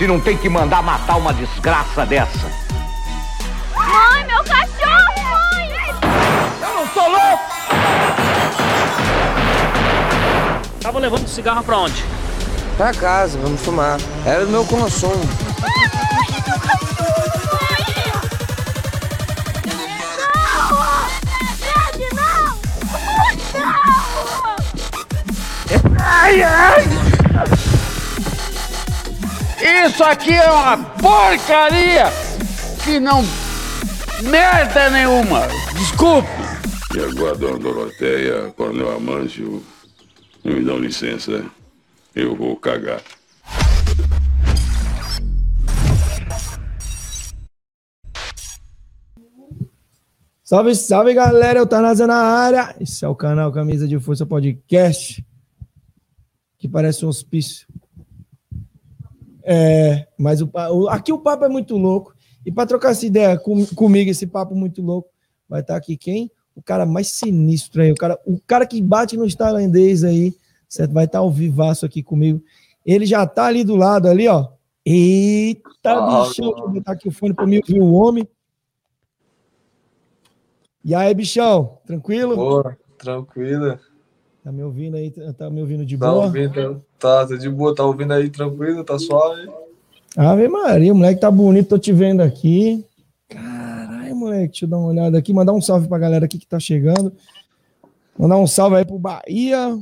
se 0.00 0.06
não 0.06 0.18
tem 0.18 0.34
que 0.34 0.48
mandar 0.48 0.82
matar 0.82 1.18
uma 1.18 1.30
desgraça 1.34 2.06
dessa. 2.06 2.50
Mãe, 3.76 4.24
meu 4.24 4.42
cachorro, 4.44 5.12
mãe! 5.22 5.68
Eu 6.62 6.74
não 6.74 6.88
sou 6.88 7.06
louco! 7.06 7.44
Tava 10.80 10.98
levando 10.98 11.28
cigarro 11.28 11.62
pra 11.62 11.76
onde? 11.76 12.02
Pra 12.78 12.94
casa, 12.94 13.38
vamos 13.42 13.60
fumar. 13.60 14.00
Era 14.24 14.46
do 14.46 14.50
meu 14.50 14.64
consumo. 14.64 15.20
Ai, 15.62 16.30
meu 16.48 16.58
cachorro, 16.58 17.38
mãe! 17.52 17.84
Não! 20.16 21.10
Verde, 21.60 22.08
não! 22.14 22.56
Não! 23.60 24.56
Ai, 26.02 26.42
ai! 26.42 26.99
Isso 29.62 30.02
aqui 30.02 30.32
é 30.32 30.50
uma 30.50 30.76
porcaria 30.76 32.06
que 32.82 32.98
não. 32.98 33.22
merda 34.22 34.88
nenhuma! 34.88 35.46
Desculpe! 35.76 36.28
E 36.96 36.98
agora, 36.98 37.36
dona 37.36 37.58
Doroteia, 37.58 38.50
Coronel 38.56 38.96
Amâncio, 38.96 39.62
me 40.42 40.64
dão 40.64 40.78
licença, 40.78 41.44
eu 42.14 42.34
vou 42.34 42.56
cagar. 42.56 43.02
Salve, 50.42 50.74
salve 50.74 51.14
galera, 51.14 51.60
eu 51.60 51.66
Tanasa 51.66 52.06
na 52.08 52.16
área. 52.16 52.74
Esse 52.80 53.04
é 53.04 53.08
o 53.08 53.14
canal 53.14 53.52
Camisa 53.52 53.86
de 53.86 54.00
Força 54.00 54.26
Podcast, 54.26 55.24
que 56.58 56.66
parece 56.66 57.04
um 57.04 57.08
hospício. 57.08 57.69
É, 59.42 60.06
mas 60.18 60.40
o, 60.42 60.50
o- 60.72 60.88
aqui 60.88 61.12
o 61.12 61.18
papo 61.18 61.44
é 61.44 61.48
muito 61.48 61.76
louco. 61.76 62.14
E 62.44 62.50
para 62.52 62.66
trocar 62.66 62.90
essa 62.92 63.04
ideia 63.06 63.38
com- 63.38 63.66
comigo, 63.74 64.10
esse 64.10 64.26
papo 64.26 64.54
muito 64.54 64.80
louco, 64.82 65.10
vai 65.48 65.60
estar 65.60 65.76
aqui 65.76 65.96
quem? 65.96 66.30
O 66.54 66.62
cara 66.62 66.84
mais 66.86 67.08
sinistro 67.08 67.82
aí, 67.82 67.92
o 67.92 67.94
cara, 67.94 68.18
o 68.26 68.38
cara 68.46 68.66
que 68.66 68.80
bate 68.82 69.16
nos 69.16 69.34
tailandês 69.34 70.04
aí, 70.04 70.34
certo? 70.68 70.92
Vai 70.92 71.04
estar 71.04 71.18
ao 71.20 71.30
vivaço 71.30 71.84
aqui 71.86 72.02
comigo. 72.02 72.42
Ele 72.84 73.04
já 73.06 73.26
tá 73.26 73.46
ali 73.46 73.62
do 73.64 73.76
lado, 73.76 74.08
ali, 74.08 74.26
ó. 74.26 74.48
Eita, 74.84 75.92
Ah, 75.92 76.00
bichão, 76.00 76.54
eu 76.58 76.68
botar 76.70 76.92
aqui 76.92 77.08
o 77.08 77.12
fone 77.12 77.34
para 77.34 77.46
mim 77.46 77.58
ouvir 77.58 77.80
o 77.80 77.92
homem. 77.92 78.26
E 80.84 80.94
aí, 80.94 81.12
bichão, 81.14 81.78
tranquilo? 81.86 82.36
Boa, 82.36 82.76
tranquila. 82.98 83.78
Tá 84.42 84.50
me 84.50 84.62
ouvindo 84.62 84.96
aí? 84.96 85.10
Tá 85.36 85.50
me 85.50 85.60
ouvindo 85.60 85.84
de 85.84 85.96
Tá 85.98 86.10
boa? 86.10 86.24
ouvindo? 86.26 86.82
Tá, 86.98 87.26
tá 87.26 87.36
de 87.36 87.48
boa, 87.48 87.74
tá 87.74 87.84
ouvindo 87.84 88.12
aí 88.12 88.28
tranquilo, 88.30 88.82
tá 88.84 88.98
suave. 88.98 89.48
Ave 90.16 90.48
Maria, 90.48 90.92
o 90.92 90.96
moleque 90.96 91.20
tá 91.20 91.30
bonito, 91.30 91.68
tô 91.68 91.78
te 91.78 91.92
vendo 91.92 92.20
aqui. 92.22 92.84
Caralho, 93.28 94.16
moleque, 94.16 94.48
deixa 94.48 94.64
eu 94.64 94.68
dar 94.68 94.78
uma 94.78 94.88
olhada 94.88 95.18
aqui, 95.18 95.32
mandar 95.32 95.52
um 95.52 95.60
salve 95.60 95.86
pra 95.88 95.98
galera 95.98 96.24
aqui 96.24 96.38
que 96.38 96.46
tá 96.46 96.58
chegando. 96.58 97.12
Mandar 98.18 98.38
um 98.38 98.46
salve 98.46 98.76
aí 98.76 98.84
pro 98.84 98.98
Bahia, 98.98 99.78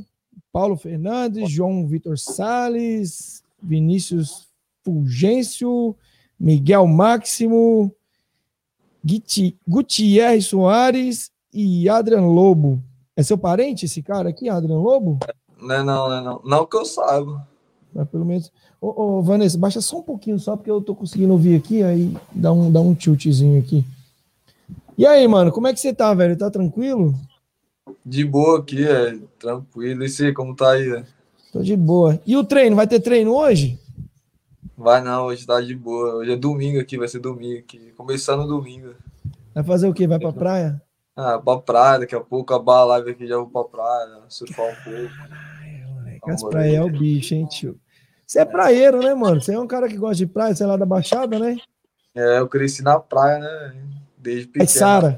Paulo 0.51 0.75
Fernandes, 0.75 1.49
João 1.49 1.87
Vitor 1.87 2.17
Sales, 2.17 3.41
Vinícius 3.61 4.47
Fulgêncio, 4.83 5.95
Miguel 6.39 6.85
Máximo, 6.85 7.93
Guiti- 9.03 9.57
Gutierrez 9.67 10.45
Soares 10.47 11.31
e 11.53 11.87
Adrian 11.89 12.21
Lobo. 12.27 12.81
É 13.19 13.23
seu 13.23 13.37
parente 13.37 13.83
esse 13.83 14.01
cara 14.01 14.29
aqui, 14.29 14.47
Adrian 14.47 14.77
Lobo? 14.77 15.19
Não 15.61 15.75
é 15.75 15.83
não, 15.83 16.07
não 16.07 16.15
é 16.15 16.21
não. 16.21 16.41
Não 16.45 16.65
que 16.65 16.77
eu 16.77 16.85
saiba. 16.85 17.45
Mas 17.93 18.07
pelo 18.07 18.23
menos. 18.23 18.49
Ô, 18.79 19.17
ô, 19.17 19.21
Vanessa, 19.21 19.57
baixa 19.57 19.81
só 19.81 19.99
um 19.99 20.01
pouquinho, 20.01 20.39
só 20.39 20.55
porque 20.55 20.71
eu 20.71 20.79
tô 20.79 20.95
conseguindo 20.95 21.33
ouvir 21.33 21.57
aqui, 21.57 21.83
aí 21.83 22.15
dá 22.31 22.53
um, 22.53 22.71
dá 22.71 22.79
um 22.79 22.95
tiltzinho 22.95 23.59
aqui. 23.59 23.83
E 24.97 25.05
aí, 25.05 25.27
mano, 25.27 25.51
como 25.51 25.67
é 25.67 25.73
que 25.73 25.81
você 25.81 25.93
tá, 25.93 26.13
velho? 26.13 26.37
Tá 26.37 26.49
tranquilo? 26.49 27.13
De 28.05 28.23
boa 28.23 28.59
aqui, 28.59 28.87
é 28.87 29.17
tranquilo. 29.37 30.05
E 30.05 30.09
você, 30.09 30.31
como 30.31 30.55
tá 30.55 30.71
aí? 30.71 30.89
é? 30.89 31.03
Tô 31.51 31.61
de 31.61 31.75
boa. 31.75 32.21
E 32.25 32.37
o 32.37 32.45
treino? 32.45 32.77
Vai 32.77 32.87
ter 32.87 33.01
treino 33.01 33.35
hoje? 33.35 33.77
Vai 34.77 35.03
não, 35.03 35.25
hoje 35.25 35.45
tá 35.45 35.59
de 35.59 35.75
boa. 35.75 36.15
Hoje 36.15 36.31
é 36.31 36.37
domingo 36.37 36.79
aqui, 36.79 36.97
vai 36.97 37.09
ser 37.09 37.19
domingo 37.19 37.59
aqui. 37.59 37.91
Começando 37.97 38.47
domingo. 38.47 38.91
Vai 39.53 39.63
fazer 39.65 39.89
o 39.89 39.93
quê? 39.93 40.07
Vai 40.07 40.19
pra 40.19 40.31
praia? 40.31 40.81
Ah, 41.21 41.37
pra 41.37 41.57
praia, 41.57 41.99
daqui 41.99 42.15
a 42.15 42.21
pouco 42.21 42.53
acabar 42.53 42.77
a 42.77 42.83
live 42.85 43.11
aqui, 43.11 43.27
já 43.27 43.35
vou 43.35 43.47
pra 43.47 43.63
praia, 43.65 44.21
surfar 44.29 44.67
um 44.67 44.75
pouco. 44.83 46.23
Que 46.23 46.31
as 46.31 46.41
praias 46.43 46.75
é 46.75 46.81
o 46.81 46.89
bicho, 46.89 47.33
hein, 47.35 47.45
tio? 47.45 47.77
Você 48.25 48.39
é 48.39 48.45
praieiro, 48.45 48.99
né, 49.01 49.13
mano? 49.13 49.41
Você 49.41 49.53
é 49.53 49.59
um 49.59 49.67
cara 49.67 49.89
que 49.89 49.97
gosta 49.97 50.15
de 50.15 50.27
praia, 50.27 50.55
sei 50.55 50.65
lá, 50.65 50.77
da 50.77 50.85
Baixada, 50.85 51.37
né? 51.37 51.57
É, 52.15 52.39
eu 52.39 52.47
cresci 52.47 52.81
na 52.81 52.99
praia, 52.99 53.39
né? 53.39 53.75
Desde 54.17 54.47
pequeno. 54.47 54.65
Caiçara. 54.67 55.17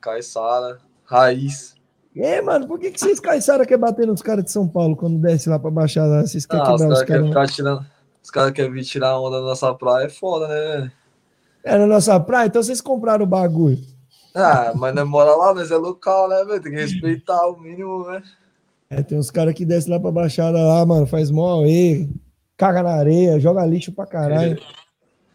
Caiçara, 0.00 0.78
raiz. 1.04 1.76
É, 2.16 2.42
mano, 2.42 2.66
por 2.66 2.80
que, 2.80 2.90
que 2.90 2.98
vocês 2.98 3.20
caiçara 3.20 3.64
quer 3.64 3.76
bater 3.76 4.06
nos 4.06 4.22
caras 4.22 4.44
de 4.44 4.50
São 4.50 4.66
Paulo 4.66 4.96
quando 4.96 5.18
desce 5.18 5.48
lá 5.48 5.58
pra 5.58 5.70
Baixada? 5.70 6.26
Vocês 6.26 6.44
querem 6.46 6.64
Ah, 6.64 6.74
os 6.74 6.80
caras 6.82 7.02
querem 7.04 7.30
caras? 7.30 7.50
ficar 7.50 7.54
tirando. 7.54 7.86
Os 8.22 8.30
caras 8.30 8.52
querem 8.52 8.72
vir 8.72 8.84
tirar 8.84 9.20
onda 9.20 9.38
da 9.40 9.46
nossa 9.46 9.72
praia, 9.74 10.06
é 10.06 10.08
foda, 10.08 10.48
né? 10.48 10.92
É 11.62 11.78
na 11.78 11.86
nossa 11.86 12.18
praia? 12.18 12.46
Então 12.48 12.62
vocês 12.62 12.80
compraram 12.80 13.24
o 13.24 13.28
bagulho. 13.28 13.78
Ah, 14.34 14.72
mas 14.74 14.94
não 14.94 15.06
mora 15.06 15.34
lá, 15.34 15.54
mas 15.54 15.70
é 15.70 15.76
local, 15.76 16.28
né, 16.28 16.44
velho? 16.44 16.62
Tem 16.62 16.72
que 16.72 16.78
respeitar 16.78 17.46
o 17.48 17.58
mínimo, 17.58 18.06
né? 18.06 18.22
É, 18.90 19.02
tem 19.02 19.18
uns 19.18 19.30
caras 19.30 19.54
que 19.54 19.64
descem 19.64 19.92
lá 19.92 20.00
pra 20.00 20.10
Baixada 20.10 20.58
lá, 20.58 20.84
mano, 20.86 21.06
faz 21.06 21.30
mó 21.30 21.64
e 21.64 22.08
caga 22.56 22.82
na 22.82 22.94
areia, 22.94 23.38
joga 23.40 23.64
lixo 23.66 23.92
pra 23.92 24.06
caralho. 24.06 24.58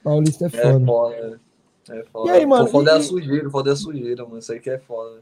Paulista 0.04 0.46
é 0.46 0.48
É 0.48 0.62
foda. 0.62 0.86
foda, 0.86 1.28
né? 1.30 1.40
É 1.90 2.04
foda. 2.12 2.30
E 2.30 2.32
aí, 2.32 2.46
mano, 2.46 2.68
foda 2.68 2.92
é 2.92 2.94
a 2.96 3.02
sujeira, 3.02 3.50
foda 3.50 3.70
é 3.70 3.74
a 3.74 3.76
sujeira, 3.76 4.24
mano. 4.26 4.40
Isso 4.40 4.52
aí 4.52 4.60
que 4.60 4.70
é 4.70 4.80
foda. 4.80 5.16
né? 5.16 5.22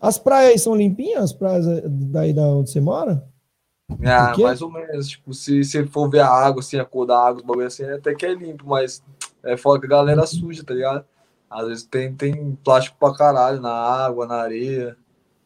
As 0.00 0.18
praias 0.18 0.50
aí 0.52 0.58
são 0.58 0.74
limpinhas? 0.74 1.24
As 1.24 1.32
praias 1.32 1.64
daí 1.86 2.32
da 2.32 2.42
onde 2.42 2.70
você 2.70 2.80
mora? 2.80 3.24
Ah, 4.04 4.34
mais 4.38 4.60
ou 4.62 4.70
menos. 4.70 5.08
Tipo, 5.08 5.32
se 5.32 5.62
você 5.64 5.86
for 5.86 6.08
ver 6.10 6.20
a 6.20 6.28
água, 6.28 6.60
assim, 6.60 6.78
a 6.78 6.84
cor 6.84 7.06
da 7.06 7.18
água, 7.18 7.40
os 7.40 7.46
bagulho 7.46 7.66
assim, 7.66 7.84
até 7.84 8.14
que 8.14 8.26
é 8.26 8.34
limpo, 8.34 8.66
mas 8.66 9.02
é 9.42 9.56
foda 9.56 9.80
que 9.80 9.86
a 9.86 9.88
galera 9.90 10.26
suja, 10.26 10.64
tá 10.64 10.74
ligado? 10.74 11.04
Às 11.52 11.66
vezes 11.68 11.84
tem, 11.84 12.14
tem 12.14 12.56
plástico 12.64 12.96
pra 12.98 13.14
caralho 13.14 13.60
na 13.60 13.72
água, 13.72 14.26
na 14.26 14.36
areia. 14.36 14.96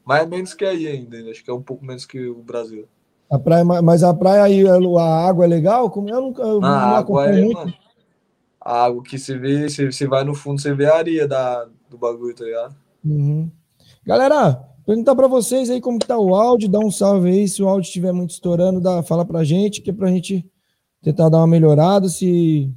Mas 0.04 0.22
é 0.22 0.26
menos 0.26 0.54
que 0.54 0.64
aí 0.64 0.86
ainda, 0.86 1.20
né? 1.20 1.30
acho 1.30 1.42
que 1.42 1.50
é 1.50 1.54
um 1.54 1.62
pouco 1.62 1.84
menos 1.84 2.06
que 2.06 2.28
o 2.28 2.42
Brasil. 2.42 2.86
A 3.28 3.38
praia, 3.40 3.64
mas 3.64 4.04
a 4.04 4.14
praia 4.14 4.44
aí, 4.44 4.64
a 4.68 5.26
água 5.26 5.44
é 5.44 5.48
legal? 5.48 5.90
Como 5.90 6.08
eu 6.08 6.20
nunca 6.20 6.42
eu 6.42 6.58
Ah, 6.58 6.60
não 6.60 6.68
a 6.68 6.80
água 6.98 7.24
acompanho 7.24 7.38
é, 7.38 7.44
muito. 7.44 7.56
mano. 7.58 7.74
A 8.60 8.84
água 8.84 9.02
que 9.02 9.18
você 9.18 9.36
vê, 9.36 9.68
você, 9.68 9.90
você 9.90 10.06
vai 10.06 10.22
no 10.22 10.34
fundo, 10.34 10.60
você 10.60 10.72
vê 10.72 10.86
a 10.86 10.96
areia 10.96 11.26
da, 11.26 11.66
do 11.90 11.98
bagulho, 11.98 12.34
tá 12.34 12.44
ligado? 12.44 12.76
Uhum. 13.04 13.50
Galera, 14.04 14.54
perguntar 14.84 15.16
pra 15.16 15.26
vocês 15.26 15.68
aí 15.70 15.80
como 15.80 15.98
que 15.98 16.06
tá 16.06 16.16
o 16.16 16.36
áudio, 16.36 16.68
dá 16.68 16.78
um 16.78 16.90
salve 16.90 17.28
aí, 17.28 17.48
se 17.48 17.60
o 17.62 17.68
áudio 17.68 17.86
estiver 17.88 18.12
muito 18.12 18.30
estourando, 18.30 18.80
dá, 18.80 19.02
fala 19.02 19.24
pra 19.24 19.42
gente, 19.42 19.82
que 19.82 19.90
é 19.90 19.92
pra 19.92 20.08
gente 20.08 20.48
tentar 21.02 21.28
dar 21.28 21.38
uma 21.38 21.46
melhorada, 21.48 22.08
se... 22.08 22.72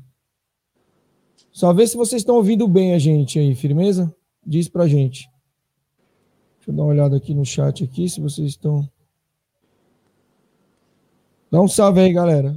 Só 1.59 1.73
ver 1.73 1.87
se 1.87 1.97
vocês 1.97 2.21
estão 2.21 2.35
ouvindo 2.35 2.65
bem 2.69 2.93
a 2.93 2.97
gente 2.97 3.37
aí, 3.37 3.53
firmeza? 3.53 4.15
Diz 4.47 4.69
pra 4.69 4.87
gente. 4.87 5.29
Deixa 6.55 6.71
eu 6.71 6.73
dar 6.73 6.83
uma 6.83 6.91
olhada 6.91 7.17
aqui 7.17 7.33
no 7.33 7.43
chat 7.43 7.83
aqui, 7.83 8.07
se 8.07 8.21
vocês 8.21 8.51
estão... 8.51 8.89
Dá 11.51 11.59
um 11.59 11.67
salve 11.67 11.99
aí, 11.99 12.13
galera. 12.13 12.55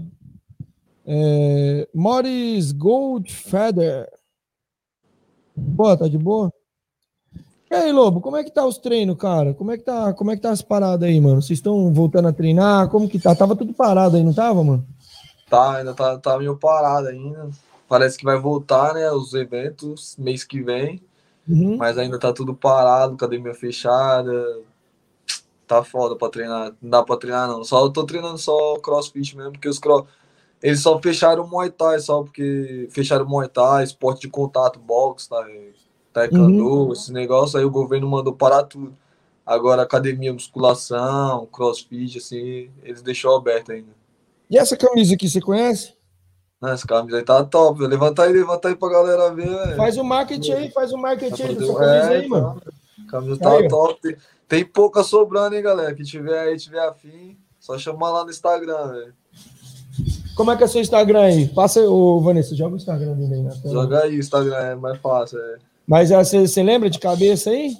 É... 1.04 1.88
Morris 1.93 2.70
Goldfeather. 2.70 4.08
Boa, 5.56 5.96
tá 5.96 6.06
de 6.06 6.16
boa? 6.16 6.52
E 7.72 7.75
aí, 7.75 7.90
Lobo, 7.90 8.20
como 8.20 8.37
é 8.37 8.44
que 8.44 8.52
tá 8.52 8.64
os 8.64 8.78
treinos, 8.78 9.16
cara? 9.16 9.52
Como 9.52 9.72
é 9.72 9.78
que 9.78 9.82
tá, 9.82 10.14
como 10.14 10.31
é 10.31 10.37
que 10.37 10.43
tá 10.43 10.52
as 10.52 10.62
paradas 10.62 11.08
aí, 11.08 11.20
mano? 11.20 11.43
Vocês 11.43 11.58
estão 11.58 11.93
voltando 11.93 12.28
a 12.28 12.32
treinar? 12.32 12.88
Como 12.88 13.08
que 13.08 13.19
tá? 13.19 13.34
Tava 13.34 13.56
tudo 13.56 13.75
parado 13.75 14.16
aí, 14.16 14.22
não 14.22 14.32
tava, 14.32 14.62
mano? 14.62 14.87
Tá, 15.50 15.78
ainda 15.78 15.93
tá, 15.93 16.16
tá 16.19 16.38
meio 16.38 16.56
parado 16.56 17.08
ainda. 17.08 17.50
Parece 17.92 18.16
que 18.16 18.24
vai 18.24 18.38
voltar, 18.38 18.94
né? 18.94 19.10
Os 19.10 19.34
eventos 19.34 20.16
mês 20.16 20.44
que 20.44 20.62
vem. 20.62 21.02
Uhum. 21.46 21.76
Mas 21.76 21.98
ainda 21.98 22.18
tá 22.18 22.32
tudo 22.32 22.54
parado, 22.54 23.16
academia 23.16 23.52
fechada. 23.52 24.62
Tá 25.66 25.84
foda 25.84 26.16
pra 26.16 26.30
treinar. 26.30 26.72
Não 26.80 26.88
dá 26.88 27.02
pra 27.02 27.18
treinar, 27.18 27.46
não. 27.46 27.62
Só 27.62 27.84
eu 27.84 27.90
tô 27.90 28.06
treinando 28.06 28.38
só 28.38 28.78
crossfit 28.78 29.36
mesmo, 29.36 29.52
porque 29.52 29.68
os 29.68 29.78
cro... 29.78 30.06
Eles 30.62 30.80
só 30.80 30.98
fecharam 31.02 31.44
o 31.44 31.46
Muay 31.46 31.68
Thai, 31.68 32.00
só 32.00 32.22
porque 32.22 32.88
fecharam 32.90 33.26
o 33.26 33.28
Muay 33.28 33.46
Thai, 33.46 33.84
esporte 33.84 34.22
de 34.22 34.30
contato, 34.30 34.78
boxe, 34.78 35.28
tá, 35.28 35.46
taekwondo, 36.14 36.86
Uhum. 36.86 36.92
esses 36.94 37.10
negócios, 37.10 37.56
aí 37.56 37.64
o 37.66 37.70
governo 37.70 38.08
mandou 38.08 38.32
parar 38.32 38.62
tudo. 38.62 38.96
Agora, 39.44 39.82
academia, 39.82 40.32
musculação, 40.32 41.44
crossfit, 41.52 42.16
assim, 42.16 42.70
eles 42.82 43.02
deixou 43.02 43.36
aberto 43.36 43.70
ainda. 43.70 43.92
E 44.48 44.56
essa 44.56 44.78
camisa 44.78 45.12
aqui, 45.12 45.28
você 45.28 45.42
conhece? 45.42 45.92
Né, 46.62 46.73
Essa 46.73 46.87
camisa 46.87 47.17
aí 47.17 47.25
tá 47.25 47.43
top, 47.43 47.81
velho. 47.81 47.91
Levanta 47.91 48.23
aí, 48.23 48.32
levanta 48.32 48.69
aí 48.69 48.76
pra 48.76 48.88
galera 48.88 49.35
ver, 49.35 49.49
velho. 49.49 49.76
Faz 49.76 49.99
o 49.99 50.05
marketing 50.05 50.53
aí, 50.53 50.70
faz 50.70 50.93
o 50.93 50.97
marketing 50.97 51.43
aí 51.43 51.55
dessa 51.56 51.73
É, 51.73 51.76
camisa 51.76 52.09
aí, 52.11 52.29
mano. 52.29 52.62
A 53.05 53.11
camisa 53.11 53.41
tá 53.41 53.50
Aí, 53.50 53.69
top. 53.69 54.00
Tem, 54.00 54.17
tem 54.47 54.64
pouca 54.64 55.03
sobrando, 55.03 55.56
hein, 55.56 55.62
galera. 55.62 55.93
Que 55.93 56.05
tiver 56.05 56.38
aí, 56.38 56.56
tiver 56.56 56.87
afim, 56.87 57.37
só 57.59 57.76
chamar 57.76 58.11
lá 58.11 58.25
no 58.25 58.31
Instagram, 58.31 58.93
velho. 58.93 59.14
Como 60.37 60.50
é 60.53 60.56
que 60.56 60.62
é 60.62 60.67
seu 60.69 60.81
Instagram 60.81 61.20
aí? 61.20 61.49
Passa, 61.49 61.81
ô 61.81 62.20
Vanessa, 62.20 62.55
joga 62.55 62.75
o 62.75 62.76
Instagram 62.76 63.14
dele 63.14 63.35
aí 63.35 63.43
na 63.43 63.50
tela. 63.50 63.75
Joga 63.75 64.00
aí, 64.05 64.17
Instagram 64.17 64.56
é 64.56 64.75
mais 64.76 64.99
fácil, 64.99 65.38
é. 65.41 65.56
Mas 65.87 66.11
você 66.11 66.47
você 66.47 66.62
lembra 66.62 66.88
de 66.88 66.99
cabeça 67.00 67.50
aí? 67.50 67.76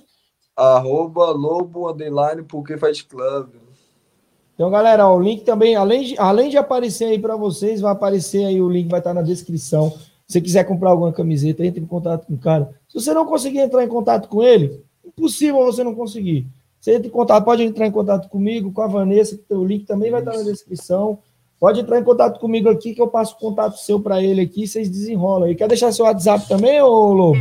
Arroba 0.57 1.31
Lobo 1.31 1.89
Underline 1.89 2.43
Porque 2.43 2.77
Fight 2.77 3.05
Club. 3.07 3.62
Então, 4.55 4.71
galera, 4.71 5.09
ó, 5.09 5.17
o 5.17 5.21
link 5.21 5.43
também, 5.43 5.75
além 5.75 6.03
de, 6.03 6.19
além 6.19 6.51
de 6.51 6.57
aparecer 6.57 7.07
aí 7.07 7.19
para 7.19 7.37
vocês, 7.37 7.81
vai 7.81 7.93
aparecer 7.93 8.45
aí, 8.45 8.61
o 8.61 8.69
link 8.69 8.89
vai 8.89 9.01
estar 9.01 9.15
na 9.15 9.23
descrição. 9.23 9.91
Se 9.91 10.35
você 10.35 10.41
quiser 10.41 10.65
comprar 10.65 10.91
alguma 10.91 11.13
camiseta, 11.13 11.65
entre 11.65 11.81
em 11.81 11.87
contato 11.87 12.27
com 12.27 12.35
o 12.35 12.39
cara. 12.39 12.71
Se 12.89 12.95
você 12.95 13.13
não 13.13 13.27
conseguir 13.27 13.59
entrar 13.59 13.83
em 13.85 13.89
contato 13.89 14.29
com 14.29 14.43
ele, 14.43 14.83
impossível 15.05 15.65
você 15.65 15.83
não 15.83 15.95
conseguir. 15.95 16.47
Você 16.81 16.95
entra 16.95 17.07
em 17.07 17.11
contato, 17.11 17.45
pode 17.45 17.63
entrar 17.63 17.87
em 17.87 17.93
contato 17.93 18.29
comigo, 18.29 18.73
com 18.73 18.83
a 18.83 18.87
Vanessa, 18.87 19.39
o 19.51 19.65
link 19.65 19.85
também 19.85 20.11
vai 20.11 20.21
estar 20.21 20.37
na 20.37 20.43
descrição. 20.43 21.19
Pode 21.61 21.81
entrar 21.81 21.99
em 21.99 22.03
contato 22.03 22.41
comigo 22.41 22.69
aqui, 22.69 22.93
que 22.93 23.01
eu 23.01 23.07
passo 23.07 23.37
o 23.37 23.39
contato 23.39 23.79
seu 23.79 24.01
para 24.01 24.21
ele 24.21 24.41
aqui, 24.41 24.67
vocês 24.67 24.91
desenrolam 24.91 25.49
aí. 25.49 25.55
Quer 25.55 25.69
deixar 25.69 25.93
seu 25.93 26.05
WhatsApp 26.05 26.49
também, 26.49 26.81
ô 26.83 27.13
Lobo? 27.13 27.39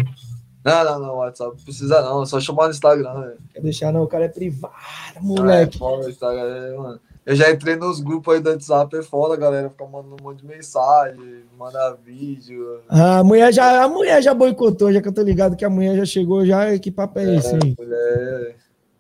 Não, 0.64 0.84
não, 0.84 1.00
não, 1.00 1.16
WhatsApp 1.16 1.56
não 1.58 1.64
precisa 1.64 2.02
não, 2.02 2.22
é 2.22 2.26
só 2.26 2.40
chamar 2.40 2.66
no 2.66 2.72
Instagram, 2.72 3.22
velho. 3.22 3.38
Quer 3.54 3.62
deixar 3.62 3.92
não, 3.92 4.04
o 4.04 4.08
cara 4.08 4.26
é 4.26 4.30
privado, 4.30 4.74
É, 5.16 5.20
moleque. 5.20 5.80
Instagram, 6.08 6.56
é, 6.56 6.78
mano. 6.78 7.00
Eu 7.26 7.36
já 7.36 7.52
entrei 7.52 7.76
nos 7.76 8.00
grupos 8.00 8.34
aí 8.34 8.40
do 8.40 8.50
WhatsApp, 8.50 8.96
é 8.98 9.02
foda, 9.04 9.36
galera 9.36 9.70
fica 9.70 9.86
mandando 9.86 10.18
um 10.20 10.24
monte 10.24 10.40
de 10.40 10.48
mensagem, 10.48 11.44
manda 11.58 11.96
vídeo. 12.04 12.82
Ah, 12.90 13.20
A 13.20 13.24
mulher 13.24 13.54
já, 13.54 13.84
a 13.84 13.88
mulher 13.88 14.22
já 14.24 14.34
boicotou, 14.34 14.92
já 14.92 15.02
que 15.02 15.08
eu 15.08 15.14
tô 15.14 15.22
ligado 15.22 15.56
que 15.56 15.64
a 15.66 15.70
mulher 15.70 15.96
já 15.98 16.06
chegou, 16.06 16.46
já, 16.46 16.78
que 16.80 16.92
papo 16.92 17.20
é 17.20 17.36
esse 17.36 17.56
aí? 17.56 17.76
Mulher. 17.78 18.56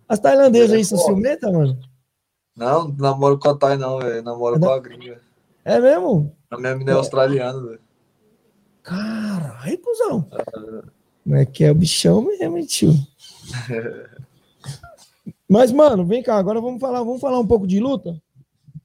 As 0.07 0.19
tailandesas 0.19 0.73
aí 0.73 0.85
são 0.85 0.97
Pô. 0.99 1.05
ciumentas, 1.05 1.51
mano? 1.51 1.77
Não, 2.55 2.87
não 2.89 2.95
namoro 2.97 3.39
com 3.39 3.49
a 3.49 3.55
Thay, 3.57 3.77
não, 3.77 3.97
velho. 3.99 4.21
Namoro 4.21 4.59
com 4.59 4.69
a 4.69 4.79
gringa. 4.79 5.17
É 5.65 5.79
mesmo? 5.79 6.35
A 6.49 6.57
minha 6.57 6.75
mina 6.75 6.91
é 6.91 6.95
australiana, 6.95 7.59
velho. 7.61 7.79
Caralho, 8.83 9.77
cuzão. 9.79 10.27
Não 10.31 10.91
é 11.29 11.45
que 11.45 11.63
é 11.63 11.71
o 11.71 11.75
bichão 11.75 12.21
mesmo, 12.21 12.65
tio. 12.65 12.93
Mas, 15.47 15.71
mano, 15.71 16.05
vem 16.05 16.23
cá, 16.23 16.37
agora 16.37 16.61
vamos 16.61 16.79
falar, 16.79 17.03
vamos 17.03 17.19
falar 17.21 17.39
um 17.39 17.45
pouco 17.45 17.67
de 17.67 17.79
luta? 17.79 18.15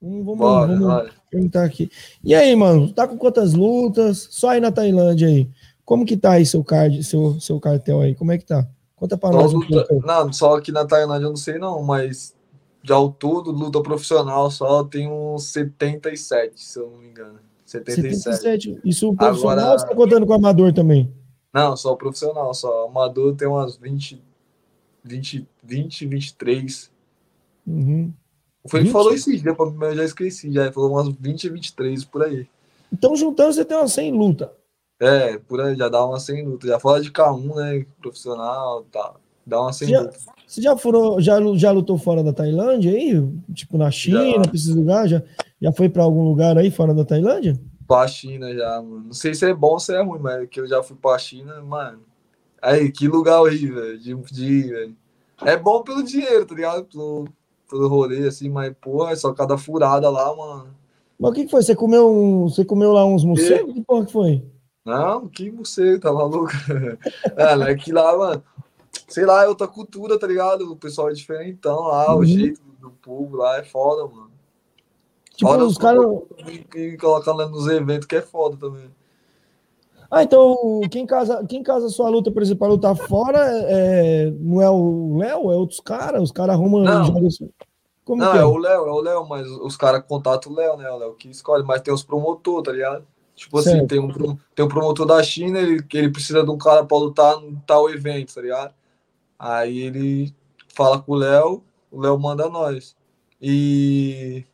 Vamos, 0.00 0.24
vamos, 0.24 0.38
Bora, 0.38 0.66
vamos 0.66 0.86
bora. 0.86 1.10
perguntar 1.30 1.64
aqui. 1.64 1.90
E 2.24 2.34
aí, 2.34 2.54
mano, 2.56 2.92
tá 2.92 3.06
com 3.06 3.16
quantas 3.16 3.54
lutas? 3.54 4.28
Só 4.30 4.50
aí 4.50 4.60
na 4.60 4.72
Tailândia 4.72 5.28
aí. 5.28 5.48
Como 5.84 6.04
que 6.04 6.16
tá 6.16 6.32
aí 6.32 6.44
seu 6.44 6.64
card, 6.64 7.02
seu, 7.04 7.38
seu 7.40 7.60
cartel 7.60 8.00
aí? 8.00 8.14
Como 8.14 8.32
é 8.32 8.38
que 8.38 8.44
tá? 8.44 8.66
Conta 8.96 9.16
pra 9.16 9.30
Só 9.30 9.38
nós 9.40 9.54
um 9.54 9.58
luta- 9.58 9.84
pouco. 9.88 10.06
Não, 10.06 10.32
só 10.32 10.56
aqui 10.56 10.72
na 10.72 10.84
Tailândia 10.84 11.26
eu 11.26 11.30
não 11.30 11.36
sei 11.36 11.58
não, 11.58 11.82
mas 11.82 12.34
de 12.82 12.92
ao 12.92 13.10
todo, 13.12 13.50
luta 13.52 13.80
profissional 13.80 14.50
só 14.50 14.82
tem 14.84 15.08
uns 15.08 15.44
77, 15.52 16.52
se 16.60 16.78
eu 16.78 16.90
não 16.90 16.98
me 16.98 17.08
engano. 17.08 17.38
77. 17.64 18.16
77. 18.16 18.80
Isso 18.84 19.14
profissional 19.14 19.52
Agora- 19.58 19.72
ou 19.72 19.78
você 19.78 19.86
tá 19.86 19.94
contando 19.94 20.26
com 20.26 20.32
o 20.32 20.36
amador 20.36 20.72
também? 20.72 21.12
Não, 21.56 21.75
só 21.75 21.97
profissional, 21.97 22.53
só. 22.53 22.85
Amador 22.85 23.35
tem 23.35 23.49
umas 23.49 23.79
20, 23.79 24.23
20, 25.03 25.49
20 25.64 26.06
23. 26.06 26.91
Uhum. 27.67 28.12
Foi 28.69 28.81
ele 28.81 28.88
20? 28.88 28.93
falou 28.93 29.14
esses 29.14 29.41
dias 29.41 29.56
mas 29.75 29.91
eu 29.93 29.97
já 29.97 30.05
esqueci. 30.05 30.53
Já 30.53 30.70
falou 30.70 30.91
umas 30.91 31.08
20, 31.08 31.49
23 31.49 32.05
por 32.05 32.25
aí. 32.25 32.47
Então, 32.93 33.17
juntando, 33.17 33.55
você 33.55 33.64
tem 33.64 33.75
uma 33.75 33.88
100 33.88 34.12
luta. 34.12 34.53
É, 35.00 35.38
por 35.38 35.62
aí, 35.62 35.75
já 35.75 35.88
dá 35.88 36.05
uma 36.05 36.20
100 36.20 36.44
lutas. 36.44 36.69
Já 36.69 36.79
fala 36.79 37.00
de 37.00 37.11
K1, 37.11 37.55
né? 37.55 37.87
Profissional, 38.03 38.85
tá. 38.93 39.14
Dá 39.47 39.58
uma 39.58 39.73
100 39.73 39.88
Já-. 39.88 40.11
Você 40.47 40.61
já, 40.61 40.76
furou, 40.76 41.19
já, 41.23 41.38
já 41.55 41.73
lutou 41.73 41.97
fora 41.97 42.23
da 42.23 42.35
Tailândia 42.35 42.93
aí? 42.93 43.14
Tipo 43.55 43.79
na 43.79 43.91
China, 43.91 44.25
Já. 44.25 44.43
pra 44.43 44.55
esses 44.55 44.75
lugares? 44.75 45.11
Já, 45.11 45.23
já 45.62 45.73
foi 45.73 45.88
pra 45.88 46.03
algum 46.03 46.23
lugar 46.23 46.58
aí 46.58 46.70
fora 46.70 46.93
da 46.93 47.05
Tailândia? 47.05 47.58
Pra 47.86 48.06
China 48.08 48.52
já, 48.54 48.82
mano. 48.82 49.04
Não 49.06 49.12
sei 49.12 49.34
se 49.34 49.44
é 49.48 49.54
bom 49.54 49.72
ou 49.72 49.80
se 49.80 49.94
é 49.94 50.02
ruim, 50.02 50.18
mas 50.20 50.42
é 50.42 50.46
que 50.46 50.60
eu 50.60 50.66
já 50.66 50.82
fui 50.82 50.96
pra 50.96 51.18
China, 51.18 51.60
mano. 51.62 52.00
Aí, 52.60 52.90
que 52.90 53.06
lugar 53.06 53.40
horrível, 53.40 53.82
velho, 53.82 53.98
de, 53.98 54.14
de 54.32 54.62
velho. 54.62 54.96
É 55.42 55.56
bom 55.56 55.82
pelo 55.82 56.02
dinheiro, 56.02 56.44
tá 56.46 56.54
ligado? 56.54 56.84
Pelo, 56.84 57.28
pelo 57.68 57.88
rolê, 57.88 58.26
assim, 58.26 58.48
mas, 58.48 58.74
pô, 58.80 59.06
é 59.08 59.14
só 59.14 59.32
cada 59.32 59.56
furada 59.56 60.08
lá, 60.10 60.34
mano. 60.34 60.74
Mas 61.18 61.30
o 61.30 61.34
que, 61.34 61.44
que 61.44 61.50
foi? 61.50 61.62
Você 61.62 61.76
comeu, 61.76 62.10
um, 62.10 62.48
você 62.48 62.64
comeu 62.64 62.92
lá 62.92 63.04
uns 63.04 63.24
morcegos? 63.24 63.72
Que 63.74 63.82
porra 63.82 64.06
que 64.06 64.12
foi? 64.12 64.44
Não, 64.84 65.28
que 65.28 65.50
você, 65.50 65.98
tá 65.98 66.12
maluco? 66.12 66.50
Mano, 67.36 67.64
é 67.64 67.74
que 67.74 67.90
lá, 67.90 68.16
mano, 68.16 68.42
sei 69.08 69.24
lá, 69.26 69.42
é 69.42 69.48
outra 69.48 69.66
cultura, 69.66 70.16
tá 70.16 70.28
ligado? 70.28 70.70
O 70.70 70.76
pessoal 70.76 71.10
é 71.10 71.12
diferentão 71.12 71.88
lá, 71.88 72.14
Uhum. 72.14 72.20
o 72.20 72.24
jeito 72.24 72.60
do 72.80 72.90
povo 72.90 73.36
lá 73.36 73.58
é 73.58 73.64
foda, 73.64 74.06
mano. 74.06 74.25
Tipo, 75.36 75.50
Fora 75.50 75.64
os 75.64 75.76
caras. 75.78 76.04
colocam 76.98 77.36
lá 77.36 77.46
nos 77.46 77.66
eventos 77.68 78.06
que 78.06 78.16
é 78.16 78.22
foda 78.22 78.56
também. 78.56 78.90
Ah, 80.10 80.22
então 80.22 80.80
quem 80.90 81.04
casa, 81.04 81.44
quem 81.46 81.62
casa 81.62 81.88
sua 81.88 82.08
luta, 82.08 82.30
por 82.30 82.40
exemplo, 82.40 82.60
pra 82.60 82.68
lutar 82.68 82.96
fora, 82.96 83.40
é, 83.68 84.30
não 84.38 84.62
é 84.62 84.70
o 84.70 85.18
Léo, 85.18 85.50
é 85.52 85.56
outros 85.56 85.80
caras? 85.80 86.22
Os 86.22 86.32
caras 86.32 86.54
arrumam. 86.54 86.82
Não. 86.82 87.26
assim. 87.26 87.50
Como 88.04 88.22
Não, 88.22 88.34
é 88.34 88.38
é? 88.38 88.44
o 88.44 88.56
Léo, 88.56 88.86
é 88.86 88.92
o 88.92 89.00
Léo, 89.00 89.28
mas 89.28 89.48
os 89.48 89.76
caras 89.76 90.04
contatam 90.06 90.52
o 90.52 90.54
Léo, 90.54 90.76
né? 90.76 90.88
O 90.88 90.96
Léo 90.96 91.14
que 91.14 91.28
escolhe, 91.28 91.64
mas 91.64 91.80
tem 91.82 91.92
os 91.92 92.04
promotores, 92.04 92.62
tá 92.62 92.72
ligado? 92.72 93.04
Tipo 93.34 93.58
assim, 93.58 93.70
Certo. 93.72 93.88
tem 93.88 93.98
um, 93.98 94.08
tem 94.54 94.64
um 94.64 94.68
promotor 94.68 95.04
da 95.06 95.20
China, 95.22 95.58
ele, 95.58 95.82
que 95.82 95.98
ele 95.98 96.10
precisa 96.10 96.42
de 96.44 96.50
um 96.50 96.56
cara 96.56 96.84
pra 96.84 96.96
lutar 96.96 97.38
no 97.40 97.60
tal 97.66 97.90
evento, 97.90 98.32
tá 98.32 98.40
ligado? 98.40 98.72
Aí 99.38 99.78
ele 99.80 100.32
fala 100.68 101.00
com 101.02 101.12
o 101.12 101.16
Léo, 101.16 101.62
o 101.90 102.00
Léo 102.00 102.16
manda 102.18 102.48
nós. 102.48 102.96
E. 103.42 104.44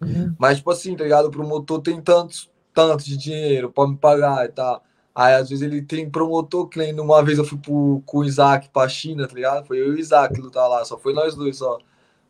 Uhum. 0.00 0.34
Mas, 0.38 0.58
tipo 0.58 0.70
assim, 0.70 0.96
tá 0.96 1.04
ligado? 1.04 1.26
O 1.26 1.30
promotor 1.30 1.80
tem 1.80 2.00
tantos, 2.00 2.50
tantos 2.74 3.04
de 3.04 3.16
dinheiro 3.16 3.70
pra 3.70 3.86
me 3.86 3.96
pagar 3.96 4.44
e 4.46 4.48
tal. 4.48 4.82
Aí, 5.14 5.34
às 5.34 5.50
vezes, 5.50 5.62
ele 5.62 5.82
tem 5.82 6.08
promotor 6.08 6.68
que 6.68 6.78
nem 6.78 6.98
uma 6.98 7.22
vez 7.22 7.38
eu 7.38 7.44
fui 7.44 7.58
pro, 7.58 8.02
com 8.06 8.18
o 8.18 8.24
Isaac 8.24 8.68
pra 8.70 8.88
China, 8.88 9.26
tá 9.26 9.34
ligado? 9.34 9.66
Foi 9.66 9.78
eu 9.78 9.88
e 9.88 9.96
o 9.96 9.98
Isaac 9.98 10.40
lutar 10.40 10.68
lá, 10.68 10.84
só 10.84 10.96
foi 10.98 11.12
nós 11.12 11.34
dois 11.34 11.58
só. 11.58 11.78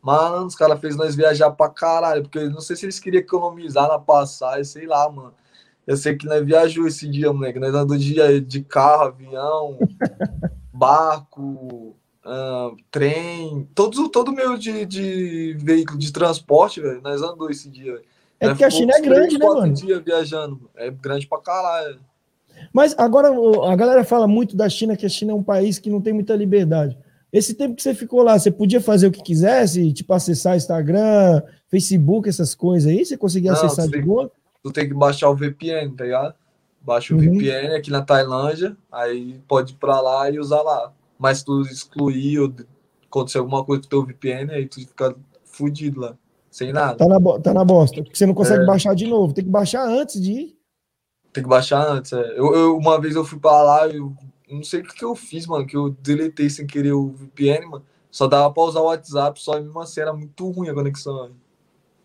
Mano, 0.02 0.46
os 0.46 0.54
caras 0.54 0.80
fez 0.80 0.96
nós 0.96 1.14
viajar 1.14 1.50
pra 1.50 1.68
caralho, 1.68 2.22
porque 2.22 2.38
eu 2.38 2.50
não 2.50 2.60
sei 2.60 2.74
se 2.74 2.86
eles 2.86 2.98
queriam 2.98 3.20
economizar 3.20 3.86
na 3.86 3.98
passagem, 3.98 4.64
sei 4.64 4.86
lá, 4.86 5.08
mano. 5.10 5.34
Eu 5.86 5.96
sei 5.96 6.16
que 6.16 6.26
nós 6.26 6.44
viajou 6.44 6.86
esse 6.86 7.08
dia, 7.08 7.32
moleque. 7.32 7.58
Nós 7.58 7.70
andamos 7.70 8.02
dia 8.02 8.40
de 8.40 8.62
carro, 8.62 9.04
avião, 9.04 9.78
barco, 10.72 11.96
ah, 12.24 12.70
trem, 12.90 13.68
todos, 13.74 14.08
todo 14.10 14.32
meio 14.32 14.58
de, 14.58 14.84
de 14.86 15.56
veículo 15.58 15.98
de 15.98 16.12
transporte, 16.12 16.80
velho. 16.80 17.00
Nós 17.02 17.22
andou 17.22 17.50
esse 17.50 17.68
dia, 17.68 17.92
velho. 17.92 18.04
É 18.38 18.48
porque 18.48 18.64
a 18.64 18.70
ficou 18.70 18.80
China 18.80 18.92
é 18.96 19.00
grande, 19.00 19.38
né, 19.38 19.46
mano? 19.46 19.72
dias 19.72 20.02
viajando. 20.02 20.70
É 20.74 20.90
grande 20.90 21.26
pra 21.26 21.38
caralho. 21.40 21.98
Mas 22.72 22.94
agora 22.98 23.28
a 23.70 23.76
galera 23.76 24.04
fala 24.04 24.26
muito 24.26 24.56
da 24.56 24.68
China, 24.68 24.96
que 24.96 25.06
a 25.06 25.08
China 25.08 25.32
é 25.32 25.34
um 25.34 25.42
país 25.42 25.78
que 25.78 25.90
não 25.90 26.00
tem 26.00 26.12
muita 26.12 26.34
liberdade. 26.34 26.96
Esse 27.32 27.54
tempo 27.54 27.76
que 27.76 27.82
você 27.82 27.94
ficou 27.94 28.22
lá, 28.22 28.38
você 28.38 28.50
podia 28.50 28.80
fazer 28.80 29.06
o 29.06 29.10
que 29.12 29.22
quisesse, 29.22 29.92
tipo 29.92 30.12
acessar 30.12 30.56
Instagram, 30.56 31.42
Facebook, 31.70 32.28
essas 32.28 32.54
coisas 32.54 32.90
aí? 32.90 33.04
Você 33.04 33.16
conseguia 33.16 33.52
Não, 33.52 33.58
acessar 33.58 33.86
de 33.88 34.02
boa? 34.02 34.30
Tu 34.62 34.72
tem 34.72 34.88
que 34.88 34.94
baixar 34.94 35.30
o 35.30 35.36
VPN, 35.36 35.94
tá 35.96 36.04
ligado? 36.04 36.34
Baixa 36.82 37.14
o 37.14 37.18
Uhum. 37.18 37.34
VPN 37.38 37.74
aqui 37.76 37.90
na 37.90 38.02
Tailândia, 38.02 38.76
aí 38.90 39.38
pode 39.46 39.72
ir 39.72 39.76
pra 39.76 40.00
lá 40.00 40.28
e 40.30 40.38
usar 40.38 40.62
lá. 40.62 40.92
Mas 41.20 41.42
tu 41.42 41.60
excluir 41.62 42.38
ou 42.40 42.52
acontecer 43.06 43.36
alguma 43.38 43.62
coisa 43.62 43.82
com 43.82 43.86
o 43.86 43.90
teu 43.90 44.06
VPN, 44.06 44.52
aí 44.54 44.66
tu 44.66 44.76
fica 44.80 45.14
fudido 45.44 46.00
lá, 46.00 46.16
sem 46.50 46.72
nada. 46.72 46.96
Tá 46.96 47.06
na, 47.06 47.38
tá 47.40 47.52
na 47.52 47.62
bosta. 47.64 48.02
Porque 48.02 48.16
você 48.16 48.24
não 48.24 48.32
consegue 48.34 48.62
É. 48.62 48.66
baixar 48.66 48.94
de 48.94 49.06
novo. 49.06 49.34
Tem 49.34 49.44
que 49.44 49.50
baixar 49.50 49.86
antes 49.86 50.18
de 50.20 50.32
ir. 50.32 50.56
Tem 51.32 51.42
que 51.44 51.48
baixar 51.48 51.86
antes. 51.86 52.12
é. 52.14 52.38
Eu, 52.38 52.54
eu- 52.54 52.76
uma 52.78 52.98
vez 52.98 53.14
eu 53.14 53.24
fui 53.24 53.38
pra 53.38 53.62
lá, 53.62 53.86
eu 53.88 54.14
não 54.50 54.62
sei 54.64 54.80
o 54.80 54.84
que, 54.84 54.94
que 54.94 55.04
eu 55.04 55.14
fiz, 55.14 55.46
mano, 55.46 55.66
que 55.66 55.76
eu 55.76 55.90
deletei 55.90 56.48
sem 56.48 56.66
querer 56.66 56.92
o 56.92 57.08
VPN, 57.10 57.66
mano. 57.66 57.84
Só 58.10 58.26
dava 58.26 58.52
pra 58.52 58.62
usar 58.64 58.80
o 58.80 58.86
WhatsApp, 58.86 59.40
só 59.40 59.60
mesmo 59.60 59.78
assim 59.78 60.00
era 60.00 60.12
muito 60.14 60.50
ruim 60.50 60.68
a 60.70 60.74
conexão. 60.74 61.30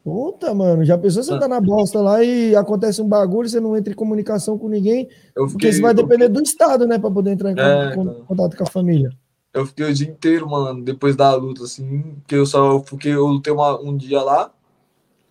Puta, 0.05 0.53
mano, 0.53 0.85
já 0.85 0.95
pensou 0.99 1.23
você 1.23 1.39
tá 1.39 1.47
na 1.47 1.59
bosta 1.59 1.99
lá 1.99 2.23
e 2.23 2.55
acontece 2.55 3.01
um 3.01 3.07
bagulho, 3.09 3.49
você 3.49 3.59
não 3.59 3.75
entra 3.75 3.91
em 3.91 3.95
comunicação 3.95 4.55
com 4.55 4.69
ninguém, 4.69 5.09
Eu 5.35 5.47
porque 5.47 5.53
fiquei, 5.53 5.73
você 5.73 5.81
vai 5.81 5.95
depender 5.95 6.29
do 6.29 6.39
Estado, 6.43 6.85
né, 6.85 6.99
pra 6.99 7.09
poder 7.09 7.31
entrar 7.31 7.51
em 7.51 7.55
É, 7.57 7.85
então. 7.89 8.23
contato 8.27 8.55
com 8.55 8.63
a 8.63 8.67
família. 8.67 9.09
Eu 9.51 9.65
fiquei 9.65 9.83
o 9.89 9.93
dia 9.93 10.07
inteiro, 10.07 10.47
mano, 10.47 10.83
depois 10.83 11.15
da 11.15 11.33
luta, 11.33 11.63
assim, 11.63 12.17
que 12.27 12.35
eu 12.35 12.45
só 12.45 12.77
porque 12.81 13.07
eu 13.09 13.25
lutei 13.25 13.51
uma, 13.51 13.81
um 13.81 13.97
dia 13.97 14.21
lá, 14.21 14.51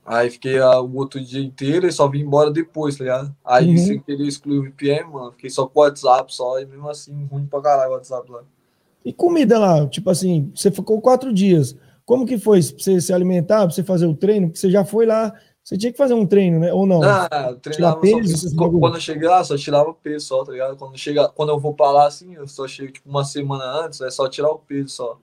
Aí 0.07 0.29
fiquei 0.29 0.59
ah, 0.59 0.81
o 0.81 0.97
outro 0.97 1.19
dia 1.19 1.41
inteiro 1.43 1.87
e 1.87 1.93
só 1.93 2.07
vim 2.09 2.21
embora 2.21 2.51
depois, 2.51 2.97
tá 2.97 3.05
ligado? 3.05 3.35
Aí 3.45 3.71
Uhum. 3.71 3.77
sem 3.79 4.01
querer 4.01 4.27
excluir 4.27 4.59
o 4.59 4.63
VPN, 4.65 5.11
mano, 5.11 5.33
fiquei 5.33 5.49
só 5.49 5.67
com 5.67 5.81
o 5.81 5.83
WhatsApp 5.83 6.35
só, 6.35 6.61
e 6.61 6.67
mesmo 6.67 6.89
assim, 6.91 7.25
ruim 7.25 7.47
pra 7.47 7.63
caralho 7.63 7.91
o 7.91 7.95
WhatsApp 7.95 8.31
lá. 8.31 8.43
E 9.05 9.13
comida 9.13 9.59
lá, 9.59 9.87
tipo 9.87 10.11
assim, 10.11 10.51
você 10.55 10.71
ficou 10.71 11.01
quatro 11.01 11.33
dias. 11.33 11.75
Como 12.05 12.27
que 12.27 12.39
foi? 12.39 12.61
Pra 12.63 12.79
você 12.85 13.01
se 13.01 13.13
alimentar, 13.13 13.65
pra 13.67 13.71
você 13.75 13.83
fazer 13.83 14.07
o 14.07 14.15
treino? 14.15 14.49
Porque 14.49 14.59
você 14.59 14.71
já 14.71 14.85
foi 14.85 15.07
lá, 15.07 15.33
você 15.63 15.77
tinha 15.79 15.91
que 15.91 15.97
fazer 15.99 16.15
um 16.15 16.27
treino, 16.27 16.61
né? 16.61 16.73
Ou 16.73 16.87
não? 16.87 17.03
Ah, 17.03 17.55
treinava 17.63 18.01
peso, 18.01 18.51
só, 18.51 18.69
quando 18.71 18.95
eu 18.97 19.01
cheguei 19.01 19.29
lá, 19.29 19.43
só 19.43 19.57
tirava 19.57 19.95
peso 19.95 20.27
só, 20.27 20.45
tá 20.45 20.53
ligado? 20.53 20.77
Quando, 20.77 20.97
chega, 20.99 21.29
quando 21.29 21.49
eu 21.51 21.59
vou 21.59 21.73
pra 21.73 21.91
lá, 21.91 22.07
assim, 22.07 22.35
eu 22.35 22.47
só 22.47 22.69
chego 22.69 22.93
tipo 22.93 23.09
uma 23.09 23.25
semana 23.25 23.65
antes, 23.65 24.01
é 24.01 24.11
só 24.11 24.29
tirar 24.29 24.51
o 24.51 24.59
peso 24.59 24.89
só. 24.91 25.19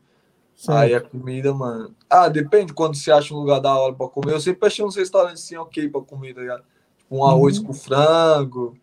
Certo. 0.56 0.78
Aí 0.78 0.94
a 0.94 1.02
comida, 1.02 1.54
mano. 1.54 1.94
Ah, 2.10 2.28
depende 2.30 2.74
quando 2.74 2.96
você 2.96 3.12
acha 3.12 3.34
um 3.34 3.38
lugar 3.38 3.60
da 3.60 3.76
hora 3.76 3.94
pra 3.94 4.08
comer. 4.08 4.34
Eu 4.34 4.40
sempre 4.40 4.68
achei 4.68 4.84
uns 4.86 4.96
restaurantes 4.96 5.44
assim, 5.44 5.58
ok 5.58 5.90
pra 5.90 6.02
comer, 6.02 6.34
tá 6.36 6.42
ligado? 6.42 6.64
Tipo 6.98 7.16
um 7.18 7.26
arroz 7.26 7.58
Uhum. 7.58 7.66
com 7.66 7.74
frango, 7.74 8.78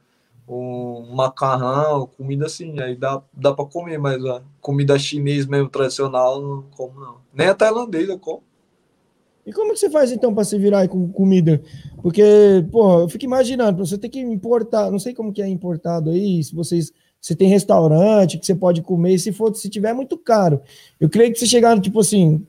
um 0.49 1.15
macarrão, 1.15 2.09
comida 2.17 2.47
assim. 2.47 2.79
Aí 2.81 2.97
dá, 2.97 3.23
dá 3.33 3.53
pra 3.53 3.65
comer, 3.65 3.99
mas 3.99 4.25
a 4.25 4.43
comida 4.61 4.99
chinês 4.99 5.47
mesmo, 5.47 5.69
tradicional, 5.69 6.41
não 6.41 6.65
como 6.77 6.99
não. 7.01 7.17
Nem 7.33 7.49
a 7.49 7.55
tailandesa 7.55 8.13
eu 8.13 8.19
como. 8.19 8.43
E 9.45 9.53
como 9.53 9.73
que 9.73 9.79
você 9.79 9.89
faz 9.89 10.13
então 10.13 10.35
para 10.35 10.45
se 10.45 10.59
virar 10.59 10.87
com 10.89 11.11
comida? 11.11 11.63
Porque, 12.03 12.23
pô, 12.71 13.01
eu 13.01 13.09
fico 13.09 13.25
imaginando, 13.25 13.85
você 13.85 13.97
tem 13.97 14.11
que 14.11 14.21
importar, 14.21 14.91
não 14.91 14.99
sei 14.99 15.15
como 15.15 15.33
que 15.33 15.41
é 15.41 15.49
importado 15.49 16.11
aí, 16.11 16.45
se 16.45 16.55
vocês 16.55 16.93
se 17.21 17.35
tem 17.35 17.49
restaurante 17.49 18.39
que 18.39 18.47
você 18.47 18.55
pode 18.55 18.83
comer, 18.83 19.19
se 19.19 19.33
for, 19.33 19.55
se 19.55 19.69
tiver 19.69 19.91
é 19.91 19.95
muito 19.95 20.17
caro. 20.17 20.61
Eu 21.01 21.09
creio 21.09 21.33
que 21.33 21.39
você 21.39 21.47
chegar, 21.47 21.79
tipo 21.81 21.99
assim, 21.99 22.47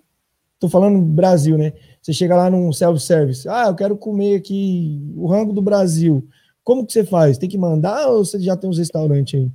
tô 0.60 0.70
falando 0.70 1.00
Brasil, 1.00 1.58
né? 1.58 1.74
Você 2.01 2.13
chega 2.13 2.36
lá 2.36 2.50
num 2.50 2.72
self-service, 2.72 3.48
ah, 3.48 3.68
eu 3.68 3.75
quero 3.75 3.98
comer 3.98 4.36
aqui 4.36 5.01
o 5.15 5.27
rango 5.27 5.53
do 5.53 5.62
Brasil. 5.62 6.27
Como 6.69 6.85
que 6.85 6.93
você 6.93 7.03
faz? 7.03 7.39
Tem 7.39 7.49
que 7.49 7.57
mandar 7.57 8.09
ou 8.09 8.23
você 8.23 8.39
já 8.39 8.55
tem 8.55 8.69
uns 8.69 8.77
restaurantes 8.77 9.39
aí? 9.39 9.51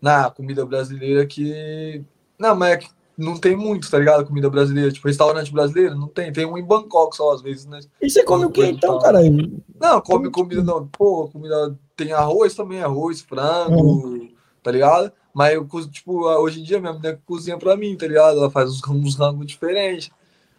Na 0.00 0.30
comida 0.30 0.64
brasileira 0.64 1.26
que. 1.26 2.04
Não, 2.38 2.54
mas 2.54 2.70
é 2.70 2.76
que 2.76 2.88
não 3.16 3.36
tem 3.36 3.56
muito, 3.56 3.90
tá 3.90 3.98
ligado? 3.98 4.24
Comida 4.24 4.48
brasileira. 4.48 4.92
Tipo, 4.92 5.08
restaurante 5.08 5.52
brasileiro, 5.52 5.96
não 5.96 6.06
tem. 6.06 6.32
Tem 6.32 6.46
um 6.46 6.56
em 6.56 6.62
Bangkok 6.62 7.16
só, 7.16 7.32
às 7.32 7.42
vezes, 7.42 7.66
né? 7.66 7.80
E 8.00 8.08
você 8.08 8.22
come 8.22 8.44
o 8.44 8.50
quê 8.52 8.66
então, 8.66 8.96
cara? 9.00 9.18
Não, 9.80 10.00
come 10.00 10.30
comida 10.30 10.62
não. 10.62 10.86
Pô, 10.86 11.28
comida. 11.32 11.76
Tem 11.96 12.12
arroz 12.12 12.54
também, 12.54 12.80
arroz, 12.80 13.20
frango, 13.20 14.28
tá 14.62 14.70
ligado? 14.70 15.10
Mas 15.34 15.54
eu, 15.54 15.66
tipo, 15.90 16.28
hoje 16.28 16.60
em 16.60 16.62
dia 16.62 16.78
minha 16.78 16.92
mulher 16.92 17.18
cozinha 17.26 17.58
pra 17.58 17.76
mim, 17.76 17.96
tá 17.96 18.06
ligado? 18.06 18.38
Ela 18.38 18.50
faz 18.52 18.70
uns, 18.70 18.88
uns 18.88 19.16
rangos 19.16 19.48
diferentes. 19.48 20.12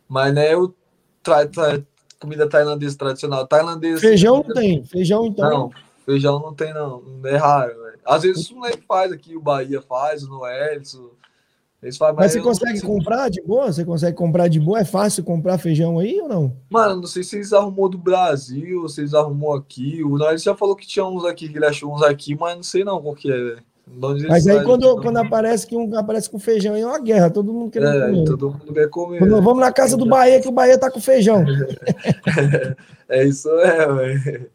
Mas, 0.06 0.34
né, 0.34 0.54
eu 0.54 0.76
tra, 1.24 1.48
tra, 1.48 1.82
comida 2.20 2.48
tailandesa 2.48 2.98
tradicional. 2.98 3.48
Tailandesa. 3.48 4.02
Feijão 4.02 4.44
não 4.46 4.54
tem. 4.54 4.84
Feijão 4.84 5.26
então. 5.26 5.50
Não, 5.50 5.72
feijão 6.06 6.40
não 6.40 6.54
tem, 6.54 6.74
não. 6.74 7.04
É 7.24 7.38
raro, 7.38 7.82
velho. 7.82 8.00
Às 8.06 8.24
vezes 8.24 8.50
o 8.50 8.56
moleque 8.56 8.84
faz 8.88 9.12
aqui, 9.12 9.36
o 9.36 9.42
Bahia 9.42 9.82
faz, 9.82 10.24
o 10.24 10.30
Noelson. 10.30 11.12
Eles 11.82 11.96
fazem, 11.96 12.16
Mas 12.18 12.34
você 12.34 12.40
eu 12.40 12.44
não 12.44 12.50
consegue 12.50 12.82
comprar 12.82 13.30
de 13.30 13.42
boa? 13.42 13.72
Você 13.72 13.86
consegue 13.86 14.18
comprar 14.18 14.50
de 14.50 14.60
boa? 14.60 14.80
É 14.80 14.86
fácil 14.86 15.24
comprar 15.24 15.58
feijão 15.58 15.98
aí 15.98 16.20
ou 16.20 16.28
não? 16.28 16.58
Mano, 16.70 16.98
não 16.98 17.08
sei 17.08 17.24
se 17.24 17.38
eles 17.38 17.54
arrumou 17.54 17.88
do 17.88 17.98
Brasil, 17.98 18.88
se 18.90 19.00
eles 19.00 19.14
arrumou 19.14 19.54
aqui. 19.54 20.04
O 20.04 20.18
Noelson 20.18 20.44
já 20.52 20.56
falou 20.56 20.76
que 20.76 20.86
tinha 20.86 21.06
uns 21.06 21.24
aqui, 21.24 21.48
que 21.48 21.58
ele 21.58 21.66
achou 21.66 21.94
uns 21.94 22.04
aqui, 22.04 22.36
mas 22.36 22.56
não 22.56 22.64
sei 22.64 22.84
não 22.84 23.02
qual 23.02 23.16
que 23.16 23.32
é, 23.32 23.38
velho. 23.38 23.64
Mas 24.28 24.48
aí 24.48 24.64
quando, 24.64 25.02
quando 25.02 25.18
aparece 25.18 25.68
que 25.68 25.76
um 25.76 25.94
aparece 25.98 26.30
com 26.30 26.40
feijão 26.40 26.74
aí 26.76 26.82
é 26.82 26.86
uma 26.86 27.00
guerra, 27.02 27.30
todo 27.30 27.54
mundo 27.54 27.70
querendo 27.72 27.98
É, 27.98 28.06
comer. 28.10 28.24
todo 28.26 28.52
mundo 28.52 28.74
quer 28.74 28.90
comer. 28.90 29.20
Quando 29.20 29.42
vamos 29.42 29.60
na 29.60 29.72
casa 29.74 29.98
do 29.98 30.06
Bahia, 30.06 30.40
que 30.40 30.48
o 30.48 30.52
Bahia 30.52 30.78
tá 30.78 30.90
com 30.92 31.00
feijão. 31.02 31.44
É 33.10 33.24
isso 33.26 33.50
é, 33.60 33.88
velho. 33.92 34.50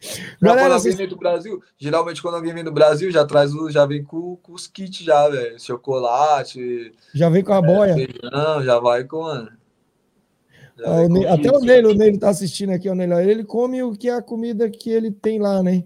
Galera, 0.40 0.68
quando 0.68 0.74
alguém 0.78 0.94
vem 0.96 1.08
do 1.08 1.16
Brasil, 1.16 1.62
geralmente 1.76 2.22
quando 2.22 2.34
alguém 2.36 2.54
vem 2.54 2.62
do 2.62 2.70
Brasil, 2.70 3.10
já 3.10 3.24
traz 3.26 3.52
o, 3.52 3.68
já 3.68 3.84
vem 3.84 4.04
com, 4.04 4.36
com 4.36 4.52
os 4.52 4.68
kits 4.68 5.04
já, 5.04 5.28
velho. 5.28 5.58
Chocolate, 5.60 6.92
Já 7.12 7.28
vem 7.28 7.42
com 7.42 7.52
a 7.52 7.60
boia. 7.60 7.94
feijão, 7.94 8.62
já 8.62 8.78
vai 8.78 9.02
com, 9.02 9.22
mano. 9.22 9.50
Já 10.78 10.86
Ah, 10.86 11.02
o 11.02 11.08
com 11.08 11.26
até 11.26 11.42
kit. 11.50 11.56
o 11.56 11.58
Neilo, 11.60 11.90
o 11.90 11.94
Neilo 11.94 12.18
tá 12.20 12.28
assistindo 12.28 12.70
aqui, 12.70 12.88
o 12.88 12.94
Neilo. 12.94 13.18
Ele 13.18 13.42
come 13.42 13.82
o 13.82 13.90
que 13.92 14.08
é 14.08 14.14
a 14.14 14.22
comida 14.22 14.70
que 14.70 14.88
ele 14.88 15.10
tem 15.10 15.40
lá, 15.40 15.60
né? 15.64 15.82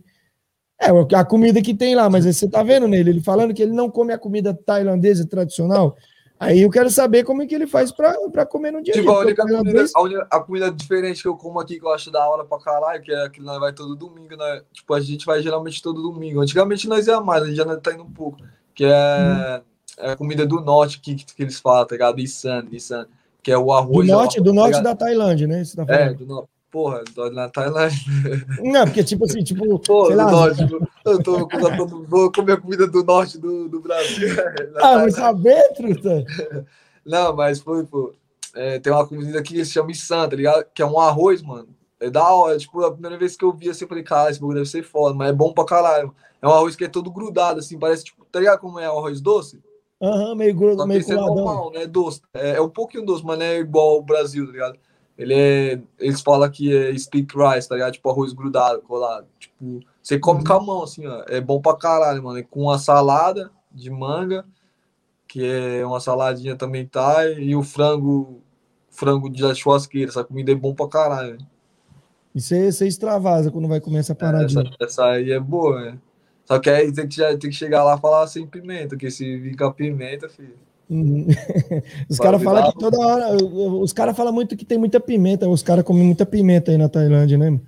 É, 0.83 1.17
a 1.17 1.25
comida 1.25 1.62
que 1.62 1.73
tem 1.73 1.95
lá, 1.95 2.11
mas 2.11 2.25
você 2.25 2.49
tá 2.49 2.62
vendo 2.62 2.89
nele, 2.89 3.11
ele 3.11 3.21
falando 3.21 3.55
que 3.55 3.62
ele 3.62 3.73
não 3.73 3.89
come 3.89 4.12
a 4.12 4.19
comida 4.19 4.53
tailandesa 4.53 5.25
tradicional. 5.25 5.97
Aí 6.41 6.61
eu 6.62 6.71
quero 6.71 6.91
saber 6.91 7.23
como 7.23 7.41
é 7.41 7.47
que 7.47 7.55
ele 7.55 7.69
faz 7.69 7.93
pra 7.93 8.45
comer 8.45 8.73
no 8.73 8.83
dia 8.83 8.93
a 8.93 8.95
dia. 8.95 9.03
Tipo, 9.05 9.15
a 9.15 9.21
única 9.21 9.47
comida, 9.47 9.85
a, 9.95 10.03
única- 10.03 10.27
a 10.29 10.41
comida 10.41 10.71
diferente 10.73 11.23
que 11.23 11.29
eu 11.29 11.37
como 11.37 11.61
aqui 11.61 11.79
que 11.79 11.87
eu 11.87 11.93
acho 11.93 12.11
da 12.11 12.29
hora 12.29 12.45
pra 12.45 12.59
caralho, 12.59 13.01
que 13.01 13.12
é 13.12 13.29
que 13.29 13.41
nós 13.41 13.61
vai 13.61 13.73
todo 13.73 13.95
domingo, 13.95 14.37
né? 14.37 14.62
Tipo, 14.73 14.93
a 14.95 15.01
gente 15.01 15.25
vai 15.25 15.41
geralmente 15.41 15.81
todo 15.81 16.03
domingo. 16.03 16.41
Antigamente 16.41 16.89
nós 16.89 17.07
ia 17.07 17.21
mais, 17.21 17.45
a 17.45 17.47
gente 17.47 17.55
já 17.55 17.77
tá 17.77 17.93
indo 17.95 18.03
um 18.03 18.11
pouco. 18.11 18.39
Que 18.75 18.85
é, 18.85 19.62
é 19.99 20.11
a 20.11 20.17
comida 20.17 20.45
do 20.45 20.61
norte 20.61 20.99
que, 20.99 21.15
que 21.15 21.43
eles 21.45 21.61
falam, 21.61 21.87
tá 21.87 21.95
ligado? 21.95 22.19
Isan, 22.19 22.65
Isan. 22.73 23.07
Que 23.41 23.53
é 23.53 23.57
o 23.57 23.67
do 23.67 23.73
arroz. 23.73 24.09
norte, 24.09 24.41
ó, 24.41 24.43
do 24.43 24.51
tá 24.51 24.55
norte 24.55 24.77
ligado? 24.79 24.85
da 24.85 24.97
Tailândia, 24.97 25.47
né? 25.47 25.62
Tá 25.77 25.85
É, 25.95 26.12
do 26.12 26.27
norte. 26.27 26.49
Porra, 26.73 27.05
do- 27.14 27.31
na 27.31 27.49
Tailândia. 27.50 27.99
Não, 28.62 28.85
porque 28.87 29.05
tipo 29.05 29.25
assim, 29.26 29.45
tipo, 29.45 29.79
Pô, 29.87 30.07
sei 30.07 30.17
lá. 30.17 30.31
norte. 30.31 30.62
Eu 31.05 31.23
tô, 31.23 31.37
eu 31.41 31.76
tô- 31.76 31.87
vou 31.87 32.33
comer 32.33 32.52
a 32.55 32.57
comida 32.61 32.87
do 32.88 33.05
norte 33.05 33.37
do, 33.38 33.69
do 33.69 33.79
Brasil. 33.81 34.29
Na 34.73 34.81
Ah, 34.81 34.99
mas 34.99 35.14
Tailândia. 35.14 35.21
saber, 35.21 35.73
truta? 35.75 36.25
Não, 37.05 37.37
mas 37.37 37.61
foi, 37.61 37.85
pô. 37.85 38.14
é, 38.55 38.79
tem 38.79 38.93
uma 38.93 39.07
comida 39.07 39.43
que 39.43 39.62
se 39.64 39.73
chama 39.73 39.91
Issan, 39.93 40.29
tá 40.29 40.35
ligado? 40.35 40.64
Que 40.75 40.81
é 40.83 40.87
um 40.87 40.99
arroz, 40.99 41.43
mano. 41.43 41.69
É 42.00 42.09
da 42.11 42.26
hora. 42.31 42.57
Tipo, 42.59 42.83
a 42.85 42.91
primeira 42.93 43.19
vez 43.19 43.37
que 43.37 43.45
eu 43.45 43.52
vi 43.52 43.69
assim, 43.69 43.85
eu 43.85 43.88
falei, 43.88 44.02
cara, 44.02 44.31
esse 44.31 44.41
bagulho 44.41 44.59
deve 44.61 44.71
ser 44.71 44.83
foda, 44.83 45.14
mas 45.14 45.29
é 45.29 45.33
bom 45.33 45.52
pra 45.52 45.64
caralho. 45.67 46.14
É 46.41 46.49
um 46.49 46.52
arroz 46.52 46.75
que 46.75 46.85
é 46.85 46.88
todo 46.88 47.11
grudado, 47.12 47.61
assim, 47.61 47.79
parece, 47.79 48.05
tipo, 48.05 48.25
tá 48.25 48.38
ligado 48.41 48.59
como 48.61 48.81
é 48.81 48.91
o 48.91 48.99
arroz 48.99 49.21
doce? 49.21 49.61
Aham, 50.00 50.35
meio, 50.35 50.52
Só 50.55 50.59
gru- 50.59 50.76
que 50.79 50.87
meio 50.88 51.00
esse 51.00 51.12
é 51.12 51.17
coladão. 51.17 51.35
normal, 51.37 51.71
né? 51.71 51.87
Doce. 51.87 52.23
É, 52.35 52.57
é 52.57 52.61
um 52.62 52.69
pouquinho 52.69 53.05
doce, 53.05 53.23
mas 53.25 53.38
não 53.38 53.45
é 53.47 53.59
igual 53.59 53.91
ao 53.91 54.02
Brasil, 54.02 54.47
tá 54.47 54.52
ligado? 54.52 54.79
Ele 55.19 55.35
é. 55.35 55.81
Eles 55.99 56.21
falam 56.21 56.50
que 56.50 56.75
é 56.75 56.97
stick 56.97 57.31
rice, 57.35 57.69
tá 57.69 57.75
ligado? 57.75 57.92
Tipo 57.92 58.11
arroz 58.11 58.33
grudado, 58.33 58.83
colado. 58.83 59.26
Tipo, 59.38 59.81
você 60.02 60.19
come 60.19 60.38
Uhum. 60.40 60.45
com 60.47 60.52
a 60.54 60.61
mão, 60.62 60.83
assim, 60.83 61.07
ó. 61.07 61.25
É 61.28 61.40
bom 61.40 61.61
pra 61.61 61.76
caralho, 61.76 62.23
mano. 62.23 62.38
É 62.38 62.42
com 62.42 62.62
uma 62.62 62.78
salada 62.78 63.50
de 63.71 63.90
manga, 63.90 64.45
que 65.28 65.45
é 65.45 65.85
uma 65.87 66.00
saladinha 66.00 66.57
também 66.57 66.87
tá, 66.87 67.28
e 67.28 67.54
o 67.54 67.62
frango, 67.62 68.40
frango 68.90 69.28
de 69.31 69.54
churrasqueira. 69.54 70.11
Essa 70.11 70.25
comida 70.25 70.50
é 70.52 70.54
bom 70.54 70.75
pra 70.75 70.88
caralho. 70.88 71.38
E 72.35 72.40
você, 72.40 72.73
você 72.73 72.87
extravasa 72.87 73.50
quando 73.50 73.69
vai 73.69 73.81
comer 73.81 73.99
essa 73.99 74.12
Essa, 74.12 74.19
paradinha. 74.21 74.71
essa 74.81 75.04
aí 75.07 75.31
é 75.33 75.38
boa, 75.40 75.81
né? 75.83 75.99
Só 76.47 76.59
que 76.59 76.69
aí 76.71 76.90
tem 76.92 77.07
que, 77.07 77.16
tem 77.37 77.50
que 77.50 77.52
chegar 77.52 77.85
lá 77.85 77.97
e 77.97 78.00
falar 78.00 78.26
sem 78.26 78.47
pimenta, 78.47 78.88
porque 78.90 79.11
se 79.11 79.37
vir 79.38 79.57
com 79.57 79.64
a 79.66 79.73
pimenta, 79.73 80.28
filho. 80.28 80.57
Os 82.08 82.18
caras 82.18 82.42
falam 82.42 82.70
que 82.72 82.78
toda 82.78 82.99
hora. 82.99 83.37
Os 83.44 83.92
caras 83.92 84.16
falam 84.16 84.32
muito 84.32 84.56
que 84.56 84.64
tem 84.64 84.78
muita 84.78 85.00
pimenta. 85.00 85.49
Os 85.49 85.62
caras 85.62 85.84
comem 85.84 86.04
muita 86.04 86.26
pimenta 86.26 86.70
aí 86.70 86.78
na 86.78 86.88
Tailândia, 86.88 87.38
né? 87.38 87.58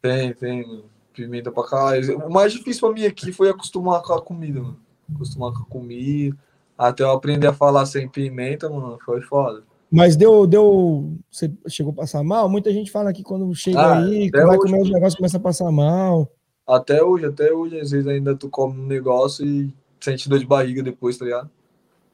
Tem, 0.00 0.32
tem. 0.34 0.82
Pimenta 1.14 1.50
pra 1.50 1.64
caralho. 1.64 2.18
O 2.18 2.32
mais 2.32 2.52
difícil 2.52 2.86
pra 2.86 2.92
mim 2.94 3.04
aqui 3.06 3.32
foi 3.32 3.48
acostumar 3.50 4.00
com 4.02 4.12
a 4.12 4.22
comida, 4.22 4.60
mano. 4.60 4.76
Acostumar 5.12 5.52
com 5.52 5.62
a 5.62 5.66
comida. 5.66 6.36
Até 6.76 7.02
eu 7.02 7.10
aprender 7.10 7.48
a 7.48 7.52
falar 7.52 7.84
sem 7.86 8.08
pimenta, 8.08 8.68
mano, 8.70 8.98
foi 9.04 9.20
foda. 9.20 9.62
Mas 9.90 10.14
deu, 10.14 10.46
deu. 10.46 11.10
Você 11.28 11.50
chegou 11.66 11.92
a 11.92 11.96
passar 11.96 12.22
mal? 12.22 12.48
Muita 12.48 12.72
gente 12.72 12.90
fala 12.90 13.12
que 13.12 13.24
quando 13.24 13.52
chega 13.54 13.80
Ah, 13.80 13.98
aí, 13.98 14.30
vai 14.30 14.44
hoje- 14.46 14.58
comer 14.58 14.82
os 14.82 14.90
negócios, 14.90 15.16
começa 15.16 15.38
a 15.38 15.40
passar 15.40 15.72
mal. 15.72 16.30
Até 16.66 17.02
hoje, 17.02 17.24
até 17.26 17.52
hoje, 17.52 17.80
às 17.80 17.90
vezes 17.90 18.06
ainda 18.06 18.36
tu 18.36 18.48
come 18.48 18.78
um 18.78 18.86
negócio 18.86 19.44
e 19.44 19.74
sente 19.98 20.28
dor 20.28 20.38
de 20.38 20.46
barriga 20.46 20.82
depois, 20.82 21.16
tá 21.16 21.24
ligado? 21.24 21.50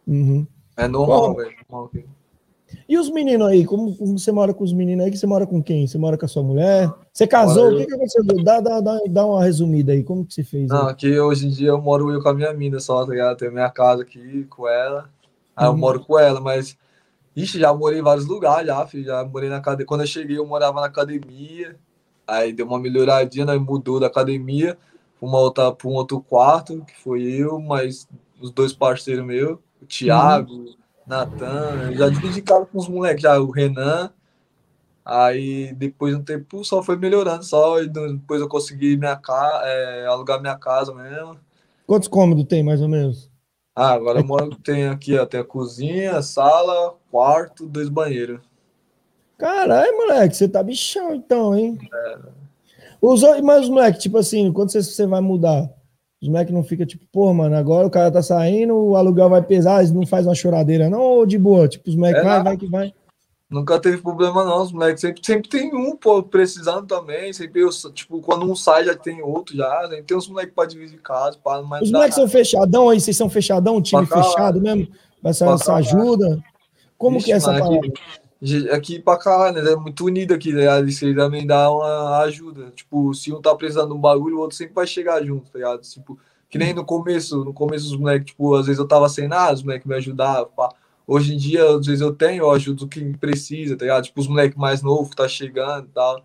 Uhum. 0.06 0.46
É 0.76 0.88
normal, 0.88 1.34
velho. 1.34 1.54
E 2.88 2.98
os 2.98 3.10
meninos 3.10 3.46
aí? 3.46 3.64
Como, 3.64 3.94
como 3.96 4.18
você 4.18 4.32
mora 4.32 4.52
com 4.52 4.64
os 4.64 4.72
meninos 4.72 5.04
aí? 5.04 5.10
Que 5.10 5.16
você 5.16 5.26
mora 5.26 5.46
com 5.46 5.62
quem? 5.62 5.86
Você 5.86 5.96
mora 5.96 6.18
com 6.18 6.24
a 6.24 6.28
sua 6.28 6.42
mulher? 6.42 6.92
Você 7.12 7.26
casou? 7.26 7.64
Moro 7.70 7.76
O 7.76 7.78
que, 7.78 7.86
que 7.86 7.94
aconteceu? 7.94 8.24
Dá, 8.42 8.60
dá, 8.60 8.80
dá, 8.80 9.00
dá 9.08 9.26
uma 9.26 9.42
resumida 9.42 9.92
aí. 9.92 10.02
Como 10.02 10.24
que 10.24 10.34
você 10.34 10.42
fez? 10.42 10.68
Não, 10.68 10.86
aí? 10.86 10.92
aqui 10.92 11.18
hoje 11.18 11.46
em 11.46 11.50
dia 11.50 11.68
eu 11.68 11.80
moro 11.80 12.10
eu 12.10 12.22
com 12.22 12.28
a 12.28 12.34
minha 12.34 12.52
mina 12.52 12.80
só, 12.80 13.04
tá 13.04 13.12
ligado? 13.12 13.36
Tenho 13.36 13.52
minha 13.52 13.70
casa 13.70 14.02
aqui 14.02 14.44
com 14.50 14.68
ela. 14.68 15.08
Aí 15.56 15.66
eu 15.66 15.70
Uhum. 15.70 15.78
moro 15.78 16.00
com 16.00 16.18
ela, 16.18 16.40
mas. 16.40 16.76
Ixi, 17.36 17.58
já 17.58 17.72
morei 17.72 18.00
em 18.00 18.02
vários 18.02 18.26
lugares 18.26 18.66
já, 18.66 18.86
filho. 18.86 19.04
Já 19.04 19.24
morei 19.24 19.48
na 19.48 19.56
academia. 19.56 19.86
Quando 19.86 20.02
eu 20.02 20.06
cheguei, 20.06 20.38
eu 20.38 20.46
morava 20.46 20.80
na 20.80 20.86
academia. 20.86 21.76
Aí 22.26 22.52
deu 22.52 22.66
uma 22.66 22.78
melhoradinha, 22.78 23.44
nós 23.44 23.60
mudou 23.60 24.00
da 24.00 24.06
academia 24.06 24.76
pra 25.20 25.88
um 25.88 25.94
outro 25.94 26.20
quarto, 26.20 26.84
que 26.84 26.96
foi 26.96 27.22
eu, 27.22 27.60
mais 27.60 28.08
os 28.40 28.50
dois 28.50 28.72
parceiros 28.72 29.24
meus, 29.24 29.58
o 29.84 29.88
Thiago, 29.88 30.76
Natan. 31.06 31.90
Eu 31.92 31.96
Já 31.96 32.08
dividi 32.10 32.42
casa 32.42 32.66
com 32.66 32.78
os 32.78 32.88
moleques, 32.88 33.22
já, 33.22 33.38
o 33.38 33.50
Renan. 33.50 34.12
Aí 35.04 35.74
depois 35.74 36.14
de 36.14 36.20
um 36.20 36.24
tempo 36.24 36.64
só 36.64 36.82
foi 36.82 36.96
melhorando, 36.96 37.44
só. 37.44 37.80
E 37.82 37.88
depois 37.88 38.40
eu 38.40 38.48
consegui 38.48 38.96
minha 38.96 39.16
ca... 39.16 39.62
é, 39.64 40.06
alugar 40.06 40.40
minha 40.40 40.56
casa 40.56 40.94
mesmo. 40.94 41.38
Quantos 41.86 42.08
cômodos 42.08 42.44
tem, 42.46 42.62
mais 42.62 42.80
ou 42.80 42.88
menos? 42.88 43.30
Ah, 43.76 43.92
agora 43.92 44.20
eu 44.20 44.24
moro, 44.24 44.56
tem 44.56 44.86
aqui, 44.88 45.16
ó, 45.18 45.26
tem 45.26 45.40
a 45.40 45.44
cozinha, 45.44 46.22
sala, 46.22 46.96
quarto, 47.10 47.66
dois 47.68 47.88
banheiros. 47.88 48.40
Caralho, 49.38 49.96
moleque, 49.96 50.36
você 50.36 50.48
tá 50.48 50.62
bichão 50.62 51.14
então, 51.14 51.56
hein? 51.56 51.78
Os, 53.00 53.22
o- 53.22 53.42
mas 53.42 53.64
os 53.64 53.68
moleque, 53.68 53.98
tipo 53.98 54.18
assim, 54.18 54.52
quando 54.52 54.70
você, 54.72 54.82
você 54.82 55.06
vai 55.06 55.20
mudar, 55.20 55.70
os 56.24 56.28
moleque 56.28 56.54
não 56.54 56.64
fica 56.64 56.86
tipo, 56.86 57.04
pô, 57.12 57.34
mano, 57.34 57.54
agora 57.54 57.86
o 57.86 57.90
cara 57.90 58.10
tá 58.10 58.22
saindo, 58.22 58.74
o 58.74 58.96
aluguel 58.96 59.28
vai 59.28 59.42
pesar, 59.42 59.80
eles 59.80 59.92
não 59.92 60.06
faz 60.06 60.24
uma 60.24 60.34
choradeira, 60.34 60.88
não, 60.88 61.02
ou 61.02 61.26
de 61.26 61.36
boa? 61.36 61.68
Tipo, 61.68 61.90
os 61.90 61.94
moleque 61.94 62.20
É 62.20 62.22
vai, 62.22 62.32
nada. 62.38 62.44
vai 62.44 62.56
que 62.56 62.66
vai. 62.66 62.94
Nunca 63.50 63.78
teve 63.78 63.98
problema, 63.98 64.42
não. 64.42 64.62
Os 64.62 64.72
moleques 64.72 65.02
sempre, 65.02 65.20
sempre 65.22 65.50
tem 65.50 65.74
um, 65.74 65.94
pô, 65.94 66.22
precisando 66.22 66.86
também. 66.86 67.30
Sempre, 67.34 67.60
eu, 67.60 67.68
tipo, 67.92 68.22
quando 68.22 68.50
um 68.50 68.56
sai, 68.56 68.86
já 68.86 68.96
tem 68.96 69.20
outro 69.20 69.54
já. 69.54 69.82
Sempre 69.82 70.02
tem 70.04 70.16
uns 70.16 70.26
moleques 70.26 70.54
pra 70.54 70.64
dividir 70.64 70.98
casa, 71.02 71.36
pá, 71.44 71.60
mas 71.60 71.82
Os 71.82 71.92
moleques 71.92 72.14
são 72.14 72.26
fechadão 72.26 72.88
aí, 72.88 72.98
vocês 72.98 73.16
são 73.16 73.28
fechadão, 73.28 73.82
time 73.82 74.06
fechado 74.06 74.62
mesmo? 74.62 74.88
Essa, 75.22 75.50
essa 75.50 75.74
ajuda? 75.74 76.42
Como 76.96 77.16
Vixe, 77.16 77.26
que 77.26 77.32
é 77.32 77.36
essa 77.36 77.52
palavra? 77.52 77.92
Aqui 78.72 78.98
pra 78.98 79.16
caralho, 79.18 79.62
né? 79.62 79.72
É 79.72 79.76
muito 79.76 80.04
unido 80.04 80.34
aqui, 80.34 80.52
né? 80.52 80.80
Isso 80.82 81.04
aí 81.04 81.14
também 81.14 81.46
dá 81.46 81.70
uma 81.70 82.18
ajuda. 82.18 82.70
Tipo, 82.74 83.14
se 83.14 83.32
um 83.32 83.40
tá 83.40 83.54
precisando 83.54 83.88
de 83.88 83.94
um 83.94 84.00
bagulho, 84.00 84.36
o 84.36 84.40
outro 84.40 84.56
sempre 84.56 84.74
vai 84.74 84.86
chegar 84.86 85.24
junto, 85.24 85.50
tá 85.50 85.58
ligado? 85.58 85.80
Tipo, 85.82 86.18
que 86.50 86.58
nem 86.58 86.72
no 86.74 86.84
começo, 86.84 87.44
no 87.44 87.52
começo 87.52 87.86
os 87.86 87.96
moleques, 87.96 88.26
tipo, 88.28 88.54
às 88.54 88.66
vezes 88.66 88.78
eu 88.78 88.86
tava 88.86 89.08
sem 89.08 89.26
nada, 89.26 89.54
os 89.54 89.62
moleques 89.62 89.86
me 89.86 89.94
ajudavam, 89.94 90.50
pá. 90.54 90.68
Hoje 91.06 91.34
em 91.34 91.36
dia, 91.36 91.64
às 91.76 91.86
vezes 91.86 92.00
eu 92.00 92.14
tenho, 92.14 92.44
eu 92.44 92.50
ajudo 92.50 92.88
quem 92.88 93.12
precisa, 93.12 93.76
tá 93.76 93.84
ligado? 93.84 94.04
Tipo, 94.04 94.20
os 94.20 94.28
moleques 94.28 94.56
mais 94.56 94.82
novos 94.82 95.10
que 95.10 95.16
tá 95.16 95.28
chegando 95.28 95.86
e 95.86 95.90
tal. 95.92 96.22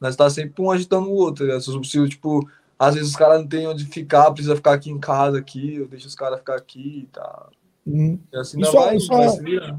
Nós 0.00 0.16
tá 0.16 0.28
sempre 0.30 0.62
um 0.62 0.70
ajudando 0.70 1.06
o 1.06 1.12
outro, 1.14 1.44
tá 1.46 1.52
ligado? 1.54 1.84
Se, 1.84 2.08
tipo, 2.08 2.48
às 2.78 2.94
vezes 2.94 3.10
os 3.10 3.16
caras 3.16 3.40
não 3.40 3.46
tem 3.46 3.66
onde 3.66 3.84
ficar, 3.84 4.30
precisa 4.30 4.56
ficar 4.56 4.72
aqui 4.72 4.90
em 4.90 4.98
casa, 4.98 5.38
aqui, 5.38 5.76
eu 5.76 5.86
deixo 5.86 6.06
os 6.06 6.14
caras 6.14 6.38
ficar 6.38 6.56
aqui 6.56 7.04
e 7.04 7.08
tal. 7.12 7.50
Hum. 7.86 8.18
E 8.32 8.36
assim 8.36 8.60
Isso- 8.60 8.70
ainda 8.78 8.86
vai, 8.86 8.96
isso- 8.96 9.08
vai. 9.08 9.76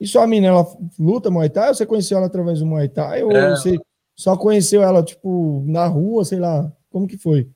E 0.00 0.06
sua 0.06 0.26
mina, 0.26 0.48
ela 0.48 0.66
luta 0.98 1.30
Muay 1.30 1.50
Thai 1.50 1.68
ou 1.68 1.74
você 1.74 1.84
conheceu 1.84 2.18
ela 2.18 2.26
através 2.26 2.60
do 2.60 2.66
Muay 2.66 2.88
Thai? 2.88 3.22
Ou 3.24 3.32
É. 3.32 3.50
você 3.50 3.78
só 4.16 4.36
conheceu 4.36 4.82
ela, 4.82 5.02
tipo, 5.02 5.62
na 5.66 5.86
rua, 5.86 6.24
sei 6.24 6.38
lá? 6.38 6.70
Como 6.90 7.06
que 7.06 7.16
foi? 7.16 7.48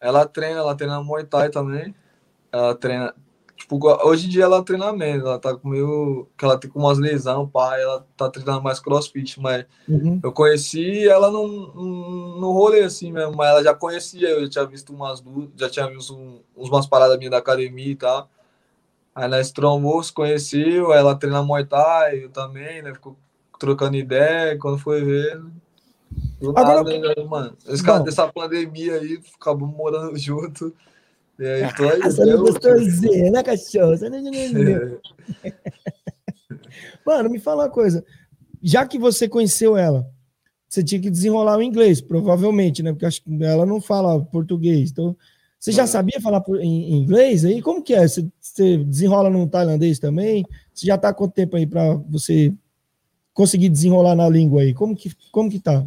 Ela 0.00 0.26
treina, 0.26 0.60
ela 0.60 0.74
treina 0.74 1.02
Muay 1.02 1.24
Thai 1.24 1.50
também. 1.50 1.94
Ela 2.52 2.74
treina. 2.74 3.14
Tipo, 3.56 3.78
hoje 4.06 4.26
em 4.26 4.30
dia 4.30 4.44
ela 4.44 4.62
treina 4.64 4.92
menos, 4.92 5.24
ela 5.26 5.38
tá 5.38 5.54
com 5.56 5.68
meio. 5.68 6.28
que 6.38 6.44
ela 6.44 6.56
tem 6.56 6.70
com 6.70 6.78
umas 6.78 6.98
lesões, 6.98 7.50
pai, 7.50 7.82
ela 7.82 8.06
tá 8.16 8.30
treinando 8.30 8.62
mais 8.62 8.78
crossfit, 8.78 9.40
mas 9.40 9.66
Uhum. 9.88 10.20
eu 10.22 10.32
conheci 10.32 11.08
ela 11.08 11.30
no, 11.30 11.46
no, 12.38 12.52
rolê 12.52 12.82
assim 12.82 13.10
mesmo, 13.10 13.34
mas 13.34 13.48
ela 13.48 13.64
já 13.64 13.74
conhecia, 13.74 14.28
eu 14.28 14.42
já 14.42 14.48
tinha 14.48 14.66
visto 14.66 14.92
umas 14.92 15.22
já 15.56 15.68
tinha 15.68 15.88
visto 15.88 16.14
um, 16.14 16.40
umas 16.54 16.86
paradas 16.86 17.18
minhas 17.18 17.32
da 17.32 17.38
academia 17.38 17.90
e 17.90 17.96
tal. 17.96 18.30
Aí 19.18 19.28
nós 19.28 19.50
trombou, 19.50 20.00
se 20.02 20.12
conheceu, 20.12 20.92
ela 20.92 21.14
treina 21.16 21.42
Muay 21.42 21.64
Thai, 21.66 22.22
eu 22.24 22.30
também, 22.30 22.82
né? 22.82 22.94
Ficou 22.94 23.16
trocando 23.58 23.96
ideia, 23.96 24.56
quando 24.58 24.78
foi 24.78 25.04
ver. 25.04 25.42
Do 26.40 26.50
Agora- 26.50 26.84
nada, 26.84 26.98
né, 27.16 27.24
mano. 27.28 27.56
Esse 27.66 27.82
cara 27.82 28.04
dessa 28.04 28.28
pandemia 28.28 28.94
aí, 28.94 29.18
acabamos 29.40 29.76
morando 29.76 30.14
junto. 30.16 30.72
E 31.36 31.44
aí, 31.44 31.74
tô 31.74 31.82
aí. 31.88 32.00
Essa 32.00 32.22
até 32.22 32.32
não 32.32 32.44
gostosinha, 32.44 33.30
né, 33.32 33.42
cachorro? 33.42 33.96
Você 33.96 34.08
não- 34.08 34.22
não. 34.22 34.98
Mano, 37.04 37.28
me 37.30 37.38
fala 37.38 37.64
uma 37.64 37.70
coisa. 37.70 38.04
Já 38.62 38.86
que 38.86 38.98
você 38.98 39.28
conheceu 39.28 39.76
ela, 39.76 40.08
você 40.68 40.82
tinha 40.82 41.00
que 41.00 41.10
desenrolar 41.10 41.56
o 41.58 41.62
inglês, 41.62 42.00
provavelmente, 42.00 42.82
né? 42.82 42.92
Porque 42.92 43.06
acho 43.06 43.22
que 43.22 43.44
ela 43.44 43.64
não 43.66 43.80
fala 43.80 44.20
português. 44.26 44.90
Então, 44.90 45.16
você 45.58 45.72
já 45.72 45.86
sabia 45.86 46.20
falar 46.20 46.42
em 46.60 46.94
inglês 46.94 47.44
aí? 47.44 47.60
Como 47.62 47.82
que 47.82 47.94
é? 47.94 48.06
Você, 48.06 48.26
você 48.58 48.76
desenrola 48.78 49.30
no 49.30 49.46
tailandês 49.48 49.98
também? 49.98 50.44
Você 50.74 50.86
já 50.86 50.98
tá 50.98 51.08
há 51.08 51.14
quanto 51.14 51.32
tempo 51.34 51.56
aí 51.56 51.66
para 51.66 51.94
você 52.08 52.52
conseguir 53.32 53.68
desenrolar 53.68 54.14
na 54.14 54.28
língua 54.28 54.62
aí? 54.62 54.74
Como 54.74 54.94
que, 54.96 55.12
como 55.30 55.50
que 55.50 55.60
tá? 55.60 55.86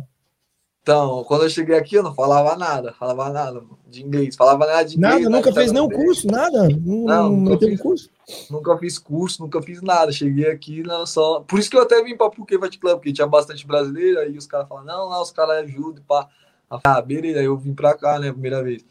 Então, 0.82 1.24
quando 1.26 1.44
eu 1.44 1.50
cheguei 1.50 1.78
aqui, 1.78 1.94
eu 1.96 2.02
não 2.02 2.14
falava 2.16 2.56
nada, 2.58 2.92
falava 2.94 3.30
nada 3.30 3.62
de 3.88 4.04
inglês, 4.04 4.36
falava 4.36 4.66
nada 4.66 4.84
de 4.84 4.98
inglês. 4.98 5.14
Nada? 5.14 5.30
né, 5.30 5.38
Nunca 5.38 5.54
fez 5.54 5.72
nenhum 5.72 5.88
curso? 5.88 6.26
Nada? 6.26 6.70
Não, 6.70 7.06
Não, 7.06 7.30
nunca 7.30 7.50
não 7.52 7.58
teve 7.58 7.74
fiz. 7.74 7.82
curso? 7.82 8.10
Nunca 8.50 8.78
fiz 8.80 8.98
curso, 8.98 9.44
nunca 9.44 9.62
fiz 9.62 9.80
nada. 9.84 10.12
Cheguei 10.12 10.50
aqui, 10.50 10.82
não, 10.82 11.06
só. 11.06 11.42
Por 11.42 11.60
isso 11.60 11.70
que 11.70 11.78
eu 11.78 11.84
até 11.84 12.02
vim 12.04 12.18
pra 12.18 12.32
Phuket 12.32 12.60
Fight 12.60 12.80
Club, 12.80 12.96
porque 12.96 13.14
tinha 13.14 13.28
bastante 13.28 13.68
brasileiro, 13.68 14.20
aí 14.22 14.36
os 14.36 14.48
caras 14.48 14.68
falaram, 14.68 14.88
não, 14.88 15.10
não, 15.12 15.22
os 15.22 15.30
caras 15.32 15.64
ajudam, 15.66 16.04
pá. 16.08 16.28
Falei, 16.68 16.82
Ah, 16.84 17.02
beleza, 17.02 17.40
aí 17.40 17.46
eu 17.46 17.58
vim 17.58 17.76
pra 17.76 17.94
cá, 17.94 18.18
né, 18.18 18.32
primeira 18.32 18.64
vez. 18.64 18.84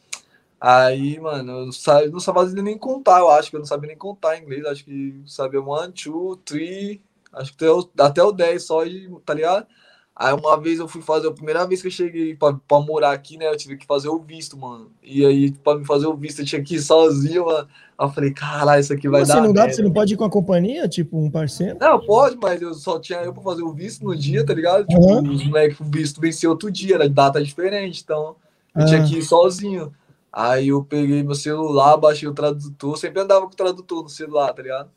Aí, 0.60 1.18
mano, 1.18 1.52
eu 1.66 1.72
sa- 1.72 2.06
não 2.08 2.20
sabia 2.20 2.62
nem 2.62 2.76
contar, 2.76 3.20
eu 3.20 3.30
acho 3.30 3.48
que 3.50 3.56
eu 3.56 3.60
não 3.60 3.66
sabia 3.66 3.88
nem 3.88 3.96
contar 3.96 4.36
em 4.36 4.42
inglês, 4.42 4.64
acho 4.66 4.84
que 4.84 5.22
sabia 5.26 5.60
one, 5.62 5.90
two, 5.92 6.36
three, 6.44 7.00
acho 7.32 7.56
que 7.56 7.64
até 7.64 7.70
o, 7.72 7.90
até 8.00 8.22
o 8.22 8.30
10 8.32 8.64
só, 8.64 8.84
e, 8.84 9.08
tá 9.24 9.32
ligado? 9.34 9.66
Aí 10.14 10.34
uma 10.34 10.60
vez 10.60 10.78
eu 10.78 10.86
fui 10.86 11.00
fazer, 11.00 11.28
a 11.28 11.32
primeira 11.32 11.66
vez 11.66 11.80
que 11.80 11.88
eu 11.88 11.90
cheguei 11.92 12.34
pra, 12.36 12.52
pra 12.52 12.78
morar 12.80 13.12
aqui, 13.12 13.38
né, 13.38 13.46
eu 13.48 13.56
tive 13.56 13.78
que 13.78 13.86
fazer 13.86 14.08
o 14.10 14.18
visto, 14.18 14.54
mano. 14.58 14.90
E 15.02 15.24
aí, 15.24 15.50
pra 15.50 15.76
me 15.78 15.86
fazer 15.86 16.06
o 16.08 16.14
visto, 16.14 16.40
eu 16.42 16.44
tinha 16.44 16.62
que 16.62 16.74
ir 16.74 16.80
sozinho, 16.82 17.46
mano. 17.46 17.66
Aí 17.96 18.06
eu 18.06 18.10
falei, 18.10 18.30
caralho, 18.34 18.80
isso 18.82 18.92
aqui 18.92 19.08
vai 19.08 19.22
Como 19.22 19.28
dar 19.28 19.34
assim, 19.38 19.46
não 19.46 19.54
dá? 19.54 19.60
merda. 19.62 19.76
Você 19.76 19.82
não 19.82 19.92
pode 19.92 20.12
ir 20.12 20.16
com 20.18 20.24
a 20.24 20.30
companhia, 20.30 20.86
tipo 20.86 21.18
um 21.18 21.30
parceiro? 21.30 21.78
Não, 21.80 21.98
pode, 22.04 22.36
mas 22.36 22.60
eu 22.60 22.74
só 22.74 22.98
tinha 22.98 23.20
eu 23.20 23.32
pra 23.32 23.42
fazer 23.42 23.62
o 23.62 23.72
visto 23.72 24.04
no 24.04 24.14
dia, 24.14 24.44
tá 24.44 24.52
ligado? 24.52 24.86
Tipo, 24.86 25.00
Uhum. 25.00 25.32
os 25.32 25.42
moleques, 25.46 25.80
o 25.80 25.84
visto 25.84 26.20
venceu 26.20 26.50
outro 26.50 26.70
dia, 26.70 26.96
era 26.96 27.08
data 27.08 27.42
diferente, 27.42 28.02
então 28.04 28.36
eu 28.76 28.84
tinha 28.84 29.00
Ah. 29.00 29.04
que 29.04 29.16
ir 29.18 29.22
sozinho. 29.22 29.90
Aí 30.32 30.68
eu 30.68 30.84
peguei 30.84 31.22
meu 31.22 31.34
celular, 31.34 31.96
baixei 31.96 32.28
o 32.28 32.34
tradutor, 32.34 32.96
sempre 32.96 33.20
andava 33.20 33.46
com 33.46 33.52
o 33.52 33.56
tradutor 33.56 34.02
no 34.04 34.08
celular, 34.08 34.52
tá 34.52 34.62
ligado? 34.62 34.90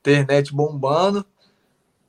Internet 0.00 0.52
bombando. 0.54 1.24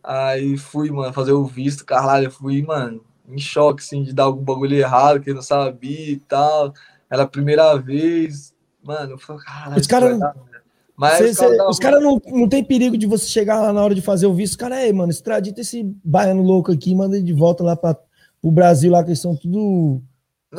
Aí 0.04 0.58
fui, 0.58 0.90
mano, 0.92 1.14
fazer 1.14 1.32
o 1.32 1.46
visto, 1.46 1.86
caralho, 1.86 2.26
eu 2.28 2.32
fui, 2.32 2.62
mano, 2.62 3.02
em 3.28 3.40
choque, 3.40 3.82
assim, 3.82 4.04
de 4.04 4.14
dar 4.14 4.24
algum 4.24 4.44
bagulho 4.44 4.76
errado, 4.76 5.20
que 5.20 5.30
eu 5.32 5.36
não 5.36 5.42
sabia 5.42 6.12
e 6.12 6.18
tal. 6.20 6.74
Era 7.10 7.24
a 7.24 7.28
primeira 7.28 7.76
vez. 7.78 8.54
Mano, 8.84 9.14
eu 9.14 9.18
falei, 9.18 9.42
caralho, 9.44 9.82
Os 9.82 9.88
cara- 9.88 10.18
dar 10.18 10.36
merda. 10.36 10.64
Mas 10.98 11.18
Cê- 11.18 11.30
os 11.32 11.38
caras 11.38 11.68
os 11.70 11.80
caras 11.80 12.02
não, 12.04 12.22
não 12.28 12.48
tem 12.48 12.64
perigo 12.64 12.98
de 12.98 13.06
você 13.06 13.28
chegar 13.28 13.62
lá 13.62 13.74
na 13.74 13.84
hora 13.84 13.94
de 13.94 14.02
fazer 14.02 14.28
o 14.28 14.34
visto. 14.34 14.58
Cara, 14.58 14.78
aí, 14.78 14.94
mano, 14.94 15.12
extradita 15.12 15.60
esse 15.60 15.84
baiano 16.04 16.42
louco 16.42 16.72
aqui 16.72 16.96
manda 16.96 17.18
ele 17.18 17.26
de 17.26 17.34
volta 17.34 17.64
lá 17.66 17.76
para 17.76 18.00
o 18.42 18.50
Brasil, 18.52 18.92
lá 18.92 19.04
que 19.04 19.10
eles 19.10 19.20
são 19.20 19.36
tudo. 19.36 20.02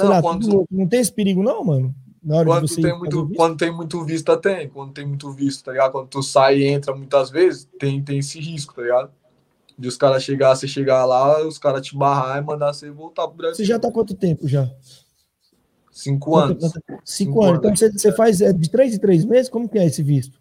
Não, 0.05 0.11
lá, 0.11 0.23
quando- 0.23 0.41
tudo. 0.49 0.67
Não 0.71 0.87
tem 0.89 1.01
esse 1.01 1.13
perigo, 1.13 1.43
não, 1.43 1.65
mano? 1.65 1.95
Na 2.23 2.37
hora 2.39 2.47
Quando 2.49 2.67
de 2.67 2.75
você 2.75 2.83
tem, 2.83 2.99
muito, 2.99 3.25
visto? 3.27 3.37
quando 3.37 3.57
tem 3.57 3.71
muito 3.73 4.05
vista, 4.05 4.37
tem. 4.37 4.69
Quando 4.69 4.93
tem 4.93 5.07
muito 5.07 5.31
visto, 5.33 5.65
tá 5.65 5.73
ligado? 5.73 5.93
Quando 5.93 6.09
tu 6.09 6.23
sai 6.23 6.59
e 6.59 6.67
entra 6.67 6.95
muitas 6.95 7.31
vezes, 7.31 7.69
tem, 7.79 8.03
tem 8.03 8.19
esse 8.19 8.41
risco, 8.41 8.75
tá 8.75 8.83
ligado? 8.83 9.11
De 9.79 9.87
os 9.87 9.97
caras 9.97 10.23
chegar, 10.25 10.55
você 10.57 10.67
chegar 10.67 11.05
lá, 11.05 11.47
os 11.47 11.59
caras 11.59 11.87
te 11.87 11.97
barrar 11.97 12.43
e 12.43 12.45
mandar 12.45 12.73
você 12.73 12.91
voltar 12.91 13.29
pro 13.29 13.37
Brasil. 13.37 13.57
Você 13.57 13.65
já 13.65 13.79
tá 13.79 13.93
quanto 13.93 14.15
tempo 14.15 14.49
já? 14.49 14.69
Cinco 15.93 16.31
Quanto- 16.31 16.51
anos. 16.53 16.73
quanto- 16.73 16.83
Cinco, 16.87 17.03
Cinco 17.05 17.43
anos. 17.43 17.51
anos. 17.51 17.59
Então 17.59 17.77
você, 17.77 17.93
você 17.93 18.13
faz 18.13 18.41
é, 18.41 18.53
de 18.53 18.71
três 18.71 18.95
em 18.95 18.99
três 18.99 19.25
meses? 19.25 19.49
Como 19.49 19.69
que 19.69 19.79
é 19.79 19.87
esse 19.87 20.03
visto? 20.03 20.39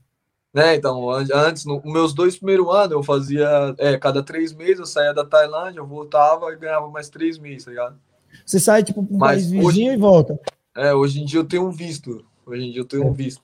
Né, 0.54 0.76
então, 0.76 1.10
an- 1.10 1.28
antes, 1.34 1.66
nos 1.66 1.84
meus 1.84 2.14
dois 2.14 2.38
primeiros 2.38 2.68
anos, 2.74 2.92
eu 2.92 3.04
fazia, 3.04 3.76
é, 3.78 3.98
cada 3.98 4.24
três 4.24 4.54
meses 4.54 4.80
eu 4.80 4.86
saía 4.86 5.14
da 5.14 5.26
Tailândia, 5.26 5.80
eu 5.80 5.86
voltava 5.86 6.50
e 6.52 6.56
ganhava 6.58 6.90
mais 6.90 7.10
três 7.10 7.38
meses, 7.38 7.66
tá 7.66 7.72
ligado? 7.72 7.98
Você 8.46 8.60
sai, 8.60 8.84
tipo, 8.84 9.04
para 9.04 9.16
um 9.16 9.20
país 9.20 9.44
vizinho 9.46 9.66
hoje- 9.66 9.84
e 9.86 9.98
volta. 9.98 10.40
É, 10.76 10.94
hoje 10.94 11.22
em 11.22 11.26
dia 11.26 11.40
eu 11.40 11.46
tenho 11.46 11.66
um 11.68 11.72
visto. 11.72 12.26
Hoje 12.46 12.64
em 12.66 12.72
dia 12.72 12.82
eu 12.82 12.86
tenho 12.86 13.06
um 13.08 13.14
visto. 13.14 13.42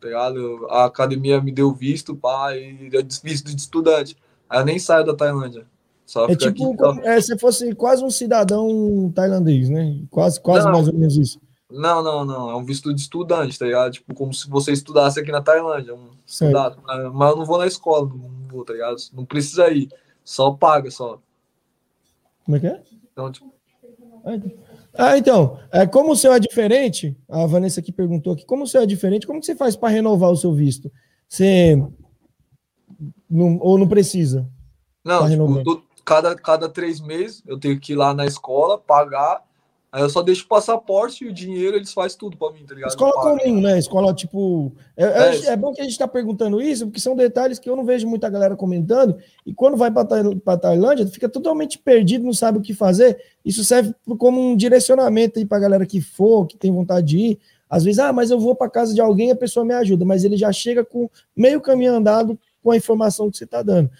Tá 0.00 0.08
ligado? 0.08 0.66
A 0.70 0.84
academia 0.84 1.40
me 1.40 1.50
deu 1.50 1.72
visto, 1.72 2.14
pá, 2.14 2.54
e 2.54 2.90
é 2.92 3.02
visto 3.22 3.46
de 3.54 3.60
estudante. 3.60 4.16
Aí 4.48 4.60
eu 4.60 4.64
nem 4.64 4.78
saio 4.78 5.04
da 5.04 5.14
Tailândia. 5.14 5.66
Só 6.04 6.26
É 6.26 6.36
tipo, 6.36 6.50
aqui. 6.50 6.62
só- 6.62 6.74
como- 6.76 7.00
é, 7.00 7.20
se 7.20 7.36
fosse 7.38 7.74
quase 7.74 8.04
um 8.04 8.10
cidadão 8.10 9.10
tailandês, 9.14 9.68
né? 9.68 9.98
Quase, 10.10 10.40
quase 10.40 10.64
Não. 10.66 10.72
mais 10.72 10.86
ou 10.88 10.94
menos 10.94 11.16
isso. 11.16 11.40
Não, 11.68 12.00
não, 12.00 12.24
não. 12.24 12.48
É 12.50 12.54
um 12.54 12.64
visto 12.64 12.94
de 12.94 13.00
estudante, 13.00 13.58
tá 13.58 13.64
ligado? 13.64 13.90
Tipo, 13.90 14.14
como 14.14 14.32
se 14.32 14.48
você 14.48 14.70
estudasse 14.70 15.18
aqui 15.18 15.32
na 15.32 15.42
Tailândia. 15.42 15.94
Um 15.96 16.10
estudado. 16.24 16.78
Mas 17.12 17.30
eu 17.30 17.36
não 17.36 17.44
vou 17.44 17.58
na 17.58 17.66
escola, 17.66 18.06
não 18.08 18.30
vou, 18.48 18.64
tá 18.64 18.72
ligado? 18.72 18.96
Não 19.12 19.24
precisa 19.24 19.68
ir. 19.70 19.88
Só 20.22 20.52
paga, 20.52 20.90
só. 20.92 21.18
Como 22.44 22.56
é 22.56 22.60
que 22.60 22.66
é? 22.68 22.82
Então, 23.12 23.32
tipo, 23.32 23.52
Ah, 24.94 25.18
então. 25.18 25.58
É, 25.70 25.86
como 25.86 26.12
o 26.12 26.16
seu 26.16 26.32
é 26.32 26.40
diferente, 26.40 27.16
a 27.28 27.46
Vanessa 27.46 27.80
aqui 27.80 27.92
perguntou 27.92 28.32
aqui, 28.32 28.44
como 28.44 28.64
o 28.64 28.66
seu 28.66 28.82
é 28.82 28.86
diferente, 28.86 29.26
como 29.26 29.40
que 29.40 29.46
você 29.46 29.54
faz 29.54 29.76
para 29.76 29.90
renovar 29.90 30.30
o 30.30 30.36
seu 30.36 30.52
visto? 30.52 30.90
Você 31.28 31.76
não, 33.28 33.58
ou 33.60 33.78
não 33.78 33.86
precisa? 33.86 34.48
não, 35.04 35.28
tipo, 35.28 35.82
cada, 36.04 36.34
cada 36.34 36.68
três 36.68 37.00
meses 37.00 37.42
eu 37.46 37.58
tenho 37.58 37.78
que 37.78 37.92
ir 37.92 37.96
lá 37.96 38.14
na 38.14 38.24
escola, 38.24 38.78
pagar. 38.78 39.45
Aí 39.96 40.02
eu 40.02 40.10
só 40.10 40.20
deixo 40.20 40.44
o 40.44 40.48
passaporte 40.48 41.24
e 41.24 41.28
o 41.28 41.32
dinheiro, 41.32 41.74
eles 41.74 41.90
fazem 41.90 42.18
tudo 42.18 42.36
pra 42.36 42.52
mim, 42.52 42.66
tá 42.66 42.74
ligado? 42.74 42.90
Escola 42.90 43.14
comum, 43.14 43.62
né? 43.62 43.78
Escola 43.78 44.12
tipo. 44.12 44.70
É, 44.94 45.04
é- 45.04 45.36
É. 45.36 45.46
é 45.46 45.56
bom 45.56 45.72
que 45.72 45.80
a 45.80 45.84
gente 45.84 45.94
está 45.94 46.06
perguntando 46.06 46.60
isso, 46.60 46.84
porque 46.86 47.00
são 47.00 47.16
detalhes 47.16 47.58
que 47.58 47.70
eu 47.70 47.74
não 47.74 47.82
vejo 47.82 48.06
muita 48.06 48.28
galera 48.28 48.54
comentando. 48.54 49.16
E 49.46 49.54
quando 49.54 49.74
vai 49.74 49.90
para 49.90 50.58
Tailândia, 50.58 51.06
fica 51.06 51.30
totalmente 51.30 51.78
perdido, 51.78 52.26
não 52.26 52.34
sabe 52.34 52.58
o 52.58 52.60
que 52.60 52.74
fazer. 52.74 53.18
Isso 53.42 53.64
serve 53.64 53.94
como 54.18 54.38
um 54.38 54.54
direcionamento 54.54 55.38
aí 55.38 55.46
para 55.46 55.60
galera 55.60 55.86
que 55.86 56.02
for, 56.02 56.46
que 56.46 56.58
tem 56.58 56.70
vontade 56.70 57.06
de 57.06 57.18
ir. 57.18 57.38
Às 57.70 57.82
vezes, 57.82 57.98
ah, 57.98 58.12
mas 58.12 58.30
eu 58.30 58.38
vou 58.38 58.54
para 58.54 58.68
casa 58.68 58.92
de 58.92 59.00
alguém, 59.00 59.30
a 59.30 59.34
pessoa 59.36 59.64
me 59.64 59.72
ajuda, 59.72 60.04
mas 60.04 60.24
ele 60.24 60.36
já 60.36 60.52
chega 60.52 60.84
com 60.84 61.08
meio 61.34 61.58
caminho 61.58 61.94
andado 61.94 62.38
com 62.62 62.70
a 62.70 62.76
informação 62.76 63.30
que 63.30 63.38
você 63.38 63.44
está 63.44 63.62
dando. 63.62 63.90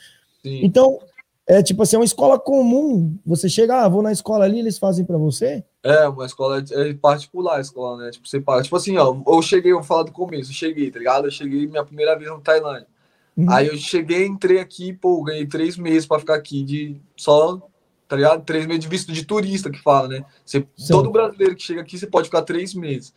Sim. 0.43 0.61
Então, 0.63 0.99
é 1.47 1.63
tipo 1.63 1.83
assim, 1.83 1.97
é 1.97 1.99
uma 1.99 2.05
escola 2.05 2.39
comum. 2.39 3.17
Você 3.25 3.49
chega, 3.49 3.83
ah, 3.83 3.89
vou 3.89 4.03
na 4.03 4.11
escola 4.11 4.45
ali, 4.45 4.59
eles 4.59 4.79
fazem 4.79 5.05
pra 5.05 5.17
você? 5.17 5.65
É, 5.83 6.09
uma 6.09 6.27
escola 6.27 6.65
é 6.71 6.95
particular, 6.95 7.59
a 7.59 7.61
escola, 7.61 8.05
né? 8.05 8.11
Tipo, 8.11 8.27
você 8.27 8.41
paga. 8.41 8.63
Tipo 8.63 8.77
assim, 8.77 8.97
ó, 8.97 9.17
eu 9.27 9.43
cheguei, 9.43 9.71
eu 9.71 9.77
vou 9.77 9.85
falar 9.85 10.03
do 10.03 10.13
começo, 10.13 10.51
eu 10.51 10.55
cheguei, 10.55 10.91
tá 10.91 10.99
ligado? 10.99 11.27
Eu 11.27 11.31
cheguei 11.31 11.69
minha 11.69 11.85
primeira 11.85 12.19
vez 12.19 12.29
na 12.29 12.41
Tailândia. 12.41 12.89
Uhum. 13.37 13.49
Aí 13.49 13.69
eu 13.69 13.77
cheguei, 13.77 14.27
entrei 14.27 14.59
aqui, 14.59 14.93
pô, 14.93 15.23
ganhei 15.23 15.47
três 15.47 15.77
meses 15.77 16.05
pra 16.05 16.19
ficar 16.19 16.35
aqui 16.35 16.65
de 16.65 16.97
só, 17.17 17.61
tá 18.09 18.17
ligado? 18.17 18.45
Três 18.45 18.67
meses 18.67 18.81
de 18.81 18.89
visto 18.89 19.13
de 19.13 19.25
turista 19.25 19.71
que 19.71 19.81
fala, 19.81 20.09
né? 20.09 20.25
Você, 20.45 20.67
Sim. 20.77 20.93
todo 20.93 21.11
brasileiro 21.11 21.55
que 21.55 21.63
chega 21.63 21.83
aqui, 21.83 21.97
você 21.97 22.09
pode 22.09 22.27
ficar 22.27 22.43
três 22.43 22.75
meses. 22.75 23.15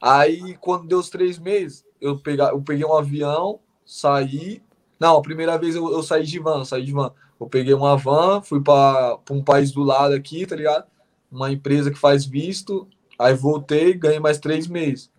Aí, 0.00 0.56
quando 0.60 0.86
deu 0.86 1.00
os 1.00 1.10
três 1.10 1.38
meses, 1.38 1.84
eu, 2.00 2.18
pega, 2.18 2.44
eu 2.44 2.62
peguei 2.62 2.86
um 2.86 2.96
avião, 2.96 3.58
saí. 3.84 4.62
Não, 4.98 5.16
a 5.16 5.22
primeira 5.22 5.58
vez 5.58 5.74
eu, 5.74 5.92
eu 5.92 6.02
saí 6.02 6.24
de 6.24 6.38
van, 6.38 6.64
saí 6.64 6.84
de 6.84 6.92
van. 6.92 7.12
Eu 7.40 7.46
peguei 7.46 7.72
uma 7.74 7.96
van, 7.96 8.42
fui 8.42 8.60
para 8.60 9.18
um 9.30 9.42
país 9.42 9.70
do 9.72 9.82
lado 9.82 10.14
aqui, 10.14 10.46
tá 10.46 10.56
ligado? 10.56 10.84
Uma 11.30 11.50
empresa 11.52 11.90
que 11.90 11.98
faz 11.98 12.24
visto. 12.24 12.86
Aí 13.18 13.34
voltei, 13.34 13.94
ganhei 13.94 14.18
mais 14.20 14.38
três 14.38 14.66
meses. 14.66 15.10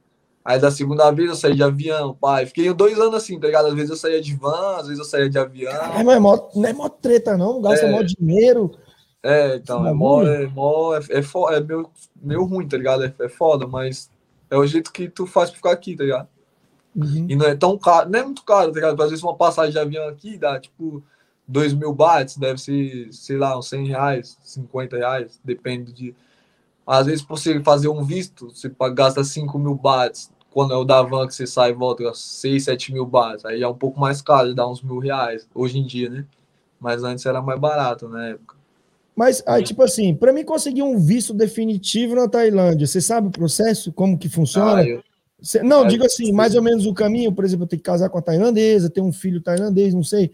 Aí 0.43 0.59
da 0.59 0.71
segunda 0.71 1.11
vez 1.11 1.29
eu 1.29 1.35
saí 1.35 1.53
de 1.55 1.63
avião, 1.63 2.13
pai. 2.13 2.45
Fiquei 2.45 2.73
dois 2.73 2.97
anos 2.99 3.15
assim, 3.15 3.39
tá 3.39 3.47
ligado? 3.47 3.67
Às 3.67 3.73
vezes 3.73 3.89
eu 3.89 3.95
saía 3.97 4.21
de 4.21 4.35
van, 4.35 4.77
às 4.77 4.83
vezes 4.87 4.99
eu 4.99 5.05
saía 5.05 5.29
de 5.29 5.37
avião. 5.37 5.71
É, 5.71 6.03
mas 6.03 6.15
é 6.15 6.19
mó, 6.19 6.49
não 6.55 6.69
é 6.69 6.73
mó 6.73 6.89
treta, 6.89 7.37
não. 7.37 7.61
Gasta 7.61 7.85
É. 7.85 7.91
mó 7.91 8.01
dinheiro. 8.01 8.71
É, 9.21 9.55
então, 9.57 9.81
Esse 9.81 9.89
é 9.89 9.93
mó, 9.93 10.23
é, 10.23 10.47
mó, 10.47 10.95
é, 10.95 10.99
é, 11.09 11.21
fo- 11.21 11.49
é 11.49 11.59
meio, 11.61 11.89
meio 12.21 12.43
ruim, 12.45 12.67
tá 12.67 12.77
ligado? 12.77 13.03
É, 13.03 13.13
é 13.19 13.29
foda, 13.29 13.67
mas 13.67 14.09
é 14.49 14.57
o 14.57 14.65
jeito 14.65 14.91
que 14.93 15.09
tu 15.09 15.27
faz 15.27 15.49
pra 15.49 15.57
ficar 15.57 15.71
aqui, 15.71 15.95
tá 15.95 16.03
ligado? 16.05 16.27
Uhum. 16.95 17.27
E 17.29 17.35
não 17.35 17.45
é 17.45 17.53
tão 17.55 17.77
caro, 17.77 18.09
não 18.09 18.19
é 18.19 18.23
muito 18.23 18.43
caro, 18.43 18.69
tá 18.71 18.75
ligado? 18.75 19.01
Às 19.03 19.09
vezes 19.09 19.23
uma 19.23 19.35
passagem 19.35 19.71
de 19.73 19.77
avião 19.79 20.07
aqui 20.07 20.37
dá, 20.37 20.57
tipo, 20.59 21.03
2 21.49 21.73
mil 21.73 21.93
bahts, 21.93 22.37
deve 22.37 22.59
ser, 22.61 23.07
sei 23.11 23.37
lá, 23.37 23.57
uns 23.57 23.67
100 23.69 23.87
reais, 23.87 24.37
50 24.43 24.97
reais, 24.97 25.39
depende 25.43 25.91
de... 25.91 26.15
Às 26.85 27.05
vezes, 27.07 27.21
pra 27.23 27.35
você 27.35 27.59
fazer 27.61 27.87
um 27.87 28.03
visto, 28.03 28.49
você 28.49 28.71
gasta 28.93 29.23
5 29.23 29.59
mil 29.59 29.75
bahts, 29.75 30.31
quando 30.51 30.73
é 30.73 30.77
o 30.77 30.83
da 30.83 31.01
van 31.01 31.27
que 31.27 31.33
você 31.35 31.45
sai 31.47 31.71
e 31.71 31.73
volta, 31.73 32.11
6, 32.13 32.63
7 32.63 32.91
mil 32.93 33.05
bahts, 33.05 33.45
aí 33.45 33.61
é 33.61 33.67
um 33.67 33.75
pouco 33.75 33.99
mais 33.99 34.21
caro, 34.21 34.53
dá 34.55 34.67
uns 34.67 34.81
mil 34.81 34.99
reais, 34.99 35.47
hoje 35.53 35.77
em 35.79 35.85
dia, 35.85 36.09
né? 36.09 36.25
Mas 36.79 37.03
antes 37.03 37.25
era 37.25 37.41
mais 37.41 37.59
barato 37.59 38.07
na 38.07 38.27
época. 38.27 38.55
Mas, 39.15 39.43
aí, 39.45 39.63
tipo 39.63 39.83
assim, 39.83 40.15
pra 40.15 40.31
mim 40.31 40.45
conseguir 40.45 40.81
um 40.81 40.97
visto 40.97 41.33
definitivo 41.33 42.15
na 42.15 42.27
Tailândia, 42.29 42.87
você 42.87 43.01
sabe 43.01 43.27
o 43.27 43.31
processo? 43.31 43.91
Como 43.91 44.17
que 44.17 44.29
funciona? 44.29 44.81
Ah, 44.81 44.85
eu- 44.85 45.03
Cê- 45.41 45.61
não, 45.63 45.81
Ah, 45.81 45.87
digo 45.87 46.05
assim, 46.05 46.31
mais 46.33 46.53
ou 46.55 46.61
menos 46.61 46.85
o 46.85 46.93
caminho, 46.93 47.31
por 47.33 47.45
exemplo, 47.45 47.63
eu 47.63 47.67
tenho 47.69 47.79
que 47.79 47.85
casar 47.85 48.09
com 48.09 48.17
a 48.17 48.21
tailandesa, 48.21 48.89
ter 48.89 49.01
um 49.01 49.11
filho 49.11 49.41
tailandês, 49.41 49.93
não 49.93 50.03
sei. 50.03 50.31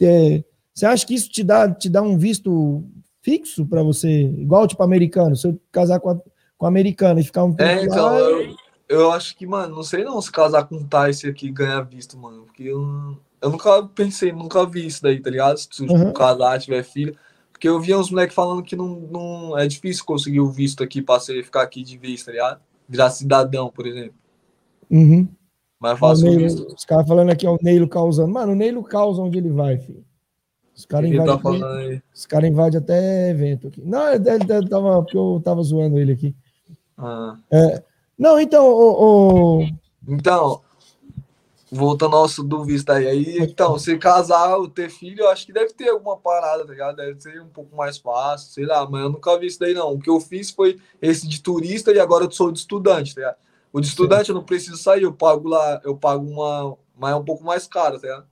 É, 0.00 0.44
você 0.74 0.86
acha 0.86 1.06
que 1.06 1.14
isso 1.14 1.30
te 1.30 1.42
dá, 1.42 1.72
te 1.72 1.88
dá 1.88 2.02
um 2.02 2.18
visto 2.18 2.84
fixo 3.22 3.66
para 3.66 3.82
você, 3.82 4.08
igual 4.08 4.68
tipo 4.68 4.82
americano? 4.82 5.34
Se 5.34 5.48
eu 5.48 5.60
casar 5.72 5.98
com 6.00 6.10
a, 6.10 6.16
com 6.56 6.66
a 6.66 6.68
americana 6.68 7.20
e 7.20 7.24
ficar 7.24 7.44
um 7.44 7.52
tempo 7.52 7.68
É, 7.68 7.84
então, 7.84 8.04
lá, 8.04 8.20
eu, 8.20 8.56
eu 8.88 9.10
acho 9.10 9.36
que, 9.36 9.46
mano, 9.46 9.76
não 9.76 9.82
sei 9.82 10.04
não 10.04 10.20
se 10.20 10.30
casar 10.30 10.64
com 10.64 10.76
um 10.76 10.86
Tyson 10.86 11.28
aqui 11.28 11.50
ganhar 11.50 11.80
visto, 11.82 12.16
mano. 12.16 12.44
Porque 12.44 12.64
eu, 12.64 13.18
eu 13.40 13.50
nunca 13.50 13.82
pensei, 13.88 14.32
nunca 14.32 14.64
vi 14.64 14.86
isso 14.86 15.02
daí, 15.02 15.20
tá 15.20 15.30
ligado? 15.30 15.56
Se 15.58 15.82
Uhum. 15.82 16.12
casar, 16.12 16.60
tiver 16.60 16.84
filho. 16.84 17.16
Porque 17.50 17.68
eu 17.68 17.80
via 17.80 17.98
uns 17.98 18.10
moleques 18.10 18.34
falando 18.34 18.62
que 18.62 18.76
não, 18.76 19.00
não 19.10 19.58
é 19.58 19.66
difícil 19.66 20.04
conseguir 20.04 20.40
o 20.40 20.50
visto 20.50 20.84
aqui 20.84 21.00
pra 21.00 21.18
você 21.18 21.42
ficar 21.42 21.62
aqui 21.62 21.82
de 21.82 21.96
vez, 21.96 22.22
tá 22.22 22.30
ligado? 22.30 22.60
Virar 22.88 23.10
cidadão, 23.10 23.70
por 23.70 23.86
exemplo. 23.86 24.14
Uhum. 24.90 25.26
Mas 25.78 25.92
Ó, 25.92 25.94
o 25.94 25.98
fácil 25.98 26.26
o 26.26 26.30
Neilo- 26.30 26.42
visto. 26.44 26.74
os 26.74 26.84
caras 26.84 27.06
falando 27.06 27.30
aqui, 27.30 27.46
ó, 27.46 27.54
o 27.54 27.58
Neilo 27.62 27.88
causando. 27.88 28.32
Mano, 28.32 28.52
o 28.52 28.56
Neilo 28.56 28.82
causa 28.82 29.20
onde 29.22 29.38
ele 29.38 29.50
vai, 29.50 29.76
filho. 29.78 30.04
Os 30.74 30.84
caras 30.84 31.08
tá 31.10 31.16
invadem, 31.16 31.64
aí. 31.64 32.02
os 32.14 32.26
cara 32.26 32.46
invadem 32.46 32.78
até 32.78 33.30
evento 33.30 33.68
aqui. 33.68 33.82
Não, 33.82 34.08
ele, 34.12 34.28
ele, 34.28 34.68
tava, 34.68 35.02
porque 35.02 35.16
eu 35.16 35.40
tava 35.42 35.62
zoando 35.62 35.98
ele 35.98 36.12
aqui. 36.12 36.34
Ah. 36.98 37.36
Não, 38.18 38.38
então, 38.40 38.66
o, 38.70 39.60
o- 39.62 39.68
Então, 40.08 40.60
voltando 41.70 42.16
ao 42.16 42.24
assunto 42.24 42.48
do 42.48 42.64
visto 42.64 42.90
aí, 42.90 43.06
aí, 43.06 43.38
então, 43.40 43.78
se 43.78 43.96
casar 43.98 44.56
ou 44.56 44.68
ter 44.68 44.88
filho, 44.90 45.20
eu 45.24 45.28
acho 45.30 45.44
que 45.46 45.52
deve 45.52 45.72
ter 45.72 45.88
alguma 45.88 46.16
parada, 46.16 46.64
tá 46.64 46.72
ligado? 46.72 46.96
Deve 46.96 47.20
ser 47.20 47.40
um 47.42 47.48
pouco 47.48 47.74
mais 47.76 47.98
fácil, 47.98 48.50
sei 48.52 48.64
lá, 48.66 48.88
mas 48.88 49.02
eu 49.02 49.10
nunca 49.10 49.38
vi 49.38 49.46
isso 49.46 49.58
daí, 49.58 49.74
não. 49.74 49.92
O 49.94 49.98
que 49.98 50.08
eu 50.10 50.20
fiz 50.20 50.50
foi 50.50 50.78
esse 51.02 51.26
de 51.26 51.42
turista 51.42 51.90
e 51.92 51.98
agora 51.98 52.24
eu 52.24 52.30
sou 52.30 52.52
de 52.52 52.58
estudante, 52.58 53.14
tá 53.14 53.20
ligado? 53.20 53.36
O 53.76 53.80
de 53.80 53.88
estudante 53.88 54.30
eu 54.30 54.34
não 54.34 54.42
preciso 54.42 54.78
sair, 54.78 55.02
eu 55.02 55.12
pago 55.12 55.50
lá, 55.50 55.82
eu 55.84 55.94
pago 55.94 56.26
uma, 56.26 56.78
mas 56.96 57.12
é 57.12 57.14
um 57.14 57.22
pouco 57.22 57.44
mais 57.44 57.68
caro, 57.68 58.00
tá? 58.00 58.24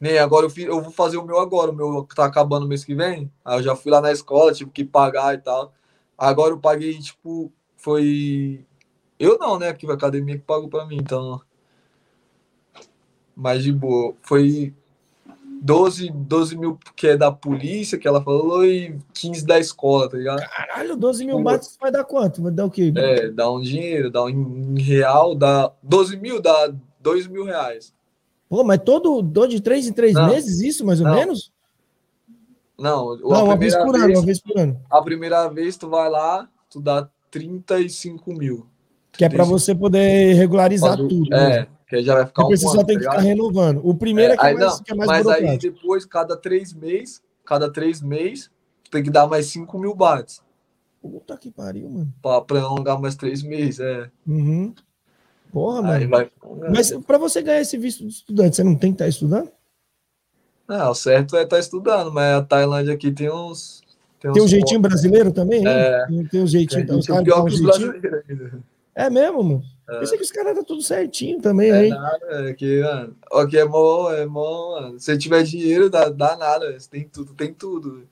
Nem 0.00 0.16
agora 0.16 0.46
eu, 0.46 0.50
fiz, 0.50 0.64
eu 0.64 0.80
vou 0.80 0.90
fazer 0.90 1.18
o 1.18 1.22
meu 1.26 1.38
agora, 1.38 1.70
o 1.70 1.74
meu 1.74 2.08
tá 2.16 2.24
acabando 2.24 2.66
mês 2.66 2.82
que 2.82 2.94
vem, 2.94 3.30
aí 3.44 3.58
eu 3.58 3.62
já 3.62 3.76
fui 3.76 3.92
lá 3.92 4.00
na 4.00 4.10
escola, 4.10 4.54
tive 4.54 4.70
que 4.70 4.86
pagar 4.86 5.34
e 5.34 5.38
tal. 5.38 5.74
Agora 6.16 6.54
eu 6.54 6.58
paguei, 6.58 6.98
tipo, 6.98 7.52
foi 7.76 8.64
eu 9.18 9.36
não, 9.36 9.58
né? 9.58 9.70
Porque 9.70 9.84
a 9.86 9.92
academia 9.92 10.38
que 10.38 10.44
pagou 10.44 10.70
pra 10.70 10.86
mim, 10.86 10.96
então. 10.96 11.38
Mas 13.36 13.62
de 13.62 13.70
boa. 13.70 14.14
Foi 14.22 14.74
12, 15.64 16.10
12 16.10 16.56
mil 16.58 16.76
que 16.96 17.06
é 17.06 17.16
da 17.16 17.30
polícia, 17.30 17.96
que 17.96 18.08
ela 18.08 18.20
falou, 18.20 18.64
e 18.66 18.98
15 19.14 19.46
da 19.46 19.60
escola, 19.60 20.08
tá 20.10 20.16
ligado? 20.16 20.40
caralho, 20.40 20.96
12 20.96 21.24
mil 21.24 21.40
bahts 21.40 21.78
vai 21.80 21.92
dar 21.92 22.02
quanto? 22.02 22.42
Vai 22.42 22.50
dar 22.50 22.64
o 22.64 22.70
quê? 22.70 22.92
É, 22.96 23.30
dá 23.30 23.48
um 23.48 23.60
dinheiro, 23.60 24.10
dá 24.10 24.24
um 24.24 24.74
real, 24.76 25.36
dá 25.36 25.70
12 25.80 26.16
mil, 26.16 26.42
dá 26.42 26.72
2 27.00 27.28
mil 27.28 27.44
reais. 27.44 27.94
Pô, 28.48 28.64
mas 28.64 28.80
todo, 28.84 29.22
todo 29.22 29.48
de 29.50 29.60
três 29.60 29.86
em 29.86 29.92
três 29.92 30.14
Não. 30.14 30.26
meses, 30.26 30.60
isso, 30.60 30.84
mais 30.84 31.00
ou 31.00 31.06
Não. 31.06 31.14
menos? 31.14 31.52
Não, 32.76 33.16
Não, 33.16 33.32
a 33.36 33.42
uma 33.44 33.56
vez 33.56 33.76
por 33.76 33.94
ano, 33.94 34.06
vez, 34.06 34.18
uma 34.18 34.26
vez 34.26 34.40
por 34.40 34.58
ano. 34.58 34.80
a 34.90 35.00
primeira 35.02 35.48
vez 35.48 35.76
tu 35.76 35.88
vai 35.88 36.10
lá, 36.10 36.48
tu 36.68 36.80
dá 36.80 37.08
35 37.30 38.32
mil. 38.34 38.66
Que 39.12 39.24
é 39.24 39.28
pra 39.28 39.44
você 39.44 39.74
poder 39.74 40.32
regularizar 40.34 41.00
o- 41.00 41.06
tudo. 41.06 41.32
É, 41.32 41.60
né? 41.60 41.66
Que 41.92 41.96
aí 41.96 42.02
já 42.02 42.14
vai 42.14 42.24
ficar 42.24 42.44
Depois 42.44 42.62
um 42.62 42.68
você 42.68 42.70
ano, 42.70 42.80
só 42.80 42.86
tem 42.86 42.96
tá 42.96 43.00
que 43.04 43.10
ficar 43.10 43.22
renovando. 43.22 43.80
O 43.84 43.94
primeiro 43.94 44.32
é, 44.32 44.36
que 44.38 44.46
é 44.46 44.48
aí, 44.48 44.54
mais, 44.54 44.66
não, 44.66 44.82
que 44.82 44.92
é 44.92 44.94
mais 44.94 45.08
mas 45.10 45.26
aí 45.26 45.58
depois, 45.58 46.06
cada 46.06 46.34
três 46.38 46.72
meses, 46.72 47.22
cada 47.44 47.70
três 47.70 48.00
meses, 48.00 48.50
tem 48.90 49.02
que 49.02 49.10
dar 49.10 49.26
mais 49.26 49.44
5 49.46 49.78
mil 49.78 49.94
bahts. 49.94 50.42
Puta 51.02 51.36
que 51.36 51.50
pariu, 51.50 51.90
mano. 51.90 52.14
Pra 52.22 52.40
prolongar 52.40 52.98
mais 52.98 53.14
três 53.14 53.42
meses, 53.42 53.80
é. 53.80 54.10
Uhum. 54.26 54.74
Porra, 55.52 55.82
mano. 55.82 56.08
vai. 56.08 56.30
Mas 56.74 56.92
pra 57.06 57.18
você 57.18 57.42
ganhar 57.42 57.60
esse 57.60 57.76
visto 57.76 58.06
de 58.06 58.08
estudante, 58.14 58.56
você 58.56 58.64
não 58.64 58.74
tem 58.74 58.92
que 58.92 58.94
estar 58.94 59.08
estudando? 59.08 59.50
Não, 60.66 60.90
o 60.92 60.94
certo 60.94 61.36
é 61.36 61.42
estar 61.42 61.58
estudando, 61.58 62.10
mas 62.10 62.38
a 62.38 62.42
Tailândia 62.42 62.94
aqui 62.94 63.12
tem 63.12 63.30
uns. 63.30 63.82
Tem 64.18 64.30
um 64.30 64.44
uns 64.44 64.50
jeitinho 64.50 64.80
pontos. 64.80 64.92
brasileiro 64.92 65.30
também? 65.30 65.60
hein? 65.60 65.68
É. 65.68 66.06
Tem, 66.06 66.26
tem 66.26 66.42
um 66.42 66.46
jeitinho. 66.46 66.86
Tem 66.86 66.94
gente 66.94 67.06
caras 67.08 67.24
pior 67.24 67.42
um 67.42 67.44
que 67.44 67.52
os 67.52 67.60
brasileiros. 67.60 68.60
É 68.94 69.10
mesmo, 69.10 69.42
mano. 69.42 69.71
É. 69.88 69.98
Pensei 69.98 70.16
que 70.16 70.24
os 70.24 70.30
caras 70.30 70.52
eram 70.52 70.64
tudo 70.64 70.82
certinho 70.82 71.40
também, 71.40 71.70
É 71.70 71.84
hein? 71.84 71.90
nada, 71.90 72.48
é 72.48 72.54
que, 72.54 72.80
mano. 72.82 73.16
Aqui 73.32 73.58
é 73.58 73.64
mó, 73.64 74.10
é 74.12 74.24
mó, 74.26 74.80
mano. 74.80 75.00
Se 75.00 75.16
tiver 75.18 75.42
dinheiro, 75.42 75.90
dá, 75.90 76.08
dá 76.08 76.36
nada. 76.36 76.72
Você 76.78 76.88
tem 76.88 77.08
tudo, 77.08 77.34
tem 77.34 77.52
tudo. 77.52 78.06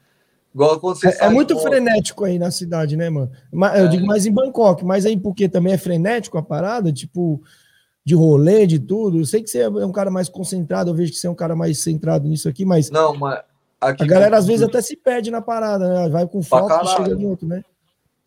Igual 0.52 0.80
quando 0.80 0.98
É, 1.04 1.26
é 1.26 1.28
muito 1.28 1.56
frenético 1.58 2.24
aí 2.24 2.38
na 2.38 2.50
cidade, 2.50 2.96
né, 2.96 3.08
mano? 3.08 3.30
Ma- 3.52 3.76
Eu 3.78 3.84
É. 3.86 3.88
digo 3.88 4.04
mais 4.04 4.26
em 4.26 4.32
Bangkok, 4.32 4.84
mas 4.84 5.06
aí 5.06 5.16
porque 5.16 5.48
também 5.48 5.72
é 5.72 5.78
frenético 5.78 6.36
a 6.36 6.42
parada, 6.42 6.92
tipo, 6.92 7.40
de 8.04 8.16
rolê, 8.16 8.66
de 8.66 8.80
tudo. 8.80 9.18
Eu 9.20 9.24
sei 9.24 9.40
que 9.42 9.48
você 9.48 9.60
é 9.60 9.68
um 9.68 9.92
cara 9.92 10.10
mais 10.10 10.28
concentrado, 10.28 10.90
eu 10.90 10.94
vejo 10.94 11.12
que 11.12 11.18
você 11.18 11.28
é 11.28 11.30
um 11.30 11.34
cara 11.36 11.54
mais 11.54 11.78
centrado 11.78 12.26
nisso 12.28 12.48
aqui, 12.48 12.64
mas 12.64 12.90
Não, 12.90 13.14
mas. 13.16 13.40
Aqui 13.80 14.02
a 14.02 14.06
galera 14.06 14.36
às 14.36 14.46
vezes 14.46 14.62
até 14.66 14.82
se 14.82 14.94
perde 14.96 15.30
na 15.30 15.40
parada, 15.40 15.88
né? 15.88 16.08
Vai 16.10 16.26
com 16.26 16.42
foco 16.42 16.70
e 16.84 16.86
chega 16.88 17.12
em 17.18 17.24
outro, 17.24 17.46
né? 17.46 17.62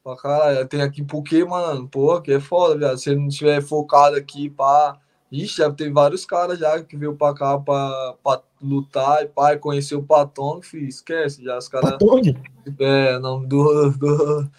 Pra 0.04 0.18
caralho, 0.18 0.68
tem 0.68 0.82
aqui 0.82 1.02
porque, 1.02 1.46
mano, 1.46 1.88
pô, 1.88 2.12
aqui 2.12 2.34
é 2.34 2.40
foda, 2.40 2.78
viado. 2.78 2.98
Se 2.98 3.16
não 3.16 3.30
tiver 3.30 3.62
focado 3.62 4.18
aqui, 4.18 4.50
pá. 4.50 4.98
Ixi, 5.32 5.58
já 5.58 5.72
teve 5.72 5.92
vários 5.92 6.26
caras 6.26 6.60
já 6.60 6.84
que 6.84 6.96
veio 6.96 7.16
pra 7.16 7.34
cá 7.34 7.58
pra, 7.58 8.14
pra 8.24 8.42
lutar 8.62 9.24
e 9.24 9.28
pá, 9.28 9.54
e 9.54 9.58
conhecer 9.58 9.96
o 9.96 10.04
Patong, 10.04 10.62
filho, 10.62 10.88
esquece, 10.88 11.44
já 11.44 11.58
os 11.58 11.68
caras. 11.68 11.92
Patong? 11.92 12.38
É, 12.80 13.18
nome 13.18 13.48
do, 13.48 13.92
do. 13.92 14.50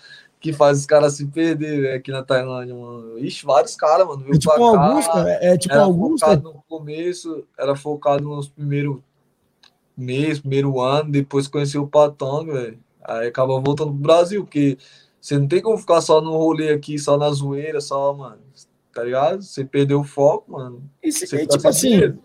Que 0.40 0.52
faz 0.52 0.80
os 0.80 0.86
caras 0.86 1.14
se 1.14 1.26
perder 1.26 1.80
velho, 1.80 1.96
aqui 1.96 2.10
na 2.10 2.22
Tailândia, 2.22 2.74
mano. 2.74 3.18
Ixi, 3.18 3.46
vários 3.46 3.76
caras, 3.76 4.06
mano. 4.06 4.22
Veio 4.24 4.34
É 4.34 4.38
tipo 4.38 4.54
pra 4.54 4.72
cá, 4.72 4.86
Augusta? 4.88 5.28
É, 5.28 5.54
é 5.54 5.58
tipo 5.58 5.74
era 5.74 5.84
Augusta? 5.84 6.26
focado 6.26 6.52
no 6.52 6.64
começo, 6.68 7.44
era 7.58 7.76
focado 7.76 8.24
nos 8.24 8.48
primeiros 8.48 8.98
meses, 9.96 10.40
primeiro 10.40 10.80
ano, 10.80 11.10
depois 11.10 11.46
conheceu 11.46 11.82
o 11.82 11.88
Patong, 11.88 12.50
velho. 12.50 12.78
Aí 13.04 13.28
acaba 13.28 13.60
voltando 13.60 13.92
pro 13.92 14.00
Brasil, 14.00 14.42
porque 14.44 14.78
você 15.24 15.38
não 15.38 15.48
tem 15.48 15.62
como 15.62 15.78
ficar 15.78 16.00
só 16.02 16.20
no 16.20 16.32
rolê 16.36 16.70
aqui, 16.70 16.98
só 16.98 17.16
na 17.16 17.30
zoeira, 17.30 17.80
só, 17.80 18.12
mano. 18.12 18.36
Tá 18.94 19.02
ligado? 19.02 19.42
Você 19.42 19.64
perdeu 19.64 20.00
o 20.00 20.04
foco, 20.04 20.52
mano. 20.52 20.82
E, 21.02 21.10
se- 21.10 21.26
Você 21.26 21.38
fica 21.38 21.56
tipo 21.56 21.66
assim, 21.68 21.88
dinheiro. 21.88 22.18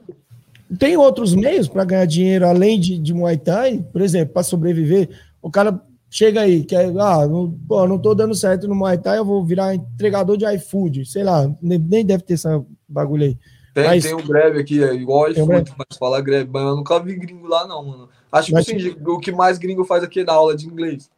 tem 0.78 0.98
outros 0.98 1.34
meios 1.34 1.68
para 1.70 1.86
ganhar 1.86 2.06
dinheiro 2.06 2.46
além 2.46 2.78
de, 2.80 2.98
de 3.00 3.14
Muay 3.14 3.38
Thai? 3.38 3.84
Por 3.92 4.02
exemplo, 4.02 4.34
para 4.34 4.44
sobreviver, 4.44 5.10
o 5.42 5.50
cara 5.50 5.82
chega 6.10 6.42
aí, 6.42 6.64
que 6.66 6.76
é, 6.76 6.86
ah, 7.00 7.26
não, 7.26 7.50
pô, 7.68 7.88
não 7.88 7.98
tô 7.98 8.14
dando 8.14 8.36
certo 8.36 8.68
no 8.68 8.76
Muay 8.76 8.98
Thai, 8.98 9.18
eu 9.18 9.26
vou 9.26 9.46
virar 9.46 9.74
entregador 9.74 10.36
de 10.36 10.46
iFood, 10.56 11.06
sei 11.06 11.24
lá, 11.24 11.50
nem, 11.62 11.80
nem 11.80 12.06
deve 12.06 12.24
ter 12.24 12.34
essa 12.34 12.62
bagulho 12.88 13.24
aí. 13.24 13.38
Tem, 13.74 13.86
Mas- 13.86 14.04
tem 14.04 14.14
um 14.14 14.28
greve 14.28 14.60
aqui, 14.60 14.84
é 14.84 14.94
igual 14.94 15.24
um 15.28 15.32
iFood, 15.32 15.48
greve. 15.48 15.72
mas 15.78 15.98
fala 15.98 16.20
greve, 16.22 16.50
mas 16.52 16.64
eu 16.64 16.76
nunca 16.76 17.00
vi 17.00 17.16
gringo 17.16 17.48
lá, 17.48 17.66
não, 17.66 17.82
mano. 17.86 18.10
Acho 18.32 18.48
que 18.50 18.54
Mas- 18.54 18.68
assim, 18.68 18.96
o 19.08 19.20
que 19.20 19.32
mais 19.32 19.58
gringo 19.58 19.86
faz 19.86 20.04
aqui 20.04 20.20
é 20.20 20.24
dar 20.26 20.34
aula 20.34 20.54
de 20.56 20.68
inglês. 20.68 21.10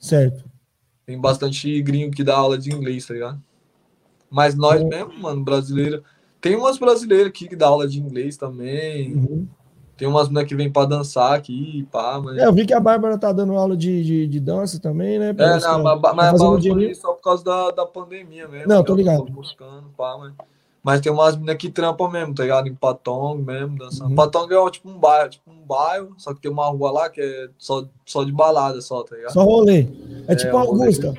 Certo. 0.00 0.44
Tem 1.08 1.18
bastante 1.18 1.80
gringo 1.80 2.14
que 2.14 2.22
dá 2.22 2.36
aula 2.36 2.58
de 2.58 2.70
inglês, 2.70 3.06
tá 3.06 3.14
ligado? 3.14 3.40
Mas 4.28 4.54
nós 4.54 4.82
Uhum. 4.82 4.88
mesmo, 4.88 5.18
mano, 5.18 5.42
brasileiro. 5.42 6.04
Tem 6.38 6.54
umas 6.54 6.76
brasileiras 6.76 7.28
aqui 7.28 7.48
que 7.48 7.56
dá 7.56 7.66
aula 7.66 7.88
de 7.88 7.98
inglês 7.98 8.36
também. 8.36 9.14
Uhum. 9.14 9.48
Tem 9.96 10.06
umas 10.06 10.28
mulheres 10.28 10.50
que 10.50 10.54
vêm 10.54 10.70
pra 10.70 10.84
dançar 10.84 11.32
aqui, 11.32 11.88
pá, 11.90 12.20
mas. 12.22 12.36
É, 12.36 12.44
eu 12.44 12.52
vi 12.52 12.66
que 12.66 12.74
a 12.74 12.78
Bárbara 12.78 13.16
tá 13.16 13.32
dando 13.32 13.54
aula 13.54 13.74
de, 13.74 14.04
de, 14.04 14.26
de 14.26 14.38
dança 14.38 14.78
também, 14.78 15.18
né? 15.18 15.30
É, 15.30 15.32
não, 15.32 15.78
que 15.78 15.82
mas, 15.82 16.02
tá 16.02 16.12
mas, 16.12 16.40
dinheiro. 16.60 16.74
falei 16.74 16.94
só 16.94 17.14
por 17.14 17.22
causa 17.22 17.42
da, 17.42 17.70
da 17.70 17.86
pandemia 17.86 18.46
mesmo. 18.46 18.68
Não, 18.68 18.82
que 18.82 18.88
tô 18.88 18.94
ligado. 18.94 19.24
buscando, 19.30 19.88
pá, 19.96 20.14
mas, 20.18 20.34
mas 20.82 21.00
tem 21.00 21.12
umas 21.12 21.34
meninas 21.36 21.56
que 21.56 21.70
trampam 21.70 22.10
mesmo, 22.10 22.34
tá 22.34 22.42
ligado? 22.42 22.68
Em 22.68 22.74
Patong 22.74 23.42
mesmo, 23.42 23.76
dançando. 23.78 24.10
Uhum. 24.10 24.14
Patong 24.16 24.48
é 24.54 24.70
tipo 24.70 24.88
um 24.88 24.98
bairro, 24.98 25.28
tipo 25.30 25.50
um 25.50 25.66
bairro, 25.66 26.14
só 26.16 26.32
que 26.32 26.40
tem 26.40 26.50
uma 26.50 26.66
rua 26.70 26.90
lá 26.90 27.10
que 27.10 27.20
é 27.20 27.48
só, 27.58 27.84
só 28.06 28.24
de 28.24 28.32
balada, 28.32 28.80
só, 28.80 29.02
tá 29.02 29.16
ligado? 29.16 29.32
Só 29.32 29.42
rolê. 29.44 29.86
É 30.26 30.34
tipo 30.34 30.56
É, 30.56 30.60
rolê. 30.62 30.82
Augusta. 30.84 31.14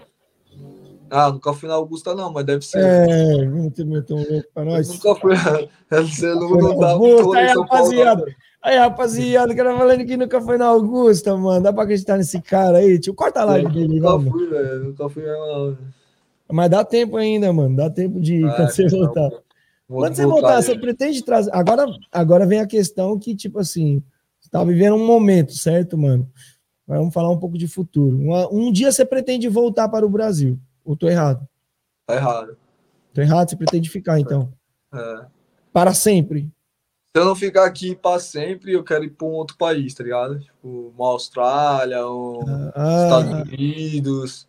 Ah, 1.12 1.32
nunca 1.32 1.54
fui 1.54 1.68
na 1.68 1.74
Augusta, 1.76 2.14
não, 2.14 2.32
mas 2.32 2.46
deve 2.46 2.64
ser. 2.64 2.80
É, 2.84 3.46
muito, 3.48 3.84
muito 3.86 4.14
louco 4.16 4.44
pra 4.54 4.64
Eu 4.64 4.66
nós. 4.68 4.88
nunca 4.90 5.16
fui. 5.16 5.34
Você 5.90 6.28
não, 6.36 6.50
não 6.52 6.78
dá 6.80 6.92
Augusta, 6.92 7.24
rolê 7.24 7.40
aí, 7.40 7.46
Paulo, 7.48 7.56
não. 7.56 7.64
rapaziada. 7.64 8.26
Aí, 8.62 8.78
rapaziada, 8.78 9.54
o 9.54 9.56
cara 9.56 9.76
falando 9.78 10.06
que 10.06 10.18
nunca 10.18 10.40
foi 10.42 10.58
na 10.58 10.68
Augusta, 10.68 11.36
mano. 11.36 11.64
Dá 11.64 11.74
pra 11.74 11.84
acreditar 11.84 12.18
nesse 12.18 12.40
cara 12.42 12.78
aí? 12.78 13.00
Tio, 13.00 13.14
corta 13.16 13.42
a 13.42 13.46
live 13.46 13.72
dele, 13.74 13.96
Nunca 14.00 14.10
vamos. 14.12 14.32
fui, 14.32 14.48
velho. 14.50 14.84
Nunca 14.84 15.10
fui 15.10 15.24
mesmo, 15.24 15.46
não. 15.48 15.78
Mas 16.52 16.70
dá 16.70 16.84
tempo 16.84 17.18
ainda, 17.18 17.52
mano. 17.54 17.76
Dá 17.76 17.90
tempo 17.90 18.20
de 18.20 18.44
Ah, 18.46 18.68
você 18.68 18.84
então, 18.86 19.00
voltar. 19.00 19.30
Vou 19.90 20.00
Quando 20.00 20.16
você 20.16 20.26
voltar, 20.26 20.58
aí. 20.58 20.64
você 20.64 20.78
pretende 20.80 21.22
trazer. 21.24 21.50
Agora, 21.54 21.86
agora 22.12 22.46
vem 22.46 22.60
a 22.62 22.68
questão 22.68 23.18
que, 23.20 23.36
tipo 23.36 23.60
assim, 23.60 24.02
você 24.40 24.50
tá 24.50 24.64
vivendo 24.64 24.96
um 24.96 25.06
momento, 25.06 25.52
certo, 25.54 25.98
mano? 25.98 26.32
Vamos 26.88 27.14
falar 27.14 27.30
um 27.30 27.38
pouco 27.40 27.58
de 27.58 27.68
futuro. 27.68 28.18
Uma- 28.18 28.48
um 28.54 28.72
dia 28.72 28.92
você 28.92 29.04
pretende 29.04 29.48
voltar 29.50 29.90
para 29.90 30.06
o 30.06 30.10
Brasil. 30.10 30.58
Ou 30.86 30.96
tô 30.96 31.08
errado? 31.10 31.46
Tá 32.08 32.16
errado. 32.16 32.58
Tô 33.14 33.22
errado, 33.22 33.50
você 33.50 33.56
pretende 33.58 33.90
ficar, 33.90 34.20
então. 34.20 34.52
É. 34.94 35.26
Para 35.74 35.94
sempre. 35.94 36.50
Se 37.16 37.20
eu 37.22 37.26
não 37.26 37.36
ficar 37.36 37.66
aqui 37.66 37.96
pra 37.96 38.20
sempre, 38.20 38.72
eu 38.74 38.84
quero 38.84 39.04
ir 39.04 39.10
pra 39.10 39.28
um 39.28 39.32
outro 39.32 39.58
país, 39.58 39.94
tá 39.96 40.04
ligado? 40.04 40.40
Tipo, 40.40 40.94
uma 40.96 41.08
Austrália, 41.10 42.08
um 42.08 42.40
Ah, 42.76 43.04
Estados 43.04 43.52
Unidos. 43.52 44.48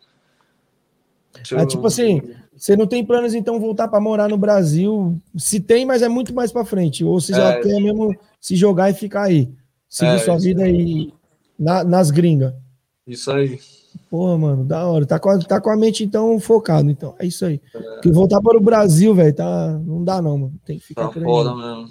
Ah, 1.52 1.60
eu- 1.62 1.66
tipo 1.68 1.86
assim, 1.86 2.22
Você 2.60 2.76
não 2.76 2.86
tem 2.86 3.02
planos, 3.02 3.32
então, 3.32 3.58
voltar 3.58 3.88
para 3.88 3.98
morar 4.00 4.28
no 4.28 4.36
Brasil? 4.36 5.16
Se 5.34 5.58
tem, 5.58 5.86
mas 5.86 6.02
é 6.02 6.08
muito 6.10 6.34
mais 6.34 6.52
para 6.52 6.62
frente. 6.62 7.02
Ou 7.02 7.18
você 7.18 7.32
já 7.32 7.54
É. 7.54 7.60
quer 7.62 7.80
mesmo 7.80 8.14
se 8.38 8.54
jogar 8.54 8.90
e 8.90 8.94
ficar 8.94 9.22
aí? 9.22 9.50
Seguir 9.88 10.10
É, 10.16 10.18
sua 10.18 10.36
vida 10.38 10.62
aí 10.64 11.10
na- 11.58 11.82
nas 11.82 12.10
gringas. 12.10 12.52
Isso 13.06 13.30
aí. 13.30 13.58
Porra, 14.10 14.36
mano, 14.36 14.64
da 14.64 14.86
hora. 14.86 15.06
Tá 15.06 15.18
com 15.18 15.30
a, 15.30 15.38
tá 15.38 15.58
com 15.58 15.70
a 15.70 15.76
mente, 15.76 16.04
então, 16.04 16.38
focado. 16.38 16.90
Então, 16.90 17.14
é 17.18 17.24
isso 17.26 17.46
aí. 17.46 17.60
Porque 17.72 18.10
voltar 18.12 18.42
para 18.42 18.58
o 18.58 18.60
Brasil, 18.60 19.14
velho, 19.14 19.34
tá... 19.34 19.80
não 19.82 20.04
dá 20.04 20.20
não, 20.20 20.36
mano. 20.36 20.54
Tem 20.66 20.78
que 20.78 20.84
ficar 20.84 21.08
Tá 21.08 21.20
foda 21.20 21.54
mesmo. 21.56 21.88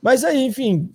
Mas 0.00 0.22
aí, 0.22 0.44
enfim, 0.46 0.90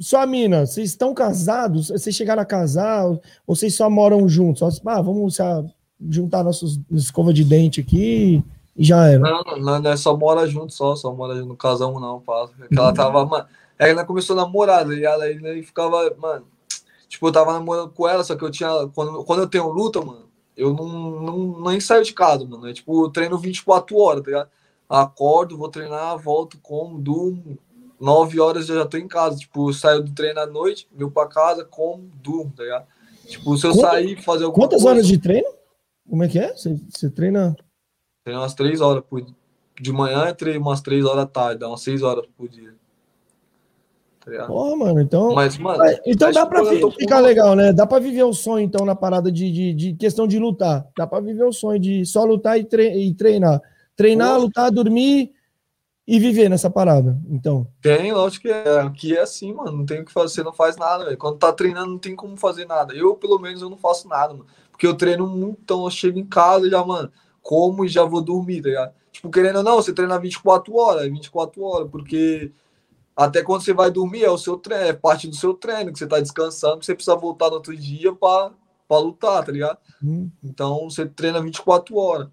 sua 0.00 0.26
mina, 0.26 0.64
vocês 0.66 0.88
estão 0.88 1.12
casados? 1.12 1.88
Vocês 1.90 2.16
chegaram 2.16 2.40
a 2.42 2.46
casar? 2.46 3.04
Ou 3.06 3.20
vocês 3.46 3.74
só 3.74 3.90
moram 3.90 4.26
juntos? 4.26 4.60
Só, 4.60 4.80
ah, 4.90 5.02
vamos 5.02 5.36
lá, 5.38 5.64
juntar 6.08 6.44
nossos 6.44 6.78
escova 6.90 7.32
de 7.32 7.44
dente 7.44 7.80
aqui 7.80 8.42
e 8.76 8.84
já 8.84 9.06
era. 9.06 9.18
Não, 9.18 9.42
não, 9.58 9.80
não 9.80 9.90
é 9.90 9.96
só 9.96 10.16
mora 10.16 10.46
junto, 10.46 10.72
só, 10.72 10.94
só 10.96 11.12
mora 11.14 11.34
junto, 11.34 11.48
não 11.48 11.56
casamos 11.56 12.00
não. 12.00 12.20
Porque 12.20 12.78
ela 12.78 12.92
tava, 12.92 13.24
mano. 13.24 13.46
Ela 13.78 14.04
começou 14.04 14.38
a 14.38 14.42
namorar, 14.42 14.90
e 14.90 15.04
ela 15.04 15.24
aí 15.24 15.62
ficava, 15.62 16.14
mano. 16.18 16.46
Tipo, 17.08 17.28
eu 17.28 17.32
tava 17.32 17.52
namorando 17.52 17.90
com 17.90 18.08
ela, 18.08 18.24
só 18.24 18.34
que 18.34 18.42
eu 18.42 18.50
tinha. 18.50 18.70
Quando, 18.94 19.22
quando 19.24 19.40
eu 19.42 19.46
tenho 19.48 19.68
luta, 19.68 20.00
mano, 20.00 20.26
eu 20.56 20.72
não, 20.74 20.88
não 21.20 21.60
nem 21.70 21.78
saio 21.78 22.02
de 22.02 22.12
casa, 22.12 22.44
mano. 22.46 22.66
É 22.68 22.72
tipo, 22.72 23.04
eu 23.04 23.10
treino 23.10 23.38
24 23.38 23.96
horas, 23.98 24.22
tá 24.22 24.26
ligado? 24.30 24.48
Acordo, 24.88 25.58
vou 25.58 25.68
treinar, 25.68 26.16
volto, 26.18 26.58
como, 26.62 26.98
durmo. 26.98 27.58
9 28.00 28.38
horas 28.40 28.68
eu 28.68 28.76
já 28.76 28.86
tô 28.86 28.96
em 28.96 29.08
casa. 29.08 29.36
Tipo, 29.36 29.72
saio 29.72 30.02
do 30.02 30.12
treino 30.12 30.40
à 30.40 30.46
noite, 30.46 30.88
venho 30.94 31.10
pra 31.10 31.26
casa, 31.26 31.64
como, 31.64 32.10
durmo, 32.22 32.52
tá 32.56 32.62
ligado? 32.62 32.86
Tipo, 33.26 33.56
se 33.58 33.66
eu 33.66 33.72
Quanta- 33.72 33.90
sair 33.90 34.22
fazer 34.22 34.44
alguma 34.44 34.64
Quantas 34.66 34.82
coisa, 34.82 34.96
horas 34.96 35.06
de 35.06 35.18
treino? 35.18 35.48
Como 36.08 36.22
é 36.24 36.28
que 36.28 36.38
é? 36.38 36.52
Você, 36.52 36.78
você 36.90 37.10
treina? 37.10 37.56
Treino 38.24 38.40
umas 38.40 38.54
3 38.54 38.80
horas 38.80 39.02
por 39.08 39.24
De 39.80 39.92
manhã, 39.92 40.32
treino 40.34 40.60
umas 40.60 40.80
3 40.80 41.04
horas 41.04 41.18
da 41.18 41.26
tarde, 41.26 41.60
dá 41.60 41.68
umas 41.68 41.82
6 41.82 42.02
horas 42.02 42.24
por 42.36 42.48
dia. 42.48 42.74
Tá? 44.24 44.46
Porra, 44.46 44.76
mano, 44.76 45.00
então. 45.00 45.34
Mas, 45.34 45.56
mano. 45.56 45.78
Mas- 45.78 46.00
então 46.04 46.28
mas, 46.28 46.34
dá 46.34 46.46
pra 46.46 46.60
eu 46.60 46.80
tô 46.80 46.90
ficar 46.90 47.20
legal, 47.20 47.54
né? 47.54 47.72
Dá 47.72 47.86
pra 47.86 47.98
viver 48.00 48.24
o 48.24 48.32
sonho, 48.32 48.64
então, 48.64 48.84
na 48.84 48.94
parada 48.96 49.30
de, 49.30 49.50
de, 49.52 49.72
de 49.74 49.92
questão 49.94 50.26
de 50.26 50.38
lutar. 50.38 50.84
Dá 50.96 51.06
pra 51.06 51.20
viver 51.20 51.44
o 51.44 51.52
sonho 51.52 51.78
de 51.78 52.04
só 52.04 52.24
lutar 52.24 52.58
e, 52.58 52.64
tre- 52.64 52.96
e 52.96 53.14
treinar. 53.14 53.60
Treinar, 53.94 54.38
lutar, 54.38 54.70
dormir 54.70 55.32
e 56.06 56.20
viver 56.20 56.48
nessa 56.48 56.70
parada. 56.70 57.20
Então. 57.28 57.66
Tem, 57.80 58.12
lógico 58.12 58.42
que 58.42 58.52
é. 58.52 58.80
Aqui 58.80 59.16
é 59.16 59.20
assim, 59.22 59.52
mano. 59.52 59.78
Não 59.78 59.86
tem 59.86 60.00
o 60.00 60.04
que 60.04 60.12
fazer, 60.12 60.34
você 60.34 60.42
não 60.42 60.52
faz 60.52 60.76
nada, 60.76 61.04
velho. 61.04 61.18
Quando 61.18 61.38
tá 61.38 61.52
treinando, 61.52 61.90
não 61.90 61.98
tem 61.98 62.14
como 62.14 62.36
fazer 62.36 62.64
nada. 62.66 62.94
Eu, 62.94 63.14
pelo 63.16 63.38
menos, 63.38 63.60
eu 63.60 63.70
não 63.70 63.76
faço 63.78 64.08
nada, 64.08 64.32
mano. 64.32 64.46
Porque 64.70 64.86
eu 64.86 64.94
treino 64.94 65.26
muito, 65.26 65.58
então 65.62 65.84
eu 65.84 65.90
chego 65.90 66.18
em 66.18 66.26
casa 66.26 66.66
e 66.66 66.70
já, 66.70 66.84
mano, 66.84 67.10
como 67.42 67.84
e 67.84 67.88
já 67.88 68.04
vou 68.04 68.20
dormir, 68.20 68.62
tá 68.62 68.68
ligado? 68.68 68.94
Tipo, 69.10 69.30
querendo 69.30 69.56
ou 69.56 69.62
não, 69.62 69.76
você 69.76 69.92
treina 69.92 70.18
24 70.18 70.74
horas, 70.76 71.10
24 71.10 71.62
horas, 71.62 71.90
porque 71.90 72.52
até 73.16 73.42
quando 73.42 73.62
você 73.62 73.72
vai 73.72 73.90
dormir 73.90 74.22
é 74.24 74.30
o 74.30 74.36
seu 74.38 74.58
treino, 74.58 74.84
é 74.84 74.92
parte 74.92 75.26
do 75.28 75.34
seu 75.34 75.54
treino, 75.54 75.92
que 75.92 75.98
você 75.98 76.06
tá 76.06 76.20
descansando, 76.20 76.78
que 76.80 76.86
você 76.86 76.94
precisa 76.94 77.16
voltar 77.16 77.48
no 77.48 77.54
outro 77.54 77.74
dia 77.76 78.14
pra, 78.14 78.52
pra 78.86 78.98
lutar, 78.98 79.44
tá 79.44 79.50
ligado? 79.52 79.78
hum, 80.02 80.30
Então 80.42 80.88
você 80.90 81.06
treina 81.06 81.40
24 81.42 81.96
horas. 81.96 82.28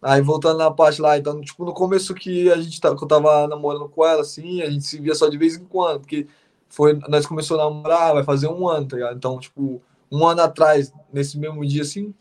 Aí 0.00 0.20
voltando 0.22 0.58
na 0.58 0.70
parte 0.70 1.00
lá, 1.02 1.18
então, 1.18 1.40
tipo, 1.40 1.64
no 1.64 1.74
começo 1.74 2.14
que 2.14 2.50
a 2.52 2.60
gente 2.60 2.80
tá, 2.80 2.94
que 2.96 3.02
eu 3.02 3.08
tava 3.08 3.48
namorando 3.48 3.88
com 3.88 4.06
ela, 4.06 4.20
assim, 4.22 4.62
a 4.62 4.70
gente 4.70 4.84
se 4.84 5.00
via 5.00 5.14
só 5.14 5.28
de 5.28 5.36
vez 5.36 5.56
em 5.56 5.64
quando, 5.64 6.00
porque 6.00 6.26
foi, 6.68 6.94
nós 7.08 7.26
começamos 7.26 7.60
a 7.62 7.66
namorar, 7.68 8.14
vai 8.14 8.22
fazer 8.24 8.46
um 8.48 8.68
ano, 8.68 8.86
tá 8.86 8.96
ligado? 8.96 9.16
Então, 9.16 9.38
tipo, 9.40 9.82
um 10.10 10.24
ano 10.26 10.40
atrás, 10.42 10.92
nesse 11.12 11.36
mesmo 11.38 11.66
dia, 11.66 11.82
assim, 11.82 12.14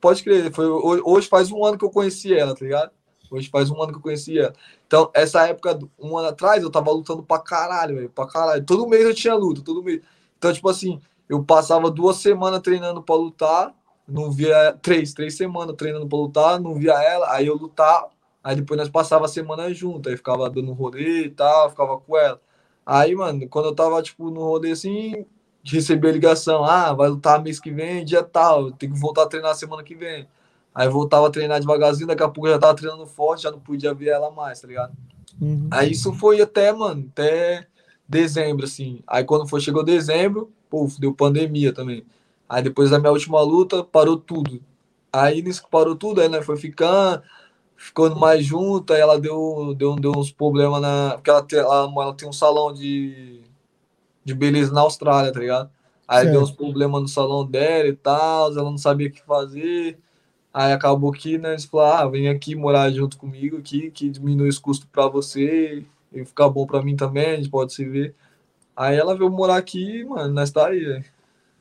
pode 0.00 0.22
crer, 0.22 0.52
foi, 0.52 0.66
ho- 0.66 1.02
hoje 1.04 1.28
faz 1.28 1.50
um 1.50 1.64
ano 1.64 1.78
que 1.78 1.84
eu 1.84 1.90
conheci 1.90 2.34
ela, 2.34 2.54
tá 2.54 2.64
ligado? 2.64 2.90
Hoje 3.30 3.48
faz 3.48 3.70
um 3.70 3.80
ano 3.82 3.92
que 3.92 3.98
eu 3.98 4.02
conheci 4.02 4.38
ela. 4.38 4.52
Então, 4.86 5.10
essa 5.14 5.46
época, 5.48 5.78
um 5.98 6.18
ano 6.18 6.28
atrás, 6.28 6.62
eu 6.62 6.70
tava 6.70 6.90
lutando 6.90 7.22
pra 7.22 7.38
caralho, 7.38 7.96
velho, 7.96 8.10
pra 8.10 8.26
caralho. 8.26 8.64
Todo 8.64 8.86
mês 8.86 9.04
eu 9.06 9.14
tinha 9.14 9.34
luta, 9.34 9.62
todo 9.62 9.82
mês. 9.82 10.02
Então, 10.36 10.52
tipo 10.52 10.68
assim, 10.68 11.00
eu 11.28 11.42
passava 11.42 11.90
duas 11.90 12.16
semanas 12.18 12.60
treinando 12.60 13.02
pra 13.02 13.14
lutar, 13.14 13.74
não 14.12 14.30
via 14.30 14.76
três, 14.82 15.12
três 15.12 15.36
semanas 15.36 15.76
treinando 15.76 16.06
pra 16.06 16.18
lutar, 16.18 16.60
não 16.60 16.74
via 16.74 16.92
ela, 17.02 17.32
aí 17.32 17.46
eu 17.46 17.56
lutar, 17.56 18.06
aí 18.42 18.56
depois 18.56 18.78
nós 18.78 18.88
passava 18.88 19.24
a 19.24 19.28
semana 19.28 19.72
junto, 19.72 20.08
aí 20.08 20.16
ficava 20.16 20.48
dando 20.50 20.72
rolê 20.72 21.24
e 21.26 21.30
tal, 21.30 21.70
ficava 21.70 21.98
com 21.98 22.16
ela. 22.16 22.40
Aí, 22.84 23.14
mano, 23.14 23.48
quando 23.48 23.66
eu 23.66 23.74
tava, 23.74 24.02
tipo, 24.02 24.30
no 24.30 24.40
rolê 24.40 24.72
assim, 24.72 25.24
recebi 25.64 26.08
a 26.08 26.12
ligação, 26.12 26.64
ah, 26.64 26.92
vai 26.92 27.08
lutar 27.08 27.42
mês 27.42 27.60
que 27.60 27.70
vem, 27.70 28.04
dia 28.04 28.22
tal, 28.22 28.72
tem 28.72 28.90
que 28.90 28.98
voltar 28.98 29.22
a 29.22 29.26
treinar 29.26 29.54
semana 29.54 29.82
que 29.82 29.94
vem. 29.94 30.26
Aí 30.74 30.88
voltava 30.88 31.26
a 31.28 31.30
treinar 31.30 31.60
devagarzinho, 31.60 32.06
daqui 32.06 32.22
a 32.22 32.28
pouco 32.28 32.48
eu 32.48 32.52
já 32.54 32.58
tava 32.58 32.74
treinando 32.74 33.06
forte, 33.06 33.42
já 33.42 33.50
não 33.50 33.60
podia 33.60 33.94
ver 33.94 34.08
ela 34.08 34.30
mais, 34.30 34.60
tá 34.60 34.66
ligado? 34.66 34.92
uhum. 35.40 35.68
Aí 35.70 35.92
isso 35.92 36.12
foi 36.14 36.40
até, 36.40 36.72
mano, 36.72 37.08
até 37.12 37.66
dezembro, 38.08 38.64
assim. 38.64 39.00
Aí 39.06 39.24
quando 39.24 39.48
foi, 39.48 39.60
chegou 39.60 39.84
dezembro, 39.84 40.50
pô, 40.68 40.88
deu 40.98 41.14
pandemia 41.14 41.72
também. 41.72 42.04
Aí 42.52 42.62
depois 42.62 42.90
da 42.90 42.98
minha 42.98 43.10
última 43.10 43.40
luta, 43.40 43.82
parou 43.82 44.18
tudo. 44.18 44.62
Aí 45.10 45.40
nisso 45.40 45.62
que 45.64 45.70
parou 45.70 45.96
tudo, 45.96 46.20
aí 46.20 46.28
né, 46.28 46.42
foi 46.42 46.58
ficando, 46.58 47.22
ficando 47.74 48.14
mais 48.14 48.44
junto, 48.44 48.92
aí 48.92 49.00
ela 49.00 49.18
deu, 49.18 49.74
deu, 49.74 49.96
deu 49.96 50.12
uns 50.14 50.30
problemas 50.30 50.82
na. 50.82 51.12
Porque 51.14 51.30
ela 51.30 51.42
tem, 51.42 51.58
ela, 51.58 51.84
ela 51.84 52.14
tem 52.14 52.28
um 52.28 52.32
salão 52.32 52.70
de, 52.70 53.40
de 54.22 54.34
beleza 54.34 54.70
na 54.70 54.82
Austrália, 54.82 55.32
tá 55.32 55.40
ligado? 55.40 55.70
Aí 56.06 56.24
Certo. 56.24 56.32
deu 56.32 56.42
uns 56.42 56.50
problemas 56.50 57.00
no 57.00 57.08
salão 57.08 57.46
dela 57.46 57.88
e 57.88 57.96
tal, 57.96 58.52
ela 58.52 58.70
não 58.70 58.76
sabia 58.76 59.08
o 59.08 59.12
que 59.12 59.22
fazer. 59.22 59.98
Aí 60.52 60.72
acabou 60.74 61.10
que, 61.10 61.38
né, 61.38 61.52
eles 61.52 61.64
falaram, 61.64 62.08
ah, 62.08 62.10
vem 62.10 62.28
aqui 62.28 62.54
morar 62.54 62.90
junto 62.90 63.16
comigo 63.16 63.56
aqui, 63.56 63.90
que 63.90 64.10
diminui 64.10 64.48
os 64.50 64.58
custos 64.58 64.86
para 64.92 65.08
você 65.08 65.86
e 66.12 66.24
ficar 66.26 66.50
bom 66.50 66.66
para 66.66 66.82
mim 66.82 66.96
também, 66.96 67.30
a 67.30 67.36
gente 67.36 67.48
pode 67.48 67.72
se 67.72 67.84
ver. 67.86 68.14
Aí 68.76 68.96
ela 68.98 69.16
veio 69.16 69.30
morar 69.30 69.56
aqui, 69.56 70.04
mano, 70.04 70.34
nós 70.34 70.50
tá 70.50 70.68
aí, 70.68 70.80
velho. 70.80 71.11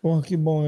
Porra, 0.02 0.22
que 0.22 0.36
bom. 0.36 0.64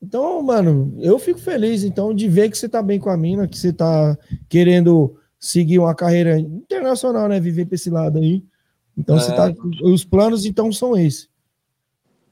Então, 0.00 0.42
mano, 0.42 0.96
eu 1.00 1.18
fico 1.18 1.40
feliz, 1.40 1.82
então, 1.82 2.14
de 2.14 2.28
ver 2.28 2.50
que 2.50 2.56
você 2.56 2.68
tá 2.68 2.82
bem 2.82 3.00
com 3.00 3.10
a 3.10 3.16
mina, 3.16 3.48
que 3.48 3.58
você 3.58 3.72
tá 3.72 4.16
querendo 4.48 5.16
seguir 5.38 5.78
uma 5.78 5.94
carreira 5.94 6.38
internacional, 6.38 7.28
né? 7.28 7.40
Viver 7.40 7.66
pra 7.66 7.74
esse 7.74 7.90
lado 7.90 8.18
aí. 8.18 8.44
Então, 8.96 9.18
você 9.18 9.32
É. 9.32 9.34
tá. 9.34 9.52
Os 9.82 10.04
planos, 10.04 10.44
então, 10.44 10.70
são 10.70 10.96
esses. 10.96 11.28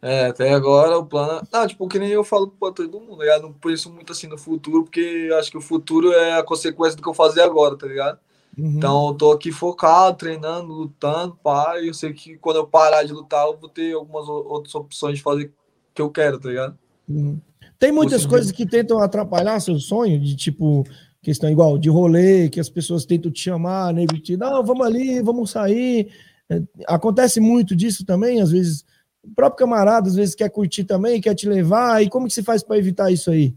É, 0.01 0.27
até 0.27 0.53
agora 0.53 0.99
o 0.99 1.07
plano. 1.07 1.47
Não, 1.51 1.67
tipo, 1.67 1.89
que 1.89 1.99
nem 1.99 2.11
eu 2.11 2.23
falo 2.23 2.49
pra 2.49 2.71
todo 2.71 3.01
mundo, 3.01 3.23
eu 3.23 3.43
não 3.43 3.53
penso 3.55 3.91
muito 3.91 4.13
assim 4.13 4.27
no 4.27 4.37
futuro, 4.37 4.85
porque 4.85 5.31
acho 5.39 5.51
que 5.51 5.57
o 5.57 5.63
futuro 5.63 6.13
é 6.13 6.39
a 6.39 6.43
consequência 6.43 6.95
do 6.95 7.03
que 7.03 7.09
eu 7.09 7.15
fazer 7.15 7.41
agora, 7.41 7.75
tá 7.75 7.87
ligado? 7.87 8.19
Uhum. 8.57 8.75
Então 8.77 9.09
eu 9.09 9.15
tô 9.15 9.33
aqui 9.33 9.51
focado, 9.51 10.19
treinando, 10.19 10.71
lutando, 10.75 11.37
pá, 11.43 11.81
e 11.81 11.89
eu 11.89 11.95
sei 11.95 12.13
que 12.13 12.37
quando 12.37 12.57
eu 12.57 12.67
parar 12.67 13.03
de 13.03 13.15
lutar, 13.15 13.47
eu 13.47 13.57
vou 13.57 13.69
ter 13.69 13.95
algumas 13.95 14.29
outras 14.29 14.75
opções 14.75 15.17
de 15.17 15.23
fazer 15.23 15.51
que 15.95 16.03
eu 16.03 16.11
quero, 16.11 16.39
tá 16.39 16.49
ligado? 16.49 16.79
Uhum. 17.09 17.39
Tem 17.79 17.93
muitas 17.93 18.25
coisas 18.27 18.51
que 18.51 18.67
tentam 18.67 18.99
atrapalhar 18.99 19.61
seu 19.61 19.79
sonho, 19.79 20.19
de 20.19 20.35
tipo, 20.35 20.85
questão 21.23 21.51
igual 21.51 21.79
de 21.79 21.89
rolê, 21.89 22.49
que 22.49 22.61
as 22.61 22.69
pessoas 22.69 23.05
tentam 23.05 23.31
te 23.31 23.41
chamar, 23.41 23.93
nego 23.93 24.19
te 24.19 24.37
não, 24.37 24.65
vamos 24.65 24.87
ali, 24.87 25.23
vamos 25.23 25.51
sair. 25.51 26.11
É, 26.49 26.63
Acontece 26.87 27.41
muito 27.41 27.75
disso 27.75 28.05
também, 28.05 28.41
às 28.41 28.51
vezes. 28.51 28.85
O 29.23 29.35
próprio 29.35 29.67
camarada, 29.67 30.07
às 30.07 30.15
vezes, 30.15 30.35
quer 30.35 30.51
curtir 30.51 30.85
também, 30.85 31.21
quer 31.21 31.35
te 31.35 31.49
levar. 31.49 32.03
E 32.03 32.11
como 32.11 32.27
que 32.27 32.35
se 32.35 32.43
faz 32.43 32.63
para 32.63 32.77
evitar 32.77 33.11
isso 33.11 33.31
aí? 33.31 33.55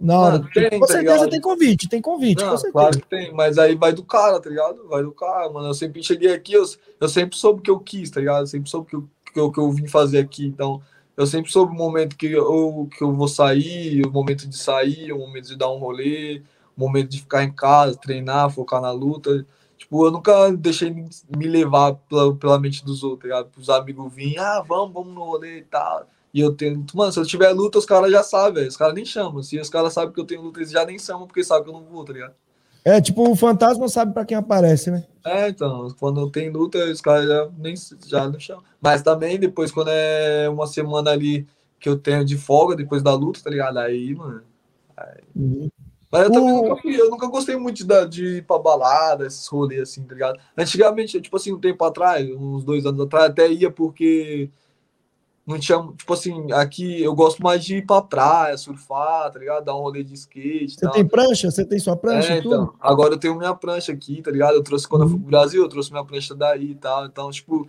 Na 0.00 0.16
hora. 0.16 0.38
Mano, 0.38 0.50
tem, 0.54 0.70
com 0.70 0.86
tá 0.86 0.86
certeza 0.86 1.14
ligado? 1.14 1.30
tem 1.30 1.40
convite, 1.40 1.88
tem 1.88 2.00
convite, 2.00 2.40
Não, 2.40 2.50
com 2.50 2.56
certeza. 2.56 2.72
claro 2.72 3.00
que 3.00 3.08
tem, 3.08 3.34
mas 3.34 3.58
aí 3.58 3.74
vai 3.74 3.92
do 3.92 4.04
cara, 4.04 4.38
tá 4.38 4.48
ligado? 4.48 4.86
Vai 4.88 5.02
do 5.02 5.10
cara, 5.10 5.50
mano. 5.50 5.68
Eu 5.68 5.74
sempre 5.74 6.02
cheguei 6.04 6.32
aqui, 6.32 6.52
eu, 6.52 6.64
eu 7.00 7.08
sempre 7.08 7.36
soube 7.36 7.58
o 7.58 7.62
que 7.62 7.70
eu 7.70 7.80
quis, 7.80 8.08
tá 8.10 8.20
ligado? 8.20 8.42
Eu 8.42 8.46
sempre 8.46 8.70
soube 8.70 8.86
o 8.86 8.88
que 8.88 8.96
eu, 8.96 9.08
que 9.32 9.40
eu, 9.40 9.52
que 9.52 9.58
eu 9.58 9.72
vim 9.72 9.88
fazer 9.88 10.18
aqui. 10.18 10.46
Então, 10.46 10.80
eu 11.18 11.26
sempre 11.26 11.50
soube 11.50 11.72
o 11.72 11.76
momento 11.76 12.16
que 12.16 12.26
eu, 12.26 12.88
que 12.96 13.02
eu 13.02 13.12
vou 13.12 13.26
sair, 13.26 14.06
o 14.06 14.12
momento 14.12 14.46
de 14.46 14.56
sair, 14.56 15.12
o 15.12 15.18
momento 15.18 15.48
de 15.48 15.56
dar 15.56 15.68
um 15.68 15.78
rolê, 15.78 16.44
o 16.76 16.80
momento 16.80 17.08
de 17.10 17.20
ficar 17.20 17.42
em 17.42 17.50
casa, 17.50 17.98
treinar, 17.98 18.48
focar 18.50 18.80
na 18.80 18.92
luta. 18.92 19.44
Tipo, 19.76 20.06
eu 20.06 20.12
nunca 20.12 20.52
deixei 20.52 20.92
me 20.92 21.46
levar 21.48 21.94
pela, 22.08 22.32
pela 22.36 22.60
mente 22.60 22.84
dos 22.84 23.02
outros, 23.02 23.32
tá? 23.32 23.44
Os 23.58 23.68
amigos 23.68 24.14
vinham, 24.14 24.44
ah, 24.44 24.62
vamos, 24.66 24.94
vamos 24.94 25.12
no 25.12 25.24
rolê 25.24 25.58
e 25.58 25.64
tal. 25.64 26.06
E 26.32 26.38
eu 26.38 26.54
tenho. 26.54 26.86
Mano, 26.94 27.10
se 27.10 27.18
eu 27.18 27.26
tiver 27.26 27.50
luta, 27.50 27.78
os 27.78 27.86
caras 27.86 28.12
já 28.12 28.22
sabem. 28.22 28.68
Os 28.68 28.76
caras 28.76 28.94
nem 28.94 29.04
chamam. 29.04 29.42
Se 29.42 29.58
os 29.58 29.68
caras 29.68 29.92
sabem 29.92 30.12
que 30.12 30.20
eu 30.20 30.24
tenho 30.24 30.42
luta, 30.42 30.60
eles 30.60 30.70
já 30.70 30.84
nem 30.84 31.00
chamam 31.00 31.26
porque 31.26 31.42
sabem 31.42 31.64
que 31.64 31.70
eu 31.70 31.80
não 31.80 31.84
vou, 31.84 32.04
tá 32.04 32.12
ligado? 32.12 32.34
É, 32.84 33.00
tipo, 33.00 33.28
o 33.28 33.36
fantasma 33.36 33.88
sabe 33.88 34.12
para 34.14 34.24
quem 34.24 34.36
aparece, 34.36 34.90
né? 34.90 35.04
É, 35.24 35.48
então, 35.48 35.88
quando 35.98 36.30
tem 36.30 36.48
luta, 36.50 36.78
os 36.90 37.00
caras 37.00 37.26
já 37.28 37.50
nem 37.58 37.74
já 38.06 38.26
não 38.28 38.38
chamam. 38.40 38.64
Mas 38.80 39.02
também, 39.02 39.38
depois, 39.38 39.70
quando 39.70 39.88
é 39.90 40.48
uma 40.48 40.66
semana 40.66 41.10
ali 41.10 41.46
que 41.78 41.88
eu 41.88 41.98
tenho 41.98 42.24
de 42.24 42.36
folga, 42.36 42.74
depois 42.76 43.02
da 43.02 43.12
luta, 43.14 43.40
tá 43.42 43.50
ligado? 43.50 43.78
Aí, 43.78 44.14
mano. 44.14 44.42
Uhum. 45.34 45.70
Mas 46.10 46.22
eu 46.22 46.32
também 46.32 46.54
O- 46.54 46.62
nunca, 46.68 46.88
eu 46.88 47.10
nunca 47.10 47.26
gostei 47.26 47.56
muito 47.56 47.84
de, 47.86 48.06
de 48.08 48.24
ir 48.38 48.46
pra 48.46 48.58
balada, 48.58 49.26
esses 49.26 49.46
rolês 49.46 49.82
assim, 49.82 50.02
tá 50.04 50.14
ligado? 50.14 50.40
Antigamente, 50.56 51.20
tipo 51.20 51.36
assim, 51.36 51.52
um 51.52 51.60
tempo 51.60 51.84
atrás, 51.84 52.26
uns 52.30 52.64
dois 52.64 52.86
anos 52.86 53.00
atrás, 53.04 53.26
até 53.30 53.50
ia 53.52 53.70
porque 53.70 54.50
não 55.48 55.58
tinha, 55.58 55.82
tipo 55.96 56.12
assim, 56.12 56.52
aqui 56.52 57.02
eu 57.02 57.14
gosto 57.14 57.42
mais 57.42 57.64
de 57.64 57.78
ir 57.78 57.86
pra 57.86 58.02
praia, 58.02 58.56
surfar, 58.58 59.32
tá 59.32 59.38
ligado? 59.38 59.64
Dar 59.64 59.74
um 59.74 59.80
rolê 59.80 60.04
de 60.04 60.12
skate 60.12 60.74
Você 60.74 60.80
tal. 60.82 60.92
tem 60.92 61.08
prancha? 61.08 61.50
Você 61.50 61.64
tem 61.64 61.78
sua 61.78 61.96
prancha 61.96 62.34
É, 62.34 62.38
então, 62.38 62.74
agora 62.78 63.14
eu 63.14 63.18
tenho 63.18 63.34
minha 63.34 63.54
prancha 63.54 63.90
aqui, 63.90 64.20
tá 64.20 64.30
ligado? 64.30 64.54
Eu 64.54 64.62
trouxe 64.62 64.86
quando 64.86 65.02
eu 65.02 65.06
Uhum. 65.06 65.12
fui 65.12 65.20
pro 65.20 65.30
Brasil, 65.30 65.62
eu 65.62 65.68
trouxe 65.68 65.90
minha 65.90 66.04
prancha 66.04 66.34
daí 66.34 66.72
e 66.72 66.74
tal. 66.74 67.06
Então, 67.06 67.30
tipo. 67.30 67.66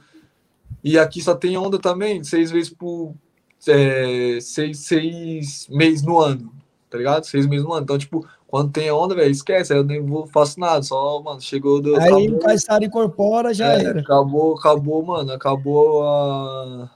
E 0.84 1.00
aqui 1.00 1.22
só 1.22 1.34
tem 1.36 1.58
onda 1.58 1.80
também, 1.80 2.24
seis 2.24 2.52
vezes 2.52 2.70
por. 2.74 3.14
É, 3.68 4.40
seis, 4.42 4.80
seis 4.80 5.68
meses 5.70 6.02
no 6.04 6.20
ano, 6.20 6.52
tá 6.90 6.98
ligado? 6.98 7.26
Seis 7.26 7.46
meses 7.48 7.66
no 7.66 7.74
ano. 7.74 7.84
Então, 7.84 7.98
tipo, 7.98 8.26
quando 8.48 8.72
tem 8.72 8.90
onda, 8.92 9.16
velho, 9.16 9.32
esquece, 9.32 9.72
aí 9.74 9.80
eu 9.80 9.84
nem 9.84 10.02
vou, 10.06 10.26
faço 10.28 10.60
nada, 10.60 10.82
só, 10.84 11.22
mano, 11.22 11.40
chegou 11.42 11.82
do. 11.82 11.96
Aí 11.96 12.08
acabou, 12.08 12.36
o 12.36 12.40
Caissara 12.40 12.84
incorpora, 12.86 13.54
já 13.54 13.74
é, 13.74 13.84
era. 13.86 14.00
acabou, 14.02 14.58
acabou, 14.58 15.06
mano, 15.06 15.32
acabou 15.32 16.04
a. 16.08 16.90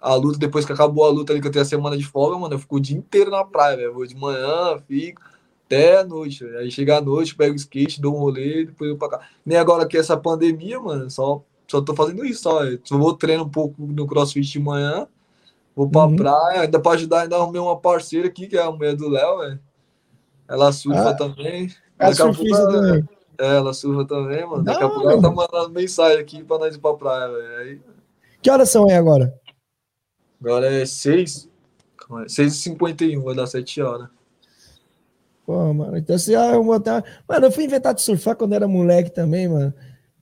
A 0.00 0.14
luta, 0.14 0.38
depois 0.38 0.64
que 0.64 0.72
acabou 0.72 1.04
a 1.04 1.08
luta 1.08 1.32
ali, 1.32 1.40
que 1.40 1.48
eu 1.48 1.52
tenho 1.52 1.62
a 1.62 1.66
semana 1.68 1.96
de 1.96 2.04
folga, 2.04 2.38
mano, 2.38 2.54
eu 2.54 2.58
fico 2.58 2.76
o 2.76 2.80
dia 2.80 2.96
inteiro 2.96 3.30
na 3.30 3.44
praia, 3.44 3.76
velho. 3.76 3.94
Vou 3.94 4.06
de 4.06 4.14
manhã, 4.14 4.78
fico 4.86 5.20
até 5.66 5.98
a 6.00 6.04
noite. 6.04 6.44
velho. 6.44 6.58
Aí 6.58 6.70
chega 6.70 6.98
a 6.98 7.00
noite, 7.00 7.34
pego 7.34 7.52
o 7.54 7.56
skate, 7.56 8.00
dou 8.00 8.14
um 8.14 8.18
rolê, 8.18 8.66
depois 8.66 8.90
eu 8.90 8.96
pra 8.96 9.08
cá. 9.08 9.20
Nem 9.44 9.58
agora 9.58 9.86
que 9.86 9.96
essa 9.96 10.16
pandemia, 10.16 10.78
mano, 10.78 11.10
só, 11.10 11.42
só 11.66 11.80
tô 11.80 11.94
fazendo 11.94 12.24
isso, 12.24 12.42
só. 12.42 12.62
Eu 12.64 12.78
só 12.84 12.96
vou 12.98 13.14
treino 13.14 13.44
um 13.44 13.48
pouco 13.48 13.74
no 13.86 14.06
crossfit 14.06 14.46
de 14.52 14.60
manhã, 14.60 15.08
vou 15.74 15.88
pra 15.88 16.04
Uhum. 16.04 16.14
praia, 16.16 16.60
ainda 16.60 16.78
pra 16.78 16.92
ajudar, 16.92 17.22
ainda 17.22 17.36
arrumei 17.36 17.60
uma 17.60 17.76
parceira 17.78 18.28
aqui, 18.28 18.46
que 18.46 18.56
é 18.56 18.62
a 18.62 18.70
mulher 18.70 18.94
do 18.94 19.08
Léo, 19.08 19.38
velho. 19.38 19.58
Ela 20.46 20.70
surfa 20.72 21.10
Ah, 21.10 21.14
também. 21.14 21.68
É 21.98 22.12
surfista 22.12 22.56
ela- 22.58 22.70
também. 22.72 23.08
é, 23.38 23.56
ela 23.56 23.72
surfa 23.74 24.04
também, 24.04 24.46
mano. 24.46 24.62
Daqui 24.62 24.84
a 24.84 24.88
pouco 24.88 25.10
ela 25.10 25.20
tá 25.22 25.30
mandando 25.30 25.70
mensagem 25.70 26.18
aqui 26.18 26.44
pra 26.44 26.58
nós 26.58 26.76
ir 26.76 26.78
pra 26.78 26.94
praia, 26.94 27.28
velho. 27.32 27.56
Aí, 27.58 27.80
Que 28.42 28.50
horas 28.50 28.68
são 28.68 28.84
aí 28.88 28.94
agora? 28.94 29.34
Agora 30.40 30.72
é 30.72 30.86
6. 30.86 31.48
6h51, 32.28 33.22
vai 33.22 33.34
dar 33.34 33.46
7 33.46 33.82
horas. 33.82 34.08
Pô, 35.44 35.72
mano, 35.72 35.96
então 35.96 36.18
você 36.18 36.34
arrumou 36.34 36.74
até. 36.74 37.02
Mano, 37.28 37.46
eu 37.46 37.52
fui 37.52 37.64
inventar 37.64 37.94
de 37.94 38.02
surfar 38.02 38.34
quando 38.36 38.54
era 38.54 38.66
moleque 38.66 39.10
também, 39.10 39.48
mano. 39.48 39.72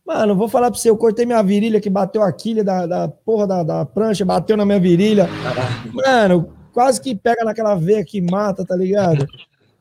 Mano, 0.07 0.37
vou 0.37 0.49
falar 0.49 0.71
pra 0.71 0.79
você, 0.79 0.91
eu 0.91 0.99
cortei 0.99 1.25
minha 1.25 1.43
virilha 1.43 1.81
que 1.81 1.89
bateu 1.89 2.23
a 2.23 2.31
quilha 2.31 2.63
da, 2.63 2.87
da 2.87 3.09
porra 3.09 3.47
da, 3.47 3.63
da 3.63 3.85
prancha, 3.87 4.23
bateu 4.23 4.55
na 4.55 4.67
minha 4.67 4.79
virilha. 4.79 5.27
Mano, 5.93 6.53
quase 6.75 7.01
que 7.01 7.15
pega 7.15 7.43
naquela 7.43 7.75
veia 7.75 8.05
que 8.05 8.21
mata, 8.21 8.67
tá 8.67 8.77
ligado? 8.77 9.27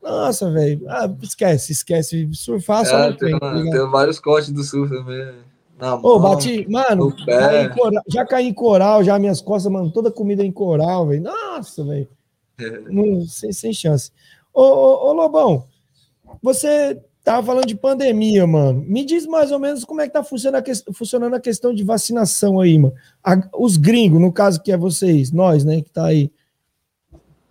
Nossa, 0.02 0.50
velho. 0.50 0.82
Ah, 0.88 1.10
esquece, 1.22 1.72
esquece. 1.72 2.28
Surfar 2.32 2.86
só 2.86 2.98
É, 2.98 3.10
não 3.10 3.16
tem, 3.16 3.38
tá 3.38 3.52
tem 3.52 3.90
vários 3.90 4.18
cortes 4.18 4.50
do 4.50 4.62
surf 4.62 4.94
também. 4.94 5.34
Na 5.84 5.96
Ô, 5.96 6.18
mão. 6.18 6.30
bati, 6.30 6.66
mano, 6.66 7.14
caí 7.26 7.68
coral- 7.68 8.02
já 8.08 8.24
caí 8.24 8.46
em 8.48 8.54
coral, 8.54 9.04
já 9.04 9.18
minhas 9.18 9.42
costas, 9.42 9.70
mano, 9.70 9.90
toda 9.90 10.10
comida 10.10 10.42
em 10.42 10.50
coral, 10.50 11.06
velho. 11.08 11.22
Nossa, 11.22 11.84
velho. 11.84 12.08
É. 12.58 13.26
Sem, 13.26 13.52
sem 13.52 13.72
chance. 13.72 14.10
Ô, 14.54 14.62
ô, 14.62 15.08
ô, 15.08 15.12
Lobão, 15.12 15.64
você 16.40 17.02
tava 17.24 17.44
falando 17.44 17.66
de 17.66 17.74
pandemia, 17.74 18.46
mano. 18.46 18.82
Me 18.86 19.04
diz 19.04 19.26
mais 19.26 19.50
ou 19.50 19.58
menos 19.58 19.84
como 19.84 20.00
é 20.00 20.06
que 20.06 20.12
tá 20.12 20.22
funcionando 20.22 20.60
a, 20.60 20.62
ques- 20.62 20.84
funcionando 20.92 21.34
a 21.34 21.40
questão 21.40 21.74
de 21.74 21.82
vacinação 21.82 22.60
aí, 22.60 22.78
mano. 22.78 22.94
A- 23.24 23.48
os 23.58 23.76
gringos, 23.76 24.20
no 24.20 24.32
caso 24.32 24.62
que 24.62 24.70
é 24.72 24.76
vocês, 24.76 25.32
nós, 25.32 25.64
né, 25.64 25.82
que 25.82 25.90
tá 25.90 26.06
aí. 26.06 26.30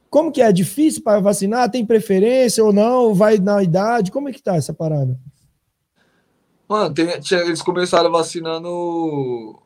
Como 0.09 0.31
que 0.31 0.41
é? 0.41 0.45
É 0.45 0.51
difícil 0.53 1.03
para 1.03 1.19
vacinar? 1.19 1.69
Tem 1.69 1.85
preferência 1.85 2.63
ou 2.63 2.71
não? 2.71 3.13
Vai 3.13 3.37
na 3.37 3.61
idade? 3.61 4.09
Como 4.11 4.29
é 4.29 4.31
que 4.31 4.41
tá 4.41 4.55
essa 4.55 4.73
parada? 4.73 5.19
Mano, 6.67 6.93
tem- 6.93 7.19
tinha- 7.19 7.41
eles 7.41 7.61
começaram 7.61 8.11
vacinando. 8.11 9.59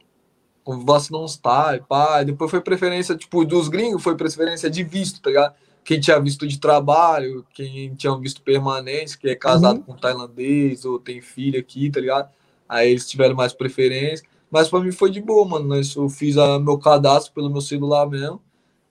Vacinando 0.66 1.24
uns 1.24 1.38
pai, 1.38 1.80
pai. 1.88 2.26
Depois 2.26 2.52
foi 2.52 2.60
preferência, 2.60 3.16
tipo, 3.16 3.46
dos 3.46 3.70
gringos, 3.70 4.04
foi 4.04 4.16
preferência 4.18 4.70
de 4.70 4.84
visto, 4.84 5.22
tá 5.22 5.30
ligado? 5.30 5.56
Quem 5.84 6.00
tinha 6.02 6.20
visto 6.20 6.46
de 6.46 6.60
trabalho, 6.60 7.46
quem 7.54 7.96
tinha 7.96 8.12
um 8.12 8.20
visto 8.20 8.42
permanente, 8.42 9.18
que 9.18 9.30
é 9.30 9.36
casado 9.36 9.78
Uhum. 9.78 9.84
com 9.84 9.96
tailandês 9.96 10.84
ou 10.84 11.00
tem 11.00 11.22
filho 11.22 11.58
aqui, 11.58 11.90
tá 11.90 12.02
ligado? 12.02 12.30
Aí 12.68 12.90
eles 12.92 13.08
tiveram 13.08 13.36
mais 13.36 13.54
preferência. 13.54 14.28
Mas 14.52 14.68
pra 14.68 14.82
mim 14.82 14.92
foi 14.92 15.10
de 15.10 15.22
boa, 15.22 15.48
mano. 15.48 15.74
Eu 15.76 16.10
fiz 16.10 16.38
a, 16.38 16.60
meu 16.60 16.78
cadastro 16.78 17.32
pelo 17.34 17.50
meu 17.50 17.62
celular 17.62 18.06
mesmo. 18.06 18.42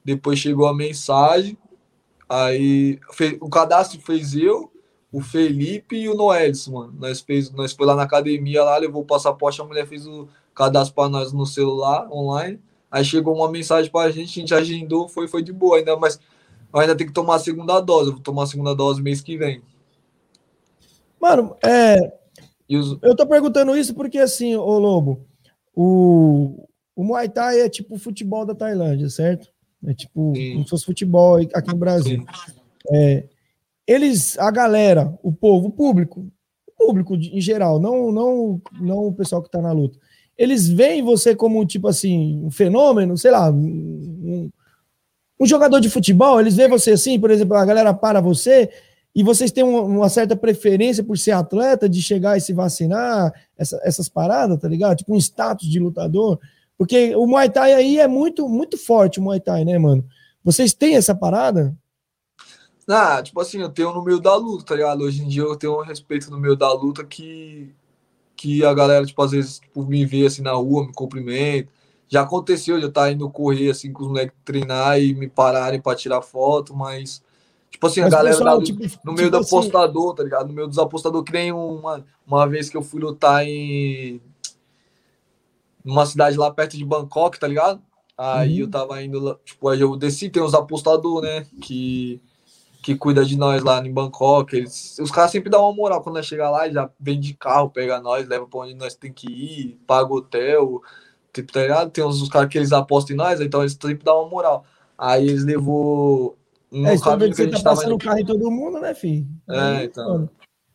Depois 0.02 0.38
chegou 0.38 0.66
a 0.66 0.74
mensagem. 0.74 1.58
Aí 2.26 2.98
fe- 3.12 3.36
o 3.42 3.50
cadastro 3.50 4.00
fez 4.00 4.34
eu, 4.34 4.72
o 5.12 5.20
Felipe 5.20 5.96
e 5.96 6.08
o 6.08 6.14
Noelis, 6.14 6.66
mano. 6.68 6.94
Nós 6.98 7.20
fez, 7.20 7.50
nós 7.50 7.72
foi 7.72 7.86
lá 7.86 7.94
na 7.94 8.02
academia 8.02 8.62
lá, 8.62 8.76
levou 8.76 9.02
o 9.02 9.06
passaporte, 9.06 9.60
a 9.60 9.64
mulher 9.64 9.86
fez 9.86 10.06
o 10.06 10.28
cadastro 10.54 10.94
para 10.94 11.08
nós 11.08 11.32
no 11.32 11.46
celular, 11.46 12.10
online. 12.10 12.58
Aí 12.90 13.04
chegou 13.04 13.34
uma 13.34 13.50
mensagem 13.50 13.90
pra 13.90 14.10
gente, 14.10 14.38
a 14.38 14.40
gente 14.40 14.54
agendou, 14.54 15.08
foi, 15.08 15.28
foi 15.28 15.42
de 15.42 15.52
boa 15.52 15.78
ainda, 15.78 15.96
mas 15.96 16.20
eu 16.72 16.80
ainda 16.80 16.96
tenho 16.96 17.08
que 17.08 17.14
tomar 17.14 17.36
a 17.36 17.40
segunda 17.40 17.80
dose. 17.80 18.08
Eu 18.08 18.14
vou 18.14 18.22
tomar 18.22 18.44
a 18.44 18.46
segunda 18.46 18.74
dose 18.74 19.02
mês 19.02 19.20
que 19.20 19.36
vem. 19.36 19.62
Mano, 21.20 21.56
é, 21.62 22.12
os, 22.70 22.98
Eu 23.02 23.14
tô 23.14 23.26
perguntando 23.26 23.76
isso 23.76 23.94
porque, 23.94 24.18
assim, 24.18 24.56
ô 24.56 24.78
Lobo, 24.78 25.20
o, 25.74 26.66
o 26.94 27.04
Muay 27.04 27.28
Thai 27.28 27.60
é 27.60 27.68
tipo 27.68 27.94
o 27.94 27.98
futebol 27.98 28.44
da 28.44 28.54
Tailândia, 28.54 29.08
certo? 29.08 29.48
É 29.86 29.94
tipo, 29.94 30.32
Sim. 30.34 30.52
como 30.52 30.64
se 30.64 30.70
fosse 30.70 30.84
futebol 30.84 31.36
aqui 31.36 31.68
no 31.68 31.76
Brasil. 31.76 32.20
sim, 32.20 32.52
É, 32.92 33.24
eles, 33.86 34.38
a 34.38 34.50
galera, 34.50 35.16
o 35.22 35.32
povo, 35.32 35.68
o 35.68 35.70
público, 35.70 36.26
o 36.66 36.86
público 36.86 37.14
em 37.14 37.40
geral, 37.40 37.78
não, 37.80 38.10
não, 38.12 38.60
não 38.80 39.06
o 39.06 39.12
pessoal 39.12 39.42
que 39.42 39.50
tá 39.50 39.60
na 39.62 39.72
luta, 39.72 39.98
eles 40.36 40.68
veem 40.68 41.02
você 41.02 41.34
como, 41.34 41.64
tipo 41.64 41.88
assim, 41.88 42.42
um 42.44 42.50
fenômeno, 42.50 43.16
sei 43.16 43.30
lá, 43.30 43.50
um, 43.50 44.50
um 45.40 45.46
jogador 45.46 45.80
de 45.80 45.88
futebol, 45.90 46.40
eles 46.40 46.56
veem 46.56 46.68
você 46.68 46.92
assim, 46.92 47.18
por 47.18 47.30
exemplo, 47.30 47.56
a 47.56 47.64
galera 47.64 47.94
para 47.94 48.20
você 48.20 48.70
e 49.14 49.22
vocês 49.22 49.50
têm 49.50 49.64
uma, 49.64 49.80
uma 49.80 50.08
certa 50.10 50.36
preferência 50.36 51.02
por 51.02 51.16
ser 51.16 51.30
atleta, 51.32 51.88
de 51.88 52.02
chegar 52.02 52.36
e 52.36 52.40
se 52.40 52.52
vacinar, 52.52 53.32
essa- 53.56 53.80
essas 53.82 54.08
paradas, 54.10 54.58
tá 54.60 54.68
ligado? 54.68 54.98
Tipo 54.98 55.14
um 55.14 55.18
status 55.18 55.66
de 55.68 55.78
lutador. 55.78 56.38
Porque 56.76 57.16
o 57.16 57.26
Muay 57.26 57.48
Thai 57.48 57.72
aí 57.72 57.98
é 57.98 58.06
muito, 58.06 58.46
muito 58.46 58.76
forte, 58.76 59.18
o 59.18 59.22
Muay 59.22 59.40
Thai, 59.40 59.64
né, 59.64 59.78
mano? 59.78 60.04
Vocês 60.44 60.74
têm 60.74 60.96
essa 60.96 61.14
parada? 61.14 61.74
Ah, 62.88 63.22
tipo 63.22 63.40
assim, 63.40 63.58
eu 63.60 63.68
tenho 63.70 63.92
no 63.92 64.02
meio 64.04 64.20
da 64.20 64.34
luta, 64.36 64.64
tá 64.64 64.74
ligado? 64.76 65.02
Hoje 65.02 65.22
em 65.22 65.28
dia 65.28 65.42
eu 65.42 65.56
tenho 65.56 65.76
um 65.78 65.82
respeito 65.82 66.30
no 66.30 66.38
meio 66.38 66.54
da 66.54 66.72
luta 66.72 67.04
que, 67.04 67.74
que 68.36 68.64
a 68.64 68.74
galera, 68.74 69.04
tipo, 69.06 69.20
às 69.22 69.32
vezes, 69.32 69.60
tipo, 69.60 69.84
me 69.84 70.04
vê 70.06 70.26
assim 70.26 70.42
na 70.42 70.52
rua, 70.52 70.86
me 70.86 70.92
cumprimenta. 70.94 71.70
Já 72.08 72.22
aconteceu 72.22 72.76
de 72.78 72.84
eu 72.84 72.88
estar 72.90 73.10
indo 73.12 73.28
correr 73.30 73.70
assim 73.70 73.92
com 73.92 74.02
os 74.04 74.08
moleques 74.08 74.36
treinar 74.44 75.00
e 75.00 75.14
me 75.14 75.28
pararem 75.28 75.80
pra 75.80 75.96
tirar 75.96 76.22
foto, 76.22 76.74
mas, 76.74 77.22
Tipo 77.70 77.88
assim, 77.88 78.00
a 78.00 78.04
Mas, 78.04 78.12
galera 78.14 78.36
pessoal, 78.38 78.58
da- 78.58 78.64
tipo- 78.64 78.80
no 78.82 78.88
tipo 78.88 79.12
meio 79.12 79.30
do 79.30 79.36
assim- 79.38 79.56
apostador, 79.56 80.14
tá 80.14 80.22
ligado? 80.22 80.48
No 80.48 80.54
meio 80.54 80.66
dos 80.68 80.78
apostadores, 80.78 81.26
que 81.26 81.32
nem 81.32 81.52
uma, 81.52 82.06
uma 82.26 82.46
vez 82.48 82.70
que 82.70 82.76
eu 82.76 82.82
fui 82.82 83.00
lutar 83.00 83.44
em 83.46 84.20
numa 85.84 86.06
cidade 86.06 86.36
lá 86.36 86.50
perto 86.50 86.76
de 86.76 86.84
Bangkok, 86.84 87.38
tá 87.38 87.46
ligado? 87.46 87.82
Aí 88.16 88.54
Uhum. 88.54 88.60
eu 88.66 88.70
tava 88.70 89.02
indo 89.02 89.20
lá, 89.20 89.36
tipo, 89.44 89.68
aí 89.68 89.80
eu 89.80 89.94
desci, 89.96 90.30
tem 90.30 90.42
uns 90.42 90.54
apostadores, 90.54 91.28
né? 91.28 91.46
Que, 91.60 92.20
que 92.86 92.94
cuida 92.94 93.24
de 93.24 93.36
nós 93.36 93.64
lá 93.64 93.84
em 93.84 93.92
Bangkok. 93.92 94.54
Eles, 94.54 94.96
os 95.00 95.10
caras 95.10 95.32
sempre 95.32 95.50
dão 95.50 95.64
uma 95.64 95.74
moral 95.74 96.00
quando 96.00 96.14
nós 96.14 96.26
chegar 96.26 96.50
lá, 96.50 96.70
já 96.70 96.88
vem 97.00 97.18
de 97.18 97.34
carro, 97.34 97.68
pega 97.68 98.00
nós, 98.00 98.28
leva 98.28 98.46
pra 98.46 98.60
onde 98.60 98.74
nós 98.74 98.94
tem 98.94 99.12
que 99.12 99.26
ir, 99.26 99.80
paga 99.84 100.14
hotel, 100.14 100.80
tipo, 101.32 101.52
tá 101.52 101.62
ligado? 101.62 101.90
Tem 101.90 102.04
uns, 102.04 102.22
uns 102.22 102.28
caras 102.28 102.48
que 102.48 102.56
eles 102.56 102.72
apostam 102.72 103.14
em 103.14 103.16
nós, 103.16 103.40
então 103.40 103.60
eles 103.60 103.72
sempre 103.72 104.04
dão 104.04 104.20
uma 104.20 104.30
moral. 104.30 104.64
Aí 104.96 105.26
eles 105.26 105.44
levou 105.44 106.38
no 106.70 106.86
É, 106.86 106.94
isso 106.94 107.02
caminho 107.02 107.34
que 107.34 107.42
a 107.42 107.44
você 107.44 107.50
gente 107.50 107.64
tá 107.64 107.70
passando 107.70 107.94
indo 107.94 107.98
carro 107.98 108.20
em 108.20 108.24
todo 108.24 108.50
mundo, 108.52 108.78
né, 108.78 108.94
filho? 108.94 109.26
É, 109.50 109.82
então. 109.82 110.30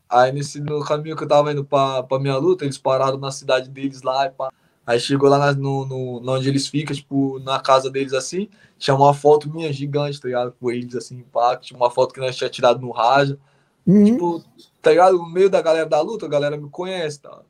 Aí 0.09 0.33
nesse 0.33 0.59
no 0.59 0.83
caminho 0.83 1.15
que 1.15 1.23
eu 1.23 1.29
tava 1.29 1.53
indo 1.53 1.63
pra, 1.63 2.03
pra 2.03 2.19
minha 2.19 2.35
luta, 2.35 2.65
eles 2.65 2.77
pararam 2.77 3.19
na 3.19 3.31
cidade 3.31 3.69
deles 3.69 4.01
lá. 4.01 4.25
E 4.25 4.31
pá. 4.31 4.51
Aí 4.85 4.99
chegou 4.99 5.29
lá 5.29 5.37
na, 5.37 5.53
no, 5.53 5.85
no, 5.85 6.31
onde 6.33 6.49
eles 6.49 6.67
ficam, 6.67 6.95
tipo, 6.95 7.39
na 7.39 7.59
casa 7.59 7.89
deles 7.89 8.13
assim, 8.13 8.49
tinha 8.77 8.95
uma 8.95 9.13
foto 9.13 9.49
minha 9.49 9.71
gigante, 9.71 10.19
tá 10.19 10.27
ligado? 10.27 10.53
Com 10.59 10.71
eles 10.71 10.95
assim, 10.95 11.21
pá, 11.31 11.55
tinha 11.55 11.77
uma 11.77 11.91
foto 11.91 12.13
que 12.13 12.19
nós 12.19 12.35
tinha 12.35 12.49
tirado 12.49 12.81
no 12.81 12.91
Raja. 12.91 13.37
Uhum. 13.85 14.05
Tipo, 14.05 14.43
tá 14.81 14.89
ligado? 14.89 15.17
No 15.17 15.29
meio 15.29 15.49
da 15.49 15.61
galera 15.61 15.85
da 15.85 16.01
luta, 16.01 16.25
a 16.25 16.29
galera 16.29 16.57
me 16.57 16.69
conhece, 16.69 17.21
tá? 17.21 17.41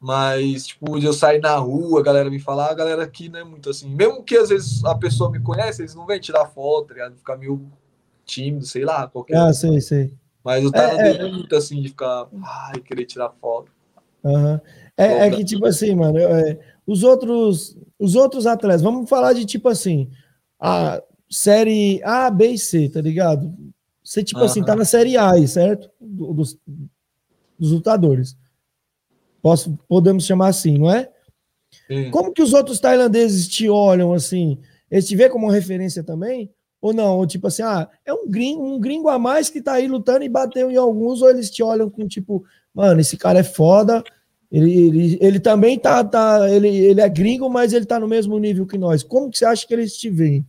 Mas, 0.00 0.68
tipo, 0.68 0.98
de 0.98 1.04
eu 1.04 1.12
sair 1.12 1.40
na 1.40 1.56
rua, 1.56 2.00
a 2.00 2.02
galera 2.02 2.30
me 2.30 2.40
falar, 2.40 2.70
a 2.70 2.74
galera 2.74 3.02
aqui 3.02 3.28
não 3.28 3.38
é 3.38 3.44
muito 3.44 3.68
assim. 3.68 3.88
Mesmo 3.88 4.22
que 4.24 4.36
às 4.36 4.48
vezes 4.48 4.82
a 4.82 4.94
pessoa 4.94 5.30
me 5.30 5.38
conhece, 5.40 5.82
eles 5.82 5.94
não 5.94 6.06
vêm 6.06 6.18
tirar 6.18 6.46
foto, 6.46 6.88
tá 6.88 6.94
ligado? 6.94 7.16
Ficar 7.16 7.36
meio 7.36 7.70
tímido, 8.24 8.64
sei 8.64 8.84
lá, 8.84 9.06
qualquer 9.06 9.36
Ah, 9.36 9.52
sei, 9.52 9.78
sei. 9.82 10.14
mas 10.42 10.64
É, 10.64 10.70
Thailandês 10.70 11.16
é. 11.16 11.22
é 11.22 11.30
muito 11.30 11.54
assim 11.54 11.82
de 11.82 11.88
ficar, 11.88 12.28
ai, 12.42 12.80
querer 12.80 13.04
tirar 13.04 13.30
foto. 13.38 13.70
Aham. 14.24 14.60
É, 15.02 15.26
é 15.26 15.30
que, 15.30 15.44
tipo 15.44 15.66
assim, 15.66 15.94
mano, 15.94 16.18
é, 16.18 16.58
os 16.86 17.02
outros 17.02 17.76
os 17.98 18.14
outros 18.16 18.46
atletas, 18.46 18.80
vamos 18.82 19.08
falar 19.08 19.34
de 19.34 19.44
tipo 19.44 19.68
assim, 19.68 20.08
a 20.58 21.02
série 21.28 22.00
A, 22.02 22.30
B 22.30 22.52
e 22.52 22.58
C, 22.58 22.88
tá 22.88 23.00
ligado? 23.00 23.54
Você, 24.02 24.24
tipo 24.24 24.40
assim, 24.40 24.64
tá 24.64 24.74
na 24.74 24.84
série 24.86 25.16
A 25.16 25.32
aí, 25.32 25.46
certo? 25.46 25.90
Do- 26.00 26.32
Dos, 26.32 26.58
dos 27.58 27.72
lutadores. 27.72 28.36
Posso, 29.42 29.78
podemos 29.88 30.24
chamar 30.26 30.48
assim, 30.48 30.78
não 30.78 30.90
é? 30.90 31.10
Sim. 31.86 32.10
Como 32.10 32.32
que 32.32 32.42
os 32.42 32.52
outros 32.52 32.80
tailandeses 32.80 33.46
te 33.48 33.68
olham 33.68 34.12
assim? 34.12 34.58
Eles 34.90 35.06
te 35.06 35.14
vê 35.14 35.28
como 35.28 35.46
uma 35.46 35.52
referência 35.52 36.02
também? 36.02 36.50
Ou 36.80 36.92
não? 36.92 37.18
Ou 37.18 37.26
tipo 37.26 37.46
assim, 37.46 37.62
ah, 37.62 37.88
é 38.04 38.12
um 38.12 38.28
gringo, 38.28 38.64
um 38.64 38.80
gringo 38.80 39.08
a 39.08 39.18
mais 39.18 39.48
que 39.50 39.60
tá 39.62 39.74
aí 39.74 39.86
lutando 39.86 40.24
e 40.24 40.28
bateu 40.28 40.70
em 40.70 40.76
alguns, 40.76 41.20
ou 41.22 41.30
eles 41.30 41.50
te 41.50 41.62
olham 41.62 41.88
com 41.90 42.08
tipo, 42.08 42.42
mano, 42.74 43.00
esse 43.00 43.16
cara 43.16 43.38
é 43.40 43.44
foda, 43.44 44.02
ele, 44.50 44.72
ele, 44.88 45.18
ele 45.20 45.40
também 45.40 45.78
tá, 45.78 46.02
tá 46.02 46.48
ele, 46.50 46.68
ele 46.68 47.00
é 47.00 47.08
gringo, 47.08 47.48
mas 47.48 47.72
ele 47.72 47.86
tá 47.86 47.98
no 48.00 48.08
mesmo 48.08 48.38
nível 48.38 48.66
que 48.66 48.76
nós. 48.78 49.02
Como 49.02 49.30
que 49.30 49.38
você 49.38 49.44
acha 49.44 49.66
que 49.66 49.72
eles 49.74 49.96
te 49.96 50.10
veem? 50.10 50.44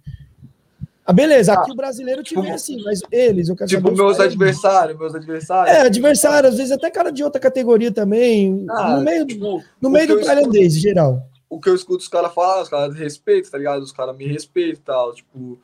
Ah, 1.06 1.14
beleza, 1.14 1.54
aqui 1.54 1.72
o 1.72 1.76
brasileiro 1.76 2.24
te 2.24 2.30
tipo, 2.30 2.42
vê 2.44 2.52
assim, 2.52 2.82
mas 2.84 3.02
eles, 3.12 3.50
eu 3.50 3.56
quero 3.56 3.68
Tipo, 3.70 3.90
saber 3.90 3.98
meus 3.98 4.20
adversários, 4.20 4.98
meus 4.98 5.16
adversários. 5.16 5.76
É, 5.76 5.82
adversário, 5.82 6.48
às 6.50 6.56
vezes 6.58 6.72
até 6.72 6.90
cara 6.92 7.12
de 7.12 7.24
outra 7.24 7.42
categoria 7.42 7.92
também, 7.92 8.66
Ah, 8.70 8.96
no 8.98 9.04
meio, 9.04 9.26
tipo, 9.26 9.64
no 9.82 9.90
meio 9.90 10.08
do 10.08 10.22
tailandês, 10.24 10.80
geral. 10.80 11.28
o 11.50 11.60
que 11.60 11.70
eu 11.70 11.76
escuto 11.76 11.98
os 12.04 12.08
caras 12.08 12.32
falar, 12.34 12.62
os 12.62 12.70
caras 12.70 12.96
respeitam, 12.96 13.52
tá 13.52 13.58
ligado? 13.58 13.82
Os 13.82 13.92
caras 13.92 14.16
me 14.16 14.26
respeitam 14.28 14.80
e 14.80 14.86
tal. 14.86 15.14
Tipo, 15.14 15.60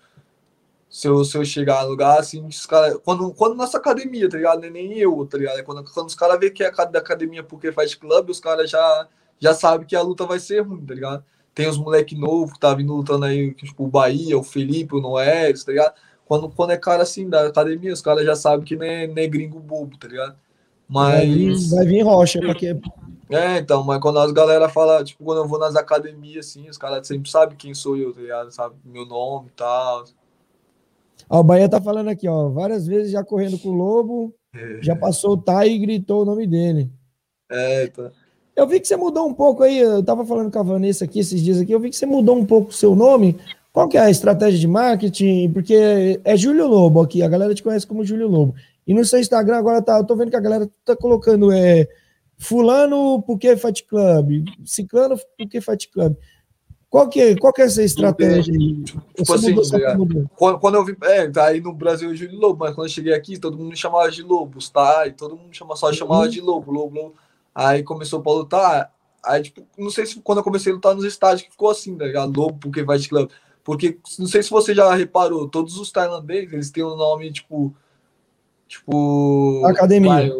se 0.98 1.08
eu, 1.08 1.24
se 1.24 1.38
eu 1.38 1.46
chegar 1.46 1.84
no 1.84 1.90
lugar, 1.90 2.20
assim, 2.20 2.44
os 2.44 2.66
caras. 2.66 2.98
Quando, 3.06 3.32
quando 3.32 3.54
nossa 3.54 3.78
academia, 3.78 4.28
tá 4.28 4.36
ligado? 4.36 4.62
Não 4.62 4.68
é 4.68 4.72
nem 4.72 4.98
eu, 4.98 5.28
tá 5.30 5.38
ligado? 5.38 5.60
É 5.60 5.62
quando, 5.62 5.84
quando 5.94 6.08
os 6.08 6.16
caras 6.16 6.40
veem 6.40 6.52
que 6.52 6.64
é 6.64 6.72
a 6.76 6.86
da 6.86 6.98
academia 6.98 7.44
porque 7.44 7.72
faz 7.72 7.94
clube, 7.94 8.32
os 8.32 8.40
caras 8.40 8.68
já, 8.68 9.08
já 9.40 9.54
sabem 9.54 9.86
que 9.86 9.96
a 9.96 10.02
luta 10.02 10.26
vai 10.26 10.40
ser 10.40 10.62
ruim, 10.62 10.84
tá 10.84 10.96
ligado? 10.96 11.24
Tem 11.54 11.68
os 11.68 11.78
moleque 11.78 12.16
novo 12.16 12.52
que 12.52 12.60
tá 12.60 12.74
vindo 12.74 12.96
lutando 12.96 13.26
aí, 13.26 13.54
tipo, 13.54 13.84
o 13.84 13.88
Bahia, 13.88 14.40
o 14.40 14.42
Felipe, 14.42 14.96
o 14.96 15.00
Noé, 15.00 15.54
tá 15.54 15.72
ligado? 15.72 15.94
Quando, 16.26 16.50
quando 16.50 16.72
é 16.72 16.78
cara 16.78 17.04
assim 17.04 17.30
da 17.30 17.46
academia, 17.46 17.94
os 17.94 18.02
caras 18.02 18.26
já 18.26 18.36
sabem 18.36 18.66
que 18.66 18.76
não 18.76 18.84
é, 18.84 19.06
não 19.06 19.22
é 19.22 19.28
gringo 19.28 19.60
bobo, 19.60 19.96
tá 20.00 20.08
ligado? 20.08 20.36
Vai 20.90 21.28
vir, 21.28 21.52
Mas. 21.52 21.70
vai 21.70 21.86
vir 21.86 22.02
rocha, 22.02 22.40
porque 22.40 22.76
É, 23.30 23.60
então, 23.60 23.84
mas 23.84 24.02
quando 24.02 24.18
as 24.18 24.32
galera 24.32 24.68
fala, 24.68 25.04
tipo, 25.04 25.24
quando 25.24 25.44
eu 25.44 25.48
vou 25.48 25.60
nas 25.60 25.76
academias, 25.76 26.48
assim, 26.48 26.68
os 26.68 26.78
caras 26.78 27.06
sempre 27.06 27.30
sabem 27.30 27.56
quem 27.56 27.76
sou 27.76 27.96
eu, 27.96 28.12
tá 28.12 28.20
ligado? 28.20 28.52
Sabe 28.52 28.74
meu 28.84 29.06
nome 29.06 29.50
e 29.50 29.52
tal. 29.52 30.04
Ó, 31.30 31.40
o 31.40 31.44
Bahia 31.44 31.68
tá 31.68 31.82
falando 31.82 32.10
aqui, 32.10 32.28
ó, 32.28 32.50
várias 32.50 32.88
vezes 32.88 33.12
já 33.12 33.24
correndo 33.24 33.58
com 33.60 33.70
o 33.70 33.74
Lobo, 33.74 34.34
já 34.82 34.96
passou 34.96 35.32
o 35.34 35.38
Tai 35.38 35.70
e 35.70 35.78
gritou 35.78 36.22
o 36.22 36.26
nome 36.26 36.48
dele. 36.48 36.90
É, 37.50 37.88
tá. 37.88 38.12
Eu 38.56 38.66
vi 38.66 38.80
que 38.80 38.88
você 38.88 38.96
mudou 38.96 39.28
um 39.28 39.34
pouco 39.34 39.64
aí, 39.64 39.78
eu 39.78 40.02
tava 40.02 40.26
falando 40.26 40.52
com 40.52 40.60
a 40.60 40.64
Vanessa 40.64 41.06
aqui 41.06 41.20
esses 41.20 41.42
dias 41.42 41.60
aqui, 41.60 41.72
eu 41.72 41.80
vi 41.80 41.90
que 41.90 41.96
você 41.96 42.06
mudou 42.06 42.36
um 42.36 42.46
pouco 42.46 42.70
o 42.70 42.74
seu 42.74 42.96
nome. 42.96 43.38
Qual 43.72 43.88
que 43.88 43.98
é 43.98 44.02
a 44.02 44.10
estratégia 44.10 44.60
de 44.60 44.68
marketing? 44.68 45.52
Porque 45.52 46.20
é 46.24 46.36
Júlio 46.36 46.66
Lobo 46.66 47.02
aqui, 47.02 47.22
a 47.22 47.28
galera 47.28 47.54
te 47.54 47.62
conhece 47.62 47.86
como 47.86 48.04
Júlio 48.04 48.28
Lobo. 48.28 48.56
E 48.88 48.94
no 48.94 49.06
seu 49.06 49.20
Instagram 49.20 49.58
agora 49.58 49.82
tá, 49.82 49.98
eu 49.98 50.04
tô 50.04 50.16
vendo 50.16 50.32
que 50.32 50.36
a 50.36 50.42
galera 50.42 50.68
tá 50.84 50.96
colocando 50.96 51.52
é 51.52 51.88
fulano 52.38 53.22
porque 53.22 53.56
Fight 53.58 53.84
Club, 53.84 54.46
ciclano 54.66 55.16
porque 55.38 55.62
Fight 55.62 55.90
Club. 55.92 56.16
Qual 56.90 57.10
que 57.10 57.20
é, 57.20 57.36
qual 57.36 57.52
que 57.52 57.62
é 57.62 57.66
essa 57.66 57.84
estratégia? 57.84 58.54
Tipo 58.54 59.34
assim, 59.34 59.54
mudou, 59.54 59.82
tá 59.82 59.98
mudou. 59.98 60.26
Quando, 60.36 60.60
quando 60.60 60.76
eu 60.76 60.86
vim, 60.86 60.96
é, 61.04 61.30
tá 61.30 61.48
aí 61.48 61.60
no 61.60 61.74
Brasil 61.74 62.10
eu 62.10 62.16
Júlio 62.16 62.40
Lobo, 62.40 62.64
mas 62.64 62.74
quando 62.74 62.88
eu 62.88 62.92
cheguei 62.92 63.14
aqui, 63.14 63.38
todo 63.38 63.58
mundo 63.58 63.70
me 63.70 63.76
chamava 63.76 64.10
de 64.10 64.24
Lobos, 64.24 64.70
tá? 64.70 65.06
E 65.06 65.12
todo 65.12 65.36
mundo 65.36 65.54
chama, 65.54 65.76
só 65.76 65.92
chamava 65.92 66.30
de 66.30 66.40
Lobo, 66.40 66.72
Lobo, 66.72 66.96
Lobo. 66.96 67.16
Aí 67.54 67.84
começou 67.84 68.22
pra 68.22 68.32
lutar, 68.32 68.94
aí, 69.24 69.44
tipo, 69.44 69.68
não 69.78 69.90
sei 69.90 70.06
se 70.06 70.22
quando 70.22 70.38
eu 70.38 70.44
comecei 70.44 70.72
a 70.72 70.76
lutar 70.76 70.96
nos 70.96 71.04
estádios 71.04 71.42
que 71.42 71.52
ficou 71.52 71.70
assim, 71.70 71.98
tá 71.98 72.06
ligado? 72.06 72.40
Lobo 72.40 72.58
porque 72.58 72.86
Fight 72.86 73.10
Club. 73.10 73.30
Porque, 73.64 74.00
não 74.18 74.28
sei 74.28 74.42
se 74.42 74.50
você 74.50 74.74
já 74.74 74.94
reparou, 74.96 75.50
todos 75.50 75.78
os 75.78 75.92
tailandeses, 75.92 76.54
eles 76.54 76.72
têm 76.72 76.86
um 76.86 76.96
nome, 76.96 77.34
tipo. 77.34 77.76
Tipo. 78.66 79.62
Academia. 79.66 80.10
vai, 80.10 80.32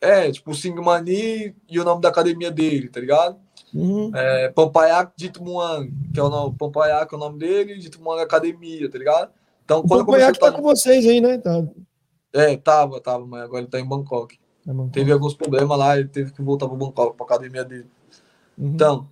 é, 0.00 0.32
tipo, 0.32 0.52
Singmani 0.52 1.54
e 1.68 1.78
o 1.78 1.84
nome 1.84 2.00
da 2.00 2.08
academia 2.08 2.50
dele, 2.50 2.88
tá 2.88 2.98
ligado? 2.98 3.38
Uhum. 3.74 4.10
É, 4.14 4.48
Pampayak 4.50 5.12
Dito 5.16 5.42
Muang, 5.42 5.90
que 6.12 6.20
é 6.20 6.22
o 6.22 6.28
nome, 6.28 6.54
Pampayak 6.58 7.12
é 7.12 7.16
o 7.16 7.20
nome 7.20 7.38
dele, 7.38 7.78
Dito 7.78 8.02
Muang 8.02 8.20
é 8.20 8.24
academia, 8.24 8.90
tá 8.90 8.98
ligado? 8.98 9.30
Então, 9.64 9.78
O 9.80 9.82
quando 9.88 10.00
a 10.00 10.04
Pompoiac 10.04 10.38
tá 10.38 10.52
com 10.52 10.60
vocês 10.62 11.06
aí, 11.06 11.20
né? 11.20 11.38
Tá, 11.38 11.62
É, 12.32 12.56
tava, 12.56 13.00
tava, 13.00 13.26
mas 13.26 13.42
agora 13.42 13.62
ele 13.62 13.70
tá 13.70 13.80
em 13.80 13.88
Bangkok. 13.88 14.38
tá 14.66 14.72
bom. 14.74 14.88
Teve 14.88 15.10
alguns 15.12 15.34
problemas 15.34 15.78
lá, 15.78 15.98
ele 15.98 16.08
teve 16.08 16.32
que 16.32 16.42
voltar 16.42 16.68
pra 16.68 16.76
Bangkok, 16.76 17.16
pra 17.16 17.24
academia 17.24 17.64
dele. 17.64 17.86
Uhum. 18.58 18.66
Então, 18.74 19.08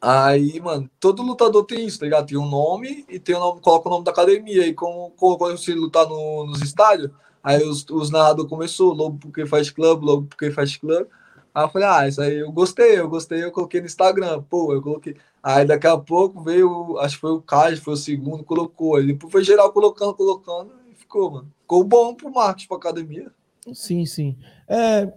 aí, 0.00 0.60
mano, 0.60 0.88
todo 0.98 1.22
lutador 1.22 1.64
tem 1.64 1.84
isso, 1.86 1.98
tá 1.98 2.04
ligado? 2.06 2.26
Tem 2.26 2.38
um 2.38 2.48
nome 2.48 3.04
e 3.08 3.18
tem 3.18 3.34
o 3.34 3.40
nome, 3.40 3.60
coloca 3.60 3.88
o 3.88 3.92
nome 3.92 4.04
da 4.04 4.10
academia. 4.10 4.66
E 4.66 4.74
como, 4.74 5.10
como 5.16 5.36
quando 5.38 5.58
você 5.58 5.74
lutar 5.74 6.08
no- 6.08 6.46
nos 6.46 6.62
estádios, 6.62 7.10
aí 7.42 7.62
os, 7.62 7.84
os 7.90 8.10
narradores 8.10 8.48
começou, 8.50 8.92
logo 8.94 9.18
porque 9.18 9.46
faz 9.46 9.70
clube, 9.70 10.04
logo 10.04 10.26
porque 10.26 10.50
faz 10.50 10.76
clube. 10.76 11.06
Aí 11.54 11.64
eu 11.64 11.68
falei, 11.68 11.88
ah, 11.88 12.08
isso 12.08 12.20
aí 12.20 12.36
eu 12.38 12.50
gostei, 12.50 12.98
eu 12.98 13.08
gostei, 13.08 13.44
eu 13.44 13.52
coloquei 13.52 13.80
no 13.80 13.86
Instagram, 13.86 14.42
pô, 14.48 14.72
eu 14.72 14.80
coloquei. 14.80 15.16
Aí 15.42 15.66
daqui 15.66 15.86
a 15.86 15.98
pouco 15.98 16.42
veio, 16.42 16.98
acho 16.98 17.16
que 17.16 17.20
foi 17.20 17.32
o 17.32 17.42
Kaj, 17.42 17.78
foi 17.78 17.94
o 17.94 17.96
segundo, 17.96 18.42
colocou. 18.42 18.96
Aí 18.96 19.06
depois 19.06 19.30
foi 19.30 19.44
geral 19.44 19.70
colocando, 19.70 20.14
colocando, 20.14 20.72
e 20.90 20.94
ficou, 20.94 21.30
mano. 21.30 21.52
Ficou 21.60 21.84
bom 21.84 22.14
pro 22.14 22.30
marketing 22.30 22.68
pra 22.68 22.76
academia. 22.78 23.30
Sim, 23.74 24.06
sim. 24.06 24.36
É, 24.66 25.12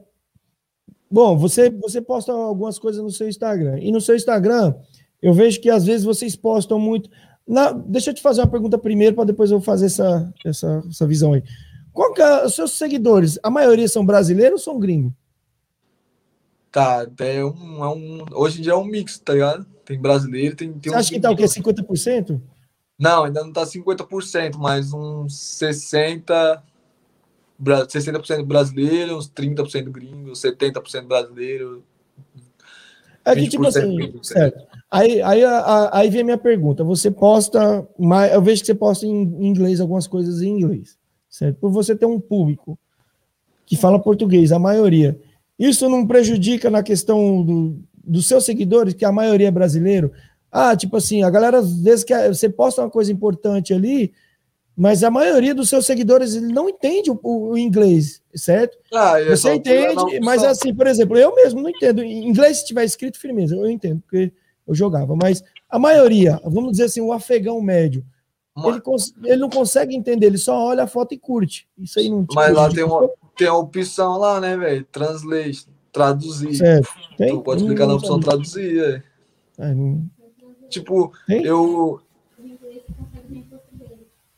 bom, 1.09 1.37
você, 1.37 1.69
você 1.69 2.01
posta 2.01 2.33
algumas 2.33 2.77
coisas 2.77 3.01
no 3.01 3.11
seu 3.11 3.29
Instagram. 3.29 3.79
E 3.79 3.91
no 3.91 4.01
seu 4.01 4.15
Instagram, 4.15 4.75
eu 5.21 5.33
vejo 5.33 5.61
que 5.61 5.69
às 5.69 5.85
vezes 5.85 6.03
vocês 6.03 6.35
postam 6.35 6.77
muito. 6.77 7.09
Na, 7.47 7.71
deixa 7.71 8.09
eu 8.09 8.13
te 8.13 8.21
fazer 8.21 8.41
uma 8.41 8.51
pergunta 8.51 8.77
primeiro, 8.77 9.15
para 9.15 9.25
depois 9.25 9.51
eu 9.51 9.61
fazer 9.61 9.85
essa, 9.85 10.33
essa, 10.43 10.83
essa 10.89 11.07
visão 11.07 11.33
aí. 11.33 11.43
Qual 11.93 12.13
que 12.13 12.21
é, 12.21 12.45
os 12.45 12.55
seus 12.55 12.71
seguidores, 12.71 13.39
a 13.41 13.49
maioria 13.49 13.87
são 13.87 14.05
brasileiros 14.05 14.59
ou 14.59 14.73
são 14.73 14.79
gringos? 14.79 15.13
Tá, 16.75 17.07
é 17.19 17.41
um, 17.41 17.83
é 17.85 17.87
um. 17.87 18.25
Hoje 18.33 18.59
em 18.59 18.63
dia 18.63 18.73
é 18.73 18.75
um 18.75 18.83
mix, 18.83 19.17
tá 19.17 19.31
ligado? 19.31 19.65
Tem 19.85 19.97
brasileiro, 19.97 20.57
tem. 20.57 20.73
tem 20.73 20.91
Você 20.91 20.97
uns 20.97 20.99
acha 20.99 21.09
que 21.13 21.21
tá 21.21 21.31
o 21.31 21.35
quê? 21.37 21.43
gringos. 21.47 21.53
50%? 21.53 22.41
Não, 22.99 23.23
ainda 23.23 23.45
não 23.45 23.53
tá 23.53 23.65
50%, 23.65 24.57
mas 24.57 24.91
uns 24.91 25.57
60%, 25.57 26.61
bra- 27.57 27.87
60% 27.87 28.43
brasileiro, 28.43 29.15
uns 29.15 29.29
30% 29.29 29.89
gringo, 29.89 30.35
70% 30.35 31.07
brasileiro. 31.07 31.81
É 33.23 33.33
que, 33.35 33.47
tipo 33.47 33.63
20% 33.63 33.67
assim, 33.69 33.95
gringo, 33.95 34.21
certo. 34.21 34.67
Aí, 34.91 35.21
aí, 35.21 35.43
aí 35.93 36.09
vem 36.09 36.23
a 36.23 36.25
minha 36.25 36.37
pergunta. 36.37 36.83
Você 36.83 37.09
posta, 37.09 37.87
mais, 37.97 38.33
eu 38.33 38.41
vejo 38.41 38.59
que 38.59 38.67
você 38.67 38.75
posta 38.75 39.05
em 39.05 39.47
inglês 39.47 39.79
algumas 39.79 40.07
coisas 40.07 40.41
em 40.41 40.49
inglês, 40.49 40.97
certo? 41.29 41.57
Por 41.57 41.71
você 41.71 41.95
ter 41.95 42.05
um 42.05 42.19
público 42.19 42.77
que 43.65 43.77
fala 43.77 43.97
português, 43.97 44.51
a 44.51 44.59
maioria. 44.59 45.17
Isso 45.57 45.89
não 45.89 46.05
prejudica 46.05 46.69
na 46.69 46.83
questão 46.83 47.43
do, 47.43 47.79
dos 48.03 48.27
seus 48.27 48.43
seguidores, 48.45 48.93
que 48.93 49.05
a 49.05 49.11
maioria 49.11 49.47
é 49.47 49.51
brasileiro? 49.51 50.11
Ah, 50.51 50.75
tipo 50.75 50.97
assim, 50.97 51.23
a 51.23 51.29
galera, 51.29 51.59
às 51.59 51.77
vezes, 51.81 52.03
quer, 52.03 52.27
você 52.27 52.49
posta 52.49 52.81
uma 52.81 52.89
coisa 52.89 53.11
importante 53.11 53.73
ali, 53.73 54.13
Mas 54.75 55.03
a 55.03 55.09
maioria 55.09 55.55
dos 55.55 55.69
seus 55.69 55.85
seguidores 55.85 56.35
ele 56.35 56.51
não 56.51 56.67
entende 56.67 57.09
o, 57.09 57.17
o 57.23 57.57
inglês, 57.57 58.21
certo? 58.35 58.77
Ah, 58.93 59.21
é 59.21 59.29
Você 59.29 59.53
entende, 59.53 60.19
mas 60.19 60.43
assim, 60.43 60.73
por 60.73 60.85
exemplo, 60.85 61.17
eu 61.17 61.33
mesmo 61.33 61.61
não 61.61 61.69
entendo. 61.69 62.03
Em 62.03 62.27
inglês, 62.27 62.57
se 62.57 62.65
tiver 62.65 62.83
escrito, 62.83 63.17
firmeza, 63.17 63.55
eu 63.55 63.69
entendo, 63.69 64.01
porque 64.01 64.33
eu 64.67 64.75
jogava. 64.75 65.15
Mas 65.15 65.41
a 65.69 65.79
maioria, 65.79 66.41
vamos 66.43 66.71
dizer 66.71 66.85
assim, 66.85 66.99
o 66.99 67.13
afegão 67.13 67.61
médio, 67.61 68.05
ele, 68.65 68.81
ele 69.23 69.37
não 69.37 69.49
consegue 69.49 69.95
entender, 69.95 70.25
ele 70.25 70.37
só 70.37 70.57
olha 70.57 70.83
a 70.83 70.87
foto 70.87 71.13
e 71.13 71.17
curte. 71.17 71.67
Isso 71.77 71.97
aí 71.97 72.09
não 72.09 72.25
Mas 72.33 72.53
lá 72.53 72.69
tem 72.69 72.83
uma, 72.83 73.09
tem 73.35 73.47
a 73.47 73.53
opção 73.53 74.17
lá, 74.17 74.39
né, 74.39 74.55
velho? 74.57 74.85
Translate, 74.91 75.67
traduzir. 75.91 76.55
Certo. 76.55 76.89
Tem? 77.17 77.29
Tu 77.29 77.41
pode 77.41 77.63
clicar 77.65 77.87
na 77.87 77.95
opção 77.95 78.19
traduzir, 78.19 79.03
é. 79.57 79.73
Não- 79.73 80.03
Tipo, 80.69 81.11
Tem? 81.27 81.43
eu. 81.45 82.01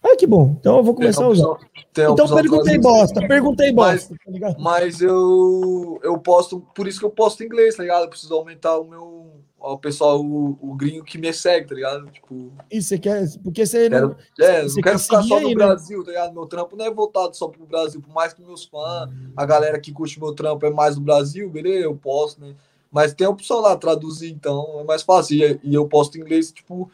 Ah, 0.03 0.15
que 0.15 0.27
bom. 0.27 0.55
Então 0.59 0.77
eu 0.77 0.83
vou 0.83 0.93
começar 0.93 1.25
a 1.25 1.29
usar. 1.29 1.57
Então 1.91 2.15
perguntei 2.35 2.77
bosta, 2.77 3.27
perguntei 3.27 3.71
Mas- 3.73 4.01
bosta, 4.07 4.15
tá 4.23 4.31
ligado? 4.31 4.55
Mas 4.61 5.01
eu, 5.01 5.99
eu 6.03 6.17
posto, 6.19 6.61
por 6.75 6.87
isso 6.87 6.99
que 6.99 7.05
eu 7.05 7.09
posto 7.09 7.41
em 7.43 7.47
inglês, 7.47 7.75
tá 7.75 7.83
ligado? 7.83 8.03
Eu 8.03 8.09
preciso 8.09 8.33
aumentar 8.35 8.77
o 8.77 8.85
meu. 8.85 9.16
O 9.59 9.77
pessoal, 9.77 10.23
o, 10.23 10.57
o 10.61 10.75
gringo 10.75 11.03
que 11.03 11.17
me 11.17 11.33
segue, 11.33 11.67
tá 11.67 11.75
ligado? 11.75 12.09
Tipo, 12.11 12.51
Isso, 12.71 12.89
você 12.89 12.99
quer. 12.99 13.27
Porque 13.43 13.65
você 13.65 13.89
não. 13.89 14.13
quero, 14.13 14.17
é, 14.39 14.63
você 14.63 14.75
não 14.75 14.83
quero 14.83 14.97
quer 14.97 15.03
ficar 15.03 15.23
só 15.23 15.37
aí, 15.37 15.43
no 15.43 15.49
né? 15.49 15.55
Brasil, 15.55 16.03
tá 16.03 16.11
ligado? 16.11 16.33
Meu 16.33 16.45
trampo 16.45 16.75
não 16.75 16.85
é 16.85 16.91
voltado 16.91 17.35
só 17.35 17.47
pro 17.47 17.65
Brasil, 17.65 17.99
por 17.99 18.13
mais 18.13 18.33
que 18.33 18.41
meus 18.41 18.65
fãs, 18.65 19.09
a 19.35 19.45
galera 19.45 19.79
que 19.79 19.91
curte 19.91 20.19
meu 20.19 20.33
trampo 20.33 20.65
é 20.65 20.69
mais 20.69 20.95
do 20.95 21.01
Brasil, 21.01 21.49
beleza? 21.49 21.85
Eu 21.85 21.95
posto, 21.95 22.39
né? 22.39 22.55
Mas 22.91 23.13
tem 23.13 23.25
a 23.27 23.29
opção 23.29 23.59
lá, 23.59 23.75
traduzir, 23.75 24.31
então 24.31 24.79
é 24.79 24.83
mais 24.83 25.01
fácil. 25.01 25.37
E, 25.37 25.59
e 25.63 25.73
eu 25.73 25.87
posto 25.87 26.17
em 26.17 26.21
inglês, 26.21 26.51
tipo, 26.51 26.89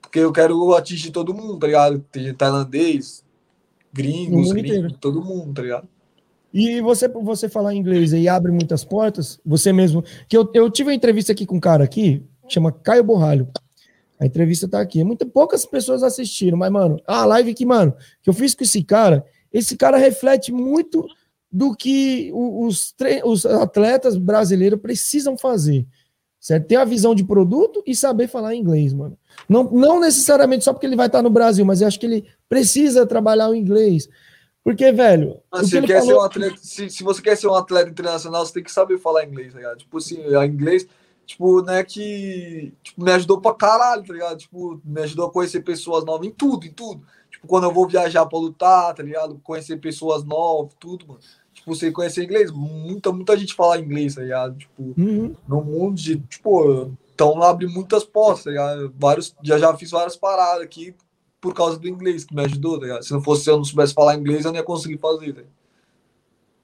porque 0.00 0.18
eu 0.18 0.32
quero 0.32 0.74
atingir 0.74 1.12
todo 1.12 1.32
mundo, 1.32 1.58
tá 1.58 1.66
ligado? 1.68 2.04
Tem 2.10 2.34
tailandês, 2.34 3.24
gringos, 3.92 4.52
gringos, 4.52 4.94
todo 5.00 5.24
mundo, 5.24 5.54
tá 5.54 5.62
ligado? 5.62 5.88
E 6.52 6.80
você, 6.80 7.06
você 7.06 7.48
falar 7.48 7.74
inglês 7.74 8.12
aí 8.12 8.28
abre 8.28 8.50
muitas 8.50 8.84
portas, 8.84 9.40
você 9.44 9.72
mesmo. 9.72 10.02
Que 10.28 10.36
eu, 10.36 10.50
eu 10.52 10.70
tive 10.70 10.90
uma 10.90 10.94
entrevista 10.94 11.32
aqui 11.32 11.46
com 11.46 11.56
um 11.56 11.60
cara 11.60 11.84
aqui, 11.84 12.22
chama 12.48 12.72
Caio 12.72 13.04
Borralho. 13.04 13.48
A 14.18 14.26
entrevista 14.26 14.68
tá 14.68 14.80
aqui. 14.80 15.02
Muito 15.02 15.24
poucas 15.26 15.64
pessoas 15.64 16.02
assistiram, 16.02 16.58
mas, 16.58 16.70
mano, 16.70 17.00
a 17.06 17.24
live 17.24 17.54
que, 17.54 17.64
mano, 17.64 17.94
que 18.22 18.28
eu 18.28 18.34
fiz 18.34 18.54
com 18.54 18.64
esse 18.64 18.82
cara, 18.82 19.24
esse 19.52 19.76
cara 19.76 19.96
reflete 19.96 20.52
muito 20.52 21.06
do 21.50 21.74
que 21.74 22.30
os, 22.32 22.94
os 23.24 23.46
atletas 23.46 24.16
brasileiros 24.16 24.80
precisam 24.80 25.38
fazer. 25.38 25.86
Certo? 26.38 26.66
Ter 26.66 26.76
a 26.76 26.84
visão 26.84 27.14
de 27.14 27.24
produto 27.24 27.82
e 27.86 27.94
saber 27.94 28.26
falar 28.26 28.54
inglês, 28.54 28.92
mano. 28.92 29.16
Não, 29.48 29.64
não 29.64 30.00
necessariamente 30.00 30.64
só 30.64 30.72
porque 30.72 30.86
ele 30.86 30.96
vai 30.96 31.06
estar 31.06 31.22
no 31.22 31.28
Brasil, 31.28 31.64
mas 31.64 31.80
eu 31.80 31.86
acho 31.88 32.00
que 32.00 32.06
ele 32.06 32.24
precisa 32.48 33.06
trabalhar 33.06 33.48
o 33.50 33.54
inglês. 33.54 34.08
Porque, 34.62 34.92
velho. 34.92 35.40
Que 35.54 35.64
se, 35.66 35.80
quer 35.82 36.00
ser 36.02 36.06
falou- 36.08 36.22
um 36.22 36.24
atleta, 36.26 36.56
se, 36.58 36.90
se 36.90 37.02
você 37.02 37.22
quer 37.22 37.36
ser 37.36 37.46
um 37.48 37.54
atleta 37.54 37.90
internacional, 37.90 38.44
você 38.44 38.52
tem 38.54 38.62
que 38.62 38.72
saber 38.72 38.98
falar 38.98 39.24
inglês, 39.24 39.52
tá 39.52 39.58
ligado? 39.58 39.78
Tipo 39.78 39.98
assim, 39.98 40.34
a 40.34 40.44
inglês, 40.46 40.86
tipo, 41.26 41.62
né, 41.62 41.82
que 41.82 42.72
tipo, 42.82 43.02
me 43.02 43.10
ajudou 43.12 43.40
pra 43.40 43.54
caralho, 43.54 44.04
tá 44.04 44.12
ligado? 44.12 44.36
Tipo, 44.38 44.80
me 44.84 45.00
ajudou 45.02 45.26
a 45.26 45.30
conhecer 45.32 45.60
pessoas 45.62 46.04
novas 46.04 46.26
em 46.26 46.30
tudo, 46.30 46.66
em 46.66 46.72
tudo. 46.72 47.02
Tipo, 47.30 47.46
quando 47.46 47.64
eu 47.64 47.72
vou 47.72 47.88
viajar 47.88 48.26
pra 48.26 48.38
lutar, 48.38 48.94
tá 48.94 49.02
ligado? 49.02 49.40
Conhecer 49.42 49.78
pessoas 49.78 50.24
novas, 50.24 50.74
tudo, 50.78 51.06
mano. 51.08 51.20
Tipo, 51.54 51.74
você 51.74 51.90
conhecer 51.90 52.24
inglês, 52.24 52.50
muita, 52.50 53.10
muita 53.12 53.36
gente 53.36 53.54
fala 53.54 53.78
inglês, 53.78 54.14
tá 54.14 54.22
ligado? 54.22 54.58
Tipo, 54.58 54.94
Uhum. 54.98 55.34
no 55.48 55.62
mundo 55.64 55.94
de, 55.96 56.18
tipo, 56.20 56.90
então 57.14 57.42
abre 57.42 57.66
muitas 57.66 58.04
portas, 58.04 58.44
tá 58.44 58.50
ligado? 58.50 58.92
Vários, 58.98 59.34
já, 59.42 59.58
já 59.58 59.74
fiz 59.76 59.90
várias 59.90 60.16
paradas 60.16 60.62
aqui 60.62 60.94
por 61.40 61.54
causa 61.54 61.78
do 61.78 61.88
inglês, 61.88 62.24
que 62.24 62.34
me 62.34 62.42
ajudou, 62.44 62.78
tá 62.78 62.86
ligado? 62.86 63.02
Se 63.02 63.12
não 63.12 63.22
fosse, 63.22 63.44
se 63.44 63.50
eu 63.50 63.56
não 63.56 63.64
soubesse 63.64 63.94
falar 63.94 64.16
inglês, 64.16 64.44
eu 64.44 64.52
não 64.52 64.58
ia 64.58 64.64
conseguir 64.64 64.98
fazer, 64.98 65.32
tá? 65.32 65.42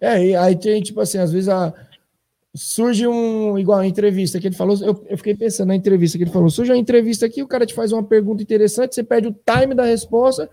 É, 0.00 0.26
e 0.26 0.36
aí 0.36 0.54
tem, 0.54 0.82
tipo 0.82 1.00
assim, 1.00 1.18
às 1.18 1.32
vezes 1.32 1.48
a, 1.48 1.72
surge 2.54 3.06
um, 3.06 3.58
igual 3.58 3.78
a 3.78 3.86
entrevista 3.86 4.40
que 4.40 4.46
ele 4.46 4.54
falou, 4.54 4.76
eu, 4.80 5.04
eu 5.08 5.16
fiquei 5.16 5.34
pensando 5.34 5.68
na 5.68 5.76
entrevista 5.76 6.18
que 6.18 6.24
ele 6.24 6.30
falou, 6.30 6.50
surge 6.50 6.70
uma 6.70 6.78
entrevista 6.78 7.26
aqui, 7.26 7.42
o 7.42 7.46
cara 7.46 7.66
te 7.66 7.74
faz 7.74 7.92
uma 7.92 8.02
pergunta 8.02 8.42
interessante, 8.42 8.94
você 8.94 9.02
perde 9.02 9.28
o 9.28 9.32
time 9.32 9.74
da 9.74 9.84
resposta, 9.84 10.48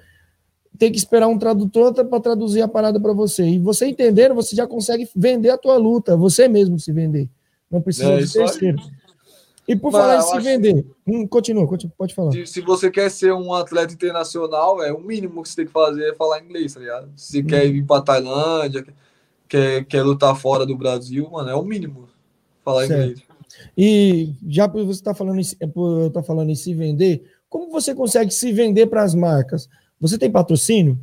tem 0.78 0.91
que 0.91 0.97
esperar 0.97 1.28
um 1.28 1.38
tradutor 1.38 1.93
para 1.93 2.19
traduzir 2.19 2.61
a 2.61 2.67
parada 2.67 2.99
para 2.99 3.13
você. 3.13 3.43
E 3.45 3.59
você 3.59 3.86
entendendo, 3.86 4.34
você 4.34 4.55
já 4.55 4.65
consegue 4.65 5.07
vender 5.15 5.49
a 5.49 5.57
tua 5.57 5.78
luta, 5.78 6.17
você 6.17 6.47
mesmo 6.47 6.80
se 6.80 6.91
vender. 6.91 7.30
Não 7.69 7.82
precisa 7.82 8.13
É, 8.13 8.17
de 8.17 8.24
isso 8.24 8.41
aí. 8.41 8.76
E 9.68 9.76
por 9.76 9.91
falar 9.91 10.18
em 10.18 10.22
se 10.22 10.34
acho- 10.36 10.43
vender, 10.45 10.86
hum, 11.07 11.26
continua, 11.28 11.66
continua, 11.66 11.93
pode 11.97 12.14
falar. 12.14 12.32
Se, 12.34 12.45
se 12.45 12.61
você 12.61 12.91
quer 12.91 13.09
ser 13.09 13.34
um 13.34 13.53
atleta 13.53 13.93
internacional, 13.93 14.84
é 14.84 14.91
o 14.91 14.99
mínimo 14.99 15.41
que 15.41 15.49
você 15.49 15.55
tem 15.57 15.66
que 15.66 15.72
fazer 15.72 16.09
é 16.09 16.14
falar 16.16 16.43
inglês, 16.43 16.74
tá 16.74 16.80
ligado? 16.82 17.09
Se 17.16 17.32
você 17.34 17.43
quer 17.43 17.66
ir 17.68 17.84
pra 17.86 18.01
Tailândia, 18.01 18.86
quer, 19.47 19.86
quer 19.86 20.03
lutar 20.03 20.36
fora 20.36 20.66
do 20.66 20.76
Brasil, 20.76 21.30
mano, 21.32 21.49
é 21.49 21.55
o 21.55 21.64
mínimo 21.64 22.07
falar 22.64 22.88
Certo. 22.88 23.01
inglês. 23.01 23.24
E 23.78 24.34
já 24.47 24.68
por 24.68 24.84
você 24.86 24.99
está 24.99 25.14
falando, 25.14 25.39
em, 25.39 25.43
se- 25.43 25.57
é 25.59 25.66
estar 26.07 26.24
falando 26.24 26.49
em 26.49 26.55
se 26.55 26.74
vender, 26.74 27.24
como 27.49 27.70
você 27.72 27.93
consegue 27.95 28.32
se 28.32 28.51
vender 28.51 28.88
para 28.88 29.03
as 29.03 29.14
marcas? 29.16 29.70
Você 30.01 30.18
tem 30.18 30.30
patrocínio? 30.30 30.99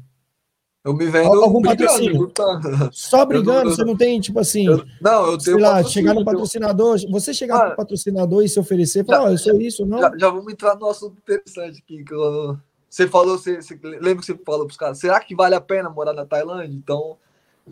Eu 0.82 0.94
me 0.94 1.04
vendo 1.06 1.26
Algum 1.42 1.60
patrocínio? 1.60 2.16
lutando. 2.22 2.88
Só 2.90 3.26
brigando, 3.26 3.68
eu- 3.70 3.74
você 3.74 3.84
não 3.84 3.94
tem, 3.94 4.18
tipo 4.18 4.38
assim, 4.40 4.66
Eu- 4.66 4.82
não, 5.00 5.26
eu 5.32 5.40
sei 5.40 5.52
tenho 5.52 5.62
lá, 5.64 5.74
patrocínio, 5.74 5.92
chegar 5.92 6.14
no 6.14 6.20
eu 6.20 6.24
tenho- 6.24 6.36
patrocinador, 6.36 6.98
você 7.10 7.34
chegar 7.34 7.56
Ah, 7.56 7.66
pro 7.66 7.76
patrocinador 7.76 8.42
e 8.44 8.48
se 8.48 8.58
oferecer, 8.58 9.04
falar, 9.04 9.24
ó, 9.24 9.28
eu 9.28 9.36
sou 9.38 9.60
isso, 9.60 9.84
não? 9.84 9.98
Já, 9.98 10.12
já 10.16 10.30
vamos 10.30 10.50
entrar 10.50 10.74
no 10.76 10.86
assunto 10.88 11.18
interessante 11.18 11.82
aqui. 11.84 12.02
Que 12.02 12.14
eu- 12.14 12.56
você 12.88 13.06
falou, 13.06 13.36
você, 13.36 13.60
você- 13.60 13.78
lembra 13.82 14.16
que 14.16 14.24
você 14.26 14.34
falou 14.44 14.64
pros 14.64 14.78
caras, 14.78 14.98
será 14.98 15.20
que 15.20 15.34
vale 15.34 15.54
a 15.54 15.60
pena 15.60 15.90
morar 15.90 16.14
na 16.14 16.24
Tailândia? 16.24 16.74
Então. 16.74 17.16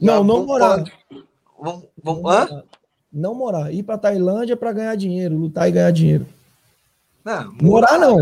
já 0.01 0.17
Não, 0.17 0.23
não 0.23 0.45
morar. 0.45 0.83
de- 0.85 0.93
Vamos, 1.61 1.85
vamos, 2.05 2.31
hã? 2.33 2.63
Não 3.13 3.35
morar. 3.35 3.73
Ir 3.73 3.83
pra 3.83 3.97
Tailândia 3.99 4.55
para 4.57 4.71
ganhar 4.71 4.95
dinheiro, 4.97 5.35
lutar 5.35 5.67
e 5.67 5.73
ganhar 5.73 5.91
dinheiro. 5.91 6.27
Não, 7.29 7.53
Morar 7.61 7.99
não. 7.99 8.19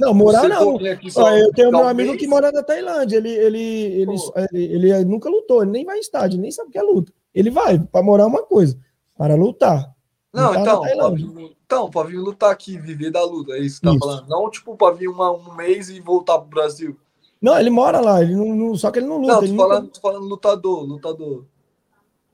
Não, 0.00 0.14
morar 0.14 0.48
não. 0.48 0.76
aqui 0.84 1.10
só 1.10 1.30
eu 1.36 1.52
tenho 1.52 1.70
meu 1.70 1.86
amigo 1.86 2.16
que 2.16 2.26
mora 2.26 2.50
na 2.50 2.62
Tailândia. 2.62 3.18
Ele, 3.18 3.30
ele, 3.30 3.58
ele, 4.02 4.16
ele, 4.52 4.90
ele 4.92 5.04
nunca 5.04 5.30
lutou, 5.30 5.62
ele 5.62 5.70
nem 5.70 5.84
vai 5.84 5.98
em 5.98 6.00
estádio, 6.00 6.34
ele 6.36 6.42
nem 6.42 6.50
sabe 6.50 6.68
o 6.68 6.72
que 6.72 6.78
é 6.78 6.82
luta. 6.82 7.12
Ele 7.32 7.50
vai 7.50 7.78
para 7.78 8.02
morar 8.02 8.24
é 8.24 8.26
uma 8.26 8.42
coisa, 8.42 8.76
para 9.16 9.36
lutar. 9.36 9.94
Não, 10.32 10.54
então, 10.54 10.82
vir, 11.14 11.56
então, 11.64 11.88
pra 11.90 12.02
vir 12.02 12.18
lutar 12.18 12.50
aqui, 12.50 12.76
viver 12.78 13.10
da 13.10 13.24
luta, 13.24 13.52
é 13.52 13.60
isso 13.60 13.80
que 13.80 13.86
tá 13.86 13.92
Isso. 13.92 14.00
falando. 14.00 14.28
Não, 14.28 14.50
tipo, 14.50 14.76
pra 14.76 14.90
vir 14.90 15.08
uma, 15.08 15.30
um 15.30 15.54
mês 15.54 15.88
e 15.88 16.00
voltar 16.00 16.38
pro 16.38 16.48
Brasil. 16.48 16.96
Não, 17.40 17.58
ele 17.58 17.70
mora 17.70 18.00
lá, 18.00 18.20
ele 18.22 18.34
não, 18.34 18.54
não- 18.54 18.74
só 18.76 18.90
que 18.90 18.98
ele 18.98 19.06
não 19.06 19.18
luta. 19.18 19.34
Não, 19.34 19.40
tô 19.40 19.46
nunca- 19.46 19.62
falando, 19.68 19.88
tô 19.88 20.00
falando 20.00 20.24
lutador, 20.26 20.82
lutador. 20.84 21.44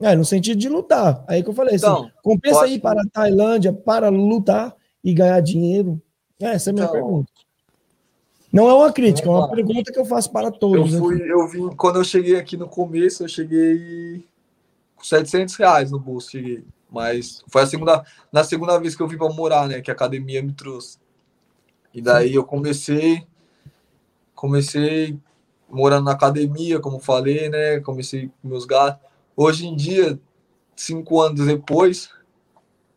É, 0.01 0.17
no 0.17 0.25
sentido 0.25 0.59
de 0.59 0.69
lutar. 0.69 1.23
Aí 1.29 1.43
que 1.43 1.51
eu 1.51 1.55
falei 1.55 1.75
assim, 1.77 1.85
Então, 1.87 2.11
compensa 2.23 2.61
eu 2.61 2.63
acho 2.65 2.73
ir 2.73 2.81
para 2.81 3.01
a 3.01 3.07
Tailândia 3.13 3.73
para 3.73 4.09
lutar 4.09 4.75
e 5.03 5.13
ganhar 5.15 5.41
dinheiro? 5.41 6.01
Essa 6.41 6.71
é 6.71 6.73
a 6.73 6.75
minha 6.75 6.85
Então, 6.85 6.93
pergunta. 6.95 7.33
Não 8.53 8.69
é 8.69 8.73
uma 8.75 8.93
crítica, 8.93 9.29
é 9.29 9.31
uma 9.31 9.51
pergunta 9.51 9.93
que 9.93 9.99
eu 9.99 10.05
faço 10.05 10.31
para 10.31 10.47
Eu 10.47 10.53
todos. 10.53 10.95
fui, 10.97 11.17
aqui. 11.17 11.29
eu 11.29 11.49
vim, 11.49 11.69
quando 11.77 11.97
eu 11.97 12.05
cheguei 12.05 12.37
aqui 12.37 12.57
no 12.57 12.69
começo, 12.69 13.25
eu 13.25 13.29
cheguei 13.29 14.25
com 14.95 15.03
700 15.05 15.57
reais 15.57 15.91
no 15.91 15.99
bolso, 15.99 16.31
cheguei. 16.31 16.65
Mas 16.89 17.43
foi 17.49 17.63
a 17.63 17.67
segunda, 17.67 18.05
na 18.33 18.45
segunda 18.45 18.79
vez 18.79 18.95
que 18.95 19.03
eu 19.03 19.09
vim 19.09 19.19
pra 19.19 19.29
morar, 19.31 19.67
né, 19.69 19.81
que 19.81 19.91
a 19.91 19.95
academia 19.95 20.41
me 20.41 20.53
trouxe. 20.53 20.99
E 21.93 22.01
daí 22.01 22.33
eu 22.35 22.45
comecei, 22.45 23.27
comecei 24.35 25.19
morando 25.69 26.05
na 26.05 26.13
academia, 26.13 26.79
como 26.79 27.01
falei, 27.01 27.49
né, 27.49 27.81
comecei 27.81 28.31
com 28.41 28.49
meus 28.49 28.65
gastos. 28.65 29.03
Hoje 29.37 29.67
em 29.67 29.75
dia, 29.75 30.19
cinco 30.77 31.21
anos 31.21 31.45
depois, 31.45 32.11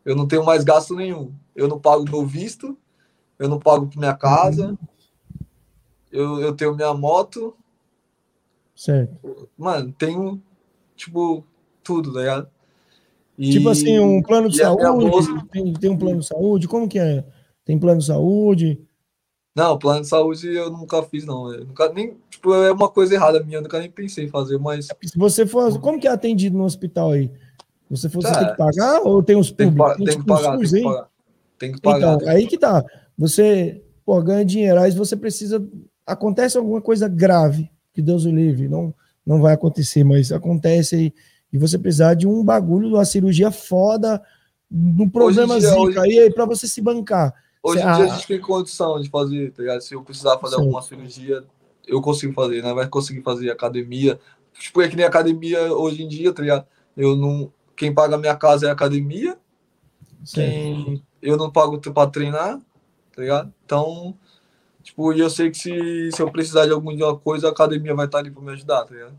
eu 0.04 0.14
não 0.14 0.28
tenho 0.28 0.44
mais 0.44 0.62
gasto 0.62 0.94
nenhum. 0.94 1.32
Eu 1.56 1.66
não 1.66 1.80
pago 1.80 2.04
meu 2.08 2.24
visto, 2.24 2.78
eu 3.38 3.48
não 3.48 3.58
pago 3.58 3.88
minha 3.96 4.14
casa, 4.14 4.76
eu, 6.10 6.40
eu 6.40 6.54
tenho 6.54 6.74
minha 6.74 6.92
moto, 6.94 7.56
Certo. 8.74 9.48
mano, 9.56 9.92
tenho, 9.92 10.40
tipo, 10.96 11.44
tudo, 11.82 12.12
tá 12.12 12.20
ligado? 12.20 12.48
E- 13.38 13.50
Tipo 13.50 13.68
assim, 13.68 13.98
um 13.98 14.22
plano 14.22 14.48
de 14.48 14.56
saúde, 14.56 15.48
tem, 15.50 15.72
tem 15.72 15.90
um 15.90 15.98
plano 15.98 16.20
de 16.20 16.26
saúde, 16.26 16.68
como 16.68 16.88
que 16.88 16.98
é? 16.98 17.24
Tem 17.64 17.78
plano 17.78 18.00
de 18.00 18.06
saúde? 18.06 18.80
Não, 19.54 19.76
plano 19.78 20.02
de 20.02 20.08
saúde 20.08 20.48
eu 20.54 20.70
nunca 20.70 21.02
fiz, 21.02 21.24
não. 21.24 21.52
Eu 21.52 21.64
nunca, 21.64 21.92
nem, 21.92 22.16
tipo, 22.30 22.54
é 22.54 22.70
uma 22.70 22.88
coisa 22.88 23.14
errada 23.14 23.42
minha, 23.42 23.58
eu 23.58 23.62
nunca 23.62 23.80
nem 23.80 23.90
pensei 23.90 24.24
em 24.24 24.28
fazer, 24.28 24.58
mas 24.58 24.86
Se 24.86 25.18
você 25.18 25.44
for, 25.44 25.80
como 25.80 26.00
que 26.00 26.06
é 26.06 26.10
atendido 26.12 26.56
no 26.56 26.64
hospital 26.64 27.12
aí? 27.12 27.30
Você, 27.90 28.08
for, 28.08 28.22
você 28.22 28.32
tem 28.38 28.46
que 28.48 28.56
pagar 28.56 29.00
ou 29.00 29.22
tem 29.22 29.36
os 29.36 29.50
tem 29.50 29.70
que, 29.70 29.76
públicos? 29.76 29.96
tem 29.96 30.06
que 30.06 30.12
tipo 30.12 30.34
pagar, 30.34 30.58
tem 30.58 30.68
que 30.68 30.76
aí? 30.76 30.82
pagar. 30.82 31.08
Tem 31.58 31.72
que 31.72 31.80
pagar. 31.80 32.14
Então, 32.16 32.28
aí 32.28 32.46
que 32.46 32.58
tá. 32.58 32.84
Você, 33.18 33.82
pô, 34.06 34.22
ganha 34.22 34.44
dinheiro, 34.44 34.80
aí 34.80 34.90
você 34.92 35.16
precisa. 35.16 35.66
Acontece 36.06 36.56
alguma 36.56 36.80
coisa 36.80 37.08
grave, 37.08 37.70
que 37.92 38.00
Deus 38.00 38.24
o 38.24 38.30
livre, 38.30 38.68
não, 38.68 38.94
não 39.26 39.40
vai 39.40 39.54
acontecer, 39.54 40.04
mas 40.04 40.30
acontece 40.32 40.94
aí, 40.94 41.14
e 41.52 41.58
você 41.58 41.78
precisar 41.78 42.14
de 42.14 42.26
um 42.26 42.44
bagulho, 42.44 42.88
uma 42.88 43.04
cirurgia 43.04 43.50
foda, 43.50 44.22
um 44.70 45.08
problema 45.08 45.58
zica, 45.60 45.80
hoje- 45.80 45.98
aí, 45.98 46.18
aí 46.20 46.32
pra 46.32 46.44
você 46.46 46.68
se 46.68 46.80
bancar. 46.80 47.34
Hoje 47.62 47.80
em 47.80 47.86
Cê- 47.86 47.92
dia 47.92 48.04
ah, 48.04 48.06
a 48.12 48.14
gente 48.14 48.26
tem 48.28 48.40
condição 48.40 49.00
de 49.00 49.10
fazer, 49.10 49.50
tá 49.52 49.62
ligado? 49.62 49.80
Se 49.80 49.94
eu 49.94 50.02
precisar 50.02 50.38
fazer 50.38 50.54
Sim. 50.54 50.62
alguma 50.62 50.80
cirurgia, 50.80 51.42
eu 51.86 52.00
consigo 52.00 52.32
fazer, 52.32 52.62
né? 52.62 52.72
Vai 52.72 52.86
conseguir 52.86 53.22
fazer 53.22 53.50
academia. 53.50 54.18
Tipo, 54.58 54.80
é 54.80 54.88
que 54.88 54.96
nem 54.96 55.04
academia 55.04 55.72
hoje 55.74 56.02
em 56.02 56.08
dia, 56.08 56.32
tá 56.32 56.42
ligado? 56.42 56.66
Eu 56.96 57.16
não. 57.16 57.52
Quem 57.76 57.92
paga 57.92 58.16
minha 58.16 58.36
casa 58.36 58.66
é 58.66 58.70
a 58.70 58.72
academia. 58.72 59.36
Quem, 60.32 61.02
eu 61.22 61.36
não 61.36 61.50
pago 61.50 61.78
pra 61.80 62.06
treinar, 62.06 62.60
tá 63.18 63.22
ligado? 63.22 63.52
Então, 63.64 64.14
tipo, 64.80 65.12
e 65.12 65.18
eu 65.18 65.28
sei 65.28 65.50
que 65.50 65.58
se, 65.58 66.10
se 66.12 66.22
eu 66.22 66.30
precisar 66.30 66.66
de 66.66 66.72
alguma 66.72 67.16
coisa, 67.18 67.48
a 67.48 67.50
academia 67.50 67.92
vai 67.96 68.06
estar 68.06 68.18
ali 68.18 68.30
pra 68.30 68.40
me 68.40 68.52
ajudar, 68.52 68.84
tá 68.84 68.94
ligado? 68.94 69.16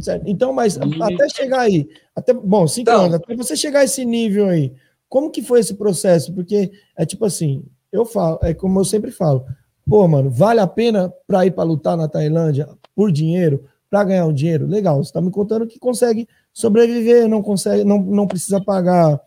Certo. 0.00 0.24
Então, 0.26 0.52
mas 0.54 0.76
E- 0.76 1.02
até 1.02 1.28
chegar 1.28 1.60
aí, 1.60 1.86
até, 2.16 2.32
bom, 2.32 2.66
cinco 2.66 2.90
Então- 2.90 3.02
anos, 3.04 3.14
até 3.16 3.36
você 3.36 3.54
chegar 3.54 3.80
a 3.80 3.84
esse 3.84 4.04
nível 4.06 4.48
aí, 4.48 4.72
como 5.06 5.30
que 5.30 5.42
foi 5.42 5.60
esse 5.60 5.74
processo? 5.74 6.32
Porque 6.32 6.72
é 6.96 7.04
tipo 7.04 7.26
assim, 7.26 7.62
eu 7.92 8.06
falo, 8.06 8.38
é 8.42 8.54
como 8.54 8.80
eu 8.80 8.84
sempre 8.86 9.10
falo, 9.10 9.44
pô, 9.86 10.08
mano, 10.08 10.30
vale 10.30 10.60
a 10.60 10.66
pena 10.66 11.12
para 11.26 11.44
ir 11.44 11.50
para 11.50 11.62
lutar 11.62 11.96
na 11.96 12.08
Tailândia 12.08 12.66
por 12.96 13.12
dinheiro, 13.12 13.64
para 13.90 14.02
ganhar 14.02 14.24
um 14.26 14.32
dinheiro? 14.32 14.66
Legal, 14.66 15.04
você 15.04 15.12
tá 15.12 15.20
me 15.20 15.30
contando 15.30 15.66
que 15.66 15.78
consegue 15.78 16.26
sobreviver, 16.54 17.28
não 17.28 17.42
consegue, 17.42 17.84
não, 17.84 17.98
não 17.98 18.26
precisa 18.26 18.60
pagar 18.64 19.20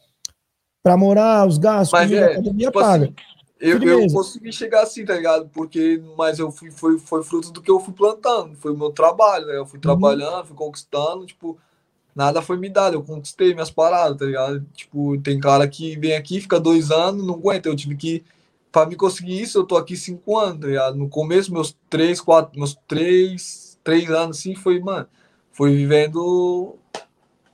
para 0.83 0.97
morar, 0.97 1.45
os 1.47 1.57
gastos, 1.57 1.91
Mas 1.91 2.11
é, 2.11 2.23
academia 2.31 2.67
tipo 2.67 2.79
paga. 2.79 3.05
assim, 3.05 3.13
eu, 3.59 3.81
eu 3.81 4.07
consegui 4.11 4.51
chegar 4.51 4.83
assim, 4.83 5.03
tá 5.03 5.15
ligado? 5.15 5.49
Porque, 5.49 6.01
mas 6.15 6.37
eu 6.39 6.51
fui, 6.51 6.69
foi, 6.69 6.99
foi 6.99 7.23
fruto 7.23 7.51
do 7.51 7.61
que 7.61 7.71
eu 7.71 7.79
fui 7.79 7.93
plantando, 7.93 8.55
foi 8.55 8.71
o 8.71 8.77
meu 8.77 8.91
trabalho, 8.91 9.47
né? 9.47 9.57
Eu 9.57 9.65
fui 9.65 9.79
trabalhando, 9.79 10.45
fui 10.45 10.55
conquistando, 10.55 11.25
tipo, 11.25 11.57
nada 12.15 12.41
foi 12.41 12.57
me 12.57 12.69
dado, 12.69 12.93
eu 12.95 13.03
conquistei 13.03 13.53
minhas 13.53 13.71
paradas, 13.71 14.17
tá 14.17 14.25
ligado? 14.25 14.65
Tipo, 14.73 15.19
tem 15.21 15.39
cara 15.39 15.67
que 15.67 15.97
vem 15.97 16.15
aqui, 16.15 16.39
fica 16.39 16.59
dois 16.59 16.91
anos, 16.91 17.25
não 17.25 17.35
aguenta, 17.35 17.67
eu 17.67 17.75
tive 17.75 17.95
que, 17.95 18.23
pra 18.71 18.85
me 18.85 18.95
conseguir 18.95 19.41
isso, 19.41 19.57
eu 19.57 19.65
tô 19.65 19.75
aqui 19.75 19.95
cinco 19.95 20.37
anos, 20.37 20.61
tá 20.61 20.67
ligado? 20.67 20.95
No 20.95 21.09
começo, 21.09 21.51
meus 21.51 21.75
três, 21.89 22.21
quatro, 22.21 22.57
meus 22.59 22.75
três, 22.87 23.79
três 23.83 24.09
anos, 24.11 24.37
assim, 24.37 24.55
foi, 24.55 24.79
mano, 24.79 25.07
foi 25.51 25.75
vivendo, 25.75 26.75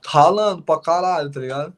ralando 0.04 0.62
pra 0.62 0.78
caralho, 0.78 1.30
tá 1.30 1.40
ligado? 1.40 1.74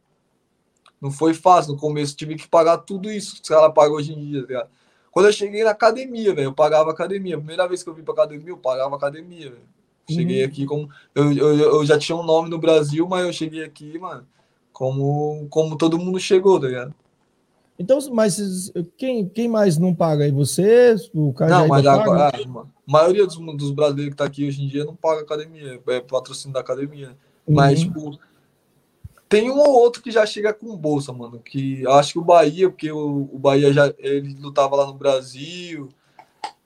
Não 1.01 1.11
foi 1.11 1.35
fácil. 1.35 1.73
No 1.73 1.79
começo 1.79 2.17
tive 2.17 2.35
que 2.37 2.49
pagar 2.49 2.79
tudo 2.79 3.11
isso 3.11 3.37
que 3.37 3.43
os 3.43 3.49
caras 3.49 3.73
pagam 3.75 3.97
hoje 3.97 4.13
em 4.13 4.19
dia, 4.25 4.41
tá 4.43 4.47
ligado? 4.49 4.71
Quando 5.11 5.27
eu 5.27 5.33
cheguei 5.33 5.65
na 5.65 5.71
academia, 5.71 6.35
velho, 6.35 6.49
eu 6.49 6.53
pagava 6.55 6.91
academia. 6.91 7.37
Primeira 7.39 7.67
vez 7.67 7.83
que 7.83 7.89
eu 7.89 7.95
vim 7.95 8.03
pra 8.03 8.13
academia, 8.13 8.51
eu 8.51 8.57
pagava 8.59 8.95
academia, 8.97 9.51
velho. 9.51 9.63
Cheguei 10.09 10.43
Uhum. 10.43 10.47
aqui 10.49 10.67
como. 10.67 10.89
Eu, 11.15 11.33
eu, 11.33 11.59
eu 11.59 11.85
já 11.87 11.99
tinha 11.99 12.15
um 12.17 12.23
nome 12.23 12.49
no 12.49 12.59
Brasil, 12.59 13.07
mas 13.09 13.25
eu 13.25 13.33
cheguei 13.33 13.65
aqui, 13.65 13.99
mano, 13.99 14.27
como, 14.73 15.47
como 15.51 15.77
todo 15.77 15.99
mundo 15.99 16.21
chegou, 16.21 16.61
tá 16.61 16.67
ligado? 16.69 16.95
Então, 17.79 17.99
mas 18.13 18.71
quem, 18.97 19.29
quem 19.29 19.49
mais 19.49 19.77
não 19.77 19.95
paga 19.95 20.25
aí? 20.25 20.31
Você? 20.33 20.95
O 21.13 21.33
cara 21.33 21.51
Não, 21.51 21.69
mas 21.69 21.87
agora, 21.87 22.05
paga? 22.31 22.39
ah, 22.45 22.49
mano, 22.49 22.73
a 22.87 22.91
maioria 22.91 23.27
dos, 23.27 23.37
dos 23.57 23.71
brasileiros 23.71 24.13
que 24.15 24.17
tá 24.19 24.25
aqui 24.25 24.47
hoje 24.47 24.63
em 24.63 24.69
dia 24.69 24.85
não 24.85 24.95
paga 24.97 25.23
academia, 25.23 25.81
é 25.89 26.01
patrocínio 26.01 26.55
da 26.55 26.61
academia. 26.61 27.17
Mas, 27.49 27.81
Uhum. 27.81 27.87
tipo, 27.87 28.19
tem 29.29 29.51
um 29.51 29.59
ou 29.59 29.81
outro 29.81 30.03
que 30.03 30.11
já 30.11 30.25
chega 30.25 30.53
com 30.53 30.77
bolsa, 30.77 31.13
mano. 31.13 31.41
Que 31.41 31.87
acho 31.87 32.15
que 32.15 32.19
o 32.19 32.25
Bahia, 32.25 32.71
porque 32.71 32.91
o, 32.91 33.29
o 33.33 33.39
Bahia 33.39 33.73
já 33.73 33.93
ele 33.99 34.35
lutava 34.41 34.77
lá 34.77 34.87
no 34.87 34.95
Brasil 34.95 35.89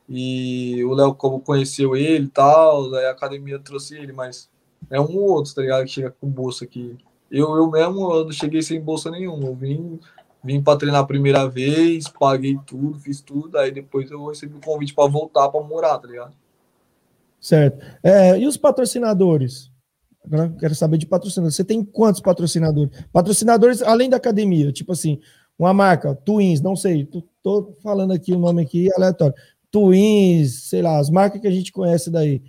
e 0.09 0.83
o 0.85 0.93
Léo 0.93 1.15
como 1.15 1.41
conheceu 1.41 1.97
ele 1.97 2.27
e 2.27 2.31
tal, 2.31 2.95
a 2.95 3.11
academia 3.11 3.59
trouxe 3.59 3.97
ele, 3.97 4.13
mas 4.13 4.51
é 4.91 5.01
um 5.01 5.17
ou 5.17 5.31
outro, 5.31 5.55
tá 5.55 5.63
ligado? 5.63 5.85
Que 5.85 5.91
chega 5.91 6.15
com 6.21 6.29
bolsa 6.29 6.65
aqui. 6.65 6.97
Eu, 7.31 7.55
eu 7.57 7.71
mesmo 7.71 8.13
eu 8.13 8.25
não 8.25 8.33
cheguei 8.33 8.61
sem 8.61 8.81
bolsa 8.81 9.11
nenhuma. 9.11 9.47
Eu 9.47 9.55
vim, 9.55 10.01
vim 10.43 10.63
pra 10.63 10.77
treinar 10.77 11.03
a 11.03 11.07
primeira 11.07 11.49
vez, 11.49 12.09
paguei 12.09 12.59
tudo, 12.67 12.99
fiz 12.99 13.21
tudo, 13.21 13.57
aí 13.57 13.71
depois 13.71 14.11
eu 14.11 14.27
recebi 14.27 14.57
o 14.57 14.61
convite 14.61 14.95
pra 14.95 15.07
voltar 15.07 15.49
pra 15.49 15.61
morar, 15.61 15.99
tá 15.99 16.09
ligado? 16.09 16.35
Certo. 17.41 17.87
É, 18.03 18.39
e 18.39 18.47
os 18.47 18.57
patrocinadores? 18.57 19.70
Agora 20.25 20.55
quero 20.59 20.75
saber 20.75 20.99
de 20.99 21.07
patrocinadores. 21.07 21.57
Você 21.57 21.65
tem 21.65 21.83
quantos 21.85 22.21
patrocinadores? 22.21 22.91
Patrocinadores 23.13 23.83
além 23.83 24.09
da 24.11 24.17
academia, 24.17 24.71
tipo 24.73 24.93
assim, 24.93 25.19
uma 25.59 25.73
marca, 25.73 26.15
Twins, 26.15 26.61
não 26.61 26.77
sei, 26.77 27.09
tô, 27.43 27.75
falando 27.83 28.13
aqui 28.13 28.33
o 28.33 28.39
nome 28.39 28.63
aqui 28.63 28.89
aleatório. 28.97 29.35
Twins, 29.71 30.65
sei 30.65 30.83
lá, 30.83 30.99
as 30.99 31.09
marcas 31.11 31.41
que 31.41 31.47
a 31.47 31.51
gente 31.51 31.73
conhece 31.73 32.11
daí. 32.11 32.43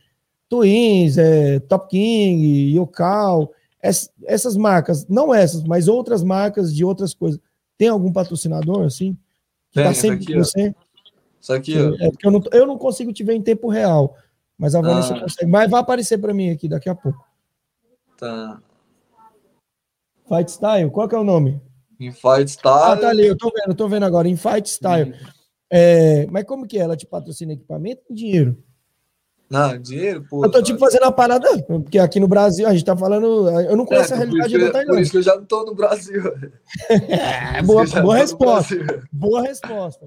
Twins, 0.50 1.18
é, 1.18 1.60
Top 1.62 1.88
King, 1.88 2.76
Yocal, 2.76 3.52
ess- 3.82 4.12
essas 4.26 4.58
marcas, 4.58 5.08
não 5.08 5.34
essas, 5.34 5.64
mas 5.64 5.88
outras 5.88 6.24
marcas 6.24 6.74
de 6.74 6.84
outras 6.84 7.14
coisas. 7.14 7.40
Tem 7.78 7.88
algum 7.88 8.12
patrocinador 8.12 8.84
assim? 8.86 9.14
Que 9.72 9.76
Tem, 9.76 9.84
tá 9.86 9.94
sempre 9.94 10.24
aqui, 10.24 10.34
com 10.34 10.40
você? 10.44 10.76
Isso 11.40 11.54
aqui, 11.54 11.74
ó. 11.78 11.96
É 12.04 12.12
porque 12.12 12.28
eu 12.28 12.32
não, 12.32 12.44
eu 12.52 12.68
não 12.68 12.78
consigo 12.78 13.14
te 13.14 13.24
ver 13.24 13.34
em 13.34 13.42
tempo 13.42 13.70
real. 13.70 14.16
Mas 14.58 14.76
a 14.76 14.82
Vanessa 14.82 15.16
Ah. 15.16 15.22
consegue. 15.22 15.50
Mas 15.50 15.72
vai 15.72 15.80
aparecer 15.82 16.18
para 16.20 16.34
mim 16.34 16.50
aqui 16.52 16.68
daqui 16.68 16.90
a 16.90 16.94
pouco. 16.96 17.26
Tá. 18.22 18.62
Fight 20.30 20.52
Style, 20.52 20.92
qual 20.92 21.10
que 21.10 21.16
é 21.16 21.18
o 21.18 21.24
nome? 21.24 21.60
Em 22.00 22.12
Fight 22.12 22.48
Style. 22.52 22.76
Ah, 22.94 22.96
tá 22.96 23.10
ali, 23.10 23.26
eu 23.26 23.36
tô 23.36 23.50
vendo, 23.50 23.70
eu 23.70 23.76
tô 23.76 23.90
vendo 23.90 24.04
agora, 24.06 24.28
em 24.28 24.38
Fight 24.38 24.70
Style. 24.70 25.16
É, 25.72 26.28
mas 26.28 26.44
como 26.46 26.68
que 26.68 26.78
é? 26.78 26.82
Ela 26.82 26.96
te 26.96 27.08
patrocina 27.08 27.54
equipamento 27.54 28.04
e 28.12 28.14
dinheiro? 28.14 28.64
Não, 29.50 29.78
dinheiro, 29.78 30.24
pô. 30.30 30.46
Eu 30.46 30.52
tô 30.52 30.62
tipo 30.62 30.78
fazendo 30.80 31.04
a 31.06 31.12
parada, 31.12 31.48
porque 31.64 31.98
aqui 31.98 32.20
no 32.20 32.28
Brasil 32.28 32.68
a 32.68 32.72
gente 32.74 32.86
tá 32.86 32.96
falando. 32.96 33.50
Eu 33.62 33.76
não 33.76 33.84
É, 33.86 33.88
conheço 33.88 34.14
a 34.14 34.18
por, 34.18 34.24
realidade 34.26 34.54
da 34.54 34.60
que, 34.60 34.66
por 34.66 34.72
Tailândia. 34.72 35.02
isso 35.02 35.12
que 35.12 35.18
eu 35.18 35.22
já 35.24 35.36
não 35.36 35.46
tô 35.46 35.66
no 35.66 35.74
Brasil. 35.76 36.22
É, 36.90 37.62
boa, 37.64 37.84
boa 38.02 38.16
resposta. 38.16 38.76
Boa 39.12 39.42
resposta. 39.42 40.06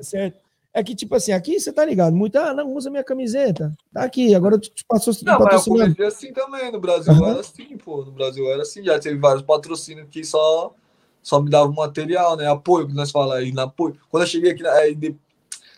Certo. 0.00 0.38
É 0.72 0.82
que, 0.84 0.94
tipo 0.94 1.14
assim, 1.14 1.32
aqui 1.32 1.58
você 1.58 1.72
tá 1.72 1.84
ligado, 1.84 2.14
muito, 2.14 2.36
ah, 2.36 2.52
não, 2.52 2.72
usa 2.74 2.90
minha 2.90 3.02
camiseta. 3.02 3.74
Tá 3.92 4.02
aqui, 4.02 4.34
agora 4.34 4.56
eu 4.56 4.60
te 4.60 4.84
passo 4.86 5.10
Não, 5.24 5.38
mas 5.40 5.66
eu 5.66 5.72
comecei 5.72 6.06
assim 6.06 6.32
também. 6.32 6.70
No 6.70 6.78
Brasil 6.78 7.12
Aham. 7.12 7.30
era 7.30 7.40
assim, 7.40 7.76
pô. 7.76 8.04
No 8.04 8.12
Brasil 8.12 8.46
era 8.50 8.62
assim. 8.62 8.84
Já 8.84 8.98
teve 8.98 9.18
vários 9.18 9.42
patrocínios 9.42 10.06
que 10.10 10.22
só, 10.22 10.74
só 11.22 11.40
me 11.40 11.50
davam 11.50 11.72
material, 11.72 12.36
né? 12.36 12.46
Apoio, 12.46 12.86
que 12.86 12.94
nós 12.94 13.10
falamos 13.10 13.34
aí, 13.36 13.52
na 13.52 13.64
apoio. 13.64 13.98
Quando 14.10 14.24
eu 14.24 14.28
cheguei 14.28 14.52
aqui, 14.52 14.66
aí, 14.66 14.94
de- 14.94 15.16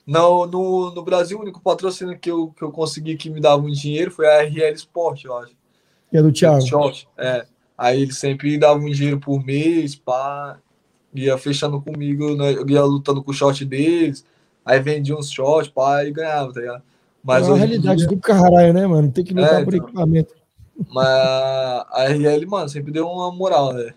no, 0.07 0.45
no, 0.47 0.91
no 0.93 1.03
Brasil, 1.03 1.39
o 1.39 1.43
único 1.43 1.61
patrocínio 1.61 2.19
que 2.19 2.31
eu, 2.31 2.49
que 2.49 2.63
eu 2.63 2.73
consegui 2.73 3.17
que 3.17 3.31
me 3.31 3.41
dava 3.41 3.63
um 3.63 3.71
dinheiro 3.71 4.11
foi 4.11 4.27
a 4.27 4.43
RL 4.43 4.75
Sport, 4.75 5.25
eu 5.25 5.37
acho. 5.39 5.53
Que 6.11 6.17
é 6.17 6.23
do 6.23 6.33
Thiago. 6.33 6.67
Short, 6.67 7.09
é. 7.17 7.47
Aí 7.79 8.03
eles 8.03 8.19
sempre 8.19 8.59
davam 8.59 8.85
um 8.85 8.91
dinheiro 8.91 9.21
por 9.21 9.43
mês, 9.43 9.95
pá. 9.95 10.59
Ia 11.15 11.39
fechando 11.39 11.81
comigo, 11.81 12.37
né? 12.37 12.53
eu 12.53 12.69
ia 12.69 12.85
lutando 12.85 13.23
com 13.23 13.31
o 13.31 13.35
short 13.35 13.65
deles. 13.65 14.25
Aí 14.65 14.79
vendia 14.81 15.17
uns 15.17 15.31
shorts, 15.31 15.71
pá, 15.73 16.05
e 16.05 16.13
ganhava, 16.13 16.53
tá 16.53 16.61
ligado? 16.61 16.83
Mas 17.23 17.49
é 17.49 17.51
em 17.53 17.55
realidade 17.57 17.99
dia- 17.99 18.09
do 18.09 18.17
caralho, 18.19 18.73
né, 18.73 18.87
mano? 18.87 19.11
Tem 19.11 19.25
que 19.25 19.35
lutar 19.35 19.61
É, 19.61 19.65
por 19.65 19.75
então. 19.75 19.87
equipamento. 19.89 20.35
Mas 20.93 21.07
a 21.07 22.05
RL, 22.09 22.47
mano, 22.47 22.69
sempre 22.69 22.91
deu 22.93 23.07
uma 23.07 23.31
moral, 23.33 23.73
né? 23.73 23.93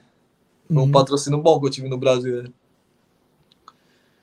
Foi 0.68 0.78
um 0.78 0.82
Uhum. 0.82 0.91
patrocínio 0.91 1.39
bom 1.41 1.59
que 1.59 1.68
eu 1.68 1.70
tive 1.70 1.88
no 1.88 1.97
Brasil, 1.97 2.43
né? 2.43 2.49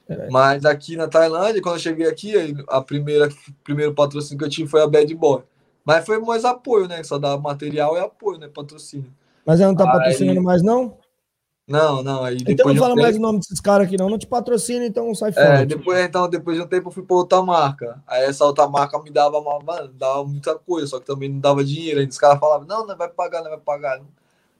É. 0.08 0.28
Mas 0.28 0.64
aqui 0.64 0.96
na 0.96 1.06
Tailândia, 1.06 1.62
quando 1.62 1.76
eu 1.76 1.80
cheguei 1.80 2.06
aqui, 2.08 2.36
aí 2.36 2.54
a 2.68 2.80
primeira 2.82 3.28
primeiro 3.62 3.94
patrocínio 3.94 4.38
que 4.38 4.44
eu 4.44 4.48
tive 4.50 4.68
foi 4.68 4.82
a 4.82 4.86
Bad 4.86 5.14
Boy. 5.14 5.42
Mas 5.84 6.04
foi 6.04 6.18
mais 6.18 6.44
apoio, 6.44 6.88
né? 6.88 7.02
Só 7.04 7.16
dá 7.18 7.38
material 7.38 7.96
e 7.96 8.00
apoio, 8.00 8.38
né? 8.38 8.48
Patrocínio. 8.48 9.10
Mas 9.46 9.60
ela 9.60 9.70
não 9.70 9.76
tá 9.76 9.84
Aí- 9.84 9.92
patrocinando 9.92 10.42
mais, 10.42 10.62
não? 10.62 10.96
Não, 11.70 12.02
não, 12.02 12.24
aí 12.24 12.36
Então 12.48 12.66
não 12.66 12.72
de 12.74 12.78
um 12.80 12.82
fala 12.82 12.94
tempo- 12.94 13.02
mais 13.02 13.16
o 13.16 13.20
nome 13.20 13.38
desses 13.38 13.60
caras 13.60 13.86
aqui, 13.86 13.96
não. 13.96 14.10
Não 14.10 14.18
te 14.18 14.26
patrocina, 14.26 14.84
então 14.84 15.14
sai 15.14 15.30
fora. 15.32 15.60
É, 15.60 15.64
depois, 15.66 16.04
então, 16.04 16.28
depois 16.28 16.56
de 16.56 16.62
um 16.62 16.66
tempo 16.66 16.88
eu 16.88 16.92
fui 16.92 17.02
pra 17.04 17.16
outra 17.16 17.40
marca. 17.42 18.02
Aí 18.06 18.24
essa 18.24 18.44
outra 18.44 18.68
marca 18.68 19.00
me 19.00 19.10
dava, 19.10 19.38
uma, 19.38 19.58
mano, 19.60 19.88
dava 19.96 20.24
muita 20.24 20.54
coisa, 20.56 20.88
só 20.88 20.98
que 21.00 21.06
também 21.06 21.28
não 21.28 21.38
dava 21.38 21.64
dinheiro. 21.64 22.00
Aí 22.00 22.06
os 22.06 22.18
caras 22.18 22.40
falavam, 22.40 22.66
não, 22.66 22.86
não 22.86 22.96
vai 22.96 23.08
pagar, 23.08 23.42
não 23.42 23.50
vai 23.50 23.58
pagar. 23.60 24.00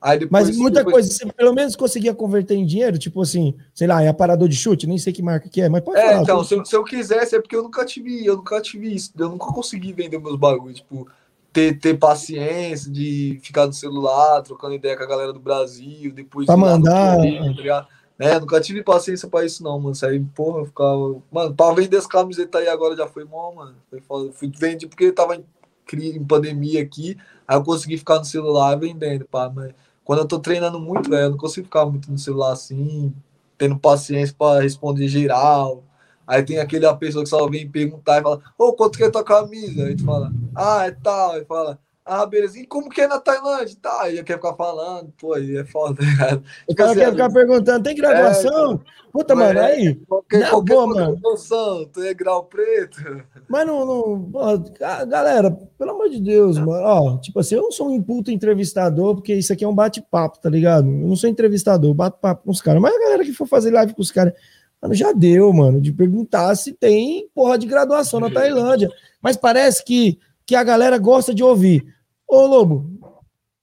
Aí 0.02 0.18
depois, 0.18 0.46
Mas 0.48 0.56
muita 0.56 0.78
depois- 0.78 0.94
coisa, 0.94 1.10
você 1.12 1.26
pelo 1.32 1.52
menos 1.52 1.76
conseguia 1.76 2.14
converter 2.14 2.54
em 2.54 2.64
dinheiro, 2.64 2.96
tipo 2.96 3.20
assim, 3.20 3.54
sei 3.74 3.86
lá, 3.86 4.02
é 4.02 4.08
aparador 4.08 4.48
de 4.48 4.56
chute, 4.56 4.86
nem 4.86 4.96
sei 4.96 5.12
que 5.12 5.22
marca 5.22 5.46
que 5.48 5.60
é, 5.60 5.68
mas 5.68 5.82
pode 5.84 5.98
É, 6.00 6.08
falar. 6.10 6.22
então, 6.22 6.42
se 6.42 6.54
eu, 6.54 6.64
se 6.64 6.74
eu 6.74 6.82
quisesse, 6.84 7.36
é 7.36 7.40
porque 7.40 7.54
eu 7.54 7.62
nunca 7.62 7.84
tive, 7.84 8.24
eu 8.24 8.36
nunca 8.36 8.60
tive 8.62 8.94
isso, 8.94 9.12
eu 9.18 9.28
nunca 9.28 9.46
consegui 9.52 9.92
vender 9.92 10.18
meus 10.18 10.36
bagulhos, 10.38 10.78
tipo, 10.78 11.06
ter, 11.52 11.78
ter 11.78 11.98
paciência 11.98 12.90
de 12.90 13.40
ficar 13.42 13.66
no 13.66 13.72
celular, 13.72 14.42
trocando 14.42 14.74
ideia 14.74 14.96
com 14.96 15.02
a 15.02 15.06
galera 15.06 15.32
do 15.32 15.40
Brasil, 15.40 16.12
depois 16.12 16.46
Pra 16.46 16.56
mandar. 16.56 17.16
Tá? 17.16 17.88
É, 18.18 18.34
eu 18.34 18.40
nunca 18.40 18.60
tive 18.60 18.82
paciência 18.82 19.26
pra 19.28 19.46
isso, 19.46 19.62
não, 19.62 19.78
mano. 19.78 19.92
Isso 19.92 20.04
aí, 20.04 20.20
porra, 20.20 20.60
eu 20.60 20.66
ficava. 20.66 21.22
Mano, 21.32 21.54
pra 21.54 21.72
vender 21.72 21.96
as 21.96 22.06
camisetas 22.06 22.60
aí 22.60 22.68
agora 22.68 22.94
já 22.94 23.06
foi 23.06 23.24
bom, 23.24 23.54
mano. 23.54 23.74
Foi 23.88 24.00
foda. 24.00 24.30
Fui 24.32 24.52
vender 24.54 24.86
porque 24.88 25.10
tava 25.10 25.36
em, 25.36 25.44
em 25.92 26.24
pandemia 26.24 26.82
aqui, 26.82 27.16
aí 27.48 27.56
eu 27.56 27.64
consegui 27.64 27.96
ficar 27.96 28.18
no 28.18 28.24
celular 28.24 28.78
vendendo, 28.78 29.24
pá. 29.24 29.50
Mas 29.52 29.72
quando 30.04 30.18
eu 30.18 30.28
tô 30.28 30.38
treinando 30.38 30.78
muito, 30.78 31.08
velho, 31.08 31.24
eu 31.24 31.30
não 31.30 31.38
consigo 31.38 31.64
ficar 31.64 31.86
muito 31.86 32.10
no 32.12 32.18
celular 32.18 32.52
assim, 32.52 33.12
tendo 33.56 33.78
paciência 33.78 34.34
pra 34.38 34.60
responder 34.60 35.08
geral. 35.08 35.82
Aí 36.30 36.44
tem 36.44 36.60
aquele 36.60 36.86
a 36.86 36.94
pessoa 36.94 37.24
que 37.24 37.28
só 37.28 37.48
vem 37.48 37.68
perguntar 37.68 38.20
e 38.20 38.22
fala, 38.22 38.40
ô, 38.56 38.72
quanto 38.72 38.96
que 38.96 39.02
é 39.02 39.10
tua 39.10 39.24
camisa? 39.24 39.84
Aí 39.86 39.96
tu 39.96 40.04
fala, 40.04 40.30
ah, 40.54 40.86
é 40.86 40.92
tal. 40.92 41.32
Aí 41.32 41.44
fala, 41.44 41.76
Ah, 42.04 42.24
beleza. 42.24 42.56
E 42.56 42.66
como 42.66 42.88
que 42.88 43.00
é 43.00 43.08
na 43.08 43.18
Tailândia? 43.18 43.76
Tá, 43.82 44.02
aí 44.02 44.22
quer 44.22 44.36
ficar 44.36 44.54
falando, 44.54 45.12
pô, 45.20 45.34
aí 45.34 45.56
é 45.56 45.64
foda, 45.64 45.96
tá 45.96 46.02
ligado? 46.06 46.44
O 46.68 46.74
cara 46.74 46.94
quer 46.94 47.10
ficar 47.10 47.30
perguntando, 47.32 47.82
tem 47.82 47.96
graduação? 47.96 48.80
Puta, 49.12 49.34
Mas 49.34 49.48
mano, 49.48 49.58
é, 49.58 49.72
aí. 49.72 49.94
Qualquer, 50.08 50.38
Na 50.38 50.50
qualquer 50.50 50.72
boa, 50.72 50.86
mano. 50.86 51.18
noção, 51.20 51.84
tu 51.92 52.00
é 52.00 52.14
grau 52.14 52.44
preto. 52.44 53.24
Mas 53.48 53.66
não, 53.66 53.84
não 53.84 54.64
galera, 55.08 55.50
pelo 55.76 55.90
amor 55.90 56.08
de 56.08 56.20
Deus, 56.20 56.58
mano, 56.58 56.84
ó, 56.84 57.18
tipo 57.18 57.40
assim, 57.40 57.56
eu 57.56 57.62
não 57.62 57.72
sou 57.72 57.90
um 57.90 58.00
puto 58.00 58.30
entrevistador, 58.30 59.16
porque 59.16 59.34
isso 59.34 59.52
aqui 59.52 59.64
é 59.64 59.68
um 59.68 59.74
bate-papo, 59.74 60.38
tá 60.38 60.48
ligado? 60.48 60.86
Eu 60.86 61.08
não 61.08 61.16
sou 61.16 61.28
entrevistador, 61.28 61.92
bato 61.92 62.18
papo 62.20 62.44
com 62.44 62.52
os 62.52 62.62
caras, 62.62 62.80
mas 62.80 62.94
a 62.94 63.00
galera 63.00 63.24
que 63.24 63.32
for 63.32 63.48
fazer 63.48 63.72
live 63.72 63.94
com 63.94 64.02
os 64.02 64.12
caras, 64.12 64.32
mano, 64.80 64.94
já 64.94 65.12
deu, 65.12 65.52
mano, 65.52 65.80
de 65.80 65.92
perguntar 65.92 66.54
se 66.54 66.72
tem 66.72 67.28
porra 67.34 67.58
de 67.58 67.66
graduação 67.66 68.20
na 68.20 68.30
Tailândia. 68.30 68.90
Mas 69.22 69.36
parece 69.36 69.84
que, 69.84 70.18
que 70.46 70.54
a 70.54 70.62
galera 70.64 70.98
gosta 70.98 71.34
de 71.34 71.42
ouvir. 71.44 71.84
Ô, 72.26 72.46
Lobo, 72.46 72.90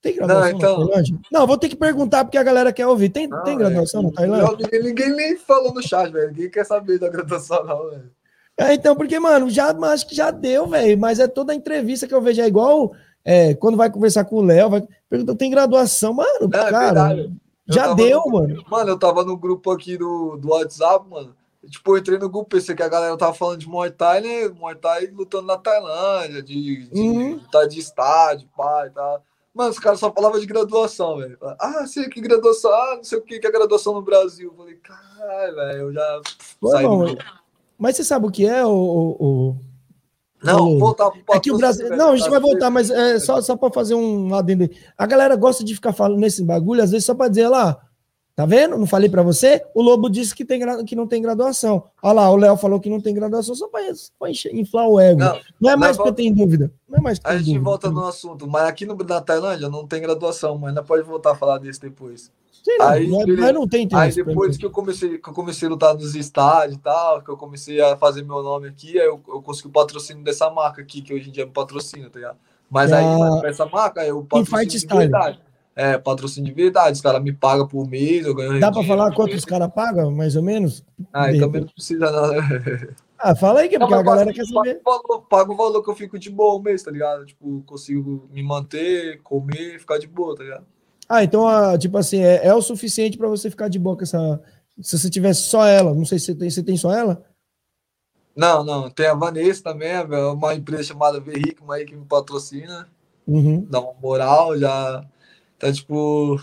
tem 0.01 0.15
graduação 0.15 0.41
Não, 0.51 0.57
então- 0.57 0.79
na 0.79 0.85
Tailândia? 0.87 1.19
Não, 1.31 1.47
vou 1.47 1.57
ter 1.57 1.69
que 1.69 1.75
perguntar 1.75 2.23
porque 2.25 2.37
a 2.37 2.43
galera 2.43 2.71
quer 2.71 2.85
ouvir. 2.87 3.09
Tem, 3.09 3.27
Não, 3.27 3.43
tem 3.43 3.57
graduação 3.57 4.01
é, 4.01 4.03
na 4.03 4.11
Tailândia? 4.11 4.67
não, 4.71 4.83
Ninguém, 4.83 5.15
nem 5.15 5.37
falou 5.37 5.73
no 5.73 5.81
chat, 5.81 6.11
velho. 6.11 6.27
Ninguém 6.29 6.49
quer 6.51 6.65
saber 6.65 6.99
da 6.99 7.09
graduação, 7.09 7.63
não, 7.65 7.89
velho. 7.89 8.11
É, 8.59 8.73
então, 8.73 8.95
porque, 8.95 9.19
mano, 9.19 9.49
já 9.49 9.69
acho 9.69 10.07
que 10.07 10.15
já 10.15 10.31
deu, 10.31 10.67
velho. 10.67 10.97
Mas 10.97 11.19
é 11.19 11.27
toda 11.27 11.53
a 11.53 11.55
entrevista 11.55 12.07
que 12.07 12.13
eu 12.13 12.21
vejo, 12.21 12.41
é 12.41 12.47
igual 12.47 12.91
é, 13.23 13.53
quando 13.53 13.77
vai 13.77 13.89
conversar 13.91 14.23
com 14.25 14.37
o 14.37 14.41
Léo, 14.41 14.69
vai 14.69 14.83
perguntar, 15.09 15.35
tem 15.35 15.51
graduação, 15.51 16.13
mano, 16.13 16.45
É, 16.45 16.49
cara. 16.49 16.79
verdade. 16.85 17.33
Eu 17.67 17.73
Já 17.73 17.93
deu, 17.93 18.21
no- 18.25 18.31
mano. 18.31 18.63
Mano, 18.69 18.89
eu 18.91 18.99
tava 18.99 19.23
no 19.23 19.35
grupo 19.37 19.71
aqui 19.71 19.97
do, 19.97 20.37
do 20.37 20.49
WhatsApp, 20.49 21.07
mano. 21.09 21.35
Tipo, 21.69 21.91
eu 21.93 21.97
entrei 21.97 22.17
no 22.17 22.29
grupo, 22.29 22.49
pensei 22.51 22.73
que 22.75 22.83
a 22.83 22.87
galera 22.87 23.17
tava 23.17 23.33
falando 23.33 23.59
de 23.59 23.67
Muay 23.67 23.91
Thai, 23.91 24.21
né? 24.21 24.47
Muay 24.47 24.75
Thai 24.75 25.07
lutando 25.07 25.47
na 25.47 25.57
Tailândia, 25.57 26.41
de, 26.41 26.87
de 26.87 27.01
Uhum. 27.01 27.33
lutar 27.35 27.67
de 27.67 27.79
estádio, 27.79 28.47
pai 28.55 28.87
e 28.87 28.91
tal. 28.91 29.21
Mano, 29.53 29.71
os 29.71 29.79
caras 29.79 29.99
só 29.99 30.11
falavam 30.13 30.39
de 30.39 30.45
graduação, 30.45 31.17
velho. 31.17 31.37
Ah, 31.59 31.85
sei 31.87 32.07
que 32.07 32.21
graduação, 32.21 32.71
ah, 32.71 32.93
não 32.97 33.03
sei 33.03 33.17
o 33.17 33.21
que 33.23 33.39
que 33.39 33.47
é 33.47 33.51
graduação 33.51 33.93
no 33.95 34.01
Brasil. 34.03 34.49
Eu 34.51 34.55
falei, 34.55 34.75
caralho, 34.75 35.55
velho, 35.55 35.79
eu 35.79 35.93
já 35.93 36.21
Pô, 36.59 36.69
saí 36.69 36.87
do 36.87 36.97
grupo. 36.99 37.23
Mas 37.77 37.95
você 37.97 38.03
sabe 38.03 38.27
o 38.27 38.31
que 38.31 38.45
é, 38.47 38.65
o, 38.65 38.69
o- 38.71 39.57
Não, 40.43 40.77
voltar 40.77 41.09
É 41.31 41.39
que 41.39 41.51
o 41.51 41.57
Brasil. 41.57 41.89
Não, 41.97 42.11
a 42.11 42.15
gente 42.15 42.29
vai 42.29 42.39
voltar, 42.39 42.69
mas 42.69 42.89
é 42.91 43.19
só, 43.19 43.41
só 43.41 43.55
para 43.57 43.73
fazer 43.73 43.95
um 43.95 44.33
adendo 44.35 44.63
aí. 44.63 44.71
A 44.97 45.05
galera 45.07 45.35
gosta 45.35 45.63
de 45.63 45.73
ficar 45.73 45.93
falando 45.93 46.19
nesse 46.19 46.43
bagulho, 46.43 46.83
às 46.83 46.91
vezes 46.91 47.05
só 47.05 47.15
para 47.15 47.27
dizer 47.29 47.47
lá. 47.47 47.79
Tá 48.35 48.45
vendo? 48.45 48.77
Não 48.77 48.85
falei 48.85 49.09
para 49.09 49.23
você? 49.23 49.65
O 49.73 49.81
Lobo 49.81 50.07
disse 50.11 50.35
que, 50.35 50.45
tem, 50.45 50.61
que 50.85 50.95
não 50.95 51.07
tem 51.07 51.23
graduação. 51.23 51.85
Olha 52.03 52.13
lá, 52.13 52.29
o 52.29 52.35
Léo 52.35 52.55
falou 52.55 52.79
que 52.79 52.87
não 52.87 53.01
tem 53.01 53.11
graduação 53.15 53.55
só 53.55 53.67
para 53.67 53.81
inflar 54.53 54.87
o 54.87 54.99
ego. 54.99 55.19
Não, 55.19 55.39
Não, 55.59 55.71
é 55.71 55.75
mais 55.75 55.97
leva- 55.97 56.03
porque 56.11 56.21
tem 56.21 56.31
dúvida. 56.31 56.71
Não 56.87 56.99
é 56.99 57.01
mais 57.01 57.19
A 57.23 57.35
gente 57.35 57.45
dúvida. 57.47 57.63
volta 57.65 57.89
no 57.89 58.05
assunto, 58.05 58.47
mas 58.47 58.67
aqui 58.67 58.85
no, 58.85 58.95
na 58.95 59.21
Tailândia 59.21 59.67
não 59.69 59.87
tem 59.87 59.99
graduação, 59.99 60.55
mas 60.55 60.69
ainda 60.69 60.83
pode 60.83 61.01
voltar 61.01 61.31
a 61.31 61.35
falar 61.35 61.57
disso 61.57 61.81
depois. 61.81 62.29
Sei 62.67 62.77
lá, 62.79 62.91
Aí, 62.91 63.07
mas- 63.07 63.25
beleza. 63.25 63.41
mas 63.43 63.53
não 63.53 63.65
tem 63.65 63.79
Aí 63.79 63.85
interesse. 63.85 64.21
pra 64.23 64.33
depois 64.33 64.57
que 64.57 64.65
eu 64.65 64.71
comecei, 64.71 65.17
que 65.17 65.29
eu 65.29 65.33
comecei 65.33 65.67
a 65.67 65.71
lutar 65.71 65.93
nos 65.93 66.15
estádios 66.15 66.75
e 66.77 66.79
tal, 66.81 67.21
que 67.21 67.29
eu 67.31 67.37
comecei 67.37 67.79
a 67.79 67.95
fazer 67.95 68.23
meu 68.23 68.43
nome 68.43 68.67
aqui, 68.67 68.99
aí 68.99 69.07
eu, 69.07 69.21
eu 69.25 69.41
consegui 69.41 69.69
o 69.69 69.71
patrocínio 69.71 70.21
dessa 70.21 70.49
marca 70.49 70.81
aqui, 70.81 71.01
que 71.01 71.13
hoje 71.13 71.29
em 71.29 71.31
dia 71.31 71.45
me 71.45 71.51
patrocina, 71.53 72.09
tá 72.09 72.19
ligado? 72.19 72.37
Mas 72.69 72.91
aí, 72.91 73.05
Ah, 73.05 73.41
essa 73.45 73.65
marca, 73.67 74.05
eu 74.05 74.21
patrocínio 74.23 74.59
Fight 74.59 74.69
de 74.71 74.79
Style. 74.81 74.99
verdade. 74.99 75.39
É, 75.73 75.97
patrocínio 75.97 76.49
de 76.53 76.61
verdade. 76.61 76.91
Os 76.95 77.01
caras 77.01 77.23
me 77.23 77.31
pagam 77.31 77.65
por 77.67 77.87
mês, 77.87 78.25
eu 78.25 78.35
ganho 78.35 78.59
Dá 78.59 78.69
dinheiro. 78.69 78.87
falar 78.95 79.13
quanto 79.15 79.33
os 79.33 79.45
caras 79.45 79.71
pagam, 79.73 80.11
mais 80.11 80.35
ou 80.35 80.43
menos? 80.43 80.83
Ah, 81.13 81.31
De 81.31 81.37
e 81.37 81.39
também 81.39 81.61
não 81.61 81.67
precisa 81.69 82.11
não. 82.11 82.33
Ah, 83.19 83.35
fala 83.35 83.61
aí, 83.61 83.69
que 83.69 83.75
é 83.75 83.79
porque 83.79 83.95
a 83.95 84.01
galera 84.03 84.25
pago- 84.31 84.35
quer 84.35 84.45
saber. 84.45 84.75
Pago 84.83 85.01
o 85.03 85.07
valor, 85.07 85.21
pago 85.27 85.53
o 85.53 85.55
valor 85.57 85.83
que 85.83 85.89
eu 85.89 85.95
fico 85.95 86.19
de 86.19 86.29
boa 86.29 86.53
o 86.55 86.61
mês, 86.61 86.83
tá 86.83 86.91
ligado? 86.91 87.25
Tipo, 87.25 87.63
consigo 87.65 88.27
me 88.31 88.43
manter, 88.43 89.19
comer, 89.23 89.79
ficar 89.79 89.97
de 89.97 90.05
boa, 90.05 90.35
tá 90.35 90.43
ligado? 90.43 90.65
Ah, 91.09 91.23
então, 91.23 91.47
ah, 91.47 91.77
tipo 91.77 91.97
assim, 91.97 92.21
é, 92.21 92.47
é 92.47 92.53
o 92.53 92.61
suficiente 92.61 93.17
para 93.17 93.29
você 93.29 93.49
ficar 93.49 93.69
de 93.69 93.79
boa 93.79 93.95
com 93.95 94.03
essa. 94.03 94.41
Se 94.81 94.97
você 94.97 95.09
tivesse 95.09 95.41
só 95.41 95.65
ela, 95.65 95.93
não 95.93 96.05
sei 96.05 96.19
se 96.19 96.25
você 96.25 96.35
tem, 96.35 96.49
você 96.49 96.63
tem 96.63 96.77
só 96.77 96.93
ela? 96.93 97.23
Não, 98.35 98.63
não, 98.63 98.89
tem 98.89 99.07
a 99.07 99.15
Vanessa 99.15 99.63
também, 99.63 99.89
é 99.89 100.03
uma 100.03 100.53
empresa 100.53 100.83
chamada 100.83 101.19
Verrico, 101.19 101.63
uma 101.63 101.75
aí 101.75 101.85
que 101.85 101.95
me 101.95 102.05
patrocina, 102.05 102.87
Uhum. 103.27 103.65
dá 103.67 103.81
uma 103.81 103.93
moral, 103.99 104.57
já 104.57 105.03
tá 105.57 105.71
tipo. 105.73 106.39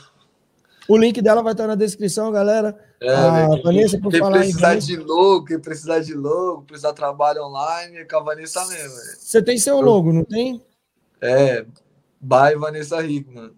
O 0.88 0.96
link 0.98 1.22
dela 1.22 1.42
vai 1.42 1.52
estar 1.52 1.66
na 1.66 1.76
descrição, 1.76 2.32
galera. 2.32 2.76
É, 3.00 3.14
a 3.14 3.48
velho, 3.48 3.62
Vanessa, 3.62 3.98
por 3.98 4.10
quem 4.10 4.20
falar 4.20 4.38
precisar 4.38 4.74
de 4.74 4.96
logo, 4.96 5.44
quem 5.44 5.58
precisar 5.60 6.00
de 6.00 6.14
logo, 6.14 6.62
precisar 6.62 6.90
de 6.90 6.96
trabalho 6.96 7.44
online, 7.44 7.98
é 7.98 8.04
com 8.04 8.16
a 8.16 8.20
Vanessa 8.20 8.66
mesmo, 8.66 8.96
você 9.18 9.40
tem 9.42 9.56
seu 9.56 9.80
logo, 9.80 10.12
não 10.12 10.24
tem? 10.24 10.60
É, 11.20 11.64
by 12.20 12.56
Vanessa 12.58 13.00
Rico, 13.00 13.32
mano. 13.32 13.54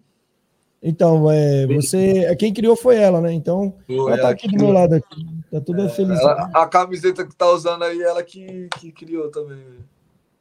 Então, 0.81 1.29
é, 1.31 1.65
você. 1.67 2.19
é, 2.25 2.35
Quem 2.35 2.53
criou 2.53 2.75
foi 2.75 2.97
ela, 2.97 3.19
né? 3.19 3.33
Então, 3.33 3.73
Pô, 3.87 4.07
ela 4.09 4.17
tá 4.21 4.29
aqui 4.29 4.47
do 4.47 4.57
meu 4.57 4.71
lado 4.71 4.93
aqui. 4.93 5.25
Tá 5.51 5.59
toda 5.59 5.89
feliz. 5.89 6.19
Ela- 6.19 6.49
a 6.53 6.65
camiseta 6.67 7.25
que 7.25 7.35
tá 7.35 7.49
usando 7.51 7.83
aí, 7.83 8.01
ela 8.01 8.21
que, 8.23 8.67
que 8.79 8.91
criou 8.91 9.29
também, 9.29 9.57
velho. 9.57 9.85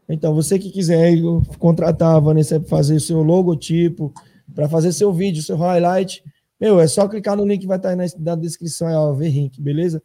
Então, 0.09 0.35
você 0.35 0.59
que 0.59 0.71
quiser 0.71 1.15
contratar 1.59 2.15
a 2.15 2.21
Vanessa 2.21 2.61
para 2.61 2.69
fazer 2.69 3.01
seu 3.01 3.23
logotipo, 3.23 4.13
para 4.55 4.69
fazer 4.69 4.93
seu 4.93 5.13
vídeo, 5.13 5.43
seu 5.43 5.57
highlight, 5.57 6.23
meu, 6.61 6.79
é 6.79 6.87
só 6.87 7.09
clicar 7.09 7.37
no 7.37 7.45
link 7.45 7.63
que 7.63 7.67
vai 7.67 7.77
estar 7.77 7.89
aí 7.91 7.97
na, 7.97 8.05
na 8.19 8.35
descrição, 8.37 8.89
é 8.89 8.97
ó, 8.97 9.13
Verrink, 9.13 9.61
beleza? 9.61 10.01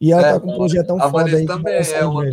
E 0.00 0.12
ela 0.12 0.26
É, 0.28 0.32
tá 0.32 0.40
com 0.40 0.50
um 0.52 0.56
projetão 0.56 0.96
a 0.96 1.10
foda 1.10 1.24
Vanessa 1.24 1.36
aí. 1.38 1.46
também 1.46 1.74
é 1.74 2.04
uma 2.06 2.26
é- 2.26 2.32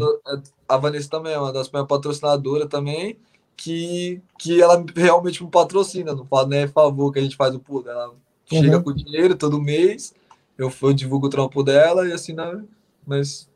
a 0.70 0.78
Vanessa 0.78 1.10
também 1.10 1.34
é 1.34 1.38
uma 1.40 1.52
das 1.52 1.70
minhas 1.70 1.86
patrocinadoras 1.88 2.68
também, 2.70 3.18
que, 3.64 4.22
que 4.40 4.60
ela 4.62 4.84
realmente 4.96 5.44
me 5.44 5.50
patrocina, 5.50 6.16
não 6.16 6.26
fala 6.26 6.48
nem 6.48 6.68
favor 6.68 7.12
que 7.12 7.20
a 7.20 7.22
gente 7.22 7.36
faz 7.36 7.54
o 7.54 7.60
pulo. 7.60 7.88
Ela 7.88 8.12
chega 8.52 8.78
Uhum. 8.78 8.84
com 8.84 8.94
dinheiro 8.94 9.36
todo 9.36 9.62
mês, 9.62 10.14
eu, 10.58 10.72
eu 10.82 10.94
divulgo 10.94 11.28
o 11.28 11.30
trampo 11.30 11.62
dela 11.64 12.08
e 12.08 12.12
assim, 12.12 12.34
né? 12.34 12.64
Mas 13.06 13.48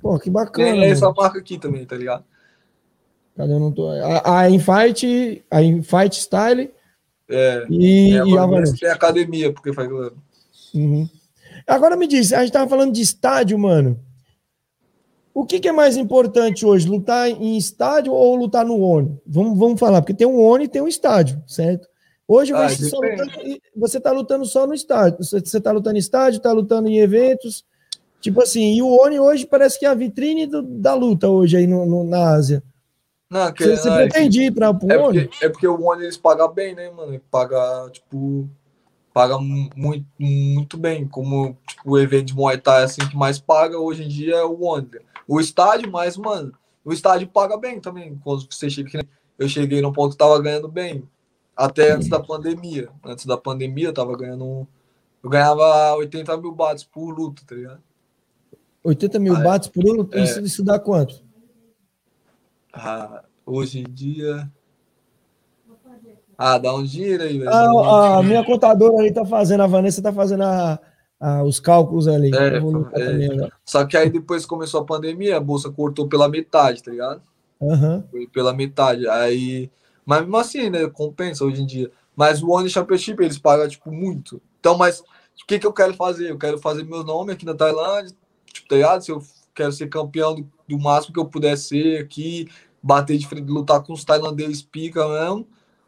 Pô, 0.00 0.18
que 0.18 0.30
bacana. 0.30 0.70
tem 0.70 0.84
essa 0.84 1.06
mano. 1.06 1.16
marca 1.20 1.38
aqui 1.38 1.58
também, 1.58 1.84
tá 1.84 1.96
ligado? 1.96 2.24
Cadê? 3.36 3.52
Eu 3.52 3.58
não 3.60 3.72
tô... 3.72 3.88
A, 3.88 4.40
a 4.42 4.50
Infight, 4.50 5.44
a 5.50 5.62
Infight 5.62 6.14
Style 6.16 6.70
É, 7.28 7.66
e, 7.68 8.16
é, 8.16 8.24
e 8.24 8.38
a 8.38 8.46
Vanessa. 8.46 8.76
tem 8.78 8.88
academia, 8.88 9.52
porque 9.52 9.72
faz. 9.72 9.88
Uhum. 10.72 11.08
Agora 11.66 11.96
me 11.96 12.06
diz, 12.06 12.32
a 12.32 12.40
gente 12.42 12.52
tava 12.52 12.68
falando 12.70 12.92
de 12.92 13.00
estádio, 13.00 13.58
mano. 13.58 13.98
O 15.34 15.44
que, 15.44 15.58
que 15.58 15.66
é 15.68 15.72
mais 15.72 15.96
importante 15.96 16.64
hoje, 16.64 16.88
lutar 16.88 17.28
em 17.28 17.56
estádio 17.58 18.12
ou 18.12 18.36
lutar 18.36 18.64
no 18.64 18.80
ONI? 18.80 19.18
Vamos, 19.26 19.58
vamos 19.58 19.80
falar, 19.80 20.00
porque 20.00 20.14
tem 20.14 20.26
um 20.26 20.40
ONI 20.40 20.64
e 20.64 20.68
tem 20.68 20.80
um 20.80 20.86
estádio, 20.86 21.42
certo? 21.44 21.88
Hoje 22.26 22.52
Ah, 22.54 22.68
você, 22.68 22.88
depende. 22.90 23.22
lutando- 23.22 23.60
você 23.76 24.00
só 24.46 24.66
no 24.66 24.72
estádio. 24.72 25.18
Você, 25.18 25.40
você 25.40 25.60
tá 25.60 25.72
lutando 25.72 25.96
em 25.96 25.98
estádio, 25.98 26.40
tá 26.40 26.52
lutando 26.52 26.88
em 26.88 26.98
eventos. 26.98 27.64
Tipo 28.20 28.40
assim, 28.42 28.74
e 28.76 28.80
o 28.82 28.88
ONI 28.88 29.18
hoje 29.20 29.44
parece 29.44 29.78
que 29.78 29.84
é 29.84 29.88
a 29.88 29.94
vitrine 29.94 30.46
do- 30.46 30.62
da 30.62 30.94
luta 30.94 31.28
hoje 31.28 31.56
aí 31.56 31.66
no, 31.66 31.84
no- 31.84 32.04
na 32.04 32.30
Ásia. 32.30 32.62
Não, 33.28 33.52
que, 33.52 33.64
Você, 33.64 33.76
você 33.76 33.88
não, 33.90 33.96
é, 33.98 34.06
pretende 34.08 34.42
ir 34.44 34.54
para 34.54 34.70
o 34.70 34.90
é 34.92 34.96
ONI? 34.98 35.24
porque, 35.28 35.44
é 35.44 35.48
porque 35.48 35.66
o 35.66 35.82
One 35.84 36.04
eles 36.04 36.16
pagam 36.16 36.50
bem, 36.50 36.74
né, 36.74 36.88
mano? 36.90 37.20
Paga, 37.30 37.90
tipo, 37.90 38.48
paga 39.12 39.36
mu- 39.36 39.68
muito, 39.76 40.06
muito 40.18 40.78
bem. 40.78 41.06
Como 41.06 41.56
tipo, 41.68 41.82
o 41.90 41.98
evento 41.98 42.26
de 42.28 42.34
Muay 42.36 42.56
Thai 42.56 42.84
assim, 42.84 43.06
que 43.08 43.16
mais 43.16 43.38
paga 43.38 43.78
hoje 43.78 44.04
em 44.04 44.08
dia 44.08 44.36
é 44.36 44.44
o 44.44 44.62
One. 44.64 44.88
O 45.26 45.40
estádio, 45.40 45.90
mas, 45.90 46.16
mano, 46.16 46.52
o 46.84 46.92
estádio 46.92 47.28
paga 47.28 47.56
bem 47.56 47.80
também. 47.80 48.18
Quando 48.22 48.46
você 48.50 48.68
chega 48.68 49.04
eu 49.38 49.48
cheguei 49.48 49.80
num 49.80 49.92
ponto 49.92 50.12
que 50.12 50.18
tava 50.18 50.40
ganhando 50.40 50.68
bem. 50.68 51.08
Até 51.56 51.92
antes 51.92 52.08
da 52.08 52.20
pandemia. 52.20 52.88
Antes 53.04 53.26
da 53.26 53.36
pandemia, 53.36 53.88
eu 53.88 53.92
tava 53.94 54.16
ganhando. 54.16 54.44
um- 54.44 54.66
Eu 55.22 55.30
ganhava 55.30 55.94
80 55.96 56.36
mil 56.36 56.52
bahts 56.52 56.84
por 56.84 57.10
luta, 57.10 57.42
tá 57.46 57.54
ligado? 57.54 57.80
80 58.84 59.18
mil 59.18 59.34
Ah, 59.34 59.40
bahts 59.40 59.68
por 59.68 59.82
luta? 59.82 60.18
É. 60.18 60.22
Isso, 60.22 60.40
isso 60.40 60.62
dá 60.64 60.78
quanto? 60.78 61.22
Ah, 62.72 63.24
hoje 63.46 63.80
em 63.80 63.84
dia. 63.84 64.50
Ah, 66.36 66.58
dá 66.58 66.74
um 66.74 66.82
dinheiro 66.82 67.22
aí, 67.22 67.38
velho. 67.38 67.48
A, 67.50 68.18
a 68.18 68.22
minha 68.22 68.44
contadora 68.44 68.98
ali 68.98 69.12
tá 69.12 69.24
fazendo, 69.24 69.62
a 69.62 69.66
Vanessa 69.66 70.02
tá 70.02 70.12
fazendo 70.12 70.42
a- 70.42 70.78
a- 71.20 71.42
os 71.42 71.60
cálculos 71.60 72.06
ali. 72.08 72.30
É, 72.34 72.56
é. 73.46 73.50
Só 73.64 73.84
que 73.84 73.96
aí 73.96 74.10
depois 74.10 74.44
começou 74.46 74.80
a 74.80 74.84
pandemia, 74.84 75.36
a 75.36 75.40
bolsa 75.40 75.70
cortou 75.70 76.08
pela 76.08 76.28
metade, 76.28 76.82
tá 76.82 76.90
ligado? 76.90 77.22
Aham. 77.62 78.04
Foi 78.10 78.26
pela 78.26 78.52
metade. 78.52 79.08
Aí. 79.08 79.70
Mas 80.04 80.20
mesmo 80.20 80.36
assim, 80.36 80.70
né? 80.70 80.86
Compensa 80.88 81.44
hoje 81.44 81.62
em 81.62 81.66
dia. 81.66 81.90
Mas 82.14 82.42
o 82.42 82.50
One 82.50 82.68
Championship, 82.68 83.22
eles 83.22 83.38
pagam, 83.38 83.68
tipo, 83.68 83.90
muito. 83.90 84.40
Então, 84.60 84.76
mas 84.76 85.00
o 85.00 85.46
que, 85.46 85.58
que 85.58 85.66
eu 85.66 85.72
quero 85.72 85.94
fazer? 85.94 86.30
Eu 86.30 86.38
quero 86.38 86.58
fazer 86.58 86.84
meu 86.84 87.02
nome 87.02 87.32
aqui 87.32 87.44
na 87.44 87.54
Tailândia, 87.54 88.14
tipo, 88.52 88.68
tá 88.68 88.76
ligado? 88.76 89.02
Se 89.04 89.10
eu 89.10 89.22
quero 89.54 89.72
ser 89.72 89.88
campeão 89.88 90.34
do, 90.34 90.46
do 90.68 90.78
máximo 90.78 91.14
que 91.14 91.20
eu 91.20 91.24
puder 91.24 91.56
ser 91.56 92.00
aqui, 92.00 92.46
bater 92.82 93.16
de 93.16 93.26
frente, 93.26 93.48
lutar 93.48 93.82
com 93.82 93.92
os 93.92 94.04
tailandeses 94.04 94.62
pica 94.62 95.06
mesmo. 95.08 95.46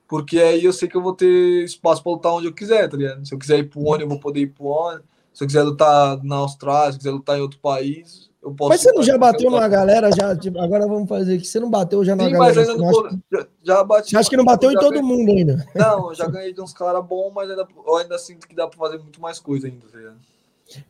Porque 0.08 0.38
aí 0.38 0.64
eu 0.64 0.72
sei 0.72 0.88
que 0.88 0.96
eu 0.96 1.02
vou 1.02 1.12
ter 1.12 1.64
espaço 1.64 2.02
para 2.02 2.12
lutar 2.12 2.32
onde 2.32 2.46
eu 2.46 2.52
quiser, 2.54 2.88
tá 2.88 2.96
ligado? 2.96 3.26
Se 3.26 3.34
eu 3.34 3.38
quiser 3.38 3.58
ir 3.58 3.64
pro 3.68 3.84
One, 3.84 4.02
eu 4.02 4.08
vou 4.08 4.20
poder 4.20 4.40
ir 4.40 4.46
pro 4.48 4.66
One. 4.66 5.02
Se 5.36 5.44
eu 5.44 5.46
quiser 5.48 5.62
lutar 5.64 6.18
na 6.24 6.36
Austrália, 6.36 6.92
se 6.92 6.96
eu 6.96 6.98
quiser 6.98 7.10
lutar 7.10 7.36
em 7.36 7.42
outro 7.42 7.58
país, 7.58 8.30
eu 8.42 8.54
posso. 8.54 8.70
Mas 8.70 8.80
você 8.80 8.90
não 8.92 9.02
já 9.02 9.18
bateu 9.18 9.50
numa 9.50 9.68
galera? 9.68 10.10
Já, 10.10 10.34
tipo, 10.34 10.58
agora 10.58 10.86
vamos 10.86 11.06
fazer 11.06 11.34
aqui. 11.34 11.44
Você 11.44 11.60
não 11.60 11.68
bateu 11.68 12.02
já 12.02 12.16
numa 12.16 12.26
Sim, 12.30 12.36
mas 12.38 12.54
galera? 12.56 12.72
ainda 12.72 12.84
Você 12.86 13.02
não 13.02 13.20
já, 13.30 13.46
já 13.62 13.84
bati. 13.84 14.16
acha 14.16 14.30
que 14.30 14.36
não 14.38 14.46
bateu 14.46 14.70
em 14.70 14.74
todo 14.78 14.94
ganhei- 14.94 15.02
mundo 15.02 15.30
ainda? 15.32 15.66
Não, 15.74 16.08
eu 16.08 16.14
já 16.14 16.26
ganhei 16.26 16.54
de 16.54 16.60
uns 16.62 16.72
caras 16.72 17.04
bons, 17.04 17.30
mas 17.34 17.50
ainda, 17.50 17.68
eu 17.86 17.96
ainda 17.96 18.18
sinto 18.18 18.48
que 18.48 18.54
dá 18.56 18.66
pra 18.66 18.78
fazer 18.78 18.96
muito 18.96 19.20
mais 19.20 19.38
coisa 19.38 19.66
ainda, 19.66 19.84
tá? 19.92 20.14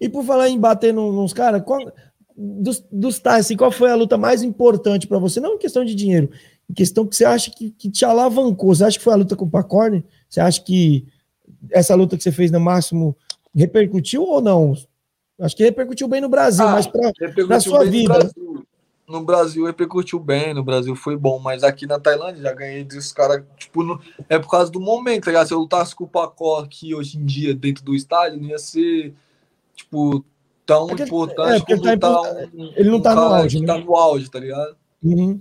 E 0.01 0.09
por 0.09 0.23
falar 0.25 0.49
em 0.49 0.61
bater 0.61 0.95
nos 0.95 1.33
caras, 1.33 1.61
qual- 1.65 1.93
dos, 2.37 2.85
dos 2.93 3.19
tais, 3.19 3.47
assim, 3.47 3.57
qual 3.57 3.73
foi 3.73 3.91
a 3.91 3.97
luta 3.97 4.17
mais 4.17 4.45
importante 4.45 5.09
pra 5.09 5.19
você? 5.19 5.41
Não 5.41 5.55
em 5.55 5.59
questão 5.59 5.85
de 5.85 5.93
dinheiro, 5.93 6.31
em 6.71 6.73
questão 6.75 7.05
que 7.05 7.17
você 7.17 7.25
acha 7.25 7.51
que, 7.51 7.71
que 7.73 7.91
te 7.91 8.05
alavancou. 8.05 8.73
Você 8.73 8.85
acha 8.85 8.97
que 8.97 9.03
foi 9.05 9.13
a 9.13 9.17
luta 9.17 9.35
com 9.35 9.45
o 9.47 9.51
Pacorne? 9.51 10.05
Você 10.31 10.41
acha 10.41 10.63
que 10.63 11.05
essa 11.73 11.97
luta 11.97 12.17
que 12.17 12.23
você 12.23 12.31
fez 12.31 12.53
no 12.53 12.61
máximo 12.61 13.17
repercutiu 13.57 14.23
ou 14.23 14.41
não? 14.41 14.75
Acho 15.41 15.57
que 15.57 15.65
repercutiu 15.65 16.09
bem 16.09 16.21
no 16.21 16.29
Brasil, 16.29 16.67
Ah, 16.67 16.73
mas 16.73 16.87
Repercutiu 16.87 17.47
na 17.49 17.61
sua 17.61 17.79
bem 17.81 17.87
no 17.87 17.93
vida. 17.93 18.15
Brasil. 18.15 18.67
No 19.09 19.21
Brasil 19.25 19.65
repercutiu 19.67 20.19
bem, 20.19 20.53
no 20.53 20.65
Brasil 20.65 20.97
foi 20.97 21.17
bom, 21.17 21.39
mas 21.39 21.63
aqui 21.63 21.87
na 21.87 22.01
Tailândia 22.01 22.43
já 22.43 22.53
ganhei 22.53 22.83
dos 22.83 23.13
caras, 23.13 23.45
tipo, 23.57 23.85
no- 23.85 24.01
é 24.29 24.37
por 24.37 24.51
causa 24.51 24.69
do 24.71 24.81
momento, 24.81 25.25
tá 25.25 25.31
ligado? 25.31 25.47
Se 25.47 25.55
eu 25.55 25.61
lutasse 25.61 25.95
com 25.95 26.03
o 26.05 26.09
Pacó 26.09 26.59
aqui 26.59 26.93
hoje 26.93 27.17
em 27.17 27.25
dia 27.25 27.55
dentro 27.55 27.85
do 27.85 27.95
estádio, 27.95 28.41
não 28.41 28.49
ia 28.49 28.59
ser, 28.59 29.15
tipo, 29.77 30.25
tão 30.65 30.91
é, 30.91 30.95
importante 31.05 31.65
como 31.65 31.87
ele 31.89 31.99
tá 31.99 32.21
tá 32.21 32.43
em- 32.53 32.61
um, 32.61 32.73
ele 32.75 32.91
não 32.91 32.99
um 32.99 33.03
tá 33.03 33.15
no 33.15 33.21
auge, 33.23 33.61
né? 33.61 33.67
tá 33.69 33.79
no 33.79 33.95
auge, 33.97 34.29
tá 34.29 34.41
ligado? 34.41 34.77
Uhum. 35.05 35.41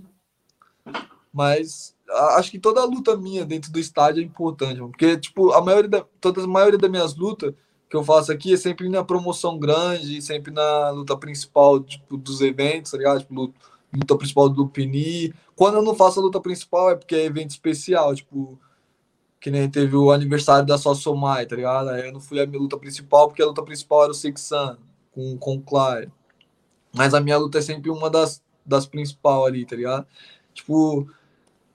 Mas 1.32 1.94
a- 2.08 2.36
acho 2.38 2.50
que 2.52 2.58
toda 2.60 2.84
luta 2.84 3.16
minha 3.16 3.44
dentro 3.44 3.72
do 3.72 3.80
estádio 3.80 4.22
é 4.22 4.24
importante, 4.24 4.76
mano. 4.78 4.90
Porque, 4.90 5.16
tipo, 5.18 5.50
a 5.52 5.60
maioria, 5.60 5.90
da, 5.90 6.04
toda 6.20 6.42
a 6.42 6.46
maioria 6.46 6.78
das 6.78 6.90
minhas 6.90 7.16
lutas 7.16 7.52
que 7.88 7.96
eu 7.96 8.02
faço 8.04 8.32
aqui 8.32 8.52
é 8.54 8.56
sempre 8.56 8.88
na 8.88 9.04
promoção 9.04 9.58
grande, 9.58 10.20
sempre 10.20 10.52
na 10.52 10.90
luta 10.90 11.16
principal, 11.16 11.80
tipo, 11.80 12.16
dos 12.16 12.40
eventos, 12.40 12.90
tá 12.90 12.98
ligado? 12.98 13.20
Tipo, 13.20 13.52
luta, 13.94 14.16
principal 14.16 14.48
do 14.48 14.68
Pini. 14.68 15.32
Quando 15.54 15.76
eu 15.76 15.82
não 15.82 15.94
faço 15.94 16.20
a 16.20 16.22
luta 16.22 16.40
principal 16.40 16.90
é 16.90 16.96
porque 16.96 17.14
é 17.14 17.24
evento 17.24 17.50
especial, 17.50 18.14
tipo, 18.14 18.58
que 19.40 19.50
nem 19.50 19.70
teve 19.70 19.96
o 19.96 20.10
aniversário 20.10 20.66
da 20.66 20.76
Sossomai, 20.78 21.46
tá 21.46 21.54
ligado? 21.56 21.90
Aí 21.90 22.06
eu 22.06 22.12
não 22.12 22.20
fui 22.20 22.40
a 22.40 22.46
minha 22.46 22.60
luta 22.60 22.76
principal 22.76 23.28
porque 23.28 23.42
a 23.42 23.46
luta 23.46 23.62
principal 23.62 24.02
era 24.04 24.12
o 24.12 24.14
Sexan 24.14 24.76
com, 25.12 25.38
com 25.38 25.54
o 25.54 25.62
Clay. 25.62 26.08
Mas 26.92 27.14
a 27.14 27.20
minha 27.20 27.38
luta 27.38 27.58
é 27.58 27.62
sempre 27.62 27.90
uma 27.90 28.10
das, 28.10 28.42
das 28.64 28.86
principais 28.86 29.44
ali, 29.46 29.64
tá 29.64 29.76
ligado? 29.76 30.06
Tipo, 30.52 31.08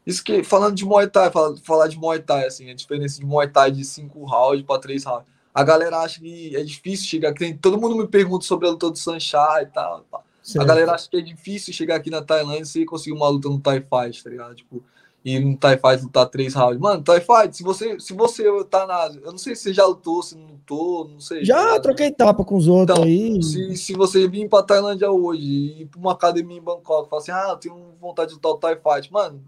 isso 0.05 0.23
que, 0.23 0.43
falando 0.43 0.75
de 0.75 0.83
Muay 0.83 1.07
Thai, 1.07 1.31
fala- 1.31 1.55
falar 1.63 1.87
de 1.87 1.97
Muay 1.97 2.19
Thai, 2.19 2.45
assim, 2.47 2.69
a 2.69 2.73
diferença 2.73 3.19
de 3.19 3.25
Muay 3.25 3.47
Thai 3.47 3.71
de 3.71 3.85
5 3.85 4.25
rounds 4.25 4.63
para 4.63 4.81
3 4.81 5.03
rounds. 5.03 5.25
A 5.53 5.63
galera 5.63 5.97
acha 5.99 6.19
que 6.19 6.55
é 6.55 6.63
difícil 6.63 7.07
chegar. 7.07 7.33
Tem, 7.33 7.55
todo 7.57 7.79
mundo 7.79 7.95
me 7.95 8.07
pergunta 8.07 8.45
sobre 8.45 8.67
a 8.67 8.71
luta 8.71 8.89
do 8.89 8.97
Sanchai 8.97 9.63
e 9.63 9.67
tal. 9.67 10.05
pá. 10.09 10.19
A 10.19 10.23
Certo. 10.43 10.65
galera 10.65 10.93
acha 10.93 11.07
que 11.09 11.17
é 11.17 11.21
difícil 11.21 11.71
chegar 11.73 11.97
aqui 11.97 12.09
na 12.09 12.21
Tailândia 12.23 12.79
e 12.79 12.85
conseguir 12.85 13.15
uma 13.15 13.27
luta 13.27 13.47
no 13.47 13.59
Thai 13.59 13.79
Fight, 13.81 14.23
tá 14.23 14.29
ligado? 14.29 14.55
Tipo, 14.55 14.81
e 15.23 15.39
no 15.39 15.55
Thai 15.55 15.77
Fight 15.77 16.03
lutar 16.03 16.27
3 16.29 16.53
rounds. 16.55 16.79
Mano, 16.79 17.03
Thai 17.03 17.19
Fight, 17.21 17.55
se 17.55 17.61
você, 17.61 17.99
se 17.99 18.11
você 18.13 18.43
tá 18.65 18.87
na. 18.87 19.11
Eu 19.21 19.31
não 19.31 19.37
sei 19.37 19.55
se 19.55 19.63
você 19.63 19.73
já 19.73 19.85
lutou, 19.85 20.23
se 20.23 20.35
não 20.35 20.47
lutou, 20.47 21.07
não 21.09 21.19
sei. 21.19 21.45
Já 21.45 21.79
troquei 21.79 22.11
tapa 22.11 22.43
com 22.43 22.55
os 22.55 22.67
outros 22.67 22.97
Então, 22.97 23.07
aí. 23.07 23.43
Se, 23.43 23.77
se 23.77 23.93
você 23.93 24.27
vir 24.27 24.49
pra 24.49 24.63
Tailândia 24.63 25.11
hoje 25.11 25.41
e 25.43 25.81
ir 25.83 25.85
pra 25.85 25.99
uma 25.99 26.13
academia 26.13 26.57
em 26.57 26.61
Bangkok 26.61 27.05
e 27.05 27.09
falar 27.09 27.21
assim, 27.21 27.31
ah, 27.31 27.49
eu 27.49 27.57
tenho 27.57 27.93
vontade 28.01 28.29
de 28.29 28.35
lutar 28.35 28.51
o 28.51 28.57
Thai 28.57 28.75
Fight, 28.77 29.13
mano, 29.13 29.43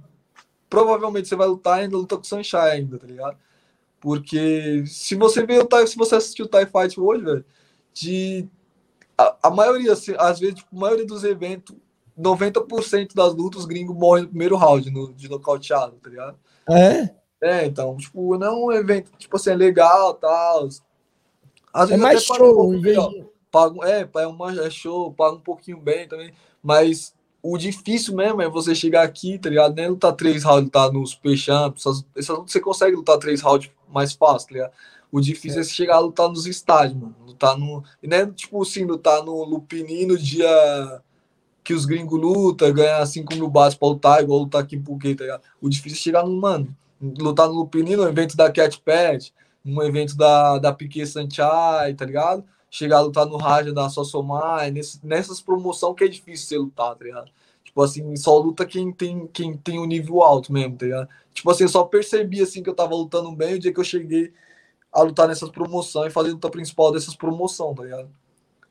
provavelmente 0.69 1.27
você 1.27 1.35
vai 1.35 1.47
lutar 1.47 1.79
e 1.79 1.83
ainda 1.85 1.97
luta 1.97 2.15
com 2.17 2.21
o 2.21 2.25
Sunshine 2.25 2.61
ainda, 2.61 2.99
tá 2.99 3.07
ligado? 3.07 3.35
Porque 4.03 4.83
se 4.85 5.15
você 5.15 5.45
ver 5.45 5.61
o 5.61 5.65
Thai, 5.65 5.87
se 5.87 5.95
você 5.95 6.15
assistir 6.15 6.43
o 6.43 6.47
Thai 6.47 6.65
Fight 6.65 6.99
hoje, 6.99 7.23
velho, 7.23 7.45
de 7.93 8.49
a, 9.17 9.37
a 9.43 9.49
maioria, 9.49 9.93
assim, 9.93 10.13
às 10.17 10.41
vezes, 10.41 10.55
tipo, 10.55 10.75
a 10.75 10.79
maioria 10.81 11.05
dos 11.05 11.23
eventos, 11.23 11.73
90% 12.19 13.15
das 13.15 13.33
lutas, 13.33 13.61
os 13.61 13.65
gringos 13.65 13.95
morrem 13.95 14.23
no 14.23 14.29
primeiro 14.29 14.57
round 14.57 14.91
no, 14.91 15.13
de 15.13 15.29
nocauteado, 15.29 15.93
tá 16.03 16.09
ligado? 16.09 16.37
É? 16.69 17.09
É, 17.41 17.65
então, 17.65 17.95
tipo, 17.95 18.37
não 18.37 18.47
é 18.47 18.51
um 18.51 18.71
evento, 18.73 19.09
tipo 19.17 19.37
assim, 19.37 19.51
é 19.51 19.55
legal 19.55 20.15
tal. 20.15 20.67
Às 21.73 21.89
É 21.89 21.97
vezes 21.97 22.01
mais 22.03 22.23
até 22.23 22.27
paga 22.27 22.43
um 22.43 22.53
show. 22.53 22.69
vez 22.71 22.83
melhor 22.83 23.11
pago, 23.49 23.85
é, 23.85 24.09
é, 24.17 24.27
uma, 24.27 24.65
é 24.65 24.69
show, 24.69 25.13
paga 25.13 25.37
um 25.37 25.39
pouquinho 25.39 25.77
bem 25.77 26.09
também, 26.09 26.33
mas 26.61 27.13
o 27.41 27.57
difícil 27.57 28.15
mesmo 28.15 28.41
é 28.41 28.49
você 28.49 28.75
chegar 28.75 29.03
aqui, 29.03 29.39
tá 29.39 29.49
ligado? 29.49 29.75
Nem 29.75 29.87
lutar 29.87 30.11
três 30.13 30.43
rounds, 30.43 30.65
lutar 30.65 30.91
no 30.91 31.07
Super 31.07 31.37
Champ, 31.37 31.77
essas, 31.77 32.05
essas 32.17 32.35
lutas 32.35 32.51
você 32.51 32.59
consegue 32.59 32.97
lutar 32.97 33.17
três 33.17 33.39
rounds 33.41 33.71
mais 33.93 34.13
fácil, 34.13 34.49
tá 34.49 34.53
ligado? 34.53 34.71
O 35.11 35.21
difícil 35.21 35.61
é, 35.61 35.63
você 35.63 35.71
chegar 35.71 35.95
a 35.95 35.99
lutar 35.99 36.27
nos 36.27 36.45
estádios, 36.45 36.99
mano. 36.99 37.15
Lutar 37.25 37.57
no. 37.57 37.83
E 38.01 38.07
não 38.07 38.17
é 38.17 38.25
tipo 38.27 38.61
assim, 38.61 38.83
lutar 38.83 39.23
no 39.23 39.43
Lupini 39.43 40.05
no 40.05 40.17
dia 40.17 41.01
que 41.63 41.73
os 41.73 41.85
gringos 41.85 42.19
lutam, 42.19 42.73
ganhar 42.73 43.05
5 43.05 43.35
mil 43.35 43.47
bases 43.47 43.77
pra 43.77 43.87
lutar, 43.87 44.21
igual 44.21 44.39
lutar 44.39 44.61
aqui 44.61 44.75
em 44.75 44.83
Phuket, 44.83 45.17
tá 45.17 45.23
ligado? 45.23 45.43
O 45.61 45.69
difícil 45.69 45.97
é 45.97 46.01
chegar 46.01 46.25
no, 46.25 46.41
mano, 46.41 46.75
lutar 47.01 47.47
no 47.47 47.53
Lupini, 47.53 47.95
no 47.95 48.03
evento 48.03 48.35
da 48.35 48.51
Cat 48.51 48.81
Pet, 48.81 49.33
num 49.63 49.81
evento 49.81 50.17
da, 50.17 50.57
da 50.57 50.73
Piquet 50.73 51.05
Sanchai, 51.05 51.93
tá 51.93 52.05
ligado? 52.05 52.43
chegar 52.73 52.97
a 52.97 53.01
lutar 53.01 53.27
no 53.27 53.37
Raja 53.37 53.71
da 53.71 53.87
Sossomai, 53.87 54.73
nessas 55.03 55.39
promoções 55.39 55.95
que 55.95 56.05
é 56.05 56.07
difícil 56.07 56.47
você 56.47 56.57
lutar, 56.57 56.95
tá 56.95 57.05
ligado? 57.05 57.31
Tipo 57.73 57.81
assim, 57.81 58.15
só 58.15 58.37
luta 58.37 58.67
quem 58.67 58.93
tem, 58.93 59.25
quem 59.27 59.57
tem 59.57 59.79
um 59.79 59.85
nível 59.85 60.21
alto 60.21 60.53
mesmo, 60.53 60.77
tá 60.77 60.85
ligado? 60.85 61.09
Tipo 61.33 61.49
assim, 61.49 61.63
eu 61.63 61.69
só 61.69 61.83
percebi 61.83 62.39
assim 62.39 62.61
que 62.61 62.69
eu 62.69 62.75
tava 62.75 62.93
lutando 62.93 63.35
bem 63.35 63.55
o 63.55 63.59
dia 63.59 63.73
que 63.73 63.79
eu 63.79 63.83
cheguei 63.83 64.31
a 64.91 65.01
lutar 65.01 65.27
nessas 65.27 65.49
promoções 65.49 66.11
e 66.11 66.13
fazer 66.13 66.29
luta 66.33 66.51
principal 66.51 66.91
dessas 66.91 67.15
promoções, 67.15 67.75
tá 67.75 67.83
ligado? 67.83 68.09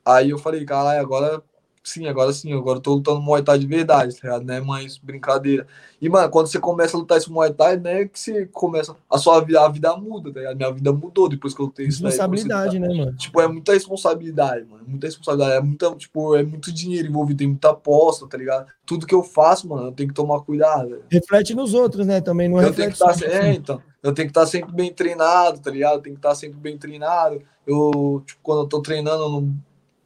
Aí 0.04 0.30
eu 0.30 0.38
falei, 0.38 0.64
caralho, 0.64 1.00
agora 1.00 1.42
sim, 1.82 2.06
agora 2.06 2.32
sim, 2.32 2.52
agora 2.52 2.78
eu 2.78 2.82
tô 2.82 2.94
lutando 2.94 3.20
Muay 3.20 3.42
Thai 3.42 3.58
de 3.58 3.66
verdade, 3.66 4.14
tá 4.14 4.28
ligado? 4.28 4.44
Não 4.44 4.54
é 4.54 4.60
mais 4.60 4.98
brincadeira. 4.98 5.66
E, 6.00 6.08
mano, 6.08 6.28
quando 6.30 6.46
você 6.46 6.58
começa 6.58 6.96
a 6.96 7.00
lutar 7.00 7.18
esse 7.18 7.30
Muay 7.30 7.52
Thai, 7.52 7.76
né, 7.76 8.04
que 8.06 8.18
você 8.18 8.46
começa, 8.46 8.94
a 9.10 9.18
sua 9.18 9.40
vida, 9.40 9.60
a 9.60 9.68
vida 9.68 9.96
muda, 9.96 10.32
tá 10.32 10.40
ligado? 10.40 10.56
Minha 10.56 10.72
vida 10.72 10.92
mudou 10.92 11.28
depois 11.28 11.54
que 11.54 11.60
eu 11.60 11.66
lutei 11.66 11.86
isso 11.86 12.02
daí. 12.02 12.10
Responsabilidade, 12.10 12.78
né, 12.78 12.88
mano? 12.88 13.14
Tipo, 13.16 13.40
é 13.40 13.48
muita 13.48 13.72
responsabilidade, 13.72 14.64
mano. 14.64 14.84
Muita 14.86 15.06
responsabilidade. 15.06 15.56
É, 15.56 15.60
muita, 15.60 15.94
tipo, 15.96 16.36
é 16.36 16.42
muito 16.42 16.72
dinheiro 16.72 17.08
envolvido, 17.08 17.38
tem 17.38 17.48
muita 17.48 17.70
aposta, 17.70 18.26
tá 18.26 18.36
ligado? 18.36 18.66
Tudo 18.86 19.06
que 19.06 19.14
eu 19.14 19.22
faço, 19.22 19.68
mano, 19.68 19.88
eu 19.88 19.92
tenho 19.92 20.08
que 20.08 20.14
tomar 20.14 20.40
cuidado. 20.40 21.02
Reflete 21.10 21.54
nos 21.54 21.74
outros, 21.74 22.06
né? 22.06 22.20
Também 22.20 22.48
não 22.48 22.60
Eu 22.60 22.72
tenho 22.72 22.92
que 22.92 22.98
reflete 22.98 23.24
estar. 23.24 23.44
em 23.44 23.50
é, 23.50 23.54
então. 23.54 23.82
Eu 24.02 24.12
tenho 24.12 24.26
que 24.26 24.32
estar 24.32 24.46
sempre 24.46 24.72
bem 24.72 24.92
treinado, 24.92 25.60
tá 25.60 25.70
ligado? 25.70 25.94
Eu 25.94 26.00
tenho 26.00 26.16
que 26.16 26.18
estar 26.18 26.34
sempre 26.34 26.58
bem 26.58 26.76
treinado. 26.76 27.40
Eu, 27.64 28.22
tipo, 28.26 28.40
quando 28.42 28.62
eu 28.62 28.66
tô 28.66 28.82
treinando, 28.82 29.22
eu 29.22 29.28
não, 29.30 29.54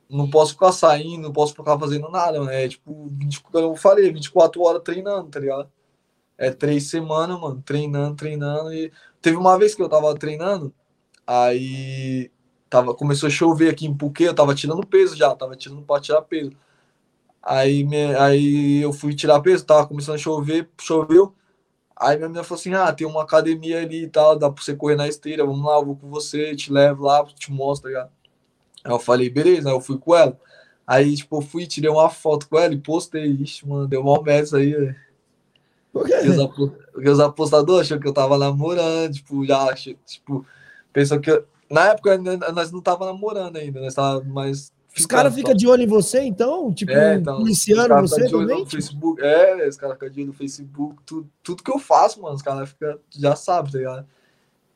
não 0.08 0.30
posso 0.30 0.52
ficar 0.52 0.72
saindo, 0.72 1.22
não 1.22 1.32
posso 1.32 1.54
ficar 1.54 1.78
fazendo 1.78 2.08
nada, 2.10 2.38
mano. 2.38 2.50
É 2.50 2.68
tipo, 2.68 3.08
20, 3.12 3.42
como 3.42 3.58
eu 3.58 3.76
falei, 3.76 4.12
24 4.12 4.62
horas 4.62 4.82
treinando, 4.82 5.28
tá 5.28 5.40
ligado? 5.40 5.70
É 6.38 6.50
três 6.50 6.84
semanas, 6.90 7.40
mano, 7.40 7.62
treinando, 7.64 8.16
treinando. 8.16 8.72
E 8.72 8.92
teve 9.22 9.36
uma 9.36 9.58
vez 9.58 9.74
que 9.74 9.82
eu 9.82 9.88
tava 9.88 10.14
treinando, 10.16 10.72
aí 11.26 12.30
tava, 12.70 12.94
começou 12.94 13.28
a 13.28 13.30
chover 13.30 13.70
aqui 13.70 13.86
em 13.86 13.94
Puquê, 13.96 14.24
eu 14.24 14.34
tava 14.34 14.54
tirando 14.54 14.86
peso 14.86 15.16
já, 15.16 15.34
tava 15.34 15.56
tirando 15.56 15.82
pra 15.82 16.00
tirar 16.00 16.22
peso. 16.22 16.52
Aí, 17.42 17.84
me, 17.84 18.14
aí 18.16 18.82
eu 18.82 18.92
fui 18.92 19.14
tirar 19.14 19.40
peso, 19.40 19.64
tava 19.64 19.86
começando 19.86 20.16
a 20.16 20.18
chover, 20.18 20.68
choveu. 20.80 21.34
Aí 21.96 22.16
minha 22.16 22.28
menina 22.28 22.44
falou 22.44 22.60
assim: 22.60 22.74
ah, 22.74 22.92
tem 22.92 23.06
uma 23.06 23.22
academia 23.22 23.80
ali 23.82 24.04
e 24.04 24.08
tal, 24.08 24.38
dá 24.38 24.50
pra 24.50 24.62
você 24.62 24.74
correr 24.76 24.96
na 24.96 25.08
esteira, 25.08 25.46
vamos 25.46 25.64
lá, 25.64 25.76
eu 25.76 25.86
vou 25.86 25.96
com 25.96 26.08
você, 26.10 26.54
te 26.56 26.72
levo 26.72 27.04
lá, 27.04 27.24
te 27.24 27.52
mostro, 27.52 27.84
tá 27.84 27.88
ligado? 27.88 28.12
Aí 28.86 28.92
eu 28.92 28.98
falei, 28.98 29.28
beleza, 29.28 29.68
aí 29.68 29.74
eu 29.74 29.80
fui 29.80 29.98
com 29.98 30.14
ela. 30.14 30.38
Aí, 30.86 31.16
tipo, 31.16 31.38
eu 31.38 31.42
fui, 31.42 31.66
tirei 31.66 31.90
uma 31.90 32.08
foto 32.08 32.48
com 32.48 32.58
ela 32.58 32.72
e 32.72 32.78
postei. 32.78 33.26
Ixi, 33.26 33.66
mano, 33.66 33.88
deu 33.88 34.04
mal 34.04 34.22
merda 34.22 34.58
aí, 34.58 34.72
velho. 34.72 34.96
Por 35.92 36.06
quê? 36.06 36.14
Porque 36.92 37.08
os, 37.08 37.18
apostadores 37.18 37.86
achou 37.86 37.98
que 37.98 38.06
eu 38.06 38.12
tava 38.12 38.38
namorando, 38.38 39.12
tipo, 39.12 39.44
já 39.44 39.64
achou, 39.64 39.94
tipo, 40.06 40.46
pensou 40.92 41.18
que 41.18 41.30
eu... 41.30 41.44
Na 41.70 41.88
época 41.88 42.12
ainda- 42.12 42.52
nós 42.52 42.70
não 42.70 42.80
tava 42.80 43.06
namorando 43.06 43.56
ainda, 43.56 43.80
nós 43.80 43.94
tava 43.94 44.22
mais. 44.22 44.72
Os 44.96 45.04
caras 45.04 45.34
ficam 45.34 45.52
de 45.52 45.66
olho 45.66 45.82
em 45.82 45.86
você, 45.86 46.20
então? 46.20 46.72
Tipo, 46.72 46.92
É, 46.92 47.16
então, 47.16 47.38
policiando 47.38 47.94
você 47.96 48.26
de 48.26 48.34
olho 48.34 48.46
também? 48.46 48.64
no 48.64 48.70
Facebook. 48.70 49.22
É, 49.22 49.68
os 49.68 49.76
caras 49.76 49.96
ficam 49.96 50.10
de 50.10 50.20
olho 50.20 50.26
no 50.28 50.32
Facebook. 50.32 51.02
Tudo, 51.04 51.28
tudo 51.42 51.62
que 51.62 51.70
eu 51.70 51.78
faço, 51.78 52.22
mano, 52.22 52.36
os 52.36 52.42
caras 52.42 52.68
ficam, 52.68 52.98
já 53.10 53.34
sabem, 53.34 53.72
tá 53.72 53.78
ligado? 53.78 54.06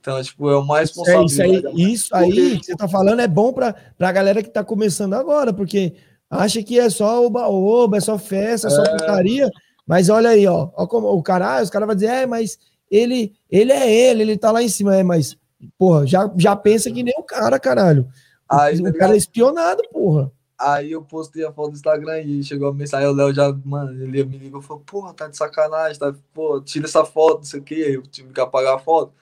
Então, 0.01 0.23
tipo, 0.23 0.49
é 0.49 0.57
uma 0.57 0.83
Isso 0.83 0.99
aí, 1.01 1.25
isso 1.27 1.43
aí, 1.43 1.51
responsabilidade. 1.51 1.93
isso 1.93 2.15
aí 2.17 2.59
que 2.59 2.67
você 2.67 2.75
tá 2.75 2.89
falando 2.89 3.21
é 3.21 3.29
bom 3.29 3.53
pra, 3.53 3.75
pra 3.99 4.11
galera 4.11 4.43
que 4.43 4.49
tá 4.49 4.65
começando 4.65 5.13
agora, 5.15 5.53
porque 5.53 5.95
acha 6.31 6.63
que 6.63 6.79
é 6.79 6.89
só 6.89 7.25
oba-oba, 7.27 7.99
é 7.99 8.01
só 8.01 8.19
festa, 8.19 8.69
é 8.69 8.71
só 8.71 8.83
putaria, 8.83 9.51
mas 9.87 10.09
olha 10.09 10.31
aí, 10.31 10.47
ó, 10.47 10.71
ó 10.75 10.87
como, 10.87 11.09
o 11.09 11.23
cara, 11.23 11.63
os 11.63 11.69
caras 11.69 11.87
vão 11.87 11.95
dizer, 11.95 12.07
é, 12.09 12.27
mas 12.27 12.59
ele, 12.91 13.35
ele 13.51 13.73
é 13.73 13.93
ele, 13.93 14.23
ele 14.23 14.39
tá 14.39 14.51
lá 14.51 14.63
em 14.63 14.69
cima, 14.69 14.97
é, 14.97 15.03
mas, 15.03 15.37
porra, 15.79 16.07
já, 16.07 16.31
já 16.37 16.57
pensa 16.57 16.91
que 16.91 17.03
nem 17.03 17.15
o 17.19 17.23
cara, 17.23 17.59
caralho. 17.61 18.09
O, 18.51 18.55
Aí, 18.57 18.77
tá 18.77 18.83
o 18.83 18.87
ligado? 18.87 18.99
cara 18.99 19.15
é 19.15 19.19
espionado, 19.19 19.83
porra. 19.93 20.33
Aí 20.59 20.93
eu 20.93 21.03
postei 21.03 21.45
a 21.45 21.53
foto 21.53 21.71
do 21.71 21.77
Instagram 21.77 22.21
e 22.21 22.43
chegou 22.43 22.69
a 22.69 22.75
mensagem, 22.75 23.07
aí 23.07 23.13
o 23.13 23.17
Léo 23.17 23.35
já, 23.35 23.53
mano, 23.65 23.93
ele 24.03 24.25
me 24.25 24.39
ligou 24.39 24.61
e 24.61 24.65
falou, 24.65 24.83
porra, 24.85 25.13
tá 25.13 25.27
de 25.29 25.37
sacanagem, 25.37 25.99
tá, 25.99 26.15
pô, 26.33 26.61
tira 26.61 26.87
essa 26.87 27.05
foto, 27.05 27.39
não 27.39 27.45
sei 27.45 27.61
o 27.61 27.63
que, 27.63 27.75
eu 27.75 28.03
tive 28.03 28.33
que 28.33 28.41
apagar 28.41 28.75
a 28.77 28.79
foto. 28.79 29.13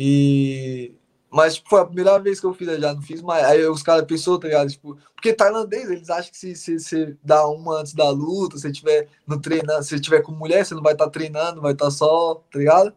E, 0.00 0.94
Mas, 1.28 1.56
tipo, 1.56 1.68
foi 1.68 1.80
a 1.80 1.84
primeira 1.84 2.18
vez 2.20 2.38
que 2.38 2.46
eu 2.46 2.54
fiz, 2.54 2.68
eu 2.68 2.80
já 2.80 2.94
não 2.94 3.02
fiz 3.02 3.20
mais. 3.20 3.44
Aí 3.44 3.66
os 3.66 3.82
caras 3.82 4.06
pensou, 4.06 4.38
tá 4.38 4.46
ligado? 4.46 4.70
Tipo, 4.70 4.96
porque 5.12 5.32
tailandês, 5.32 5.90
eles 5.90 6.08
acham 6.08 6.30
que 6.30 6.38
se 6.38 6.54
você 6.54 6.78
se, 6.78 6.88
se 6.88 7.16
dá 7.22 7.46
uma 7.48 7.80
antes 7.80 7.92
da 7.94 8.08
luta, 8.08 8.56
se 8.56 8.70
tiver 8.70 9.08
no 9.26 9.40
treinando, 9.40 9.82
se 9.82 9.98
tiver 9.98 10.22
com 10.22 10.30
mulher, 10.30 10.64
você 10.64 10.74
não 10.74 10.82
vai 10.82 10.92
estar 10.92 11.06
tá 11.06 11.10
treinando, 11.10 11.60
vai 11.60 11.72
estar 11.72 11.86
tá 11.86 11.90
só, 11.90 12.36
tá 12.50 12.58
ligado? 12.58 12.94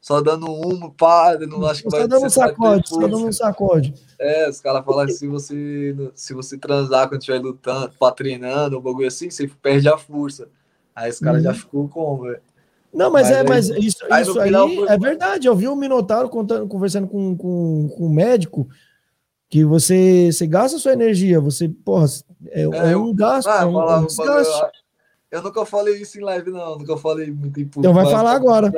Só 0.00 0.20
dando 0.20 0.46
uma, 0.50 0.90
pá, 0.90 1.36
não 1.48 1.66
acho 1.66 1.82
que 1.82 1.90
Só 1.90 1.98
vai 1.98 2.08
dando 2.08 2.18
um 2.18 2.20
vai 2.22 2.30
sacode, 2.30 2.88
só 2.88 3.00
dando 3.00 3.26
um 3.26 3.32
sacode. 3.32 3.94
É, 4.18 4.48
os 4.48 4.60
caras 4.60 4.84
falam 4.84 5.06
que 5.06 5.12
se 5.12 5.26
você, 5.26 6.10
se 6.14 6.34
você 6.34 6.58
transar 6.58 7.08
quando 7.08 7.20
estiver 7.20 7.40
lutando, 7.40 7.92
pá, 7.98 8.10
treinando, 8.10 8.78
um 8.78 8.82
bagulho 8.82 9.08
assim, 9.08 9.30
você 9.30 9.46
perde 9.62 9.88
a 9.88 9.96
força. 9.96 10.48
Aí 10.94 11.10
os 11.10 11.18
caras 11.18 11.38
Uhum. 11.38 11.44
já 11.44 11.54
ficou 11.54 11.88
como, 11.88 12.24
velho? 12.24 12.40
Não, 12.94 13.10
mas, 13.10 13.28
Mas 13.28 13.36
é, 13.36 13.42
mas 13.42 13.68
isso, 13.70 14.04
aí 14.10 14.22
isso 14.22 14.38
aí 14.40 14.46
final 14.46 14.68
foi- 14.68 14.88
é 14.88 14.96
verdade. 14.98 15.46
Eu 15.48 15.56
vi 15.56 15.66
o 15.68 15.74
Minotauro 15.76 16.28
contando, 16.28 16.66
conversando 16.68 17.06
com, 17.08 17.36
com, 17.36 17.88
com 17.88 18.06
o 18.06 18.10
médico 18.10 18.68
que 19.48 19.64
você, 19.64 20.30
você 20.32 20.46
gasta 20.46 20.78
sua 20.78 20.92
energia, 20.92 21.40
você, 21.40 21.68
porra, 21.68 22.06
é, 22.48 22.62
é 22.62 22.94
eu- 22.94 23.02
um 23.02 23.14
gasto, 23.14 23.48
Ah, 23.48 23.62
é 23.62 23.66
um, 23.66 23.72
falar 23.72 23.96
é 23.96 23.98
um 24.00 24.02
um 24.04 24.24
eu, 24.38 24.70
eu 25.32 25.42
nunca 25.42 25.66
falei 25.66 25.96
isso 26.00 26.18
em 26.18 26.22
live, 26.22 26.50
não. 26.50 26.78
Nunca 26.78 26.96
falei 26.96 27.30
muito 27.30 27.58
em 27.60 27.64
público. 27.64 27.80
Então 27.80 27.92
vai 27.92 28.04
mas- 28.04 28.12
falar 28.12 28.32
agora. 28.32 28.72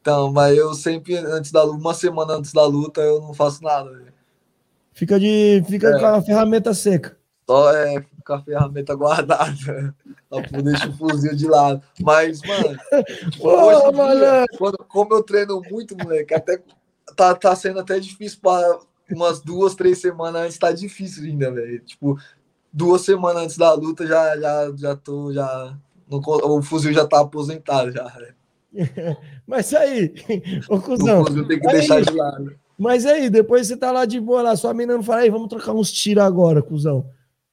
Então, 0.00 0.32
mas 0.32 0.56
eu 0.56 0.72
sempre, 0.74 1.16
antes 1.16 1.50
da 1.52 1.64
uma 1.64 1.94
semana 1.94 2.34
antes 2.34 2.52
da 2.52 2.64
luta, 2.64 3.00
eu 3.00 3.20
não 3.20 3.32
faço 3.34 3.62
nada. 3.62 3.90
Fica, 4.92 5.18
de, 5.20 5.62
fica 5.68 5.88
É. 5.88 5.98
com 5.98 6.06
a 6.06 6.22
ferramenta 6.22 6.72
seca. 6.74 7.16
Só 7.48 7.72
é 7.72 8.04
com 8.26 8.32
a 8.32 8.42
ferramenta 8.42 8.94
guardada. 8.94 9.94
Só 10.28 10.42
por 10.42 10.62
deixar 10.62 10.88
o 10.88 10.92
fuzil 10.92 11.36
de 11.36 11.46
lado. 11.46 11.80
Mas, 12.00 12.40
mano, 12.42 12.76
Pô, 13.38 13.92
dia, 13.92 14.44
quando, 14.58 14.78
como 14.88 15.14
eu 15.14 15.22
treino 15.22 15.62
muito, 15.70 15.96
moleque, 15.96 16.34
até 16.34 16.60
tá, 17.14 17.34
tá 17.34 17.54
sendo 17.54 17.78
até 17.78 18.00
difícil 18.00 18.40
para 18.42 18.78
umas 19.10 19.40
duas, 19.40 19.76
três 19.76 20.00
semanas 20.00 20.42
antes, 20.42 20.58
tá 20.58 20.72
difícil 20.72 21.24
ainda, 21.24 21.52
velho. 21.52 21.78
Tipo, 21.80 22.18
duas 22.72 23.02
semanas 23.02 23.44
antes 23.44 23.56
da 23.56 23.72
luta, 23.72 24.04
já, 24.06 24.36
já, 24.38 24.72
já 24.76 24.96
tô, 24.96 25.32
já. 25.32 25.76
não 26.10 26.20
o 26.20 26.62
fuzil 26.62 26.92
já 26.92 27.06
tá 27.06 27.20
aposentado, 27.20 27.92
já. 27.92 28.12
Mas 29.46 29.72
aí, 29.72 30.12
ô 30.68 30.74
O 30.76 30.82
cuzão, 30.82 31.24
fuzil 31.24 31.46
tem 31.46 31.60
que 31.60 31.66
aí. 31.68 31.72
deixar 31.74 32.02
de 32.02 32.12
lado. 32.12 32.58
mas 32.76 33.06
aí, 33.06 33.30
depois 33.30 33.66
você 33.68 33.76
tá 33.76 33.90
lá 33.90 34.04
de 34.04 34.20
boa 34.20 34.42
lá, 34.42 34.56
sua 34.56 34.74
menina 34.74 34.96
não 34.96 35.02
fala, 35.02 35.22
aí, 35.22 35.30
vamos 35.30 35.48
trocar 35.48 35.72
uns 35.72 35.90
tiros 35.90 36.22
agora, 36.24 36.60
cuzão. 36.60 37.08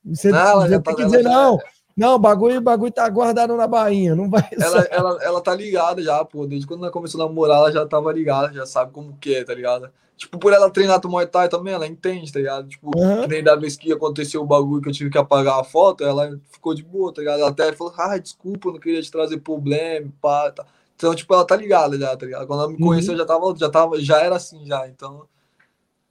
Você, 0.06 0.32
Não, 0.32 0.62
você 0.62 0.70
já 0.70 0.80
tem 0.80 0.96
tá- 0.96 0.96
que 0.96 1.06
dizer, 1.06 1.24
já- 1.24 1.30
não, 1.30 1.60
não, 1.96 2.16
o 2.16 2.20
bagulho, 2.20 2.58
o 2.58 2.62
bagulho 2.62 2.92
tá 2.92 3.08
guardado 3.10 3.56
na 3.56 3.68
bainha, 3.68 4.16
não 4.16 4.30
vai 4.30 4.48
Ela, 4.60 4.82
ela, 4.92 5.20
ela 5.24 5.42
tá 5.42 5.56
ligada 5.56 6.02
já, 6.02 6.24
pô. 6.26 6.46
Desde 6.46 6.68
quando 6.68 6.84
ela 6.84 6.92
começou 6.92 7.22
a 7.22 7.26
namorar, 7.28 7.58
ela 7.58 7.72
já 7.72 7.86
tava 7.86 8.12
ligada, 8.12 8.52
já 8.54 8.66
sabe 8.66 8.92
como 8.92 9.16
que 9.18 9.36
é, 9.36 9.44
tá 9.44 9.54
ligado? 9.54 9.90
Tipo, 10.18 10.38
por 10.38 10.54
ela 10.54 10.70
treinar 10.70 11.00
do 11.00 11.10
Muay 11.10 11.26
Thai 11.26 11.50
também, 11.50 11.74
ela 11.74 11.88
entende, 11.88 12.32
tá 12.32 12.40
ligado? 12.40 12.68
Tipo, 12.68 12.92
que 12.92 13.28
nem 13.28 13.44
da 13.44 13.56
vez 13.56 13.76
que 13.76 13.92
aconteceu 13.92 14.42
o 14.42 14.46
bagulho 14.46 14.82
que 14.82 14.90
eu 14.90 14.94
tive 14.94 15.10
que 15.10 15.18
apagar 15.18 15.60
a 15.60 15.64
foto, 15.64 16.04
ela 16.04 16.40
ficou 16.52 16.74
de 16.74 16.84
boa, 16.84 17.12
tá 17.14 17.22
ligado? 17.22 17.40
Ela 17.40 17.50
até 17.50 17.74
falou, 17.74 17.94
ah, 17.98 18.18
desculpa, 18.18 18.72
não 18.72 18.80
queria 18.80 19.02
te 19.02 19.12
trazer 19.12 19.38
problema, 19.40 20.12
pá, 20.22 20.52
tá. 20.52 20.66
Então, 20.96 21.14
tipo, 21.16 21.34
ela 21.34 21.46
tá 21.46 21.56
ligada 21.56 21.98
já, 21.98 22.16
tá 22.16 22.26
ligado? 22.26 22.46
Quando 22.48 22.60
ela 22.62 22.70
me 22.70 22.76
Uhum. 22.76 22.88
conheceu, 22.90 23.18
já 23.18 23.26
tava, 23.26 23.56
já 23.58 23.70
tava, 23.70 24.00
já 24.02 24.20
era 24.22 24.36
assim 24.36 24.66
já, 24.66 24.88
então. 24.88 25.26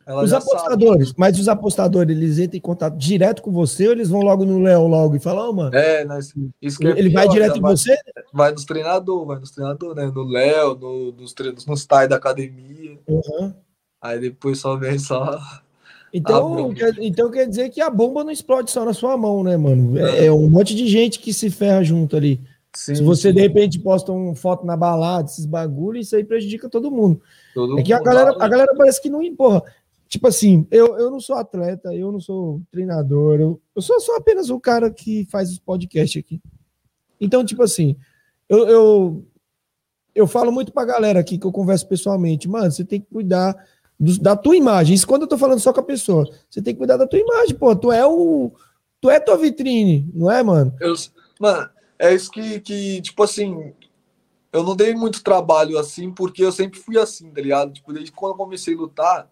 Ela 0.05 0.25
Os 0.25 0.31
já 0.31 0.41
sabe. 0.41 0.53
apostadores, 0.57 1.13
mas 1.17 1.39
os 1.39 1.49
apostadores, 1.49 2.17
eles 2.17 2.39
entram 2.39 2.59
em 2.59 2.61
contato 2.61 2.97
direto 2.97 3.41
com 3.41 3.53
você 3.53 3.87
ou 3.87 3.93
eles 3.93 4.09
vão 4.09 4.21
logo 4.21 4.45
no 4.45 4.61
Léo 4.61 4.87
logo 4.89 5.15
e 5.15 5.21
falam, 5.21 5.51
ô, 5.51 5.53
mano, 5.53 5.75
É, 5.75 6.05
né? 6.05 6.19
Isso 6.61 6.83
é 6.87 6.91
ele 6.99 7.11
vai 7.11 7.25
pior, 7.25 7.33
direto 7.33 7.53
já 7.53 7.59
em 7.59 7.61
vai- 7.61 7.77
você? 7.77 7.97
Vai 8.33 8.53
nos 8.53 8.65
treinadores, 8.65 9.27
vai 9.29 9.39
nos 9.39 9.51
treinadores, 9.53 9.97
né? 9.97 10.13
No 10.15 10.25
Léo, 10.25 10.75
no, 10.75 11.13
nos 11.13 11.33
treinos, 11.33 11.67
nos 11.67 11.87
TAI 11.87 12.09
da 12.09 12.17
academia. 12.17 12.99
Uhum. 13.07 13.53
Aí 14.01 14.19
depois 14.19 14.59
só 14.59 14.77
vem 14.77 14.99
só. 14.99 15.39
Então, 16.13 16.75
quer, 16.75 16.95
então 17.01 17.31
quer 17.31 17.49
dizer 17.49 17.71
que 17.71 17.81
a 17.81 17.89
bomba 17.89 18.23
não 18.23 18.31
explode 18.31 18.71
só 18.71 18.85
na 18.85 18.93
sua 18.93 19.17
mão, 19.17 19.43
né, 19.43 19.57
mano? 19.57 19.97
É, 19.99 20.27
é 20.27 20.33
um 20.33 20.51
monte 20.51 20.75
de 20.75 20.87
gente 20.87 21.19
que 21.19 21.33
se 21.33 21.49
ferra 21.49 21.83
junto 21.83 22.17
ali. 22.17 22.39
Sim, 22.75 22.95
Se 22.97 23.03
você 23.03 23.29
sim, 23.29 23.35
de 23.35 23.41
repente 23.41 23.79
posta 23.79 24.13
uma 24.13 24.35
foto 24.35 24.65
na 24.67 24.77
balada, 24.77 25.27
esses 25.29 25.47
bagulhos, 25.47 26.07
isso 26.07 26.17
aí 26.17 26.25
prejudica 26.25 26.69
todo 26.69 26.91
mundo. 26.91 27.21
todo 27.55 27.79
É 27.79 27.83
que 27.83 27.93
a 27.93 27.97
mundo 27.99 28.05
galera, 28.07 28.31
lá, 28.37 28.45
a 28.45 28.49
galera 28.49 28.75
parece 28.77 29.01
que 29.01 29.09
não 29.11 29.21
porra. 29.35 29.63
Tipo 30.13 30.29
assim, 30.29 30.67
eu, 30.71 30.99
eu 30.99 31.11
não 31.11 31.19
sou 31.19 31.37
atleta, 31.37 31.95
eu 31.95 32.13
não 32.13 32.21
sou 32.21 32.61
treinador, 32.71 33.41
eu, 33.41 33.59
eu 33.75 33.81
sou 33.81 33.99
só 33.99 34.17
apenas 34.17 34.51
o 34.51 34.61
cara 34.61 34.91
que 34.91 35.27
faz 35.31 35.51
os 35.51 35.59
podcasts 35.59 36.23
aqui. 36.23 36.39
Então, 37.19 37.43
tipo 37.43 37.63
assim, 37.63 37.97
eu, 38.47 38.69
eu, 38.69 39.27
eu 40.15 40.27
falo 40.27 40.53
muito 40.53 40.71
pra 40.71 40.85
galera 40.85 41.19
aqui 41.19 41.39
que 41.39 41.47
eu 41.47 41.51
converso 41.51 41.89
pessoalmente, 41.89 42.47
mano, 42.47 42.71
você 42.71 42.85
tem 42.85 43.01
que 43.01 43.07
cuidar 43.11 43.57
dos- 43.99 44.19
da 44.19 44.37
tua 44.37 44.55
imagem. 44.55 44.95
Isso 44.95 45.07
quando 45.07 45.23
eu 45.23 45.29
tô 45.29 45.39
falando 45.39 45.61
só 45.61 45.73
com 45.73 45.81
a 45.81 45.85
pessoa. 45.85 46.29
Você 46.51 46.61
tem 46.61 46.75
que 46.75 46.79
cuidar 46.79 46.99
da 46.99 47.07
tua 47.07 47.19
imagem, 47.19 47.55
pô. 47.57 47.75
Tu 47.75 47.91
é 47.91 48.07
o. 48.07 48.53
Tu 49.01 49.09
é 49.09 49.19
tua 49.19 49.39
vitrine, 49.39 50.11
não 50.13 50.31
é, 50.31 50.43
mano? 50.43 50.75
Eu, 50.79 50.93
mano, 51.41 51.71
é 51.99 52.15
isso 52.15 52.31
que, 52.31 52.61
que, 52.61 53.01
tipo 53.01 53.23
assim, 53.23 53.73
eu 54.53 54.63
não 54.63 54.77
dei 54.77 54.95
muito 54.95 55.25
trabalho 55.25 55.79
assim, 55.79 56.13
porque 56.13 56.45
eu 56.45 56.53
sempre 56.53 56.79
fui 56.79 56.99
assim, 56.99 57.31
tá 57.31 57.41
ligado? 57.41 57.73
Tipo, 57.73 57.95
desde 57.95 58.13
quando 58.13 58.33
eu 58.33 58.37
comecei 58.37 58.75
a 58.75 58.77
lutar, 58.77 59.31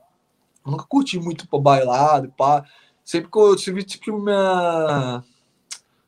eu 0.64 0.72
nunca 0.72 0.84
curti 0.88 1.18
muito 1.18 1.48
pra 1.48 1.58
bailado, 1.58 2.32
pá. 2.36 2.64
Sempre 3.04 3.30
que 3.30 3.38
eu 3.38 3.56
tive, 3.56 3.82
tipo, 3.82 4.18
minha. 4.18 5.22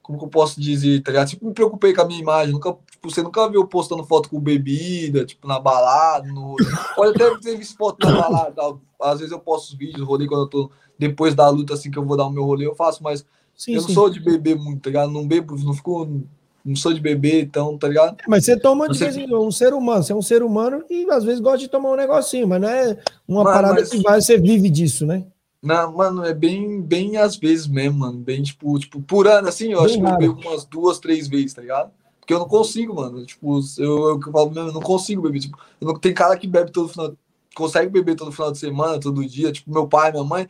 Como 0.03 0.19
que 0.19 0.25
eu 0.25 0.29
posso 0.29 0.61
dizer, 0.61 1.03
tá 1.03 1.11
ligado? 1.11 1.29
Sempre 1.29 1.47
me 1.47 1.55
preocupei 1.55 1.95
com 1.95 2.03
a 2.03 2.07
minha 2.07 2.21
imagem. 2.21 2.53
Nunca, 2.53 2.77
tipo, 2.91 3.11
você 3.11 3.23
nunca 3.23 3.49
viu 3.49 3.61
eu 3.61 3.67
postando 3.67 4.05
foto 4.05 4.29
com 4.29 4.41
bebida, 4.41 5.25
tipo, 5.25 5.47
na 5.47 5.59
balada. 5.59 6.27
No... 6.29 6.57
Pode 6.95 7.23
até 7.23 7.39
ter 7.39 7.57
visto 7.57 7.77
foto 7.77 8.07
na 8.07 8.21
balada. 8.21 8.79
Às 9.01 9.19
vezes 9.21 9.33
eu 9.33 9.41
posto 9.41 9.77
vídeos, 9.77 10.07
rolê 10.07 10.27
quando 10.27 10.43
eu 10.43 10.49
tô. 10.49 10.71
Depois 10.99 11.35
da 11.35 11.49
luta, 11.49 11.75
assim, 11.75 11.91
que 11.91 11.99
eu 11.99 12.05
vou 12.05 12.17
dar 12.17 12.27
o 12.27 12.31
meu 12.31 12.45
rolê, 12.45 12.67
eu 12.67 12.75
faço, 12.75 13.03
mas 13.03 13.25
Sim, 13.55 13.75
eu 13.75 13.81
não 13.81 13.89
sim. 13.89 13.95
sou 13.95 14.11
de 14.11 14.21
beber 14.21 14.57
muito, 14.57 14.83
tá 14.83 14.91
ligado? 14.91 15.13
Não 15.13 15.27
bebo, 15.27 15.57
não 15.65 15.75
fico. 15.75 16.23
Não 16.65 16.77
sou 16.77 16.93
de 16.93 17.01
beber, 17.01 17.43
então, 17.43 17.77
tá 17.77 17.89
ligado? 17.89 18.17
Mas 18.29 18.45
você 18.45 18.57
toma 18.59 18.89
de 18.89 18.97
vez 18.99 19.17
em 19.17 19.29
quando, 19.29 19.45
um 19.47 19.51
ser 19.51 19.75
humano. 19.75 20.03
Você 20.03 20.13
é 20.13 20.17
um 20.17 20.23
ser 20.23 20.43
humano 20.43 20.85
que 20.87 21.11
às 21.11 21.25
vezes 21.25 21.41
gosta 21.41 21.59
de 21.59 21.69
tomar 21.69 21.91
um 21.91 21.97
negocinho, 21.97 22.47
mas 22.47 22.61
não 22.61 22.69
é 22.69 22.97
uma 23.27 23.43
Mas- 23.45 23.53
parada 23.55 23.75
mas- 23.81 23.89
que 23.91 23.99
vai, 24.01 24.21
você 24.21 24.39
vive 24.39 24.71
disso, 24.71 25.05
né? 25.05 25.25
Não, 25.61 25.93
mano, 25.93 26.25
é 26.25 26.33
bem, 26.35 26.81
bem 26.83 27.17
às 27.17 27.37
vezes 27.37 27.67
mesmo, 27.67 27.99
mano. 28.01 28.19
Bem, 28.19 28.43
tipo, 28.43 28.79
tipo, 28.79 29.01
por 29.03 29.27
ano, 29.29 29.49
assim, 29.49 29.73
eu 29.73 29.79
Bem 29.79 29.87
acho 29.87 29.95
que 29.95 30.01
eu 30.01 30.07
raro. 30.07 30.19
bebo 30.19 30.41
umas 30.41 30.65
duas, 30.65 30.99
três 30.99 31.29
vezes, 31.29 31.55
tá 31.55 31.63
ligado? 31.63 31.91
Porque 32.21 32.33
eu 32.35 32.39
não 32.39 32.47
consigo, 32.49 32.95
mano. 32.95 33.25
Tipo, 33.27 33.61
eu, 33.79 33.85
eu, 33.85 34.09
eu 34.11 34.33
falo 34.33 34.51
mesmo, 34.51 34.69
eu 34.69 34.73
não 34.75 34.81
consigo 34.81 35.23
beber. 35.23 35.41
Tipo, 35.41 35.59
eu 35.81 35.87
não, 35.89 35.99
tem 35.99 36.15
cara 36.15 36.37
que 36.37 36.47
bebe 36.47 36.71
todo 36.71 36.89
final. 36.89 37.13
Consegue 37.55 37.91
beber 37.91 38.15
todo 38.17 38.33
final 38.33 38.51
de 38.53 38.59
semana, 38.59 38.99
todo 39.01 39.25
dia. 39.27 39.53
Tipo, 39.53 39.73
meu 39.73 39.87
pai, 39.87 40.11
minha 40.13 40.25
mãe, 40.25 40.49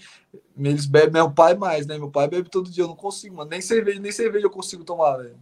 eles 0.58 0.86
bebem, 0.86 1.12
meu 1.14 1.30
pai 1.30 1.54
mais, 1.56 1.86
né? 1.86 1.96
Meu 1.98 2.10
pai 2.10 2.28
bebe 2.28 2.48
todo 2.50 2.70
dia, 2.70 2.84
eu 2.84 2.88
não 2.88 2.96
consigo, 2.96 3.36
mano. 3.36 3.50
Nem 3.50 3.60
cerveja, 3.60 3.98
nem 4.00 4.12
cerveja 4.12 4.46
eu 4.46 4.50
consigo 4.50 4.84
tomar, 4.84 5.16
velho. 5.16 5.34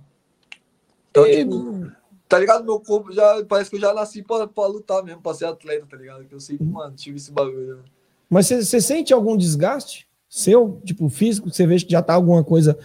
Então, 1.11 1.27
E- 1.27 1.37
tipo, 1.45 1.91
tá 2.29 2.39
ligado? 2.39 2.65
Meu 2.65 2.81
corpo 2.81 3.13
já. 3.13 3.45
Parece 3.45 3.71
que 3.71 3.77
eu 3.77 3.81
já 3.81 3.93
nasci 3.95 4.23
pra, 4.23 4.47
pra 4.47 4.67
lutar 4.67 5.03
mesmo, 5.03 5.21
pra 5.21 5.35
ser 5.35 5.47
atleta, 5.47 5.87
tá 5.91 5.97
ligado? 5.97 6.25
Que 6.25 6.35
eu 6.35 6.41
sempre, 6.41 6.65
mano, 6.67 6.95
tive 6.95 7.17
esse 7.17 7.31
bagulho. 7.33 7.77
né? 7.77 7.83
Mas 8.29 8.47
você, 8.47 8.81
sente 8.81 9.13
algum 9.13 9.37
desgaste 9.37 10.07
seu, 10.29 10.81
tipo, 10.85 11.09
físico, 11.09 11.51
que 11.51 11.57
você 11.57 11.67
vê 11.67 11.77
que 11.77 11.91
já 11.91 12.01
tá 12.01 12.15
alguma 12.15 12.45
coisa. 12.45 12.79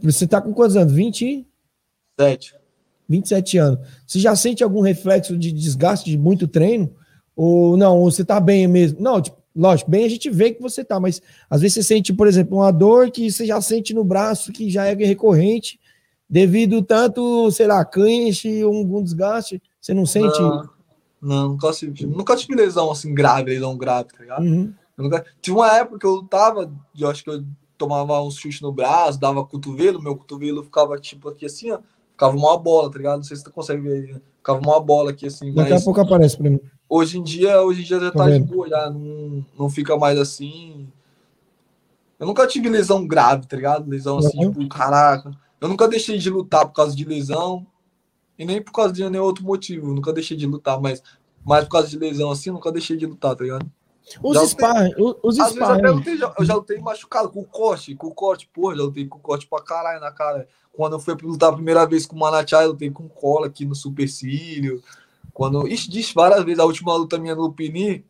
Você 0.00 0.26
tá 0.26 0.40
com 0.40 0.52
quantos 0.52 0.76
anos? 0.76 0.92
20, 0.92 1.44
Sete. 2.20 2.54
27 3.08 3.58
anos. 3.58 3.80
Você 4.06 4.20
já 4.20 4.36
sente 4.36 4.62
algum 4.62 4.80
reflexo 4.80 5.36
de 5.36 5.50
desgaste 5.50 6.08
de 6.10 6.16
muito 6.16 6.46
treino? 6.46 6.94
Ou 7.34 7.76
não, 7.76 7.98
ou 7.98 8.10
você 8.10 8.24
tá 8.24 8.38
bem 8.38 8.68
mesmo? 8.68 9.00
Não, 9.00 9.20
tipo, 9.20 9.36
lógico, 9.56 9.90
bem 9.90 10.04
a 10.04 10.08
gente 10.08 10.30
vê 10.30 10.52
que 10.52 10.62
você 10.62 10.84
tá, 10.84 11.00
mas 11.00 11.20
às 11.50 11.60
vezes 11.62 11.74
você 11.74 11.82
sente, 11.82 12.12
por 12.12 12.28
exemplo, 12.28 12.58
uma 12.58 12.70
dor 12.70 13.10
que 13.10 13.30
você 13.30 13.44
já 13.46 13.60
sente 13.60 13.92
no 13.92 14.04
braço, 14.04 14.52
que 14.52 14.70
já 14.70 14.86
é 14.86 14.94
recorrente, 14.94 15.80
devido 16.32 16.80
tanto, 16.82 17.50
sei 17.50 17.66
lá, 17.66 17.84
cães 17.84 18.42
ou 18.64 18.74
algum 18.74 19.02
desgaste. 19.02 19.60
Você 19.78 19.92
não 19.92 20.06
sente? 20.06 20.40
Não, 20.40 20.70
não, 21.20 21.48
nunca 21.50 21.70
tive, 21.72 22.06
nunca 22.06 22.34
tive 22.34 22.54
lesão 22.54 22.90
assim 22.90 23.12
grave, 23.12 23.50
lesão 23.50 23.76
grave, 23.76 24.08
tá 24.08 24.18
ligado? 24.22 24.42
Uhum. 24.42 24.72
Nunca- 24.96 25.24
tive 25.42 25.56
uma 25.58 25.70
época 25.76 25.98
que 25.98 26.06
eu 26.06 26.12
lutava, 26.12 26.72
eu 26.98 27.10
acho 27.10 27.22
que 27.22 27.28
eu 27.28 27.44
tomava 27.76 28.18
uns 28.22 28.36
chutes 28.36 28.62
no 28.62 28.72
braço, 28.72 29.20
dava 29.20 29.44
cotovelo, 29.44 30.00
meu 30.02 30.16
cotovelo 30.16 30.62
ficava 30.64 30.98
tipo 30.98 31.28
aqui 31.28 31.44
assim, 31.44 31.70
ó, 31.70 31.80
ficava 32.12 32.34
uma 32.34 32.56
bola, 32.58 32.90
tá 32.90 32.96
ligado? 32.96 33.16
Não 33.16 33.24
sei 33.24 33.36
se 33.36 33.44
tu 33.44 33.52
consegue 33.52 33.82
ver 33.82 33.92
aí, 33.92 34.12
né? 34.14 34.20
ficava 34.38 34.58
uma 34.60 34.80
bola 34.80 35.10
aqui 35.10 35.26
assim, 35.26 35.52
Daqui 35.52 35.72
a 35.72 35.74
mas 35.74 35.84
pouco 35.84 36.00
aparece 36.00 36.36
pra 36.38 36.48
mim. 36.48 36.60
hoje 36.88 37.18
em 37.18 37.22
dia, 37.22 37.60
hoje 37.60 37.82
em 37.82 37.84
dia 37.84 38.00
já 38.00 38.10
Tô 38.10 38.18
tá 38.18 38.30
de 38.30 38.40
boa, 38.40 38.68
já 38.68 38.88
não, 38.90 39.44
não 39.58 39.68
fica 39.68 39.96
mais 39.98 40.18
assim. 40.18 40.88
Eu 42.18 42.26
nunca 42.26 42.46
tive 42.46 42.68
lesão 42.68 43.06
grave, 43.06 43.46
tá 43.46 43.56
ligado? 43.56 43.88
Lesão 43.88 44.18
assim, 44.18 44.38
Uhum. 44.46 44.52
tipo, 44.52 44.68
caraca. 44.68 45.30
Eu 45.62 45.68
nunca 45.68 45.86
deixei 45.88 46.18
de 46.18 46.28
lutar 46.28 46.66
por 46.66 46.72
causa 46.74 46.94
de 46.94 47.04
lesão 47.04 47.64
e 48.38 48.44
nem 48.44 48.60
por 48.60 48.72
causa 48.72 48.92
de 48.92 49.08
nenhum 49.08 49.22
outro 49.24 49.44
motivo. 49.44 49.88
Eu 49.90 49.94
nunca 49.94 50.12
deixei 50.12 50.36
de 50.36 50.46
lutar, 50.46 50.80
mas 50.80 51.02
mais 51.44 51.64
por 51.64 51.70
causa 51.72 51.88
de 51.88 51.96
lesão 51.98 52.30
assim, 52.30 52.50
eu 52.50 52.54
nunca 52.54 52.72
deixei 52.72 52.96
de 52.96 53.06
lutar, 53.06 53.34
tá 53.36 53.44
ligado? 53.44 53.70
Os 54.22 54.34
Já 54.34 54.44
sparring, 54.44 54.92
os- 54.98 55.36
sparring. 55.36 55.86
lutei, 55.92 56.16
já- 56.18 56.34
eu 56.36 56.44
já 56.44 56.54
lutei 56.56 56.78
machucado, 56.80 57.30
com 57.30 57.44
corte, 57.44 57.94
com 57.94 58.10
corte, 58.10 58.48
porra, 58.52 58.74
já 58.76 58.82
lutei 58.82 59.06
com 59.06 59.18
corte 59.20 59.46
pra 59.46 59.62
caralho 59.62 60.00
na 60.00 60.10
cara. 60.10 60.48
Quando 60.72 60.94
eu 60.94 61.00
fui 61.00 61.14
lutar 61.22 61.50
a 61.50 61.52
primeira 61.54 61.86
vez 61.86 62.04
com 62.06 62.16
o 62.16 62.18
Manachá, 62.18 62.62
eu 62.62 62.70
lutei 62.70 62.90
com 62.90 63.08
cola 63.08 63.46
aqui 63.46 63.64
no 63.64 63.74
supercílio. 63.76 64.82
Quando. 65.32 65.68
Ixi, 65.68 65.88
disse 65.88 66.12
várias 66.12 66.42
vezes, 66.44 66.58
a 66.58 66.64
última 66.64 66.94
luta 66.96 67.18
minha 67.18 67.34
no 67.34 67.42
Lupini, 67.42 68.04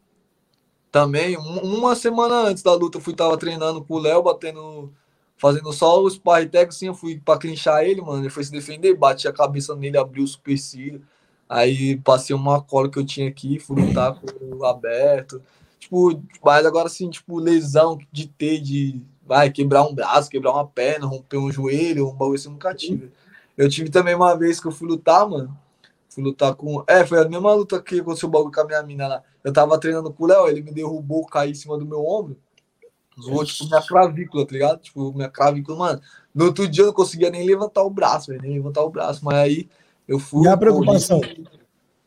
Também, 0.91 1.39
um- 1.39 1.79
uma 1.79 1.97
semana 1.97 2.43
antes 2.49 2.63
da 2.63 2.75
luta, 2.75 2.99
eu 2.99 3.03
fui, 3.03 3.15
tava 3.15 3.35
treinando 3.39 3.83
com 3.83 3.95
o 3.95 3.99
Léo, 3.99 4.23
batendo, 4.23 4.93
fazendo 5.43 5.73
só 5.73 6.01
os 6.01 6.15
sparring 6.15 6.47
técnicos, 6.47 6.77
assim, 6.77 6.87
eu 6.87 6.95
fui 6.95 7.19
pra 7.19 7.37
clinchar 7.37 7.83
ele, 7.83 8.01
mano, 8.01 8.23
ele 8.23 8.31
foi 8.31 8.45
se 8.45 8.53
defender, 8.53 8.95
bati 8.95 9.27
a 9.27 9.33
cabeça 9.33 9.75
nele, 9.75 9.99
abriu 9.99 10.23
o 10.23 10.29
supercílio, 10.29 11.03
aí 11.49 11.97
passei 11.97 12.35
uma 12.35 12.63
cola 12.63 12.89
que 12.89 12.97
eu 12.97 13.05
tinha 13.05 13.29
aqui, 13.29 13.59
fui 13.59 13.83
lutar 13.83 14.15
com 14.15 14.57
o 14.57 14.65
aberto, 14.65 15.43
tipo, 15.81 16.23
mas 16.45 16.65
agora, 16.65 16.87
assim, 16.87 17.11
tipo, 17.11 17.41
lesão 17.41 17.99
de 18.13 18.29
ter, 18.29 18.61
de, 18.61 19.03
vai, 19.27 19.51
quebrar 19.51 19.83
um 19.83 19.93
braço, 19.93 20.31
quebrar 20.31 20.53
uma 20.53 20.65
perna, 20.65 21.07
romper 21.07 21.39
um 21.39 21.51
joelho, 21.51 22.09
um 22.09 22.15
bagulho 22.15 22.37
assim, 22.37 22.47
eu 22.47 22.53
nunca 22.53 22.73
tive. 22.73 23.11
Eu 23.59 23.69
tive 23.69 23.91
também 23.91 24.15
uma 24.15 24.37
vez 24.37 24.61
que 24.61 24.69
eu 24.69 24.73
fui 24.73 24.87
lutar, 24.87 25.29
mano, 25.29 25.59
fui 26.09 26.23
lutar 26.23 26.55
com, 26.55 26.85
é, 26.87 27.05
foi 27.05 27.19
a 27.19 27.29
mesma 27.29 27.53
luta 27.53 27.83
que 27.83 27.99
aconteceu 27.99 28.29
o 28.29 28.33
bagulho 28.33 28.55
com 28.55 28.61
a 28.61 28.65
minha 28.65 28.83
mina 28.85 29.09
lá, 29.09 29.23
eu 29.43 29.53
tava 29.53 29.77
treinando 29.77 30.13
com 30.13 30.23
o 30.23 30.27
Léo, 30.29 30.47
ele 30.47 30.63
me 30.63 30.71
derrubou, 30.71 31.27
caí 31.27 31.51
em 31.51 31.55
cima 31.55 31.77
do 31.77 31.85
meu 31.85 32.07
ombro. 32.07 32.37
Zoou, 33.21 33.45
tipo, 33.45 33.67
minha 33.67 33.83
clavícula, 33.83 34.47
tá 34.47 34.53
ligado? 34.53 34.81
Tipo, 34.81 35.13
minha 35.13 35.29
clavícula, 35.29 35.79
mano. 35.79 36.01
No 36.35 36.47
outro 36.47 36.67
dia 36.67 36.83
eu 36.83 36.89
não 36.89 36.95
conseguia 36.95 37.31
nem 37.31 37.47
levantar 37.47 37.83
o 37.83 37.91
braço, 37.91 38.31
velho. 38.31 38.43
Nem 38.43 38.55
levantar 38.55 38.83
o 38.83 38.91
braço. 38.91 39.25
Mas 39.25 39.35
aí 39.35 39.69
eu 40.09 40.19
fui. 40.19 40.47
E 40.47 40.49
a 40.49 40.57
preocupação? 40.57 41.21
corri. 41.21 41.47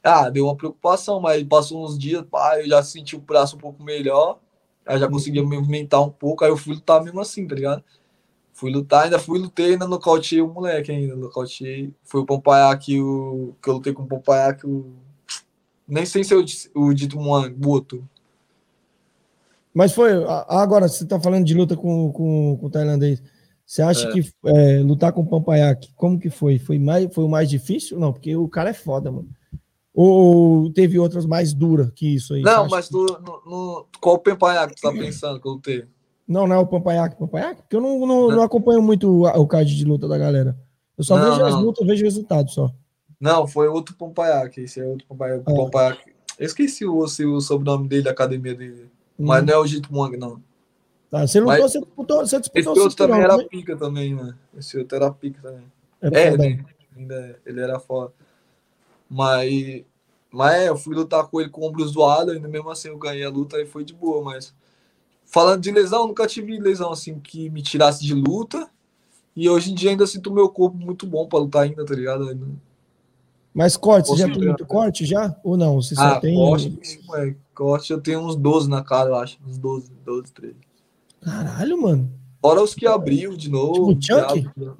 Ah, 0.03 0.29
deu 0.29 0.45
uma 0.45 0.55
preocupação, 0.55 1.19
mas 1.19 1.43
passou 1.43 1.83
uns 1.83 1.97
dias, 1.97 2.23
pá, 2.29 2.59
eu 2.59 2.67
já 2.67 2.83
senti 2.83 3.15
o 3.15 3.19
braço 3.19 3.55
um 3.55 3.59
pouco 3.59 3.81
melhor. 3.83 4.39
Aí 4.85 4.99
já 4.99 5.07
conseguia 5.09 5.41
me 5.41 5.57
movimentar 5.57 6.01
um 6.01 6.11
pouco. 6.11 6.43
Aí 6.43 6.51
eu 6.51 6.57
fui 6.57 6.75
lutar 6.75 7.03
mesmo 7.03 7.19
assim, 7.19 7.47
tá 7.47 7.55
ligado? 7.55 7.83
Fui 8.53 8.71
lutar, 8.71 9.05
ainda 9.05 9.17
fui, 9.17 9.39
lutei, 9.39 9.73
ainda 9.73 9.87
nocauteei 9.87 10.41
o 10.41 10.47
moleque 10.47 10.91
ainda. 10.91 11.15
Nocauteei. 11.15 11.91
Foi 12.03 12.21
o 12.21 12.25
Pompaiac, 12.25 13.01
o. 13.01 13.55
Que 13.61 13.69
eu 13.69 13.73
lutei 13.73 13.93
com 13.93 14.03
o 14.03 14.07
Pompaiac, 14.07 14.65
o. 14.65 14.93
Nem 15.87 16.05
sei 16.05 16.23
se 16.23 16.33
é 16.33 16.37
o, 16.37 16.45
o 16.75 16.93
dito 16.93 17.19
Moan, 17.19 17.53
o 17.63 17.69
outro. 17.69 18.07
Mas 19.75 19.91
foi. 19.93 20.23
a- 20.23 20.45
Agora, 20.61 20.87
você 20.87 21.05
tá 21.05 21.19
falando 21.19 21.43
de 21.45 21.53
luta 21.53 21.75
com, 21.75 22.11
com, 22.11 22.57
com 22.57 22.65
o 22.65 22.69
tailandês. 22.69 23.21
Você 23.65 23.81
acha 23.81 24.07
É. 24.07 24.11
que 24.11 24.23
é, 24.45 24.79
lutar 24.79 25.11
com 25.11 25.21
o 25.21 25.27
Pampaiak, 25.27 25.91
como 25.95 26.17
que 26.19 26.29
foi? 26.29 26.57
Foi, 26.59 26.79
mais, 26.79 27.13
foi 27.13 27.23
o 27.23 27.29
mais 27.29 27.49
difícil? 27.49 27.99
Não, 27.99 28.13
porque 28.13 28.35
o 28.35 28.47
cara 28.47 28.69
é 28.69 28.73
foda, 28.73 29.11
mano. 29.11 29.27
Ou 29.93 30.71
teve 30.73 30.99
outras 30.99 31.25
mais 31.25 31.53
duras 31.53 31.89
que 31.95 32.15
isso 32.15 32.33
aí? 32.33 32.41
Não, 32.41 32.67
mas 32.67 32.87
que- 32.87 32.91
tu, 32.93 33.05
no, 33.05 33.41
no- 33.51 33.85
qual 34.01 34.19
que 34.19 34.31
tu 34.35 34.37
tá 34.37 34.91
pensando 34.93 35.39
que 35.41 35.47
eu 35.47 35.53
lutei? 35.53 35.85
Não, 36.27 36.47
não 36.47 36.55
é 36.55 36.59
o 36.59 36.65
Pampaiak, 36.67 37.15
Pampaiak? 37.17 37.61
Porque 37.61 37.75
eu 37.75 37.81
não, 37.81 38.05
não, 38.05 38.27
não 38.29 38.41
acompanho 38.43 38.81
muito 38.81 39.07
o, 39.09 39.25
o 39.27 39.47
card 39.47 39.75
de 39.75 39.85
luta 39.85 40.07
da 40.07 40.17
galera. 40.17 40.57
Eu 40.97 41.03
só 41.03 41.17
Não, 41.17 41.31
vejo 41.31 41.45
as 41.45 41.53
não. 41.53 41.61
lutas, 41.61 41.85
vejo 41.85 42.01
o 42.01 42.05
resultado 42.05 42.49
só. 42.49 42.71
Não, 43.19 43.45
foi 43.47 43.67
outro 43.67 43.95
Pompaiac. 43.95 44.59
Esse 44.59 44.79
é 44.79 44.85
outro 44.85 45.05
Pompaiac. 45.07 45.43
Ah. 45.45 45.53
Pompaiac. 45.53 45.99
Eu 46.39 46.45
esqueci 46.45 46.85
o, 46.85 46.97
o 46.97 47.41
sobrenome 47.41 47.87
dele, 47.87 48.03
da 48.03 48.11
academia 48.11 48.53
dele. 48.55 48.89
Mas 49.17 49.43
Hum. 49.43 49.45
não 49.45 49.53
é 49.53 49.57
o 49.57 49.65
Jito 49.65 49.89
Wong, 49.93 50.17
não. 50.17 50.41
Tá, 51.09 51.25
você 51.25 51.39
lutou, 51.39 51.53
mas- 51.61 51.71
você 51.71 51.79
disputou, 51.79 52.17
você 52.25 52.35
Esse 52.37 52.41
disputou 52.51 52.75
o 52.75 52.83
outro 52.83 52.95
também 53.07 53.21
era 53.21 53.37
né? 53.37 53.43
pica 53.49 53.77
também, 53.77 54.15
né? 54.15 54.35
Esse 54.57 54.77
outro 54.77 54.95
era 54.97 55.11
pica 55.11 55.41
também. 55.41 55.63
É, 56.01 56.31
fodão. 56.31 56.45
né? 56.49 56.65
Ainda 56.97 57.15
é, 57.15 57.35
ele 57.45 57.61
era 57.61 57.79
foda. 57.79 58.13
Mas, 59.09 59.83
mas 60.31 60.53
é, 60.55 60.69
eu 60.69 60.77
fui 60.77 60.95
lutar 60.95 61.27
com 61.27 61.39
ele 61.39 61.49
com 61.49 61.61
o 61.61 61.65
ombro 61.67 61.85
zoado, 61.87 62.31
ainda 62.31 62.47
mesmo 62.47 62.69
assim 62.69 62.89
eu 62.89 62.97
ganhei 62.97 63.23
a 63.23 63.29
luta 63.29 63.59
e 63.61 63.65
foi 63.65 63.83
de 63.83 63.93
boa, 63.93 64.23
mas 64.23 64.53
falando 65.25 65.61
de 65.61 65.71
lesão, 65.71 66.07
nunca 66.07 66.27
tive 66.27 66.57
lesão 66.59 66.91
assim 66.91 67.19
que 67.19 67.49
me 67.49 67.61
tirasse 67.61 68.03
de 68.03 68.13
luta. 68.13 68.69
E 69.35 69.49
hoje 69.49 69.71
em 69.71 69.75
dia 69.75 69.89
ainda 69.91 70.07
sinto 70.07 70.31
meu 70.33 70.47
corpo 70.49 70.77
muito 70.77 71.05
bom 71.05 71.27
pra 71.27 71.39
lutar 71.39 71.63
ainda, 71.63 71.85
tá 71.85 71.93
ligado? 71.93 72.25
Mas 73.55 73.77
corte, 73.77 74.09
você 74.09 74.17
já 74.17 74.25
tem 74.27 74.43
muito 74.43 74.65
corte 74.65 75.05
já? 75.05 75.33
Ou 75.41 75.55
não? 75.55 75.81
Você 75.81 75.95
só 75.95 76.01
Ah, 76.01 76.19
tem. 76.19 76.35
corte, 76.35 76.77
é, 77.15 77.35
corte 77.53 77.93
eu 77.93 78.01
tenho 78.01 78.19
uns 78.19 78.35
12 78.35 78.69
na 78.69 78.83
cara, 78.83 79.09
eu 79.11 79.15
acho. 79.15 79.37
Uns 79.47 79.57
12, 79.57 79.89
12, 80.05 80.33
13. 80.33 80.55
Caralho, 81.21 81.81
mano. 81.81 82.11
Fora 82.41 82.61
os 82.61 82.75
que 82.75 82.85
abriu 82.85 83.35
de 83.37 83.49
novo. 83.49 83.95
Tipo 83.95 84.21
Chuck? 84.21 84.49
já- 84.59 84.73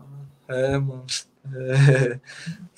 É, 0.50 0.78
mano. 0.78 1.04
É. 1.54 2.20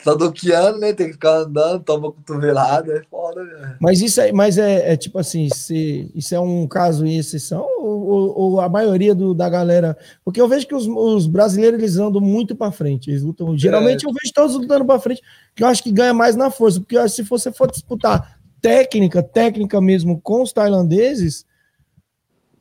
Tá 0.03 0.13
doqueando, 0.13 0.77
né? 0.79 0.93
Tem 0.93 1.07
que 1.07 1.13
ficar 1.13 1.37
andando, 1.39 1.83
toma 1.83 2.11
cotovelada, 2.11 2.93
é 2.93 3.01
foda, 3.09 3.43
né? 3.43 3.75
Mas 3.81 3.99
isso 3.99 4.21
é, 4.21 4.31
mas 4.31 4.57
é, 4.59 4.93
é 4.93 4.95
tipo 4.95 5.17
assim, 5.17 5.49
se, 5.49 6.09
isso 6.13 6.35
é 6.35 6.39
um 6.39 6.67
caso 6.67 7.03
em 7.05 7.17
exceção 7.17 7.67
ou, 7.79 8.05
ou- 8.07 8.39
ou 8.39 8.61
a 8.61 8.69
maioria 8.69 9.15
do, 9.15 9.33
da 9.33 9.49
galera? 9.49 9.97
Porque 10.23 10.39
eu 10.39 10.47
vejo 10.47 10.67
que 10.67 10.75
os, 10.75 10.85
os 10.87 11.25
brasileiros 11.25 11.79
eles 11.79 11.97
andam 11.97 12.21
muito 12.21 12.55
pra 12.55 12.71
frente. 12.71 13.09
Eles 13.09 13.23
lutam. 13.23 13.57
Geralmente 13.57 14.05
É. 14.05 14.07
eu 14.09 14.13
vejo 14.13 14.31
todos 14.33 14.55
lutando 14.55 14.85
pra 14.85 14.99
frente, 14.99 15.21
que 15.55 15.63
eu 15.63 15.67
acho 15.67 15.81
que 15.83 15.91
ganha 15.91 16.13
mais 16.13 16.35
na 16.35 16.51
força. 16.51 16.79
Porque 16.79 16.95
eu 16.95 17.01
acho 17.01 17.15
que 17.15 17.23
se 17.23 17.27
você 17.29 17.51
for 17.51 17.69
disputar 17.69 18.37
técnica, 18.61 19.23
técnica 19.23 19.81
mesmo 19.81 20.21
com 20.21 20.43
os 20.43 20.53
tailandeses, 20.53 21.43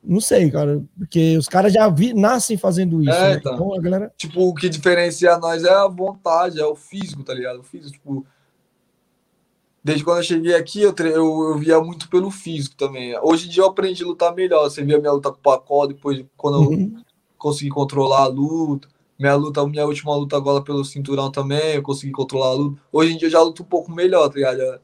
não 0.07 0.21
sei, 0.21 0.51
cara, 0.51 0.83
porque 0.99 1.37
os 1.37 1.49
caras 1.49 1.73
já 1.73 1.89
vi, 1.89 2.15
nascem 2.15 2.57
fazendo 2.57 3.03
isso. 3.03 3.11
É, 3.11 3.31
né? 3.33 3.37
então. 3.39 3.55
Então 3.55 3.75
a 3.75 3.81
galera. 3.81 4.13
Tipo, 4.17 4.49
o 4.49 4.55
que 4.55 4.69
diferencia 4.69 5.37
nós 5.39 5.65
é 5.65 5.71
a 5.73 5.87
vontade, 5.89 6.61
é 6.61 6.65
o 6.65 6.75
físico, 6.77 7.23
tá 7.25 7.35
ligado? 7.35 7.61
O 7.61 7.65
físico, 7.65 7.93
tipo. 7.93 8.27
Desde 9.83 10.03
quando 10.03 10.17
eu 10.19 10.23
cheguei 10.25 10.55
aqui, 10.55 10.83
eu, 10.83 10.93
tre- 10.93 11.11
eu, 11.11 11.51
eu 11.51 11.59
via 11.59 11.81
muito 11.81 12.09
pelo 12.09 12.31
físico 12.31 12.75
também. 12.77 13.17
Hoje 13.23 13.47
em 13.47 13.51
dia 13.51 13.63
eu 13.63 13.69
aprendi 13.69 14.03
a 14.03 14.07
lutar 14.07 14.35
melhor. 14.35 14.69
Você 14.69 14.83
via 14.83 14.99
minha 14.99 15.13
luta 15.13 15.31
com 15.31 15.39
o 15.39 15.41
Pacó, 15.43 15.87
depois 15.87 16.25
quando 16.37 16.57
eu 16.57 16.71
Uhum. 16.71 17.03
consegui 17.39 17.71
controlar 17.71 18.23
a 18.23 18.27
luta. 18.27 18.89
Minha 19.19 19.35
luta, 19.37 19.65
minha 19.67 19.87
última 19.87 20.15
luta 20.17 20.37
agora 20.37 20.63
pelo 20.63 20.85
cinturão 20.85 21.31
também, 21.31 21.77
eu 21.77 21.83
consegui 21.83 22.13
controlar 22.13 22.49
a 22.49 22.53
luta. 22.55 22.81
Hoje 22.93 23.13
em 23.15 23.17
dia 23.17 23.29
eu 23.29 23.33
já 23.33 23.41
luto 23.41 23.63
um 23.63 23.67
pouco 23.67 23.91
melhor, 23.93 24.29
tá 24.29 24.35
ligado? 24.35 24.81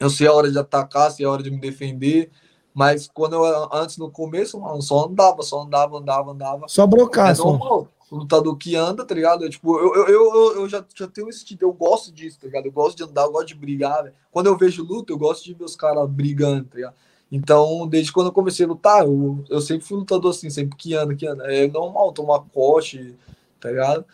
Eu 0.00 0.10
sei 0.10 0.26
a 0.26 0.32
hora 0.32 0.50
de 0.50 0.58
atacar, 0.58 1.10
sei 1.12 1.24
a 1.26 1.30
hora 1.30 1.42
de 1.42 1.50
me 1.50 1.58
defender. 1.60 2.30
Mas 2.74 3.06
quando 3.06 3.34
eu, 3.36 3.68
antes, 3.72 3.96
no 3.96 4.10
começo, 4.10 4.58
mano, 4.60 4.82
só 4.82 5.06
andava, 5.06 5.42
só 5.42 5.62
andava, 5.62 5.96
andava, 5.96 6.32
andava. 6.32 6.68
Só 6.68 6.84
brocar, 6.86 7.32
É 7.32 7.38
normal. 7.38 7.88
O 8.10 8.16
lutador 8.16 8.56
que 8.56 8.74
anda, 8.76 9.04
tá 9.04 9.14
ligado? 9.14 9.44
Eu, 9.44 9.50
tipo, 9.50 9.78
eu, 9.78 9.94
eu, 9.94 10.08
eu, 10.08 10.54
eu- 10.56 10.68
já, 10.68 10.84
já 10.94 11.06
tenho 11.06 11.28
esse 11.28 11.44
tipo, 11.44 11.64
eu 11.64 11.72
gosto 11.72 12.12
disso, 12.12 12.38
tá 12.40 12.46
ligado? 12.46 12.66
Eu 12.66 12.72
gosto 12.72 12.96
de 12.96 13.04
andar, 13.04 13.22
eu 13.22 13.32
gosto 13.32 13.46
de 13.48 13.54
brigar, 13.54 14.02
velho. 14.02 14.14
Quando 14.30 14.46
eu 14.46 14.56
vejo 14.58 14.84
luta, 14.84 15.12
eu 15.12 15.18
gosto 15.18 15.44
de 15.44 15.54
ver 15.54 15.64
os 15.64 15.74
caras 15.76 16.08
brigando, 16.10 16.64
tá 16.64 16.76
ligado? 16.76 16.94
Então, 17.32 17.86
desde 17.88 18.12
quando 18.12 18.26
eu 18.26 18.32
comecei 18.32 18.66
a 18.66 18.68
lutar, 18.68 19.04
eu, 19.04 19.42
eu 19.48 19.60
sempre 19.60 19.84
fui 19.86 19.96
lutador 19.98 20.30
assim, 20.32 20.50
sempre 20.50 20.76
que 20.76 20.94
anda, 20.94 21.14
que 21.14 21.26
anda. 21.26 21.44
É 21.52 21.66
normal 21.66 22.12
tomar 22.12 22.40
corte, 22.52 23.16
tá 23.58 23.70
ligado? 23.70 24.04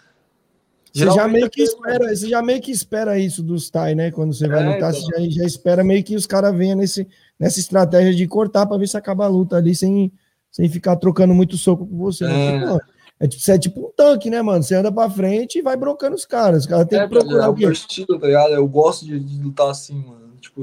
Você 0.92 1.08
já 1.11 1.28
meio 1.28 1.48
que 1.50 1.62
espera, 1.62 2.08
você 2.16 2.28
já 2.28 2.42
meio 2.42 2.61
que 2.61 2.70
espera 2.70 3.18
isso 3.18 3.42
dos 3.42 3.70
Thai, 3.70 3.94
né? 3.94 4.11
Quando 4.11 4.32
você 4.34 4.48
vai 4.48 4.62
É, 4.62 4.74
lutar, 4.74 4.90
então. 4.94 5.02
você 5.02 5.24
já, 5.30 5.40
já 5.40 5.44
espera 5.44 5.84
meio 5.84 6.02
que 6.02 6.16
os 6.16 6.26
caras 6.26 6.56
venham 6.56 6.76
nesse, 6.76 7.06
nessa 7.41 7.59
estratégia 7.59 8.14
de 8.14 8.28
cortar 8.28 8.66
para 8.66 8.76
ver 8.76 8.86
se 8.86 8.97
acaba 8.99 9.24
a 9.24 9.28
luta 9.28 9.57
ali 9.57 9.74
sem, 9.74 10.12
sem 10.53 10.68
ficar 10.68 10.97
trocando 10.97 11.34
muito 11.34 11.57
soco 11.57 11.86
com 11.86 11.97
você. 11.97 12.26
né? 12.26 12.34
É. 12.34 12.53
Porque, 12.61 12.66
pô, 12.66 12.80
é 13.18 13.26
tipo, 13.26 13.43
você 13.43 13.53
é 13.53 13.59
tipo 13.59 13.80
um 13.86 13.91
tanque, 13.97 14.28
né, 14.30 14.43
mano? 14.43 14.62
Você 14.62 14.74
anda 14.74 14.93
pra 14.93 15.09
frente 15.09 15.59
e 15.59 15.62
vai 15.62 15.76
brocando 15.76 16.14
os 16.14 16.26
caras. 16.26 16.61
Os 16.64 16.66
caras 16.66 16.86
têm 16.86 16.99
É, 16.99 17.03
que 17.03 17.09
procurar 17.09 17.47
é 17.47 17.49
o 17.49 17.55
quê? 17.55 17.62
meu 17.62 17.72
estilo, 17.72 18.18
tá 18.18 18.26
ligado? 18.26 18.53
Eu 18.53 18.68
gosto 18.68 19.07
de, 19.07 19.18
de 19.18 19.43
lutar 19.43 19.70
assim, 19.70 19.95
mano. 19.95 20.34
Tipo, 20.41 20.62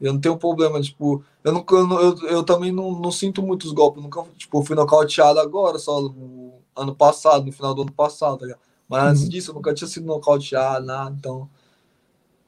eu, 0.00 0.12
não 0.12 0.18
tenho 0.20 0.36
problema, 0.36 0.80
tipo, 0.80 1.22
eu, 1.44 1.52
nunca, 1.52 1.74
eu, 1.76 1.86
não- 1.86 2.00
eu, 2.00 2.18
eu 2.28 2.42
também 2.42 2.72
não, 2.72 2.92
não 2.98 3.12
sinto 3.12 3.42
muitos 3.42 3.70
golpes. 3.72 4.02
Nunca, 4.02 4.24
tipo, 4.36 4.58
eu 4.58 4.64
fui 4.64 4.74
nocauteado 4.74 5.38
agora, 5.38 5.78
só 5.78 6.00
no 6.00 6.54
ano 6.74 6.94
passado, 6.94 7.44
no 7.46 7.52
final 7.52 7.74
do 7.74 7.82
ano 7.82 7.92
passado, 7.92 8.38
tá 8.38 8.46
ligado? 8.46 8.60
Mas 8.88 9.04
antes 9.04 9.22
Uhum. 9.22 9.28
disso, 9.28 9.50
eu 9.50 9.54
nunca 9.54 9.72
tinha 9.74 9.88
sido 9.88 10.06
nocauteado, 10.06 10.84
nada, 10.84 11.14
então. 11.18 11.48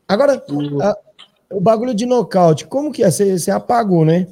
Agora, 0.06 0.42
a- 0.82 0.96
o 1.54 1.60
bagulho 1.60 1.94
de 1.94 2.06
nocaute, 2.06 2.66
como 2.66 2.92
que 2.92 3.02
é? 3.02 3.10
Você, 3.10 3.50
apagou, 3.50 4.04
né? 4.04 4.26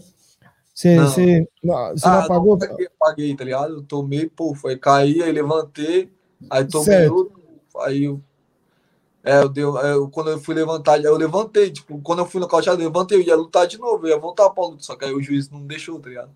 Você, 0.74 0.96
Não. 0.96 1.06
você, 1.06 1.48
não, 1.62 1.90
você 1.90 2.06
não 2.08 2.14
ah, 2.14 2.24
apagou? 2.24 2.58
não, 2.58 2.68
paguei, 2.68 2.88
paguei, 2.98 3.36
tá 3.36 3.44
ligado? 3.44 3.74
Eu 3.74 3.82
tomei, 3.82 4.28
pô, 4.28 4.54
foi 4.54 4.76
cair, 4.78 5.22
aí 5.22 5.32
levantei, 5.32 6.10
aí 6.50 6.64
tomei 6.64 7.08
outro, 7.08 7.40
aí 7.80 8.04
eu. 8.04 8.20
É, 9.24 9.38
eu 9.38 9.48
dei, 9.48 9.62
eu, 9.62 10.08
quando 10.08 10.30
eu 10.30 10.40
fui 10.40 10.54
levantar, 10.54 11.00
eu 11.02 11.16
levantei, 11.16 11.70
tipo, 11.70 12.00
quando 12.00 12.18
eu 12.18 12.26
fui 12.26 12.40
nocauteado, 12.40 12.82
eu 12.82 12.88
levantei, 12.88 13.18
eu 13.18 13.22
ia 13.22 13.36
lutar 13.36 13.68
de 13.68 13.78
novo, 13.78 14.06
eu 14.06 14.10
ia 14.10 14.18
voltar 14.18 14.50
pra 14.50 14.64
luta, 14.64 14.82
só 14.82 14.96
que 14.96 15.04
aí 15.04 15.14
o 15.14 15.22
juiz 15.22 15.48
não 15.48 15.64
deixou, 15.64 16.00
tá 16.00 16.08
ligado? 16.08 16.30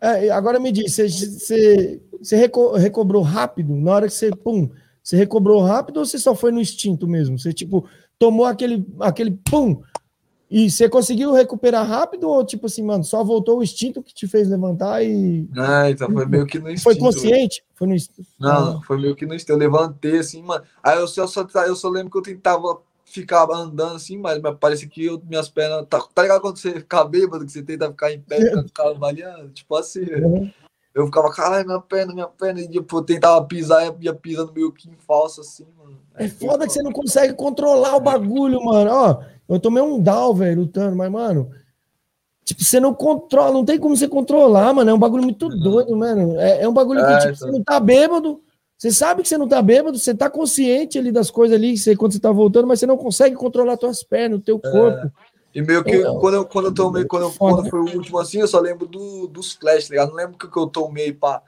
É, 0.00 0.28
agora 0.30 0.58
me 0.58 0.72
diz, 0.72 0.92
você 0.92 2.00
reco- 2.36 2.72
recobrou 2.72 3.22
rápido? 3.22 3.74
Na 3.76 3.92
hora 3.92 4.06
que 4.06 4.12
você, 4.12 4.30
pum, 4.30 4.68
você 5.02 5.16
recobrou 5.16 5.62
rápido 5.62 5.98
ou 5.98 6.04
você 6.04 6.18
só 6.18 6.34
foi 6.34 6.50
no 6.50 6.60
instinto 6.60 7.06
mesmo? 7.06 7.38
Você, 7.38 7.52
tipo, 7.52 7.88
tomou 8.18 8.44
aquele, 8.44 8.84
aquele 9.00 9.30
pum 9.30 9.82
e 10.50 10.70
você 10.70 10.88
conseguiu 10.88 11.32
recuperar 11.32 11.86
rápido 11.86 12.28
ou, 12.28 12.44
tipo 12.44 12.66
assim, 12.66 12.82
mano, 12.82 13.02
só 13.02 13.24
voltou 13.24 13.58
o 13.58 13.62
instinto 13.62 14.02
que 14.02 14.14
te 14.14 14.28
fez 14.28 14.48
levantar 14.48 15.02
e 15.02 15.48
Ah, 15.56 15.90
então 15.90 16.10
foi 16.10 16.26
meio 16.26 16.46
que 16.46 16.58
no 16.58 16.70
instinto. 16.70 16.84
foi 16.84 16.96
consciente? 16.96 17.64
Foi 17.74 17.88
no 17.88 17.94
instinto? 17.94 18.28
Não, 18.38 18.80
foi 18.82 18.98
meio 19.00 19.16
que 19.16 19.26
no 19.26 19.34
instinto. 19.34 19.52
Eu 19.52 19.58
levantei 19.58 20.18
assim, 20.18 20.42
mano. 20.42 20.64
Aí 20.82 20.98
eu 20.98 21.08
só, 21.08 21.26
só, 21.26 21.46
eu 21.66 21.74
só 21.74 21.88
lembro 21.88 22.10
que 22.10 22.18
eu 22.18 22.22
tentava 22.22 22.80
ficar 23.04 23.48
andando 23.50 23.96
assim, 23.96 24.18
mas, 24.18 24.40
mas 24.40 24.56
parecia 24.58 24.88
que 24.88 25.04
eu, 25.04 25.20
minhas 25.28 25.48
pernas. 25.48 25.84
Tá, 25.88 26.00
tá 26.14 26.22
ligado 26.22 26.40
quando 26.40 26.58
você 26.58 26.72
fica 26.74 27.04
bêbado, 27.04 27.44
que 27.44 27.52
você 27.52 27.62
tenta 27.62 27.88
ficar 27.88 28.12
em 28.12 28.20
pé, 28.20 28.40
fica 28.40 28.66
cavaleando? 28.72 29.48
Tipo 29.50 29.76
assim. 29.76 30.02
Uhum. 30.02 30.50
Eu 30.94 31.04
ficava, 31.06 31.30
caralho, 31.30 31.66
minha 31.66 31.80
perna, 31.80 32.14
minha 32.14 32.26
perna. 32.26 32.60
E 32.60 32.68
tipo, 32.68 32.96
eu 32.96 33.02
tentava 33.02 33.44
pisar 33.44 33.86
e 33.86 34.04
ia 34.04 34.14
pisando 34.14 34.52
meio 34.52 34.72
que 34.72 34.88
em 34.88 34.96
falso 34.96 35.42
assim, 35.42 35.66
mano. 35.78 35.98
É 36.14 36.26
foda 36.26 36.66
que 36.66 36.72
você 36.72 36.82
não 36.82 36.90
consegue 36.90 37.34
controlar 37.34 37.96
o 37.96 38.00
bagulho, 38.00 38.64
mano. 38.64 38.90
Ó, 38.90 39.22
eu 39.48 39.60
tomei 39.60 39.82
um 39.82 40.00
down, 40.00 40.34
velho, 40.34 40.60
lutando, 40.62 40.96
mas, 40.96 41.10
mano, 41.10 41.50
Tipo, 42.46 42.62
você 42.62 42.78
não 42.78 42.94
controla, 42.94 43.52
não 43.52 43.64
tem 43.64 43.76
como 43.76 43.96
você 43.96 44.06
controlar, 44.06 44.72
mano. 44.72 44.88
É 44.88 44.94
um 44.94 44.98
bagulho 45.00 45.24
muito 45.24 45.48
doido, 45.48 45.96
mano. 45.96 46.38
É, 46.38 46.62
é 46.62 46.68
um 46.68 46.72
bagulho 46.72 47.04
que, 47.04 47.12
É, 47.12 47.18
tipo, 47.18 47.32
então. 47.34 47.48
você 47.48 47.58
não 47.58 47.64
tá 47.64 47.80
bêbado, 47.80 48.40
você 48.78 48.92
sabe 48.92 49.22
que 49.22 49.28
você 49.28 49.36
não 49.36 49.48
tá 49.48 49.60
bêbado, 49.60 49.98
você 49.98 50.14
tá 50.14 50.30
consciente 50.30 50.96
ali 50.96 51.10
das 51.10 51.28
coisas 51.28 51.56
ali, 51.56 51.76
você, 51.76 51.96
quando 51.96 52.12
você 52.12 52.20
tá 52.20 52.30
voltando, 52.30 52.68
mas 52.68 52.78
você 52.78 52.86
não 52.86 52.96
consegue 52.96 53.34
controlar 53.34 53.76
suas 53.78 54.04
pernas, 54.04 54.38
o 54.38 54.42
teu 54.42 54.60
corpo. 54.60 55.10
E 55.52 55.60
meio 55.60 55.82
que 55.82 55.96
Eu- 55.96 56.18
quando, 56.20 56.34
eu, 56.34 56.44
quando 56.44 56.64
eu 56.66 56.74
tomei, 56.74 57.04
quando, 57.04 57.22
eu, 57.24 57.32
quando 57.36 57.68
foi 57.68 57.80
o 57.80 57.96
último 57.96 58.16
assim, 58.20 58.38
eu 58.38 58.46
só 58.46 58.60
lembro 58.60 58.86
do, 58.86 59.26
dos 59.26 59.52
flash, 59.54 59.88
tá 59.88 59.90
ligado? 59.94 60.10
Não 60.10 60.16
lembro 60.16 60.36
o 60.36 60.38
que, 60.38 60.46
que 60.46 60.56
eu 60.58 60.68
tomei, 60.68 61.12
pá. 61.12 61.42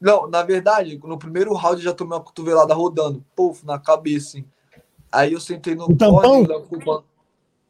Não, 0.00 0.28
na 0.28 0.44
verdade, 0.44 1.00
no 1.02 1.18
primeiro 1.18 1.52
round 1.54 1.78
eu 1.78 1.84
já 1.90 1.92
tomei 1.92 2.16
uma 2.16 2.22
cotovelada 2.22 2.74
rodando, 2.74 3.24
puf, 3.34 3.66
na 3.66 3.76
cabeça, 3.76 4.38
assim. 4.38 4.44
Aí 5.10 5.32
eu 5.32 5.40
sentei 5.40 5.74
no 5.74 5.86
O 5.86 5.96
tampão? 5.96 6.46
culpa- 6.68 7.02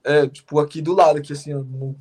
É, 0.04 0.26
tipo, 0.28 0.58
aqui 0.58 0.82
do 0.82 0.94
lado, 0.94 1.18
aqui 1.18 1.32
assim, 1.32 1.54
ó, 1.54 1.58
no 1.58 1.96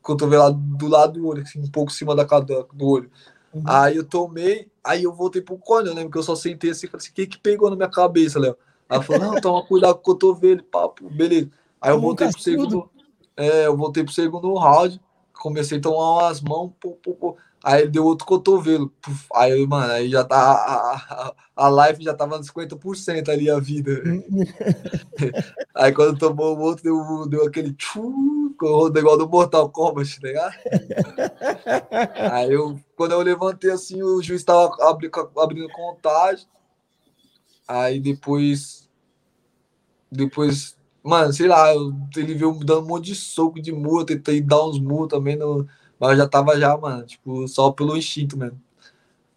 cotovelado 0.00 0.56
do 0.56 0.88
lado 0.88 1.20
do 1.20 1.28
olho, 1.28 1.42
assim, 1.42 1.60
um 1.60 1.70
pouco 1.70 1.92
em 1.92 1.94
cima 1.94 2.16
da 2.16 2.24
cada 2.24 2.66
do 2.72 2.88
olho. 2.88 3.10
Uhum. 3.52 3.62
Aí 3.66 3.96
eu 3.96 4.04
tomei, 4.04 4.68
aí 4.82 5.04
eu 5.04 5.12
voltei 5.12 5.42
pro 5.42 5.58
cone, 5.58 5.88
eu 5.88 5.94
lembro 5.94 6.10
que 6.10 6.18
eu 6.18 6.22
só 6.22 6.34
sentei 6.34 6.70
assim, 6.70 6.86
falei 6.86 7.02
assim, 7.02 7.10
o 7.10 7.14
que 7.14 7.26
que 7.26 7.38
pegou 7.38 7.70
na 7.70 7.76
minha 7.76 7.90
cabeça, 7.90 8.38
Léo? 8.38 8.56
Aí 8.88 8.96
ela 8.96 9.02
falou, 9.02 9.22
não, 9.22 9.40
toma 9.40 9.64
cuidado 9.64 9.94
com 9.94 10.00
o 10.00 10.02
cotovelo, 10.02 10.62
papo, 10.64 11.08
beleza. 11.10 11.50
Aí 11.80 11.92
eu 11.92 12.00
voltei 12.00 12.28
pro 12.28 12.40
segundo, 12.40 12.90
é, 13.36 13.66
eu 13.66 13.76
voltei 13.76 14.02
pro 14.02 14.12
segundo 14.12 14.54
round, 14.54 15.00
comecei 15.34 15.78
a 15.78 15.80
tomar 15.80 16.24
umas 16.24 16.40
mãos, 16.40 16.72
pô, 16.80 16.92
pô, 17.02 17.14
pô. 17.14 17.36
Aí 17.64 17.82
ele 17.82 17.90
deu 17.90 18.04
outro 18.04 18.26
cotovelo. 18.26 18.88
puf. 19.00 19.26
aí, 19.34 19.64
mano, 19.66 19.92
aí 19.92 20.10
já 20.10 20.24
tá. 20.24 20.36
A, 20.36 20.94
a, 20.94 21.34
a 21.54 21.68
live 21.68 22.02
já 22.02 22.12
tava 22.12 22.36
nos 22.38 22.50
50% 22.50 23.28
ali 23.28 23.48
a 23.48 23.60
vida. 23.60 24.02
aí 25.74 25.92
quando 25.92 26.18
tomou 26.18 26.56
o 26.56 26.60
outro, 26.60 26.82
deu, 26.82 27.28
deu 27.28 27.46
aquele 27.46 27.72
tchu, 27.74 28.54
com 28.58 28.66
o 28.66 28.88
negócio 28.88 29.18
do 29.18 29.28
Mortal 29.28 29.70
Kombat, 29.70 30.20
tá 30.20 30.26
ligado? 30.26 30.54
aí 32.32 32.52
eu, 32.52 32.80
quando 32.96 33.12
eu 33.12 33.20
levantei 33.22 33.70
assim, 33.70 34.02
o 34.02 34.20
juiz 34.20 34.42
tava 34.42 34.74
abri, 34.80 35.10
abrindo 35.38 35.68
contagem. 35.68 36.46
Aí 37.68 38.00
depois. 38.00 38.88
Depois. 40.10 40.76
Mano, 41.02 41.32
sei 41.32 41.48
lá, 41.48 41.72
ele 42.16 42.34
veio 42.34 42.54
me 42.54 42.64
dando 42.64 42.82
um 42.84 42.88
monte 42.88 43.06
de 43.06 43.14
soco 43.14 43.60
de 43.60 43.72
murro, 43.72 44.04
tentei 44.04 44.40
dar 44.40 44.64
uns 44.64 44.78
murros 44.78 45.08
também, 45.08 45.34
no, 45.36 45.66
mas 46.02 46.10
eu 46.10 46.16
já 46.24 46.28
tava 46.28 46.58
já, 46.58 46.76
mano, 46.76 47.04
tipo, 47.06 47.46
só 47.48 47.70
pelo 47.70 47.96
instinto 47.96 48.36
mesmo. 48.36 48.60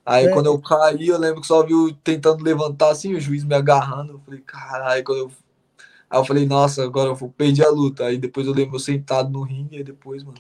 Aí 0.06 0.26
É. 0.26 0.30
quando 0.30 0.48
eu 0.48 0.60
caí, 0.60 1.08
eu 1.08 1.18
lembro 1.18 1.42
que 1.42 1.48
só 1.48 1.64
viu 1.66 1.96
tentando 2.04 2.44
levantar 2.44 2.90
assim, 2.92 3.14
o 3.16 3.20
juiz 3.22 3.44
me 3.44 3.56
agarrando. 3.56 4.14
Eu 4.14 4.20
falei, 4.20 4.40
caralho, 4.42 5.04
quando 5.04 5.18
eu. 5.20 5.32
Aí 6.10 6.20
eu 6.20 6.26
falei, 6.26 6.46
nossa, 6.46 6.84
agora 6.84 7.10
eu 7.10 7.16
vou- 7.16 7.30
perdi 7.30 7.64
a 7.64 7.70
luta. 7.70 8.06
Aí 8.06 8.18
depois 8.18 8.46
eu 8.46 8.54
lembro 8.54 8.76
eu 8.76 8.80
sentado 8.80 9.30
no 9.30 9.42
ringue, 9.42 9.78
aí 9.78 9.84
depois, 9.84 10.24
mano. 10.24 10.38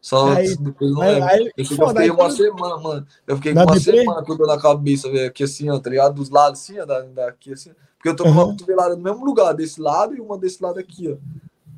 Só 0.00 0.28
Aí- 0.32 0.56
depois 0.56 0.90
eu 0.90 0.96
não 0.96 1.02
aí- 1.02 1.14
lembro. 1.14 1.28
aí- 1.28 1.40
eu, 1.40 1.52
eu 1.56 1.64
fiquei 1.64 1.84
aí 2.02 2.10
uma 2.10 2.16
quando- 2.16 2.36
semana, 2.36 2.76
mano. 2.78 3.06
Eu 3.26 3.36
fiquei 3.36 3.54
com 3.54 3.60
uma 3.62 3.80
semana 3.80 4.22
com 4.24 4.36
dor 4.36 4.46
na 4.46 4.58
cabeça, 4.60 5.10
velho. 5.10 5.28
Aqui 5.28 5.42
assim, 5.44 5.68
ó, 5.70 5.78
tá 5.80 5.90
ligado? 5.90 6.14
Dos 6.14 6.30
lados 6.30 6.60
assim, 6.60 6.78
ó, 6.78 6.84
da, 6.84 7.00
daqui 7.02 7.52
assim. 7.52 7.70
Porque 7.96 8.08
eu 8.08 8.16
tô 8.16 8.24
com 8.24 8.30
uma 8.30 8.44
Uhum. 8.44 8.50
cotovelada 8.52 8.94
no 8.96 9.02
mesmo 9.02 9.24
lugar, 9.24 9.52
desse 9.54 9.80
lado 9.80 10.14
e 10.16 10.20
uma 10.20 10.38
desse 10.38 10.62
lado 10.62 10.78
aqui, 10.78 11.08
ó. 11.12 11.16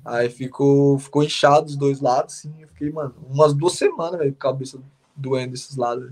Aí 0.09 0.31
ficou, 0.31 0.99
ficou 0.99 1.23
inchado 1.23 1.67
os 1.67 1.77
dois 1.77 2.01
lados, 2.01 2.37
assim. 2.37 2.55
Eu 2.59 2.69
fiquei, 2.69 2.91
mano, 2.91 3.15
umas 3.29 3.53
duas 3.53 3.75
semanas, 3.75 4.19
velho, 4.19 4.33
com 4.33 4.49
a 4.49 4.53
cabeça 4.53 4.81
doendo 5.15 5.53
desses 5.53 5.77
lados. 5.77 6.11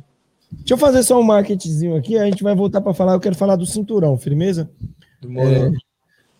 Deixa 0.52 0.74
eu 0.74 0.78
fazer 0.78 1.02
só 1.02 1.18
um 1.18 1.22
marketingzinho 1.22 1.96
aqui, 1.96 2.18
a 2.18 2.26
gente 2.26 2.42
vai 2.42 2.54
voltar 2.54 2.82
para 2.82 2.92
falar. 2.92 3.14
Eu 3.14 3.20
quero 3.20 3.34
falar 3.34 3.56
do 3.56 3.64
cinturão, 3.64 4.18
firmeza? 4.18 4.70
Demorou. 5.20 5.72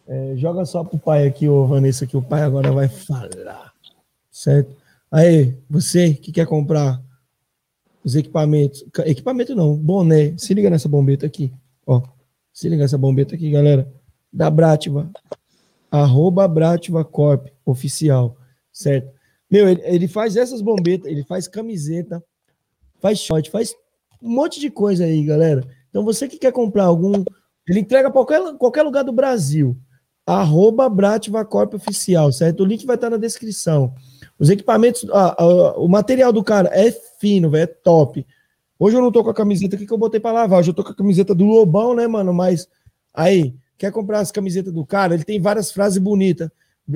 É, 0.06 0.36
joga 0.36 0.64
só 0.66 0.84
pro 0.84 0.98
pai 0.98 1.26
aqui, 1.26 1.48
ô 1.48 1.66
Vanessa, 1.66 2.06
que 2.06 2.16
o 2.16 2.22
pai 2.22 2.42
agora 2.42 2.70
vai 2.70 2.88
falar. 2.88 3.72
Certo? 4.30 4.76
Aí, 5.10 5.56
você 5.68 6.12
que 6.12 6.30
quer 6.30 6.46
comprar 6.46 7.02
os 8.04 8.14
equipamentos. 8.14 8.84
Equipamento 9.06 9.54
não, 9.54 9.74
boné. 9.74 10.36
Se 10.36 10.52
liga 10.52 10.68
nessa 10.68 10.88
bombeta 10.88 11.24
aqui. 11.24 11.52
Ó. 11.86 12.02
Se 12.52 12.68
liga 12.68 12.82
nessa 12.82 12.98
bombeta 12.98 13.34
aqui, 13.34 13.50
galera. 13.50 13.90
Da 14.30 14.50
Brativa. 14.50 15.10
Arroba 16.02 16.46
Brativa 16.46 17.04
Corp, 17.04 17.48
oficial. 17.64 18.36
Certo? 18.72 19.10
Meu, 19.50 19.68
ele, 19.68 19.80
ele 19.84 20.08
faz 20.08 20.36
essas 20.36 20.60
bombetas, 20.60 21.10
ele 21.10 21.24
faz 21.24 21.46
camiseta, 21.46 22.22
faz 23.00 23.18
short, 23.18 23.50
faz 23.50 23.74
um 24.22 24.30
monte 24.30 24.58
de 24.60 24.70
coisa 24.70 25.04
aí, 25.04 25.24
galera. 25.24 25.62
Então 25.88 26.04
você 26.04 26.28
que 26.28 26.38
quer 26.38 26.52
comprar 26.52 26.84
algum. 26.84 27.24
Ele 27.68 27.80
entrega 27.80 28.10
para 28.10 28.24
qualquer, 28.24 28.58
qualquer 28.58 28.82
lugar 28.82 29.02
do 29.02 29.12
Brasil 29.12 29.76
arroba 30.26 30.88
Brativa 30.88 31.44
Corp 31.44 31.74
Oficial, 31.74 32.32
certo? 32.32 32.64
O 32.64 32.66
link 32.66 32.84
vai 32.84 32.96
estar 32.96 33.08
na 33.08 33.16
descrição. 33.16 33.94
Os 34.38 34.50
equipamentos, 34.50 35.06
ah, 35.12 35.36
ah, 35.38 35.78
o 35.78 35.86
material 35.86 36.32
do 36.32 36.42
cara 36.42 36.68
é 36.72 36.90
fino, 36.90 37.48
velho, 37.48 37.62
é 37.62 37.66
top. 37.66 38.26
Hoje 38.78 38.96
eu 38.96 39.00
não 39.00 39.12
tô 39.12 39.22
com 39.22 39.30
a 39.30 39.34
camiseta 39.34 39.76
aqui 39.76 39.86
que 39.86 39.92
eu 39.92 39.98
botei 39.98 40.18
para 40.18 40.32
lavar, 40.32 40.58
hoje 40.58 40.70
eu 40.70 40.74
tô 40.74 40.82
com 40.82 40.90
a 40.90 40.94
camiseta 40.96 41.34
do 41.34 41.44
Lobão, 41.44 41.94
né, 41.94 42.06
mano? 42.08 42.34
Mas 42.34 42.68
aí, 43.14 43.54
quer 43.76 43.92
comprar 43.92 44.20
as 44.20 44.30
camisetas 44.30 44.72
do 44.72 44.84
cara? 44.84 45.14
Ele 45.14 45.24
tem 45.24 45.40
várias 45.40 45.70
frases 45.70 45.98
bonitas. 45.98 46.48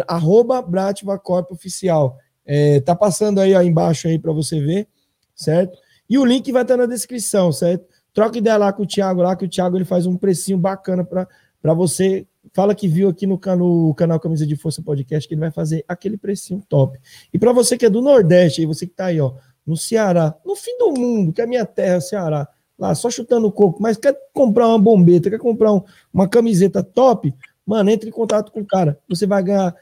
Arroba 0.07 0.63
Brativa 0.63 1.19
Corp 1.19 1.51
Oficial. 1.51 2.17
É, 2.47 2.81
tá 2.81 2.95
passando 2.95 3.41
aí 3.41 3.55
ó, 3.55 3.63
embaixo 3.63 4.09
aí 4.09 4.19
para 4.19 4.33
você 4.33 4.61
ver, 4.61 4.89
certo? 5.35 5.79
E 6.09 6.19
o 6.19 6.25
link 6.25 6.51
vai 6.51 6.63
estar 6.63 6.77
na 6.77 6.87
descrição, 6.87 7.53
certo? 7.53 7.87
Troca 8.13 8.39
ideia 8.39 8.57
lá 8.57 8.73
com 8.73 8.83
o 8.83 8.87
Thiago 8.87 9.23
lá, 9.23 9.37
que 9.37 9.45
o 9.45 9.49
Thiago 9.49 9.77
ele 9.77 9.85
faz 9.85 10.07
um 10.07 10.17
precinho 10.17 10.59
bacana 10.59 11.05
para 11.05 11.75
você 11.75 12.27
fala 12.53 12.75
que 12.75 12.89
viu 12.89 13.09
aqui 13.09 13.27
no, 13.27 13.39
no 13.57 13.95
canal 13.95 14.19
Camisa 14.19 14.47
de 14.47 14.57
Força 14.57 14.83
Podcast 14.83 15.29
que 15.29 15.35
ele 15.35 15.41
vai 15.41 15.51
fazer 15.51 15.85
aquele 15.87 16.17
precinho 16.17 16.63
top. 16.69 16.99
E 17.33 17.39
para 17.39 17.53
você 17.53 17.77
que 17.77 17.87
é 17.87 17.91
do 17.91 18.01
Nordeste, 18.01 18.61
aí 18.61 18.67
você 18.67 18.87
que 18.87 18.95
tá 18.95 19.07
aí, 19.07 19.21
ó, 19.21 19.35
no 19.67 19.77
Ceará, 19.77 20.35
no 20.45 20.57
fim 20.57 20.77
do 20.79 20.93
mundo, 20.93 21.33
que 21.33 21.41
é 21.41 21.45
a 21.45 21.47
minha 21.47 21.65
terra, 21.65 22.01
Ceará, 22.01 22.49
lá 22.81 22.95
só 22.95 23.11
chutando 23.11 23.47
o 23.47 23.53
coco, 23.53 23.81
mas 23.83 23.99
quer 23.99 24.17
comprar 24.33 24.67
uma 24.67 24.79
bombeta, 24.79 25.29
quer 25.29 25.39
comprar 25.39 25.73
um- 25.73 25.83
uma 26.13 26.27
camiseta 26.27 26.83
top, 26.83 27.33
mano, 27.67 27.91
entre 27.91 28.09
em 28.09 28.13
contato 28.13 28.51
com 28.51 28.61
o 28.61 28.67
cara. 28.67 28.99
Você 29.07 29.27
vai 29.27 29.43
ganhar, 29.43 29.77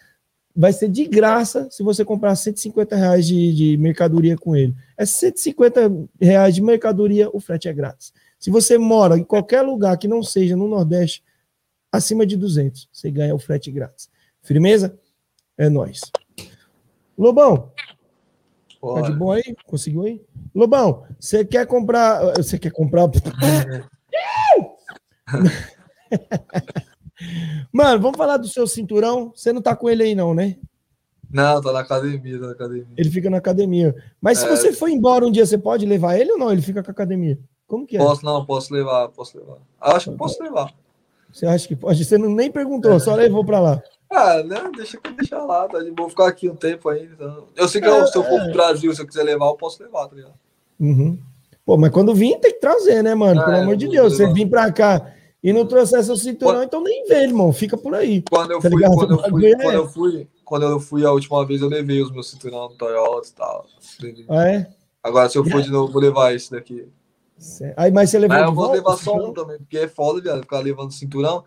vai 0.54 0.72
ser 0.72 0.88
de 0.88 1.04
graça 1.04 1.68
se 1.70 1.84
você 1.84 2.04
comprar 2.04 2.34
150 2.34 2.96
reais 2.96 3.24
de, 3.26 3.54
de 3.54 3.76
mercadoria 3.76 4.36
com 4.36 4.56
ele. 4.56 4.74
É 4.96 5.06
150 5.06 5.90
reais 6.20 6.56
de 6.56 6.60
mercadoria, 6.60 7.30
o 7.32 7.38
frete 7.38 7.68
é 7.68 7.72
grátis. 7.72 8.12
Se 8.38 8.50
você 8.50 8.76
mora 8.76 9.16
em 9.16 9.24
qualquer 9.24 9.62
lugar 9.62 9.96
que 9.96 10.08
não 10.08 10.22
seja 10.22 10.56
no 10.56 10.66
Nordeste, 10.66 11.22
acima 11.92 12.26
de 12.26 12.36
200. 12.36 12.88
Você 12.92 13.10
ganha 13.10 13.34
o 13.34 13.38
frete 13.38 13.70
grátis. 13.70 14.10
Firmeza? 14.42 14.98
É 15.56 15.68
nóis. 15.68 16.00
Lobão, 17.16 17.70
tá 18.80 19.00
de 19.02 19.12
bom 19.12 19.32
aí? 19.32 19.42
Conseguiu 19.66 20.02
aí? 20.04 20.22
Lobão, 20.54 21.04
você 21.18 21.44
quer 21.44 21.66
comprar. 21.66 22.34
Você 22.36 22.58
quer 22.58 22.70
comprar. 22.70 23.08
Mano, 27.72 28.00
vamos 28.00 28.16
falar 28.16 28.36
do 28.36 28.48
seu 28.48 28.66
cinturão. 28.66 29.32
Você 29.34 29.52
não 29.52 29.60
tá 29.60 29.74
com 29.74 29.90
ele 29.90 30.02
aí, 30.02 30.14
não, 30.14 30.32
né? 30.34 30.56
Não, 31.30 31.60
tá 31.60 31.72
na 31.72 31.80
academia, 31.80 32.40
tá 32.40 32.46
na 32.46 32.52
academia. 32.52 32.86
Ele 32.96 33.10
fica 33.10 33.28
na 33.28 33.36
academia. 33.36 33.94
Mas 34.20 34.38
se 34.38 34.46
É. 34.46 34.48
você 34.48 34.72
for 34.72 34.88
embora 34.88 35.26
um 35.26 35.30
dia, 35.30 35.44
você 35.44 35.58
pode 35.58 35.84
levar 35.84 36.16
ele 36.18 36.32
ou 36.32 36.38
não? 36.38 36.50
Ele 36.50 36.62
fica 36.62 36.82
com 36.82 36.90
a 36.90 36.92
academia. 36.92 37.38
Como 37.66 37.86
que 37.86 37.96
é? 37.96 37.98
Posso, 37.98 38.24
não, 38.24 38.46
posso 38.46 38.72
levar, 38.72 39.08
posso 39.08 39.36
levar. 39.38 39.58
Acho 39.78 40.10
que 40.10 40.16
posso 40.16 40.42
levar. 40.42 40.72
Você 41.30 41.44
acha 41.44 41.68
que 41.68 41.76
pode? 41.76 42.02
Você 42.02 42.16
não, 42.16 42.30
nem 42.30 42.50
perguntou, 42.50 42.98
só 42.98 43.14
levou 43.14 43.44
pra 43.44 43.60
lá. 43.60 43.82
Ah, 44.10 44.42
né? 44.42 44.70
Deixa, 44.76 44.98
deixa 45.16 45.38
lá, 45.38 45.68
tá 45.68 45.78
de 45.80 45.90
boa. 45.90 46.08
Vou 46.08 46.10
ficar 46.10 46.28
aqui 46.28 46.48
um 46.48 46.56
tempo 46.56 46.88
ainda. 46.88 47.12
então. 47.12 47.44
Eu 47.54 47.68
sei 47.68 47.80
que 47.80 47.86
eu- 47.88 48.06
se 48.06 48.16
eu 48.16 48.24
for 48.24 48.40
pro 48.40 48.52
Brasil, 48.52 48.94
se 48.94 49.02
eu 49.02 49.06
quiser 49.06 49.22
levar, 49.22 49.46
eu 49.46 49.54
posso 49.56 49.82
levar, 49.82 50.08
tá 50.08 50.16
ligado? 50.16 50.34
Uhum. 50.80 51.18
Pô, 51.66 51.76
mas 51.76 51.92
quando 51.92 52.14
vir, 52.14 52.38
tem 52.40 52.52
que 52.52 52.60
trazer, 52.60 53.02
né, 53.02 53.14
mano? 53.14 53.44
Pelo 53.44 53.56
é, 53.56 53.60
amor 53.60 53.76
de 53.76 53.88
Deus. 53.88 54.16
Você 54.16 54.26
vir 54.32 54.48
pra 54.48 54.72
cá 54.72 55.12
e 55.42 55.52
não 55.52 55.66
trouxer 55.66 56.02
seu 56.02 56.16
cinturão, 56.16 56.62
então 56.62 56.82
nem 56.82 57.04
vê, 57.06 57.24
irmão. 57.24 57.52
Fica 57.52 57.76
por 57.76 57.94
aí. 57.94 58.22
Quando 58.22 58.52
eu 58.52 58.60
Tá 58.60 58.70
fui, 58.70 58.82
quando 58.82 59.12
eu 59.12 59.18
fui, 59.30 59.46
é- 59.52 59.56
quando 59.56 59.74
eu 59.74 59.88
fui, 59.88 60.28
quando 60.44 60.62
eu 60.64 60.80
fui 60.80 61.04
a 61.04 61.12
última 61.12 61.44
vez, 61.44 61.60
eu 61.60 61.68
levei 61.68 62.00
os 62.00 62.10
meus 62.10 62.30
cinturão 62.30 62.68
do 62.68 62.74
Toyota 62.76 63.28
e 63.28 63.32
tal. 63.32 63.66
Ah, 64.30 64.48
é? 64.48 64.70
Agora, 65.02 65.28
se 65.28 65.36
eu 65.36 65.44
for 65.44 65.60
de 65.60 65.70
novo, 65.70 65.88
eu 65.88 65.92
vou 65.92 66.00
levar 66.00 66.34
esse 66.34 66.50
daqui. 66.50 66.88
Aí, 67.76 67.90
mas 67.92 68.10
você 68.10 68.18
levou 68.18 68.36
Mas 68.36 68.46
eu 68.46 68.52
vou 68.54 68.64
volta, 68.64 68.76
levar 68.78 68.96
só 68.96 69.14
um 69.14 69.32
também, 69.32 69.58
porque 69.58 69.78
é 69.78 69.86
foda, 69.86 70.20
viado. 70.20 70.40
Ficar 70.40 70.60
levando 70.60 70.90
cinturão, 70.92 71.44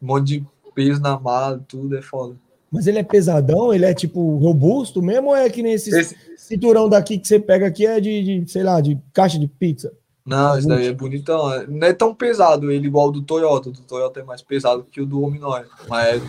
um 0.00 0.06
monte 0.06 0.26
de 0.26 0.46
peso 0.74 1.00
na 1.00 1.18
mala, 1.18 1.62
tudo 1.68 1.96
é 1.96 2.02
foda. 2.02 2.34
Mas 2.70 2.86
ele 2.86 2.98
é 2.98 3.02
pesadão? 3.04 3.72
Ele 3.72 3.84
é, 3.84 3.94
tipo, 3.94 4.36
robusto 4.38 5.00
mesmo? 5.00 5.28
Ou 5.28 5.36
é 5.36 5.48
que 5.48 5.62
nem 5.62 5.74
esse 5.74 5.90
Esse- 5.96 6.16
cinturão 6.36 6.88
daqui 6.88 7.18
que 7.18 7.28
você 7.28 7.38
pega 7.38 7.66
aqui 7.66 7.86
é 7.86 8.00
de, 8.00 8.40
de, 8.42 8.50
sei 8.50 8.62
lá, 8.64 8.80
de 8.80 8.98
caixa 9.12 9.38
de 9.38 9.46
pizza? 9.46 9.92
Não, 10.26 10.58
esse 10.58 10.66
daí 10.66 10.86
é 10.86 10.92
bonitão. 10.92 11.52
é- 11.52 11.66
Não 11.66 11.86
é 11.86 11.92
tão 11.92 12.14
pesado 12.14 12.72
ele 12.72 12.86
igual 12.86 13.08
o 13.08 13.12
do 13.12 13.22
Toyota. 13.22 13.68
O 13.68 13.72
do 13.72 13.80
Toyota 13.82 14.20
é 14.20 14.24
mais 14.24 14.42
pesado 14.42 14.84
que 14.90 15.00
o 15.00 15.06
do 15.06 15.22
Ominoy. 15.22 15.62
Mas 15.88 16.22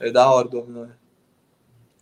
é, 0.00 0.08
é 0.08 0.10
da 0.10 0.28
hora 0.30 0.48
do 0.48 0.58
Ominoy. 0.60 0.88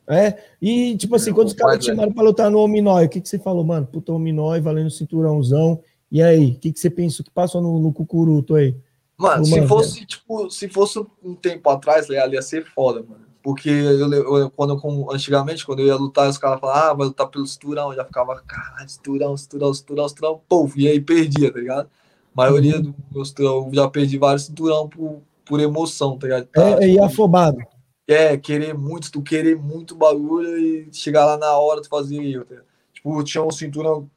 É? 0.08 0.38
E, 0.60 0.96
tipo 0.96 1.14
assim, 1.14 1.30
É, 1.30 1.34
quando 1.34 1.48
os 1.48 1.52
caras 1.54 1.78
te 1.78 1.86
chamaram 1.86 2.12
pra 2.12 2.24
lutar 2.24 2.50
no 2.50 2.58
Ominói, 2.58 3.06
o 3.06 3.08
que, 3.08 3.20
que 3.20 3.28
você 3.28 3.38
falou, 3.38 3.62
mano? 3.64 3.86
Puta, 3.86 4.12
Ominói, 4.12 4.60
valendo 4.60 4.90
cinturãozão. 4.90 5.80
E 6.10 6.20
aí, 6.22 6.52
o 6.52 6.54
que, 6.58 6.72
que 6.72 6.80
você 6.80 6.90
pensou 6.90 7.24
que 7.24 7.30
passou 7.30 7.60
no, 7.60 7.78
no 7.78 7.92
cucuruto 7.92 8.56
aí? 8.56 8.74
Mano, 9.20 9.44
se 9.44 9.58
é. 9.58 9.66
fosse, 9.66 10.06
tipo, 10.06 10.50
se 10.50 10.68
fosse 10.68 10.98
um 11.22 11.34
tempo 11.34 11.68
atrás, 11.70 12.08
ali 12.10 12.34
ia 12.34 12.42
ser 12.42 12.64
foda, 12.64 13.02
mano. 13.02 13.26
Porque 13.42 13.68
eu, 13.70 14.12
eu- 14.12 14.50
quando 14.50 14.74
eu, 14.82 15.10
antigamente, 15.12 15.64
quando 15.64 15.80
eu 15.80 15.86
ia 15.86 15.96
lutar, 15.96 16.28
os 16.28 16.38
caras 16.38 16.60
falavam, 16.60 16.90
ah, 16.90 16.94
vai 16.94 17.06
lutar 17.06 17.28
pelo 17.28 17.46
cinturão. 17.46 17.90
Eu 17.90 17.96
já 17.96 18.04
ficava, 18.04 18.40
caralho, 18.46 18.88
cinturão, 18.88 19.36
cinturão, 19.36 19.72
cinturão, 19.74 20.08
cinturão, 20.08 20.40
pô, 20.48 20.70
e 20.76 20.88
aí 20.88 21.00
perdia, 21.00 21.52
tá 21.52 21.58
ligado? 21.58 21.88
A 22.34 22.36
maioria 22.36 22.76
Uhum. 22.76 22.82
do 22.82 22.94
meu 23.12 23.24
cinturão, 23.24 23.66
eu 23.68 23.74
já 23.74 23.88
perdi 23.88 24.18
vários 24.18 24.44
cinturão 24.44 24.88
por, 24.88 25.20
por 25.44 25.60
emoção, 25.60 26.18
tá 26.18 26.26
ligado? 26.26 26.46
Tá, 26.46 26.62
É, 26.80 26.88
e 26.88 26.98
afobado. 26.98 27.58
é, 28.06 28.36
querer 28.36 28.74
muito, 28.74 29.10
tu 29.10 29.22
querer 29.22 29.56
muito 29.56 29.94
bagulho 29.94 30.58
e 30.58 30.88
chegar 30.92 31.24
lá 31.26 31.36
na 31.38 31.58
hora 31.58 31.80
tu 31.82 31.88
fazer 31.88 32.22
eu. 32.24 32.44
Tá? 32.44 32.56
Tipo, 32.92 33.22
tinha 33.24 33.42
um 33.44 33.50
cinturão 33.50 34.10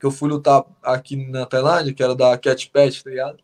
que 0.00 0.06
eu 0.06 0.10
fui 0.10 0.28
lutar 0.30 0.64
aqui 0.82 1.16
na 1.16 1.46
Tailândia, 1.46 1.94
que 1.94 2.02
era 2.02 2.14
da 2.14 2.36
Cat 2.38 2.70
Pet, 2.70 3.04
tá 3.04 3.10
ligado? 3.10 3.38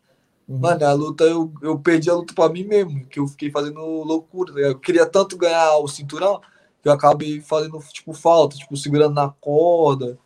Uhum. 0.49 0.57
Mano, 0.57 0.83
a 0.83 0.93
luta, 0.93 1.23
eu, 1.25 1.53
eu 1.61 1.77
perdi 1.77 2.09
a 2.09 2.15
luta 2.15 2.33
pra 2.33 2.49
mim 2.49 2.63
mesmo, 2.63 3.05
que 3.05 3.19
eu 3.19 3.27
fiquei 3.27 3.51
fazendo 3.51 3.79
loucura, 3.79 4.51
tá? 4.51 4.59
Eu 4.59 4.79
queria 4.79 5.05
tanto 5.05 5.37
ganhar 5.37 5.77
o 5.77 5.87
cinturão 5.87 6.41
que 6.81 6.89
eu 6.89 6.91
acabei 6.91 7.39
fazendo, 7.39 7.77
tipo, 7.93 8.13
falta, 8.13 8.57
tipo, 8.57 8.75
segurando 8.75 9.13
na 9.13 9.29
corda, 9.29 10.17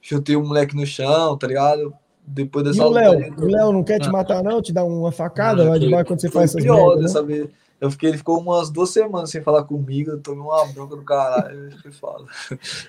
chutei 0.00 0.34
o 0.34 0.42
moleque 0.42 0.74
no 0.74 0.86
chão, 0.86 1.36
tá 1.36 1.46
ligado? 1.46 1.92
Depois 2.26 2.64
E 2.64 2.68
dessa 2.70 2.84
o 2.84 2.88
luta 2.88 3.00
Léo? 3.00 3.18
aí, 3.18 3.30
O 3.30 3.46
Léo 3.46 3.72
não 3.72 3.84
quer 3.84 4.00
te 4.00 4.08
Ah. 4.08 4.12
matar, 4.12 4.42
não? 4.42 4.62
Te 4.62 4.72
dar 4.72 4.84
uma 4.84 5.12
facada 5.12 5.62
lá 5.62 5.76
de 5.76 5.90
quando 6.04 6.20
você 6.20 6.30
faz 6.30 6.50
essas 6.50 6.64
pior 6.64 6.96
merdas, 6.96 7.14
né? 7.14 7.22
vez. 7.22 7.50
Eu 7.78 7.90
fiquei, 7.90 8.08
ele 8.08 8.16
ficou 8.18 8.40
umas 8.40 8.70
duas 8.70 8.88
semanas 8.88 9.30
sem 9.30 9.42
falar 9.42 9.62
comigo, 9.64 10.12
eu 10.12 10.20
tomei 10.22 10.40
uma 10.40 10.64
bronca 10.64 10.96
do 10.96 11.04
caralho, 11.04 11.70
foi 11.82 11.92
foda. 11.92 12.24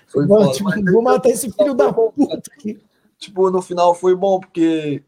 Foi 0.06 0.26
Mano, 0.26 0.50
tipo, 0.52 0.64
mas 0.64 0.82
vou 0.90 1.02
matar 1.02 1.28
esse 1.28 1.50
filho 1.52 1.74
da 1.74 1.92
puta 1.92 2.40
aqui. 2.56 2.80
tipo, 3.18 3.50
no 3.50 3.60
final 3.60 3.94
foi 3.94 4.16
bom, 4.16 4.40
porque 4.40 5.02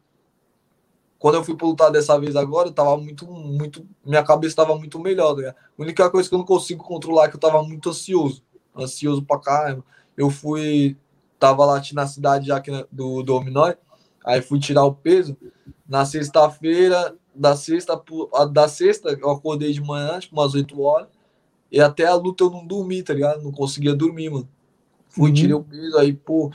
quando 1.20 1.34
eu 1.36 1.44
fui 1.44 1.54
pra 1.54 1.66
lutar 1.68 1.92
dessa 1.92 2.18
vez 2.18 2.34
agora, 2.34 2.68
eu 2.68 2.72
tava 2.72 2.96
muito, 2.96 3.26
muito. 3.26 3.86
Minha 4.04 4.24
cabeça 4.24 4.56
tava 4.56 4.74
muito 4.74 4.98
melhor, 4.98 5.34
ligado? 5.34 5.54
A 5.78 5.82
única 5.82 6.10
coisa 6.10 6.26
que 6.28 6.34
eu 6.34 6.38
não 6.38 6.46
consigo 6.46 6.82
controlar 6.82 7.26
é 7.26 7.28
que 7.28 7.36
eu 7.36 7.40
tava 7.40 7.62
muito 7.62 7.90
ansioso. 7.90 8.42
Ansioso 8.74 9.22
pra 9.22 9.38
caramba. 9.38 9.84
Eu 10.16 10.30
fui. 10.30 10.96
Tava 11.38 11.64
lá 11.66 11.80
na 11.94 12.06
cidade 12.06 12.46
já 12.48 12.56
aqui 12.56 12.70
na- 12.70 12.86
do 12.90 13.22
Dominói, 13.22 13.74
aí 14.24 14.42
fui 14.42 14.58
tirar 14.58 14.84
o 14.84 14.94
peso. 14.94 15.36
Na 15.86 16.04
sexta-feira, 16.06 17.14
da 17.34 17.54
sexta, 17.54 18.02
da 18.50 18.66
sexta, 18.68 19.10
eu 19.20 19.30
acordei 19.30 19.72
de 19.72 19.80
manhã, 19.80 20.18
tipo, 20.18 20.34
umas 20.34 20.54
8 20.54 20.80
horas. 20.82 21.08
E 21.70 21.80
até 21.80 22.06
a 22.06 22.14
luta 22.14 22.44
eu 22.44 22.50
não 22.50 22.66
dormi, 22.66 23.02
tá 23.02 23.12
ligado? 23.14 23.42
Não 23.42 23.52
conseguia 23.52 23.94
dormir, 23.94 24.30
mano. 24.30 24.48
Fui, 25.08 25.28
Uhum. 25.28 25.34
tirei 25.34 25.54
o 25.54 25.62
peso, 25.62 25.98
aí, 25.98 26.12
pô, 26.12 26.50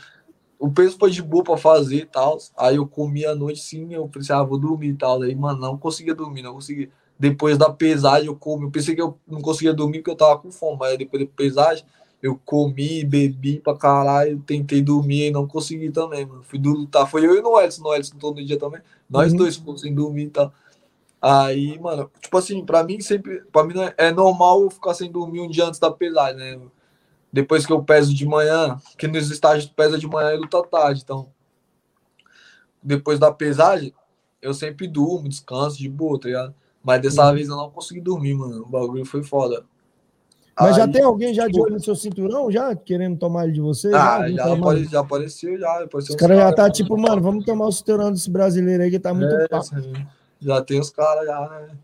o 0.59 0.69
peso 0.71 0.97
foi 0.97 1.11
de 1.11 1.21
boa 1.21 1.43
pra 1.43 1.57
fazer 1.57 1.97
e 1.97 2.05
tal. 2.05 2.37
Aí 2.57 2.75
eu 2.77 2.87
comi 2.87 3.25
à 3.25 3.35
noite 3.35 3.59
sim, 3.61 3.93
eu 3.93 4.07
pensei, 4.07 4.35
ah, 4.35 4.43
vou 4.43 4.57
dormir 4.57 4.89
e 4.89 4.95
tal. 4.95 5.21
Aí, 5.21 5.35
mano, 5.35 5.59
não 5.59 5.77
conseguia 5.77 6.15
dormir, 6.15 6.41
não 6.41 6.53
conseguia. 6.53 6.89
Depois 7.17 7.57
da 7.57 7.69
pesagem 7.69 8.27
eu 8.27 8.35
comi. 8.35 8.65
Eu 8.65 8.71
pensei 8.71 8.95
que 8.95 9.01
eu 9.01 9.17
não 9.27 9.41
conseguia 9.41 9.73
dormir 9.73 9.99
porque 9.99 10.11
eu 10.11 10.15
tava 10.15 10.37
com 10.39 10.51
fome, 10.51 10.77
mas 10.79 10.97
depois 10.97 11.23
da 11.23 11.29
pesagem 11.35 11.85
eu 12.21 12.39
comi, 12.43 13.03
bebi 13.05 13.59
pra 13.59 13.75
caralho, 13.77 14.39
tentei 14.45 14.81
dormir 14.81 15.27
e 15.27 15.31
não 15.31 15.45
consegui 15.47 15.91
também, 15.91 16.25
mano. 16.25 16.43
Fui 16.43 16.57
do 16.57 16.71
lutar. 16.71 17.09
Foi 17.09 17.25
eu 17.25 17.35
e 17.35 17.39
o 17.39 17.43
Noelson, 17.43 17.83
Noelson 17.83 18.17
todo 18.17 18.43
dia 18.43 18.57
também. 18.57 18.81
Nós 19.09 19.31
Uhum. 19.31 19.37
dois 19.37 19.55
fomos 19.55 19.81
sem 19.81 19.93
dormir 19.93 20.23
e 20.23 20.29
tal. 20.29 20.51
Aí, 21.21 21.79
mano, 21.79 22.09
tipo 22.21 22.37
assim, 22.37 22.63
pra 22.65 22.83
mim 22.83 22.99
sempre, 22.99 23.41
pra 23.51 23.63
mim 23.63 23.73
é, 23.79 24.07
é 24.07 24.11
normal 24.11 24.61
eu 24.61 24.69
ficar 24.69 24.93
sem 24.93 25.11
dormir 25.11 25.41
um 25.41 25.49
dia 25.49 25.65
antes 25.65 25.79
da 25.79 25.89
pesagem, 25.91 26.37
né? 26.37 26.59
Depois 27.35 27.65
que 27.65 27.73
eu 27.73 27.83
peso 27.83 28.13
de 28.15 28.25
manhã, 28.25 28.79
que 28.97 29.09
nos 29.09 29.29
estágios 29.29 29.69
pesa 29.69 29.97
de 29.97 30.07
manhã 30.07 30.31
e 30.33 30.37
luta 30.37 30.63
tarde, 30.63 31.01
então 31.03 31.27
depois 32.81 33.19
da 33.19 33.29
pesagem, 33.29 33.93
eu 34.41 34.53
sempre 34.53 34.87
durmo, 34.87 35.27
descanso 35.27 35.77
de 35.77 35.89
boa, 35.89 36.17
tá 36.17 36.29
ligado? 36.29 36.55
Mas 36.81 37.01
dessa 37.01 37.27
Uhum. 37.27 37.33
vez 37.33 37.49
eu 37.49 37.57
não 37.57 37.69
consegui 37.69 37.99
dormir, 37.99 38.35
mano. 38.35 38.61
O 38.61 38.69
bagulho 38.69 39.03
foi 39.05 39.21
foda. 39.21 39.65
Mas 40.57 40.77
já 40.77 40.85
Aí, 40.85 40.91
tem 40.93 41.03
alguém 41.03 41.33
já 41.33 41.49
de 41.49 41.59
olho 41.59 41.73
no 41.73 41.83
seu 41.83 41.93
cinturão, 41.93 42.49
já? 42.49 42.73
Querendo 42.73 43.17
tomar 43.17 43.43
ele 43.43 43.51
de 43.51 43.59
você? 43.59 43.93
Ah, 43.93 44.31
já, 44.31 44.45
mano? 44.45 44.63
apare- 44.63 44.85
já 44.85 44.99
apareceu, 45.01 45.59
já. 45.59 45.83
Apareceu 45.83 46.15
Os 46.15 46.21
caras 46.21 46.37
já 46.37 46.43
cara, 46.45 46.55
tá 46.55 46.69
tipo, 46.71 46.97
mano, 46.97 47.21
vamos 47.21 47.43
tomar 47.43 47.65
o 47.65 47.71
cinturão 47.73 48.13
desse 48.13 48.29
brasileiro 48.29 48.81
aí 48.81 48.89
que 48.89 48.97
tá 48.97 49.13
muito 49.13 49.35
É, 49.35 49.47
já 50.39 50.61
tem 50.61 50.79
os 50.79 50.89
caras 50.89 51.25
já, 51.25 51.49
né? 51.49 51.77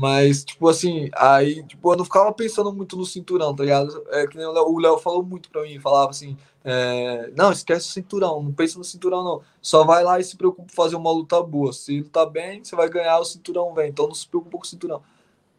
Mas, 0.00 0.44
tipo 0.44 0.66
assim, 0.66 1.10
aí, 1.14 1.62
tipo, 1.64 1.92
eu 1.92 1.96
não 1.98 2.06
ficava 2.06 2.32
pensando 2.32 2.72
muito 2.72 2.96
no 2.96 3.04
cinturão, 3.04 3.54
tá 3.54 3.64
ligado? 3.64 4.02
É 4.08 4.26
que 4.26 4.34
nem 4.34 4.46
o 4.46 4.78
Léo, 4.78 4.96
falou 4.96 5.22
muito 5.22 5.50
pra 5.50 5.60
mim, 5.60 5.78
falava 5.78 6.08
assim, 6.08 6.38
é, 6.64 7.30
não, 7.36 7.52
esquece 7.52 7.86
o 7.86 7.92
cinturão, 7.92 8.42
não 8.42 8.50
pensa 8.50 8.78
no 8.78 8.84
cinturão, 8.84 9.22
não. 9.22 9.42
Só 9.60 9.84
vai 9.84 10.02
lá 10.02 10.18
e 10.18 10.24
se 10.24 10.38
preocupa 10.38 10.72
em 10.72 10.74
fazer 10.74 10.96
uma 10.96 11.12
luta 11.12 11.42
boa. 11.42 11.70
Se 11.74 12.00
lutar 12.00 12.24
bem, 12.30 12.64
você 12.64 12.74
vai 12.74 12.88
ganhar, 12.88 13.18
o 13.18 13.26
cinturão 13.26 13.74
vem. 13.74 13.90
Então 13.90 14.06
não 14.06 14.14
se 14.14 14.26
preocupa 14.26 14.56
com 14.56 14.64
o 14.64 14.66
cinturão. 14.66 15.02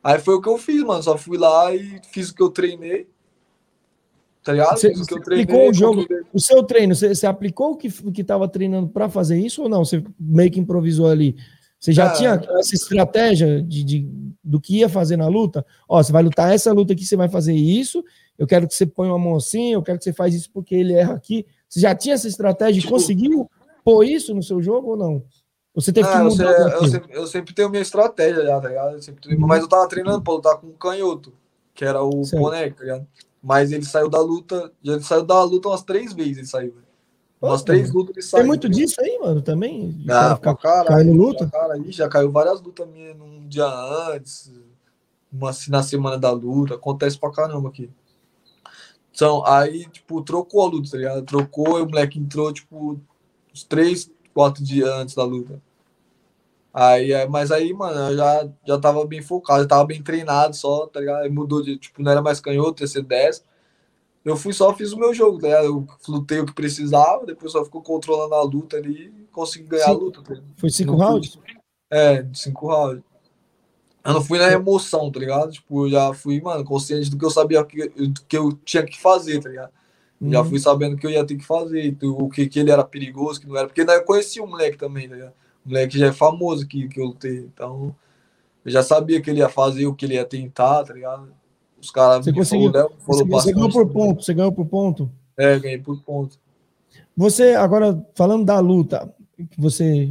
Aí 0.04 0.18
foi 0.18 0.34
o 0.34 0.42
que 0.42 0.50
eu 0.50 0.58
fiz, 0.58 0.82
mano. 0.82 1.04
Só 1.04 1.16
fui 1.20 1.38
lá 1.38 1.76
e 1.76 2.02
fiz 2.12 2.32
o 2.32 2.36
que 2.36 2.42
eu 2.42 2.50
treinei. 2.50 3.08
Tá 4.44 4.54
ligado? 4.54 4.76
Você, 4.76 4.90
fiz 4.90 5.02
o 5.02 5.06
que 5.06 5.14
você 5.14 5.20
eu 5.20 5.24
treinei. 5.24 5.44
aplicou 5.44 5.70
o 5.70 5.74
jogo, 5.74 6.08
o 6.34 6.40
seu 6.40 6.64
treino, 6.64 6.96
você, 6.96 7.14
você 7.14 7.28
aplicou 7.28 7.74
o 7.74 7.78
que, 7.78 7.90
o 8.04 8.12
que 8.12 8.24
tava 8.24 8.48
treinando 8.48 8.88
pra 8.88 9.08
fazer 9.08 9.38
isso 9.38 9.62
ou 9.62 9.70
não? 9.70 9.86
Você 9.86 10.04
meio 10.20 10.50
que 10.50 10.60
improvisou 10.60 11.08
ali? 11.08 11.36
Você 11.82 11.92
já 11.92 12.06
Ah, 12.10 12.14
tinha 12.14 12.42
essa 12.60 12.76
estratégia 12.76 13.60
de, 13.64 13.84
de- 13.84 14.08
do 14.44 14.62
que 14.62 14.78
ia 14.78 14.88
fazer 14.88 15.18
na 15.18 15.28
luta? 15.28 15.66
Ó, 15.90 16.02
você 16.02 16.12
vai 16.12 16.22
lutar 16.22 16.54
essa 16.54 16.72
luta 16.72 16.94
aqui, 16.94 17.04
você 17.04 17.16
vai 17.16 17.28
fazer 17.28 17.56
isso. 17.56 18.04
Eu 18.38 18.46
quero 18.46 18.68
que 18.68 18.76
você 18.76 18.86
ponha 18.86 19.12
uma 19.12 19.18
mão 19.18 19.36
assim, 19.36 19.74
eu 19.74 19.82
quero 19.82 19.98
que 19.98 20.04
você 20.04 20.14
faz 20.14 20.36
isso 20.36 20.52
porque 20.54 20.76
ele 20.76 20.94
erra 20.94 21.16
aqui. 21.16 21.44
Você 21.68 21.80
já 21.80 21.96
tinha 21.96 22.14
essa 22.14 22.28
estratégia 22.28 22.78
e 22.80 22.82
Tipo- 22.84 22.94
conseguiu 22.94 23.50
pôr 23.84 24.04
isso 24.04 24.32
no 24.36 24.44
seu 24.44 24.62
jogo 24.62 24.92
ou 24.92 24.98
não? 24.98 25.24
Você 25.74 25.92
teve 25.92 26.08
Ah, 26.08 26.12
que 26.12 26.18
eu, 26.20 26.24
mudar 26.26 26.52
eu 26.72 26.78
coisa? 26.78 26.92
sempre, 27.00 27.18
eu 27.18 27.28
sempre 27.28 27.54
tenho 27.56 27.70
minha 27.70 27.82
estratégia 27.82 28.44
já, 28.46 28.62
tá 28.62 28.68
ligado? 28.68 28.94
Eu 28.98 29.02
sempre 29.02 29.34
Uhum. 29.36 29.48
Mas 29.48 29.62
eu 29.64 29.68
tava 29.68 29.88
treinando 29.88 30.22
pra 30.22 30.34
lutar 30.34 30.58
com 30.58 30.68
o 30.68 30.74
canhoto, 30.74 31.34
que 31.74 31.84
era 31.84 32.04
o 32.04 32.24
Certo. 32.24 32.42
boneco, 32.44 32.78
tá 32.78 32.84
ligado? 32.84 33.08
Mas 33.42 33.72
ele 33.72 33.86
saiu 33.86 34.08
da 34.08 34.20
luta, 34.20 34.72
já 34.84 34.94
ele 34.94 35.02
saiu 35.04 35.24
da 35.24 35.42
luta 35.44 35.70
umas 35.70 35.82
três 35.82 36.14
vezes, 36.14 36.38
ele 36.38 36.48
saiu. 36.48 36.74
velho. 36.74 36.91
Umas 37.42 37.64
três 37.64 37.92
lutas 37.92 38.16
ele 38.16 38.22
saiu. 38.24 38.42
Tem 38.42 38.48
muito 38.48 38.70
disso 38.70 39.02
aí, 39.02 39.18
mano, 39.20 39.42
também? 39.42 39.92
De 39.92 40.12
Ah, 40.12 40.38
cara 40.38 40.86
caindo 40.86 41.14
luta? 41.14 41.50
caralho. 41.50 41.86
Ih, 41.86 41.92
já 41.92 42.08
caiu 42.08 42.32
várias 42.32 42.62
lutas 42.62 42.88
minhas 42.88 43.18
num 43.18 43.48
dia 43.48 43.66
antes, 43.66 44.52
uma 45.32 45.50
assim, 45.50 45.72
na 45.72 45.82
semana 45.82 46.20
da 46.20 46.30
luta. 46.32 46.76
Acontece 46.76 47.18
pra 47.18 47.32
caramba 47.32 47.70
aqui. 47.70 47.90
Então, 49.14 49.46
aí, 49.46 49.88
tipo, 49.90 50.22
trocou 50.22 50.62
a 50.62 50.68
luta, 50.70 50.92
tá 50.92 50.98
ligado? 50.98 51.24
Trocou 51.24 51.80
e 51.80 51.82
o 51.82 51.86
moleque 51.88 52.20
entrou, 52.20 52.54
tipo, 52.54 53.00
uns 53.54 53.64
três, 53.64 54.10
quatro 54.34 54.64
dias 54.64 54.90
antes 54.90 55.16
da 55.16 55.24
luta. 55.24 55.60
Aí, 56.74 57.12
é, 57.12 57.28
mas 57.28 57.52
aí, 57.52 57.74
mano, 57.74 58.12
eu 58.12 58.18
já, 58.18 58.50
já 58.66 58.80
tava 58.80 59.06
bem 59.06 59.22
focado, 59.22 59.64
já 59.64 59.68
tava 59.68 59.86
bem 59.86 60.02
treinado 60.02 60.56
só, 60.56 60.88
tá 60.88 61.02
ligado? 61.02 61.24
Aí 61.24 61.30
mudou 61.30 61.62
de, 61.62 61.76
tipo, 61.78 62.02
não 62.02 62.12
era 62.12 62.22
mais 62.22 62.40
canhoto, 62.40 62.82
ia 62.82 62.88
ser 62.88 63.02
10. 63.04 63.44
Eu 64.24 64.38
fui 64.38 64.54
só, 64.54 64.74
fiz 64.76 64.94
o 64.94 65.00
meu 65.00 65.14
jogo, 65.14 65.40
tá 65.40 65.48
ligado? 65.48 65.66
Eu 65.66 65.88
lutei 66.08 66.40
o 66.40 66.46
que 66.46 66.54
precisava, 66.54 67.26
depois 67.26 67.52
só 67.52 67.64
ficou 67.66 67.82
controlando 67.82 68.36
a 68.36 68.44
luta 68.44 68.78
ali 68.78 69.08
e 69.08 69.28
consegui 69.32 69.66
ganhar 69.66 69.86
Sim. 69.86 69.92
a 69.92 69.94
luta, 69.96 70.22
tá? 70.22 70.36
Foi 70.58 70.70
cinco 70.70 70.96
rounds? 70.96 71.40
É, 71.90 72.26
cinco 72.34 72.68
rounds. 72.68 73.04
Eu 74.04 74.14
não 74.14 74.24
fui 74.24 74.40
na 74.40 74.52
emoção, 74.52 75.12
tá 75.12 75.20
ligado? 75.20 75.52
Tipo, 75.52 75.86
eu 75.86 75.90
já 75.92 76.14
fui, 76.14 76.42
mano, 76.42 76.64
consciente 76.64 77.10
do 77.10 77.18
que 77.18 77.26
eu 77.26 77.30
sabia 77.30 77.64
que, 77.64 77.90
do 77.90 78.22
que 78.28 78.38
eu 78.38 78.52
tinha 78.66 78.84
que 78.84 79.00
fazer, 79.00 79.42
tá 79.42 79.50
ligado? 79.50 79.72
Já 80.24 80.40
Uhum. 80.40 80.46
fui 80.46 80.60
sabendo 80.60 80.98
que 80.98 81.06
eu 81.06 81.10
ia 81.12 81.26
ter 81.26 81.36
que 81.36 81.44
fazer, 81.44 81.92
do- 81.94 82.16
o 82.18 82.30
que, 82.30 82.48
que 82.48 82.60
ele 82.60 82.72
era 82.72 82.84
perigoso, 82.84 83.42
que 83.42 83.48
não 83.48 83.58
era. 83.58 83.68
Porque 83.68 83.84
daí 83.84 83.98
eu 83.98 84.04
conhecia 84.04 84.44
o 84.44 84.48
moleque 84.48 84.78
também, 84.78 85.10
tá 85.10 85.16
ligado? 85.16 85.34
O 85.66 85.70
moleque 85.70 85.98
já 85.98 86.08
é 86.08 86.12
famoso 86.14 86.68
que, 86.68 86.88
que 86.88 87.00
eu 87.00 87.06
lutei. 87.06 87.40
Então, 87.40 87.96
eu 88.64 88.72
já 88.72 88.84
sabia 88.84 89.20
que 89.22 89.30
ele 89.32 89.40
ia 89.40 89.50
fazer, 89.50 89.88
o 89.88 89.96
que 89.96 90.06
ele 90.06 90.14
ia 90.16 90.26
tentar, 90.26 90.84
tá 90.84 90.94
ligado? 90.94 91.32
Os 91.82 91.90
caras 91.92 92.24
Você 92.26 92.32
conseguiu- 92.32 92.72
Léo, 92.72 92.92
Você, 93.08 93.24
você 93.26 93.52
ganhou 93.54 93.70
por 93.70 93.90
ponto, 93.90 94.24
você 94.24 94.34
ganhou 94.34 94.52
por 94.52 94.66
ponto. 94.66 95.12
É, 95.38 95.60
ganhei 95.60 95.78
por 95.80 96.00
ponto. 96.02 96.38
Você, 97.18 97.56
agora, 97.56 98.06
falando 98.16 98.46
da 98.46 98.60
luta, 98.60 99.14
que 99.50 99.60
você. 99.60 100.10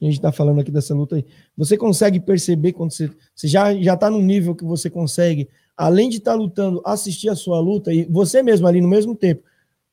A 0.00 0.04
gente 0.04 0.20
tá 0.20 0.32
falando 0.32 0.60
aqui 0.60 0.70
dessa 0.72 0.92
luta 0.94 1.14
aí. 1.14 1.24
Você 1.56 1.76
consegue 1.76 2.18
perceber 2.18 2.72
quando 2.72 2.90
você. 2.90 3.08
Você 3.34 3.46
já, 3.46 3.72
já 3.76 3.96
tá 3.96 4.10
num 4.10 4.20
nível 4.20 4.54
que 4.54 4.64
você 4.64 4.90
consegue, 4.90 5.48
além 5.76 6.08
de 6.10 6.16
estar 6.16 6.34
lutando, 6.34 6.82
assistir 6.84 7.28
a 7.28 7.36
sua 7.36 7.60
luta, 7.60 7.92
e 7.92 8.04
você 8.06 8.42
mesmo 8.42 8.66
ali 8.66 8.80
no 8.80 8.88
mesmo 8.88 9.14
tempo, 9.14 9.42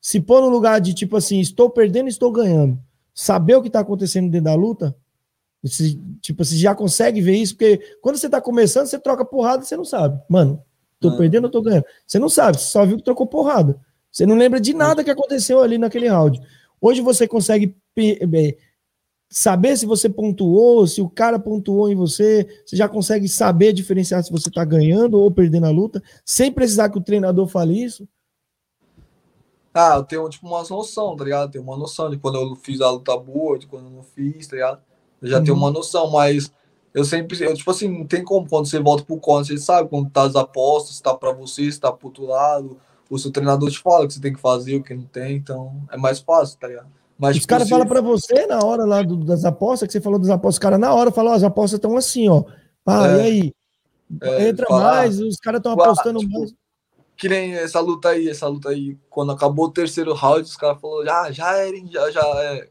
se 0.00 0.20
pôr 0.20 0.40
no 0.40 0.48
lugar 0.48 0.80
de 0.80 0.92
tipo 0.94 1.16
assim, 1.16 1.38
estou 1.38 1.70
perdendo, 1.70 2.08
estou 2.08 2.32
ganhando. 2.32 2.78
Saber 3.14 3.54
o 3.54 3.62
que 3.62 3.70
tá 3.70 3.80
acontecendo 3.80 4.28
dentro 4.30 4.46
da 4.46 4.54
luta. 4.54 4.96
Você, 5.62 5.96
tipo, 6.20 6.42
você 6.44 6.56
já 6.56 6.74
consegue 6.74 7.20
ver 7.20 7.36
isso, 7.36 7.54
porque 7.54 7.78
quando 8.00 8.16
você 8.16 8.28
tá 8.28 8.40
começando, 8.40 8.86
você 8.86 8.98
troca 8.98 9.24
porrada, 9.24 9.62
você 9.62 9.76
não 9.76 9.84
sabe. 9.84 10.20
Mano, 10.28 10.60
tô 11.00 11.08
Ah. 11.08 11.16
perdendo 11.16 11.44
ou 11.46 11.50
tô 11.50 11.62
ganhando? 11.62 11.84
Você 12.06 12.18
não 12.18 12.28
sabe, 12.28 12.58
você 12.58 12.70
só 12.70 12.84
viu 12.84 12.98
que 12.98 13.02
trocou 13.02 13.26
porrada. 13.26 13.80
Você 14.12 14.26
não 14.26 14.36
lembra 14.36 14.60
de 14.60 14.74
nada 14.74 15.02
que 15.02 15.10
aconteceu 15.10 15.60
ali 15.62 15.78
naquele 15.78 16.08
round. 16.08 16.40
Hoje 16.80 17.00
você 17.00 17.26
consegue 17.26 17.74
saber 19.32 19.76
se 19.76 19.86
você 19.86 20.08
pontuou, 20.08 20.86
se 20.86 21.00
o 21.00 21.08
cara 21.08 21.38
pontuou 21.38 21.88
em 21.88 21.94
você, 21.94 22.46
você 22.66 22.74
já 22.76 22.88
consegue 22.88 23.28
saber 23.28 23.72
diferenciar 23.72 24.22
se 24.24 24.30
você 24.32 24.48
está 24.48 24.64
ganhando 24.64 25.18
ou 25.18 25.30
perdendo 25.30 25.66
a 25.66 25.70
luta, 25.70 26.02
sem 26.24 26.50
precisar 26.52 26.88
que 26.90 26.98
o 26.98 27.02
treinador 27.02 27.46
fale 27.46 27.82
isso. 27.82 28.08
Ah, 29.72 29.94
eu 29.96 30.02
tenho, 30.02 30.28
tipo, 30.28 30.48
uma 30.48 30.64
noção, 30.68 31.14
tá 31.16 31.22
ligado? 31.22 31.52
Tenho 31.52 31.62
uma 31.62 31.76
noção 31.76 32.10
de 32.10 32.18
quando 32.18 32.36
eu 32.40 32.56
fiz 32.56 32.80
a 32.80 32.90
luta 32.90 33.16
boa, 33.16 33.56
de 33.56 33.68
quando 33.68 33.84
eu 33.84 33.90
não 33.92 34.02
fiz, 34.02 34.48
tá 34.48 34.56
ligado? 34.56 34.80
Eu 35.22 35.28
já 35.28 35.40
tenho 35.40 35.54
Uhum. 35.54 35.60
uma 35.62 35.70
noção, 35.70 36.10
mas 36.10 36.50
eu 36.92 37.04
sempre, 37.04 37.42
eu, 37.44 37.54
tipo 37.54 37.70
assim, 37.70 37.88
não 37.88 38.06
tem 38.06 38.24
como 38.24 38.48
quando 38.48 38.66
você 38.66 38.80
volta 38.80 39.04
pro 39.04 39.16
corner, 39.18 39.46
você 39.46 39.58
sabe 39.58 39.88
quando 39.88 40.10
tá 40.10 40.22
as 40.22 40.36
apostas, 40.36 40.96
se 40.96 41.02
tá 41.02 41.14
pra 41.14 41.32
você, 41.32 41.70
se 41.70 41.78
tá 41.80 41.92
pro 41.92 42.08
outro 42.08 42.26
lado, 42.26 42.78
o 43.08 43.18
seu 43.18 43.30
treinador 43.30 43.70
te 43.70 43.78
fala 43.78 44.04
o 44.04 44.08
que 44.08 44.14
você 44.14 44.20
tem 44.20 44.32
que 44.32 44.40
fazer, 44.40 44.76
o 44.76 44.82
que 44.82 44.94
não 44.94 45.04
tem, 45.04 45.36
então 45.36 45.72
é 45.90 45.96
mais 45.96 46.18
fácil, 46.20 46.58
tá 46.58 46.68
ligado? 46.68 46.88
Mas, 47.18 47.36
Os 47.36 47.42
tipo, 47.42 47.50
caras 47.50 47.68
falam 47.68 47.86
pra 47.86 48.00
você 48.00 48.46
na 48.46 48.64
hora 48.64 48.84
lá 48.84 49.02
do- 49.02 49.24
das 49.24 49.44
apostas, 49.44 49.86
que 49.86 49.92
você 49.92 50.00
falou 50.00 50.18
das 50.18 50.30
apostas, 50.30 50.54
os 50.54 50.58
caras 50.58 50.80
na 50.80 50.94
hora 50.94 51.10
falam, 51.12 51.32
ó, 51.32 51.34
as 51.34 51.42
apostas 51.42 51.76
estão 51.78 51.96
assim, 51.96 52.28
ó. 52.28 52.44
Ah, 52.86 53.06
É. 53.06 53.16
e 53.16 53.20
aí? 53.20 53.52
É, 54.22 54.48
Entra 54.48 54.66
falar, 54.66 54.94
mais, 54.96 55.20
os 55.20 55.36
caras 55.36 55.58
estão 55.58 55.72
ah, 55.72 55.74
apostando 55.74 56.18
tipo, 56.18 56.38
mais. 56.38 56.52
que 57.16 57.28
nem 57.28 57.54
essa 57.54 57.78
luta 57.78 58.08
aí, 58.08 58.28
essa 58.28 58.48
luta 58.48 58.70
aí, 58.70 58.96
quando 59.08 59.30
acabou 59.32 59.66
o 59.66 59.70
terceiro 59.70 60.14
round, 60.14 60.42
os 60.42 60.56
caras 60.56 60.80
falaram, 60.80 61.04
já, 61.04 61.30
já 61.30 61.56
era, 61.58 61.76
já, 61.86 62.10
já 62.10 62.20
é. 62.42 62.68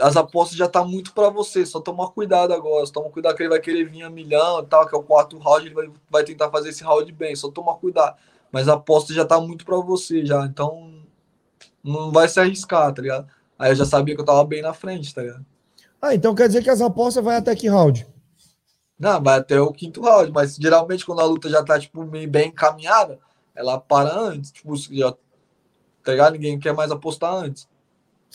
As 0.00 0.16
apostas 0.16 0.56
já 0.56 0.68
tá 0.68 0.84
muito 0.84 1.12
pra 1.14 1.30
você, 1.30 1.64
só 1.64 1.80
tomar 1.80 2.08
cuidado 2.10 2.52
agora, 2.52 2.84
só 2.84 2.92
toma 2.92 3.10
cuidado 3.10 3.34
que 3.34 3.42
ele 3.42 3.48
vai 3.48 3.60
querer 3.60 3.88
vir 3.88 4.02
a 4.02 4.10
milhão 4.10 4.60
e 4.60 4.66
tal, 4.66 4.86
que 4.86 4.94
é 4.94 4.98
o 4.98 5.02
quarto 5.02 5.38
round, 5.38 5.66
ele 5.66 5.74
vai, 5.74 5.90
vai 6.10 6.24
tentar 6.24 6.50
fazer 6.50 6.68
esse 6.68 6.84
round 6.84 7.10
bem, 7.12 7.34
só 7.34 7.50
tomar 7.50 7.74
cuidado. 7.76 8.16
Mas 8.52 8.68
a 8.68 8.74
aposta 8.74 9.14
já 9.14 9.24
tá 9.24 9.40
muito 9.40 9.64
pra 9.64 9.78
você 9.78 10.24
já, 10.24 10.44
então 10.44 10.92
não 11.82 12.12
vai 12.12 12.28
se 12.28 12.38
arriscar, 12.38 12.92
tá 12.92 13.00
ligado? 13.00 13.26
Aí 13.58 13.70
eu 13.70 13.76
já 13.76 13.86
sabia 13.86 14.14
que 14.14 14.20
eu 14.20 14.24
tava 14.24 14.44
bem 14.44 14.60
na 14.60 14.74
frente, 14.74 15.14
tá 15.14 15.22
ligado? 15.22 15.46
Ah, 16.00 16.14
então 16.14 16.34
quer 16.34 16.48
dizer 16.48 16.62
que 16.62 16.70
as 16.70 16.82
apostas 16.82 17.24
vai 17.24 17.36
até 17.36 17.54
que 17.56 17.68
round? 17.68 18.06
Não, 18.98 19.22
vai 19.22 19.38
até 19.38 19.60
o 19.60 19.72
quinto 19.72 20.02
round, 20.02 20.30
mas 20.30 20.56
geralmente 20.56 21.04
quando 21.06 21.20
a 21.20 21.24
luta 21.24 21.48
já 21.48 21.62
tá, 21.62 21.78
tipo, 21.78 22.04
bem 22.04 22.48
encaminhada, 22.48 23.18
ela 23.54 23.78
para 23.80 24.14
antes, 24.14 24.52
tipo, 24.52 24.76
já, 24.76 25.12
tá 26.02 26.12
ligado? 26.12 26.34
Ninguém 26.34 26.58
quer 26.58 26.74
mais 26.74 26.90
apostar 26.90 27.32
antes. 27.32 27.66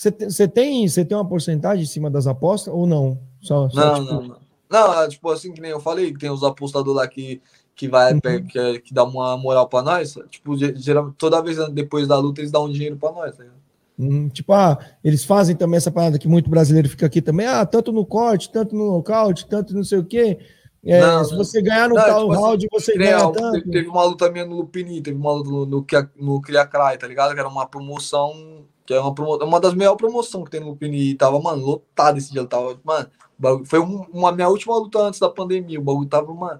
Você 0.01 0.11
te- 0.11 0.25
você 0.25 0.47
tem, 0.47 0.87
você 0.87 1.05
tem 1.05 1.15
uma 1.15 1.27
porcentagem 1.27 1.83
em 1.83 1.87
cima 1.87 2.09
das 2.09 2.25
apostas 2.25 2.73
ou 2.73 2.87
não? 2.87 3.19
Só, 3.39 3.69
só, 3.69 3.79
Não, 3.79 3.93
tipo, 3.93 4.05
não, 4.11 4.21
não. 4.23 4.37
Não, 4.67 4.99
é, 4.99 5.07
tipo 5.07 5.29
assim, 5.29 5.53
que 5.53 5.61
nem 5.61 5.69
eu 5.69 5.79
falei, 5.79 6.11
que 6.11 6.17
tem 6.17 6.31
os 6.31 6.43
apostadores 6.43 6.95
lá 6.97 7.07
que, 7.07 7.39
que 7.75 7.87
vai, 7.87 8.13
Uhum. 8.13 8.19
que, 8.47 8.79
que 8.79 8.93
dá 8.95 9.03
uma 9.03 9.37
moral 9.37 9.69
pra 9.69 9.83
nós. 9.83 10.17
Tipo, 10.31 10.57
ge- 10.57 10.73
geralmente, 10.75 11.17
toda 11.19 11.39
vez 11.43 11.57
depois 11.71 12.07
da 12.07 12.17
luta, 12.17 12.41
eles 12.41 12.49
dão 12.51 12.65
um 12.65 12.71
dinheiro 12.71 12.97
pra 12.97 13.11
nós, 13.11 13.37
tá 13.37 13.43
ligado? 13.43 13.61
hum, 13.99 14.27
tipo, 14.29 14.51
ah, 14.53 14.79
eles 15.03 15.23
fazem 15.23 15.55
também 15.55 15.77
essa 15.77 15.91
parada 15.91 16.17
que 16.17 16.27
muito 16.27 16.49
brasileiro 16.49 16.89
fica 16.89 17.05
aqui 17.05 17.21
também, 17.21 17.45
ah, 17.45 17.63
tanto 17.63 17.91
no 17.91 18.03
corte, 18.03 18.51
tanto 18.51 18.75
no 18.75 18.93
nocaute, 18.93 19.47
tanto 19.47 19.75
não 19.75 19.83
sei 19.83 19.99
o 19.99 20.05
quê. 20.05 20.39
É, 20.83 20.99
Não, 20.99 21.23
se 21.23 21.35
você 21.35 21.61
ganhar 21.61 21.87
no 21.87 21.93
Não, 21.93 22.03
tal 22.03 22.21
tipo 22.21 22.31
assim, 22.33 22.41
round, 22.41 22.67
você 22.71 22.91
Que 22.93 22.97
nem, 22.97 23.07
ganha 23.09 23.31
tanto. 23.31 23.69
teve, 23.69 23.87
uma 23.87 24.03
luta 24.03 24.31
minha 24.31 24.45
no 24.45 24.55
Lupini, 24.55 24.99
teve 24.99 25.15
uma 25.15 25.31
luta 25.31 25.49
no, 25.51 25.65
no, 25.67 25.85
no 26.15 26.41
Cria 26.41 26.65
Cry, 26.65 26.97
tá 26.97 27.05
ligado? 27.07 27.35
Que 27.35 27.39
era 27.39 27.47
uma 27.47 27.67
promoção, 27.67 28.65
que 28.85 28.93
é 28.93 28.99
uma, 28.99 29.13
promo, 29.13 29.37
uma 29.43 29.59
das 29.59 29.73
melhores 29.73 29.97
promoções 29.97 30.45
que 30.45 30.51
tem 30.51 30.59
no 30.59 30.69
Lupini. 30.69 31.11
E 31.11 31.15
tava, 31.15 31.39
mano, 31.39 31.65
lotado 31.65 32.17
esse 32.17 32.31
dia. 32.31 32.45
Tava, 32.45 32.79
mano, 32.83 33.09
bagulho- 33.37 33.65
foi 33.65 33.79
um- 33.79 34.05
uma 34.11 34.31
minha 34.31 34.49
última 34.49 34.75
luta 34.75 34.99
antes 34.99 35.19
da 35.19 35.29
pandemia. 35.29 35.79
O 35.79 35.83
bagulho 35.83 36.07
tava, 36.09 36.33
mano, 36.33 36.59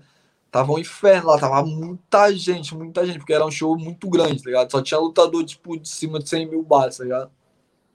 tava 0.52 0.72
um 0.72 0.80
inferno 0.80 1.27
lá, 1.30 1.38
tava 1.39 1.64
muita 1.65 2.31
gente, 2.35 2.76
muita 2.76 3.06
gente, 3.06 3.19
porque 3.19 3.34
era 3.34 3.45
um 3.45 3.52
show 3.52 3.77
muito 3.77 4.10
grande, 4.10 4.43
tá 4.43 4.49
ligado? 4.49 4.72
Só 4.72 4.81
tinha 4.81 4.99
lutador, 4.99 5.43
tipo, 5.45 5.77
de 5.77 5.88
cima 5.89 6.19
de 6.19 6.30
100 6.30 6.48
mil 6.48 6.61
bares, 6.64 6.98
tá 6.98 7.03
ligado? 7.03 7.31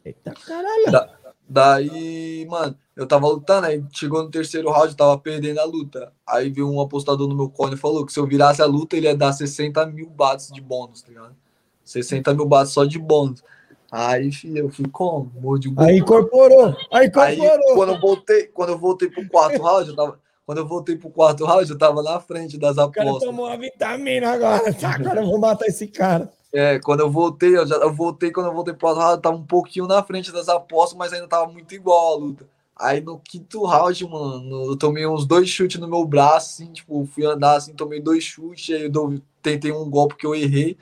Eita 0.04 0.32
caralho. 0.32 0.90
Da- 0.92 1.10
daí, 1.48 2.46
mano, 2.48 2.76
eu 2.94 3.06
tava 3.06 3.26
lutando, 3.28 3.66
aí 3.66 3.84
chegou 3.92 4.22
no 4.22 4.30
terceiro 4.30 4.70
round, 4.70 4.88
eu 4.90 4.96
tava 4.96 5.18
perdendo 5.18 5.58
a 5.60 5.64
luta. 5.64 6.12
Aí 6.26 6.50
veio 6.50 6.68
um 6.70 6.80
apostador 6.80 7.28
no 7.28 7.34
meu 7.36 7.48
cone 7.50 7.74
e 7.74 7.78
falou 7.78 8.04
que 8.06 8.12
se 8.12 8.18
eu 8.18 8.26
virasse 8.26 8.62
a 8.62 8.66
luta, 8.66 8.96
ele 8.96 9.06
ia 9.06 9.16
dar 9.16 9.32
60 9.32 9.84
mil 9.86 10.08
bates 10.08 10.50
de 10.52 10.60
bônus, 10.60 11.02
tá 11.02 11.08
ligado? 11.08 11.36
60 11.84 12.32
mil 12.34 12.46
bates 12.46 12.72
só 12.72 12.84
de 12.84 12.98
bônus. 12.98 13.42
Aí, 13.90 14.32
filho, 14.32 14.58
eu 14.58 14.68
fui 14.68 14.88
como? 14.88 15.30
Mordi 15.40 15.68
o 15.68 15.74
Aí 15.80 15.98
incorporou, 15.98 16.74
aí 16.92 17.10
Aí, 17.14 17.34
incorporou. 17.36 17.74
quando 17.74 17.92
eu 17.92 18.00
voltei, 18.00 18.46
quando 18.48 18.68
eu 18.70 18.78
voltei 18.78 19.08
pro 19.10 19.28
quarto 19.28 19.62
round, 19.62 19.90
eu 19.90 19.96
tava. 19.96 20.18
Quando 20.44 20.58
eu 20.58 20.66
voltei 20.66 20.96
pro 20.96 21.10
quarto 21.10 21.44
round, 21.44 21.68
eu 21.70 21.78
tava 21.78 22.02
na 22.02 22.20
frente 22.20 22.56
das 22.56 22.78
O 22.78 22.88
cara 22.90 23.08
apostas. 23.10 23.28
tomou 23.28 23.46
uma 23.46 23.56
vitamina 23.56 24.30
agora. 24.32 24.72
Tá, 24.74 24.94
agora 24.94 25.20
eu 25.20 25.26
vou 25.26 25.38
matar 25.38 25.66
esse 25.66 25.86
cara. 25.88 26.30
É, 26.52 26.78
quando 26.78 27.00
eu 27.00 27.10
voltei, 27.10 27.56
eu 27.56 27.66
já 27.66 27.76
eu 27.76 27.92
voltei, 27.92 28.30
quando 28.30 28.46
eu 28.46 28.54
voltei 28.54 28.72
pro 28.72 28.82
quarto 28.88 28.98
round, 29.00 29.14
eu 29.16 29.20
tava 29.20 29.36
um 29.36 29.44
pouquinho 29.44 29.86
na 29.86 30.02
frente 30.02 30.30
das 30.32 30.48
apostas, 30.48 30.96
mas 30.96 31.12
ainda 31.12 31.26
tava 31.28 31.50
muito 31.52 31.74
igual 31.74 32.14
a 32.14 32.16
luta. 32.16 32.46
Aí 32.78 33.00
no 33.00 33.18
quinto 33.18 33.64
round, 33.64 34.06
mano, 34.08 34.66
eu 34.70 34.76
tomei 34.76 35.06
uns 35.06 35.26
dois 35.26 35.48
chutes 35.48 35.80
no 35.80 35.88
meu 35.88 36.04
braço, 36.04 36.62
assim, 36.62 36.72
tipo, 36.72 37.06
fui 37.06 37.24
andar 37.24 37.56
assim, 37.56 37.72
tomei 37.74 38.00
dois 38.00 38.22
chutes, 38.22 38.74
aí 38.74 38.82
eu 38.84 38.90
dou- 38.90 39.14
tentei 39.42 39.72
um 39.72 39.88
golpe 39.90 40.14
que 40.16 40.26
eu 40.26 40.34
errei. 40.34 40.76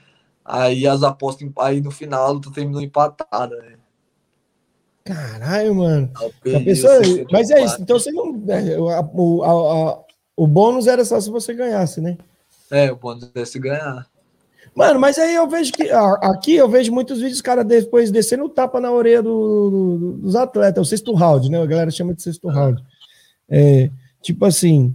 Aí 0.44 0.86
as 0.86 1.02
apostas, 1.02 1.48
aí 1.58 1.80
no 1.80 1.90
final 1.90 2.26
a 2.26 2.30
luta 2.30 2.50
terminou 2.52 2.82
empatada, 2.82 3.56
né? 3.56 3.74
Caralho, 5.04 5.74
mano. 5.74 6.10
Perdi 6.42 6.64
pessoa, 6.64 7.00
os 7.00 7.06
60 7.08 7.28
mas 7.30 7.50
é 7.50 7.64
isso. 7.64 7.80
Então 7.80 7.98
você 7.98 8.10
não. 8.10 8.42
é, 8.48 8.78
o- 8.78 9.42
a- 9.42 9.90
a- 9.90 9.98
o 10.36 10.46
bônus 10.46 10.86
era 10.86 11.04
só 11.04 11.20
se 11.20 11.30
você 11.30 11.52
ganhasse, 11.52 12.00
né? 12.00 12.16
É, 12.70 12.90
o 12.90 12.96
bônus 12.96 13.30
é 13.34 13.44
se 13.44 13.58
ganhar. 13.58 14.06
Mano, 14.74 14.98
mas 14.98 15.18
aí 15.18 15.34
eu 15.34 15.46
vejo 15.46 15.72
que. 15.72 15.90
ah, 15.90 16.14
Aqui 16.22 16.54
eu 16.56 16.68
vejo 16.68 16.90
muitos 16.92 17.20
vídeos, 17.20 17.40
cara, 17.42 17.62
depois 17.62 18.10
descendo 18.10 18.44
o 18.44 18.48
tapa 18.48 18.80
na 18.80 18.90
orelha 18.90 19.22
do- 19.22 19.70
do- 19.70 20.12
dos 20.22 20.34
atletas, 20.34 20.86
o 20.86 20.88
sexto 20.88 21.12
round, 21.14 21.50
né? 21.50 21.60
A 21.62 21.66
galera 21.66 21.90
chama 21.90 22.14
de 22.14 22.22
sexto 22.22 22.48
round. 22.48 22.82
É, 23.48 23.90
tipo 24.22 24.44
assim. 24.44 24.94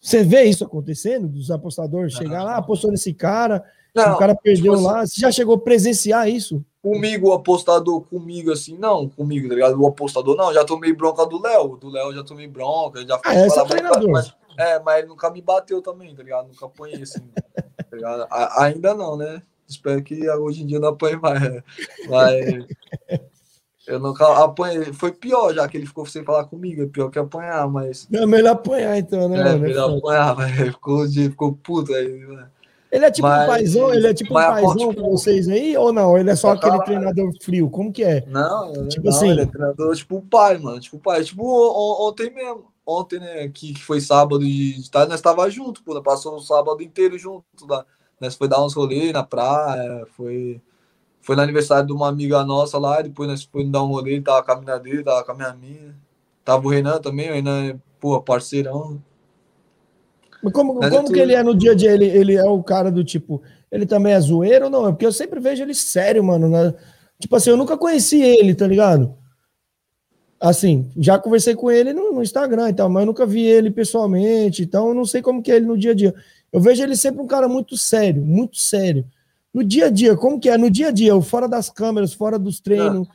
Você 0.00 0.24
vê 0.24 0.42
isso 0.42 0.64
acontecendo, 0.64 1.28
dos 1.28 1.48
apostadores 1.48 2.12
chegar 2.14 2.42
lá, 2.42 2.56
apostou 2.56 2.90
nesse 2.90 3.14
cara, 3.14 3.64
Não, 3.94 4.14
o 4.14 4.18
cara 4.18 4.34
perdeu 4.34 4.72
tipo 4.72 4.74
assim, 4.74 4.84
lá. 4.84 5.06
Você 5.06 5.20
já 5.20 5.30
chegou 5.30 5.54
a 5.54 5.58
presenciar 5.58 6.28
isso? 6.28 6.64
Comigo, 6.82 7.28
o 7.28 7.32
apostador, 7.32 8.00
comigo, 8.02 8.50
assim, 8.50 8.76
não, 8.76 9.08
comigo, 9.08 9.48
tá 9.48 9.54
ligado? 9.54 9.80
O 9.80 9.86
apostador, 9.86 10.34
não, 10.34 10.52
já 10.52 10.64
tomei 10.64 10.92
bronca 10.92 11.24
do 11.26 11.40
Léo. 11.40 11.76
Do 11.76 11.88
Léo 11.90 12.12
já 12.12 12.24
tomei 12.24 12.48
bronca, 12.48 13.06
já 13.06 13.20
Ah, 13.24 13.34
é 13.34 13.48
falar 13.48 13.66
treinador. 13.66 14.10
Mas, 14.10 14.34
é, 14.58 14.80
mas 14.80 14.98
ele 14.98 15.08
nunca 15.08 15.30
me 15.30 15.40
bateu 15.40 15.80
também, 15.80 16.14
tá 16.14 16.22
ligado? 16.22 16.48
Nunca 16.48 16.66
apanhei 16.66 17.02
assim, 17.02 17.22
tá 17.88 17.96
ligado? 17.96 18.26
A- 18.30 18.64
ainda 18.64 18.94
não, 18.94 19.16
né? 19.16 19.42
Espero 19.68 20.02
que 20.02 20.28
hoje 20.28 20.62
em 20.62 20.66
dia 20.66 20.80
não 20.80 20.88
apanhe 20.88 21.16
mais. 21.16 21.40
né? 21.40 21.62
Mas 22.08 22.66
eu 23.86 24.00
nunca 24.00 24.26
apanhei. 24.42 24.92
Foi 24.92 25.12
pior 25.12 25.54
já 25.54 25.68
que 25.68 25.76
ele 25.76 25.86
ficou 25.86 26.04
sem 26.06 26.24
falar 26.24 26.44
comigo, 26.46 26.82
é 26.82 26.86
pior 26.86 27.10
que 27.10 27.18
apanhar, 27.18 27.68
mas. 27.68 28.08
É 28.12 28.26
melhor 28.26 28.52
apanhar, 28.52 28.98
então, 28.98 29.28
né, 29.28 29.38
É, 29.38 29.44
mano? 29.44 29.56
É 29.64 29.68
melhor 29.68 29.98
apanhar, 29.98 30.34
mas 30.36 30.52
ficou, 30.52 31.08
ficou 31.08 31.52
puto 31.54 31.94
aí, 31.94 32.08
né? 32.08 32.48
Ele 32.92 33.06
é 33.06 33.10
tipo 33.10 33.26
Mas- 33.26 33.42
um 33.44 33.46
paizão, 33.46 33.94
ele 33.94 34.06
é 34.06 34.12
tipo 34.14 34.30
um 34.32 34.34
paizão 34.34 34.94
que- 34.94 35.00
vocês 35.00 35.48
aí, 35.48 35.74
ou 35.78 35.92
não? 35.94 36.18
Ele 36.18 36.30
é 36.30 36.36
só 36.36 36.48
Pra 36.50 36.58
aquele 36.58 36.72
caralho. 36.72 36.84
treinador 37.14 37.32
frio? 37.42 37.70
Como 37.70 37.90
que 37.90 38.04
é? 38.04 38.22
Não, 38.26 38.86
Tipo 38.88 39.04
não, 39.06 39.10
assim- 39.16 39.30
ele 39.30 39.40
é 39.40 39.46
treinador, 39.46 39.96
tipo 39.96 40.16
o 40.16 40.22
pai, 40.22 40.58
mano. 40.58 40.78
Tipo 40.78 40.98
o 40.98 41.00
pai. 41.00 41.24
Tipo 41.24 41.42
on- 41.42 41.72
on- 42.04 42.08
ontem 42.08 42.30
mesmo. 42.30 42.64
Ontem, 42.86 43.18
né, 43.18 43.48
que, 43.48 43.72
que 43.72 43.82
foi 43.82 43.98
sábado 44.00 44.40
de 44.40 44.90
tarde, 44.90 45.10
nós 45.10 45.20
tava 45.22 45.48
junto, 45.48 45.82
pô. 45.82 46.00
Passou 46.02 46.34
o 46.36 46.40
sábado 46.40 46.82
inteiro 46.82 47.16
junto. 47.18 47.44
Lá. 47.66 47.86
Nós 48.20 48.34
foi 48.34 48.46
dar 48.46 48.62
uns 48.62 48.74
rolês 48.74 49.10
na 49.12 49.22
praia, 49.22 50.04
foi, 50.14 50.60
foi 51.20 51.34
no 51.34 51.42
aniversário 51.42 51.86
de 51.86 51.92
uma 51.94 52.08
amiga 52.08 52.44
nossa 52.44 52.76
lá, 52.78 53.00
depois 53.00 53.26
nós 53.28 53.42
foi 53.44 53.64
dar 53.64 53.82
um 53.84 53.86
rolê, 53.88 54.20
tava 54.20 54.42
com 54.42 54.52
a 54.52 54.56
mina 54.56 54.78
dele, 54.78 55.02
tava 55.02 55.24
com 55.24 55.32
a 55.32 55.34
minha 55.34 55.54
mina. 55.54 55.96
Tava 56.44 56.66
o 56.66 56.70
Renan 56.70 57.00
também, 57.00 57.30
o 57.30 57.34
Renan 57.34 57.70
é, 57.70 57.76
pô, 57.98 58.20
parceirão. 58.20 59.00
Mas 60.42 60.52
como, 60.52 60.74
Mas 60.74 60.90
como 60.90 61.12
que 61.12 61.18
ele 61.18 61.34
é 61.34 61.42
no 61.42 61.54
dia 61.54 61.72
a 61.72 61.74
dia? 61.74 61.92
Ele, 61.92 62.06
ele 62.06 62.34
é 62.34 62.44
o 62.44 62.62
cara 62.62 62.90
do 62.90 63.04
tipo, 63.04 63.42
ele 63.70 63.86
também 63.86 64.12
é 64.12 64.20
zoeiro 64.20 64.64
ou 64.64 64.70
não? 64.70 64.88
É 64.88 64.90
porque 64.90 65.06
eu 65.06 65.12
sempre 65.12 65.38
vejo 65.38 65.62
ele 65.62 65.74
sério, 65.74 66.24
mano. 66.24 66.48
né? 66.48 66.74
Tipo 67.20 67.36
assim, 67.36 67.50
eu 67.50 67.56
nunca 67.56 67.76
conheci 67.76 68.20
ele, 68.20 68.54
tá 68.54 68.66
ligado? 68.66 69.14
Assim, 70.40 70.90
já 70.96 71.16
conversei 71.18 71.54
com 71.54 71.70
ele 71.70 71.92
no, 71.92 72.12
no 72.12 72.22
Instagram 72.22 72.70
e 72.70 72.72
tal, 72.72 72.88
mas 72.90 73.02
eu 73.02 73.06
nunca 73.06 73.24
vi 73.24 73.42
ele 73.42 73.70
pessoalmente, 73.70 74.62
então 74.62 74.88
eu 74.88 74.94
não 74.94 75.04
sei 75.04 75.22
como 75.22 75.40
que 75.40 75.52
é 75.52 75.56
ele 75.56 75.66
no 75.66 75.78
dia 75.78 75.92
a 75.92 75.94
dia. 75.94 76.12
Eu 76.52 76.60
vejo 76.60 76.82
ele 76.82 76.96
sempre 76.96 77.22
um 77.22 77.26
cara 77.28 77.46
muito 77.46 77.76
sério, 77.76 78.20
muito 78.24 78.58
sério. 78.58 79.06
No 79.54 79.62
dia 79.62 79.86
a 79.86 79.90
dia, 79.90 80.16
como 80.16 80.40
que 80.40 80.48
é? 80.48 80.58
No 80.58 80.68
dia 80.68 80.88
a 80.88 80.90
dia, 80.90 81.20
fora 81.20 81.46
das 81.46 81.70
câmeras, 81.70 82.12
fora 82.12 82.40
dos 82.40 82.58
treinos, 82.58 83.06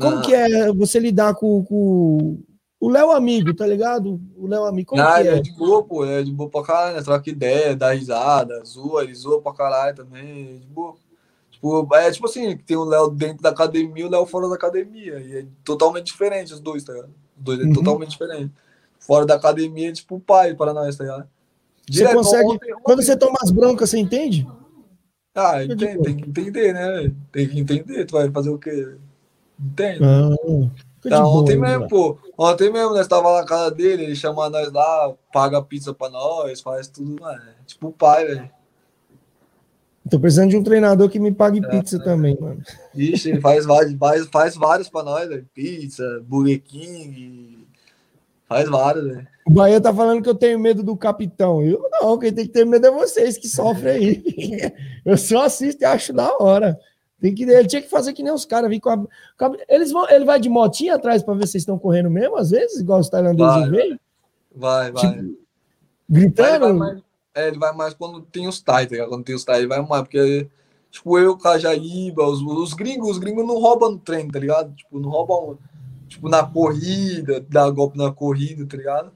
como 0.00 0.16
Não. 0.16 0.22
que 0.22 0.34
é 0.34 0.72
você 0.72 0.98
lidar 0.98 1.34
com, 1.34 1.62
com 1.64 2.38
o 2.86 2.90
Léo 2.90 3.10
Amigo, 3.10 3.54
tá 3.54 3.66
ligado? 3.66 4.20
O 4.36 4.46
Léo 4.46 4.64
Amigo, 4.64 4.90
como 4.90 5.02
ah, 5.02 5.20
é? 5.22 5.38
é 5.38 5.40
de 5.40 5.52
boa, 5.52 5.82
pô, 5.82 6.04
é 6.04 6.22
de 6.22 6.32
boa 6.32 6.50
pra 6.50 6.62
caralho, 6.62 6.96
né? 6.96 7.02
Troca 7.02 7.30
ideia, 7.30 7.74
dá 7.76 7.92
risada, 7.92 8.62
zoa, 8.64 9.02
ele 9.04 9.14
zoa 9.14 9.40
pra 9.40 9.52
caralho 9.52 9.94
também, 9.96 10.56
é 10.56 10.58
de 10.58 10.66
boa. 10.66 10.94
Tipo, 11.50 11.88
é 11.94 12.10
tipo 12.10 12.26
assim, 12.26 12.56
tem 12.58 12.76
o 12.76 12.84
Léo 12.84 13.10
dentro 13.10 13.42
da 13.42 13.48
academia 13.50 14.04
e 14.04 14.06
o 14.06 14.10
Léo 14.10 14.26
fora 14.26 14.48
da 14.48 14.54
academia. 14.54 15.18
E 15.20 15.38
é 15.38 15.46
totalmente 15.64 16.06
diferente 16.06 16.52
os 16.52 16.60
dois, 16.60 16.84
tá 16.84 16.92
ligado? 16.92 17.10
Os 17.38 17.42
dois 17.42 17.60
é 17.60 17.64
Uhum. 17.64 17.72
totalmente 17.72 18.10
diferente. 18.10 18.52
Fora 18.98 19.24
da 19.24 19.34
academia 19.34 19.88
é 19.88 19.92
tipo 19.92 20.16
o 20.16 20.20
pai 20.20 20.54
para 20.54 20.74
nós, 20.74 20.96
tá 20.96 21.04
ligado? 21.04 21.28
Você 21.86 21.92
Direto, 21.98 22.16
consegue. 22.16 22.48
ontem- 22.48 22.74
Quando 22.82 23.02
você 23.02 23.16
toma 23.16 23.36
as 23.42 23.50
broncas, 23.50 23.90
você 23.90 23.98
entende? 23.98 24.46
Ah, 25.34 25.64
entende, 25.64 25.98
tem 26.02 26.16
que 26.16 26.28
entender, 26.28 26.72
né? 26.72 27.12
Tem 27.32 27.48
que 27.48 27.58
entender, 27.58 28.04
tu 28.04 28.12
vai 28.12 28.30
fazer 28.30 28.50
o 28.50 28.58
quê? 28.58 28.94
Entende? 29.58 30.00
Ah, 30.04 30.70
Então, 31.04 31.22
boa, 31.22 31.42
ontem 31.42 31.56
né, 31.56 31.68
mesmo, 31.68 31.78
mano? 31.80 31.88
pô. 31.88 32.18
Ontem 32.36 32.72
mesmo, 32.72 32.94
nós 32.94 33.06
tava 33.06 33.40
na 33.40 33.46
casa 33.46 33.70
dele, 33.70 34.04
ele 34.04 34.16
chama 34.16 34.48
nós 34.48 34.72
lá, 34.72 35.12
paga 35.32 35.62
pizza 35.62 35.92
pra 35.92 36.08
nós, 36.08 36.60
faz 36.60 36.88
tudo, 36.88 37.20
mano. 37.20 37.42
É 37.42 37.64
Tipo 37.66 37.88
o 37.88 37.92
pai, 37.92 38.26
velho. 38.26 38.50
Tô 40.10 40.20
precisando 40.20 40.50
de 40.50 40.56
um 40.56 40.62
treinador 40.62 41.08
que 41.08 41.18
me 41.18 41.32
pague 41.32 41.64
É, 41.64 41.68
pizza 41.68 41.98
também, 41.98 42.36
mano. 42.38 42.62
Ixi, 42.94 43.30
ele 43.30 43.40
faz 43.40 43.64
vários, 43.64 43.96
faz, 43.96 44.26
faz 44.26 44.54
vários 44.54 44.88
pra 44.88 45.02
nós, 45.02 45.28
velho. 45.28 45.46
Pizza, 45.54 46.22
Burger 46.26 46.62
King. 46.62 47.66
Faz 48.46 48.68
vários, 48.68 49.04
velho. 49.06 49.26
O 49.46 49.50
Bahia 49.50 49.80
tá 49.80 49.92
falando 49.92 50.22
que 50.22 50.28
eu 50.28 50.34
tenho 50.34 50.58
medo 50.58 50.82
do 50.82 50.96
capitão. 50.96 51.62
Eu 51.62 51.88
não, 51.90 52.18
quem 52.18 52.32
tem 52.32 52.46
que 52.46 52.52
ter 52.52 52.64
medo 52.64 52.86
é 52.86 52.90
vocês 52.90 53.36
que 53.36 53.48
sofrem 53.48 53.94
aí. 53.94 54.72
Eu 55.04 55.18
só 55.18 55.44
assisto 55.44 55.82
e 55.82 55.84
acho 55.84 56.14
da 56.14 56.34
hora. 56.38 56.78
Tem 57.20 57.34
que, 57.34 57.44
ele 57.44 57.66
tinha 57.66 57.80
que 57.80 57.88
fazer 57.88 58.12
que 58.12 58.22
nem 58.22 58.32
os 58.32 58.44
caras. 58.44 58.68
vir 58.68 58.80
com 58.80 58.90
a- 58.90 58.98
com 59.38 59.44
a- 59.46 59.56
Eles 59.68 59.90
vão, 59.92 60.08
ele 60.10 60.24
vai 60.24 60.38
de 60.40 60.48
motinha 60.48 60.94
atrás 60.96 61.22
para 61.22 61.34
ver 61.34 61.46
se 61.46 61.56
estão 61.58 61.78
correndo 61.78 62.10
mesmo, 62.10 62.36
às 62.36 62.50
vezes, 62.50 62.80
igual 62.80 63.00
os 63.00 63.08
tailandeses 63.08 63.68
veio, 63.70 63.98
Vai, 64.56 64.92
vai. 64.92 65.02
Tipo, 65.02 65.14
Mas 65.14 65.24
ele 65.24 65.36
gritando. 66.08 66.60
vai 66.60 66.72
mais, 66.72 67.02
é, 67.34 67.48
ele 67.48 67.58
vai 67.58 67.72
mais 67.74 67.94
quando 67.94 68.20
tem 68.20 68.46
os 68.46 68.60
tais, 68.60 68.86
tá 68.86 68.92
ligado? 68.92 69.08
Quando 69.08 69.24
tem 69.24 69.34
os 69.34 69.44
tais, 69.44 69.58
ele 69.58 69.68
vai 69.68 69.80
mais, 69.84 70.02
porque, 70.02 70.48
tipo, 70.90 71.18
eu, 71.18 71.36
Cajaíba, 71.36 72.24
os, 72.26 72.40
os 72.40 72.72
gringos, 72.74 73.10
os 73.12 73.18
gringos 73.18 73.46
não 73.46 73.58
roubam 73.58 73.92
no 73.92 73.98
trem, 73.98 74.28
tá 74.28 74.38
ligado? 74.38 74.72
Tipo, 74.74 75.00
não 75.00 75.08
roubam, 75.10 75.58
tipo, 76.06 76.28
na 76.28 76.44
corrida, 76.44 77.44
dá 77.48 77.68
golpe 77.70 77.96
na 77.98 78.12
corrida, 78.12 78.64
tá 78.66 78.76
ligado? 78.76 79.12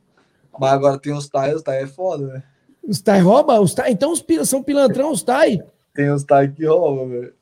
Mas 0.58 0.72
agora 0.72 0.98
tem 0.98 1.12
os 1.12 1.28
tais, 1.28 1.54
os 1.54 1.62
tais 1.62 1.84
é 1.84 1.86
foda, 1.86 2.26
velho. 2.26 2.42
Os 2.82 3.00
tai 3.00 3.20
rouba? 3.20 3.60
Os 3.60 3.74
tai, 3.74 3.92
então 3.92 4.10
os 4.12 4.24
são 4.48 4.62
pilantrão, 4.62 5.12
os 5.12 5.22
tai. 5.22 5.62
Tem 5.94 6.10
os 6.10 6.24
tais 6.24 6.52
que 6.52 6.64
roubam, 6.66 7.08
velho. 7.10 7.34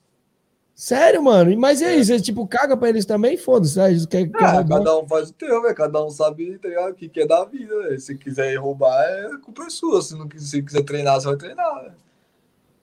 Sério, 0.78 1.22
mano. 1.22 1.58
Mas 1.58 1.80
e 1.80 1.86
aí, 1.86 2.04
você 2.04 2.20
tipo 2.20 2.46
caga 2.46 2.76
pra 2.76 2.90
eles 2.90 3.06
também? 3.06 3.38
Foda-se, 3.38 3.80
eles 3.80 4.04
querem 4.04 4.30
quer 4.30 4.44
Ah, 4.44 4.62
cada 4.62 4.98
um 4.98 5.08
faz 5.08 5.30
o 5.30 5.32
teu, 5.32 5.62
velho. 5.62 5.74
Cada 5.74 6.04
um 6.04 6.10
sabe, 6.10 6.58
tá 6.58 6.68
ligado? 6.68 6.90
O 6.90 6.94
que 6.94 7.10
é 7.18 7.26
da 7.26 7.44
vida, 7.46 7.74
velho. 7.82 7.98
Se 7.98 8.14
quiser 8.14 8.54
roubar, 8.56 9.02
é 9.02 9.30
culpa 9.42 9.64
é 9.64 9.70
sua. 9.70 10.02
Se 10.02 10.14
não 10.14 10.28
quiser, 10.28 10.46
se 10.58 10.62
quiser 10.62 10.82
treinar, 10.82 11.18
você 11.18 11.28
vai 11.28 11.36
treinar, 11.36 11.74
velho. 11.82 11.94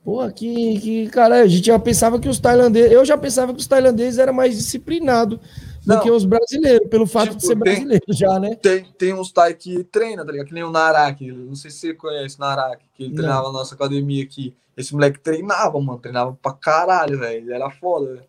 Porra, 0.04 0.32
que, 0.34 0.80
que 0.80 1.08
cara, 1.10 1.44
a 1.44 1.48
gente 1.48 1.68
já 1.68 1.78
pensava 1.80 2.20
que 2.20 2.28
os 2.28 2.40
tailandeses, 2.40 2.92
eu 2.92 3.06
já 3.06 3.18
pensava 3.18 3.54
que 3.54 3.60
os 3.60 3.68
tailandeses 3.68 4.18
eram 4.20 4.34
mais 4.34 4.58
disciplinados 4.58 5.40
do 5.86 6.00
que 6.02 6.12
os 6.12 6.26
brasileiros, 6.26 6.90
pelo 6.90 7.06
fato 7.06 7.28
Tipo, 7.28 7.38
de 7.38 7.44
ser 7.46 7.50
tem- 7.54 7.60
brasileiro 7.60 8.06
já, 8.10 8.38
né? 8.40 8.56
Tem, 8.56 8.84
tem 8.98 9.14
uns 9.14 9.32
Tai 9.32 9.54
que 9.54 9.84
treina, 9.86 10.26
tá 10.26 10.32
ligado? 10.32 10.48
Que 10.48 10.54
nem 10.54 10.64
o 10.64 10.72
Narak. 10.72 11.32
Não 11.32 11.56
sei 11.56 11.70
se 11.72 11.78
você 11.78 11.94
conhece 11.94 12.36
o 12.38 12.40
Narak, 12.40 12.84
que 12.96 13.04
ele 13.04 13.12
Não. 13.12 13.18
treinava 13.18 13.44
na 13.48 13.54
nossa 13.54 13.76
academia 13.76 14.24
aqui. 14.24 14.54
Esse 14.76 14.94
moleque 14.94 15.20
treinava, 15.20 15.80
mano. 15.80 16.00
Treinava 16.00 16.38
pra 16.42 16.54
caralho, 16.54 17.20
velho. 17.20 17.38
Ele 17.46 17.54
era 17.54 17.70
foda, 17.70 18.14
velho. 18.16 18.26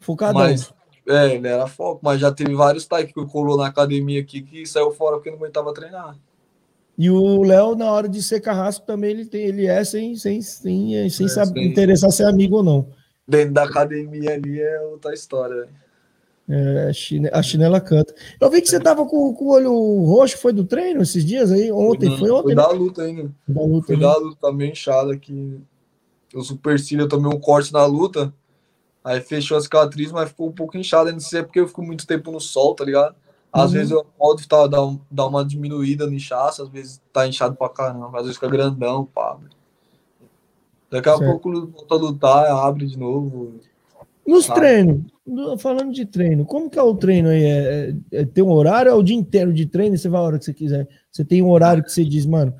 Focadão. 0.00 0.40
Mas, 0.42 0.72
é, 1.08 1.34
ele 1.34 1.48
era 1.48 1.66
foco. 1.66 2.00
Mas 2.02 2.20
já 2.20 2.30
teve 2.32 2.54
vários 2.54 2.86
Tai 2.86 3.06
que 3.06 3.12
colou 3.26 3.56
na 3.56 3.66
academia 3.66 4.20
aqui 4.20 4.42
que 4.42 4.66
saiu 4.66 4.90
fora 4.92 5.16
porque 5.16 5.30
não 5.30 5.38
aguentava 5.38 5.72
treinar. 5.72 6.16
E 6.96 7.10
o 7.10 7.42
Léo, 7.42 7.74
na 7.74 7.90
hora 7.90 8.08
de 8.08 8.22
ser 8.22 8.40
carrasco, 8.40 8.86
também 8.86 9.10
ele, 9.10 9.26
tem, 9.26 9.42
ele 9.46 9.66
é 9.66 9.82
sem, 9.82 10.14
sem, 10.14 10.40
sem, 10.40 11.10
sem 11.10 11.26
É, 11.26 11.28
saber, 11.28 11.60
sem- 11.60 11.66
interessar 11.66 12.12
ser 12.12 12.24
amigo 12.24 12.56
ou 12.58 12.62
não. 12.62 12.88
Dentro 13.26 13.54
da 13.54 13.64
academia 13.64 14.34
ali 14.34 14.60
é 14.60 14.80
outra 14.82 15.12
história, 15.12 15.56
velho. 15.62 15.83
É, 16.48 16.88
a 16.88 16.92
chine- 16.92 17.30
a 17.32 17.42
chinela 17.42 17.80
canta. 17.80 18.14
Eu 18.38 18.50
vi 18.50 18.60
que 18.60 18.68
você 18.68 18.78
tava 18.78 19.06
com, 19.06 19.32
com 19.32 19.44
o 19.46 19.50
olho 19.52 19.72
roxo, 20.04 20.36
foi 20.36 20.52
do 20.52 20.64
treino 20.64 21.00
esses 21.02 21.24
dias 21.24 21.50
aí? 21.50 21.72
Ontem, 21.72 22.14
foi 22.18 22.30
ontem, 22.30 22.42
Foi 22.42 22.54
né? 22.54 22.62
da 22.62 22.68
luta 22.70 23.02
ainda. 23.02 23.34
Da 23.48 23.62
luta, 23.62 23.86
Foi 23.86 23.96
né? 23.96 24.02
da 24.02 24.16
luta, 24.18 24.36
tá 24.42 24.52
meio 24.52 24.72
inchado 24.72 25.10
aqui. 25.10 25.58
O 26.34 26.42
supercílio, 26.42 27.04
eu 27.04 27.08
tomei 27.08 27.34
um 27.34 27.40
corte 27.40 27.72
na 27.72 27.86
luta. 27.86 28.32
Aí 29.02 29.20
fechou 29.20 29.56
a 29.56 29.60
cicatriz, 29.60 30.12
mas 30.12 30.28
ficou 30.30 30.48
um 30.48 30.52
pouco 30.52 30.76
inchado. 30.76 31.10
Não 31.12 31.20
sei 31.20 31.28
se 31.30 31.38
é 31.38 31.42
porque 31.42 31.60
eu 31.60 31.68
fico 31.68 31.82
muito 31.82 32.06
tempo 32.06 32.30
no 32.30 32.40
sol, 32.40 32.74
tá 32.74 32.84
ligado? 32.84 33.14
Às 33.50 33.66
Uhum. 33.70 33.78
vezes 33.78 33.90
eu 33.92 34.04
posso 34.18 34.46
tá, 34.48 34.66
dar, 34.66 34.84
um- 34.84 35.00
dar 35.10 35.26
uma 35.26 35.44
diminuída 35.44 36.06
no 36.06 36.12
inchaço, 36.12 36.62
às 36.62 36.68
vezes 36.68 37.00
tá 37.12 37.26
inchado 37.26 37.54
pra 37.56 37.68
caramba, 37.70 38.08
às 38.18 38.24
vezes 38.24 38.36
fica 38.36 38.48
grandão, 38.48 39.06
pá. 39.06 39.38
Daqui 40.90 41.08
a 41.08 41.16
Certo. 41.16 41.30
pouco 41.30 41.66
volta 41.66 41.94
a 41.94 41.98
lutar, 41.98 42.50
abre 42.50 42.86
de 42.86 42.98
novo. 42.98 43.54
Nos 44.26 44.46
treinos, 44.46 45.02
falando 45.58 45.92
de 45.92 46.04
treino, 46.04 46.44
como 46.44 46.68
que 46.68 46.78
é 46.78 46.82
o 46.82 46.94
treino 46.94 47.28
aí? 47.30 47.42
É, 47.42 47.94
é- 48.12 48.20
é- 48.20 48.24
tem 48.24 48.44
um 48.44 48.50
horário, 48.50 48.90
é 48.90 48.94
o 48.94 49.02
dia 49.02 49.16
inteiro 49.16 49.52
de 49.52 49.66
treino, 49.66 49.96
você 49.96 50.08
vai 50.08 50.20
a 50.20 50.24
hora 50.24 50.38
que 50.38 50.44
você 50.44 50.52
quiser. 50.54 50.86
Você 51.10 51.24
tem 51.24 51.42
um 51.42 51.50
horário 51.50 51.82
que 51.82 51.90
você 51.90 52.04
diz, 52.04 52.26
mano. 52.26 52.54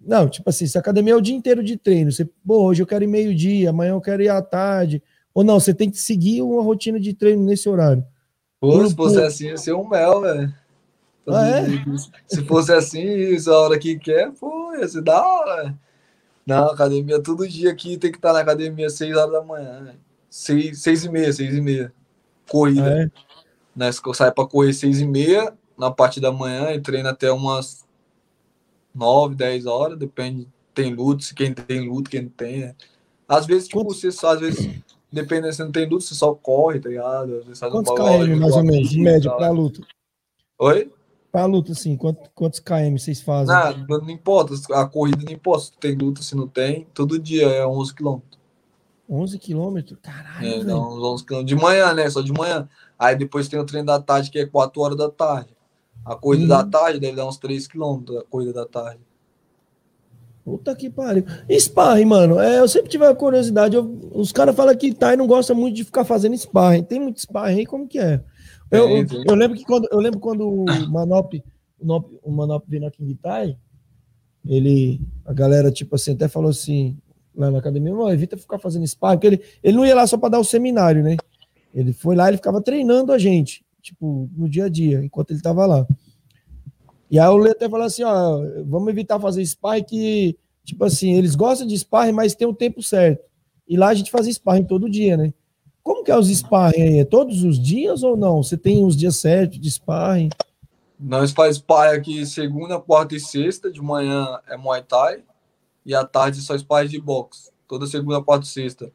Não, 0.00 0.28
tipo 0.28 0.48
assim, 0.48 0.66
se 0.66 0.78
a 0.78 0.80
academia 0.80 1.14
é 1.14 1.16
o 1.16 1.20
dia 1.20 1.34
inteiro 1.34 1.64
de 1.64 1.76
treino, 1.76 2.12
você, 2.12 2.24
pô, 2.24 2.62
hoje 2.64 2.80
eu 2.82 2.86
quero 2.86 3.02
ir 3.02 3.08
meio-dia, 3.08 3.70
amanhã 3.70 3.90
eu 3.90 4.00
quero 4.00 4.22
ir 4.22 4.28
à 4.28 4.40
tarde. 4.40 5.02
Ou 5.34 5.42
não, 5.42 5.58
você 5.58 5.74
tem 5.74 5.90
que 5.90 5.98
seguir 5.98 6.42
uma 6.42 6.62
rotina 6.62 7.00
de 7.00 7.12
treino 7.12 7.42
nesse 7.44 7.68
horário. 7.68 8.04
Pô, 8.60 8.86
se 8.86 8.94
fosse 8.94 9.20
assim, 9.20 9.46
ia 9.46 9.56
ser 9.56 9.74
um 9.74 9.86
mel, 9.88 10.20
velho. 10.20 10.54
Ah, 11.28 11.48
é? 11.48 11.66
Se 12.28 12.42
fosse 12.44 12.72
assim, 12.72 13.02
isso 13.02 13.50
a 13.50 13.58
hora 13.58 13.78
que 13.78 13.98
quer, 13.98 14.30
pô, 14.32 14.74
ia 14.76 14.86
ser 14.86 15.02
da 15.02 15.20
hora. 15.20 15.76
Não, 16.46 16.70
academia 16.70 17.20
todo 17.20 17.48
dia 17.48 17.72
aqui 17.72 17.98
tem 17.98 18.12
que 18.12 18.18
estar 18.18 18.32
na 18.32 18.38
academia 18.38 18.86
às 18.86 18.92
6 18.92 19.16
horas 19.16 19.32
da 19.32 19.42
manhã. 19.42 19.82
velho. 19.82 19.98
Seis, 20.30 20.82
seis 20.82 21.04
e 21.04 21.08
meia, 21.08 21.32
seis 21.32 21.54
e 21.54 21.60
meia. 21.60 21.92
Corrida. 22.48 23.02
É? 23.02 23.10
Né? 23.74 23.90
Saio 23.92 24.32
pra 24.32 24.46
correr 24.46 24.72
seis 24.72 25.00
e 25.00 25.06
meia 25.06 25.52
na 25.76 25.90
parte 25.90 26.20
da 26.20 26.32
manhã 26.32 26.72
e 26.72 26.80
treino 26.80 27.08
até 27.08 27.30
umas 27.30 27.84
9, 28.94 29.34
10 29.34 29.66
horas, 29.66 29.98
depende. 29.98 30.48
Tem 30.74 30.94
luta, 30.94 31.22
se 31.22 31.34
quem 31.34 31.52
tem 31.52 31.88
luta, 31.88 32.10
quem 32.10 32.22
não 32.22 32.30
tem. 32.30 32.60
né? 32.60 32.74
Às 33.28 33.46
vezes, 33.46 33.68
tipo, 33.68 33.84
você 33.84 34.10
só, 34.10 34.32
às 34.34 34.40
vezes, 34.40 34.80
dependendo 35.12 35.52
se 35.52 35.62
não 35.62 35.72
tem 35.72 35.88
luta, 35.88 36.04
você 36.04 36.14
só 36.14 36.34
corre, 36.34 36.80
tá 36.80 36.88
ligado? 36.88 37.36
Às 37.38 37.44
vezes 37.44 37.58
faz 37.58 37.72
um 37.72 37.76
Quantos 37.82 37.94
bagulho, 37.94 38.34
km, 38.34 38.40
mais 38.40 38.56
ou 38.56 38.64
menos, 38.64 38.92
em 38.92 39.02
média, 39.02 39.30
tal. 39.30 39.38
pra 39.38 39.50
luta? 39.50 39.80
Oi? 40.58 40.90
Pra 41.32 41.44
luta, 41.44 41.72
assim, 41.72 41.96
quantos, 41.96 42.30
quantos 42.34 42.60
km 42.60 42.96
vocês 42.96 43.20
fazem? 43.20 43.54
Ah, 43.54 43.74
não, 43.88 44.08
importa, 44.08 44.54
a 44.72 44.86
corrida 44.86 45.22
não 45.24 45.32
importa 45.32 45.66
se 45.66 45.72
tem 45.72 45.94
luta, 45.94 46.22
se 46.22 46.34
não 46.34 46.48
tem, 46.48 46.86
todo 46.94 47.18
dia 47.18 47.46
é 47.46 47.66
11 47.66 47.94
km. 47.94 48.20
11 49.08 49.38
quilômetros? 49.38 49.98
Caralho, 50.02 50.46
É, 50.46 50.64
dá 50.64 50.76
uns 50.78 51.02
11 51.02 51.24
km. 51.24 51.44
De 51.44 51.54
manhã, 51.54 51.92
né? 51.94 52.08
Só 52.10 52.20
de 52.22 52.32
manhã. 52.32 52.68
Aí 52.98 53.14
depois 53.16 53.48
tem 53.48 53.58
o 53.58 53.64
treino 53.64 53.86
da 53.86 54.00
tarde, 54.00 54.30
que 54.30 54.38
é 54.38 54.46
4 54.46 54.80
horas 54.82 54.96
da 54.96 55.10
tarde. 55.10 55.50
A 56.04 56.14
corrida 56.14 56.44
Hum. 56.44 56.48
da 56.48 56.64
tarde 56.64 57.00
deve 57.00 57.16
dar 57.16 57.26
uns 57.26 57.36
3 57.36 57.66
km, 57.66 58.02
a 58.18 58.24
corrida 58.24 58.52
da 58.52 58.66
tarde. 58.66 59.00
Puta 60.44 60.74
que 60.76 60.88
pariu. 60.88 61.24
Sparring, 61.50 62.04
mano, 62.04 62.38
é, 62.38 62.60
eu 62.60 62.68
sempre 62.68 62.88
tive 62.88 63.04
a 63.04 63.14
curiosidade. 63.14 63.74
eu- 63.74 63.98
os 64.14 64.30
caras 64.30 64.54
falam 64.54 64.76
que 64.76 64.94
Thai 64.94 65.16
não 65.16 65.26
gosta 65.26 65.52
muito 65.54 65.74
de 65.74 65.82
ficar 65.84 66.04
fazendo 66.04 66.36
sparring. 66.38 66.84
Tem 66.84 67.00
muito 67.00 67.18
sparring 67.20 67.58
aí, 67.58 67.66
como 67.66 67.88
que 67.88 67.98
é? 67.98 68.22
Eu, 68.70 68.86
Tem, 68.86 68.98
eu, 69.18 69.24
eu 69.26 69.34
lembro 69.34 69.56
que 69.58 69.64
quando, 69.64 69.88
eu 69.90 69.98
lembro 69.98 70.20
quando 70.20 70.48
o 70.48 70.64
Manop, 70.88 71.34
o 71.80 71.84
Manop, 71.86 72.18
o 72.22 72.30
Manop 72.30 72.64
veio 72.68 72.82
na 72.82 72.90
King 72.92 73.14
Thai, 73.16 73.56
ele, 74.46 75.00
a 75.24 75.32
galera, 75.32 75.72
tipo 75.72 75.96
assim, 75.96 76.12
até 76.12 76.28
falou 76.28 76.50
assim, 76.50 76.96
lá 77.36 77.50
na 77.50 77.58
academia, 77.58 77.94
"Mano, 77.94 78.10
evita 78.10 78.36
ficar 78.36 78.58
fazendo 78.58 78.86
sparring, 78.86 79.18
porque 79.18 79.26
ele, 79.26 79.42
ele 79.62 79.76
não 79.76 79.86
ia 79.86 79.94
lá 79.94 80.06
só 80.06 80.16
para 80.16 80.30
dar 80.30 80.40
o 80.40 80.44
seminário, 80.44 81.02
né? 81.02 81.16
Ele 81.74 81.92
foi 81.92 82.16
lá, 82.16 82.28
ele 82.28 82.38
ficava 82.38 82.60
treinando 82.62 83.12
a 83.12 83.18
gente, 83.18 83.64
tipo, 83.82 84.30
no 84.36 84.48
dia 84.48 84.64
a 84.64 84.68
dia, 84.68 85.04
enquanto 85.04 85.32
ele 85.32 85.42
tava 85.42 85.66
lá. 85.66 85.86
E 87.10 87.18
aí 87.18 87.28
o 87.28 87.36
Lê 87.36 87.50
até 87.50 87.68
falou 87.68 87.86
assim, 87.86 88.02
ó, 88.02 88.40
vamos 88.64 88.88
evitar 88.88 89.20
fazer 89.20 89.44
sparring 89.44 89.84
que, 89.84 90.38
tipo 90.64 90.84
assim, 90.84 91.14
eles 91.14 91.34
gostam 91.34 91.66
de 91.66 91.78
sparring, 91.78 92.12
mas 92.12 92.34
tem 92.34 92.48
o 92.48 92.54
tempo 92.54 92.82
certo. 92.82 93.24
E 93.68 93.76
lá 93.76 93.88
a 93.88 93.94
gente 93.94 94.10
fazia 94.10 94.32
sparring 94.32 94.64
todo 94.64 94.90
dia, 94.90 95.16
né? 95.16 95.32
Como 95.82 96.02
que 96.02 96.10
é 96.10 96.18
os 96.18 96.28
sparring 96.28 96.82
aí? 96.82 96.98
É 96.98 97.04
todos 97.04 97.44
os 97.44 97.60
dias 97.62 98.02
ou 98.02 98.16
não? 98.16 98.42
Você 98.42 98.56
tem 98.56 98.84
os 98.84 98.96
dias 98.96 99.16
certos 99.16 99.60
de 99.60 99.70
sparring? 99.70 100.30
Nós 100.98 101.30
faz 101.30 101.58
pai 101.58 101.94
aqui 101.94 102.24
segunda, 102.24 102.80
quarta 102.80 103.14
e 103.14 103.20
sexta. 103.20 103.70
De 103.70 103.80
manhã 103.80 104.40
é 104.48 104.56
Muay 104.56 104.82
Thai. 104.82 105.22
E 105.86 105.94
à 105.94 106.04
tarde 106.04 106.42
só 106.42 106.58
sparring 106.58 106.88
de 106.88 107.00
boxe. 107.00 107.50
Toda 107.68 107.86
segunda, 107.86 108.20
quarta 108.20 108.44
e 108.44 108.48
sexta. 108.48 108.92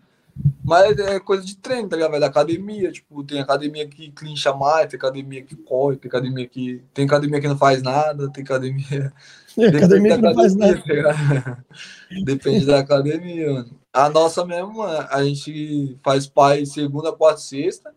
Mas 0.64 0.98
é 1.00 1.20
coisa 1.20 1.44
de 1.44 1.56
treino, 1.58 1.90
tá 1.90 1.96
ligado? 1.96 2.20
Da 2.20 2.28
academia. 2.28 2.92
Tipo, 2.92 3.24
tem 3.24 3.40
academia 3.40 3.88
que 3.88 4.12
clincha 4.12 4.54
mais, 4.54 4.88
tem 4.88 4.98
academia 4.98 5.42
que 5.42 5.56
corre, 5.56 5.98
tem 5.98 6.10
academia 6.10 6.48
que. 6.48 6.84
Tem 6.94 7.06
academia 7.06 7.42
que 7.42 7.48
não 7.48 7.58
faz 7.58 7.82
nada, 7.82 8.30
tem 8.30 8.44
academia. 8.44 9.14
Academia 9.58 10.16
que 10.16 10.22
não 10.22 10.34
faz 10.34 10.56
nada. 10.56 10.82
tá? 10.82 11.64
Depende 12.24 12.66
da 12.66 12.80
academia, 12.80 13.52
mano. 13.52 13.80
A 13.92 14.10
nossa 14.10 14.46
mesmo, 14.46 14.78
mano, 14.78 15.08
a 15.10 15.24
gente 15.26 15.98
faz 16.02 16.26
pai 16.26 16.66
segunda, 16.66 17.12
quarta 17.12 17.42
e 17.42 17.44
sexta. 17.44 17.94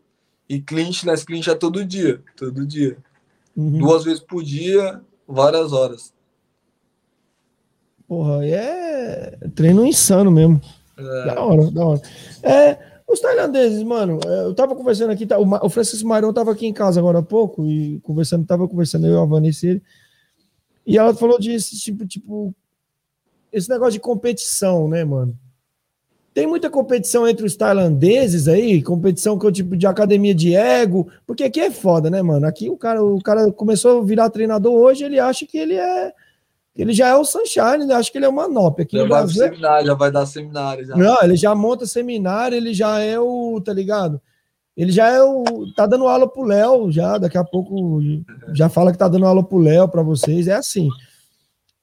E 0.48 0.60
clinch, 0.60 1.06
nós 1.06 1.24
clincha 1.24 1.54
todo 1.54 1.84
dia. 1.84 2.20
Todo 2.36 2.66
dia. 2.66 2.98
Uhum. 3.56 3.78
Duas 3.78 4.04
vezes 4.04 4.20
por 4.20 4.42
dia, 4.42 5.00
várias 5.26 5.72
horas. 5.72 6.13
Porra, 8.06 8.40
aí 8.40 8.52
é 8.52 9.38
treino 9.54 9.86
insano 9.86 10.30
mesmo. 10.30 10.60
É, 10.96 11.26
Da 11.26 11.42
hora, 11.42 11.70
da 11.70 11.84
hora. 11.86 12.02
É, 12.42 12.78
os 13.06 13.20
tailandeses, 13.20 13.82
mano, 13.82 14.18
é, 14.26 14.44
eu 14.44 14.54
tava 14.54 14.74
conversando 14.74 15.10
aqui, 15.10 15.26
tá, 15.26 15.38
o 15.38 15.68
Francisco 15.68 16.08
Mairão 16.08 16.32
tava 16.32 16.52
aqui 16.52 16.66
em 16.66 16.72
casa 16.72 17.00
agora 17.00 17.18
há 17.18 17.22
pouco 17.22 17.66
e 17.66 18.00
conversando, 18.00 18.46
tava 18.46 18.68
conversando 18.68 19.06
eu, 19.06 19.20
a 19.20 19.24
Vanessa 19.24 19.66
e 19.66 19.70
ele, 19.70 19.82
e 20.86 20.98
ela 20.98 21.14
falou 21.14 21.38
disso, 21.38 21.76
tipo, 21.78 22.06
tipo, 22.06 22.54
esse 23.52 23.68
negócio 23.70 23.92
de 23.92 24.00
competição, 24.00 24.88
né, 24.88 25.04
mano? 25.04 25.36
Tem 26.34 26.46
muita 26.46 26.68
competição 26.68 27.28
entre 27.28 27.46
os 27.46 27.54
tailandeses 27.54 28.48
aí, 28.48 28.82
competição 28.82 29.38
que 29.38 29.46
o 29.46 29.52
tipo 29.52 29.76
de 29.76 29.86
academia 29.86 30.34
de 30.34 30.54
ego, 30.54 31.08
porque 31.24 31.44
aqui 31.44 31.60
é 31.60 31.70
foda, 31.70 32.10
né, 32.10 32.20
mano? 32.20 32.46
Aqui 32.46 32.68
o 32.68 32.76
cara, 32.76 33.02
o 33.02 33.22
cara 33.22 33.52
começou 33.52 34.00
a 34.00 34.04
virar 34.04 34.28
treinador 34.30 34.72
hoje, 34.72 35.04
ele 35.04 35.20
acha 35.20 35.46
que 35.46 35.56
ele 35.56 35.74
é, 35.74 36.12
ele 36.76 36.92
já 36.92 37.08
é 37.08 37.14
o 37.14 37.24
Sunshine, 37.24 37.84
ele 37.84 37.92
acha 37.92 38.10
que 38.10 38.18
ele 38.18 38.24
é 38.24 38.28
uma 38.28 38.48
Manop. 38.48 38.80
Aqui 38.80 38.96
já 38.96 39.02
no 39.04 39.08
vai 39.08 39.22
Brasil, 39.22 39.44
é 39.44 39.48
seminário, 39.48 39.86
já 39.86 39.94
vai 39.94 40.10
dar 40.10 40.26
seminário. 40.26 40.84
Já. 40.84 40.96
não, 40.96 41.22
ele 41.22 41.36
já 41.36 41.54
monta 41.54 41.86
seminário, 41.86 42.56
ele 42.56 42.74
já 42.74 42.98
é 42.98 43.18
o, 43.18 43.60
tá 43.60 43.72
ligado? 43.72 44.20
Ele 44.76 44.90
já 44.90 45.08
é 45.08 45.22
o. 45.22 45.72
tá 45.76 45.86
dando 45.86 46.08
aula 46.08 46.28
pro 46.28 46.42
Léo, 46.42 46.90
já, 46.90 47.16
daqui 47.16 47.38
a 47.38 47.44
pouco 47.44 48.00
já 48.52 48.68
fala 48.68 48.90
que 48.90 48.98
tá 48.98 49.06
dando 49.06 49.24
aula 49.24 49.42
pro 49.44 49.58
Léo 49.58 49.88
para 49.88 50.02
vocês. 50.02 50.48
É 50.48 50.54
assim. 50.54 50.88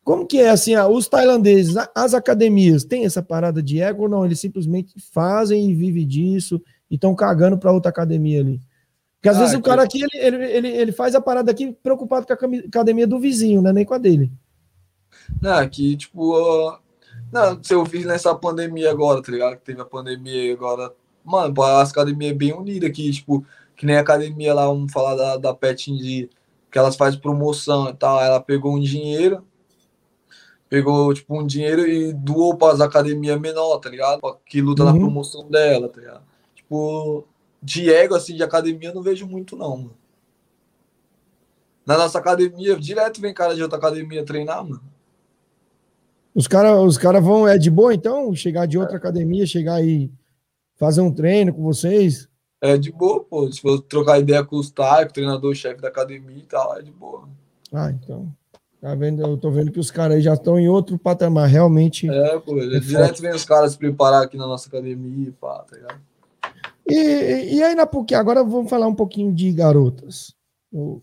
Como 0.04 0.26
que 0.26 0.40
é 0.40 0.50
assim, 0.50 0.74
ah, 0.76 0.88
os 0.88 1.08
tailandeses, 1.08 1.76
as 1.96 2.14
academias, 2.14 2.84
tem 2.84 3.06
essa 3.06 3.22
parada 3.22 3.62
de 3.62 3.80
ego 3.80 4.04
ou 4.04 4.10
não? 4.10 4.26
Eles 4.26 4.40
simplesmente 4.40 4.94
fazem 5.14 5.70
e 5.70 5.76
vivem 5.76 6.06
disso 6.08 6.62
e 6.90 6.96
estão 6.96 7.16
cagando 7.16 7.58
para 7.58 7.72
outra 7.72 7.90
academia 7.92 8.42
ali. 8.42 8.60
Porque 9.18 9.30
às 9.30 9.38
Ah, 9.38 9.42
vezes 9.42 9.56
o 9.56 9.62
cara 9.62 9.84
aqui, 9.84 10.02
ele, 10.02 10.18
ele, 10.18 10.46
ele, 10.46 10.68
ele 10.68 10.92
faz 10.92 11.14
a 11.14 11.22
parada 11.22 11.52
aqui 11.52 11.72
preocupado 11.84 12.26
com 12.26 12.34
a 12.34 12.60
academia 12.68 13.06
do 13.06 13.20
vizinho, 13.20 13.62
né? 13.62 13.72
Nem 13.72 13.86
com 13.86 13.94
a 13.94 14.00
dele. 14.00 14.32
Não, 15.40 15.54
aqui, 15.54 15.96
tipo, 15.96 16.34
ó, 16.34 16.80
não, 17.32 17.64
se 17.64 17.74
eu 17.74 17.86
fiz 17.86 18.06
nessa 18.06 18.34
pandemia 18.36 18.92
agora, 18.92 19.22
tá 19.22 19.32
ligado? 19.32 19.58
Que 19.58 19.64
teve 19.64 19.82
a 19.82 19.86
pandemia 19.86 20.46
e 20.46 20.52
agora. 20.52 20.94
Mano, 21.24 21.62
as 21.64 21.92
academias 21.92 22.32
é 22.32 22.36
bem 22.36 22.54
unidas 22.54 22.90
aqui, 22.90 23.12
tipo, 23.12 23.46
que 23.76 23.86
nem 23.86 23.98
a 23.98 24.02
academia 24.02 24.54
lá, 24.54 24.66
vamos 24.66 24.92
falar 24.92 25.16
da, 25.16 25.38
da 25.38 25.54
Pet 25.54 25.92
Indy, 25.92 26.30
que 26.72 26.78
elas 26.78 26.96
fazem 26.96 27.20
promoção 27.20 27.90
e 27.90 27.94
tal. 27.94 28.20
Ela 28.22 28.42
pegou 28.42 28.76
um 28.76 28.80
dinheiro, 28.80 29.46
pegou, 30.68 31.14
tipo, 31.14 31.40
um 31.40 31.46
dinheiro 31.46 31.88
e 31.88 32.12
doou 32.12 32.58
para 32.58 32.74
as 32.74 32.82
academias 32.82 33.40
menor, 33.40 33.78
tá 33.78 33.90
ligado? 33.90 34.20
Que 34.46 34.62
luta 34.62 34.84
na 34.84 34.94
Uhum. 34.94 35.00
promoção 35.00 35.48
dela, 35.50 35.88
tá 35.90 36.00
ligado? 36.00 36.24
Tipo, 36.56 37.26
de 37.62 37.92
ego, 37.92 38.16
assim, 38.16 38.36
de 38.36 38.44
academia, 38.44 38.90
eu 38.90 38.96
não 38.96 39.02
vejo 39.04 39.28
muito, 39.28 39.56
não, 39.56 39.78
mano. 39.78 39.98
Na 41.86 41.98
nossa 41.98 42.20
academia, 42.20 42.76
direto 42.78 43.22
vem 43.22 43.34
cara 43.34 43.56
de 43.56 43.62
outra 43.62 43.78
academia 43.78 44.26
treinar, 44.26 44.64
mano. 44.64 44.82
Os 46.34 46.48
caras 46.48 46.80
os 46.82 46.98
cara 46.98 47.20
vão, 47.20 47.48
é 47.48 47.58
de 47.58 47.70
boa 47.70 47.94
então? 47.94 48.34
Chegar 48.34 48.66
de 48.66 48.78
outra 48.78 48.98
academia, 48.98 49.46
chegar 49.46 49.84
e 49.84 50.12
fazer 50.76 51.02
um 51.02 51.12
treino 51.12 51.54
com 51.54 51.62
vocês? 51.62 52.30
É 52.62 52.78
de 52.78 52.92
boa, 52.92 53.24
pô. 53.24 53.52
Se 53.52 53.60
for 53.60 53.82
trocar 53.82 54.20
ideia 54.20 54.44
com 54.44 54.56
os 54.56 54.70
Thay, 54.72 55.06
com 55.06 55.10
o 55.12 55.14
treinador-chefe 55.14 55.82
da 55.82 55.88
academia 55.90 56.38
e 56.38 56.44
tal, 56.46 56.78
é 56.78 56.82
de 56.82 56.92
boa. 56.92 57.28
Ah, 57.74 57.90
então. 57.92 58.32
Tá 58.80 58.96
vendo? 58.96 59.22
Eu 59.22 59.38
tô 59.38 59.52
vendo 59.52 59.72
que 59.72 59.80
os 59.80 59.92
caras 59.92 60.18
aí 60.18 60.22
já 60.22 60.34
estão 60.34 60.58
em 60.58 60.68
outro 60.68 60.98
patamar, 60.98 61.48
realmente. 61.48 62.10
É, 62.10 62.40
pô. 62.40 62.56
direto 62.80 63.22
vem 63.22 63.32
os 63.32 63.46
caras 63.46 63.74
se 63.74 63.78
preparar 63.78 64.24
aqui 64.24 64.38
na 64.38 64.48
nossa 64.48 64.68
academia, 64.70 65.34
pá, 65.40 65.64
tá 65.70 65.76
ligado? 65.76 66.02
E, 66.88 67.56
e 67.56 67.64
aí 67.64 67.76
na 67.76 67.86
PUC, 67.86 68.16
agora 68.16 68.44
vamos 68.44 68.70
falar 68.70 68.88
um 68.88 68.96
pouquinho 68.96 69.32
de 69.32 69.52
garotas. 69.52 70.34
O- 70.72 71.00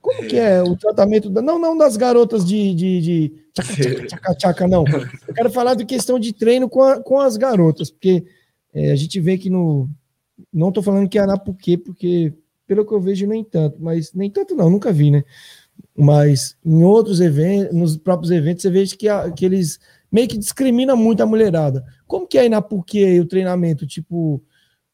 Como 0.00 0.26
que 0.28 0.36
é 0.36 0.62
o 0.62 0.76
tratamento 0.76 1.30
da, 1.30 1.40
não 1.40 1.58
não 1.58 1.76
das 1.76 1.96
garotas 1.96 2.44
de, 2.44 2.74
de, 2.74 3.00
de 3.00 3.39
tchaca, 3.54 3.74
tchaca, 3.74 4.06
tchaca, 4.06 4.34
tchaca, 4.34 4.68
não. 4.68 4.84
Eu 5.28 5.34
quero 5.34 5.50
falar 5.50 5.74
de 5.74 5.84
questão 5.84 6.18
de 6.18 6.32
treino 6.32 6.68
com, 6.68 6.82
a- 6.82 7.02
com 7.02 7.20
as 7.20 7.36
garotas, 7.36 7.90
porque 7.90 8.24
é, 8.72 8.92
a 8.92 8.96
gente 8.96 9.18
vê 9.20 9.36
que 9.38 9.50
no 9.50 9.88
não 10.52 10.72
tô 10.72 10.82
falando 10.82 11.08
que 11.08 11.18
é 11.18 11.26
na 11.26 11.36
porque 11.76 12.32
pelo 12.66 12.86
que 12.86 12.92
eu 12.94 13.00
vejo 13.00 13.26
nem 13.26 13.44
tanto, 13.44 13.76
mas 13.80 14.12
nem 14.14 14.30
tanto 14.30 14.54
não, 14.54 14.70
nunca 14.70 14.92
vi, 14.92 15.10
né? 15.10 15.22
Mas 15.96 16.56
em 16.64 16.82
outros 16.82 17.20
eventos, 17.20 17.74
nos 17.76 17.96
próprios 17.96 18.30
eventos, 18.30 18.62
você 18.62 18.70
vê 18.70 18.84
que, 18.86 19.08
a- 19.08 19.30
que 19.30 19.44
eles 19.44 19.78
meio 20.10 20.28
que 20.28 20.38
discriminam 20.38 20.96
muito 20.96 21.22
a 21.22 21.26
mulherada. 21.26 21.84
Como 22.06 22.26
que 22.26 22.38
é 22.38 22.42
aí 22.42 22.48
na 22.48 22.62
aí 23.04 23.20
o 23.20 23.26
treinamento? 23.26 23.86
Tipo, 23.86 24.42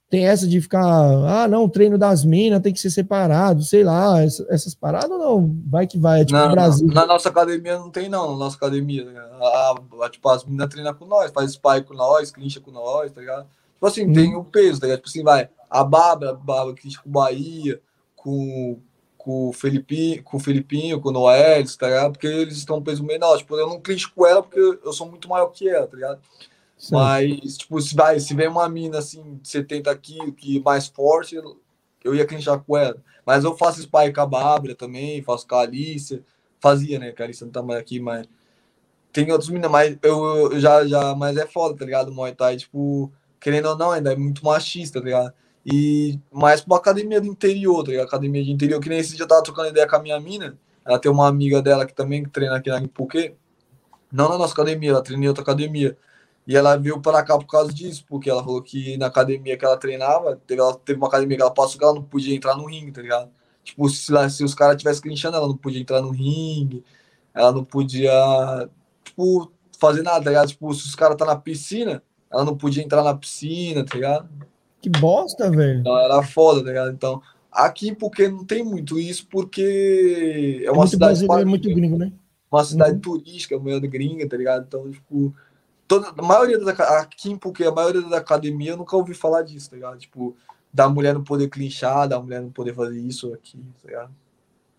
tem 0.09 0.27
essa 0.27 0.47
de 0.47 0.61
ficar, 0.61 0.83
ah, 0.85 1.49
não, 1.49 1.65
o 1.65 1.69
treino 1.69 1.99
das 1.99 2.25
minas 2.25 2.61
tem 2.63 2.73
que 2.73 2.79
ser 2.81 2.91
separado, 2.91 3.63
sei 3.65 3.83
lá, 3.83 4.23
essa- 4.23 4.47
essas 4.49 4.75
paradas 4.75 5.11
ou 5.11 5.19
não? 5.19 5.57
Vai 5.69 5.87
que 5.87 5.99
vai, 5.99 6.21
é 6.21 6.25
tipo 6.25 6.39
na, 6.39 6.47
o 6.47 6.51
Brasil. 6.53 6.87
na- 6.89 7.07
nossa 7.07 7.29
academia 7.29 7.77
não 7.79 7.91
tem, 7.91 8.09
não. 8.09 8.33
Na 8.33 8.37
nossa 8.39 8.57
academia? 8.57 9.05
A, 9.41 9.75
a- 10.05 10.09
tipo, 10.11 10.29
as 10.29 10.45
meninas 10.45 10.69
treinam 10.69 10.95
com 10.95 11.07
nós, 11.07 11.33
faz 11.33 11.51
spy 11.53 11.83
com 11.87 11.95
nós, 11.95 12.31
clincha 12.31 12.61
com 12.61 12.71
nós, 12.71 13.11
tá 13.11 13.21
ligado? 13.21 13.47
Tipo 13.75 13.87
assim, 13.87 14.07
Hum. 14.09 14.13
tem 14.13 14.37
o 14.37 14.45
peso, 14.45 14.81
tá 14.81 14.87
ligado? 14.87 14.99
Tipo 15.01 15.09
assim, 15.09 15.23
vai, 15.25 15.49
a 15.69 15.83
Bárbara, 15.85 16.31
a 16.31 16.35
Bárbara 16.35 16.77
clincha 16.77 17.01
com 17.03 17.11
Bahia, 17.11 17.81
com, 18.15 18.79
com 19.19 19.49
o 19.49 19.53
Felipinho, 19.53 20.23
com 20.23 20.37
o 20.37 20.41
Felipinho, 20.41 21.01
com 21.01 21.09
o 21.09 21.13
Noelis, 21.13 21.77
tá 21.77 21.89
ligado? 21.89 22.13
Porque 22.13 22.27
eles 22.29 22.57
estão 22.57 22.77
um 22.79 22.83
peso 22.83 23.03
menor. 23.03 23.37
Tipo, 23.39 23.57
eu 23.57 23.69
não 23.69 23.81
clincho 23.81 24.13
com 24.15 24.25
ela 24.25 24.41
porque 24.43 24.61
eu 24.61 24.93
sou 24.93 25.09
muito 25.11 25.29
maior 25.29 25.47
que 25.49 25.69
ela, 25.69 25.87
tá 25.87 25.97
ligado? 25.97 26.21
Certo. 26.77 26.93
Mas, 26.95 27.57
tipo, 27.57 27.81
se, 27.81 27.95
vai, 27.95 28.21
se 28.21 28.35
vem 28.35 28.49
uma 28.49 28.69
mina 28.69 28.99
assim, 28.99 29.39
de 29.43 29.49
70 29.49 29.97
quilos, 29.97 30.35
que 30.37 30.59
é 30.59 30.61
mais 30.61 30.87
forte, 30.87 31.35
eu- 31.37 32.15
ia 32.15 32.27
clinchar 32.27 32.61
com 32.63 32.77
ela. 32.77 32.97
Mas 33.25 33.43
eu 33.45 33.57
faço 33.57 33.81
spy 33.81 34.13
com 34.15 34.21
a 34.21 34.27
Bárbara 34.27 34.75
também, 34.77 35.23
faço 35.23 35.47
com 35.49 35.57
a 35.57 35.63
Alicia. 35.63 36.23
Fazia, 36.61 36.99
né? 36.99 37.13
Que 37.13 37.21
a 37.23 37.25
Alicia 37.25 37.45
não 37.45 37.53
tá 37.53 37.63
mais 37.63 37.81
aqui, 37.81 37.99
mas. 38.01 38.27
Tem 39.13 39.31
outros 39.33 39.51
meninos, 39.51 39.71
mas 39.71 39.99
eu, 40.03 40.53
eu 40.53 40.61
já, 40.61 40.87
já. 40.87 41.15
Mas 41.15 41.37
é 41.37 41.47
foda, 41.47 41.77
tá 41.79 41.85
ligado? 41.85 42.11
O 42.11 42.15
Muay 42.15 42.35
Thai, 42.35 42.57
tipo, 42.59 43.13
querendo 43.41 43.67
ou 43.71 43.77
não, 43.79 43.91
ainda 43.93 44.13
é 44.13 44.17
muito 44.17 44.45
machista, 44.45 45.01
tá 45.01 45.05
ligado? 45.07 45.33
E 45.65 46.19
mais 46.33 46.61
pra 46.61 46.77
academia 46.77 47.21
do 47.21 47.27
interior, 47.27 47.85
tá 47.85 47.91
ligado? 47.93 48.07
Academia 48.09 48.45
de 48.45 48.53
interior, 48.53 48.81
que 48.81 48.89
nem 48.89 48.99
esse 49.01 49.17
dia 49.17 49.25
eu 49.25 49.29
tava 49.29 49.43
trocando 49.43 49.69
ideia 49.71 49.87
com 49.89 49.97
a 49.97 50.03
minha 50.03 50.21
mina. 50.21 50.59
Ela 50.85 50.99
tem 51.01 51.11
uma 51.11 51.29
amiga 51.29 51.63
dela 51.63 51.87
que 51.87 51.95
também 51.95 52.25
treina 52.25 52.57
aqui 52.57 52.71
na 52.71 52.81
Impuque. 52.81 53.35
Não 54.13 54.29
na 54.29 54.39
nossa 54.39 54.53
academia, 54.53 54.91
ela 54.91 55.03
treina 55.03 55.25
em 55.25 55.29
outra 55.29 55.43
academia. 55.43 55.97
E 56.47 56.57
ela 56.57 56.77
veio 56.77 57.01
para 57.01 57.23
cá 57.25 57.37
por 57.37 57.47
causa 57.47 57.73
disso, 57.73 58.05
porque 58.09 58.31
ela 58.31 58.43
falou 58.45 58.63
que 58.63 58.97
na 58.97 59.07
academia 59.07 59.57
que 59.57 59.65
ela 59.65 59.77
treinava, 59.77 60.37
teve, 60.47 60.61
ela, 60.61 60.75
teve 60.77 60.99
uma 60.99 61.09
academia 61.09 61.37
que 61.37 61.43
ela 61.43 61.51
passou 61.53 61.79
que 61.79 61.85
ela 61.85 61.95
não 61.95 62.03
podia 62.05 62.35
entrar 62.35 62.57
no 62.57 62.67
ringue, 62.67 62.93
tá 62.93 63.03
ligado? 63.03 63.31
Tipo, 63.65 63.89
se, 63.89 64.13
lá- 64.13 64.29
se 64.31 64.45
os 64.45 64.55
caras 64.55 64.77
tivessem 64.77 65.03
clinchando, 65.03 65.37
ela 65.37 65.49
não 65.49 65.57
podia 65.57 65.81
entrar 65.81 66.01
no 66.01 66.11
ringue, 66.11 66.85
ela 67.35 67.51
não 67.51 67.65
podia, 67.65 68.11
tipo, 69.05 69.51
fazer 69.79 70.03
nada, 70.03 70.23
tá 70.25 70.31
ligado? 70.31 70.49
Tipo, 70.49 70.73
se 70.73 70.87
os 70.87 70.95
caras 70.95 71.17
tá 71.17 71.25
na 71.25 71.37
piscina, 71.37 72.03
ela 72.31 72.45
não 72.45 72.57
podia 72.57 72.83
entrar 72.83 73.03
na 73.03 73.15
piscina, 73.17 73.85
tá 73.85 73.95
ligado? 73.95 74.29
Que 74.81 74.89
bosta, 74.89 75.51
velho. 75.51 75.81
Então 75.81 75.99
era 75.99 76.23
foda, 76.23 76.61
tá 76.63 76.69
ligado? 76.69 76.93
Então, 76.93 77.21
aqui 77.51 77.95
porque 77.95 78.29
não 78.29 78.45
tem 78.45 78.65
muito 78.65 78.99
isso, 79.01 79.27
porque 79.27 80.61
é 80.63 80.67
É 80.67 80.71
uma 80.71 80.87
cidade 80.87 81.19
brasileiro, 81.19 81.43
é 81.43 81.45
muito 81.45 81.69
gringo, 81.69 81.99
né? 81.99 82.13
uma 82.51 82.65
cidade 82.65 82.95
Uhum. 82.95 83.01
turística, 83.01 83.59
meio 83.59 83.81
gringa, 83.81 84.29
tá 84.29 84.37
ligado? 84.37 84.65
Então, 84.67 84.89
tipo, 84.91 85.35
toda, 85.87 86.13
a 86.17 86.23
maioria 86.23 86.59
da 86.59 86.73
aqui 86.99 87.31
em 87.31 87.37
Puque, 87.37 87.65
a 87.65 87.73
maioria 87.73 88.03
da 88.03 88.19
academia 88.19 88.73
eu 88.73 88.77
nunca 88.77 88.97
ouvi 88.97 89.15
falar 89.15 89.43
disso, 89.43 89.71
tá 89.71 89.77
ligado? 89.77 89.99
Tipo, 89.99 90.37
da 90.73 90.89
mulher 90.89 91.15
não 91.15 91.25
poder 91.25 91.49
clinchar, 91.49 92.09
da 92.09 92.21
mulher 92.21 92.43
não 92.43 92.51
poder 92.51 92.75
fazer 92.75 92.99
isso 92.99 93.33
aqui, 93.33 93.59
tá 93.83 93.89
ligado? 93.89 94.11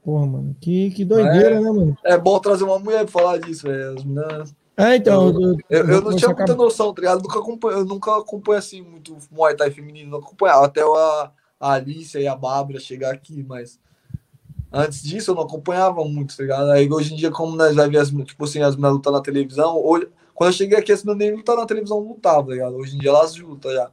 Porra, 0.03 0.25
mano. 0.25 0.55
Que, 0.61 0.91
que 0.91 1.03
doideira, 1.03 1.55
É. 1.55 1.59
né, 1.59 1.69
mano? 1.71 1.97
É 2.03 2.17
bom 2.17 2.39
trazer 2.39 2.63
uma 2.63 2.79
mulher 2.79 3.03
pra 3.05 3.11
falar 3.21 3.39
disso, 3.39 3.67
velho. 3.67 3.97
As 3.97 4.03
meninas. 4.03 4.55
É, 4.77 4.95
então. 4.95 5.29
Eu, 5.29 5.41
eu- 5.41 5.57
eu, 5.69 6.01
vou 6.01 6.11
não 6.11 6.17
tinha 6.17 6.34
muita 6.34 6.55
noção, 6.55 6.93
tá 6.93 7.01
ligado? 7.01 7.17
Eu 7.17 7.23
nunca 7.23 7.39
acompanho, 7.39 7.77
eu 7.79 7.85
nunca 7.85 8.17
acompanho 8.17 8.59
assim 8.59 8.81
muito 8.81 9.17
Muay 9.31 9.55
Thai 9.55 9.71
feminino, 9.71 10.11
não 10.11 10.19
acompanhava. 10.19 10.65
Até 10.65 10.81
a, 10.81 11.31
a 11.59 11.71
Alicia 11.73 12.21
e 12.21 12.27
a 12.27 12.35
Bárbara 12.35 12.79
chegar 12.79 13.11
aqui, 13.11 13.43
mas 13.43 13.79
antes 14.71 15.01
disso 15.01 15.31
eu 15.31 15.35
não 15.35 15.43
acompanhava 15.43 16.03
muito, 16.05 16.38
tá 16.38 16.43
ligado? 16.43 16.69
Aí 16.71 16.88
hoje 16.91 17.13
em 17.13 17.17
dia, 17.17 17.31
como 17.31 17.55
nós 17.55 17.75
vai 17.75 17.89
ver 17.89 17.97
as, 17.97 18.09
tipo 18.11 18.43
assim, 18.45 18.61
as 18.61 18.75
meninas 18.75 18.93
lutando 18.93 19.17
na 19.17 19.23
televisão, 19.23 19.77
hoje, 19.84 20.07
quando 20.38 20.49
eu 20.51 20.53
cheguei 20.53 20.77
aqui, 20.77 20.91
as 20.91 21.03
meninas 21.03 21.27
nem 21.30 21.35
lutavam 21.38 21.61
na 21.61 21.68
televisão, 21.68 21.99
lutavam, 21.99 22.45
tá 22.45 22.51
ligado? 22.51 22.76
Hoje 22.76 22.95
em 22.95 22.99
dia 22.99 23.09
elas 23.09 23.35
lutam 23.35 23.72
já. 23.72 23.89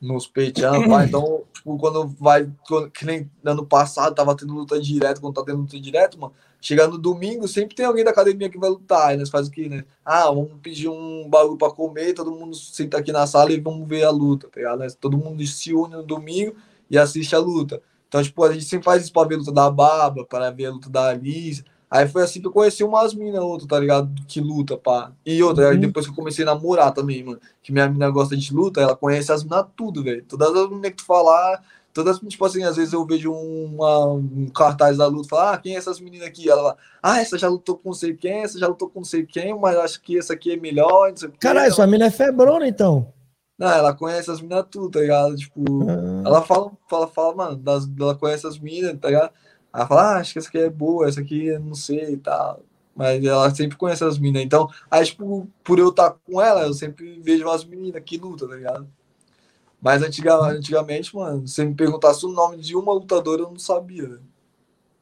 Nos 0.00 0.26
peitão, 0.26 0.86
pá. 0.88 1.04
Então, 1.08 1.44
tipo, 1.52 1.78
quando 1.78 2.06
vai, 2.20 2.50
quando- 2.68 2.90
que 2.90 3.06
nem 3.06 3.30
ano 3.42 3.64
passado 3.64 4.14
tava 4.14 4.36
tendo 4.36 4.52
luta 4.52 4.78
direto, 4.78 5.20
quando 5.20 5.34
tá 5.34 5.42
tendo 5.42 5.60
luta 5.62 5.80
direto, 5.80 6.20
mano. 6.20 6.34
Chegar 6.60 6.88
no 6.88 6.98
domingo, 6.98 7.48
sempre 7.48 7.74
tem 7.74 7.86
alguém 7.86 8.04
da 8.04 8.10
academia 8.10 8.50
que 8.50 8.58
vai 8.58 8.68
lutar. 8.68 9.08
Aí 9.08 9.16
nós 9.16 9.30
faz 9.30 9.48
o 9.48 9.50
quê, 9.50 9.68
né? 9.68 9.84
Ah, 10.04 10.26
vamos 10.26 10.52
pedir 10.62 10.88
um 10.88 11.26
bagulho 11.28 11.56
pra 11.56 11.70
comer, 11.70 12.12
todo 12.12 12.30
mundo 12.30 12.54
senta 12.54 12.98
aqui 12.98 13.12
na 13.12 13.26
sala 13.26 13.50
e 13.52 13.60
vamos 13.60 13.88
ver 13.88 14.04
a 14.04 14.10
luta, 14.10 14.48
tá 14.48 14.60
ligado? 14.60 14.78
Nós- 14.80 14.94
Todo 14.94 15.16
mundo 15.16 15.46
se 15.46 15.72
une 15.72 15.94
no 15.94 16.02
domingo 16.02 16.54
e 16.90 16.98
assiste 16.98 17.34
a 17.34 17.38
luta. 17.38 17.80
Então, 18.08 18.22
tipo, 18.22 18.44
a 18.44 18.52
gente 18.52 18.64
sempre 18.66 18.84
faz 18.84 19.02
isso 19.02 19.12
pra 19.12 19.24
ver 19.24 19.36
a 19.36 19.38
luta 19.38 19.52
da 19.52 19.70
Baba, 19.70 20.24
para 20.26 20.50
ver 20.50 20.66
a 20.66 20.70
luta 20.70 20.88
da 20.90 21.08
Alice. 21.08 21.64
Aí 21.94 22.08
foi 22.08 22.24
assim 22.24 22.40
que 22.40 22.46
eu 22.48 22.50
conheci 22.50 22.82
umas 22.82 23.14
minas, 23.14 23.40
outras, 23.40 23.68
tá 23.68 23.78
ligado? 23.78 24.10
Que 24.26 24.40
luta, 24.40 24.76
pá. 24.76 25.12
E 25.24 25.40
outra, 25.44 25.68
aí 25.68 25.74
Uhum. 25.76 25.80
depois 25.80 26.04
que 26.06 26.10
eu 26.10 26.16
comecei 26.16 26.42
a 26.42 26.46
namorar 26.46 26.92
também, 26.92 27.22
mano. 27.22 27.38
Que 27.62 27.70
minha 27.70 27.88
mina 27.88 28.10
gosta 28.10 28.36
de 28.36 28.52
luta, 28.52 28.80
ela 28.80 28.96
conhece 28.96 29.30
as 29.30 29.44
minas 29.44 29.64
tudo, 29.76 30.02
velho. 30.02 30.24
Todas 30.24 30.48
as 30.56 30.68
meninas 30.68 30.90
que 30.90 30.96
tu 30.96 31.04
falar, 31.04 31.62
todas, 31.92 32.18
tipo 32.18 32.44
assim, 32.44 32.64
às 32.64 32.74
vezes 32.74 32.92
eu 32.92 33.06
vejo 33.06 33.32
uma, 33.32 34.06
um 34.08 34.48
cartaz 34.52 34.96
da 34.96 35.06
luta, 35.06 35.28
fala, 35.28 35.52
ah, 35.52 35.58
quem 35.58 35.76
é 35.76 35.78
essas 35.78 36.00
meninas 36.00 36.26
aqui? 36.26 36.50
Ela 36.50 36.60
fala, 36.62 36.76
ah, 37.00 37.20
essa 37.20 37.38
já 37.38 37.48
lutou 37.48 37.76
com 37.78 37.90
não 37.90 37.94
sei 37.94 38.12
quem, 38.14 38.42
essa 38.42 38.58
já 38.58 38.66
lutou 38.66 38.88
com 38.90 38.98
não 38.98 39.04
sei 39.04 39.24
quem, 39.24 39.56
mas 39.56 39.76
acho 39.76 40.02
que 40.02 40.18
essa 40.18 40.32
aqui 40.32 40.50
é 40.52 40.56
melhor, 40.56 41.10
não 41.10 41.16
sei. 41.16 41.30
Caralho, 41.38 41.72
sua 41.72 41.86
mina 41.86 42.06
é 42.06 42.10
febrona, 42.10 42.66
então. 42.66 43.06
Não, 43.56 43.68
ela 43.68 43.94
conhece 43.94 44.28
as 44.32 44.40
minas 44.40 44.66
tudo, 44.68 44.90
tá 44.90 44.98
ligado? 44.98 45.36
Tipo, 45.36 45.88
Ah, 45.88 46.22
ela 46.26 46.42
fala, 46.42 46.72
fala, 46.90 47.06
fala, 47.06 47.34
mano, 47.36 47.56
das, 47.56 47.88
ela 48.00 48.16
conhece 48.16 48.44
as 48.48 48.58
minas, 48.58 48.98
tá 49.00 49.06
ligado? 49.06 49.30
Ela 49.74 49.86
fala, 49.86 50.02
ah, 50.02 50.16
acho 50.18 50.32
que 50.32 50.38
essa 50.38 50.48
aqui 50.48 50.58
é 50.58 50.70
boa, 50.70 51.08
essa 51.08 51.20
aqui 51.20 51.58
não 51.58 51.74
sei 51.74 52.12
e 52.12 52.16
tal. 52.16 52.62
Mas 52.94 53.24
ela 53.24 53.52
sempre 53.54 53.76
conhece 53.76 54.04
as 54.04 54.18
minas. 54.18 54.42
Então, 54.42 54.68
aí, 54.90 55.04
tipo, 55.04 55.48
por 55.64 55.78
eu 55.80 55.88
estar 55.88 56.10
com 56.24 56.40
ela, 56.40 56.62
eu 56.62 56.74
sempre 56.74 57.20
vejo 57.20 57.48
as 57.50 57.64
meninas 57.64 58.02
que 58.04 58.16
lutam, 58.16 58.48
tá 58.48 58.54
ligado? 58.54 58.88
Mas 59.80 60.02
antiga, 60.02 60.36
antigamente, 60.36 61.14
mano, 61.14 61.46
se 61.46 61.64
me 61.64 61.74
perguntasse 61.74 62.24
o 62.24 62.30
nome 62.30 62.58
de 62.58 62.76
uma 62.76 62.92
lutadora, 62.94 63.42
eu 63.42 63.50
não 63.50 63.58
sabia, 63.58 64.08
velho. 64.08 64.33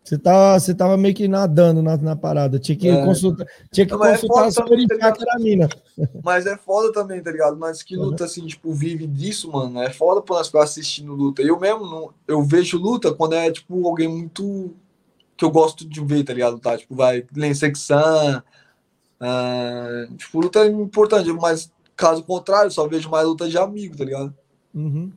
Você 0.04 0.18
tava, 0.18 0.58
você 0.58 0.74
tava 0.74 0.96
meio 0.96 1.14
que 1.14 1.28
nadando 1.28 1.80
na, 1.80 1.96
na 1.96 2.16
parada. 2.16 2.58
Tinha 2.58 2.76
que 2.76 2.88
É. 2.88 3.04
consultar, 3.04 3.46
tinha 3.70 3.86
que 3.86 3.92
Não, 3.92 4.04
é 4.04 4.10
consultar 4.12 4.34
foda 4.40 4.50
só 4.50 4.64
também, 4.64 4.86
tá 4.88 4.94
verificar 4.96 5.12
que 5.16 5.22
era 5.22 5.34
a 5.34 5.38
mina. 5.38 5.68
Mas 6.24 6.44
é 6.46 6.56
foda 6.56 6.92
também, 6.92 7.22
tá 7.22 7.30
ligado? 7.30 7.56
Mas 7.56 7.82
que 7.84 7.94
luta, 7.94 8.24
assim, 8.24 8.44
tipo, 8.46 8.72
vive 8.72 9.06
disso, 9.06 9.50
mano. 9.52 9.80
É 9.80 9.90
foda 9.90 10.20
pra 10.20 10.36
nós 10.36 10.48
ficar 10.48 10.64
assistindo 10.64 11.14
luta. 11.14 11.40
Eu 11.42 11.58
mesmo, 11.60 11.86
não, 11.86 12.10
eu 12.26 12.42
vejo 12.42 12.78
luta 12.78 13.14
quando 13.14 13.34
é, 13.34 13.50
tipo, 13.52 13.86
alguém 13.86 14.08
muito. 14.08 14.74
que 15.36 15.44
eu 15.44 15.50
gosto 15.50 15.88
de 15.88 16.00
ver, 16.04 16.24
tá 16.24 16.32
ligado? 16.34 16.58
Tá? 16.58 16.76
Tipo, 16.76 16.94
vai, 16.96 17.24
Lensexan. 17.34 18.42
ah, 19.20 20.06
tipo, 20.16 20.40
luta 20.40 20.60
é 20.60 20.66
importante, 20.66 21.32
mas 21.32 21.70
caso 21.96 22.24
contrário, 22.24 22.70
só 22.72 22.88
vejo 22.88 23.08
mais 23.08 23.26
luta 23.26 23.48
de 23.48 23.56
amigo, 23.56 23.96
tá 23.96 24.04
ligado? 24.04 24.34
Uhum. 24.74 25.12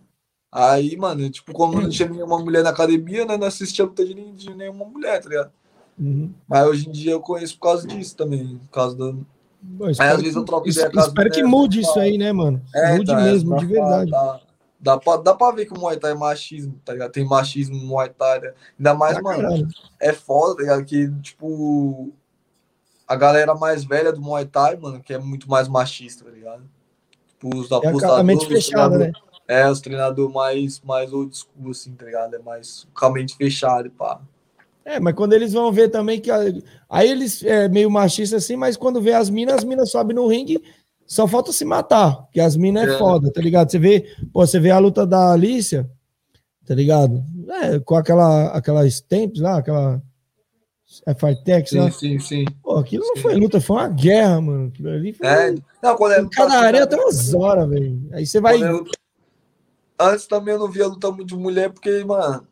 Aí, 0.57 0.95
mano, 0.95 1.29
tipo, 1.29 1.51
como 1.51 1.81
não 1.81 1.89
tinha 1.89 2.07
nenhuma 2.09 2.39
mulher 2.39 2.63
na 2.63 2.69
academia, 2.69 3.25
né? 3.25 3.35
Não 3.35 3.45
assistia 3.45 3.83
luta 3.83 4.05
de, 4.05 4.13
de 4.13 4.55
nenhuma 4.55 4.85
mulher, 4.85 5.21
tá 5.21 5.27
ligado? 5.27 5.51
Uhum. 5.99 6.31
Mas 6.47 6.65
hoje 6.65 6.87
em 6.87 6.91
dia 6.93 7.11
eu 7.11 7.19
conheço 7.19 7.55
por 7.55 7.63
causa 7.63 7.85
disso 7.85 8.15
também. 8.15 8.57
Por 8.59 8.69
causa 8.69 8.95
do. 8.95 9.25
Bom, 9.61 9.87
Aí 9.87 9.93
às 9.99 10.21
vezes 10.21 10.35
eu 10.37 10.45
troco 10.45 10.69
ideia 10.69 10.89
espero 10.95 11.29
que 11.29 11.43
mude 11.43 11.81
isso 11.81 11.99
aí, 11.99 12.17
né, 12.17 12.31
mano? 12.31 12.61
É, 12.73 12.91
mude 12.93 13.03
então, 13.03 13.19
é, 13.19 13.23
mesmo, 13.23 13.49
dá 13.49 13.57
de 13.57 13.65
verdade. 13.65 14.11
Dá, 14.11 14.39
dá, 14.79 14.97
pra, 14.97 15.17
dá 15.17 15.33
pra 15.33 15.51
ver 15.51 15.65
que 15.65 15.73
o 15.73 15.79
Muay 15.79 15.97
Thai 15.97 16.11
é 16.11 16.15
machismo, 16.15 16.79
tá 16.85 16.93
ligado? 16.93 17.11
Tem 17.11 17.25
machismo 17.25 17.75
no 17.75 17.85
Muay 17.87 18.09
Thai. 18.09 18.39
né? 18.39 18.53
Ainda 18.79 18.93
mais, 18.93 19.13
Pra 19.15 19.23
mano, 19.23 19.41
caralho. 19.43 19.67
é 19.99 20.13
foda, 20.13 20.55
tá 20.55 20.61
ligado? 20.61 20.85
Que, 20.85 21.11
tipo, 21.21 22.13
a 23.07 23.15
galera 23.17 23.53
mais 23.55 23.83
velha 23.83 24.13
do 24.13 24.21
Muay 24.21 24.45
Thai, 24.45 24.77
mano, 24.77 25.01
que 25.01 25.13
é 25.13 25.17
muito 25.17 25.49
mais 25.49 25.67
machista, 25.67 26.23
tá 26.25 26.31
ligado? 26.31 26.63
Tipo, 27.27 27.57
os 27.57 27.69
É 27.71 27.75
a, 27.75 27.77
apostadores, 27.89 28.25
mente 28.25 28.47
fechada, 28.47 28.97
né? 28.97 29.11
É, 29.47 29.69
os 29.69 29.79
treinadores 29.79 30.33
mais, 30.33 30.81
mais 30.81 31.13
old 31.13 31.35
school, 31.37 31.71
assim, 31.71 31.93
tá 31.93 32.05
ligado? 32.05 32.35
É 32.35 32.39
mais 32.39 32.87
com 32.93 33.05
a 33.05 33.11
mente 33.11 33.35
fechada, 33.35 33.87
e 33.87 33.91
pá. 33.91 34.19
É, 34.83 34.99
mas 34.99 35.13
quando 35.15 35.33
eles 35.33 35.53
vão 35.53 35.71
ver 35.71 35.89
também 35.89 36.19
que. 36.19 36.29
Aí 36.89 37.09
eles 37.09 37.43
é 37.43 37.67
meio 37.69 37.89
machista 37.89 38.37
assim, 38.37 38.55
mas 38.55 38.75
quando 38.77 39.01
vê 39.01 39.13
as 39.13 39.29
minas, 39.29 39.57
as 39.57 39.63
minas 39.63 39.89
sobem 39.91 40.15
no 40.15 40.27
ringue, 40.27 40.61
só 41.05 41.27
falta 41.27 41.51
se 41.51 41.63
matar, 41.65 42.23
porque 42.23 42.39
as 42.39 42.55
minas 42.55 42.87
é, 42.89 42.95
É. 42.95 42.97
foda, 42.97 43.31
tá 43.31 43.41
ligado? 43.41 43.69
Você 43.71 43.77
vê, 43.79 44.11
pô, 44.33 44.45
você 44.45 44.59
vê 44.59 44.71
a 44.71 44.79
luta 44.79 45.05
da 45.05 45.31
Alicia, 45.33 45.89
tá 46.65 46.73
ligado? 46.73 47.23
É, 47.63 47.79
com 47.79 47.95
aquela, 47.95 48.47
aquela 48.47 48.85
Stamps 48.87 49.39
lá, 49.41 49.57
aquela. 49.57 50.01
É 51.05 51.11
lá. 51.13 51.65
Sim, 51.65 51.91
sim, 51.91 52.19
sim. 52.19 52.45
Pô, 52.63 52.77
aquilo 52.77 53.03
não 53.05 53.15
Sim. 53.15 53.21
foi 53.23 53.35
luta, 53.35 53.59
foi 53.59 53.75
uma 53.77 53.87
guerra, 53.89 54.39
mano. 54.39 54.67
Aquilo 54.67 54.89
ali 54.89 55.13
foi. 55.13 55.27
É, 55.27 55.55
não, 55.83 55.95
quando 55.97 56.11
é 56.13 56.25
cada 56.31 56.45
luta- 56.53 56.57
área 56.59 56.87
tem 56.87 56.99
umas 56.99 57.33
horas, 57.33 57.67
velho. 57.69 58.07
Aí 58.13 58.25
você 58.25 58.39
vai. 58.39 58.59
Quando 58.59 58.77
eu- 58.77 58.85
Antes 59.99 60.27
também 60.27 60.53
eu 60.53 60.59
não 60.59 60.69
via 60.69 60.87
luta 60.87 61.09
muito 61.11 61.27
de 61.29 61.35
mulher, 61.35 61.71
porque, 61.71 62.03
mano, 62.03 62.45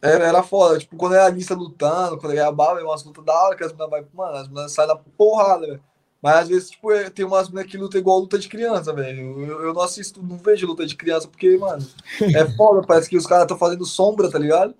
era, 0.00 0.26
era 0.26 0.42
foda. 0.42 0.78
Tipo, 0.78 0.96
quando 0.96 1.14
era 1.14 1.26
a 1.26 1.30
lista 1.30 1.54
lutando, 1.54 2.18
quando 2.18 2.32
era 2.32 2.48
a 2.48 2.52
bala, 2.52 2.80
é 2.80 2.84
umas 2.84 3.04
lutas 3.04 3.24
da 3.24 3.32
hora 3.32 3.56
que 3.56 3.62
as 3.62 3.72
meninas 3.72 3.90
vai, 3.90 4.04
mano, 4.12 4.36
as 4.36 4.48
meninas 4.48 4.72
saem 4.72 4.88
na 4.88 4.96
porrada, 4.96 5.66
velho. 5.66 5.82
Mas 6.20 6.36
às 6.36 6.48
vezes, 6.48 6.70
tipo, 6.70 6.92
é- 6.92 7.10
tem 7.10 7.24
umas 7.24 7.48
meninas 7.48 7.70
que 7.70 7.78
lutam 7.78 8.00
igual 8.00 8.18
luta 8.18 8.38
de 8.38 8.48
criança, 8.48 8.92
velho. 8.92 9.40
Eu, 9.44 9.62
eu 9.66 9.74
não 9.74 9.82
assisto, 9.82 10.22
não 10.22 10.36
vejo 10.38 10.66
luta 10.66 10.84
de 10.86 10.96
criança, 10.96 11.28
porque, 11.28 11.56
mano, 11.56 11.86
é 12.20 12.44
foda, 12.56 12.86
parece 12.86 13.08
que 13.08 13.16
os 13.16 13.26
caras 13.26 13.44
estão 13.44 13.58
fazendo 13.58 13.84
sombra, 13.84 14.30
tá 14.30 14.38
ligado? 14.38 14.74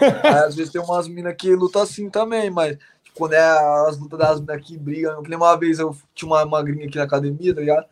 Aí, 0.00 0.44
às 0.44 0.54
vezes 0.54 0.72
tem 0.72 0.80
umas 0.80 1.08
minas 1.08 1.34
que 1.36 1.54
lutam 1.54 1.82
assim 1.82 2.08
também, 2.08 2.50
mas 2.50 2.76
tipo, 3.02 3.16
quando 3.18 3.32
é 3.32 3.40
as 3.88 3.98
lutas 3.98 4.18
das 4.18 4.40
minas 4.40 4.64
que 4.64 4.78
brigam. 4.78 5.22
Eu 5.22 5.36
uma 5.36 5.56
vez 5.56 5.78
eu 5.78 5.96
tinha 6.14 6.28
uma 6.28 6.44
magrinha 6.44 6.86
aqui 6.86 6.96
na 6.96 7.04
academia, 7.04 7.54
tá 7.54 7.60
ligado? 7.60 7.86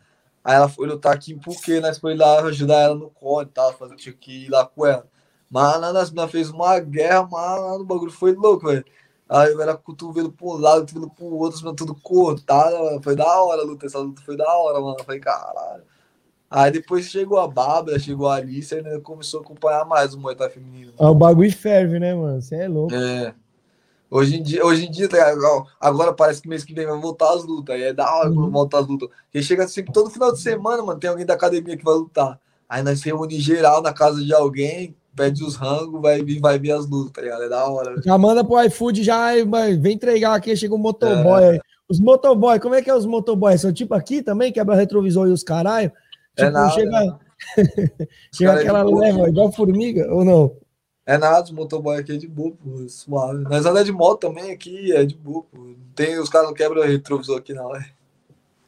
Aí 0.45 0.53
ela 0.53 0.69
foi 0.69 0.85
lutar 0.85 1.11
aqui 1.11 1.33
porque 1.33 1.79
nós 1.79 1.97
foi 1.97 2.15
lá 2.15 2.39
ajudar 2.43 2.81
ela 2.81 2.93
no 2.93 3.09
cone 3.09 3.47
e 3.49 3.51
tal, 3.51 3.73
fazer, 3.73 3.95
tinha 3.95 4.13
que 4.13 4.45
ir 4.45 4.49
lá 4.49 4.63
com 4.63 4.85
ela. 4.85 5.07
Mas 5.49 5.81
lá 5.81 5.91
nas 5.91 6.11
fez 6.29 6.51
uma 6.51 6.79
guerra, 6.79 7.27
mas 7.31 7.81
o 7.81 7.83
bagulho 7.83 8.11
foi 8.11 8.33
louco, 8.33 8.67
velho. 8.67 8.85
Aí 9.27 9.51
eu 9.51 9.59
era 9.59 9.75
cotovelo 9.75 10.31
pro 10.31 10.51
lado, 10.51 10.81
cotovelo 10.81 11.09
pro 11.09 11.25
outro, 11.25 11.73
tudo 11.73 11.95
cortado, 11.95 12.77
mano. 12.77 13.01
Foi 13.01 13.15
da 13.15 13.41
hora 13.41 13.63
a 13.63 13.65
luta, 13.65 13.87
essa 13.87 13.97
luta 13.97 14.21
foi 14.21 14.37
da 14.37 14.47
hora, 14.55 14.79
mano. 14.79 14.97
Eu 14.99 15.03
falei, 15.03 15.19
caralho. 15.19 15.83
Aí 16.47 16.71
depois 16.71 17.05
chegou 17.05 17.39
a 17.39 17.47
Bárbara, 17.47 17.97
chegou 17.97 18.29
a 18.29 18.35
Alice, 18.35 18.73
e 18.75 18.81
né, 18.83 18.99
começou 18.99 19.39
a 19.39 19.43
acompanhar 19.43 19.83
mais 19.83 20.13
o 20.13 20.19
Muay 20.19 20.35
Thai 20.35 20.51
feminino. 20.51 20.93
Ah, 20.99 21.09
o 21.09 21.15
bagulho 21.15 21.51
ferve, 21.51 21.99
né, 21.99 22.13
mano? 22.13 22.39
Você 22.39 22.55
é 22.55 22.67
louco. 22.67 22.93
É. 22.93 23.33
Hoje 24.15 24.37
em 24.37 24.41
dia, 24.43 24.65
hoje 24.65 24.85
em 24.85 24.91
dia 24.91 25.09
tá 25.09 25.17
agora 25.77 26.13
parece 26.13 26.41
que 26.41 26.47
mês 26.47 26.63
que 26.63 26.73
vem 26.73 26.85
vai 26.85 26.97
voltar 26.97 27.33
as 27.33 27.43
lutas. 27.43 27.75
Aí 27.75 27.83
é 27.83 27.93
da 27.93 28.09
hora 28.15 28.31
quando 28.31 28.49
volta 28.49 28.79
as 28.79 28.87
lutas. 28.87 29.09
Porque 29.25 29.43
chega 29.43 29.67
sempre 29.67 29.91
todo 29.91 30.09
final 30.09 30.31
de 30.31 30.39
semana, 30.39 30.81
mano, 30.81 30.97
tem 30.97 31.09
alguém 31.09 31.25
da 31.25 31.33
academia 31.33 31.75
que 31.75 31.83
vai 31.83 31.95
lutar. 31.95 32.39
Aí 32.69 32.81
nós 32.81 33.03
reúne 33.03 33.37
geral 33.41 33.81
na 33.81 33.91
casa 33.91 34.23
de 34.23 34.33
alguém, 34.33 34.95
pede 35.13 35.43
os 35.43 35.55
rangos, 35.57 36.01
vai, 36.01 36.23
vir- 36.23 36.39
vai 36.39 36.57
ver 36.57 36.71
as 36.71 36.87
lutas, 36.87 37.11
tá 37.11 37.21
ligado? 37.21 37.43
É 37.43 37.49
da 37.49 37.65
hora. 37.65 38.01
Já 38.01 38.17
manda 38.17 38.41
pro 38.41 38.61
iFood, 38.63 39.03
já 39.03 39.31
vem 39.79 39.95
entregar 39.95 40.35
aqui, 40.35 40.55
chega 40.55 40.73
um 40.73 40.77
motoboy 40.77 41.43
É. 41.43 41.49
aí. 41.49 41.59
Os 41.89 41.99
motoboy, 41.99 42.57
como 42.59 42.73
é 42.73 42.81
que 42.81 42.89
é 42.89 42.95
os 42.95 43.05
motoboy? 43.05 43.57
São 43.57 43.73
tipo 43.73 43.93
aqui 43.93 44.21
também, 44.23 44.51
quebra 44.51 44.75
retrovisor 44.75 45.27
e 45.27 45.31
os 45.31 45.43
caralho? 45.43 45.91
É 46.37 46.41
Tipo, 46.45 46.51
nada, 46.53 46.69
chega, 46.71 46.97
é 46.97 47.09
chega 48.33 48.51
cara 48.51 48.59
é 48.61 48.63
de 48.63 48.69
aquela 48.69 48.83
leva, 48.99 49.27
igual 49.29 49.51
formiga, 49.51 50.07
ou 50.13 50.23
não? 50.23 50.51
É 51.05 51.17
nada, 51.17 51.43
os 51.43 51.51
motoboy 51.51 51.99
aqui 51.99 52.13
é 52.13 52.17
de 52.17 52.27
boa, 52.27 52.51
pô, 52.51 52.89
suave. 52.89 53.43
Nós 53.43 53.65
andamos 53.65 53.85
de 53.85 53.91
moto 53.91 54.21
também 54.21 54.51
aqui, 54.51 54.91
é 54.91 55.05
de 55.05 55.15
boa, 55.15 55.43
pô. 55.43 55.75
Tem, 55.93 56.17
os 56.17 56.29
caras 56.29 56.47
não 56.47 56.53
quebram 56.53 56.81
retrovisor 56.81 57.37
aqui, 57.37 57.53
não. 57.53 57.75
É. 57.75 57.85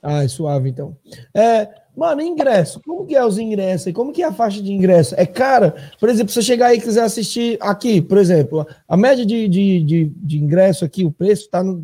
Ah, 0.03 0.23
é 0.23 0.27
suave, 0.27 0.69
então. 0.69 0.95
É, 1.33 1.67
mano, 1.95 2.21
ingresso. 2.21 2.79
Como 2.85 3.07
que 3.07 3.15
é 3.15 3.25
os 3.25 3.39
ingressos 3.39 3.87
aí? 3.87 3.93
Como 3.93 4.13
que 4.13 4.21
é 4.21 4.25
a 4.27 4.31
faixa 4.31 4.61
de 4.61 4.71
ingresso? 4.71 5.15
É 5.17 5.25
cara? 5.25 5.75
Por 5.99 6.09
exemplo, 6.09 6.29
se 6.29 6.35
você 6.35 6.43
chegar 6.43 6.67
aí 6.67 6.77
e 6.77 6.81
quiser 6.81 7.03
assistir 7.03 7.57
aqui, 7.59 7.99
por 8.01 8.19
exemplo, 8.19 8.67
a 8.87 8.95
média 8.95 9.25
de, 9.25 9.47
de, 9.47 9.83
de, 9.83 10.05
de 10.05 10.37
ingresso 10.37 10.85
aqui, 10.85 11.03
o 11.03 11.11
preço 11.11 11.49
tá 11.49 11.63
no, 11.63 11.83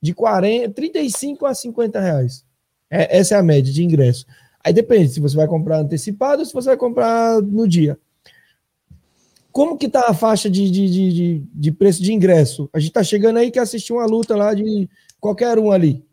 de 0.00 0.14
40, 0.14 0.72
35 0.74 1.44
a 1.44 1.54
50 1.54 2.00
reais. 2.00 2.44
É, 2.88 3.18
essa 3.18 3.34
é 3.34 3.38
a 3.38 3.42
média 3.42 3.72
de 3.72 3.84
ingresso. 3.84 4.24
Aí 4.64 4.72
depende 4.72 5.08
se 5.08 5.20
você 5.20 5.36
vai 5.36 5.48
comprar 5.48 5.78
antecipado 5.78 6.40
ou 6.40 6.46
se 6.46 6.54
você 6.54 6.68
vai 6.68 6.76
comprar 6.76 7.42
no 7.42 7.66
dia. 7.66 7.98
Como 9.58 9.76
que 9.76 9.88
tá 9.88 10.04
a 10.06 10.14
faixa 10.14 10.48
de, 10.48 10.70
de, 10.70 10.88
de, 10.88 11.44
de, 11.52 11.72
preço 11.72 12.00
de 12.00 12.12
ingresso? 12.12 12.70
A 12.72 12.78
gente 12.78 12.92
tá 12.92 13.02
chegando 13.02 13.40
aí 13.40 13.50
que 13.50 13.58
assistir 13.58 13.92
uma 13.92 14.06
luta 14.06 14.36
lá 14.36 14.54
de 14.54 14.88
qualquer 15.18 15.58
um 15.58 15.72
ali. 15.72 16.06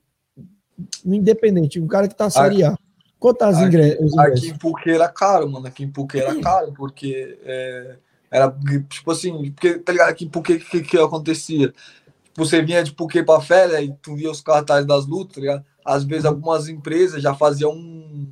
Independente, 1.05 1.79
um 1.79 1.85
cara 1.85 2.07
que 2.07 2.15
tá 2.15 2.27
Série 2.27 2.63
A. 2.63 2.75
Quanto 3.19 3.37
tá 3.37 3.49
as 3.49 3.57
os 3.57 3.61
ingressos? 3.61 4.17
Aqui 4.17 4.47
em 4.47 4.57
Puque 4.57 4.89
era 4.89 5.07
caro, 5.07 5.47
mano. 5.47 5.67
Aqui 5.67 5.83
em 5.83 5.91
Puque 5.91 6.19
era 6.19 6.41
caro, 6.41 6.73
porque 6.73 7.37
é, 7.43 7.97
era 8.31 8.51
tipo 8.89 9.11
assim, 9.11 9.51
porque, 9.51 9.77
tá 9.77 9.91
ligado? 9.91 10.09
Aqui 10.09 10.25
em 10.25 10.29
Puque, 10.29 10.53
o 10.53 10.59
que, 10.59 10.81
que 10.81 10.97
acontecia? 10.97 11.67
Tipo, 11.67 12.43
você 12.43 12.63
vinha 12.63 12.83
de 12.83 12.93
Puque 12.93 13.21
pra 13.21 13.39
férias 13.41 13.79
e 13.79 13.93
tu 14.01 14.15
via 14.15 14.31
os 14.31 14.41
cartazes 14.41 14.87
das 14.87 15.05
lutas, 15.05 15.35
tá 15.35 15.41
ligado? 15.41 15.63
Às 15.85 16.03
vezes 16.03 16.25
algumas 16.25 16.67
empresas 16.67 17.21
já 17.21 17.35
faziam 17.35 17.73
um. 17.73 18.27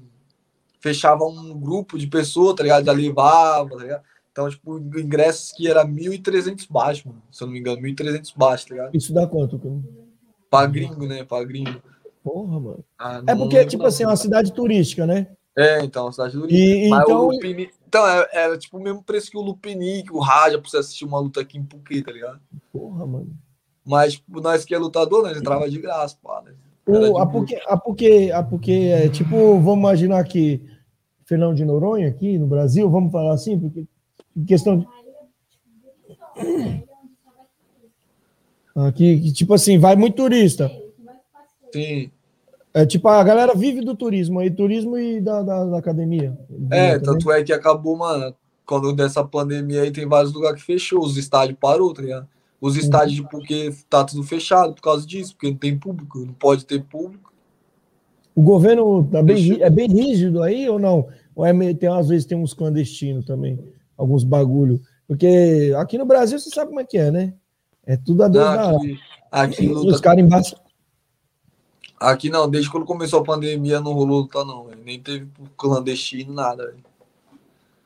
fechavam 0.80 1.30
um 1.30 1.56
grupo 1.56 2.00
de 2.00 2.08
pessoas, 2.08 2.56
tá 2.56 2.64
ligado? 2.64 2.84
Já 2.84 2.92
levava, 2.92 3.70
tá 3.70 3.84
ligado? 3.84 4.13
Então, 4.34 4.50
tipo, 4.50 4.80
ingressos 5.00 5.52
que 5.52 5.70
era 5.70 5.86
1.300 5.86 6.66
baixo, 6.68 7.08
mano. 7.08 7.22
Se 7.32 7.44
eu 7.44 7.46
não 7.46 7.54
me 7.54 7.60
engano, 7.60 7.80
1.300 7.80 8.34
baixo, 8.36 8.68
tá 8.68 8.74
ligado? 8.74 8.98
Isso 8.98 9.14
dá 9.14 9.28
quanto? 9.28 9.62
Pra 10.50 10.66
gringo, 10.66 11.06
né? 11.06 11.24
Pra 11.24 11.44
gringo. 11.44 11.80
Porra, 12.24 12.60
mano. 12.60 12.84
Ah, 12.98 13.22
É 13.28 13.36
porque, 13.36 13.64
tipo 13.66 13.86
assim, 13.86 14.04
é 14.04 14.08
uma 14.08 14.16
cidade 14.16 14.52
turística, 14.52 15.06
né? 15.06 15.28
É, 15.56 15.84
então, 15.84 16.12
cidade 16.12 16.36
do 16.36 16.50
E, 16.50 16.90
Mas 16.90 17.04
então, 17.04 17.28
o 17.28 17.32
Lupini... 17.32 17.70
Então, 17.88 18.08
era, 18.08 18.30
era 18.34 18.58
tipo 18.58 18.78
o 18.78 18.82
mesmo 18.82 19.04
preço 19.04 19.30
que 19.30 19.38
o 19.38 19.42
Lupinic, 19.42 20.12
o 20.12 20.18
Raja, 20.18 20.58
pra 20.58 20.68
você 20.68 20.78
assistir 20.78 21.06
uma 21.06 21.20
luta 21.20 21.42
aqui 21.42 21.60
em 21.60 21.64
Puquê, 21.64 22.02
tá 22.02 22.12
ligado? 22.12 22.40
porra, 22.72 23.06
mano. 23.06 23.30
Mas, 23.86 24.14
tipo, 24.14 24.42
nós 24.42 24.66
que 24.66 24.74
é 24.74 24.80
lutador, 24.80 25.22
nós 25.22 25.38
entrava 25.38 25.70
de 25.70 25.80
graça, 25.80 26.18
pá, 26.24 26.42
né? 26.44 26.54
O, 26.88 27.20
a 27.20 27.28
porque, 27.28 27.62
a 27.68 27.78
porque, 27.78 28.32
a 28.34 28.42
porque 28.42 28.72
é 28.72 29.10
tipo, 29.10 29.60
vamos 29.60 29.78
imaginar 29.78 30.20
aqui, 30.20 30.66
Fernão 31.24 31.54
de 31.54 31.64
Noronha, 31.64 32.08
aqui 32.08 32.38
no 32.40 32.48
Brasil, 32.48 32.90
vamos 32.90 33.12
falar 33.12 33.34
assim, 33.34 33.60
porque 33.60 33.86
em 34.36 34.46
questão 34.46 34.80
de. 34.80 34.88
Aqui, 38.76 39.20
que, 39.20 39.32
tipo 39.32 39.54
assim, 39.54 39.78
vai 39.78 39.96
muito 39.96 40.16
turista. 40.16 40.72
Sim. 41.72 42.12
É 42.74 42.86
tipo, 42.88 43.08
a 43.08 43.24
galera 43.24 43.54
vive 43.54 43.82
do 43.82 43.96
turismo 43.96 44.40
aí, 44.40 44.50
turismo 44.50 44.98
e 44.98 45.22
da, 45.22 45.44
da, 45.44 45.66
da 45.66 45.78
academia. 45.78 46.36
É, 46.72 46.98
Também. 46.98 47.02
tanto 47.02 47.32
é 47.32 47.44
que 47.44 47.54
acabou, 47.54 47.96
mano, 47.96 48.34
quando 48.66 48.92
dessa 48.94 49.24
pandemia 49.24 49.84
aí 49.84 49.92
tem 49.92 50.08
vários 50.08 50.34
lugares 50.34 50.60
que 50.60 50.66
fechou, 50.66 51.02
os 51.02 51.16
estádios 51.16 51.58
parou, 51.60 51.94
tá 51.94 52.02
ligado? 52.02 52.28
Os 52.60 52.78
estádios 52.78 53.16
de 53.18 53.30
Puquê 53.30 53.74
tá 53.90 54.06
tudo 54.06 54.24
fechado 54.24 54.74
por 54.74 54.82
causa 54.82 55.06
disso, 55.06 55.34
porque 55.36 55.52
não 55.52 55.58
tem 55.58 55.78
público, 55.78 56.20
não 56.20 56.34
pode 56.34 56.66
ter 56.66 56.82
público. 56.82 57.32
O 58.34 58.42
governo 58.42 59.04
tá 59.12 59.22
bem, 59.22 59.62
é 59.62 59.70
bem 59.70 59.88
rígido 59.88 60.42
aí 60.42 60.68
ou 60.68 60.80
não? 60.80 61.08
Ou 61.36 61.46
é 61.46 61.74
tem, 61.74 61.90
às 61.90 62.08
vezes 62.08 62.26
tem 62.26 62.38
uns 62.38 62.54
clandestinos 62.54 63.26
também, 63.26 63.60
alguns 64.04 64.24
bagulho. 64.24 64.82
Porque 65.08 65.74
aqui 65.78 65.98
no 65.98 66.06
Brasil 66.06 66.40
você 66.40 66.50
sabe 66.50 66.70
como 66.70 66.80
é 66.80 66.86
que 66.86 66.98
é, 66.98 67.12
né? 67.12 67.34
É 67.86 67.98
tudo 67.98 68.24
a 68.24 68.28
Deus 68.28 68.46
Não, 68.46 68.56
na 68.56 68.68
hora. 68.68 68.76
aqui, 68.78 69.00
aqui, 69.32 69.70
Os 69.70 69.84
luta, 69.84 70.00
caras 70.02 70.24
embaixo. 70.24 70.56
aqui 72.00 72.30
não, 72.30 72.50
desde 72.50 72.70
quando 72.72 72.86
começou 72.86 73.20
a 73.20 73.24
pandemia 73.24 73.80
não 73.82 73.94
rolou 73.94 74.22
luta 74.22 74.44
não, 74.46 74.66
velho. 74.66 74.82
nem 74.86 75.00
teve 75.00 75.28
clandestino, 75.58 76.34
nada. 76.34 76.76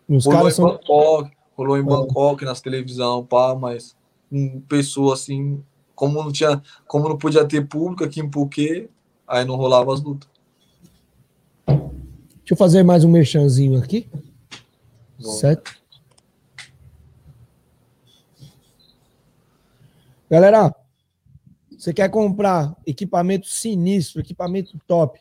Os 0.08 0.26
Rolou 0.26 0.40
caras 0.40 0.54
em 0.54 0.56
são. 0.56 0.66
Bangkok, 0.70 1.32
rolou 1.58 1.78
em 1.78 1.82
Ah. 1.82 1.84
Bangkok, 1.84 2.46
nas 2.46 2.62
televisão, 2.62 3.26
pá, 3.26 3.56
mas 3.56 3.96
com 4.30 4.62
pessoa 4.62 5.14
assim, 5.16 5.62
como 5.96 6.22
não 6.24 6.32
tinha, 6.32 6.62
como 6.88 7.10
não 7.10 7.18
podia 7.18 7.44
ter 7.46 7.68
público 7.68 8.04
aqui 8.04 8.20
em 8.22 8.30
Puquê, 8.30 8.90
aí 9.28 9.44
não 9.44 9.56
rolava 9.56 9.94
as 9.94 10.02
lutas. 10.02 10.30
Deixa 11.68 12.54
eu 12.54 12.58
fazer 12.58 12.84
mais 12.84 13.04
um 13.04 13.10
merchanzinho 13.12 13.78
aqui. 13.82 14.08
Bom. 15.20 15.30
Certo? 15.32 15.76
Galera, 20.30 20.76
você 21.78 21.94
quer 21.94 22.10
comprar 22.10 22.76
equipamento 22.86 23.48
sinistro, 23.48 24.20
equipamento 24.20 24.78
top, 24.86 25.20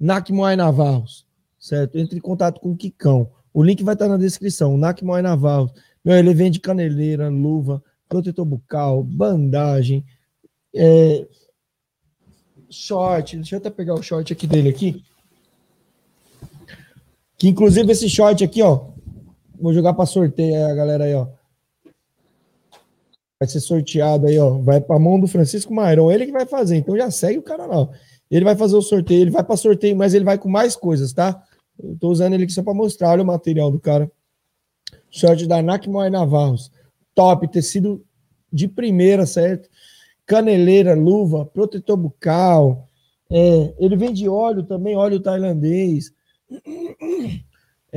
NAC 0.00 0.32
Moai 0.32 0.56
Navarros, 0.56 1.26
certo? 1.58 1.98
Entre 1.98 2.16
em 2.16 2.20
contato 2.20 2.60
com 2.60 2.72
o 2.72 2.76
Kikão. 2.76 3.30
O 3.52 3.62
link 3.62 3.82
vai 3.82 3.94
estar 3.94 4.08
na 4.08 4.16
descrição. 4.16 4.78
NAC 4.78 5.02
Moai 5.02 5.20
Navarros. 5.20 5.72
Meu, 6.04 6.14
ele 6.14 6.32
vende 6.32 6.60
caneleira, 6.60 7.28
luva, 7.28 7.82
protetor 8.08 8.44
bucal, 8.44 9.02
bandagem, 9.02 10.04
é, 10.74 11.26
short. 12.70 13.36
Deixa 13.36 13.56
eu 13.56 13.58
até 13.58 13.70
pegar 13.70 13.94
o 13.94 14.02
short 14.02 14.32
aqui 14.32 14.46
dele 14.46 14.68
aqui. 14.68 15.04
Que 17.36 17.48
inclusive 17.48 17.90
esse 17.92 18.08
short 18.08 18.42
aqui, 18.42 18.62
ó. 18.62 18.88
Vou 19.60 19.74
jogar 19.74 19.92
para 19.94 20.06
sorteio 20.06 20.66
a 20.66 20.74
galera 20.74 21.04
aí, 21.04 21.14
ó. 21.14 21.35
Vai 23.38 23.48
ser 23.48 23.60
sorteado 23.60 24.26
aí, 24.26 24.38
ó. 24.38 24.58
Vai 24.58 24.80
para 24.80 24.98
mão 24.98 25.20
do 25.20 25.26
Francisco 25.26 25.74
Mairon. 25.74 26.10
Ele 26.10 26.26
que 26.26 26.32
vai 26.32 26.46
fazer. 26.46 26.76
Então 26.76 26.96
já 26.96 27.10
segue 27.10 27.38
o 27.38 27.42
cara 27.42 27.66
lá. 27.66 27.88
Ele 28.30 28.44
vai 28.44 28.56
fazer 28.56 28.76
o 28.76 28.82
sorteio. 28.82 29.22
Ele 29.22 29.30
vai 29.30 29.44
para 29.44 29.56
sorteio, 29.56 29.94
mas 29.94 30.14
ele 30.14 30.24
vai 30.24 30.38
com 30.38 30.48
mais 30.48 30.74
coisas, 30.74 31.12
tá? 31.12 31.42
Eu 31.78 31.96
tô 31.98 32.08
usando 32.08 32.32
ele 32.32 32.44
aqui 32.44 32.52
só 32.52 32.62
para 32.62 32.72
mostrar. 32.72 33.10
Olha 33.10 33.22
o 33.22 33.26
material 33.26 33.70
do 33.70 33.78
cara. 33.78 34.10
Short 35.10 35.46
da 35.46 35.62
NAC 35.62 35.88
Moai 35.88 36.08
Navarros. 36.08 36.70
Top, 37.14 37.46
tecido 37.48 38.02
de 38.52 38.68
primeira, 38.68 39.26
certo? 39.26 39.68
Caneleira, 40.24 40.94
luva, 40.94 41.44
protetor 41.44 41.96
bucal. 41.96 42.88
É, 43.30 43.74
ele 43.78 43.96
vende 43.96 44.28
óleo 44.28 44.62
também, 44.62 44.96
óleo 44.96 45.20
tailandês. 45.20 46.12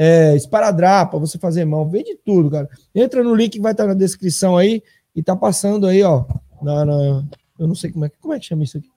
É, 0.02 0.34
esparadrapa, 0.34 1.20
você 1.20 1.38
fazer 1.38 1.66
mão, 1.66 1.90
vende 1.90 2.16
tudo, 2.24 2.50
cara. 2.50 2.70
Entra 2.96 3.22
no 3.22 3.36
link 3.36 3.54
que 3.54 3.60
vai 3.60 3.74
estar 3.74 3.86
na 3.86 3.94
descrição 3.94 4.56
aí 4.56 4.82
e 5.20 5.24
tá 5.24 5.36
passando 5.36 5.86
aí, 5.86 6.02
ó. 6.02 6.24
Na, 6.62 6.86
na- 6.86 7.24
eu 7.60 7.68
não 7.68 7.76
sei 7.76 7.92
como 7.92 8.06
é, 8.06 8.10
que- 8.10 8.18
como 8.20 8.34
é 8.34 8.40
que 8.40 8.46
chama 8.46 8.64
isso 8.64 8.78
aqui. 8.78 8.90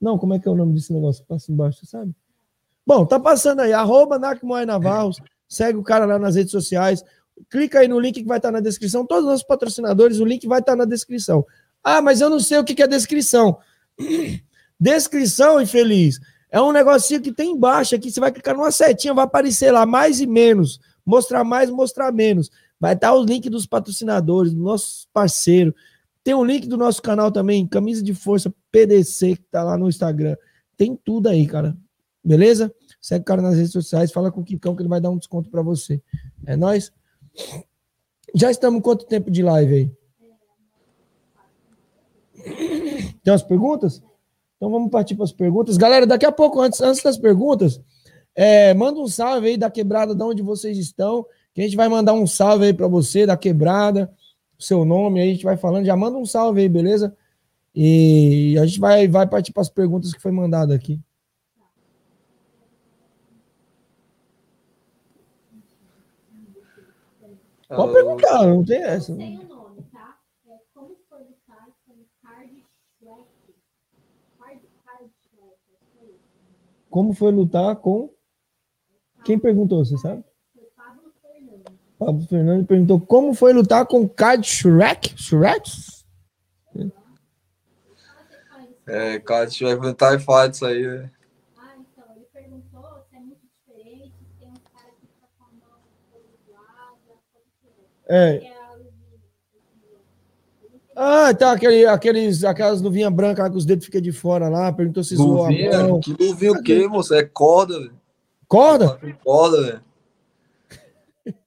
Não, 0.00 0.18
como 0.18 0.34
é 0.34 0.38
que 0.38 0.48
é 0.48 0.50
o 0.50 0.54
nome 0.56 0.74
desse 0.74 0.92
negócio? 0.92 1.24
Passa 1.26 1.52
embaixo, 1.52 1.78
você 1.80 1.86
sabe? 1.86 2.12
Bom, 2.84 3.06
tá 3.06 3.20
passando 3.20 3.60
aí, 3.60 3.72
arroba 3.72 4.18
Nakmoy 4.18 4.66
Navarros, 4.66 5.18
segue 5.48 5.78
o 5.78 5.82
cara 5.84 6.04
lá 6.04 6.18
nas 6.18 6.34
redes 6.34 6.50
sociais, 6.50 7.04
clica 7.48 7.78
aí 7.78 7.86
no 7.86 8.00
link 8.00 8.20
que 8.20 8.26
vai 8.26 8.38
estar 8.38 8.50
na 8.50 8.58
descrição, 8.58 9.06
todos 9.06 9.22
os 9.24 9.30
nossos 9.30 9.46
patrocinadores, 9.46 10.18
o 10.18 10.24
link 10.24 10.46
vai 10.48 10.58
estar 10.58 10.74
na 10.74 10.84
descrição. 10.84 11.46
Ah, 11.84 12.02
mas 12.02 12.20
eu 12.20 12.28
não 12.28 12.40
sei 12.40 12.58
o 12.58 12.64
que 12.64 12.74
que 12.74 12.82
é 12.82 12.88
descrição. 12.88 13.58
Descrição, 14.78 15.60
infeliz, 15.60 16.18
é 16.50 16.60
um 16.60 16.72
negocinho 16.72 17.20
que 17.20 17.32
tem 17.32 17.52
embaixo 17.52 17.94
aqui, 17.94 18.10
você 18.10 18.18
vai 18.18 18.32
clicar 18.32 18.56
numa 18.56 18.70
setinha, 18.72 19.14
vai 19.14 19.24
aparecer 19.24 19.70
lá 19.70 19.86
mais 19.86 20.20
e 20.20 20.26
menos, 20.26 20.80
mostrar 21.06 21.44
mais, 21.44 21.70
mostrar 21.70 22.10
menos. 22.12 22.50
Vai 22.82 22.94
estar 22.94 23.14
o 23.14 23.22
link 23.22 23.48
dos 23.48 23.64
patrocinadores, 23.64 24.52
do 24.52 24.60
nosso 24.60 25.06
parceiro. 25.12 25.72
Tem 26.24 26.34
o 26.34 26.44
link 26.44 26.66
do 26.66 26.76
nosso 26.76 27.00
canal 27.00 27.30
também, 27.30 27.64
Camisa 27.64 28.02
de 28.02 28.12
Força 28.12 28.52
PDC, 28.72 29.36
que 29.36 29.44
tá 29.52 29.62
lá 29.62 29.78
no 29.78 29.88
Instagram. 29.88 30.36
Tem 30.76 30.96
tudo 30.96 31.28
aí, 31.28 31.46
cara. 31.46 31.76
Beleza? 32.24 32.74
Segue 33.00 33.22
o 33.22 33.24
cara 33.24 33.40
nas 33.40 33.54
redes 33.54 33.70
sociais, 33.70 34.10
fala 34.10 34.32
com 34.32 34.40
o 34.40 34.44
Kikão 34.44 34.74
que 34.74 34.82
ele 34.82 34.88
vai 34.88 35.00
dar 35.00 35.10
um 35.10 35.16
desconto 35.16 35.48
para 35.48 35.62
você. 35.62 36.02
É 36.44 36.56
nóis? 36.56 36.90
Já 38.34 38.50
estamos 38.50 38.82
quanto 38.82 39.06
tempo 39.06 39.30
de 39.30 39.44
live 39.44 39.74
aí? 39.74 39.92
Tem 43.22 43.32
umas 43.32 43.44
perguntas? 43.44 44.02
Então 44.56 44.68
vamos 44.72 44.90
partir 44.90 45.14
para 45.14 45.22
as 45.22 45.32
perguntas. 45.32 45.76
Galera, 45.76 46.04
daqui 46.04 46.26
a 46.26 46.32
pouco, 46.32 46.60
antes, 46.60 46.80
antes 46.80 47.00
das 47.00 47.16
perguntas, 47.16 47.80
é, 48.34 48.74
manda 48.74 48.98
um 48.98 49.06
salve 49.06 49.46
aí 49.46 49.56
da 49.56 49.70
quebrada 49.70 50.16
de 50.16 50.22
onde 50.24 50.42
vocês 50.42 50.76
estão, 50.76 51.24
que 51.54 51.60
a 51.60 51.64
gente 51.64 51.76
vai 51.76 51.88
mandar 51.88 52.14
um 52.14 52.26
salve 52.26 52.66
aí 52.66 52.72
para 52.72 52.88
você, 52.88 53.26
da 53.26 53.36
quebrada, 53.36 54.12
seu 54.58 54.84
nome 54.84 55.20
aí, 55.20 55.30
a 55.30 55.32
gente 55.32 55.44
vai 55.44 55.56
falando, 55.56 55.84
já 55.84 55.96
manda 55.96 56.16
um 56.16 56.24
salve 56.24 56.60
aí, 56.60 56.68
beleza? 56.68 57.16
E 57.74 58.56
a 58.58 58.66
gente 58.66 58.80
vai, 58.80 59.08
vai 59.08 59.26
partir 59.26 59.52
para 59.52 59.62
as 59.62 59.68
perguntas 59.68 60.12
que 60.12 60.20
foi 60.20 60.32
mandado 60.32 60.72
aqui. 60.72 61.00
Pode 67.68 67.92
perguntar, 67.94 68.46
não 68.46 68.62
tem 68.62 68.82
essa. 68.82 69.16
Tem 69.16 69.38
o 69.38 69.48
nome, 69.48 69.82
tá? 69.90 70.18
É 70.46 70.58
como 70.74 70.94
foi 71.08 71.20
lutar 71.20 71.66
com 71.86 72.04
Card 72.20 72.64
Shrek. 72.98 73.54
Card, 74.38 74.60
Card 74.84 75.10
Shrek. 75.22 75.56
é 76.00 76.04
isso? 76.04 76.20
Como 76.90 77.14
foi 77.14 77.32
lutar 77.32 77.76
com. 77.76 78.10
Quem 79.24 79.38
perguntou, 79.38 79.82
você 79.82 79.96
sabe? 79.96 80.22
Pablo 82.04 82.20
Fernandes. 82.22 82.28
Fernandes 82.28 82.66
perguntou 82.66 83.00
como 83.00 83.34
foi 83.34 83.52
lutar 83.52 83.86
com 83.86 84.08
Card 84.08 84.46
Shrek? 84.46 85.14
Shrek? 85.16 85.70
É, 88.86 89.18
cara, 89.20 89.48
se 89.48 89.56
tiver 89.56 89.76
com 89.76 89.94
TIE 89.94 90.18
Fight 90.18 90.54
isso 90.54 90.66
aí, 90.66 90.86
né? 90.86 91.10
Ah, 91.56 91.74
então, 91.78 92.04
ele 92.16 92.26
perguntou 92.32 92.82
se 93.08 93.16
é 93.16 93.20
muito 93.20 93.38
diferente, 93.40 94.12
se 94.18 94.34
tem 94.40 94.48
um 94.48 94.54
cara 94.74 94.90
que 95.00 95.06
fica 95.06 95.28
com 95.38 95.44
a 95.44 95.48
mão 95.52 95.78
que 98.08 98.14
é? 98.14 98.34
É. 98.34 98.36
É. 98.48 98.52
Ah, 100.94 101.32
tá, 101.32 101.52
aquele, 101.52 101.86
aqueles, 101.86 102.44
aquelas 102.44 102.82
luvinhas 102.82 103.12
brancas 103.12 103.44
lá 103.44 103.50
que 103.50 103.56
os 103.56 103.64
dedos 103.64 103.86
ficam 103.86 104.00
de 104.00 104.12
fora 104.12 104.48
lá. 104.48 104.72
Perguntou 104.72 105.02
se 105.02 105.16
zoou 105.16 105.46
a 105.46 105.50
mão. 105.50 106.00
Que 106.00 106.12
luvinha 106.12 106.52
o 106.52 106.62
quê, 106.62 106.86
moço? 106.86 107.14
É 107.14 107.22
corda, 107.24 107.78
velho. 107.78 107.94
Corda? 108.46 109.00
Corda, 109.24 109.62
velho. 109.62 109.84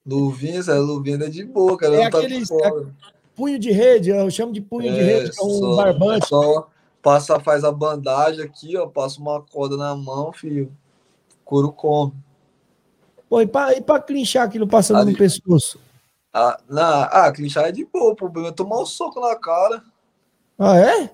Luvinha, 0.06 0.60
essa 0.60 0.78
luvinha 0.78 1.16
é 1.16 1.28
de 1.28 1.44
boa, 1.44 1.76
cara. 1.76 1.96
É 1.96 2.04
não 2.04 2.10
tá 2.10 2.20
corda. 2.48 2.94
Punho 3.34 3.58
de 3.58 3.70
rede, 3.70 4.10
eu 4.10 4.30
chamo 4.30 4.52
de 4.52 4.60
punho 4.60 4.90
de 4.90 5.00
rede, 5.00 5.30
que 5.30 5.40
é 5.40 5.44
um 5.44 5.50
só, 5.50 5.76
barbante. 5.76 6.26
Só 6.26 6.68
passa, 7.02 7.38
faz 7.38 7.64
a 7.64 7.70
bandagem 7.70 8.42
aqui, 8.42 8.76
ó. 8.76 8.86
Passa 8.86 9.20
uma 9.20 9.42
corda 9.42 9.76
na 9.76 9.94
mão, 9.94 10.32
filho. 10.32 10.72
Couro 11.44 11.70
come. 11.70 12.14
Pô, 13.28 13.40
e 13.40 13.46
pra, 13.46 13.76
e 13.76 13.82
pra 13.82 14.00
clinchar 14.00 14.44
aquilo 14.44 14.66
passando 14.66 15.00
Ali. 15.00 15.12
no 15.12 15.18
pescoço? 15.18 15.78
Ah, 16.32 16.58
na, 16.68 17.04
ah, 17.04 17.32
clinchar 17.32 17.64
é 17.66 17.72
de 17.72 17.84
boa. 17.84 18.12
O 18.12 18.16
problema 18.16 18.48
é 18.48 18.52
tomar 18.52 18.80
um 18.80 18.86
soco 18.86 19.20
na 19.20 19.36
cara. 19.36 19.82
Ah, 20.58 20.78
é? 20.78 21.10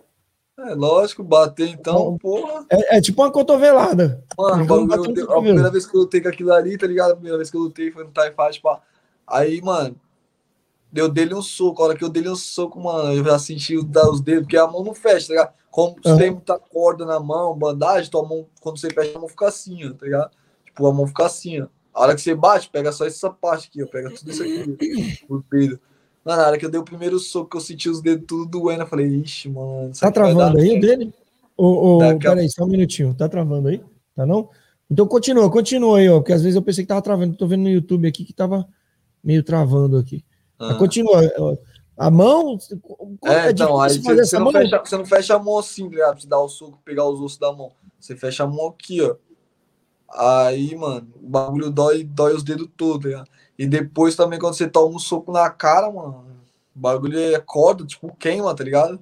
É 0.59 0.75
lógico, 0.75 1.25
bater 1.25 1.69
então, 1.69 2.19
porra. 2.19 2.67
É, 2.71 2.99
é 2.99 3.01
tipo 3.01 3.23
uma 3.23 3.33
cotovelada. 3.33 4.23
Mano, 4.37 4.63
o 4.63 4.67
bagulho, 4.67 4.93
eu 5.11 5.13
dei- 5.15 5.25
a 5.25 5.27
primeira 5.41 5.71
vez 5.71 5.87
que 5.87 5.97
eu 5.97 6.01
lutei 6.03 6.21
com 6.21 6.29
aquilo 6.29 6.53
ali, 6.53 6.77
tá 6.77 6.87
ligado? 6.87 7.13
A 7.13 7.15
primeira 7.15 7.39
vez 7.39 7.51
que 7.51 7.57
eu 7.57 7.61
lutei 7.63 7.91
foi 7.91 8.05
no 8.05 8.11
TIE 8.11 8.31
Fight, 8.37 8.61
pá. 8.61 8.81
Aí, 9.27 9.61
mano, 9.63 9.97
eu 10.95 11.09
dei-lhe 11.09 11.35
um 11.35 11.41
soco. 11.43 11.83
A 11.83 11.87
hora 11.87 11.97
que 11.97 12.05
eu 12.05 12.09
dei-lhe 12.11 12.29
um 12.29 12.37
soco, 12.37 12.79
mano, 12.81 13.15
eu 13.15 13.25
já 13.25 13.39
senti 13.39 13.77
o- 13.77 13.89
os 14.11 14.21
dedos, 14.21 14.43
porque 14.43 14.59
a 14.59 14.67
mão 14.67 14.85
não 14.85 14.95
fecha, 14.95 15.29
tá 15.29 15.33
ligado? 15.33 15.53
Como 15.71 15.97
você 16.03 16.19
tem 16.19 16.31
muita 16.31 16.59
corda 16.59 17.07
na 17.07 17.19
mão, 17.19 17.57
bandagem, 17.57 18.11
tua 18.11 18.23
mão, 18.23 18.47
quando 18.61 18.79
você 18.79 18.91
fecha, 18.91 19.17
a 19.17 19.21
mão 19.21 19.29
fica 19.29 19.47
assim, 19.49 19.87
ó, 19.89 19.95
tá 19.95 20.05
ligado? 20.05 20.31
Tipo, 20.67 20.87
a 20.87 20.93
mão 20.93 21.07
fica 21.07 21.25
assim, 21.25 21.63
ó. 21.63 21.67
A 21.95 22.03
hora 22.03 22.15
que 22.15 22.21
você 22.21 22.35
bate, 22.35 22.69
pega 22.69 22.93
só 22.93 23.07
essa 23.07 23.31
parte 23.31 23.69
aqui, 23.69 23.83
ó. 23.83 23.87
Pega 23.87 24.11
tudo 24.11 24.31
isso 24.31 24.43
aqui, 24.43 25.25
por 25.27 25.43
peito. 25.49 25.81
Mano, 26.25 26.41
na 26.41 26.49
hora 26.49 26.59
que 26.59 26.65
eu 26.65 26.71
dei 26.71 26.81
o 26.81 26.85
primeiro 26.85 27.19
soco, 27.19 27.51
que 27.51 27.57
eu 27.57 27.61
senti 27.61 27.89
os 27.89 28.01
dedos 28.01 28.25
tudo 28.27 28.47
doendo, 28.47 28.83
eu 28.83 28.87
falei, 28.87 29.07
ixi, 29.07 29.49
mano. 29.49 29.91
Tá 29.99 30.11
travando 30.11 30.59
aí 30.59 30.79
o 30.79 30.81
dele? 30.81 31.13
Ô, 31.57 31.97
ô, 31.97 32.19
peraí, 32.19 32.49
só 32.49 32.65
um 32.65 32.69
minutinho. 32.69 33.15
Tá 33.15 33.29
travando 33.29 33.69
aí? 33.69 33.83
Tá 34.15 34.25
não? 34.25 34.49
Então 34.91 35.07
continua, 35.07 35.51
continua 35.51 35.99
aí, 35.99 36.09
ó. 36.09 36.19
Porque 36.21 36.33
às 36.33 36.43
vezes 36.43 36.57
eu 36.57 36.63
pensei 36.63 36.85
que 36.85 36.89
tava 36.89 37.03
travando. 37.03 37.37
Tô 37.37 37.47
vendo 37.47 37.63
no 37.63 37.71
YouTube 37.71 38.07
aqui 38.07 38.25
que 38.25 38.33
tava 38.33 38.67
meio 39.23 39.43
travando 39.43 39.97
aqui. 39.97 40.25
Ah. 40.59 40.75
continua. 40.75 41.33
ó. 41.39 41.57
A 41.97 42.11
mão. 42.11 42.59
como 42.81 43.19
É, 43.25 43.51
então, 43.51 43.81
aí 43.81 43.99
você, 43.99 44.15
você 44.17 44.39
não 44.39 44.45
mão? 44.45 44.53
fecha, 44.53 44.79
você 44.79 44.97
não 44.97 45.07
fecha 45.07 45.35
a 45.35 45.39
mão 45.39 45.59
assim, 45.59 45.85
tá 45.85 45.91
ligado? 45.91 46.13
Pra 46.13 46.21
você 46.21 46.29
dar 46.29 46.41
o 46.41 46.49
soco, 46.49 46.81
pegar 46.85 47.07
os 47.07 47.21
ossos 47.21 47.39
da 47.39 47.53
mão. 47.53 47.73
Você 47.99 48.17
fecha 48.17 48.45
a 48.45 48.47
mão 48.47 48.69
aqui, 48.69 49.01
ó. 49.03 49.17
Aí, 50.15 50.75
mano, 50.75 51.09
o 51.23 51.29
bagulho 51.29 51.71
dói, 51.71 52.05
dói 52.05 52.35
os 52.35 52.43
dedos 52.43 52.69
todos, 52.77 53.03
tá 53.03 53.09
ligado? 53.09 53.31
E 53.63 53.67
depois 53.69 54.17
também, 54.17 54.41
quando 54.41 54.55
você 54.55 54.67
toma 54.67 54.97
um 54.97 54.99
soco 54.99 55.31
na 55.31 55.49
cara, 55.49 55.89
mano, 55.89 56.27
o 56.75 56.81
bagulho 56.81 57.17
é 57.17 57.39
corda, 57.39 57.87
tipo, 57.87 58.13
queima, 58.17 58.53
tá 58.57 58.65
ligado? 58.65 58.99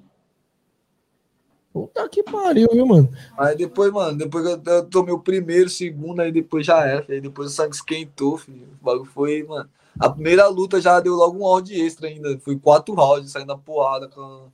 Puta 1.73 2.07
que 2.07 2.21
pariu, 2.21 2.69
viu, 2.71 2.85
mano? 2.85 3.09
Aí 3.39 3.57
depois, 3.57 3.91
mano, 3.91 4.15
depois 4.15 4.45
que 4.45 4.69
eu, 4.69 4.73
eu 4.75 4.85
tomei 4.85 5.15
o 5.15 5.19
primeiro, 5.19 5.67
segundo, 5.67 6.19
aí 6.19 6.31
depois 6.31 6.63
já 6.63 6.83
filho. 7.01 7.15
Aí 7.15 7.21
depois 7.21 7.49
o 7.49 7.51
sangue 7.51 7.73
esquentou, 7.73 8.37
filho. 8.37 8.67
O 8.79 8.85
bagulho 8.85 9.09
foi, 9.09 9.41
mano. 9.41 9.67
A 9.99 10.07
primeira 10.07 10.47
luta 10.47 10.79
já 10.79 10.99
deu 10.99 11.15
logo 11.15 11.39
um 11.39 11.51
round 11.51 11.73
extra 11.81 12.07
ainda. 12.07 12.37
Foi 12.37 12.55
quatro 12.55 12.93
rounds, 12.93 13.31
saindo 13.31 13.53
a 13.53 13.57
porrada. 13.57 14.09
Com... 14.09 14.51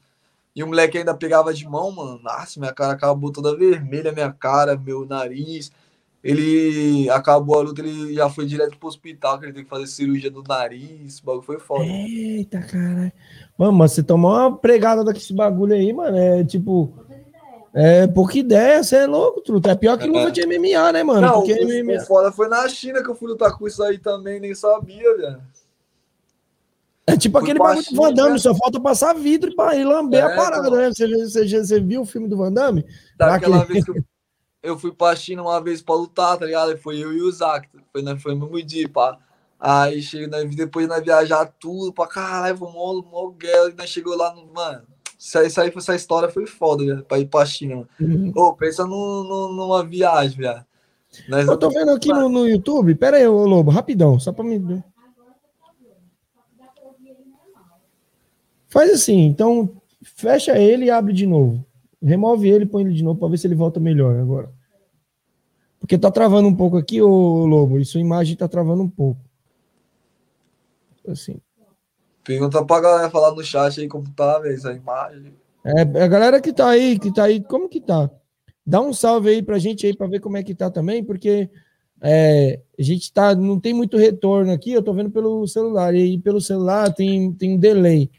E 0.55 0.63
o 0.63 0.67
moleque 0.67 0.99
ainda 0.99 1.13
pegava 1.13 1.53
de 1.53 1.67
mão, 1.67 1.91
mano. 1.91 2.17
Nossa, 2.23 2.57
minha 2.61 2.71
cara 2.71 2.93
acabou 2.93 3.29
toda 3.29 3.57
vermelha, 3.57 4.13
minha 4.13 4.31
cara, 4.31 4.77
meu 4.77 5.05
nariz. 5.05 5.69
Ele 6.27 7.09
acabou 7.09 7.57
a 7.57 7.61
luta, 7.61 7.81
ele 7.81 8.13
já 8.13 8.29
foi 8.29 8.45
direto 8.45 8.77
pro 8.77 8.89
hospital, 8.89 9.39
que 9.39 9.45
ele 9.45 9.53
tem 9.53 9.63
que 9.63 9.69
fazer 9.69 9.87
cirurgia 9.87 10.29
do 10.29 10.43
nariz, 10.43 11.19
o 11.19 11.25
bagulho 11.25 11.41
foi 11.45 11.57
foda. 11.57 11.85
Eita, 11.85 12.59
caralho. 12.61 13.11
Mano, 13.57 13.71
mas 13.71 13.93
você 13.93 14.03
tomou 14.03 14.31
uma 14.31 14.57
pregada 14.57 15.05
desse 15.05 15.33
bagulho 15.33 15.73
aí, 15.73 15.93
mano. 15.93 16.17
É 16.17 16.43
tipo. 16.43 16.93
É 17.73 18.07
pouca 18.07 18.37
ideia, 18.37 18.83
você 18.83 18.97
é 18.97 19.07
louco, 19.07 19.39
truta. 19.39 19.71
É 19.71 19.75
pior 19.75 19.97
que 19.97 20.07
luta 20.07 20.31
de 20.31 20.41
MMA, 20.45 20.91
né, 20.91 21.03
mano? 21.03 21.21
Não, 21.21 21.33
Porque 21.35 21.53
o, 21.53 21.83
MMA. 21.85 22.01
foda 22.01 22.31
foi 22.31 22.49
na 22.49 22.67
China 22.67 23.03
que 23.03 23.09
eu 23.09 23.15
fui 23.15 23.29
lutar 23.29 23.55
com 23.55 23.67
isso 23.67 23.81
aí 23.83 23.97
também, 23.99 24.39
nem 24.39 24.53
sabia, 24.55 25.15
velho. 25.15 25.41
É 27.05 27.15
tipo 27.15 27.37
aquele 27.37 27.57
bagulho 27.57 27.85
do 27.89 27.95
Van 27.95 28.13
Damme, 28.13 28.31
né? 28.31 28.37
só 28.37 28.53
falta 28.53 28.81
passar 28.81 29.13
vidro 29.13 29.55
pra 29.55 29.75
ir 29.75 29.85
lamber 29.85 30.19
É, 30.19 30.33
a 30.33 30.35
parada, 30.35 30.69
né? 30.69 30.89
Você, 30.89 31.07
você, 31.07 31.47
você, 31.47 31.79
viu 31.79 32.01
o 32.01 32.05
filme 32.05 32.27
do 32.27 32.35
Van 32.35 32.51
Damme? 32.51 32.83
Daquela 33.17 33.65
que- 33.65 33.71
vez 33.73 33.85
que 33.85 33.91
eu, 33.91 34.03
eu 34.61 34.77
fui 34.77 34.91
pra 34.91 35.15
China 35.15 35.43
uma 35.43 35.61
vez 35.61 35.81
pra 35.81 35.95
lutar, 35.95 36.37
tá 36.37 36.45
ligado? 36.45 36.77
Foi 36.77 36.97
eu 36.97 37.13
e 37.13 37.21
o 37.21 37.31
Zac, 37.31 37.67
foi, 37.91 38.01
né, 38.01 38.17
foi 38.17 38.33
no 38.35 38.41
mesmo 38.49 38.63
dia, 38.65 38.89
pá. 38.89 39.17
Aí 39.59 40.01
chega, 40.01 40.27
nós, 40.27 40.55
depois 40.55 40.87
nós 40.87 41.03
viajar 41.03 41.45
tudo 41.59 41.91
pra 41.91 42.05
caralho, 42.07 42.59
mó, 42.59 43.01
mó 43.01 43.29
guerra, 43.31 43.69
e 43.69 43.73
nós 43.73 43.89
chegou 43.89 44.15
lá 44.15 44.33
no. 44.35 44.45
Mano, 44.53 44.83
isso 45.17 45.37
aí, 45.39 45.47
isso 45.47 45.59
aí, 45.61 45.71
essa 45.75 45.95
história 45.95 46.29
foi 46.29 46.45
foda, 46.45 46.85
velho, 46.85 47.03
pra 47.03 47.17
ir 47.19 47.25
pra 47.25 47.45
China. 47.45 47.87
Uhum. 47.99 48.31
Ô, 48.35 48.53
pensa 48.53 48.85
no, 48.85 49.23
no- 49.23 49.53
numa 49.55 49.83
viagem, 49.83 50.37
velho. 50.37 50.63
Nós- 51.27 51.47
Eu 51.47 51.57
tô 51.57 51.69
vendo 51.71 51.89
aqui 51.91 52.09
no, 52.09 52.29
no 52.29 52.47
YouTube. 52.47 52.93
Pera 52.93 53.17
aí, 53.17 53.27
ô 53.27 53.45
Lobo, 53.47 53.71
rapidão, 53.71 54.19
só 54.19 54.31
pra 54.31 54.43
me. 54.43 54.83
Faz 58.69 58.91
assim, 58.91 59.21
então 59.25 59.69
fecha 60.03 60.57
ele 60.59 60.85
e 60.85 60.91
abre 60.91 61.13
de 61.13 61.25
novo. 61.25 61.65
Remove 62.01 62.49
ele 62.49 62.65
põe 62.65 62.83
ele 62.83 62.93
de 62.93 63.03
novo 63.03 63.19
pra 63.19 63.27
ver 63.27 63.37
se 63.37 63.47
ele 63.47 63.55
volta 63.55 63.79
melhor 63.79 64.19
agora. 64.19 64.51
Porque 65.79 65.97
tá 65.97 66.11
travando 66.11 66.47
um 66.47 66.55
pouco 66.55 66.77
aqui, 66.77 67.01
ô 67.01 67.45
Lobo. 67.45 67.79
E 67.79 67.85
sua 67.85 68.01
imagem 68.01 68.35
tá 68.35 68.47
travando 68.47 68.83
um 68.83 68.89
pouco. 68.89 69.21
Assim. 71.07 71.39
Pergunta 72.23 72.63
pra 72.65 72.81
galera 72.81 73.09
falar 73.09 73.33
no 73.33 73.43
chat 73.43 73.79
aí 73.79 73.87
como 73.87 74.09
tá, 74.13 74.39
velho, 74.39 74.55
essa 74.55 74.73
imagem. 74.73 75.33
É, 75.63 75.81
a 75.81 76.07
galera 76.07 76.41
que 76.41 76.51
tá 76.51 76.69
aí, 76.69 76.99
que 76.99 77.13
tá 77.13 77.25
aí, 77.25 77.41
como 77.41 77.69
que 77.69 77.79
tá? 77.79 78.09
Dá 78.65 78.81
um 78.81 78.91
salve 78.91 79.29
aí 79.29 79.41
pra 79.41 79.59
gente 79.59 79.85
aí 79.85 79.95
pra 79.95 80.07
ver 80.07 80.19
como 80.19 80.35
é 80.35 80.43
que 80.43 80.53
tá 80.53 80.69
também, 80.69 81.03
porque 81.03 81.49
é, 82.01 82.59
a 82.77 82.81
gente 82.81 83.11
tá, 83.13 83.33
não 83.33 83.59
tem 83.59 83.73
muito 83.73 83.97
retorno 83.97 84.51
aqui, 84.51 84.73
eu 84.73 84.83
tô 84.83 84.93
vendo 84.93 85.09
pelo 85.09 85.47
celular, 85.47 85.95
e 85.95 86.01
aí 86.01 86.17
pelo 86.17 86.41
celular 86.41 86.93
tem, 86.93 87.31
tem 87.33 87.55
um 87.55 87.57
delay. 87.57 88.11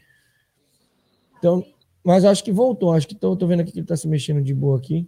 Então, 1.37 1.63
mas 2.09 2.25
acho 2.25 2.43
que 2.43 2.51
voltou, 2.51 2.91
acho 2.91 3.07
que 3.07 3.13
tô 3.13 3.35
vendo 3.45 3.59
aqui 3.59 3.71
que 3.71 3.77
ele 3.77 3.85
tá 3.85 3.95
se 3.95 4.07
mexendo 4.07 4.41
de 4.41 4.51
boa 4.51 4.79
aqui. 4.79 5.07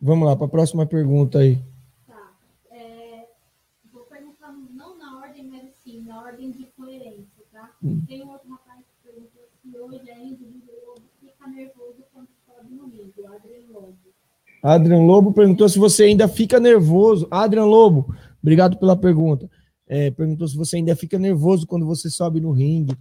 Vamos 0.00 0.26
lá, 0.26 0.34
para 0.34 0.46
a 0.46 0.48
próxima 0.48 0.86
pergunta 0.86 1.40
aí. 1.40 1.62
Tá. 2.06 2.34
É, 2.70 3.26
vou 3.92 4.04
perguntar 4.04 4.54
não 4.74 4.96
na 4.96 5.20
ordem, 5.20 5.44
mas 5.44 5.64
assim, 5.68 6.00
na 6.00 6.22
ordem 6.22 6.50
de 6.50 6.64
coerência, 6.74 7.44
tá? 7.52 7.76
Tem 8.08 8.24
um 8.24 8.30
outro 8.30 8.48
rapaz 8.52 8.86
que 8.86 9.06
perguntou 9.06 9.42
se 9.60 9.78
hoje 9.78 10.10
ainda 10.10 10.44
o 10.44 10.86
Lobo 10.86 11.02
fica 11.20 11.46
nervoso 11.48 12.02
quando 12.10 12.28
sobe 12.46 12.74
no 12.74 12.86
ringue, 12.86 13.20
o 13.20 13.26
Adriano 13.26 13.70
Lobo. 13.70 13.98
Adrian 14.62 15.02
Lobo 15.04 15.34
perguntou 15.34 15.68
se 15.68 15.78
você 15.78 16.04
ainda 16.04 16.26
fica 16.26 16.58
nervoso. 16.58 17.28
Adrian 17.30 17.66
Lobo, 17.66 18.16
obrigado 18.40 18.78
pela 18.78 18.96
pergunta. 18.96 19.50
É, 19.86 20.10
perguntou 20.10 20.48
se 20.48 20.56
você 20.56 20.76
ainda 20.76 20.96
fica 20.96 21.18
nervoso 21.18 21.66
quando 21.66 21.84
você 21.84 22.08
sobe 22.08 22.40
no 22.40 22.50
ringue. 22.50 22.96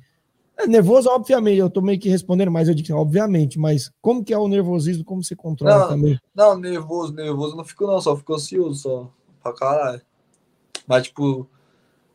É, 0.58 0.68
nervoso, 0.68 1.10
obviamente, 1.10 1.58
eu 1.58 1.70
tô 1.70 1.82
meio 1.82 2.00
que 2.00 2.08
respondendo, 2.10 2.52
mas 2.52 2.68
eu 2.70 2.74
disse, 2.76 2.94
obviamente, 2.94 3.60
mas 3.60 3.92
como 4.02 4.24
que 4.24 4.34
é 4.34 4.38
o 4.38 4.48
nervosismo, 4.48 5.04
como 5.04 5.24
você 5.24 5.36
controla 5.36 5.82
Não, 5.82 5.88
também? 5.90 6.20
Não, 6.34 6.58
nervoso, 6.58 7.14
nervoso 7.14 7.54
eu 7.54 7.58
não 7.58 7.66
fico 7.66 7.86
não, 7.86 8.00
só 8.00 8.16
fico 8.16 8.34
ansioso 8.34 8.76
só. 8.82 9.12
Pra 9.44 9.54
caralho. 9.54 10.02
Mas, 10.88 11.04
tipo, 11.04 11.48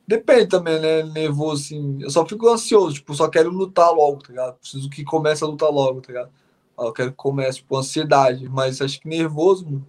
depende 0.07 0.49
também, 0.49 0.81
né? 0.81 1.03
Nervoso, 1.05 1.63
assim. 1.65 1.99
Eu 2.03 2.11
só 2.11 2.27
fico 2.27 2.49
ansioso, 2.49 2.95
tipo, 2.95 3.15
só 3.15 3.29
quero 3.29 3.51
lutar 3.51 3.93
logo, 3.93 4.19
tá 4.23 4.29
ligado? 4.31 4.57
Preciso 4.59 4.91
que 4.91 5.05
comece 5.05 5.45
a 5.45 5.47
lutar 5.47 5.71
logo, 5.71 6.01
tá 6.01 6.09
ligado? 6.09 6.31
Ah, 6.79 6.85
Eu 6.87 6.93
quero 6.93 7.11
que 7.11 7.17
comece, 7.17 7.59
tipo, 7.59 7.77
ansiedade. 7.77 8.49
Mas 8.49 8.81
acho 8.81 9.01
que 9.01 9.09
nervoso, 9.09 9.65
mano. 9.67 9.87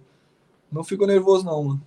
Não 0.70 0.84
fico 0.84 1.06
nervoso, 1.06 1.44
não, 1.44 1.64
mano. 1.64 1.82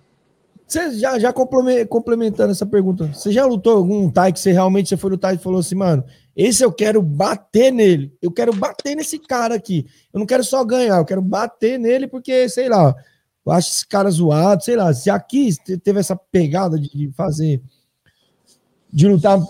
Você 0.66 0.98
já, 0.98 1.18
já 1.18 1.32
complemen- 1.32 1.86
complementando 1.86 2.50
essa 2.50 2.66
pergunta, 2.66 3.06
você 3.12 3.30
já 3.30 3.46
lutou 3.46 3.76
algum 3.76 4.10
Thai 4.10 4.32
que 4.32 4.40
você 4.40 4.50
realmente 4.52 4.88
você 4.88 4.96
foi 4.96 5.10
lutar 5.10 5.34
e 5.34 5.38
falou 5.38 5.60
assim, 5.60 5.76
mano, 5.76 6.04
esse 6.36 6.62
eu 6.62 6.70
quero 6.70 7.00
bater 7.02 7.72
nele, 7.72 8.14
eu 8.20 8.30
quero 8.30 8.54
bater 8.54 8.94
nesse 8.94 9.18
cara 9.18 9.54
aqui, 9.54 9.86
eu 10.12 10.20
não 10.20 10.26
quero 10.26 10.44
só 10.44 10.62
ganhar, 10.64 10.98
eu 10.98 11.04
quero 11.04 11.22
bater 11.22 11.78
nele 11.78 12.06
porque, 12.06 12.48
sei 12.48 12.68
lá, 12.68 12.94
eu 13.44 13.52
acho 13.52 13.70
esse 13.70 13.86
cara 13.86 14.10
zoado, 14.10 14.62
sei 14.62 14.76
lá, 14.76 14.92
se 14.92 15.08
aqui 15.08 15.54
te- 15.64 15.78
teve 15.78 15.98
essa 16.00 16.14
pegada 16.14 16.78
de 16.78 16.88
de 16.90 17.10
fazer, 17.12 17.62
de 18.92 19.08
lutar, 19.08 19.40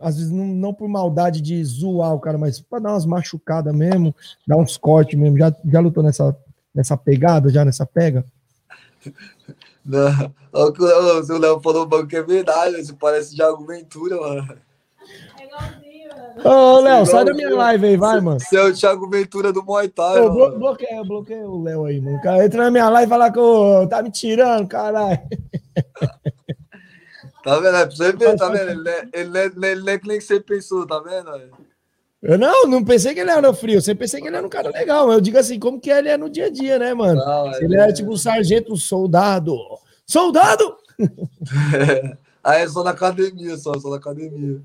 às 0.00 0.16
vezes 0.16 0.30
não, 0.32 0.46
não 0.46 0.72
por 0.74 0.88
maldade 0.88 1.40
de 1.40 1.62
zoar 1.64 2.14
o 2.14 2.20
cara, 2.20 2.38
mas 2.38 2.60
pra 2.60 2.78
dar 2.78 2.92
umas 2.92 3.04
machucadas 3.04 3.74
mesmo, 3.74 4.14
dar 4.46 4.56
uns 4.56 4.76
cortes 4.76 5.18
mesmo, 5.18 5.36
já, 5.38 5.54
já 5.64 5.80
lutou 5.80 6.02
nessa, 6.02 6.36
nessa 6.74 6.96
pegada, 6.96 7.50
já 7.50 7.64
nessa 7.64 7.84
pega? 7.84 8.24
Não. 9.84 10.32
O 10.52 10.72
que 10.72 10.82
o 10.82 11.38
Léo 11.38 11.60
falou 11.60 12.06
que 12.06 12.16
é 12.16 12.22
verdade, 12.22 12.80
isso 12.80 12.96
parece 12.96 13.34
Thiago 13.34 13.66
Ventura, 13.66 14.16
mano. 14.20 14.58
É 15.40 15.46
mano. 15.50 15.81
Ô, 16.44 16.80
Léo, 16.80 17.04
Você 17.04 17.12
sai 17.12 17.24
da 17.24 17.34
minha 17.34 17.54
live 17.54 17.86
aí, 17.86 17.96
vai, 17.96 18.20
mano. 18.20 18.40
Você 18.40 18.56
é 18.56 18.62
o 18.62 18.72
Thiago 18.74 19.08
Ventura 19.08 19.52
do 19.52 19.62
Muay 19.62 19.88
Thai, 19.88 20.20
Ô, 20.20 20.30
blo 20.30 20.58
bloqueia 21.04 21.46
o 21.48 21.62
Léo 21.62 21.84
aí, 21.84 22.00
mano. 22.00 22.16
O 22.16 22.20
cara 22.22 22.44
entra 22.44 22.64
na 22.64 22.70
minha 22.70 22.88
live 22.88 23.06
e 23.06 23.10
fala 23.10 23.30
que 23.30 23.86
tá 23.88 24.02
me 24.02 24.10
tirando, 24.10 24.66
caralho. 24.68 25.18
Tá 27.42 27.58
vendo? 27.58 27.76
É 27.76 27.86
pra 27.86 27.90
você 27.96 28.12
ver, 28.12 28.36
tá 28.36 28.48
vendo? 28.48 28.70
Ele 28.70 28.88
é, 28.88 29.08
ele 29.12 29.38
é, 29.38 29.44
ele 29.46 29.80
não 29.82 29.88
é 29.92 29.98
que 29.98 30.06
nem 30.06 30.20
você 30.20 30.38
pensou, 30.38 30.86
tá 30.86 31.00
vendo? 31.00 31.28
Eu 32.22 32.38
não, 32.38 32.66
não 32.68 32.84
pensei 32.84 33.12
que 33.14 33.18
ele 33.20 33.32
era 33.32 33.52
frio, 33.52 33.78
eu 33.78 33.80
sempre 33.82 34.04
pensei 34.04 34.20
que 34.20 34.28
ele 34.28 34.36
era 34.36 34.46
um 34.46 34.50
cara 34.50 34.70
legal. 34.70 35.10
Eu 35.10 35.20
digo 35.20 35.36
assim, 35.38 35.58
como 35.58 35.80
que 35.80 35.90
ele 35.90 36.08
é 36.08 36.16
no 36.16 36.30
dia 36.30 36.46
a 36.46 36.50
dia, 36.50 36.78
né, 36.78 36.94
mano? 36.94 37.20
Não, 37.24 37.52
ele 37.56 37.76
é 37.76 37.92
tipo 37.92 38.12
um 38.12 38.16
sargento, 38.16 38.72
um 38.72 38.76
soldado. 38.76 39.56
Soldado! 40.06 40.76
Aí 42.44 42.62
é 42.62 42.68
só 42.68 42.84
na 42.84 42.90
academia, 42.90 43.56
só, 43.56 43.74
só 43.78 43.90
na 43.90 43.96
academia. 43.96 44.60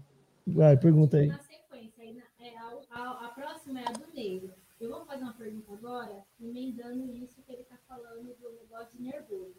Vai, 0.46 0.78
pergunta 0.78 1.18
aí. 1.18 1.28
Na 1.28 1.38
sequência, 1.40 1.94
aí 2.02 2.14
na- 2.14 2.46
é, 2.46 2.58
a, 2.58 3.00
a- 3.00 3.26
a 3.26 3.30
próxima 3.30 3.80
é 3.82 3.84
a 3.88 3.92
do 3.92 4.04
negro. 4.16 4.50
Eu 4.80 4.90
vou 4.92 5.06
fazer 5.06 5.24
uma 5.24 5.34
pergunta 5.34 5.72
agora, 5.88 6.24
emendando 6.40 7.14
isso 7.14 7.42
que 7.44 7.54
ele 7.54 7.64
tá 7.64 7.78
falando 7.88 8.36
do 8.36 8.52
negócio 8.62 8.90
de 8.98 9.04
nervoso. 9.04 9.56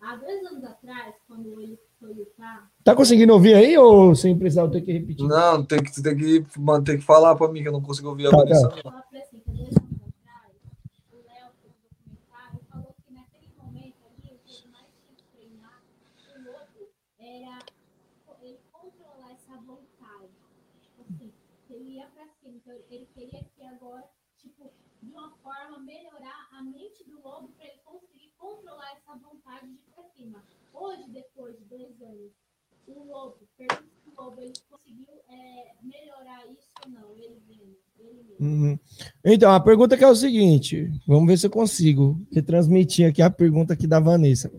Há 0.00 0.16
dois 0.16 0.42
anos 0.46 0.64
atrás, 0.64 1.14
quando 1.28 1.60
ele 1.60 1.78
foi 1.98 2.14
lutar, 2.14 2.72
Tá 2.82 2.96
conseguindo 2.96 3.34
ouvir 3.34 3.54
aí 3.54 3.76
ou 3.76 4.14
sem 4.14 4.38
precisar 4.38 4.62
eu 4.62 4.70
ter 4.70 4.80
que 4.80 4.92
repetir? 4.92 5.26
Não, 5.28 5.62
tem 5.64 5.82
que, 5.82 6.02
tem 6.02 6.16
que, 6.16 6.58
mano, 6.58 6.82
tem 6.82 6.96
que 6.96 7.04
falar 7.04 7.36
pra 7.36 7.48
mim 7.48 7.60
que 7.60 7.68
eu 7.68 7.72
não 7.72 7.82
consigo 7.82 8.08
ouvir 8.08 8.26
a 8.28 8.30
Tá, 8.30 8.36
Vanessa. 8.38 8.68
tá. 8.70 8.76
não. 8.76 8.92
Ela 8.92 9.02
falou 9.02 9.22
assim, 9.22 9.40
que 9.40 9.50
há 9.50 9.52
dois 9.52 9.76
anos 9.76 10.00
atrás, 10.00 10.54
o 11.12 11.16
Léo 11.16 11.50
fez 11.60 11.74
um 11.76 11.82
documentário 11.84 12.60
e 12.62 12.64
falou 12.72 12.94
que 13.06 13.12
naquele 13.12 13.48
momento 13.58 13.96
ali, 14.06 14.32
o 14.34 14.38
que 14.38 14.54
ele 14.56 14.68
mais 14.72 14.86
tinha 15.04 15.14
que 15.16 15.24
treinar, 15.36 15.82
o 16.16 16.42
lobo, 16.42 16.88
era 17.18 17.58
ele 18.42 18.58
controlar 18.72 19.32
essa 19.32 19.56
vontade. 19.60 20.30
Tipo 20.80 21.02
assim, 21.02 21.30
que 21.66 21.74
ele 21.74 21.90
ia 21.96 22.06
pra 22.06 22.26
cima. 22.40 22.56
Então, 22.56 22.74
ele 22.88 23.06
queria 23.14 23.44
que 23.54 23.62
agora, 23.66 24.08
tipo, 24.38 24.72
de 25.02 25.10
uma 25.12 25.30
forma, 25.42 25.78
melhorar 25.80 26.48
a 26.52 26.62
mente 26.62 27.04
do 27.04 27.20
lobo 27.22 27.48
para 27.56 27.66
ele 27.66 27.80
conseguir 27.84 28.32
controlar 28.36 28.92
essa 28.96 29.14
vontade 29.16 29.66
de 29.66 29.74
ir 29.74 29.92
pra 29.94 30.04
cima. 30.14 30.44
Hoje, 30.74 31.08
depois 31.10 31.56
de 31.58 31.64
dois 31.64 32.00
anos, 32.02 32.32
o 32.86 32.99
lobo, 33.10 33.38
pergunta 33.56 33.82
se 33.82 34.08
o 34.08 34.22
lobo, 34.22 34.40
ele 34.40 34.52
conseguiu 34.68 35.08
é, 35.28 35.74
melhorar 35.82 36.46
isso 36.46 36.68
ou 36.84 36.90
não, 36.90 37.16
ele 37.16 37.40
mesmo. 37.48 37.76
Ele 37.98 38.22
mesmo. 38.22 38.46
Uhum. 38.46 38.78
Então, 39.24 39.52
a 39.52 39.60
pergunta 39.60 39.96
que 39.96 40.04
é 40.04 40.08
o 40.08 40.14
seguinte, 40.14 40.90
vamos 41.06 41.26
ver 41.26 41.38
se 41.38 41.46
eu 41.46 41.50
consigo 41.50 42.20
retransmitir 42.32 43.08
aqui 43.08 43.20
a 43.20 43.30
pergunta 43.30 43.74
aqui 43.74 43.86
da 43.86 44.00
Vanessa. 44.00 44.50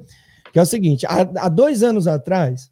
Que 0.51 0.59
é 0.59 0.61
o 0.61 0.65
seguinte, 0.65 1.05
há, 1.05 1.21
há 1.45 1.49
dois 1.49 1.81
anos 1.81 2.07
atrás, 2.07 2.71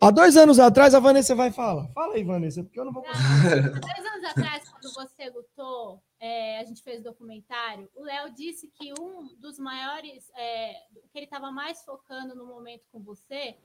há 0.00 0.10
dois 0.10 0.36
anos 0.36 0.58
atrás 0.58 0.94
a 0.94 1.00
Vanessa 1.00 1.34
vai 1.34 1.50
falar. 1.50 1.88
Fala 1.88 2.14
aí, 2.14 2.24
Vanessa, 2.24 2.62
porque 2.62 2.78
eu 2.78 2.84
não 2.84 2.92
vou 2.92 3.02
conseguir. 3.02 3.72
Não, 3.72 3.80
Dois 3.80 4.06
anos 4.06 4.24
atrás, 4.30 4.68
quando 4.68 4.94
você 4.94 5.28
lutou, 5.30 6.02
é, 6.20 6.60
a 6.60 6.64
gente 6.64 6.82
fez 6.82 7.02
documentário, 7.02 7.88
o 7.94 8.02
Léo 8.02 8.32
disse 8.34 8.68
que 8.68 8.92
um 9.00 9.34
dos 9.40 9.58
maiores, 9.58 10.30
é, 10.36 10.74
que 11.12 11.18
ele 11.18 11.26
estava 11.26 11.50
mais 11.50 11.84
focando 11.84 12.34
no 12.34 12.46
momento 12.46 12.84
com 12.90 13.02
você, 13.02 13.56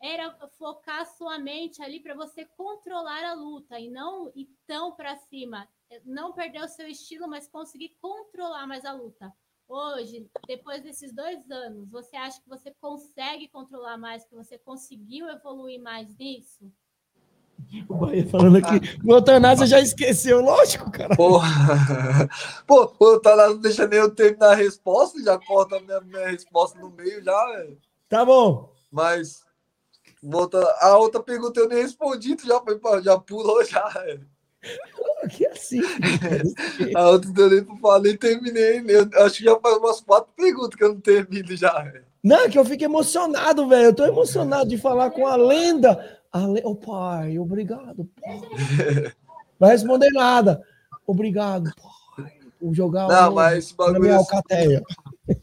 era 0.00 0.36
focar 0.58 1.06
sua 1.06 1.38
mente 1.38 1.82
ali 1.82 2.00
para 2.00 2.14
você 2.14 2.44
controlar 2.56 3.24
a 3.24 3.34
luta 3.34 3.78
e 3.78 3.90
não 3.90 4.30
ir 4.34 4.48
tão 4.66 4.92
para 4.92 5.16
cima, 5.16 5.68
não 6.04 6.32
perder 6.32 6.62
o 6.62 6.68
seu 6.68 6.86
estilo, 6.86 7.28
mas 7.28 7.48
conseguir 7.48 7.96
controlar 8.00 8.66
mais 8.66 8.84
a 8.84 8.92
luta. 8.92 9.32
Hoje, 9.68 10.26
depois 10.46 10.82
desses 10.82 11.12
dois 11.12 11.50
anos, 11.50 11.90
você 11.90 12.16
acha 12.16 12.40
que 12.40 12.48
você 12.48 12.74
consegue 12.80 13.48
controlar 13.48 13.98
mais, 13.98 14.24
que 14.24 14.34
você 14.34 14.56
conseguiu 14.56 15.28
evoluir 15.28 15.80
mais 15.80 16.16
nisso? 16.16 16.72
O 17.88 17.94
Bahia 17.96 18.26
falando 18.26 18.56
aqui. 18.56 18.98
O 19.04 19.12
Eutanásia 19.12 19.66
já 19.66 19.80
esqueceu, 19.80 20.40
lógico, 20.40 20.90
cara. 20.90 21.14
Porra. 21.14 21.50
Pô, 22.66 22.94
o 22.98 23.04
Eutanásia 23.04 23.54
não 23.54 23.60
deixa 23.60 23.86
nem 23.86 23.98
eu 23.98 24.14
terminar 24.14 24.52
a 24.52 24.54
resposta, 24.54 25.22
já 25.22 25.38
corta 25.38 25.76
a 25.76 25.80
minha, 25.80 26.00
minha 26.00 26.28
resposta 26.28 26.78
no 26.78 26.88
meio 26.88 27.22
já, 27.22 27.46
velho. 27.52 27.78
Tá 28.08 28.24
bom. 28.24 28.72
Mas 28.90 29.44
volta, 30.22 30.60
a 30.80 30.96
outra 30.96 31.22
pergunta 31.22 31.60
eu 31.60 31.68
nem 31.68 31.82
respondi, 31.82 32.36
tu 32.36 32.46
já 32.46 32.60
foi 32.60 33.02
já 33.02 33.18
pulou 33.18 33.64
já. 33.64 33.88
Que 35.30 35.46
assim. 35.46 35.80
A 36.96 37.10
outra 37.10 37.30
eu 37.36 37.50
nem 37.50 37.80
falei, 37.80 38.16
terminei. 38.16 38.82
Eu 38.88 39.08
acho 39.24 39.36
que 39.38 39.44
já 39.44 39.58
faz 39.60 39.76
umas 39.76 40.00
quatro 40.00 40.32
perguntas 40.36 40.74
que 40.74 40.82
eu 40.84 40.88
não 40.90 41.00
termino 41.00 41.56
já. 41.56 41.92
Não, 42.22 42.40
é 42.40 42.48
que 42.48 42.58
eu 42.58 42.64
fico 42.64 42.82
emocionado, 42.82 43.68
velho. 43.68 43.86
Eu 43.86 43.94
tô 43.94 44.04
emocionado 44.04 44.68
de 44.68 44.76
falar 44.76 45.10
com 45.10 45.26
a 45.26 45.36
lenda. 45.36 46.18
A 46.32 46.46
le... 46.46 46.60
Ô, 46.64 46.74
pai, 46.74 47.38
obrigado, 47.38 48.08
pai. 48.20 48.40
Vai 49.58 49.70
responder 49.70 50.10
nada. 50.12 50.62
Obrigado, 51.06 51.70
pai. 52.16 52.32
Vou 52.60 52.74
jogar 52.74 53.06
Não, 53.06 53.30
um- 53.30 53.34
mas 53.34 53.58
esse 53.58 53.74
bagulho 53.76 54.00
minha 54.00 54.14
é- 54.14 54.16
alcateia. 54.16 54.82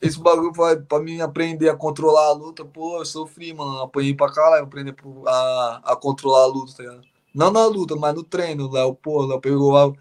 Esse 0.02 0.20
bagulho 0.20 0.54
foi 0.54 0.80
pra 0.82 1.00
mim 1.00 1.22
aprender 1.22 1.70
a 1.70 1.76
controlar 1.76 2.28
a 2.28 2.34
luta, 2.34 2.64
pô, 2.66 2.98
eu 3.00 3.06
sofri, 3.06 3.54
mano. 3.54 3.80
Apanhei 3.82 4.14
pra 4.14 4.32
caralho, 4.32 4.64
aprender 4.64 4.96
a, 5.28 5.82
a 5.94 5.96
controlar 5.96 6.44
a 6.44 6.46
luta, 6.48 6.74
tá 6.76 6.84
ligado? 6.84 7.02
Não 7.34 7.52
na 7.52 7.66
luta, 7.66 7.96
mas 7.96 8.14
no 8.16 8.24
treino, 8.24 8.72
Léo, 8.72 8.96
pô, 8.96 9.26
Léo 9.26 9.42
pegou, 9.42 9.96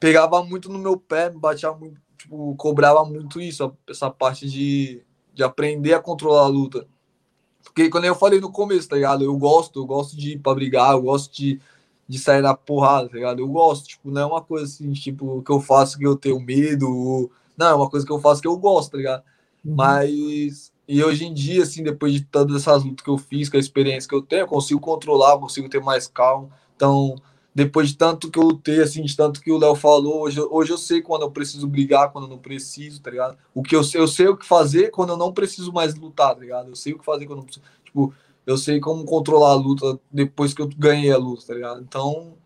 pegava 0.00 0.42
muito 0.44 0.70
no 0.70 0.78
meu 0.78 0.96
pé, 0.98 1.30
me 1.30 1.38
batia 1.38 1.72
muito, 1.72 2.00
tipo, 2.18 2.54
cobrava 2.56 3.04
muito 3.04 3.40
isso, 3.40 3.72
essa 3.88 4.10
parte 4.10 4.48
de, 4.48 5.02
de 5.34 5.42
aprender 5.44 5.94
a 5.94 6.00
controlar 6.02 6.42
a 6.42 6.48
luta. 6.48 6.86
Porque 7.64 7.90
quando 7.90 8.04
eu 8.04 8.14
falei 8.14 8.40
no 8.40 8.50
começo, 8.50 8.88
tá 8.88 8.96
ligado? 8.96 9.24
Eu 9.24 9.36
gosto, 9.36 9.80
eu 9.80 9.86
gosto 9.86 10.16
de 10.16 10.32
ir 10.32 10.38
pra 10.38 10.54
brigar, 10.54 10.92
eu 10.94 11.02
gosto 11.02 11.34
de, 11.34 11.60
de 12.08 12.18
sair 12.18 12.40
na 12.42 12.54
porrada, 12.54 13.08
tá 13.08 13.14
ligado? 13.14 13.40
Eu 13.40 13.48
gosto, 13.48 13.86
tipo, 13.88 14.10
não 14.10 14.22
é 14.22 14.26
uma 14.26 14.42
coisa 14.42 14.64
assim, 14.66 14.92
tipo, 14.92 15.42
que 15.42 15.50
eu 15.52 15.60
faço 15.60 15.98
que 15.98 16.06
eu 16.06 16.16
tenho 16.16 16.40
medo, 16.40 16.88
ou- 16.90 17.30
não, 17.56 17.66
é 17.68 17.74
uma 17.74 17.90
coisa 17.90 18.04
que 18.06 18.12
eu 18.12 18.20
faço 18.20 18.40
que 18.42 18.48
eu 18.48 18.56
gosto, 18.56 18.92
tá 18.92 18.98
ligado? 18.98 19.22
Mas, 19.64 20.72
e 20.86 21.02
hoje 21.02 21.24
em 21.26 21.34
dia, 21.34 21.62
assim, 21.62 21.82
depois 21.82 22.12
de 22.12 22.20
todas 22.24 22.56
essas 22.62 22.84
lutas 22.84 23.04
que 23.04 23.10
eu 23.10 23.18
fiz, 23.18 23.48
com 23.48 23.56
a 23.56 23.60
experiência 23.60 24.08
que 24.08 24.14
eu 24.14 24.22
tenho, 24.22 24.42
eu 24.42 24.46
consigo 24.46 24.80
controlar, 24.80 25.38
consigo 25.38 25.68
ter 25.68 25.80
mais 25.80 26.06
calma. 26.06 26.50
Então, 26.76 27.16
depois 27.54 27.88
de 27.88 27.96
tanto 27.96 28.30
que 28.30 28.38
eu 28.38 28.42
lutei, 28.44 28.80
assim, 28.82 29.02
de 29.02 29.16
tanto 29.16 29.40
que 29.40 29.50
o 29.50 29.58
Léo 29.58 29.74
falou, 29.74 30.22
hoje, 30.22 30.38
eu- 30.38 30.48
hoje 30.52 30.72
eu 30.72 30.78
sei 30.78 31.00
quando 31.02 31.22
eu 31.22 31.30
preciso 31.30 31.66
brigar, 31.66 32.12
quando 32.12 32.24
eu 32.24 32.30
não 32.30 32.38
preciso, 32.38 33.00
tá 33.02 33.10
ligado? 33.10 33.36
O 33.54 33.62
que 33.62 33.74
eu 33.74 33.82
sei, 33.82 34.00
eu 34.00 34.06
sei 34.08 34.28
o 34.28 34.36
que 34.36 34.44
fazer 34.46 34.90
quando 34.90 35.10
eu 35.10 35.16
não 35.16 35.32
preciso 35.32 35.72
mais 35.72 35.94
lutar, 35.94 36.34
tá 36.34 36.40
ligado? 36.40 36.68
Eu 36.68 36.76
sei 36.76 36.92
o 36.92 36.98
que 36.98 37.04
fazer 37.04 37.24
quando 37.26 37.38
eu 37.38 37.42
não 37.42 37.44
preciso. 37.44 37.64
Tipo, 37.84 38.14
eu 38.46 38.56
sei 38.58 38.78
como 38.78 39.04
controlar 39.04 39.50
a 39.52 39.54
luta 39.54 39.98
depois 40.12 40.52
que 40.54 40.62
eu 40.62 40.68
ganhei 40.76 41.10
a 41.10 41.16
luta, 41.18 41.46
tá 41.46 41.54
ligado? 41.54 41.80
Então, 41.80 42.36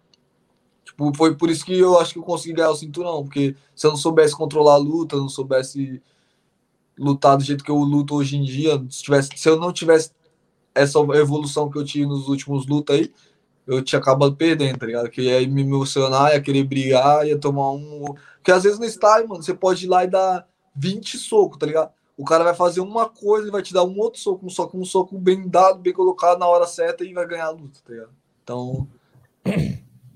foi 1.15 1.35
por 1.35 1.49
isso 1.49 1.65
que 1.65 1.79
eu 1.79 1.99
acho 1.99 2.13
que 2.13 2.19
eu 2.19 2.23
consegui 2.23 2.55
ganhar 2.55 2.71
o 2.71 2.77
cinturão, 2.77 3.25
porque 3.25 3.57
se 3.75 3.87
eu 3.87 3.91
não 3.91 3.97
soubesse 3.97 4.37
controlar 4.37 4.75
a 4.75 4.79
luta, 4.79 5.17
não 5.17 5.29
soubesse 5.29 6.03
lutar 6.99 7.37
do 7.37 7.43
jeito 7.43 7.65
que 7.65 7.71
eu 7.71 7.79
luto 7.79 8.15
hoje 8.15 8.37
em 8.37 8.43
dia, 8.43 8.73
se, 8.91 9.03
tivesse, 9.03 9.31
se 9.35 9.49
eu 9.49 9.59
não 9.59 9.73
tivesse 9.73 10.13
essa 10.75 10.99
evolução 10.99 11.71
que 11.71 11.79
eu 11.79 11.85
tive 11.85 12.07
nos 12.07 12.29
últimos 12.29 12.67
lutas 12.67 12.97
aí, 12.97 13.13
eu 13.67 13.83
tinha 13.83 13.99
acabado 13.99 14.37
perdendo, 14.37 14.79
tá 14.79 14.87
ligado? 14.87 15.09
Que 15.09 15.23
ia 15.23 15.49
me 15.49 15.63
emocionar, 15.63 16.33
ia 16.33 16.41
querer 16.41 16.65
brigar, 16.65 17.27
ia 17.27 17.39
tomar 17.39 17.71
um. 17.71 18.15
Porque 18.37 18.53
às 18.53 18.65
vezes 18.65 18.79
no 18.79 18.85
estádio, 18.85 19.29
mano, 19.29 19.43
você 19.43 19.55
pode 19.55 19.87
ir 19.87 19.89
lá 19.89 20.05
e 20.05 20.09
dar 20.09 20.47
20 20.75 21.17
socos, 21.19 21.59
tá 21.59 21.67
ligado? 21.67 21.93
O 22.17 22.25
cara 22.25 22.45
vai 22.45 22.55
fazer 22.55 22.81
uma 22.81 23.09
coisa 23.09 23.49
e 23.49 23.51
vai 23.51 23.63
te 23.63 23.73
dar 23.73 23.85
um 23.85 23.99
outro 23.99 24.21
soco, 24.21 24.45
um 24.45 24.51
soco, 24.51 24.79
um 24.79 24.85
soco 24.85 25.17
bem 25.17 25.49
dado, 25.49 25.79
bem 25.79 25.93
colocado 25.93 26.39
na 26.39 26.47
hora 26.47 26.67
certa 26.67 27.05
e 27.05 27.15
vai 27.15 27.27
ganhar 27.27 27.47
a 27.47 27.51
luta, 27.51 27.81
tá 27.85 27.93
ligado? 27.93 28.11
Então. 28.43 28.89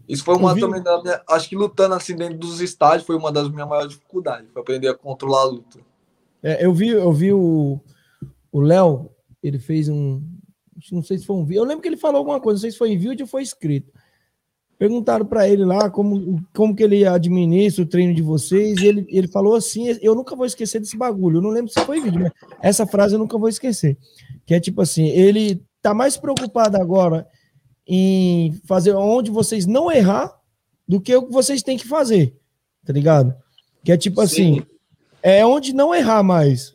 Isso 0.08 0.24
foi 0.24 0.36
uma 0.36 0.58
também 0.58 0.82
da 0.82 1.02
minha. 1.02 1.22
Acho 1.28 1.48
que 1.48 1.56
lutando 1.56 1.94
assim 1.94 2.14
dentro 2.14 2.38
dos 2.38 2.60
estádios 2.60 3.06
foi 3.06 3.16
uma 3.16 3.32
das 3.32 3.48
minhas 3.48 3.68
maiores 3.68 3.90
dificuldades. 3.90 4.50
Foi 4.52 4.62
aprender 4.62 4.88
a 4.88 4.94
controlar 4.94 5.42
a 5.42 5.44
luta. 5.44 5.78
É, 6.42 6.64
eu 6.64 6.74
vi, 6.74 6.88
eu 6.88 7.12
vi 7.12 7.32
o 7.32 7.80
o 8.54 8.60
Léo, 8.60 9.10
ele 9.42 9.58
fez 9.58 9.88
um, 9.88 10.22
não 10.92 11.02
sei 11.02 11.18
se 11.18 11.26
foi 11.26 11.34
um 11.34 11.44
vídeo, 11.44 11.60
eu 11.60 11.64
lembro 11.64 11.82
que 11.82 11.88
ele 11.88 11.96
falou 11.96 12.18
alguma 12.18 12.40
coisa, 12.40 12.58
não 12.58 12.60
sei 12.60 12.70
se 12.70 12.78
foi 12.78 12.92
em 12.92 12.96
vídeo 12.96 13.24
ou 13.24 13.28
foi 13.28 13.42
escrito. 13.42 13.92
Perguntaram 14.78 15.26
para 15.26 15.48
ele 15.48 15.64
lá 15.64 15.90
como, 15.90 16.40
como 16.54 16.74
que 16.74 16.84
ele 16.84 17.04
administra 17.04 17.82
o 17.82 17.88
treino 17.88 18.14
de 18.14 18.22
vocês, 18.22 18.78
e 18.78 18.86
ele, 18.86 19.06
ele 19.08 19.26
falou 19.26 19.56
assim, 19.56 19.98
eu 20.00 20.14
nunca 20.14 20.36
vou 20.36 20.46
esquecer 20.46 20.78
desse 20.78 20.96
bagulho, 20.96 21.38
eu 21.38 21.42
não 21.42 21.50
lembro 21.50 21.72
se 21.72 21.80
foi 21.80 22.00
vídeo, 22.00 22.20
mas 22.20 22.32
essa 22.60 22.86
frase 22.86 23.16
eu 23.16 23.18
nunca 23.18 23.36
vou 23.36 23.48
esquecer, 23.48 23.98
que 24.46 24.54
é 24.54 24.60
tipo 24.60 24.80
assim, 24.80 25.08
ele 25.08 25.60
tá 25.82 25.92
mais 25.92 26.16
preocupado 26.16 26.76
agora 26.76 27.26
em 27.86 28.52
fazer 28.64 28.92
onde 28.94 29.30
vocês 29.30 29.66
não 29.66 29.90
errar 29.90 30.38
do 30.86 31.00
que 31.00 31.14
o 31.14 31.22
que 31.26 31.32
vocês 31.32 31.62
têm 31.62 31.76
que 31.76 31.86
fazer, 31.86 32.36
tá 32.84 32.92
ligado? 32.92 33.34
Que 33.84 33.92
é 33.92 33.96
tipo 33.96 34.20
assim, 34.20 34.56
Sim. 34.60 34.66
é 35.22 35.44
onde 35.44 35.72
não 35.74 35.94
errar 35.94 36.22
mais. 36.22 36.74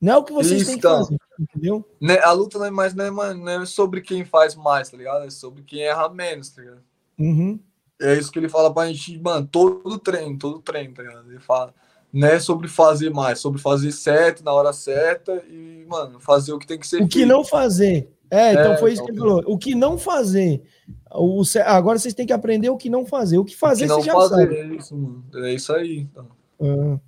Não 0.00 0.14
é 0.14 0.16
o 0.16 0.24
que 0.24 0.32
vocês 0.32 0.62
Isso, 0.62 0.70
têm 0.70 0.80
que 0.80 0.86
então. 0.86 0.98
fazer, 1.04 1.16
entendeu? 1.38 1.88
Né, 2.00 2.18
A 2.18 2.32
luta 2.32 2.58
não 2.58 2.66
é 2.66 2.70
mais 2.72 2.92
não 2.92 3.04
é, 3.24 3.34
não 3.34 3.62
é 3.62 3.66
sobre 3.66 4.00
quem 4.00 4.24
faz 4.24 4.56
mais, 4.56 4.88
tá 4.90 4.96
ligado? 4.96 5.24
É 5.24 5.30
sobre 5.30 5.62
quem 5.62 5.82
erra 5.82 6.08
menos, 6.08 6.48
tá 6.50 6.60
ligado? 6.60 6.82
Uhum. 7.18 7.60
É 8.00 8.18
isso 8.18 8.32
que 8.32 8.38
ele 8.40 8.48
fala 8.48 8.72
pra 8.74 8.88
gente, 8.88 9.16
mano, 9.18 9.46
todo 9.46 9.96
treino, 10.00 10.36
todo 10.36 10.58
treino, 10.60 10.92
tá 10.92 11.02
ligado? 11.04 11.30
Ele 11.30 11.38
fala, 11.38 11.72
não 12.12 12.26
é 12.26 12.40
sobre 12.40 12.66
fazer 12.66 13.10
mais, 13.10 13.38
sobre 13.38 13.60
fazer 13.60 13.92
certo 13.92 14.42
na 14.42 14.52
hora 14.52 14.72
certa 14.72 15.40
e, 15.48 15.86
mano, 15.88 16.18
fazer 16.18 16.52
o 16.52 16.58
que 16.58 16.66
tem 16.66 16.78
que 16.80 16.86
ser 16.86 17.00
O 17.00 17.06
que 17.06 17.18
feito. 17.20 17.28
não 17.28 17.44
fazer. 17.44 18.10
É, 18.34 18.52
então 18.52 18.72
É, 18.72 18.76
foi 18.78 18.92
isso 18.94 19.04
que 19.04 19.10
ele 19.10 19.18
então. 19.18 19.28
falou. 19.28 19.44
O 19.46 19.58
que 19.58 19.74
não 19.74 19.98
fazer. 19.98 20.62
O, 21.14 21.42
agora 21.66 21.98
vocês 21.98 22.14
têm 22.14 22.26
que 22.26 22.32
aprender 22.32 22.70
o 22.70 22.76
que 22.78 22.88
não 22.88 23.04
fazer. 23.04 23.36
O 23.36 23.44
que 23.44 23.54
fazer, 23.54 23.82
que 23.84 23.88
não 23.90 24.00
você 24.00 24.06
já 24.06 24.12
fazer, 24.14 24.34
sabe. 24.46 24.56
é 24.56 24.66
isso, 24.74 24.96
mano. 24.96 25.24
É 25.34 25.52
isso 25.54 25.72
aí. 25.74 25.98
Então. 25.98 26.26
Ah. 26.60 26.98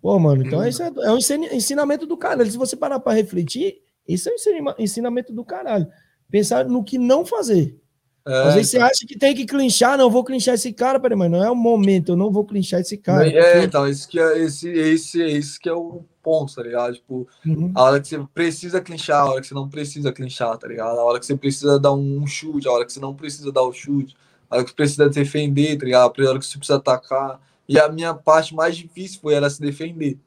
Pô, 0.00 0.18
mano, 0.18 0.44
então 0.44 0.66
isso 0.66 0.82
é, 0.82 0.90
é 1.04 1.12
um 1.12 1.18
ensina- 1.18 1.54
ensinamento 1.54 2.04
do 2.04 2.16
caralho. 2.16 2.50
Se 2.50 2.58
você 2.58 2.74
parar 2.74 2.98
para 2.98 3.12
refletir, 3.16 3.76
isso 4.08 4.28
é 4.28 4.32
um 4.32 4.34
ensina- 4.34 4.74
ensinamento 4.80 5.32
do 5.32 5.44
caralho. 5.44 5.86
Pensar 6.28 6.64
no 6.64 6.82
que 6.82 6.98
não 6.98 7.24
fazer. 7.24 7.78
É, 8.26 8.34
Às 8.48 8.54
vezes 8.54 8.70
você 8.72 8.78
acha 8.78 9.06
que 9.06 9.16
tem 9.16 9.34
que 9.34 9.44
clinchar, 9.46 9.96
não 9.96 10.10
vou 10.10 10.24
clinchar 10.24 10.54
esse 10.56 10.72
cara, 10.72 10.98
peraí, 10.98 11.16
mas 11.16 11.30
não 11.30 11.44
é 11.44 11.50
o 11.50 11.54
momento, 11.56 12.12
eu 12.12 12.16
não 12.16 12.32
vou 12.32 12.44
clinchar 12.44 12.80
esse 12.80 12.96
cara. 12.96 13.28
é, 13.28 13.30
porque- 13.52 13.64
então, 13.66 13.86
esse 13.86 14.08
que 14.08 14.18
é, 14.18 14.38
esse, 14.42 14.68
esse, 14.68 15.22
esse 15.22 15.58
que 15.60 15.68
é 15.68 15.72
o 15.72 16.04
ponto, 16.22 16.54
tá 16.54 16.62
ligado? 16.62 16.94
Tipo, 16.94 17.26
Uhum. 17.44 17.72
a 17.74 17.82
hora 17.82 18.00
que 18.00 18.08
você 18.08 18.18
precisa 18.32 18.80
clinchar, 18.80 19.22
a 19.22 19.30
hora 19.30 19.40
que 19.40 19.46
você 19.46 19.54
não 19.54 19.68
precisa 19.68 20.12
clinchar, 20.12 20.56
tá 20.58 20.68
ligado? 20.68 20.98
A 20.98 21.04
hora 21.04 21.18
que 21.18 21.26
você 21.26 21.36
precisa 21.36 21.78
dar 21.78 21.92
um 21.92 22.26
chute, 22.26 22.68
a 22.68 22.72
hora 22.72 22.86
que 22.86 22.92
você 22.92 23.00
não 23.00 23.14
precisa 23.14 23.50
dar 23.50 23.62
o 23.62 23.72
chute, 23.72 24.16
a 24.48 24.56
hora 24.56 24.64
que 24.64 24.70
você 24.70 24.76
precisa 24.76 25.08
defender, 25.08 25.78
tá 25.78 25.84
ligado? 25.84 26.02
A 26.22 26.28
hora 26.28 26.38
que 26.38 26.46
você 26.46 26.58
precisa 26.58 26.78
atacar. 26.78 27.40
E 27.68 27.78
a 27.78 27.88
minha 27.88 28.14
parte 28.14 28.54
mais 28.54 28.76
difícil 28.76 29.20
foi 29.20 29.34
era 29.34 29.48
se 29.48 29.60
defender. 29.60 30.18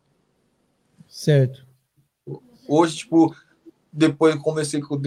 Certo. 1.07 1.65
Hoje, 2.67 2.97
tipo, 2.97 3.35
depois 3.91 4.35
eu 4.35 4.41
comecei 4.41 4.81
com. 4.81 4.99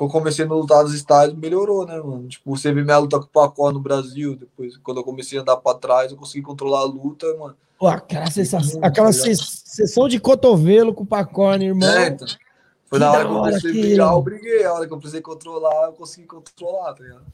Eu 0.00 0.08
comecei 0.08 0.44
no 0.44 0.58
lutar 0.58 0.82
dos 0.82 0.94
estádios, 0.94 1.38
melhorou, 1.38 1.86
né, 1.86 1.96
mano? 1.98 2.26
Tipo, 2.26 2.56
você 2.56 2.72
vê 2.72 2.82
minha 2.82 2.98
luta 2.98 3.18
com 3.18 3.26
o 3.26 3.28
Pacó 3.28 3.70
no 3.70 3.80
Brasil, 3.80 4.34
depois, 4.34 4.76
quando 4.78 4.98
eu 4.98 5.04
comecei 5.04 5.38
a 5.38 5.42
andar 5.42 5.56
pra 5.58 5.74
trás, 5.74 6.10
eu 6.10 6.18
consegui 6.18 6.42
controlar 6.42 6.80
a 6.80 6.84
luta, 6.84 7.26
mano. 7.38 7.54
Pô, 7.78 7.86
aquela, 7.88 8.30
sensação, 8.30 8.80
aquela 8.82 9.12
sessão 9.12 10.08
de 10.08 10.18
cotovelo 10.18 10.94
com 10.94 11.02
o 11.02 11.06
Pacone, 11.06 11.66
irmão. 11.66 11.88
É, 11.88 12.08
então. 12.08 12.26
Foi 12.86 12.98
na 12.98 13.10
hora 13.10 13.24
que 13.24 13.30
eu 13.30 13.36
comecei 13.36 13.70
a 13.70 13.72
brigar, 13.72 14.12
eu 14.12 14.22
briguei. 14.22 14.64
A 14.64 14.72
hora 14.72 14.86
que 14.86 14.92
eu 14.92 14.98
precisei 14.98 15.20
controlar, 15.20 15.86
eu 15.86 15.92
consegui 15.92 16.26
controlar, 16.26 16.94
tá 16.94 17.02
ligado? 17.02 17.24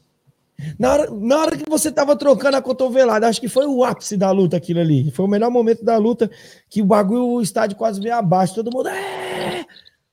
Na 0.79 0.93
hora, 0.93 1.11
na 1.11 1.39
hora 1.39 1.57
que 1.57 1.69
você 1.69 1.91
tava 1.91 2.17
trocando 2.17 2.57
a 2.57 2.63
cotovelada, 2.63 3.27
acho 3.27 3.41
que 3.41 3.49
foi 3.49 3.67
o 3.67 3.83
ápice 3.85 4.17
da 4.17 4.31
luta 4.31 4.57
aquilo 4.57 4.81
ali. 4.81 5.11
Foi 5.11 5.25
o 5.25 5.29
melhor 5.29 5.51
momento 5.51 5.85
da 5.85 5.97
luta, 5.97 6.31
que 6.69 6.83
o 6.83 6.87
bagulho, 6.87 7.27
o 7.27 7.43
estádio 7.43 7.77
quase 7.77 8.01
veio 8.01 8.15
abaixo, 8.15 8.55
todo 8.55 8.71
mundo. 8.73 8.89
"É!" 8.89 9.65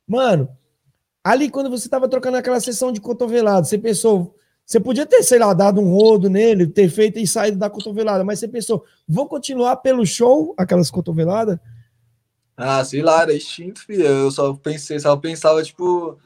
Mano, 0.07 0.49
ali 1.27 1.49
quando 1.49 1.69
você 1.69 1.89
tava 1.89 2.07
trocando 2.07 2.37
aquela 2.37 2.59
sessão 2.59 2.91
de 2.91 3.01
cotovelada, 3.01 3.65
você 3.65 3.77
pensou. 3.77 4.35
Você 4.65 4.79
podia 4.79 5.05
ter, 5.05 5.23
sei 5.23 5.39
lá, 5.39 5.53
dado 5.53 5.79
um 5.79 5.93
rodo 5.93 6.29
nele, 6.29 6.67
ter 6.67 6.89
feito 6.89 7.19
e 7.19 7.25
saído 7.27 7.57
da 7.57 7.69
cotovelada, 7.69 8.23
mas 8.23 8.39
você 8.39 8.47
pensou, 8.49 8.83
vou 9.07 9.25
continuar 9.27 9.77
pelo 9.77 10.05
show, 10.05 10.53
aquelas 10.57 10.91
cotoveladas? 10.91 11.57
Ah, 12.55 12.83
sei 12.83 13.01
lá, 13.01 13.21
era 13.21 13.35
instinto, 13.35 13.81
filho. 13.85 14.05
Eu 14.05 14.31
só 14.31 14.53
pensei, 14.53 14.99
só 14.99 15.15
pensava, 15.15 15.61
tipo, 15.63 16.17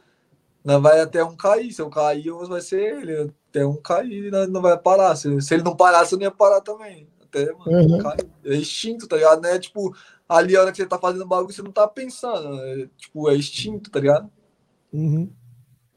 não 0.63 0.81
vai 0.81 1.01
até 1.01 1.23
um 1.23 1.35
cair. 1.35 1.71
Se 1.71 1.81
eu 1.81 1.89
cair, 1.89 2.31
vai 2.47 2.61
ser 2.61 2.79
ele. 2.97 3.31
Até 3.49 3.65
um 3.65 3.75
cair, 3.75 4.31
não, 4.31 4.47
não 4.47 4.61
vai 4.61 4.77
parar. 4.77 5.15
Se, 5.15 5.41
se 5.41 5.53
ele 5.53 5.63
não 5.63 5.75
parasse, 5.75 6.13
eu 6.13 6.17
não 6.17 6.23
ia 6.25 6.31
parar 6.31 6.61
também. 6.61 7.07
Até, 7.21 7.51
mano, 7.53 7.71
Uhum. 7.71 7.97
cair. 7.99 8.27
É 8.45 8.55
instinto, 8.55 9.07
tá 9.07 9.17
ligado? 9.17 9.41
Não 9.41 9.49
é 9.49 9.59
tipo, 9.59 9.95
ali 10.27 10.55
a 10.55 10.61
hora 10.61 10.71
que 10.71 10.77
você 10.77 10.85
tá 10.85 10.97
fazendo 10.97 11.27
bagulho, 11.27 11.53
você 11.53 11.61
não 11.61 11.71
tá 11.71 11.87
pensando. 11.87 12.59
É, 12.63 12.87
tipo, 12.97 13.29
é 13.29 13.35
instinto, 13.35 13.91
tá 13.91 13.99
ligado? 13.99 14.31
Uhum. 14.91 15.31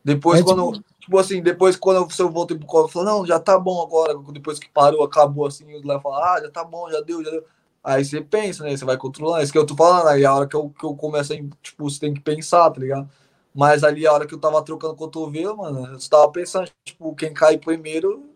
Depois, 0.04 0.40
É 0.40 0.42
quando. 0.42 0.82
Tipo... 1.00 1.18
assim, 1.18 1.42
depois 1.42 1.76
quando 1.76 2.06
eu, 2.18 2.30
voltei 2.30 2.56
pro 2.56 2.66
colo, 2.66 2.88
falei, 2.88 3.08
não, 3.08 3.26
já 3.26 3.40
tá 3.40 3.58
bom 3.58 3.82
agora. 3.82 4.14
Depois 4.32 4.58
que 4.58 4.68
parou, 4.68 5.02
acabou 5.02 5.46
assim, 5.46 5.74
os 5.74 5.82
Léo 5.84 6.00
falam, 6.00 6.22
ah, 6.22 6.40
já 6.40 6.50
tá 6.50 6.62
bom, 6.62 6.90
já 6.90 7.00
deu, 7.00 7.24
já 7.24 7.30
deu. 7.30 7.44
Aí 7.82 8.04
você 8.04 8.20
pensa, 8.20 8.64
né? 8.64 8.76
Você 8.76 8.84
vai 8.84 8.96
controlando. 8.96 9.42
Isso 9.42 9.52
que 9.52 9.58
eu 9.58 9.66
tô 9.66 9.74
falando, 9.76 10.08
aí 10.08 10.24
a 10.24 10.34
hora 10.34 10.46
que 10.46 10.56
eu, 10.56 10.70
que 10.70 10.84
eu 10.84 10.94
começo 10.94 11.32
a, 11.32 11.36
tipo, 11.62 11.88
você 11.88 12.00
tem 12.00 12.14
que 12.14 12.20
pensar, 12.20 12.70
tá 12.70 12.80
ligado? 12.80 13.08
Mas 13.54 13.84
ali 13.84 14.06
a 14.06 14.12
hora 14.12 14.26
que 14.26 14.34
eu 14.34 14.40
tava 14.40 14.62
trocando 14.64 14.96
cotovelo, 14.96 15.56
mano, 15.58 15.86
eu 15.86 16.08
tava 16.08 16.30
pensando, 16.32 16.70
tipo, 16.84 17.14
quem 17.14 17.32
cai 17.32 17.58
primeiro 17.58 18.30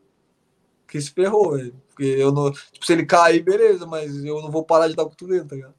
que 0.86 1.00
se 1.00 1.10
ferrou, 1.10 1.52
velho. 1.52 1.74
Porque 1.88 2.04
eu 2.04 2.32
não. 2.32 2.50
Tipo, 2.52 2.86
se 2.86 2.92
ele 2.92 3.06
cair, 3.06 3.42
beleza, 3.42 3.86
mas 3.86 4.24
eu 4.24 4.40
não 4.42 4.50
vou 4.50 4.64
parar 4.64 4.88
de 4.88 4.96
dar 4.96 5.04
cotovelo, 5.04 5.46
tá 5.46 5.56
ligado? 5.56 5.74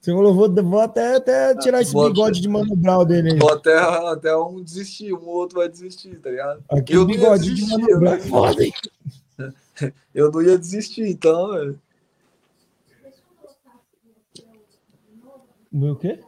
Você 0.00 0.12
falou, 0.12 0.32
vou, 0.34 0.54
vou 0.64 0.80
até, 0.80 1.16
até 1.16 1.56
tirar 1.56 1.82
esse 1.82 1.92
Vou 1.92 2.08
bigode 2.08 2.40
de 2.40 2.48
Mano 2.48 2.76
Brown 2.76 3.04
dele 3.04 3.32
aí. 3.32 3.38
Ou 3.42 3.52
até, 3.52 3.76
até 3.76 4.36
um 4.36 4.62
desistir, 4.62 5.12
um 5.12 5.26
outro 5.26 5.58
vai 5.58 5.68
desistir, 5.68 6.20
tá 6.20 6.30
ligado? 6.30 6.64
Aquele 6.68 6.98
eu 6.98 7.04
não 7.04 7.10
ia 7.10 7.16
bigodinho 7.18 7.54
de 7.54 7.66
Mano 7.68 7.90
eu 7.90 7.98
Brown. 7.98 8.12
é 8.12 8.20
Foda, 8.20 8.64
hein? 8.64 8.72
Eu 10.12 10.32
não 10.32 10.42
ia 10.42 10.58
desistir, 10.58 11.06
então, 11.06 11.52
velho. 11.52 11.80
Meu 15.70 15.94
quê? 15.94 16.20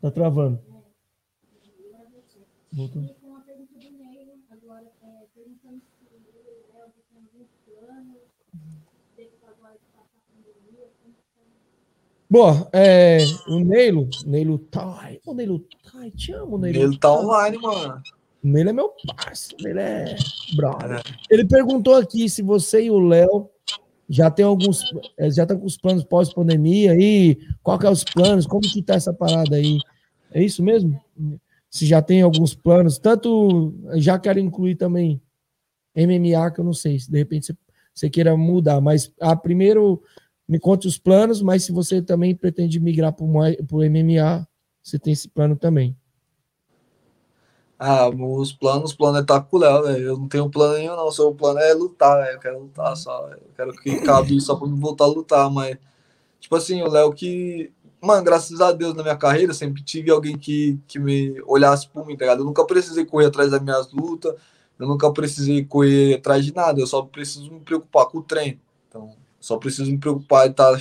Tá 0.00 0.10
travando. 0.10 0.58
Voltou. 2.72 3.02
E 3.02 3.08
com 3.20 3.26
uma 3.26 3.40
pergunta 3.42 3.74
do 3.78 3.90
Neilo, 3.98 4.38
agora, 4.48 4.86
é, 5.02 5.26
perguntando 5.34 5.82
se 5.82 6.04
o 6.06 6.72
Léo 6.72 6.88
tem 7.10 7.18
algum 7.18 7.44
plano, 7.66 8.16
depois 9.16 9.42
agora 9.42 9.74
que 9.74 9.84
passar 9.92 10.16
a 10.16 10.32
pandemia, 10.32 10.88
como 11.02 11.14
que 11.14 11.22
tá? 11.34 11.42
Bom, 12.30 12.70
é, 12.72 13.18
o 13.48 13.58
Neilo, 13.58 14.08
Neilo 14.24 14.56
Tai, 14.56 15.18
o 15.26 15.34
Neilo 15.34 15.66
Tai, 15.82 16.12
te 16.12 16.32
amo, 16.32 16.58
Neilo. 16.58 16.78
Ele 16.78 16.96
tá 16.96 17.12
online, 17.12 17.58
mano. 17.58 18.00
O 18.44 18.46
Neilo 18.46 18.70
é 18.70 18.72
meu 18.72 18.92
parceiro, 19.16 19.68
ele 19.68 19.80
é 19.80 20.16
brother. 20.54 21.02
Ele 21.28 21.44
perguntou 21.44 21.96
aqui 21.96 22.28
se 22.28 22.40
você 22.40 22.84
e 22.84 22.90
o 22.90 23.00
Léo 23.00 23.50
já 24.08 24.30
tem 24.30 24.44
alguns, 24.44 24.84
eh, 25.18 25.28
já 25.32 25.42
estão 25.42 25.58
com 25.58 25.66
os 25.66 25.76
planos 25.76 26.04
pós-pandemia 26.04 26.92
aí, 26.92 27.36
qual 27.64 27.76
que 27.76 27.86
é 27.86 27.90
os 27.90 28.04
planos, 28.04 28.46
como 28.46 28.62
que 28.62 28.80
tá 28.80 28.94
essa 28.94 29.12
parada 29.12 29.56
aí? 29.56 29.78
É 30.30 30.40
isso 30.40 30.62
mesmo? 30.62 31.00
Se 31.68 31.84
já 31.84 32.00
tem 32.00 32.22
alguns 32.22 32.54
planos, 32.54 32.96
tanto 32.96 33.74
já 33.94 34.20
quero 34.20 34.38
incluir 34.38 34.76
também 34.76 35.20
MMA, 35.96 36.48
que 36.52 36.60
eu 36.60 36.64
não 36.64 36.72
sei, 36.72 36.96
se 37.00 37.10
de 37.10 37.18
repente 37.18 37.46
você, 37.46 37.56
você 37.92 38.08
queira 38.08 38.36
mudar, 38.36 38.80
mas 38.80 39.12
a 39.20 39.34
primeiro 39.34 40.00
me 40.50 40.58
conte 40.58 40.88
os 40.88 40.98
planos, 40.98 41.40
mas 41.40 41.62
se 41.62 41.70
você 41.70 42.02
também 42.02 42.34
pretende 42.34 42.80
migrar 42.80 43.12
para 43.12 43.24
o 43.24 43.28
MMA, 43.28 44.44
você 44.82 44.98
tem 44.98 45.12
esse 45.12 45.28
plano 45.28 45.54
também. 45.54 45.96
Ah, 47.78 48.08
os 48.08 48.52
planos, 48.52 48.90
os 48.90 48.96
planos 48.96 49.20
é 49.20 49.22
estar 49.22 49.42
com 49.42 49.56
o 49.56 49.60
Léo, 49.60 49.84
velho. 49.84 50.04
Eu 50.08 50.18
não 50.18 50.26
tenho 50.26 50.50
plano 50.50 50.74
nenhum, 50.74 50.96
não. 50.96 51.08
Seu 51.12 51.32
plano 51.32 51.60
é 51.60 51.72
lutar, 51.72 52.24
velho. 52.24 52.34
Eu 52.34 52.40
quero 52.40 52.58
lutar 52.62 52.96
só. 52.96 53.28
Eu 53.28 53.38
quero 53.56 53.72
que 53.74 54.00
cabe 54.00 54.40
só 54.40 54.56
pra 54.56 54.66
me 54.66 54.78
voltar 54.78 55.04
a 55.04 55.06
lutar, 55.06 55.48
mas. 55.48 55.78
Tipo 56.40 56.56
assim, 56.56 56.82
o 56.82 56.90
Léo 56.90 57.12
que. 57.12 57.72
Mano, 58.02 58.24
graças 58.24 58.60
a 58.60 58.72
Deus 58.72 58.94
na 58.94 59.04
minha 59.04 59.16
carreira, 59.16 59.54
sempre 59.54 59.84
tive 59.84 60.10
alguém 60.10 60.36
que, 60.36 60.80
que 60.88 60.98
me 60.98 61.40
olhasse 61.46 61.88
por 61.88 62.04
mim, 62.04 62.16
tá 62.16 62.24
ligado? 62.24 62.40
Eu 62.40 62.46
nunca 62.46 62.64
precisei 62.64 63.04
correr 63.04 63.26
atrás 63.26 63.52
das 63.52 63.62
minhas 63.62 63.92
lutas, 63.92 64.34
eu 64.78 64.88
nunca 64.88 65.12
precisei 65.12 65.64
correr 65.64 66.14
atrás 66.14 66.44
de 66.44 66.52
nada, 66.52 66.80
eu 66.80 66.86
só 66.88 67.02
preciso 67.02 67.52
me 67.52 67.60
preocupar 67.60 68.06
com 68.06 68.18
o 68.18 68.22
treino. 68.22 68.58
Só 69.40 69.56
preciso 69.56 69.90
me 69.90 69.98
preocupar 69.98 70.46
em 70.46 70.50
estar 70.50 70.76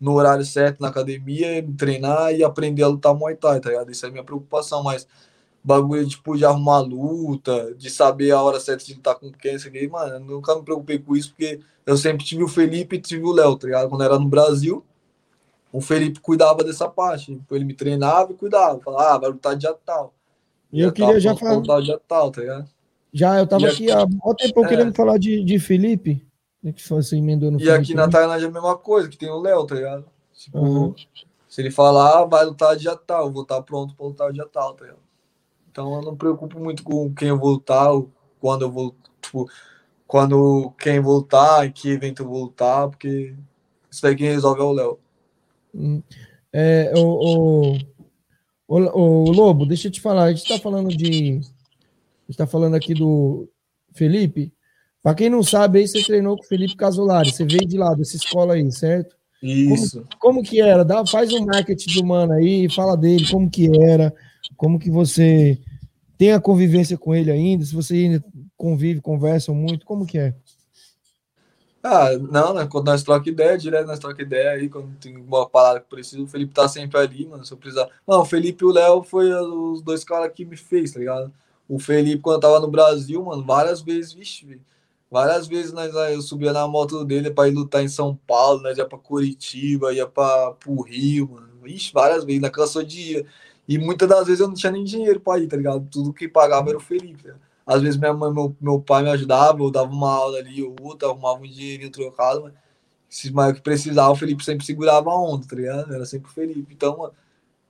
no 0.00 0.14
horário 0.14 0.44
certo 0.44 0.80
na 0.80 0.88
academia, 0.88 1.64
treinar 1.76 2.32
e 2.32 2.44
aprender 2.44 2.82
a 2.82 2.88
lutar 2.88 3.14
Muay 3.14 3.36
Thai, 3.36 3.60
tá 3.60 3.70
ligado? 3.70 3.90
Isso 3.90 4.06
é 4.06 4.08
a 4.08 4.12
minha 4.12 4.24
preocupação, 4.24 4.82
mas 4.82 5.06
bagulho 5.62 6.08
tipo, 6.08 6.36
de 6.36 6.44
arrumar 6.44 6.80
luta, 6.80 7.74
de 7.74 7.90
saber 7.90 8.30
a 8.30 8.40
hora 8.40 8.60
certa 8.60 8.84
de 8.84 8.94
lutar 8.94 9.16
com 9.16 9.30
quem, 9.32 9.56
isso 9.56 9.68
aqui, 9.68 9.86
mano, 9.88 10.14
eu 10.14 10.20
nunca 10.20 10.54
me 10.54 10.62
preocupei 10.62 10.98
com 10.98 11.16
isso, 11.16 11.30
porque 11.30 11.60
eu 11.84 11.96
sempre 11.96 12.24
tive 12.24 12.42
o 12.44 12.48
Felipe 12.48 12.96
e 12.96 13.00
tive 13.00 13.24
o 13.24 13.32
Léo, 13.32 13.56
tá 13.56 13.66
ligado? 13.66 13.88
Quando 13.88 14.04
era 14.04 14.18
no 14.18 14.28
Brasil, 14.28 14.84
o 15.72 15.80
Felipe 15.80 16.20
cuidava 16.20 16.64
dessa 16.64 16.88
parte, 16.88 17.38
ele 17.50 17.64
me 17.64 17.74
treinava 17.74 18.32
e 18.32 18.34
cuidava, 18.36 18.80
falava, 18.80 19.14
ah, 19.14 19.18
vai 19.18 19.30
lutar 19.30 19.56
dia 19.56 19.74
tal. 19.84 20.14
E 20.72 20.80
eu 20.80 20.92
queria 20.92 21.12
tal, 21.12 21.20
já 21.20 21.36
falar. 21.36 21.54
lutar 21.56 21.82
dia 21.82 22.00
tal, 22.06 22.30
tá 22.30 22.40
ligado? 22.40 22.68
Já, 23.12 23.38
eu 23.38 23.46
tava 23.46 23.66
E 23.66 23.66
aqui 23.66 23.90
há 23.90 24.04
um 24.04 24.34
tempo 24.34 24.64
É. 24.64 24.68
querendo 24.68 24.94
falar 24.94 25.18
de, 25.18 25.42
de 25.42 25.58
Felipe. 25.58 26.22
Né, 26.68 26.72
Que 26.72 26.88
você 26.88 27.16
emendou 27.16 27.50
no 27.50 27.60
E 27.60 27.70
aqui 27.70 27.94
na? 27.94 28.08
Tailândia 28.08 28.46
é 28.46 28.48
a 28.48 28.52
mesma 28.52 28.76
coisa, 28.76 29.08
que 29.08 29.16
tem 29.16 29.30
o 29.30 29.40
Léo, 29.40 29.66
tá 29.66 29.74
ligado? 29.74 30.04
Tipo, 30.32 30.58
Uhum. 30.58 30.94
se 31.48 31.60
ele 31.60 31.70
falar, 31.70 32.20
ah, 32.20 32.24
vai 32.24 32.44
lutar 32.44 32.76
dia 32.76 32.96
tal, 32.96 33.26
eu 33.26 33.32
vou 33.32 33.42
estar 33.42 33.60
pronto 33.62 33.94
pra 33.94 34.06
lutar 34.06 34.32
dia 34.32 34.46
tal, 34.46 34.74
tá 34.74 34.84
ligado? 34.84 35.00
Então 35.70 35.94
eu 35.94 36.02
não 36.02 36.12
me 36.12 36.18
preocupo 36.18 36.58
muito 36.58 36.82
com 36.82 37.12
quem 37.14 37.28
eu 37.28 37.38
vou 37.38 37.50
lutar, 37.50 37.92
ou 37.92 38.10
quando 38.40 38.62
eu 38.62 38.70
vou, 38.70 38.94
tipo, 39.20 39.48
quando 40.06 40.72
quem 40.78 41.00
voltar, 41.00 41.66
em 41.66 41.72
que 41.72 41.90
evento 41.90 42.22
eu 42.22 42.28
vou 42.28 42.44
lutar, 42.44 42.88
porque 42.88 43.34
isso 43.90 44.02
daí 44.02 44.16
quem 44.16 44.28
resolve 44.28 44.60
é 44.60 44.64
o 44.64 44.72
Léo. 44.72 44.98
Hum. 45.74 46.02
É, 46.52 46.92
o, 46.96 47.00
o, 47.00 47.78
o, 48.66 48.78
o 48.78 49.30
Lobo, 49.30 49.66
deixa 49.66 49.88
eu 49.88 49.92
te 49.92 50.00
falar, 50.00 50.24
a 50.24 50.32
gente 50.32 50.48
tá 50.48 50.58
falando 50.58 50.88
de. 50.88 51.40
A 51.40 52.30
gente 52.30 52.36
tá 52.38 52.46
falando 52.46 52.74
aqui 52.74 52.94
do 52.94 53.48
Felipe. 53.92 54.52
Pra 55.02 55.14
quem 55.14 55.30
não 55.30 55.42
sabe, 55.42 55.78
aí 55.78 55.88
você 55.88 56.02
treinou 56.02 56.36
com 56.36 56.42
o 56.42 56.46
Felipe 56.46 56.76
Casolari. 56.76 57.30
Você 57.30 57.44
veio 57.44 57.66
de 57.66 57.78
lá, 57.78 57.94
dessa 57.94 58.16
escola 58.16 58.54
aí, 58.54 58.70
certo? 58.72 59.16
Isso. 59.42 60.04
Como 60.18 60.42
que 60.42 60.60
era? 60.60 60.84
Dá, 60.84 61.06
faz 61.06 61.32
um 61.32 61.46
marketing 61.46 61.94
do 61.94 62.04
mano 62.04 62.32
aí, 62.32 62.68
fala 62.68 62.96
dele, 62.96 63.24
como 63.30 63.48
que 63.48 63.70
era, 63.80 64.12
como 64.56 64.78
que 64.78 64.90
você 64.90 65.58
tem 66.16 66.32
a 66.32 66.40
convivência 66.40 66.98
com 66.98 67.14
ele 67.14 67.30
ainda, 67.30 67.64
se 67.64 67.74
você 67.74 67.94
ainda 67.94 68.24
convive, 68.56 69.00
conversam 69.00 69.54
muito, 69.54 69.86
como 69.86 70.04
que 70.04 70.18
é? 70.18 70.34
Ah, 71.80 72.10
não, 72.18 72.52
né? 72.52 72.66
Quando 72.66 72.86
nós 72.86 73.04
troca 73.04 73.30
ideia, 73.30 73.56
direto 73.56 73.86
nós 73.86 74.00
troca 74.00 74.20
ideia 74.20 74.50
aí, 74.50 74.68
quando 74.68 74.96
tem 74.96 75.16
uma 75.16 75.48
parada 75.48 75.78
que 75.78 75.88
precisa, 75.88 76.20
o 76.20 76.26
Felipe 76.26 76.52
tá 76.52 76.66
sempre 76.66 76.98
ali, 76.98 77.24
mano, 77.24 77.44
se 77.44 77.52
eu 77.52 77.56
precisar. 77.56 77.88
Não, 78.06 78.22
o 78.22 78.24
Felipe 78.24 78.64
e 78.64 78.66
o 78.66 78.72
Léo 78.72 79.04
foi 79.04 79.32
os 79.32 79.80
dois 79.80 80.02
caras 80.02 80.32
que 80.34 80.44
me 80.44 80.56
fez, 80.56 80.92
tá 80.92 80.98
ligado? 80.98 81.32
O 81.68 81.78
Felipe, 81.78 82.20
quando 82.20 82.36
eu 82.36 82.40
tava 82.40 82.58
no 82.58 82.68
Brasil, 82.68 83.24
mano, 83.24 83.44
várias 83.44 83.80
vezes, 83.80 84.12
vixe, 84.12 84.44
velho, 84.44 84.60
várias 85.10 85.46
vezes 85.46 85.72
nós, 85.72 85.94
eu 86.12 86.20
subia 86.22 86.52
na 86.52 86.66
moto 86.68 87.04
dele 87.04 87.30
pra 87.30 87.48
ir 87.48 87.52
lutar 87.52 87.82
em 87.82 87.88
São 87.88 88.14
Paulo, 88.26 88.62
nós 88.62 88.76
ia 88.78 88.86
pra 88.86 88.98
Curitiba, 88.98 89.92
ia 89.92 90.06
pra, 90.06 90.52
pro 90.52 90.82
Rio, 90.82 91.30
mano, 91.30 91.48
vixe, 91.62 91.92
várias 91.92 92.24
vezes, 92.24 92.40
na 92.40 92.50
cansou 92.50 92.82
de 92.82 93.00
ir. 93.18 93.26
E 93.66 93.78
muitas 93.78 94.08
das 94.08 94.26
vezes 94.26 94.40
eu 94.40 94.48
não 94.48 94.54
tinha 94.54 94.72
nem 94.72 94.84
dinheiro 94.84 95.20
pra 95.20 95.38
ir, 95.38 95.46
tá 95.46 95.56
ligado? 95.56 95.86
Tudo 95.90 96.12
que 96.12 96.26
pagava 96.28 96.70
era 96.70 96.78
o 96.78 96.80
Felipe, 96.80 97.22
ligado? 97.22 97.40
Às 97.66 97.82
vezes 97.82 97.98
minha 97.98 98.14
mãe, 98.14 98.32
meu, 98.32 98.56
meu 98.58 98.80
pai 98.80 99.02
me 99.02 99.10
ajudava, 99.10 99.62
eu 99.62 99.70
dava 99.70 99.92
uma 99.92 100.10
aula 100.10 100.38
ali 100.38 100.62
ou 100.62 100.74
outra, 100.80 101.08
arrumava 101.08 101.40
um 101.40 101.42
dinheirinho 101.42 101.90
trocado, 101.90 102.42
mas 102.44 102.54
se 103.10 103.30
mais 103.30 103.52
que 103.54 103.60
precisava, 103.60 104.10
o 104.10 104.16
Felipe 104.16 104.42
sempre 104.44 104.64
segurava 104.64 105.10
a 105.10 105.20
onda, 105.20 105.46
tá 105.46 105.54
ligado? 105.54 105.94
Era 105.94 106.06
sempre 106.06 106.30
o 106.30 106.32
Felipe. 106.32 106.72
Então, 106.74 106.96
mano, 106.96 107.12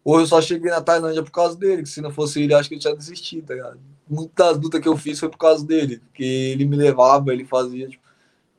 hoje 0.05 0.25
eu 0.25 0.27
só 0.29 0.41
cheguei 0.41 0.71
na 0.71 0.81
Tailândia 0.81 1.23
por 1.23 1.33
causa 1.33 1.57
dele, 1.57 1.83
que 1.83 1.89
se 1.89 2.01
não 2.01 2.13
fosse 2.13 2.41
ele, 2.41 2.55
acho 2.55 2.69
que 2.69 2.77
eu 2.77 2.79
tinha 2.79 2.95
desistido, 2.95 3.47
tá 3.47 3.55
ligado? 3.55 3.81
Muitas 4.09 4.57
lutas 4.59 4.81
que 4.81 4.89
eu 4.89 4.97
fiz 4.97 5.19
foi 5.21 5.29
por 5.29 5.39
causa 5.39 5.65
dele, 5.67 5.99
porque 5.99 6.25
ele 6.25 6.65
me 6.65 6.77
levava, 6.77 7.33
ele 7.33 7.45
fazia, 7.45 7.89
tipo, 7.89 8.03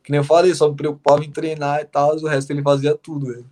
que 0.04 0.12
nem 0.12 0.20
eu 0.20 0.24
falei, 0.24 0.54
só 0.54 0.70
me 0.70 0.76
preocupava 0.76 1.24
em 1.24 1.32
treinar 1.32 1.82
e 1.82 1.86
tal, 1.86 2.16
o 2.16 2.28
resto 2.28 2.52
ele 2.52 2.62
fazia 2.62 2.96
tudo, 2.96 3.28
velho. 3.28 3.46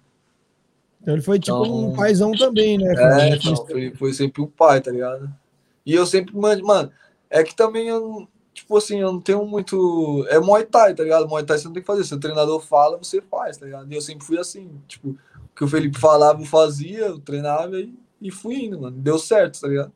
Então 1.02 1.14
ele 1.14 1.24
foi 1.24 1.40
tipo 1.40 1.64
Então- 1.66 1.90
um 1.90 1.94
paizão 1.96 2.32
também, 2.32 2.78
né? 2.78 2.94
É, 2.98 3.36
então, 3.36 3.56
foi, 3.66 3.94
foi 3.96 4.14
sempre 4.14 4.42
o 4.42 4.48
pai, 4.48 4.82
tá 4.82 4.92
ligado? 4.92 5.34
E 5.86 5.94
eu 5.94 6.06
sempre, 6.06 6.36
mano, 6.36 6.66
mano, 6.66 6.92
é 7.30 7.44
que 7.44 7.56
também 7.56 7.88
eu, 7.88 8.28
tipo 8.54 8.76
assim, 8.76 9.00
eu 9.00 9.12
não 9.14 9.22
tenho 9.22 9.46
muito. 9.46 10.26
É 10.30 10.40
Muay 10.40 10.66
Thai, 10.66 10.94
tá 10.94 11.04
ligado? 11.04 11.28
Muay 11.28 11.46
Thai 11.46 11.58
você 11.58 11.66
não 11.66 11.74
tem 11.74 11.82
que 11.82 11.88
fazer. 11.88 12.04
Se 12.04 12.14
o 12.14 12.20
treinador 12.20 12.60
fala, 12.60 12.98
você 12.98 13.22
faz, 13.22 13.58
tá 13.58 13.66
ligado? 13.66 13.92
E 13.92 13.96
eu 13.96 14.02
sempre 14.02 14.26
fui 14.26 14.38
assim, 14.38 14.70
tipo, 14.88 15.10
o 15.12 15.18
que 15.56 15.64
o 15.64 15.68
Felipe 15.68 15.98
falava, 15.98 16.42
eu 16.42 16.46
fazia, 16.46 17.06
eu 17.06 17.20
treinava 17.20 17.80
e, 17.80 17.94
e 18.22 18.30
fui 18.32 18.66
indo, 18.66 18.82
mano. 18.82 18.98
Deu 18.98 19.18
certo, 19.18 19.62
tá 19.62 19.68
ligado? 19.68 19.92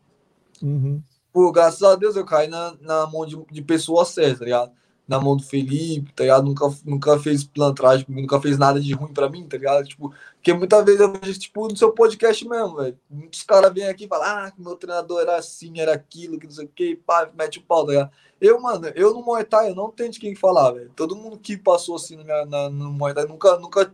Uhum. 0.62 1.02
Pô, 1.32 1.52
graças 1.52 1.82
a 1.84 1.96
Deus 1.96 2.16
eu 2.16 2.26
caí 2.26 2.48
na, 2.48 2.76
na 2.82 3.08
mão 3.08 3.26
de, 3.26 3.38
de 3.52 3.62
pessoas 3.62 4.10
certas, 4.10 4.40
tá 4.40 4.46
ligado? 4.46 4.72
Na 5.08 5.20
mão 5.20 5.36
do 5.36 5.44
Felipe, 5.44 6.12
tá 6.14 6.24
ligado? 6.24 6.46
Nunca, 6.46 6.66
nunca 6.86 7.20
fez 7.20 7.44
pilantragem 7.44 8.06
comigo, 8.06 8.22
nunca 8.24 8.40
fez 8.42 8.58
nada 8.58 8.80
de 8.80 8.94
ruim 8.94 9.14
pra 9.14 9.30
mim, 9.30 9.48
tá 9.48 9.58
ligado? 9.58 9.86
Tipo, 9.88 10.14
porque 10.36 10.54
muitas 10.54 10.84
vezes 10.86 11.02
eu 11.02 11.12
vejo, 11.14 11.40
tipo, 11.40 11.68
no 11.68 11.76
seu 11.78 11.92
podcast 11.94 12.48
mesmo, 12.48 12.76
velho. 12.78 12.98
Muitos 13.10 13.44
caras 13.44 13.74
vêm 13.74 13.86
aqui 13.88 14.06
e 14.06 14.08
falam, 14.08 14.26
ah, 14.28 14.54
meu 14.58 14.76
treinador 14.76 15.22
era 15.22 15.38
assim, 15.38 15.80
era 15.80 15.94
aquilo, 15.94 16.38
que 16.40 16.46
não 16.46 16.54
sei 16.54 16.66
o 16.66 16.70
que, 16.70 16.96
pá, 16.96 17.30
mete 17.38 17.60
o 17.60 17.64
pau, 17.64 17.86
tá 17.86 17.92
ligado? 17.92 18.12
Eu, 18.40 18.60
mano, 18.62 18.88
eu 18.96 19.14
no 19.14 19.22
Muay 19.24 19.44
Thai, 19.46 19.70
eu 19.72 19.76
não 19.76 19.92
tenho 19.92 20.12
de 20.12 20.20
quem 20.20 20.36
falar, 20.36 20.72
velho. 20.72 20.92
Todo 20.96 21.16
mundo 21.16 21.38
que 21.38 21.58
passou 21.58 21.96
assim 21.96 22.16
na, 22.18 22.46
na- 22.46 22.70
no 22.70 22.92
Muay 22.92 23.14
Thai 23.14 23.26
nunca, 23.26 23.58
nunca 23.58 23.94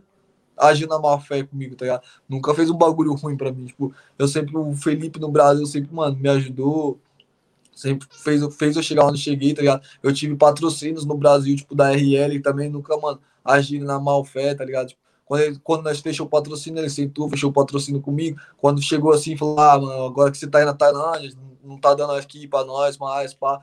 agiu 0.56 0.88
na 0.88 0.98
má 0.98 1.18
fé 1.20 1.42
comigo, 1.44 1.76
tá 1.76 1.84
ligado? 1.84 2.02
Nunca 2.28 2.54
fez 2.54 2.70
um 2.70 2.76
bagulho 2.76 3.14
ruim 3.14 3.36
pra 3.36 3.52
mim. 3.52 3.66
Tipo, 3.66 3.94
eu 4.18 4.26
sempre, 4.28 4.56
o 4.56 4.74
Felipe 4.76 5.20
no 5.20 5.30
Brasil, 5.30 5.64
sempre, 5.66 5.94
mano, 5.94 6.16
me 6.16 6.28
ajudou. 6.28 6.98
Sempre 7.78 8.08
fez, 8.10 8.56
fez 8.56 8.76
eu 8.76 8.82
chegar 8.82 9.06
onde 9.06 9.18
cheguei, 9.20 9.54
tá 9.54 9.60
ligado? 9.60 9.82
Eu 10.02 10.12
tive 10.12 10.34
patrocínios 10.36 11.04
no 11.04 11.16
Brasil, 11.16 11.54
tipo, 11.56 11.74
da 11.74 11.92
RL 11.92 12.40
também, 12.40 12.68
nunca, 12.68 12.96
mano, 12.96 13.20
agiram 13.44 13.86
na 13.86 14.00
má 14.00 14.12
fé, 14.24 14.54
tá 14.54 14.64
ligado? 14.64 14.88
Tipo, 14.88 15.00
quando, 15.24 15.40
ele- 15.42 15.60
quando 15.62 15.84
nós 15.84 16.00
fechou 16.00 16.26
o 16.26 16.28
patrocínio, 16.28 16.80
ele 16.80 16.90
sentou, 16.90 17.28
fechou 17.28 17.50
o 17.50 17.52
patrocínio 17.52 18.00
comigo. 18.00 18.38
Quando 18.56 18.82
chegou 18.82 19.12
assim, 19.12 19.36
falou: 19.36 19.60
Ah, 19.60 19.78
mano, 19.78 20.04
agora 20.06 20.30
que 20.30 20.38
você 20.38 20.46
tá 20.48 20.58
aí 20.58 20.64
na 20.64 20.74
Tailândia, 20.74 21.30
não 21.62 21.78
tá 21.78 21.94
dando 21.94 22.12
aqui 22.14 22.48
pra 22.48 22.64
nós 22.64 22.96
mais, 22.98 23.32
pá. 23.34 23.60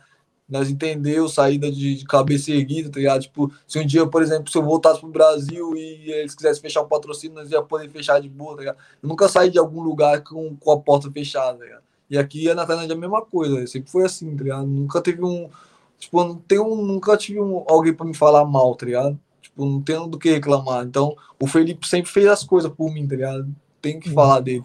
Nós 0.48 0.70
entendeu, 0.70 1.28
saída 1.28 1.72
de, 1.72 1.96
de 1.96 2.06
cabeça 2.06 2.52
erguida, 2.52 2.90
tá 2.92 3.00
ligado? 3.00 3.22
Tipo, 3.24 3.52
se 3.68 3.80
um 3.80 3.86
dia, 3.86 4.06
por 4.08 4.22
exemplo, 4.22 4.50
se 4.52 4.58
eu 4.58 4.62
voltasse 4.64 5.00
pro 5.00 5.10
Brasil 5.10 5.76
e 5.76 6.12
eles 6.12 6.36
quisessem 6.36 6.62
fechar 6.62 6.82
o 6.82 6.88
patrocínio, 6.88 7.36
nós 7.36 7.50
ia 7.50 7.64
poder 7.64 7.90
fechar 7.90 8.22
de 8.22 8.30
boa, 8.30 8.54
tá 8.54 8.60
ligado? 8.60 8.78
Eu 9.02 9.10
nunca 9.10 9.28
saí 9.28 9.50
de 9.50 9.58
algum 9.58 9.82
lugar 9.82 10.22
com, 10.24 10.56
com 10.56 10.72
a 10.72 10.80
porta 10.80 11.12
fechada, 11.12 11.58
tá 11.58 11.64
ligado? 11.66 11.84
E 12.10 12.18
aqui 12.18 12.54
na 12.54 12.66
Tailândia 12.66 12.94
é 12.94 12.98
a 12.98 13.00
mesma 13.00 13.22
coisa, 13.22 13.66
sempre 13.68 13.90
foi 13.90 14.04
assim, 14.06 14.36
tá 14.36 14.44
ligado? 14.44 14.68
Nunca 14.68 15.02
teve 15.02 15.24
um. 15.24 15.50
tipo, 15.98 16.24
não 16.24 16.36
tenho, 16.36 16.76
nunca 16.76 17.16
tive 17.18 17.40
um- 17.40 17.64
alguém 17.68 17.94
pra 17.94 18.06
me 18.06 18.14
falar 18.14 18.44
mal, 18.46 18.76
tá 18.76 18.86
ligado? 18.86 19.18
Tipo, 19.42 19.66
não 19.66 19.82
tenho 19.82 20.06
do 20.08 20.20
que 20.20 20.30
reclamar. 20.30 20.86
Então, 20.86 21.16
o 21.42 21.48
Felipe 21.48 21.88
sempre 21.88 22.12
fez 22.12 22.28
as 22.28 22.44
coisas 22.44 22.72
por 22.72 22.94
mim, 22.94 23.08
tá 23.08 23.16
ligado? 23.16 23.48
Tem 23.82 24.00
que 24.00 24.10
falar 24.12 24.40
dele. 24.42 24.64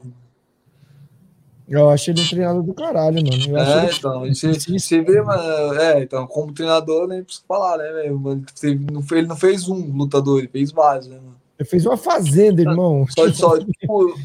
Eu 1.69 1.89
achei 1.89 2.12
ele 2.12 2.21
um 2.21 2.27
treinador 2.29 2.62
do 2.65 2.75
caralho, 2.75 3.23
mano. 3.23 3.45
Eu 3.49 3.57
É, 3.59 3.85
ele- 3.87 3.95
então, 3.97 4.21
você, 4.27 4.53
você 4.55 5.01
vê, 5.03 5.23
mano, 5.23 5.75
é, 5.81 6.03
então, 6.03 6.27
como 6.27 6.53
treinador, 6.53 7.07
nem 7.07 7.23
preciso 7.23 7.45
falar, 7.47 7.79
né, 7.79 7.93
velho? 7.93 8.19
Mano, 8.19 8.45
Ele 8.62 8.87
não 8.93 9.03
fez- 9.03 9.19
ele 9.21 9.29
não 9.29 9.37
fez 9.37 9.69
um 9.69 9.97
lutador, 9.97 10.39
ele 10.41 10.49
fez 10.49 10.73
vários, 10.73 11.07
né, 11.07 11.17
mano? 11.17 11.37
Ele 11.59 11.69
fez 11.69 11.87
uma 11.87 11.97
fazenda, 11.97 12.61
irmão. 12.61 13.07
Só, 13.09 13.33
só 13.33 13.59
tipo, 13.65 14.19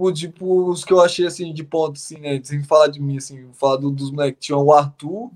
tipo, 0.00 0.12
tipo, 0.12 0.70
os 0.70 0.84
que 0.84 0.92
eu 0.92 1.00
achei, 1.00 1.26
assim, 1.26 1.52
de 1.52 1.62
ponto, 1.62 1.98
assim, 1.98 2.18
né, 2.18 2.40
sem 2.42 2.62
falar 2.64 2.88
de 2.88 3.00
mim, 3.00 3.18
assim, 3.18 3.48
falar 3.52 3.76
do- 3.76 3.90
dos 3.90 4.10
moleques, 4.10 4.46
tinha 4.46 4.56
o 4.56 4.72
Arthur, 4.72 5.30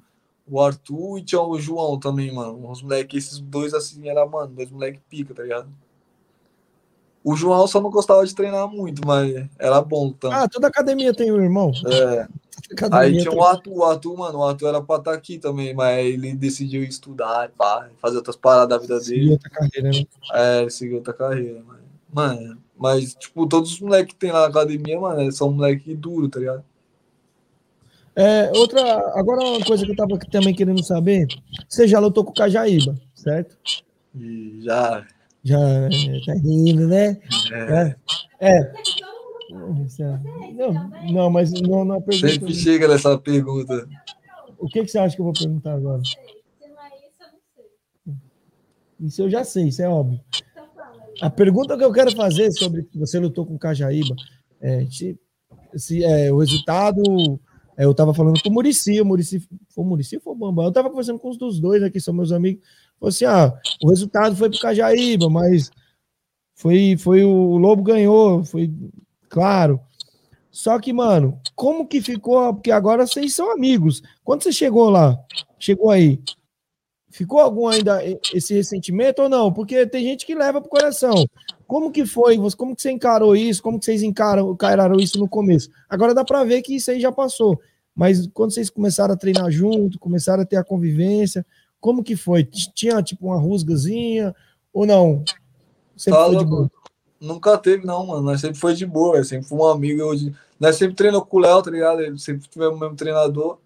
o 0.49 0.61
Arthur 0.61 1.19
e 1.19 1.23
tinha 1.23 1.41
o 1.43 1.59
João 1.59 1.99
também, 1.99 2.33
mano, 2.33 2.71
os 2.71 2.83
moleques, 2.83 3.27
esses 3.27 3.41
dois, 3.41 3.75
assim, 3.75 4.09
era, 4.09 4.25
mano, 4.27 4.55
dois 4.55 4.71
moleques 4.71 5.01
pica, 5.09 5.35
tá 5.35 5.43
ligado? 5.43 5.69
O 7.23 7.35
João 7.35 7.67
só 7.67 7.81
não 7.81 7.91
gostava 7.91 8.25
de 8.27 8.35
treinar 8.35 8.69
muito, 8.69 9.01
mas 9.07 9.49
era 9.59 9.81
bom, 9.81 10.09
então. 10.09 10.31
Ah, 10.31 10.47
toda 10.49 10.69
academia 10.69 11.15
tem 11.15 11.33
um 11.33 11.43
irmão. 11.43 11.73
É. 11.87 12.29
Aí 12.91 13.17
tinha 13.17 13.33
o 13.33 13.43
Arthur, 13.43 13.73
o 13.73 13.85
Arthur, 13.85 14.17
mano, 14.17 14.39
o 14.39 14.45
Arthur 14.45 14.69
era 14.69 14.83
pra 14.83 14.97
estar 14.97 15.13
aqui 15.15 15.39
também, 15.39 15.75
mas 15.75 16.05
ele 16.05 16.35
decidiu 16.35 16.83
estudar, 16.83 17.51
pá, 17.51 17.89
fazer 18.01 18.17
outras 18.17 18.37
paradas 18.37 18.69
da 18.69 18.79
vida 18.79 19.01
Seguir 19.01 19.21
dele. 19.21 19.33
outra 19.33 19.51
carreira, 19.51 19.91
né? 19.91 20.07
É, 20.33 20.61
ele 20.63 20.71
seguiu 20.71 20.97
outra 20.97 21.13
carreira, 21.15 21.63
mano. 21.63 21.81
Mano, 22.13 22.59
mas, 22.77 23.15
tipo, 23.15 23.47
todos 23.47 23.73
os 23.73 23.81
moleques 23.81 24.15
que 24.15 24.19
tem 24.19 24.33
lá 24.33 24.43
na 24.43 24.47
academia, 24.47 24.99
mano, 24.99 25.31
são 25.33 25.53
moleque 25.53 25.95
duro, 25.95 26.29
tá 26.29 26.39
ligado? 26.41 26.65
É, 28.17 28.53
outra, 28.55 28.81
agora 29.19 29.45
uma 29.45 29.65
coisa 29.65 29.85
que 29.85 29.91
eu 29.91 29.97
tava 29.97 30.17
também 30.31 30.55
querendo 30.55 30.85
saber, 30.85 31.27
você 31.69 31.89
já 31.89 31.99
lutou 31.99 32.25
com 32.25 32.31
o 32.31 32.35
Cajaíba, 32.35 32.95
certo? 33.15 33.57
E 34.15 34.61
já. 34.63 35.05
Já, 35.43 35.59
é, 35.59 35.89
tá 36.25 36.33
rindo, 36.35 36.87
né? 36.87 37.21
É, 37.53 37.97
É. 38.41 38.51
é. 38.59 38.75
Não, 39.51 40.91
não, 41.13 41.31
mas 41.31 41.53
não, 41.53 41.85
não 41.85 41.97
é 41.97 42.01
pergunta. 42.01 42.29
sempre 42.29 42.55
chega 42.55 42.89
nessa 42.89 43.17
pergunta. 43.19 43.87
O 44.59 44.69
que, 44.69 44.83
que 44.83 44.89
você 44.89 44.99
acha 44.99 45.15
que 45.15 45.21
eu 45.21 45.27
vou 45.27 45.35
perguntar 45.35 45.75
agora? 45.75 46.03
Se 46.05 46.17
não 46.17 46.75
isso, 46.97 47.21
eu 47.21 47.27
não 47.27 48.15
sei. 48.99 49.07
Isso 49.07 49.23
eu 49.23 49.31
já 49.31 49.45
sei, 49.45 49.69
isso 49.69 49.83
é 49.83 49.89
óbvio. 49.89 50.21
A 51.21 51.31
pergunta 51.31 51.77
que 51.77 51.85
eu 51.85 51.93
quero 51.93 52.13
fazer 52.13 52.53
sobre 52.53 52.89
você 52.95 53.19
lutou 53.19 53.47
com 53.47 53.55
o 53.55 53.59
Cajaíba 53.59 54.15
é 54.61 54.87
se, 54.87 55.19
se 55.77 56.05
é, 56.05 56.33
o 56.33 56.39
resultado. 56.39 57.03
é, 57.77 57.85
eu 57.85 57.91
estava 57.91 58.15
falando 58.15 58.41
com 58.43 58.49
o 58.49 58.53
Murici, 58.53 59.01
o 59.01 59.05
Murici 59.05 59.41
foi 59.69 59.85
o 59.85 59.87
Murici 59.87 60.21
ou 60.25 60.33
o 60.33 60.37
Bambam? 60.37 60.65
Eu 60.65 60.71
estava 60.71 60.89
conversando 60.89 61.19
com 61.19 61.31
os 61.31 61.37
dos 61.37 61.61
dois 61.61 61.83
aqui, 61.83 62.01
são 62.01 62.15
meus 62.15 62.33
amigos. 62.33 62.63
Falou 62.99 63.11
assim: 63.11 63.25
ah, 63.25 63.53
o 63.83 63.91
resultado 63.91 64.37
foi 64.37 64.49
pro 64.51 64.61
Cajaíba, 64.61 65.29
mas 65.29 65.71
foi, 66.55 66.97
foi 66.97 67.25
o 67.25 67.57
Lobo 67.57 67.83
ganhou, 67.83 68.45
foi 68.45 68.73
claro. 69.29 69.81
Só 70.51 70.79
que, 70.79 70.93
mano, 70.93 71.41
como 71.57 71.87
que 71.87 72.01
ficou? 72.01 72.55
Porque 72.55 72.71
agora 72.71 73.07
vocês 73.07 73.35
são 73.35 73.51
amigos. 73.51 74.03
Quando 74.23 74.45
você 74.45 74.53
chegou 74.53 74.89
lá, 74.89 75.19
chegou 75.59 75.91
aí, 75.91 76.21
ficou 77.15 77.39
algum 77.39 77.69
ainda 77.69 78.01
esse 78.35 78.53
ressentimento 78.53 79.23
ou 79.23 79.29
não? 79.29 79.53
Porque 79.53 79.87
tem 79.87 80.05
gente 80.05 80.27
que 80.27 80.35
leva 80.35 80.61
pro 80.61 80.69
coração. 80.69 81.25
Como 81.65 81.93
que 81.93 82.05
foi? 82.05 82.37
Como 82.57 82.75
que 82.75 82.83
você 82.83 82.91
encarou 82.91 83.37
isso? 83.37 83.63
Como 83.63 83.79
que 83.79 83.85
vocês 83.85 84.03
encaram, 84.03 84.51
encararam 84.51 84.97
isso 84.97 85.19
no 85.19 85.29
começo? 85.29 85.71
Agora 85.89 86.13
dá 86.13 86.25
para 86.25 86.43
ver 86.43 86.61
que 86.63 86.75
isso 86.75 86.91
aí 86.91 87.01
já 87.01 87.13
passou. 87.13 87.61
Mas 87.95 88.27
quando 88.35 88.53
vocês 88.53 88.69
começaram 88.69 89.15
a 89.15 89.17
treinar 89.17 89.49
junto, 89.51 89.99
começaram 90.01 90.43
a 90.43 90.47
ter 90.47 90.57
a 90.57 90.65
convivência, 90.65 91.47
como 91.81 92.03
que 92.03 92.17
foi? 92.17 92.43
Tinha 92.43 93.01
tipo 93.01 93.29
uma 93.29 93.39
rusgazinha 93.39 94.35
ou 94.73 94.85
não? 94.85 95.23
Sempre 95.97 96.19
Tá 96.19 96.27
foi 96.27 96.37
de 96.37 96.45
boa. 96.45 96.71
Nunca 97.21 97.57
teve, 97.57 97.87
não, 97.87 98.05
mano. 98.07 98.23
Nós 98.23 98.41
sempre 98.41 98.59
foi 98.59 98.75
de 98.75 98.85
boa, 98.85 99.19
nós 99.19 99.29
sempre 99.29 99.47
foi 99.47 99.59
um 99.59 99.69
amigo. 99.69 100.03
Hoje... 100.03 100.35
Nós 100.59 100.77
sempre 100.77 100.97
treinou 100.97 101.25
com 101.25 101.37
o 101.37 101.41
Léo, 101.41 101.63
tá 101.63 101.71
ligado? 101.71 102.01
Ele 102.01 102.19
sempre 102.19 102.49
tivemos 102.49 102.77
o 102.77 102.81
mesmo 102.81 102.97
treinador. 102.97 103.59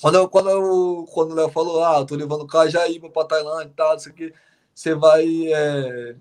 Quando, 0.00 0.16
eu, 0.16 0.28
quando, 0.28 0.50
eu, 0.50 1.06
quando 1.12 1.32
o 1.32 1.34
Léo 1.34 1.48
falou, 1.50 1.84
ah, 1.84 1.98
eu 2.00 2.06
tô 2.06 2.14
levando 2.16 2.46
Cajaíba 2.46 3.08
pra 3.10 3.24
Tailândia 3.24 3.70
e 3.70 3.74
tal, 3.76 3.92
não 3.92 3.98
sei 3.98 4.12
o 4.12 4.14
que, 4.14 4.34
você 4.74 4.94
vai. 4.94 5.24
é, 5.52 6.16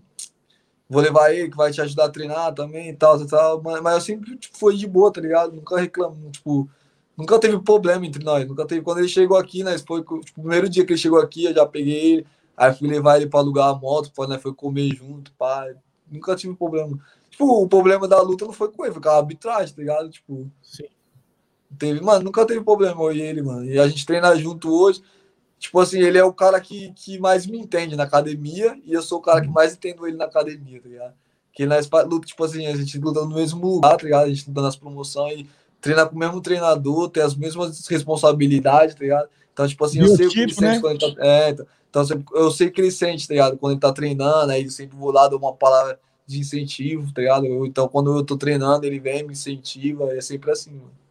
Vou 0.89 1.01
levar 1.01 1.33
ele, 1.33 1.49
que 1.49 1.57
vai 1.57 1.71
te 1.71 1.81
ajudar 1.81 2.05
a 2.05 2.09
treinar 2.09 2.53
também 2.53 2.89
e 2.89 2.93
tal, 2.95 3.25
tal. 3.25 3.61
Mas, 3.61 3.81
mas 3.81 3.95
eu 3.95 4.01
sempre 4.01 4.37
tipo, 4.37 4.57
foi 4.57 4.75
de 4.75 4.85
boa, 4.87 5.11
tá 5.11 5.21
ligado? 5.21 5.53
Nunca 5.53 5.77
reclamo, 5.77 6.29
tipo. 6.31 6.69
Nunca 7.17 7.39
teve 7.39 7.59
problema 7.59 8.05
entre 8.05 8.23
nós, 8.23 8.47
nunca 8.47 8.65
teve. 8.65 8.81
Quando 8.81 8.99
ele 8.99 9.07
chegou 9.07 9.37
aqui, 9.37 9.63
nós 9.63 9.81
foi, 9.81 10.01
tipo, 10.01 10.15
o 10.17 10.41
primeiro 10.41 10.67
dia 10.69 10.85
que 10.85 10.93
ele 10.93 10.99
chegou 10.99 11.19
aqui, 11.19 11.45
eu 11.45 11.53
já 11.53 11.65
peguei 11.65 12.13
ele, 12.13 12.27
aí 12.57 12.73
fui 12.73 12.87
levar 12.87 13.17
ele 13.17 13.27
pra 13.27 13.39
alugar 13.39 13.69
a 13.69 13.75
moto, 13.75 14.11
pá, 14.15 14.27
né, 14.27 14.39
foi 14.39 14.53
comer 14.53 14.95
junto, 14.95 15.31
pá. 15.33 15.67
Nunca 16.11 16.35
tive 16.35 16.55
problema. 16.55 16.99
Tipo, 17.29 17.63
o 17.63 17.67
problema 17.67 18.07
da 18.07 18.21
luta 18.21 18.45
não 18.45 18.53
foi 18.53 18.71
com 18.71 18.83
ele, 18.83 18.93
foi 18.93 19.01
com 19.01 19.09
a 19.09 19.17
arbitragem, 19.17 19.73
tá 19.75 19.81
ligado? 19.81 20.09
Tipo, 20.09 20.49
Sim. 20.61 20.85
Teve, 21.77 22.01
mano, 22.01 22.23
nunca 22.25 22.45
teve 22.45 22.63
problema 22.63 23.01
eu 23.01 23.11
e 23.13 23.21
ele, 23.21 23.41
mano. 23.41 23.65
E 23.65 23.79
a 23.79 23.87
gente 23.87 24.05
treina 24.05 24.35
junto 24.35 24.71
hoje. 24.71 25.01
Tipo 25.59 25.79
assim, 25.79 25.99
ele 26.01 26.17
é 26.17 26.23
o 26.23 26.33
cara 26.33 26.59
que, 26.59 26.91
que 26.93 27.17
mais 27.19 27.45
me 27.45 27.57
entende 27.57 27.95
na 27.95 28.03
academia 28.03 28.77
e 28.85 28.93
eu 28.93 29.01
sou 29.01 29.19
o 29.19 29.21
cara 29.21 29.41
que 29.41 29.47
mais 29.49 29.73
entendo 29.73 30.05
ele 30.05 30.17
na 30.17 30.25
academia, 30.25 30.81
tá 30.81 30.89
ligado? 30.89 31.13
Que 31.53 31.65
nós 31.65 31.89
tipo 32.25 32.43
assim, 32.43 32.67
a 32.67 32.75
gente 32.75 32.97
luta 32.99 33.21
no 33.21 33.35
mesmo 33.35 33.65
lugar, 33.65 33.95
tá 33.95 34.03
ligado? 34.03 34.25
A 34.25 34.29
gente 34.29 34.47
luta 34.49 34.61
nas 34.61 34.75
promoções 34.75 35.39
e 35.41 35.49
treina 35.79 36.05
com 36.05 36.15
o 36.15 36.19
mesmo 36.19 36.41
treinador, 36.41 37.09
tem 37.09 37.23
as 37.23 37.35
mesmas 37.35 37.87
responsabilidades, 37.87 38.95
tá 38.95 39.01
ligado? 39.01 39.29
Então, 39.53 39.67
tipo 39.67 39.85
assim, 39.85 39.99
eu 39.99 40.07
sei 40.07 40.27
o 40.27 40.31
que 40.31 40.39
ele 40.39 40.47
né? 40.47 40.53
sente 40.53 40.81
quando 40.81 41.03
ele 41.03 41.15
tá. 41.15 41.25
É, 41.25 41.49
então, 41.51 41.65
então 41.89 42.23
eu 42.33 42.51
sei 42.51 42.69
que 42.71 42.81
ele 42.81 42.91
sente, 42.91 43.27
tá 43.27 43.33
ligado? 43.33 43.57
Quando 43.57 43.73
ele 43.73 43.79
tá 43.81 43.93
treinando, 43.93 44.51
aí 44.51 44.63
eu 44.65 44.71
sempre 44.71 44.97
vou 44.97 45.11
lá 45.11 45.27
dar 45.27 45.37
uma 45.37 45.53
palavra 45.53 45.99
de 46.25 46.39
incentivo, 46.39 47.13
tá 47.13 47.21
ligado? 47.21 47.45
Eu- 47.45 47.65
então, 47.65 47.87
quando 47.87 48.17
eu 48.17 48.23
tô 48.25 48.35
treinando, 48.35 48.85
ele 48.85 48.99
vem, 48.99 49.23
me 49.23 49.33
incentiva, 49.33 50.11
é 50.13 50.21
sempre 50.21 50.51
assim, 50.51 50.71
mano. 50.71 51.02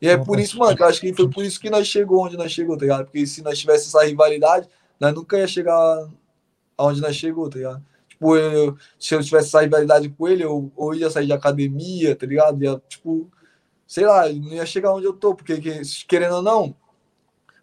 E 0.00 0.08
é 0.08 0.16
por 0.16 0.38
isso, 0.38 0.58
mano, 0.58 0.76
que 0.76 0.82
eu 0.82 0.86
acho 0.86 1.00
que 1.00 1.12
foi 1.12 1.28
por 1.28 1.44
isso 1.44 1.58
que 1.60 1.70
nós 1.70 1.86
chegou 1.86 2.24
onde 2.24 2.36
nós 2.36 2.52
chegou, 2.52 2.76
tá 2.76 2.82
ligado? 2.82 3.04
Porque 3.06 3.26
se 3.26 3.42
nós 3.42 3.58
tivesse 3.58 3.88
essa 3.88 4.04
rivalidade, 4.06 4.68
nós 5.00 5.12
nunca 5.14 5.36
ia 5.38 5.46
chegar 5.48 6.08
aonde 6.76 7.00
nós 7.00 7.16
chegou, 7.16 7.48
tá 7.50 7.56
ligado? 7.58 7.84
Tipo, 8.08 8.36
eu- 8.36 8.76
se 8.98 9.14
eu 9.14 9.22
tivesse 9.22 9.48
essa 9.48 9.60
rivalidade 9.62 10.08
com 10.10 10.28
ele, 10.28 10.44
eu, 10.44 10.70
ou 10.76 10.94
ia 10.94 11.10
sair 11.10 11.26
de 11.26 11.32
academia, 11.32 12.14
tá 12.16 12.26
ligado? 12.26 12.62
Ia, 12.62 12.80
tipo, 12.88 13.30
sei 13.86 14.06
lá, 14.06 14.28
eu 14.30 14.36
não 14.36 14.52
ia 14.52 14.66
chegar 14.66 14.94
onde 14.94 15.06
eu 15.06 15.12
tô, 15.12 15.34
porque 15.34 15.60
que- 15.60 15.82
querendo 16.06 16.36
ou 16.36 16.42
não, 16.42 16.74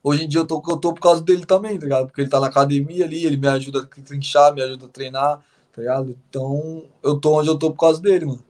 hoje 0.04 0.24
em 0.26 0.28
dia 0.28 0.42
eu 0.42 0.48
tô, 0.48 0.62
eu 0.68 0.78
tô 0.78 0.94
por 0.94 1.02
causa 1.02 1.22
dele 1.22 1.46
também, 1.46 1.78
tá 1.78 1.84
ligado? 1.86 2.08
Porque 2.08 2.22
ele 2.22 2.30
tá 2.30 2.40
na 2.40 2.48
academia 2.48 3.06
ali, 3.06 3.26
ele 3.26 3.38
me 3.38 3.48
ajuda 3.48 3.82
a 3.84 4.02
trinchar, 4.04 4.54
me 4.54 4.62
ajuda 4.62 4.86
a 4.86 4.90
treinar, 4.90 5.42
tá 5.74 5.82
ligado? 5.82 6.18
Então, 6.30 6.86
eu 7.04 7.20
tô 7.20 7.34
onde 7.40 7.50
eu 7.50 7.58
tô 7.58 7.72
por 7.72 7.80
causa 7.80 8.02
dele, 8.02 8.26
mano. 8.26 8.44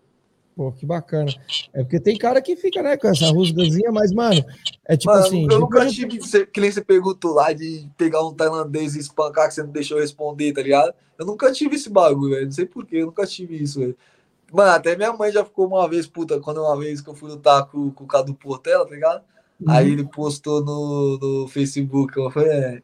Pô, 0.55 0.71
que 0.71 0.85
bacana. 0.85 1.29
É 1.73 1.83
porque 1.83 1.99
tem 1.99 2.17
cara 2.17 2.41
que 2.41 2.55
fica, 2.55 2.81
né, 2.81 2.95
com 2.95 3.09
essa 3.09 3.27
rusgazinha, 3.29 3.91
mas, 3.91 4.13
mano, 4.13 4.43
é 4.87 4.95
tipo 4.95 5.11
Mano, 5.11 5.25
assim. 5.25 5.47
eu 5.51 5.59
nunca 5.59 5.85
tive, 5.87 6.17
você- 6.19 6.45
que 6.45 6.61
nem 6.61 6.71
você 6.71 6.81
perguntou 6.81 7.33
lá, 7.33 7.51
de 7.51 7.89
pegar 7.97 8.25
um 8.25 8.33
tailandês 8.33 8.95
e 8.95 8.99
espancar 8.99 9.49
que 9.49 9.53
você 9.53 9.63
não 9.63 9.71
deixou 9.71 9.99
responder, 9.99 10.53
tá 10.53 10.61
ligado? 10.61 10.93
Eu 11.19 11.25
nunca 11.25 11.51
tive 11.51 11.75
esse 11.75 11.89
bagulho, 11.89 12.31
velho. 12.35 12.45
Não 12.45 12.51
sei 12.51 12.65
porquê, 12.65 12.97
eu 12.97 13.07
nunca 13.07 13.25
tive 13.27 13.61
isso, 13.61 13.79
velho. 13.81 13.97
Mano, 14.53 14.71
até 14.71 14.95
minha 14.95 15.11
mãe 15.11 15.29
já 15.31 15.43
ficou 15.43 15.67
uma 15.67 15.89
vez, 15.89 16.07
puta, 16.07 16.39
quando 16.39 16.61
uma 16.61 16.77
vez 16.77 17.01
que 17.01 17.09
eu 17.09 17.15
fui 17.15 17.29
lutar 17.31 17.65
com, 17.65 17.91
com 17.91 18.03
o 18.05 18.07
Cadu 18.07 18.33
Portela, 18.33 18.85
tá 18.85 18.93
ligado? 18.95 19.23
Aí 19.67 19.91
ele 19.91 20.03
postou 20.05 20.63
no, 20.63 21.17
no 21.17 21.47
Facebook, 21.47 22.17
eu 22.17 22.29
falei, 22.31 22.49
é, 22.51 22.81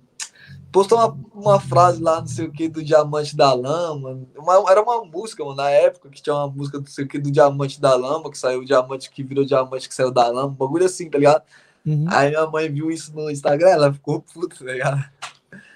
postou 0.71 0.97
uma, 0.97 1.17
uma 1.33 1.59
frase 1.59 2.01
lá, 2.01 2.19
não 2.21 2.27
sei 2.27 2.45
o 2.47 2.51
que, 2.51 2.67
do 2.69 2.83
Diamante 2.83 3.35
da 3.35 3.53
Lama. 3.53 4.19
Uma- 4.37 4.71
era 4.71 4.81
uma 4.81 5.03
música, 5.03 5.43
mano, 5.43 5.57
na 5.57 5.69
época, 5.69 6.09
que 6.09 6.21
tinha 6.21 6.35
uma 6.35 6.47
música, 6.47 6.79
não 6.79 6.85
sei 6.85 7.05
o 7.05 7.07
que, 7.07 7.19
do 7.19 7.29
Diamante 7.31 7.79
da 7.81 7.95
Lama, 7.95 8.31
que 8.31 8.37
saiu 8.37 8.61
o 8.61 8.65
Diamante 8.65 9.09
que 9.09 9.23
virou 9.23 9.43
Diamante 9.45 9.87
que 9.89 9.95
saiu 9.95 10.11
da 10.11 10.27
Lama, 10.27 10.47
um 10.47 10.55
bagulho 10.55 10.85
assim, 10.85 11.09
tá 11.09 11.17
ligado? 11.17 11.43
Uhum. 11.85 12.05
Aí 12.09 12.29
minha 12.29 12.45
mãe 12.47 12.71
viu 12.71 12.91
isso 12.91 13.13
no 13.15 13.29
Instagram, 13.29 13.69
ela 13.69 13.93
ficou 13.93 14.21
puta, 14.21 14.55
tá 14.63 14.71
ligado? 14.71 15.03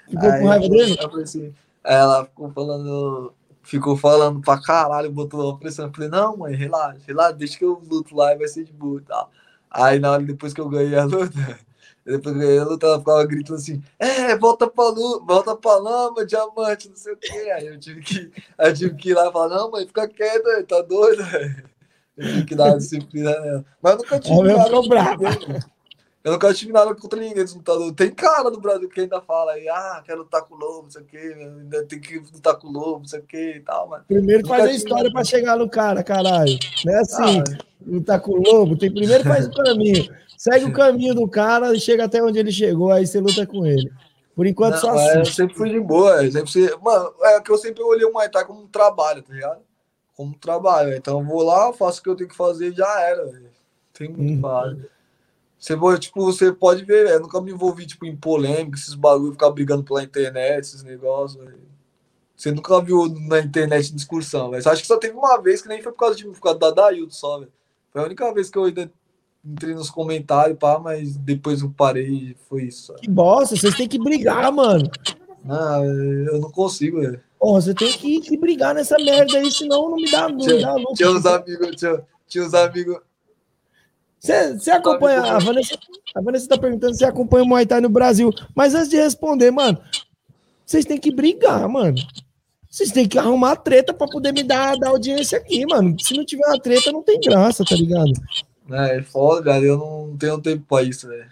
Ficou 0.07 0.29
Aí 0.29 0.39
com 0.41 0.47
raiva 0.47 0.69
dele? 0.69 0.97
falei 0.97 1.23
assim, 1.23 1.53
ela 1.83 2.25
ficou 2.25 2.51
falando, 2.51 3.33
ficou 3.63 3.97
falando 3.97 4.39
pra 4.41 4.61
caralho, 4.61 5.11
botou 5.11 5.49
uma 5.49 5.57
pressão. 5.57 5.85
Eu 5.87 5.91
falei, 5.93 6.09
não, 6.09 6.37
mãe, 6.37 6.53
relaxa, 6.55 6.99
relaxa, 7.07 7.33
deixa 7.33 7.57
que 7.57 7.65
eu 7.65 7.81
luto 7.89 8.15
lá 8.15 8.33
e 8.33 8.37
vai 8.37 8.47
ser 8.47 8.63
de 8.63 8.71
boa 8.71 8.99
e 8.99 9.03
tal. 9.03 9.31
Aí 9.69 9.99
na 9.99 10.11
hora 10.11 10.23
depois 10.23 10.53
que 10.53 10.61
eu 10.61 10.69
ganhei 10.69 10.95
a 10.97 11.03
luta, 11.05 11.59
depois 12.05 12.37
ganhei 12.37 12.59
a 12.59 12.63
luta, 12.63 12.85
ela 12.85 12.99
ficava 12.99 13.25
gritando 13.25 13.57
assim, 13.57 13.81
é, 13.97 14.37
volta 14.37 14.67
pra 14.67 14.89
luta, 14.89 15.25
volta 15.25 15.55
pra 15.55 15.77
lama, 15.77 16.25
diamante, 16.25 16.89
não 16.89 16.95
sei 16.95 17.13
o 17.13 17.17
quê. 17.17 17.51
Aí 17.55 17.67
eu 17.67 17.79
tive 17.79 18.01
que, 18.01 18.31
eu 18.59 18.73
tive 18.73 18.95
que 18.95 19.09
ir 19.09 19.13
lá 19.15 19.27
e 19.27 19.31
falar, 19.31 19.55
não, 19.55 19.71
mãe, 19.71 19.87
fica 19.87 20.07
quieta, 20.07 20.63
tá 20.63 20.81
doida. 20.81 21.23
Eu 22.17 22.27
tive 22.27 22.45
que 22.45 22.55
dar 22.55 22.67
uma 22.67 22.77
disciplina 22.77 23.29
nela. 23.41 23.65
Mas 23.81 23.91
eu 23.91 23.97
nunca 23.97 24.19
tive 24.21 24.33
Ela 24.33 24.53
nada 24.53 24.63
ficou 24.63 24.81
ninguém, 24.81 25.59
eu 26.25 26.31
nunca 26.31 26.53
tive 26.53 26.71
nada 26.73 26.95
contra 26.95 27.19
ninguém 27.19 27.43
dos 27.43 27.53
lutadores. 27.53 27.93
Tem 27.93 28.09
cara 28.09 28.49
no 28.49 28.59
Brasil 28.59 28.89
que 28.89 29.01
ainda 29.01 29.21
fala 29.21 29.51
aí, 29.51 29.69
ah, 29.69 30.01
quero 30.03 30.21
lutar 30.21 30.41
com 30.43 30.55
o 30.55 30.57
Lobo, 30.57 30.83
não 30.83 30.89
sei 30.89 31.01
o 31.01 31.05
quê, 31.05 31.17
ainda 31.17 31.85
tem 31.85 31.99
que 31.99 32.17
lutar 32.17 32.55
com 32.55 32.67
o 32.67 32.71
Lobo, 32.71 32.99
não 32.99 33.07
sei 33.07 33.19
o 33.19 33.23
quê 33.23 33.55
e 33.57 33.59
tal, 33.59 33.89
mano. 33.89 34.05
Primeiro 34.07 34.47
faz 34.47 34.63
a 34.63 34.71
história 34.71 35.11
pra 35.11 35.23
chegar 35.23 35.57
no 35.57 35.69
cara, 35.69 36.01
caralho. 36.03 36.57
Não 36.83 36.93
é 36.93 36.99
assim, 36.99 37.41
Ah, 37.41 37.57
lutar 37.85 38.19
com 38.21 38.31
o 38.31 38.41
lobo. 38.41 38.75
Tem 38.75 38.91
primeiro 38.91 39.23
faz 39.23 39.45
o 39.45 39.51
caminho. 39.51 40.09
Segue 40.37 40.65
o 40.65 40.73
caminho 40.73 41.13
do 41.15 41.27
cara 41.27 41.73
e 41.73 41.79
chega 41.79 42.05
até 42.05 42.21
onde 42.23 42.39
ele 42.39 42.51
chegou, 42.51 42.91
aí 42.91 43.05
você 43.05 43.19
luta 43.19 43.45
com 43.45 43.65
ele. 43.65 43.91
Por 44.35 44.45
enquanto, 44.45 44.73
Não, 44.73 44.81
só 44.81 44.93
mas 44.93 45.15
eu 45.15 45.25
sempre 45.25 45.55
fui 45.55 45.69
de 45.69 45.79
boa. 45.79 46.23
eu 46.23 46.31
Sempre 46.31 46.51
fui... 46.51 46.77
Mano, 46.81 47.13
é 47.21 47.39
que 47.41 47.51
eu 47.51 47.57
sempre 47.57 47.81
olhei 47.81 48.05
o 48.05 48.11
Muay 48.11 48.29
Thai 48.29 48.45
como 48.45 48.61
um 48.63 48.67
trabalho, 48.67 49.21
tá 49.23 49.33
ligado? 49.33 49.61
Como 50.15 50.31
um 50.31 50.37
trabalho. 50.37 50.93
Então 50.93 51.19
eu 51.19 51.25
vou 51.25 51.41
lá, 51.41 51.71
faço 51.71 51.99
o 52.01 52.03
que 52.03 52.09
eu 52.09 52.15
tenho 52.15 52.29
que 52.29 52.35
fazer 52.35 52.71
e 52.73 52.75
já 52.75 53.01
era. 53.01 53.25
velho. 53.25 53.49
Tem 53.93 54.09
muito 54.09 54.45
Uhum. 54.45 54.83
Você, 55.57 55.75
vai, 55.75 55.97
tipo, 55.97 56.21
você 56.23 56.51
pode 56.51 56.83
ver, 56.83 57.05
velho. 57.05 57.15
Eu 57.15 57.19
nunca 57.21 57.39
me 57.41 57.51
envolvi 57.51 57.85
tipo, 57.85 58.05
em 58.05 58.15
polêmica, 58.15 58.77
esses 58.77 58.93
bagulho, 58.93 59.31
ficar 59.31 59.49
brigando 59.51 59.83
pela 59.83 60.03
internet, 60.03 60.63
esses 60.65 60.83
negócios. 60.83 61.41
velho. 61.41 61.57
Você 62.35 62.51
nunca 62.51 62.81
viu 62.81 63.07
na 63.27 63.39
internet 63.39 63.93
discussão, 63.95 64.51
velho. 64.51 64.69
Acho 64.69 64.81
que 64.81 64.87
só 64.87 64.97
teve 64.97 65.15
uma 65.15 65.37
vez 65.41 65.61
que 65.61 65.69
nem 65.69 65.81
foi 65.81 65.93
por 65.93 65.99
causa, 65.99 66.15
de, 66.17 66.25
por 66.25 66.41
causa 66.41 66.59
da 66.59 66.71
Dailton 66.71 67.09
só, 67.09 67.39
velho. 67.39 67.51
Foi 67.89 68.01
a 68.01 68.05
única 68.05 68.33
vez 68.33 68.49
que 68.49 68.57
eu 68.57 68.65
ainda 68.65 68.91
entrei 69.45 69.73
nos 69.75 69.89
comentários, 69.89 70.57
pá, 70.57 70.79
mas 70.79 71.15
depois 71.15 71.61
eu 71.61 71.69
parei 71.69 72.07
e 72.07 72.37
foi 72.49 72.63
isso. 72.63 72.87
sabe? 72.87 73.01
Que 73.01 73.09
bosta, 73.09 73.55
vocês 73.55 73.75
têm 73.75 73.87
que 73.87 73.99
brigar, 73.99 74.51
mano. 74.51 74.89
Não, 75.43 75.85
eu 75.85 76.39
não 76.39 76.49
consigo, 76.51 76.99
velho. 76.99 77.21
Porra, 77.39 77.61
você 77.61 77.73
tem 77.75 77.91
que, 77.91 78.21
que 78.21 78.37
brigar 78.37 78.73
nessa 78.73 78.95
merda 78.97 79.37
aí, 79.37 79.51
senão 79.51 79.89
não 79.89 79.97
me 79.97 80.09
dá, 80.09 80.27
não 80.27 80.35
me 80.35 80.43
Tinha, 80.43 80.61
dá 80.61 80.73
luta. 80.73 80.93
tinha 80.95 81.11
uns 81.11 81.25
amigos, 81.25 81.75
tinha, 81.75 82.03
tinha 82.27 82.43
uns 82.43 82.53
amigos. 82.53 82.97
Você, 84.19 84.71
acompanha, 84.71 85.21
a 85.21 85.37
Vanessa, 85.37 85.77
a 86.15 86.21
Vanessa 86.21 86.47
tá 86.47 86.57
perguntando 86.57 86.95
se 86.95 87.05
acompanha 87.05 87.43
o 87.43 87.47
Muay 87.47 87.65
Thai 87.67 87.79
no 87.79 87.89
Brasil. 87.89 88.31
Mas 88.55 88.73
antes 88.73 88.89
de 88.89 88.95
responder, 88.95 89.51
mano, 89.51 89.79
vocês 90.65 90.83
têm 90.83 90.97
que 90.97 91.13
brigar, 91.13 91.69
mano. 91.69 91.95
Vocês 92.67 92.91
têm 92.91 93.07
que 93.07 93.19
arrumar 93.19 93.57
treta 93.57 93.93
pra 93.93 94.07
poder 94.07 94.33
me 94.33 94.41
dar, 94.41 94.77
dar 94.77 94.89
audiência 94.89 95.37
aqui, 95.37 95.63
mano. 95.67 95.95
Se 96.01 96.15
não 96.15 96.25
tiver 96.25 96.45
uma 96.47 96.59
treta, 96.59 96.91
não 96.91 97.03
tem 97.03 97.19
graça, 97.19 97.63
tá 97.63 97.75
ligado? 97.75 98.11
É, 98.71 98.97
é 98.97 99.03
foda, 99.03 99.53
velho. 99.53 99.65
Eu 99.65 99.77
não 99.77 100.17
tenho 100.17 100.41
tempo 100.41 100.65
pra 100.67 100.83
isso, 100.83 101.07
velho. 101.07 101.29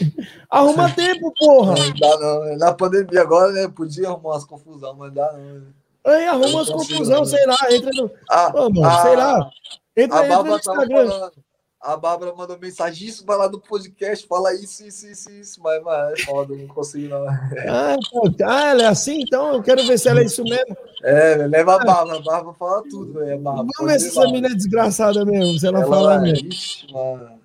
Arruma 0.50 0.90
tempo, 0.92 1.32
porra. 1.38 1.74
Não 1.74 1.94
dá 1.94 2.18
não. 2.18 2.56
Na 2.58 2.72
pandemia 2.74 3.22
agora, 3.22 3.52
né? 3.52 3.68
Podia 3.68 4.08
arrumar 4.08 4.30
umas 4.30 4.44
confusão, 4.44 4.94
mas 4.96 5.12
dá 5.12 5.32
não. 5.32 5.62
Aí 6.04 6.26
arruma 6.26 6.48
umas 6.48 6.70
confusão, 6.70 7.20
né? 7.20 7.26
sei 7.26 7.46
lá, 7.46 7.58
entra 7.70 7.90
no. 7.94 8.10
Ah, 8.28 8.52
Ô, 8.54 8.70
mano, 8.70 9.02
sei 9.02 9.16
lá. 9.16 9.50
Entra, 9.96 10.20
A 10.20 10.26
entra 10.26 10.42
no 10.42 10.56
Instagram. 10.56 11.08
falando. 11.08 11.32
A 11.80 11.96
Bárbara 11.96 12.34
mandou 12.36 12.58
mensagem, 12.58 13.08
isso 13.08 13.24
vai 13.24 13.38
lá 13.38 13.48
no 13.48 13.58
podcast, 13.58 14.26
fala 14.26 14.52
isso, 14.52 14.84
isso, 14.84 15.08
isso, 15.08 15.30
isso, 15.30 15.62
mas, 15.62 15.82
mas 15.82 16.12
é 16.12 16.24
foda, 16.24 16.52
eu 16.52 16.58
não 16.58 16.66
consigo 16.66 17.08
não. 17.08 17.26
Ah, 17.26 17.96
pô, 18.10 18.30
ah, 18.44 18.66
ela 18.66 18.82
é 18.82 18.86
assim? 18.86 19.22
Então 19.22 19.54
eu 19.54 19.62
quero 19.62 19.86
ver 19.86 19.98
se 19.98 20.06
ela 20.06 20.20
é 20.20 20.24
isso 20.24 20.44
mesmo. 20.44 20.76
É, 21.02 21.36
leva 21.46 21.76
a 21.76 21.78
Bárbara, 21.78 22.18
a 22.18 22.22
Bárbara 22.22 22.54
fala 22.58 22.82
tudo, 22.82 23.14
velho. 23.14 23.42
Vamos 23.42 23.66
ver 23.80 23.98
se 23.98 24.08
essa 24.08 24.30
mina 24.30 24.48
é 24.48 24.54
desgraçada 24.54 25.24
mesmo, 25.24 25.58
se 25.58 25.66
ela, 25.66 25.80
Ela, 25.80 25.88
fala 25.88 26.14
é, 26.16 26.20
mesmo. 26.20 26.48
ixi, 26.48 26.92
mano. 26.92 27.40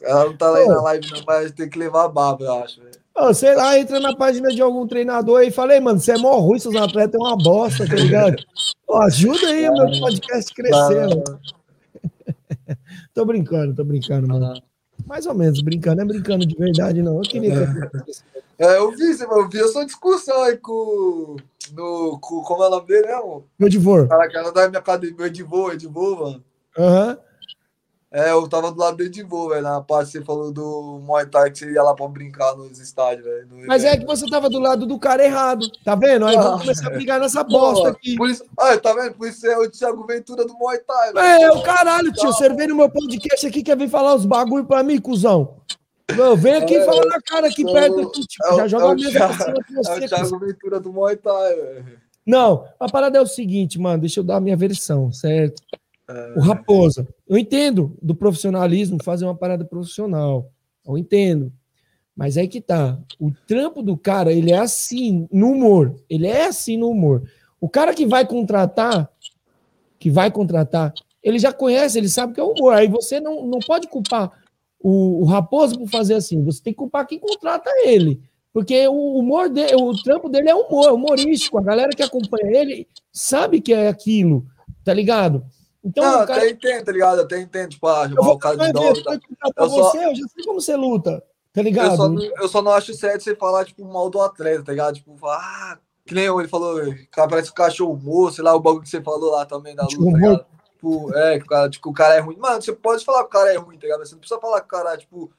Ela 0.00 0.24
não 0.24 0.36
tá 0.36 0.50
lá 0.50 0.66
na 0.66 0.82
live, 0.82 1.10
não, 1.10 1.22
mas 1.26 1.52
tem 1.52 1.68
que 1.68 1.78
levar 1.78 2.04
a 2.04 2.08
Bárbara, 2.08 2.50
eu 2.50 2.64
acho, 2.64 2.80
velho. 2.80 2.96
Ô, 3.14 3.34
sei 3.34 3.54
lá, 3.54 3.78
entra 3.78 4.00
na 4.00 4.16
página 4.16 4.48
de 4.54 4.62
algum 4.62 4.86
treinador 4.86 5.40
aí 5.40 5.48
e 5.48 5.50
fala, 5.50 5.74
"Ei, 5.74 5.80
mano, 5.80 6.00
você 6.00 6.12
é 6.12 6.18
mó 6.18 6.38
ruim, 6.38 6.58
seus 6.58 6.76
atletas 6.76 7.14
é 7.14 7.22
uma 7.22 7.36
bosta, 7.36 7.86
tá 7.86 7.94
ligado? 7.94 8.36
Ó, 8.88 9.02
ajuda 9.02 9.48
aí 9.48 9.68
o 9.68 9.72
meu 9.74 10.00
podcast 10.00 10.54
crescer, 10.54 11.08
mano. 11.08 11.24
Tô 13.16 13.24
brincando, 13.24 13.74
tô 13.74 13.82
brincando, 13.82 14.28
mano. 14.28 14.62
Mais 15.06 15.24
ou 15.24 15.32
menos, 15.32 15.62
brincando, 15.62 15.96
não 15.96 16.04
é 16.04 16.06
brincando 16.06 16.44
de 16.44 16.54
verdade, 16.54 17.00
não. 17.00 17.14
Eu 17.16 17.22
queria 17.22 17.50
que 17.50 18.12
É, 18.58 18.76
eu 18.76 18.90
vi, 18.90 19.18
eu 19.18 19.48
vi 19.48 19.58
a 19.58 19.68
sua 19.68 19.86
discussão 19.86 20.42
aí 20.42 20.58
com. 20.58 21.36
No, 21.72 22.18
com 22.20 22.42
como 22.42 22.62
é 22.62 22.66
o 22.66 22.70
nome 22.72 22.86
dele, 22.86 23.06
né, 23.06 23.14
mano? 23.14 23.44
Meu 23.58 23.70
divor. 23.70 24.06
Cara, 24.06 24.30
cara 24.30 24.52
da 24.52 24.68
minha 24.68 24.80
academia, 24.80 25.16
o 25.18 25.24
Edivô, 25.24 25.72
Edivô, 25.72 26.16
mano. 26.16 26.44
Aham. 26.78 27.18
É, 28.12 28.30
eu 28.30 28.48
tava 28.48 28.70
do 28.70 28.78
lado 28.78 28.98
do 28.98 29.02
Edivô, 29.02 29.48
velho, 29.48 29.62
na 29.62 29.80
parte 29.80 30.12
que 30.12 30.18
você 30.18 30.24
falou 30.24 30.52
do 30.52 31.00
Muay 31.04 31.26
Thai, 31.26 31.50
que 31.50 31.58
você 31.58 31.72
ia 31.72 31.82
lá 31.82 31.92
pra 31.92 32.06
brincar 32.06 32.54
nos 32.56 32.78
estádios, 32.78 33.24
velho. 33.24 33.48
no 33.50 33.66
Mas 33.66 33.84
é 33.84 33.96
que 33.96 34.06
você 34.06 34.24
tava 34.30 34.48
do 34.48 34.60
lado 34.60 34.86
do 34.86 34.96
cara 34.98 35.24
errado, 35.24 35.68
tá 35.84 35.96
vendo? 35.96 36.24
Aí 36.24 36.36
vamos 36.36 36.62
começar 36.62 36.86
a 36.86 36.90
brigar 36.90 37.18
nessa 37.18 37.42
bosta 37.42 37.88
aqui. 37.88 38.14
Por 38.16 38.30
isso, 38.30 38.44
ah, 38.58 38.78
tá 38.78 38.94
vendo? 38.94 39.14
Por 39.14 39.28
isso 39.28 39.44
é 39.46 39.58
o 39.58 39.68
Thiago 39.68 40.06
Ventura 40.06 40.44
do 40.44 40.54
Muay 40.54 40.78
Thai, 40.78 41.42
É, 41.42 41.50
o 41.50 41.62
caralho, 41.62 42.12
tio. 42.12 42.32
Você 42.32 42.48
veio 42.48 42.70
no 42.70 42.76
meu 42.76 42.88
podcast 42.88 43.44
aqui, 43.44 43.62
quer 43.62 43.76
vir 43.76 43.90
falar 43.90 44.14
os 44.14 44.24
bagulho 44.24 44.64
pra 44.64 44.84
mim, 44.84 45.00
cuzão? 45.00 45.56
Não, 46.16 46.36
vem 46.36 46.54
aqui 46.54 46.76
e 46.76 46.84
fala 46.84 47.04
na 47.06 47.20
cara 47.20 47.48
aqui 47.48 47.68
É, 47.68 47.72
perto 47.72 48.00
aqui, 48.00 48.20
tipo, 48.20 48.46
é 48.46 48.54
já 48.56 48.68
joga 48.68 48.84
é 48.84 48.86
o 48.86 48.90
a 48.90 48.94
mesa 48.94 49.10
pra 49.18 49.32
cima 49.32 49.54
de 49.54 49.76
É 49.76 49.80
o 49.80 49.82
você. 49.82 50.08
Thiago. 50.08 50.38
Ventura 50.38 50.80
do 50.80 50.92
Muay 50.92 51.16
Thai, 51.16 51.54
velho. 51.56 52.06
Não, 52.24 52.68
a 52.78 52.88
parada 52.88 53.18
é 53.18 53.20
o 53.20 53.26
seguinte, 53.26 53.78
mano, 53.78 54.00
deixa 54.00 54.20
eu 54.20 54.24
dar 54.24 54.36
a 54.36 54.40
minha 54.40 54.56
versão, 54.56 55.12
certo? 55.12 55.62
É. 56.08 56.34
O 56.36 56.40
Raposa, 56.40 57.06
eu 57.26 57.36
entendo 57.36 57.96
do 58.00 58.14
profissionalismo 58.14 59.02
fazer 59.02 59.24
uma 59.24 59.34
parada 59.34 59.64
profissional, 59.64 60.50
eu 60.86 60.96
entendo. 60.96 61.52
Mas 62.14 62.38
aí 62.38 62.48
que 62.48 62.60
tá, 62.60 62.98
o 63.20 63.30
trampo 63.46 63.82
do 63.82 63.96
cara, 63.96 64.32
ele 64.32 64.50
é 64.50 64.58
assim 64.58 65.28
no 65.30 65.50
humor, 65.50 65.94
ele 66.08 66.26
é 66.26 66.46
assim 66.46 66.76
no 66.76 66.88
humor. 66.88 67.28
O 67.60 67.68
cara 67.68 67.92
que 67.92 68.06
vai 68.06 68.26
contratar, 68.26 69.10
que 69.98 70.10
vai 70.10 70.30
contratar, 70.30 70.94
ele 71.22 71.38
já 71.38 71.52
conhece, 71.52 71.98
ele 71.98 72.08
sabe 72.08 72.32
que 72.32 72.40
é 72.40 72.42
humor. 72.42 72.72
Aí 72.72 72.88
você 72.88 73.20
não, 73.20 73.46
não 73.46 73.58
pode 73.58 73.88
culpar 73.88 74.32
o, 74.80 75.22
o 75.22 75.24
Raposo 75.24 75.78
por 75.78 75.88
fazer 75.88 76.14
assim, 76.14 76.42
você 76.44 76.62
tem 76.62 76.72
que 76.72 76.78
culpar 76.78 77.06
quem 77.06 77.18
contrata 77.18 77.68
ele. 77.84 78.20
Porque 78.52 78.86
o 78.88 79.18
humor 79.18 79.50
dele, 79.50 79.74
o 79.74 79.92
trampo 80.02 80.30
dele 80.30 80.48
é 80.48 80.54
humor, 80.54 80.92
humorístico. 80.92 81.58
A 81.58 81.62
galera 81.62 81.90
que 81.90 82.02
acompanha 82.02 82.56
ele 82.56 82.88
sabe 83.12 83.60
que 83.60 83.74
é 83.74 83.88
aquilo, 83.88 84.46
tá 84.82 84.94
ligado? 84.94 85.44
Então, 85.86 86.04
não, 86.04 86.22
o 86.22 86.26
cara, 86.26 86.40
até 86.40 86.50
entendo, 86.50 86.84
tá 86.84 86.92
ligado? 86.92 87.20
Até 87.20 87.40
entendo, 87.40 87.70
tipo, 87.70 87.86
ah, 87.86 88.08
eu 88.10 88.22
o 88.22 88.38
cara 88.38 88.56
de 88.56 88.72
dólar. 88.72 88.96
eu 88.96 89.02
Tá? 89.04 89.20
Eu 89.56 89.70
só- 89.70 89.82
você, 89.90 89.98
eu 90.06 90.14
já 90.14 90.26
sei 90.28 90.44
como 90.44 90.60
você 90.60 90.76
luta, 90.76 91.20
tá 91.52 91.60
Eu 91.60 91.64
ligado? 91.64 91.96
só, 91.96 92.08
não, 92.08 92.22
eu 92.22 92.48
só 92.48 92.62
não 92.62 92.72
acho 92.72 92.92
certo 92.94 93.22
você 93.22 93.34
falar, 93.36 93.64
tipo, 93.64 93.84
mal 93.84 94.10
do 94.10 94.20
atleta, 94.20 94.64
tá 94.64 94.72
ligado? 94.72 94.94
Tipo, 94.96 95.16
ah, 95.26 95.78
que 96.04 96.14
nem 96.14 96.24
ele 96.26 96.48
falou, 96.48 96.80
cara, 97.10 97.28
parece 97.28 97.50
o 97.50 97.54
cachorro 97.54 98.30
sei 98.30 98.42
lá, 98.44 98.54
o 98.54 98.60
bagulho 98.60 98.82
que 98.82 98.88
você 98.88 99.00
falou 99.02 99.30
lá 99.30 99.44
também 99.46 99.74
da 99.74 99.84
luta, 99.84 99.96
tá 100.12 100.18
ligado? 100.18 100.46
Tipo, 100.72 101.14
é, 101.14 101.38
que 101.38 101.44
o 101.44 101.48
cara, 101.48 101.70
tipo, 101.70 101.90
o 101.90 101.94
cara 101.94 102.14
é 102.14 102.20
ruim. 102.20 102.36
Mano, 102.36 102.60
você 102.62 102.72
pode 102.72 103.04
falar 103.04 103.20
que 103.20 103.26
o 103.28 103.30
cara 103.30 103.52
é 103.52 103.56
ruim, 103.56 103.78
tá 103.78 103.86
ligado? 103.86 104.04
Você 104.06 104.12
não 104.14 104.20
precisa 104.20 104.40
falar 104.40 104.60
que 104.60 104.66
o 104.66 104.70
cara, 104.70 104.96
tipo, 104.98 105.30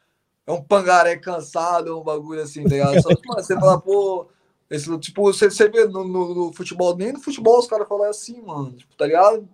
é 0.46 0.52
um 0.52 0.62
pangaré 0.64 1.16
cansado, 1.18 1.90
é 1.90 1.96
um 1.96 2.02
bagulho 2.04 2.42
assim, 2.42 2.64
tá 2.64 2.70
ligado? 2.70 3.02
Só, 3.02 3.10
mano, 3.10 3.44
você 3.44 3.54
fala, 3.56 3.80
pô, 3.80 4.26
esse, 4.70 4.98
tipo, 5.00 5.22
você, 5.22 5.50
você 5.50 5.70
vê 5.70 5.86
no, 5.86 6.04
no- 6.04 6.34
no 6.36 6.54
futebol, 6.54 6.96
nem 6.98 7.14
no 7.14 7.20
futebol 7.22 7.60
os 7.60 7.68
caras 7.68 7.88
falam 7.88 8.10
assim, 8.10 8.42
mano, 8.42 8.72
tipo, 8.74 8.96
tá 8.98 9.06
ligado? 9.06 9.48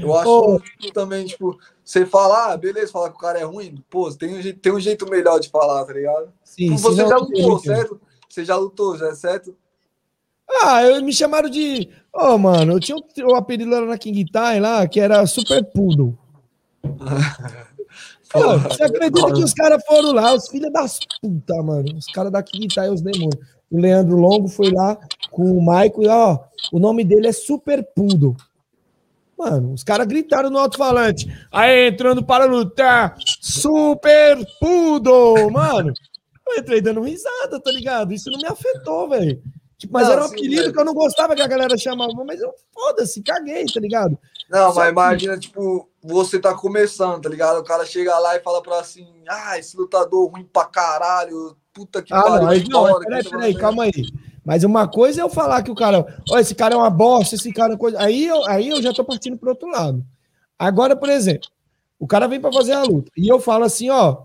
Eu 0.00 0.14
acho 0.16 0.28
Ô. 0.28 0.60
tipo, 0.60 0.92
também, 0.92 1.26
tipo, 1.26 1.58
você 1.84 2.06
falar, 2.06 2.52
ah, 2.52 2.56
beleza, 2.56 2.92
falar 2.92 3.10
que 3.10 3.16
o 3.16 3.20
cara 3.20 3.38
é 3.38 3.44
ruim, 3.44 3.82
pô, 3.90 4.12
tem 4.12 4.36
um, 4.36 4.42
jeito, 4.42 4.60
tem 4.60 4.72
um 4.72 4.80
jeito 4.80 5.08
melhor 5.08 5.38
de 5.38 5.48
falar, 5.48 5.84
tá 5.84 5.92
ligado? 5.92 6.32
Sim, 6.44 6.76
você 6.76 6.90
senão 6.90 7.08
já 7.08 7.16
lutou, 7.16 7.58
jeito. 7.58 7.60
certo? 7.60 8.00
Você 8.28 8.44
já 8.44 8.56
lutou, 8.56 8.96
já 8.96 9.08
é 9.08 9.14
certo? 9.14 9.56
Ah, 10.62 10.82
eu, 10.82 11.02
me 11.02 11.12
chamaram 11.12 11.48
de. 11.48 11.88
Ô, 12.12 12.36
mano, 12.36 12.72
eu 12.72 12.80
tinha 12.80 12.96
o, 12.96 13.02
o 13.30 13.34
apelido 13.34 13.70
lá 13.70 13.80
na 13.82 13.98
King 13.98 14.24
Time 14.24 14.60
lá, 14.60 14.86
que 14.86 15.00
era 15.00 15.26
Super 15.26 15.64
Poodle. 15.64 16.16
Pô, 18.32 18.58
você 18.58 18.84
acredita 18.84 19.32
que 19.32 19.44
os 19.44 19.52
caras 19.52 19.84
foram 19.84 20.12
lá, 20.12 20.34
os 20.34 20.48
filhos 20.48 20.72
das 20.72 20.98
puta, 21.20 21.62
mano. 21.62 21.96
Os 21.96 22.06
caras 22.06 22.32
da 22.32 22.42
King 22.42 22.66
Time, 22.66 22.88
os 22.88 23.02
demônios. 23.02 23.46
O 23.70 23.78
Leandro 23.78 24.16
Longo 24.16 24.48
foi 24.48 24.70
lá 24.70 24.98
com 25.30 25.42
o 25.44 25.62
Maico 25.62 26.02
e, 26.02 26.08
ó, 26.08 26.38
o 26.72 26.78
nome 26.78 27.04
dele 27.04 27.26
é 27.26 27.32
Super 27.32 27.86
Poodle. 27.94 28.36
Mano, 29.38 29.72
os 29.72 29.82
caras 29.82 30.06
gritaram 30.06 30.50
no 30.50 30.58
alto-falante. 30.58 31.26
Aí, 31.50 31.88
entrando 31.88 32.24
para 32.24 32.44
lutar, 32.44 33.16
Super 33.40 34.38
Poodle, 34.60 35.50
mano. 35.50 35.92
Eu 36.48 36.56
entrei 36.58 36.80
dando 36.80 37.00
risada, 37.00 37.60
tá 37.60 37.70
ligado? 37.72 38.12
Isso 38.12 38.30
não 38.30 38.38
me 38.38 38.46
afetou, 38.46 39.08
velho. 39.08 39.42
Tipo, 39.78 39.94
mas 39.94 40.06
Não, 40.06 40.12
era 40.12 40.24
um 40.24 40.28
sim, 40.28 40.34
apelido 40.34 40.62
velho. 40.62 40.72
que 40.72 40.78
eu 40.80 40.84
não 40.84 40.94
gostava 40.94 41.34
que 41.34 41.42
a 41.42 41.46
galera 41.48 41.76
chamava, 41.76 42.12
mas 42.24 42.40
eu 42.40 42.52
foda-se, 42.72 43.20
caguei, 43.22 43.64
tá 43.66 43.80
ligado? 43.80 44.16
Não, 44.48 44.68
Só 44.72 44.76
mas 44.80 44.84
que- 44.86 44.90
imagina, 44.92 45.38
tipo, 45.38 45.88
você 46.02 46.38
tá 46.38 46.54
começando, 46.54 47.20
tá 47.20 47.28
ligado? 47.28 47.58
O 47.58 47.64
cara 47.64 47.84
chega 47.84 48.16
lá 48.18 48.36
e 48.36 48.40
fala 48.40 48.62
pra 48.62 48.78
assim, 48.80 49.08
ah, 49.28 49.58
esse 49.58 49.76
lutador 49.76 50.30
ruim 50.30 50.44
pra 50.52 50.66
caralho, 50.66 51.56
puta 51.72 52.00
que 52.02 52.12
Ah, 52.12 52.18
não, 52.40 52.48
aí, 52.48 52.68
não, 52.68 52.98
peraí, 53.00 53.24
peraí, 53.24 53.54
calma 53.56 53.84
aí. 53.84 53.92
Mas 54.44 54.64
uma 54.64 54.88
coisa 54.88 55.20
é 55.20 55.24
eu 55.24 55.28
falar 55.30 55.62
que 55.62 55.70
o 55.70 55.74
cara, 55.74 56.04
ó, 56.30 56.38
esse 56.38 56.54
cara 56.54 56.74
é 56.74 56.76
uma 56.76 56.90
bosta, 56.90 57.36
esse 57.36 57.52
cara 57.52 57.74
é 57.74 57.76
coisa. 57.76 58.00
Aí 58.00 58.26
eu, 58.26 58.44
aí 58.46 58.68
eu 58.68 58.82
já 58.82 58.92
tô 58.92 59.04
partindo 59.04 59.36
pro 59.36 59.50
outro 59.50 59.68
lado. 59.68 60.04
Agora, 60.58 60.96
por 60.96 61.08
exemplo, 61.08 61.48
o 61.98 62.06
cara 62.06 62.26
vem 62.26 62.40
pra 62.40 62.52
fazer 62.52 62.72
a 62.72 62.82
luta 62.82 63.10
e 63.16 63.28
eu 63.28 63.38
falo 63.38 63.64
assim, 63.64 63.88
ó, 63.90 64.24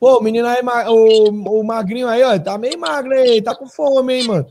pô, 0.00 0.18
o 0.18 0.22
menino 0.22 0.46
aí, 0.48 0.60
o, 0.88 1.60
o 1.60 1.64
magrinho 1.64 2.08
aí, 2.08 2.22
ó, 2.22 2.38
tá 2.38 2.58
meio 2.58 2.78
magro 2.78 3.12
aí, 3.12 3.40
tá 3.40 3.54
com 3.54 3.68
fome, 3.68 4.14
hein, 4.14 4.26
mano. 4.26 4.46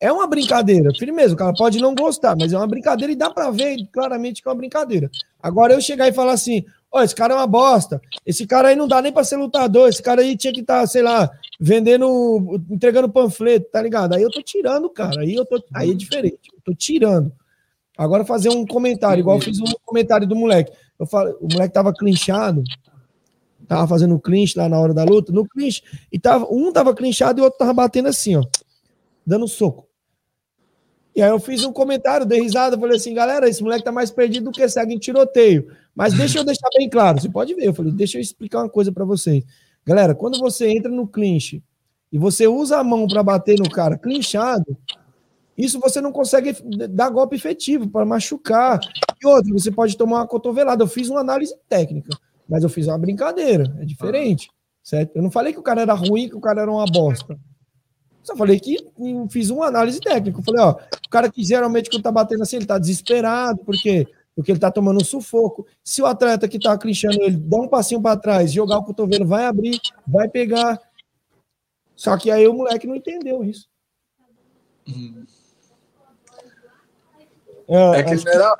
É 0.00 0.12
uma 0.12 0.26
brincadeira, 0.28 0.90
firmeza, 0.96 1.34
o 1.34 1.36
cara 1.36 1.52
pode 1.52 1.80
não 1.80 1.94
gostar, 1.94 2.36
mas 2.36 2.52
é 2.52 2.56
uma 2.56 2.68
brincadeira 2.68 3.12
e 3.12 3.16
dá 3.16 3.30
pra 3.30 3.50
ver 3.50 3.84
claramente 3.92 4.40
que 4.40 4.48
é 4.48 4.50
uma 4.50 4.56
brincadeira. 4.56 5.10
Agora 5.42 5.74
eu 5.74 5.80
chegar 5.80 6.08
e 6.08 6.12
falar 6.12 6.32
assim, 6.32 6.64
ó, 6.90 7.02
esse 7.02 7.14
cara 7.14 7.34
é 7.34 7.36
uma 7.36 7.46
bosta, 7.46 8.00
esse 8.24 8.46
cara 8.46 8.68
aí 8.68 8.76
não 8.76 8.88
dá 8.88 9.00
nem 9.02 9.12
pra 9.12 9.24
ser 9.24 9.36
lutador, 9.36 9.88
esse 9.88 10.02
cara 10.02 10.22
aí 10.22 10.36
tinha 10.36 10.52
que 10.52 10.60
estar, 10.60 10.86
sei 10.86 11.02
lá, 11.02 11.30
vendendo, 11.60 12.60
entregando 12.70 13.08
panfleto, 13.08 13.70
tá 13.70 13.82
ligado? 13.82 14.14
Aí 14.14 14.22
eu 14.22 14.30
tô 14.30 14.42
tirando, 14.42 14.88
cara, 14.90 15.20
aí 15.20 15.34
eu 15.34 15.44
tô, 15.44 15.62
aí 15.74 15.90
é 15.90 15.94
diferente, 15.94 16.50
eu 16.52 16.60
tô 16.64 16.74
tirando. 16.74 17.32
Agora 17.96 18.24
fazer 18.24 18.48
um 18.50 18.64
comentário, 18.64 19.20
igual 19.20 19.38
eu 19.38 19.42
fiz 19.42 19.60
um 19.60 19.64
comentário 19.84 20.26
do 20.26 20.36
moleque. 20.36 20.72
Eu 20.98 21.04
falo, 21.06 21.36
o 21.40 21.48
moleque 21.52 21.74
tava 21.74 21.92
clinchado, 21.92 22.62
tava 23.66 23.88
fazendo 23.88 24.18
clinch 24.20 24.56
lá 24.56 24.68
na 24.68 24.78
hora 24.78 24.94
da 24.94 25.02
luta, 25.02 25.32
no 25.32 25.46
clinch, 25.46 25.82
e 26.10 26.18
tava, 26.18 26.46
um 26.48 26.72
tava 26.72 26.94
clinchado 26.94 27.40
e 27.40 27.42
o 27.42 27.44
outro 27.44 27.58
tava 27.58 27.74
batendo 27.74 28.08
assim, 28.08 28.36
ó, 28.36 28.44
dando 29.26 29.48
soco. 29.48 29.87
E 31.18 31.20
aí 31.20 31.30
eu 31.30 31.40
fiz 31.40 31.64
um 31.64 31.72
comentário, 31.72 32.24
dei 32.24 32.40
risada, 32.40 32.78
falei 32.78 32.96
assim, 32.96 33.12
galera, 33.12 33.48
esse 33.48 33.60
moleque 33.60 33.82
tá 33.82 33.90
mais 33.90 34.08
perdido 34.08 34.44
do 34.44 34.50
que 34.52 34.68
segue 34.68 34.94
em 34.94 34.98
tiroteio. 35.00 35.66
Mas 35.92 36.14
deixa 36.14 36.38
eu 36.38 36.44
deixar 36.44 36.68
bem 36.78 36.88
claro, 36.88 37.20
você 37.20 37.28
pode 37.28 37.56
ver, 37.56 37.66
eu 37.66 37.74
falei, 37.74 37.90
deixa 37.90 38.18
eu 38.18 38.22
explicar 38.22 38.60
uma 38.60 38.68
coisa 38.68 38.92
para 38.92 39.04
vocês. 39.04 39.42
Galera, 39.84 40.14
quando 40.14 40.38
você 40.38 40.68
entra 40.68 40.88
no 40.88 41.08
clinch 41.08 41.60
e 42.12 42.16
você 42.16 42.46
usa 42.46 42.78
a 42.78 42.84
mão 42.84 43.08
para 43.08 43.20
bater 43.20 43.58
no 43.58 43.68
cara 43.68 43.98
clinchado, 43.98 44.78
isso 45.56 45.80
você 45.80 46.00
não 46.00 46.12
consegue 46.12 46.54
dar 46.88 47.10
golpe 47.10 47.34
efetivo 47.34 47.88
para 47.88 48.06
machucar. 48.06 48.78
E 49.20 49.26
outro, 49.26 49.52
você 49.52 49.72
pode 49.72 49.96
tomar 49.96 50.18
uma 50.18 50.26
cotovelada. 50.28 50.84
Eu 50.84 50.86
fiz 50.86 51.08
uma 51.08 51.18
análise 51.18 51.52
técnica, 51.68 52.16
mas 52.48 52.62
eu 52.62 52.68
fiz 52.68 52.86
uma 52.86 52.96
brincadeira, 52.96 53.64
é 53.80 53.84
diferente, 53.84 54.48
certo? 54.84 55.16
Eu 55.16 55.22
não 55.24 55.32
falei 55.32 55.52
que 55.52 55.58
o 55.58 55.64
cara 55.64 55.80
era 55.80 55.94
ruim, 55.94 56.28
que 56.28 56.36
o 56.36 56.40
cara 56.40 56.62
era 56.62 56.70
uma 56.70 56.86
bosta. 56.86 57.36
Só 58.22 58.36
falei 58.36 58.60
que 58.60 58.76
fiz 59.30 59.50
uma 59.50 59.66
análise 59.66 60.00
técnica. 60.00 60.38
Eu 60.38 60.44
falei, 60.44 60.60
ó, 60.60 60.72
o 60.72 61.08
cara 61.08 61.30
que 61.30 61.42
geralmente 61.42 61.90
quando 61.90 62.02
tá 62.02 62.12
batendo 62.12 62.42
assim, 62.42 62.56
ele 62.56 62.66
tá 62.66 62.78
desesperado, 62.78 63.58
porque 63.64 64.06
porque 64.38 64.52
ele 64.52 64.60
tá 64.60 64.70
tomando 64.70 65.00
um 65.00 65.04
sufoco. 65.04 65.66
Se 65.82 66.00
o 66.00 66.06
atleta 66.06 66.46
que 66.46 66.60
tá 66.60 66.78
clinchando 66.78 67.20
ele 67.22 67.36
dá 67.36 67.56
um 67.56 67.66
passinho 67.66 68.00
para 68.00 68.16
trás, 68.16 68.52
jogar 68.52 68.78
o 68.78 68.84
cotovelo, 68.84 69.26
vai 69.26 69.44
abrir, 69.46 69.80
vai 70.06 70.28
pegar. 70.28 70.78
Só 71.96 72.16
que 72.16 72.30
aí 72.30 72.46
o 72.46 72.54
moleque 72.54 72.86
não 72.86 72.94
entendeu 72.94 73.42
isso. 73.42 73.68
Hum. 74.88 75.24
É, 77.66 78.02
que 78.04 78.10
ele 78.12 78.24
não 78.24 78.32
era, 78.32 78.56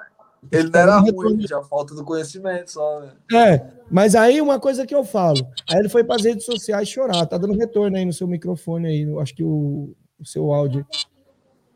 ele 0.50 0.70
não 0.70 0.80
era 0.80 0.98
ruim, 0.98 1.46
já 1.46 1.62
falta 1.62 1.94
do 1.94 2.04
conhecimento 2.04 2.70
só, 2.70 3.00
né? 3.00 3.12
É, 3.32 3.66
mas 3.90 4.14
aí 4.14 4.40
uma 4.40 4.58
coisa 4.58 4.86
que 4.86 4.94
eu 4.94 5.04
falo, 5.04 5.46
aí 5.68 5.78
ele 5.78 5.88
foi 5.88 6.04
para 6.04 6.16
as 6.16 6.24
redes 6.24 6.44
sociais 6.44 6.88
chorar, 6.88 7.26
tá 7.26 7.36
dando 7.36 7.58
retorno 7.58 7.96
aí 7.96 8.04
no 8.04 8.12
seu 8.12 8.26
microfone 8.26 8.86
aí, 8.86 9.18
acho 9.20 9.34
que 9.34 9.44
o, 9.44 9.94
o 10.18 10.24
seu 10.24 10.52
áudio 10.52 10.86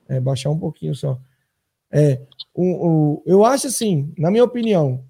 é 0.09 0.20
baixar 0.20 0.51
um 0.51 0.59
pouquinho 0.59 0.94
só. 0.94 1.18
É, 1.90 2.20
o, 2.55 2.89
o, 2.89 3.22
eu 3.26 3.44
acho 3.44 3.66
assim, 3.66 4.12
na 4.16 4.30
minha 4.30 4.44
opinião, 4.44 5.05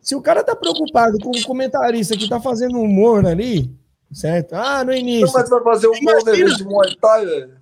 se 0.00 0.14
o 0.14 0.22
cara 0.22 0.42
tá 0.42 0.56
preocupado 0.56 1.18
com 1.18 1.30
o 1.30 1.44
comentarista 1.44 2.16
que 2.16 2.28
tá 2.28 2.40
fazendo 2.40 2.80
humor 2.80 3.26
ali, 3.26 3.70
certo? 4.12 4.54
Ah, 4.54 4.84
no 4.84 4.92
início. 4.92 5.26
Como 5.26 5.38
é 5.38 5.44
que 5.44 5.50
vai 5.50 5.62
fazer 5.62 5.88
um 5.88 5.92
humor 5.92 6.22
de 6.22 6.64
Muay 6.64 6.96
Thai, 6.96 7.26
velho? 7.26 7.61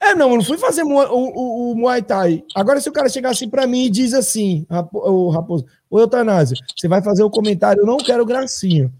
É, 0.00 0.14
não, 0.14 0.30
eu 0.30 0.36
não 0.36 0.44
fui 0.44 0.56
fazer 0.56 0.82
o, 0.82 0.88
o, 0.88 1.72
o, 1.72 1.76
Muay 1.76 2.00
Thai. 2.00 2.42
Agora, 2.54 2.80
se 2.80 2.88
o 2.88 2.92
cara 2.92 3.08
chegar 3.08 3.30
assim 3.30 3.48
pra 3.48 3.66
mim 3.66 3.84
e 3.84 3.90
diz 3.90 4.14
assim, 4.14 4.66
o 4.92 5.28
Raposo, 5.28 5.66
ô 5.90 6.00
Eutanásio, 6.00 6.56
você 6.74 6.88
vai 6.88 7.02
fazer 7.02 7.22
o 7.22 7.30
comentário, 7.30 7.82
eu 7.82 7.86
não 7.86 7.98
quero 7.98 8.24
gracinha. 8.24 8.90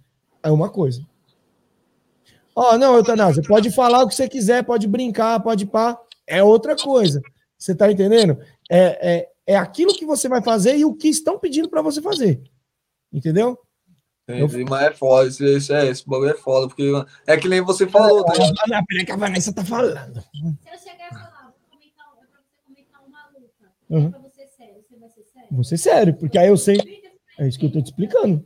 É 0.43 0.51
uma 0.51 0.69
coisa. 0.69 1.03
Ó, 2.55 2.75
oh, 2.75 2.79
não, 2.79 2.97
Eutanásio, 2.97 3.43
pode 3.43 3.71
falar 3.71 4.03
o 4.03 4.09
que 4.09 4.15
você 4.15 4.29
quiser, 4.29 4.63
pode 4.63 4.87
brincar, 4.87 5.41
pode 5.41 5.65
pá. 5.65 5.99
É 6.27 6.43
outra 6.45 6.77
coisa. 6.77 7.23
Você 7.57 7.75
tá 7.75 7.91
entendendo? 7.91 8.39
É, 8.71 9.15
é, 9.15 9.29
é 9.47 9.57
aquilo 9.57 9.95
que 9.95 10.05
você 10.05 10.29
vai 10.29 10.43
fazer 10.43 10.77
e 10.77 10.85
o 10.85 10.95
que 10.95 11.09
estão 11.09 11.39
pedindo 11.39 11.69
para 11.69 11.81
você 11.81 12.03
fazer. 12.03 12.43
Entendeu? 13.11 13.59
Entendi, 14.39 14.65
mas 14.69 14.83
é 14.83 14.93
foda, 14.93 15.29
isso, 15.29 15.45
isso 15.45 15.73
é, 15.73 15.89
esse 15.89 16.07
bagulho 16.09 16.31
é 16.31 16.35
foda, 16.35 16.69
porque 16.69 16.91
é 17.27 17.37
que 17.37 17.49
nem 17.49 17.61
você 17.61 17.87
falou, 17.87 18.25
tá? 18.25 18.33
Olha, 18.39 18.85
peraí 18.87 19.05
que 19.05 19.13
a 19.13 19.17
Vanessa 19.17 19.53
tá 19.53 19.65
falando. 19.65 20.21
Se 20.21 20.39
eu 20.41 20.79
chegar 20.79 21.07
e 21.07 21.15
falar, 21.15 21.53
vou 21.53 21.71
comentar, 21.71 22.07
é 22.17 22.27
pra 22.27 22.41
você 22.41 22.61
comentar 22.67 23.03
uma 23.07 23.29
luta, 23.29 23.73
uhum. 23.91 24.11
pra 24.11 24.21
você 24.21 24.47
sério, 24.57 24.85
você 24.89 24.97
vai 24.99 25.09
ser 25.09 25.25
sério? 25.25 25.49
Vou 25.51 25.65
ser 25.65 25.77
sério, 25.77 26.15
porque 26.15 26.39
aí 26.39 26.49
eu 26.49 26.57
sei. 26.57 26.79
É 27.39 27.49
isso 27.49 27.59
que 27.59 27.67
eu 27.67 27.73
tô 27.73 27.81
te 27.81 27.87
explicando. 27.87 28.45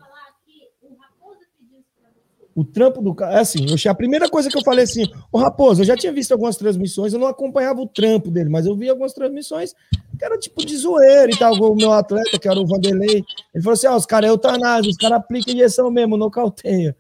O 2.55 2.65
trampo 2.65 3.03
do 3.03 3.15
cara. 3.15 3.35
É 3.35 3.41
assim, 3.41 3.67
eu, 3.69 3.91
a 3.91 3.95
primeira 3.95 4.29
coisa 4.29 4.49
que 4.49 4.57
eu 4.57 4.63
falei 4.63 4.85
assim, 4.85 5.05
o 5.33 5.39
Raposo, 5.39 5.83
eu 5.83 5.87
já 5.87 5.97
tinha 5.97 6.13
visto 6.13 6.33
algumas 6.33 6.57
transmissões, 6.57 7.13
eu 7.13 7.19
não 7.19 7.27
acompanhava 7.27 7.81
o 7.81 7.87
trampo 7.87 8.31
dele, 8.31 8.49
mas 8.49 8.65
eu 8.65 8.77
vi 8.77 8.89
algumas 8.89 9.13
transmissões 9.13 9.75
que 10.17 10.25
era 10.25 10.39
tipo 10.39 10.65
de 10.65 10.77
zoeira 10.77 11.33
e 11.33 11.37
tal. 11.37 11.55
O 11.55 11.75
meu 11.75 11.93
atleta, 11.93 12.39
que 12.39 12.49
era 12.49 12.61
o 12.61 12.67
Vanderlei, 12.67 13.25
ele 13.53 13.63
falou 13.63 13.73
assim: 13.73 13.89
ó, 13.89 13.97
os 13.97 14.07
caras 14.07 14.29
é 14.29 14.33
eutanásia, 14.33 14.91
os 14.91 14.97
caras 14.97 15.19
aplicam 15.19 15.53
injeção 15.53 15.91
mesmo, 15.91 16.17
nocauteia. 16.17 16.97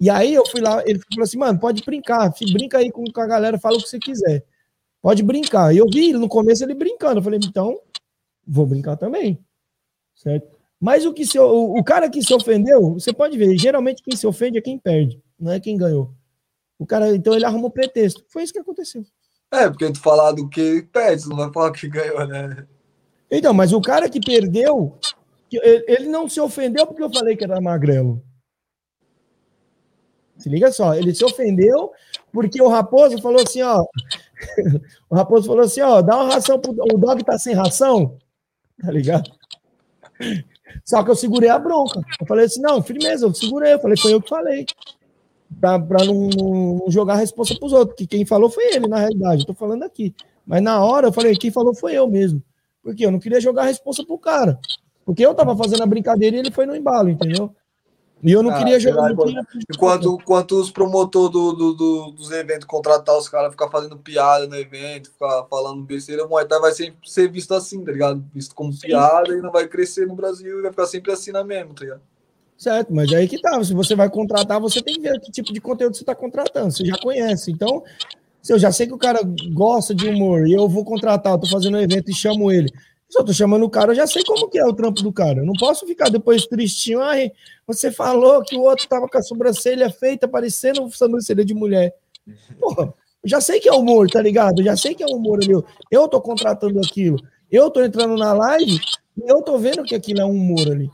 E 0.00 0.10
aí 0.10 0.34
eu 0.34 0.44
fui 0.46 0.60
lá, 0.60 0.82
ele 0.84 0.98
falou 0.98 1.24
assim, 1.24 1.38
mano, 1.38 1.58
pode 1.58 1.82
brincar, 1.84 2.32
brinca 2.52 2.78
aí 2.78 2.90
com, 2.90 3.04
com 3.04 3.20
a 3.20 3.26
galera, 3.26 3.58
fala 3.58 3.76
o 3.76 3.82
que 3.82 3.88
você 3.88 3.98
quiser. 3.98 4.44
Pode 5.00 5.22
brincar. 5.22 5.74
E 5.74 5.78
eu 5.78 5.86
vi 5.88 6.12
no 6.12 6.28
começo 6.28 6.64
ele 6.64 6.74
brincando. 6.74 7.18
Eu 7.18 7.22
falei, 7.22 7.38
então, 7.42 7.78
vou 8.46 8.66
brincar 8.66 8.96
também. 8.96 9.38
Certo? 10.14 10.53
Mas 10.84 11.06
o 11.06 11.14
que 11.14 11.24
se, 11.24 11.38
o, 11.38 11.78
o 11.78 11.82
cara 11.82 12.10
que 12.10 12.22
se 12.22 12.34
ofendeu, 12.34 12.92
você 12.92 13.10
pode 13.10 13.38
ver, 13.38 13.56
geralmente 13.56 14.02
quem 14.02 14.14
se 14.14 14.26
ofende 14.26 14.58
é 14.58 14.60
quem 14.60 14.78
perde, 14.78 15.18
não 15.40 15.50
é 15.50 15.58
quem 15.58 15.78
ganhou. 15.78 16.12
O 16.78 16.84
cara, 16.84 17.16
então 17.16 17.32
ele 17.32 17.46
arrumou 17.46 17.70
pretexto. 17.70 18.22
Foi 18.28 18.42
isso 18.42 18.52
que 18.52 18.58
aconteceu. 18.58 19.02
É, 19.50 19.66
porque 19.66 19.90
tu 19.90 19.98
falar 19.98 20.32
do 20.32 20.46
que 20.46 20.82
perde, 20.92 21.26
não 21.26 21.38
vai 21.38 21.50
falar 21.50 21.72
que 21.72 21.88
ganhou, 21.88 22.26
né? 22.28 22.66
Então, 23.30 23.54
mas 23.54 23.72
o 23.72 23.80
cara 23.80 24.10
que 24.10 24.20
perdeu, 24.20 24.98
ele 25.50 26.06
não 26.08 26.28
se 26.28 26.38
ofendeu 26.38 26.86
porque 26.86 27.02
eu 27.02 27.10
falei 27.10 27.34
que 27.34 27.44
era 27.44 27.62
magrelo. 27.62 28.22
Se 30.36 30.50
liga 30.50 30.70
só, 30.70 30.94
ele 30.94 31.14
se 31.14 31.24
ofendeu 31.24 31.92
porque 32.30 32.60
o 32.60 32.68
Raposo 32.68 33.22
falou 33.22 33.40
assim, 33.40 33.62
ó. 33.62 33.86
o 35.08 35.16
Raposo 35.16 35.46
falou 35.46 35.62
assim, 35.62 35.80
ó, 35.80 36.02
dá 36.02 36.14
uma 36.14 36.34
ração 36.34 36.60
pro 36.60 36.72
o 36.72 36.98
dog 36.98 37.24
tá 37.24 37.38
sem 37.38 37.54
ração, 37.54 38.18
tá 38.82 38.90
ligado? 38.90 39.32
Só 40.84 41.02
que 41.02 41.10
eu 41.10 41.16
segurei 41.16 41.48
a 41.48 41.58
bronca. 41.58 42.00
Eu 42.20 42.26
falei 42.26 42.46
assim: 42.46 42.60
não, 42.60 42.82
firmeza, 42.82 43.26
eu 43.26 43.34
segurei. 43.34 43.74
Eu 43.74 43.78
falei: 43.78 43.96
foi 43.96 44.14
eu 44.14 44.20
que 44.20 44.28
falei. 44.28 44.66
Pra, 45.60 45.78
pra 45.78 46.04
não, 46.04 46.28
não, 46.28 46.84
jogar 46.88 47.14
a 47.14 47.18
resposta 47.18 47.54
pros 47.56 47.72
outros. 47.72 47.96
Que 47.96 48.06
quem 48.06 48.24
falou 48.24 48.50
foi 48.50 48.74
ele, 48.74 48.88
na 48.88 48.98
realidade. 48.98 49.42
Eu 49.42 49.46
tô 49.46 49.54
falando 49.54 49.82
aqui. 49.82 50.14
Mas 50.46 50.62
na 50.62 50.82
hora 50.84 51.08
eu 51.08 51.12
falei: 51.12 51.36
quem 51.36 51.50
falou 51.50 51.74
foi 51.74 51.94
eu 51.94 52.08
mesmo. 52.08 52.42
Porque 52.82 53.04
eu 53.04 53.10
não 53.10 53.18
queria 53.18 53.40
jogar 53.40 53.62
a 53.62 53.66
resposta 53.66 54.04
pro 54.04 54.18
cara. 54.18 54.58
Porque 55.04 55.24
eu 55.24 55.34
tava 55.34 55.56
fazendo 55.56 55.82
a 55.82 55.86
brincadeira 55.86 56.36
e 56.36 56.38
ele 56.38 56.50
foi 56.50 56.66
no 56.66 56.74
embalo, 56.74 57.10
entendeu? 57.10 57.54
E 58.24 58.32
eu 58.32 58.42
não 58.42 58.50
ah, 58.50 58.58
queria 58.58 58.80
jogar. 58.80 59.10
Não 59.10 59.24
queria... 59.24 59.42
Enquanto, 59.70 60.18
enquanto 60.20 60.52
os 60.52 60.70
promotores 60.70 61.30
do, 61.30 61.52
do, 61.52 61.74
do, 61.74 62.10
dos 62.12 62.30
eventos 62.30 62.64
contratar 62.64 63.16
os 63.18 63.28
caras, 63.28 63.50
ficar 63.50 63.68
fazendo 63.68 63.98
piada 63.98 64.46
no 64.46 64.56
evento, 64.56 65.10
ficar 65.10 65.44
falando 65.44 65.82
besteira, 65.82 66.24
o 66.24 66.28
Muay 66.28 66.46
Thai 66.46 66.58
vai 66.58 66.72
sempre 66.72 66.96
ser 67.04 67.30
visto 67.30 67.52
assim, 67.52 67.84
tá 67.84 67.92
ligado? 67.92 68.24
Visto 68.34 68.54
como 68.54 68.72
Sim. 68.72 68.86
piada 68.86 69.28
e 69.34 69.42
não 69.42 69.52
vai 69.52 69.68
crescer 69.68 70.06
no 70.06 70.14
Brasil 70.14 70.58
e 70.58 70.62
vai 70.62 70.70
ficar 70.70 70.86
sempre 70.86 71.12
assim 71.12 71.32
na 71.32 71.44
mesma, 71.44 71.74
tá 71.74 71.84
ligado? 71.84 72.00
Certo, 72.56 72.94
mas 72.94 73.12
aí 73.12 73.28
que 73.28 73.38
tá. 73.38 73.62
Se 73.62 73.74
você 73.74 73.94
vai 73.94 74.08
contratar, 74.08 74.58
você 74.58 74.80
tem 74.80 74.94
que 74.94 75.02
ver 75.02 75.20
que 75.20 75.30
tipo 75.30 75.52
de 75.52 75.60
conteúdo 75.60 75.94
você 75.94 76.02
está 76.02 76.14
contratando. 76.14 76.72
Você 76.72 76.84
já 76.86 76.96
conhece. 76.96 77.50
Então, 77.50 77.82
se 78.40 78.54
eu 78.54 78.58
já 78.58 78.72
sei 78.72 78.86
que 78.86 78.94
o 78.94 78.98
cara 78.98 79.20
gosta 79.52 79.94
de 79.94 80.08
humor 80.08 80.46
e 80.46 80.54
eu 80.54 80.66
vou 80.66 80.84
contratar, 80.84 81.34
eu 81.34 81.40
tô 81.40 81.46
fazendo 81.46 81.76
um 81.76 81.80
evento 81.80 82.10
e 82.10 82.14
chamo 82.14 82.50
ele. 82.50 82.72
Se 83.14 83.20
eu 83.20 83.24
tô 83.24 83.32
chamando 83.32 83.64
o 83.64 83.70
cara, 83.70 83.92
eu 83.92 83.94
já 83.94 84.08
sei 84.08 84.24
como 84.24 84.50
que 84.50 84.58
é 84.58 84.66
o 84.66 84.72
trampo 84.72 85.00
do 85.00 85.12
cara. 85.12 85.38
Eu 85.38 85.46
não 85.46 85.52
posso 85.52 85.86
ficar 85.86 86.08
depois 86.08 86.46
tristinho. 86.46 87.00
Ai, 87.00 87.30
você 87.64 87.92
falou 87.92 88.42
que 88.42 88.56
o 88.56 88.62
outro 88.62 88.88
tava 88.88 89.08
com 89.08 89.16
a 89.16 89.22
sobrancelha 89.22 89.88
feita 89.88 90.26
parecendo 90.26 90.90
sobrancelha 90.90 91.44
de 91.44 91.54
mulher. 91.54 91.94
Porra, 92.58 92.92
eu 93.22 93.30
já 93.30 93.40
sei 93.40 93.60
que 93.60 93.68
é 93.68 93.72
humor, 93.72 94.10
tá 94.10 94.20
ligado? 94.20 94.58
Eu 94.58 94.64
já 94.64 94.76
sei 94.76 94.96
que 94.96 95.04
é 95.04 95.06
humor 95.06 95.38
ali. 95.40 95.52
Eu 95.92 96.08
tô 96.08 96.20
contratando 96.20 96.80
aquilo. 96.80 97.16
Eu 97.48 97.70
tô 97.70 97.84
entrando 97.84 98.16
na 98.16 98.32
live 98.32 98.80
e 99.16 99.30
eu 99.30 99.40
tô 99.42 99.58
vendo 99.58 99.84
que 99.84 99.94
aquilo 99.94 100.20
é 100.20 100.24
um 100.24 100.32
humor 100.32 100.72
ali. 100.72 100.90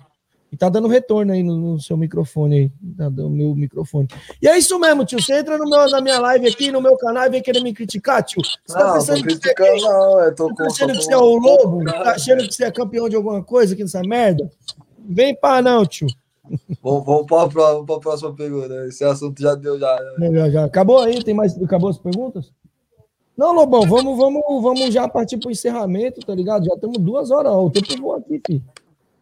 E 0.52 0.56
tá 0.56 0.68
dando 0.68 0.88
retorno 0.88 1.32
aí 1.32 1.42
no, 1.42 1.56
no 1.56 1.80
seu 1.80 1.96
microfone 1.96 2.56
aí, 2.56 2.72
tá 2.96 3.08
no 3.08 3.30
meu 3.30 3.54
microfone. 3.54 4.08
E 4.42 4.48
é 4.48 4.58
isso 4.58 4.78
mesmo, 4.80 5.04
tio. 5.04 5.22
Você 5.22 5.38
entra 5.38 5.56
no 5.56 5.68
meu, 5.68 5.88
na 5.88 6.00
minha 6.00 6.18
live 6.18 6.48
aqui, 6.48 6.72
no 6.72 6.80
meu 6.80 6.96
canal 6.96 7.26
e 7.26 7.30
vem 7.30 7.42
querer 7.42 7.62
me 7.62 7.72
criticar, 7.72 8.22
tio. 8.22 8.42
Você 8.42 8.78
tá 8.78 8.92
pensando 8.94 9.22
que 9.22 9.34
você, 9.34 9.50
é, 9.50 9.76
não, 9.80 10.20
eu 10.20 10.34
tô 10.34 10.52
tá 10.54 10.66
achando 10.66 10.92
que 10.92 11.04
você 11.04 11.12
é 11.12 11.16
o 11.16 11.36
lobo? 11.36 11.84
Tá 11.84 12.10
achando 12.12 12.48
que 12.48 12.52
você 12.52 12.64
é 12.64 12.70
campeão 12.70 13.08
de 13.08 13.14
alguma 13.14 13.44
coisa 13.44 13.74
aqui 13.74 13.82
nessa 13.82 14.02
merda? 14.02 14.50
Vem 14.98 15.34
pá, 15.34 15.62
não, 15.62 15.86
tio. 15.86 16.08
Vamos, 16.82 17.04
vamos 17.04 17.26
para 17.26 17.44
a 17.44 18.00
próxima 18.00 18.34
pergunta. 18.34 18.86
Esse 18.88 19.04
assunto 19.04 19.40
já 19.40 19.54
deu, 19.54 19.78
já. 19.78 19.96
já, 20.18 20.50
já. 20.50 20.64
Acabou 20.64 20.98
aí? 20.98 21.22
Tem 21.22 21.34
mais? 21.34 21.56
Acabou 21.62 21.90
as 21.90 21.98
perguntas? 21.98 22.50
Não, 23.36 23.54
Lobão, 23.54 23.82
vamos, 23.82 24.18
vamos, 24.18 24.42
vamos 24.62 24.92
já 24.92 25.08
partir 25.08 25.38
para 25.38 25.48
o 25.48 25.52
encerramento, 25.52 26.20
tá 26.20 26.34
ligado? 26.34 26.66
Já 26.66 26.74
estamos 26.74 26.98
duas 26.98 27.30
horas. 27.30 27.52
Ó, 27.52 27.66
o 27.66 27.70
tempo 27.70 27.96
voa 27.98 28.18
aqui, 28.18 28.40
filho. 28.46 28.62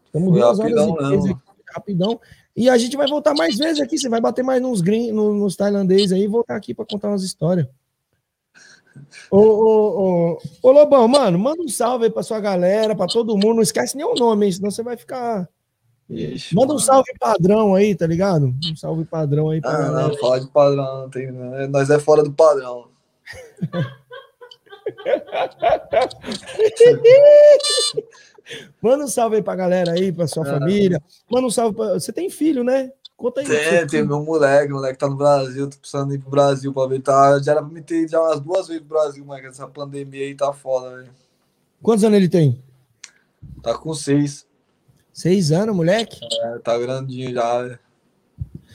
Estamos 0.08 0.32
duas 0.32 0.58
rapidão, 0.58 0.90
horas 0.90 1.24
e 1.26 1.36
rapidão. 1.74 2.20
E 2.56 2.68
a 2.68 2.76
gente 2.76 2.96
vai 2.96 3.06
voltar 3.06 3.34
mais 3.34 3.56
vezes 3.56 3.80
aqui. 3.80 3.96
Você 3.98 4.08
vai 4.08 4.20
bater 4.20 4.42
mais 4.42 4.60
nos 4.60 4.80
green, 4.80 5.12
nos 5.12 5.54
tailandês 5.54 6.10
aí 6.10 6.24
e 6.24 6.28
voltar 6.28 6.56
aqui 6.56 6.74
para 6.74 6.84
contar 6.84 7.08
umas 7.08 7.22
histórias. 7.22 7.68
Ô, 9.30 9.38
ô, 9.38 10.32
ô, 10.32 10.38
ô, 10.60 10.72
Lobão, 10.72 11.06
mano, 11.06 11.38
manda 11.38 11.62
um 11.62 11.68
salve 11.68 12.06
aí 12.06 12.10
pra 12.10 12.24
sua 12.24 12.40
galera, 12.40 12.96
pra 12.96 13.06
todo 13.06 13.36
mundo. 13.36 13.54
Não 13.54 13.62
esquece 13.62 13.96
nem 13.96 14.04
o 14.04 14.14
nome, 14.14 14.46
hein, 14.46 14.52
senão 14.52 14.72
você 14.72 14.82
vai 14.82 14.96
ficar. 14.96 15.48
Ixi, 16.10 16.52
manda 16.52 16.74
um 16.74 16.78
salve 16.80 17.12
padrão 17.20 17.76
aí, 17.76 17.94
tá 17.94 18.08
ligado? 18.08 18.46
Um 18.46 18.74
salve 18.74 19.04
padrão 19.04 19.50
aí 19.50 19.60
pra 19.60 19.70
ah, 19.70 19.78
galera. 19.78 20.08
Não, 20.08 20.16
fala 20.16 20.40
de 20.40 20.48
padrão, 20.48 21.02
não 21.02 21.10
tem, 21.10 21.30
nós 21.68 21.90
é 21.90 22.00
fora 22.00 22.24
do 22.24 22.32
padrão. 22.32 22.88
Manda 28.80 29.04
um 29.04 29.08
salve 29.08 29.36
aí 29.36 29.42
pra 29.42 29.54
galera 29.54 29.92
aí, 29.92 30.12
pra 30.12 30.26
sua 30.26 30.46
é. 30.46 30.50
família. 30.50 31.02
Manda 31.30 31.46
um 31.46 31.50
salve 31.50 31.76
pra... 31.76 31.94
Você 31.94 32.12
tem 32.12 32.30
filho, 32.30 32.62
né? 32.64 32.90
Conta 33.16 33.40
aí. 33.40 33.46
Tem, 33.46 33.86
tem 33.86 34.06
meu 34.06 34.22
moleque, 34.22 34.72
moleque 34.72 34.98
tá 34.98 35.08
no 35.08 35.16
Brasil, 35.16 35.68
tô 35.68 35.76
precisando 35.76 36.14
ir 36.14 36.18
pro 36.18 36.30
Brasil 36.30 36.72
pra 36.72 36.86
ver. 36.86 37.00
Tá, 37.02 37.38
já 37.42 37.52
era 37.52 37.62
pra 37.62 37.70
me 37.72 37.82
ter 37.82 38.08
já 38.08 38.20
umas 38.20 38.40
duas 38.40 38.68
vezes 38.68 38.82
pro 38.82 38.96
Brasil, 38.98 39.24
mas 39.26 39.44
essa 39.44 39.66
pandemia 39.66 40.24
aí 40.24 40.34
tá 40.34 40.52
foda, 40.52 40.96
velho. 40.96 41.10
Quantos 41.82 42.04
anos 42.04 42.16
ele 42.16 42.28
tem? 42.28 42.62
Tá 43.62 43.76
com 43.76 43.92
seis. 43.92 44.46
Seis 45.12 45.50
anos, 45.50 45.74
moleque? 45.74 46.20
É, 46.42 46.58
tá 46.58 46.78
grandinho 46.78 47.32
já, 47.34 47.62
velho. 47.62 47.78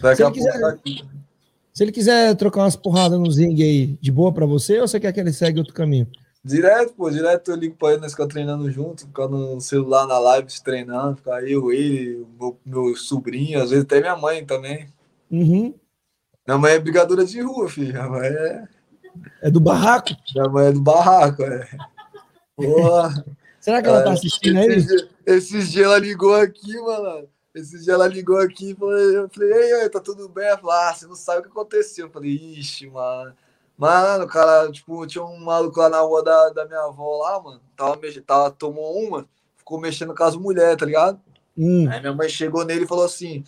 Daqui 0.02 0.18
Se 0.18 0.24
a 0.24 0.28
ele 0.28 0.34
pouco 0.34 0.34
quiser- 0.34 0.60
tá 0.60 0.70
aqui. 0.70 1.06
Se 1.74 1.84
ele 1.84 1.92
quiser 1.92 2.36
trocar 2.36 2.62
umas 2.62 2.76
porradas 2.76 3.18
no 3.20 3.32
Zing 3.32 3.64
aí, 3.64 3.98
de 4.00 4.12
boa 4.12 4.32
pra 4.32 4.46
você, 4.46 4.80
ou 4.80 4.88
você 4.88 5.00
quer 5.00 5.12
que 5.14 5.20
ele 5.20 5.34
segue 5.34 5.58
outro 5.58 5.74
caminho? 5.74 6.08
Direto, 6.46 6.94
pô, 6.96 7.10
direto 7.10 7.52
eu 7.52 7.56
ligo 7.56 7.76
pra 7.78 7.94
ele, 7.94 8.02
nós 8.02 8.12
ficamos 8.12 8.34
treinando 8.34 8.70
junto, 8.70 9.08
ficar 9.08 9.30
no 9.30 9.62
celular 9.62 10.06
na 10.06 10.20
live 10.20 10.50
se 10.52 10.62
treinando, 10.62 11.16
ficar 11.16 11.42
eu, 11.48 11.72
ele, 11.72 12.28
meu, 12.38 12.60
meu 12.66 12.96
sobrinho, 12.98 13.62
às 13.64 13.70
vezes 13.70 13.86
até 13.86 14.02
minha 14.02 14.18
mãe 14.18 14.46
também. 14.46 14.88
Uhum. 15.32 15.74
Minha 16.46 16.58
mãe 16.58 16.74
é 16.74 16.80
brigadora 16.80 17.26
de 17.26 17.40
rua, 17.42 17.70
filho. 17.70 17.94
Minha 17.94 18.10
mãe 18.10 18.28
é, 18.28 18.68
É 19.44 19.50
do 19.50 19.62
barraco? 19.62 20.10
minha 20.36 20.50
mãe 20.50 20.68
é 20.68 20.72
do 20.74 20.82
barraco, 20.82 21.44
é. 21.44 21.70
Porra. 22.58 23.26
Será 23.62 23.82
que 23.82 23.88
ela 23.88 24.04
tá 24.04 24.10
É, 24.10 24.14
assistindo 24.14 24.58
aí? 24.58 24.68
Esses, 24.68 24.88
dias- 25.56 25.72
dias 25.72 25.86
ela 25.86 25.98
ligou 25.98 26.36
aqui, 26.36 26.78
mano. 26.82 27.30
Esses 27.56 27.86
dias 27.86 27.88
ela 27.88 28.08
ligou 28.08 28.38
aqui 28.40 28.72
e 28.72 28.76
falou, 28.76 28.94
eu 29.00 29.30
falei, 29.30 29.54
ei, 29.54 29.74
ei, 29.84 29.90
tá 29.90 30.02
tudo 30.02 30.28
bem? 30.28 30.46
Ela 30.46 30.58
falou, 30.58 30.74
ah, 30.74 30.94
você 30.94 31.06
não 31.08 31.16
sabe 31.16 31.40
o 31.40 31.44
que 31.44 31.48
aconteceu. 31.50 32.08
Eu 32.08 32.12
falei, 32.12 32.32
ixi, 32.32 32.90
mano. 32.90 33.34
Mano, 33.78 34.26
o 34.26 34.28
cara, 34.28 34.72
tipo, 34.72 35.06
tinha 35.08 35.24
um 35.24 35.40
maluco 35.40 35.80
lá 35.80 35.90
na 35.90 36.00
rua 36.02 36.24
da, 36.24 36.50
da 36.50 36.66
minha 36.66 36.82
avó 36.82 37.18
lá, 37.18 37.42
mano. 37.42 37.62
Tava, 37.76 37.96
mex... 37.98 38.22
tava, 38.26 38.52
tomou 38.52 38.98
uma, 39.00 39.28
ficou 39.58 39.80
mexendo 39.80 40.14
com 40.14 40.24
as 40.24 40.36
mulheres, 40.36 40.78
tá 40.78 40.86
ligado? 40.86 41.20
Hum. 41.58 41.88
Aí 41.90 42.00
minha 42.00 42.14
mãe 42.14 42.30
chegou 42.30 42.64
nele 42.66 42.86
e 42.86 42.88
falou 42.88 43.06
assim: 43.06 43.44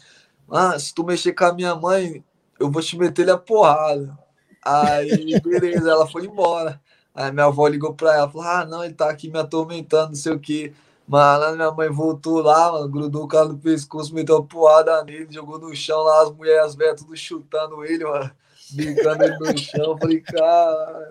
Ah, 0.49 0.77
se 0.79 0.93
tu 0.93 1.03
mexer 1.03 1.33
com 1.33 1.45
a 1.45 1.53
minha 1.53 1.75
mãe, 1.75 2.23
eu 2.59 2.71
vou 2.71 2.81
te 2.81 2.97
meter 2.97 3.23
ele 3.23 3.31
a 3.31 3.37
porrada. 3.37 4.17
Aí, 4.63 5.39
beleza, 5.41 5.89
ela 5.89 6.07
foi 6.07 6.25
embora. 6.25 6.81
Aí 7.13 7.31
minha 7.31 7.45
avó 7.45 7.67
ligou 7.67 7.93
pra 7.93 8.15
ela, 8.15 8.29
falou: 8.29 8.47
Ah, 8.47 8.65
não, 8.65 8.83
ele 8.83 8.93
tá 8.93 9.09
aqui 9.09 9.29
me 9.29 9.39
atormentando, 9.39 10.09
não 10.09 10.15
sei 10.15 10.33
o 10.33 10.39
quê. 10.39 10.73
Mano, 11.07 11.55
minha 11.55 11.71
mãe 11.71 11.89
voltou 11.89 12.41
lá, 12.41 12.71
mano, 12.71 12.89
grudou 12.89 13.25
o 13.25 13.27
cara 13.27 13.47
no 13.47 13.59
pescoço, 13.59 14.13
meteu 14.13 14.37
uma 14.37 14.45
porrada 14.45 15.03
nele, 15.03 15.27
jogou 15.29 15.59
no 15.59 15.73
chão 15.75 16.01
lá, 16.01 16.23
as 16.23 16.31
mulheres, 16.31 16.65
as 16.65 16.75
velhas, 16.75 16.99
tudo 16.99 17.15
chutando 17.15 17.85
ele, 17.85 18.03
mano, 18.03 18.31
brincando 18.71 19.23
ele 19.23 19.37
no 19.37 19.57
chão. 19.57 19.85
Eu 19.91 19.97
falei, 19.97 20.21
cara. 20.21 21.09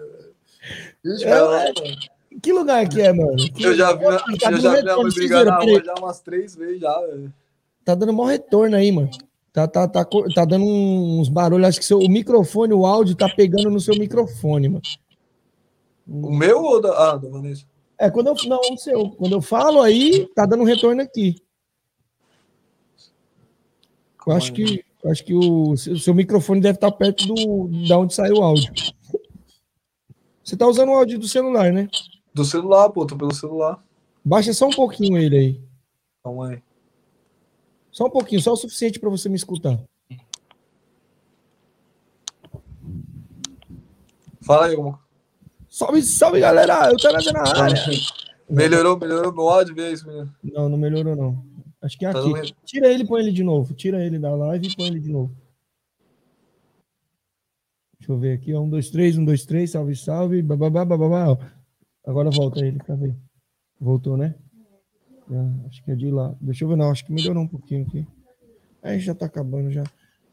É. 1.05 1.73
Que 2.41 2.53
lugar 2.53 2.89
que 2.89 3.01
é, 3.01 3.13
mano? 3.13 3.37
Que- 3.37 3.65
Eu 3.65 3.75
já 3.77 3.93
vi, 3.93 4.05
Tá 4.39 4.51
eu 4.51 4.57
já 4.59 4.75
vi 4.77 4.83
mãe 4.83 5.11
brigar 5.15 5.45
na 5.45 5.59
rua 5.59 5.83
já 5.85 5.95
umas 5.99 6.21
três 6.21 6.57
vezes 6.57 6.81
já, 6.81 7.01
velho. 7.01 7.33
Tá 7.85 7.95
dando 7.95 8.13
maior 8.13 8.29
retorno 8.31 8.77
aí, 8.77 8.91
mano. 8.91 9.11
Tá, 9.53 9.69
tá, 9.69 9.87
tá, 9.87 10.05
tá 10.35 10.45
dando 10.45 10.65
uns 10.65 11.29
barulhos. 11.29 11.69
Acho 11.69 11.79
que 11.79 11.85
seu, 11.85 11.99
o 12.01 12.09
microfone, 12.09 12.73
o 12.73 12.85
áudio 12.87 13.15
tá 13.15 13.29
pegando 13.29 13.71
no 13.71 13.79
seu 13.79 13.95
microfone, 13.97 14.69
mano. 14.69 14.83
O 16.09 16.31
meu 16.35 16.61
ou 16.63 16.81
da. 16.81 17.13
Ah, 17.13 17.17
da 17.17 17.29
Vanessa? 17.29 17.65
É, 17.99 18.11
quando 18.11 18.27
eu. 18.29 18.35
Não, 18.49 18.59
o 18.73 18.77
seu. 18.77 19.11
Quando 19.11 19.33
eu 19.35 19.41
falo 19.43 19.81
aí, 19.81 20.27
tá 20.35 20.45
dando 20.45 20.65
retorno 20.65 21.01
aqui. 21.03 21.37
Eu 24.27 24.33
acho 24.33 24.53
que, 24.53 24.83
eu 25.05 25.11
acho 25.11 25.23
que 25.25 25.35
o, 25.35 25.77
seu- 25.77 25.93
o 25.95 25.99
seu 25.99 26.15
microfone 26.15 26.61
deve 26.61 26.77
estar 26.77 26.91
perto 26.91 27.27
do, 27.27 27.69
da 27.87 27.99
onde 27.99 28.15
saiu 28.15 28.37
o 28.39 28.43
áudio. 28.43 28.73
Você 30.43 30.57
tá 30.57 30.67
usando 30.67 30.89
o 30.91 30.95
áudio 30.95 31.19
do 31.19 31.29
celular, 31.29 31.73
né? 31.73 31.89
Do 32.35 32.45
celular, 32.45 32.91
pô, 32.91 33.07
tô 33.07 33.17
pelo 33.17 33.33
celular. 33.35 33.83
Baixa 34.25 34.53
só 34.53 34.67
um 34.67 34.71
pouquinho 34.73 35.19
ele 35.19 35.37
aí. 35.37 35.61
Calma 36.23 36.49
aí. 36.51 36.63
Só 37.91 38.07
um 38.07 38.11
pouquinho, 38.11 38.41
só 38.41 38.53
o 38.53 38.57
suficiente 38.57 38.99
para 38.99 39.09
você 39.11 39.29
me 39.29 39.37
escutar. 39.37 39.79
Fala 44.43 44.67
aí, 44.67 44.77
como. 44.77 44.99
Salve, 45.69 46.03
salve, 46.03 46.41
galera! 46.41 46.91
Eu 46.91 46.97
tô 46.97 47.11
na 47.11 47.63
área. 47.63 47.81
Melhorou, 48.49 48.99
melhorou 48.99 49.33
meu 49.33 49.49
áudio, 49.49 49.75
isso, 49.91 50.07
menino. 50.07 50.31
Não, 50.43 50.69
não 50.69 50.77
melhorou, 50.77 51.17
não. 51.17 51.43
Acho 51.85 51.99
que 51.99 52.07
é 52.07 52.13
Tá 52.13 52.19
aqui. 52.19 52.55
Tira 52.65 52.89
ele 52.89 53.03
e 53.03 53.07
põe 53.07 53.21
ele 53.21 53.31
de 53.31 53.45
novo. 53.45 53.75
Tira 53.75 54.03
ele 54.03 54.19
da 54.19 54.35
live 54.35 54.67
e 54.67 54.75
põe 54.75 54.87
ele 54.87 55.01
de 55.01 55.11
novo. 55.11 55.37
Deixa 57.99 58.11
eu 58.11 58.19
ver 58.19 58.33
aqui. 58.33 58.55
Um, 58.55 58.69
dois, 58.69 58.89
três, 58.89 59.19
um, 59.19 59.25
dois, 59.25 59.45
três. 59.45 59.73
Salve, 59.73 59.95
salve. 59.95 60.41
Bababá, 60.41 60.83
bababá. 60.83 61.39
Agora 62.07 62.31
volta 62.31 62.65
ele 62.65 62.79
ver. 62.89 63.15
Voltou, 63.79 64.17
né? 64.17 64.35
É, 65.31 65.69
acho 65.69 65.85
que 65.85 65.91
é 65.91 65.95
de 65.95 66.11
lá. 66.11 66.35
Deixa 66.41 66.65
eu 66.65 66.69
ver, 66.69 66.77
não. 66.77 66.91
Acho 66.91 67.05
que 67.05 67.13
melhorou 67.13 67.43
um 67.43 67.49
pouquinho 67.49 67.87
aqui. 67.87 68.07
Aí 68.83 68.99
já 68.99 69.15
tá 69.15 69.27
acabando 69.27 69.71
já. 69.71 69.85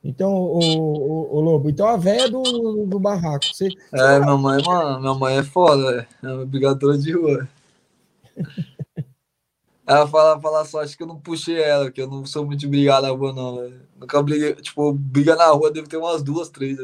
Então, 0.03 0.33
o, 0.33 0.57
o, 0.57 1.37
o 1.37 1.41
Lobo, 1.41 1.69
então 1.69 1.87
a 1.87 1.95
véia 1.95 2.29
do, 2.29 2.85
do 2.87 2.99
barraco. 2.99 3.45
Você, 3.45 3.69
É, 3.93 4.19
minha 4.19 4.37
mãe, 4.37 4.63
mano, 4.63 4.99
minha 4.99 5.13
mãe 5.13 5.37
é 5.37 5.43
foda. 5.43 6.07
É 6.23 6.27
uma 6.27 6.45
brigadora 6.45 6.97
de 6.97 7.11
rua. 7.11 7.47
Ela 9.91 10.07
fala, 10.07 10.39
fala 10.39 10.63
só, 10.63 10.81
acho 10.81 10.95
que 10.95 11.03
eu 11.03 11.07
não 11.07 11.19
puxei 11.19 11.61
ela, 11.61 11.91
que 11.91 12.01
eu 12.01 12.07
não 12.07 12.25
sou 12.25 12.45
muito 12.45 12.59
de 12.61 12.67
brigar 12.67 13.01
na 13.01 13.09
rua, 13.09 13.33
não, 13.33 13.57
velho. 13.57 13.81
Nunca 13.99 14.23
briguei, 14.23 14.55
tipo, 14.55 14.93
briga 14.93 15.35
na 15.35 15.47
rua 15.47 15.69
deve 15.69 15.87
ter 15.87 15.97
umas 15.97 16.23
duas, 16.23 16.49
três, 16.49 16.77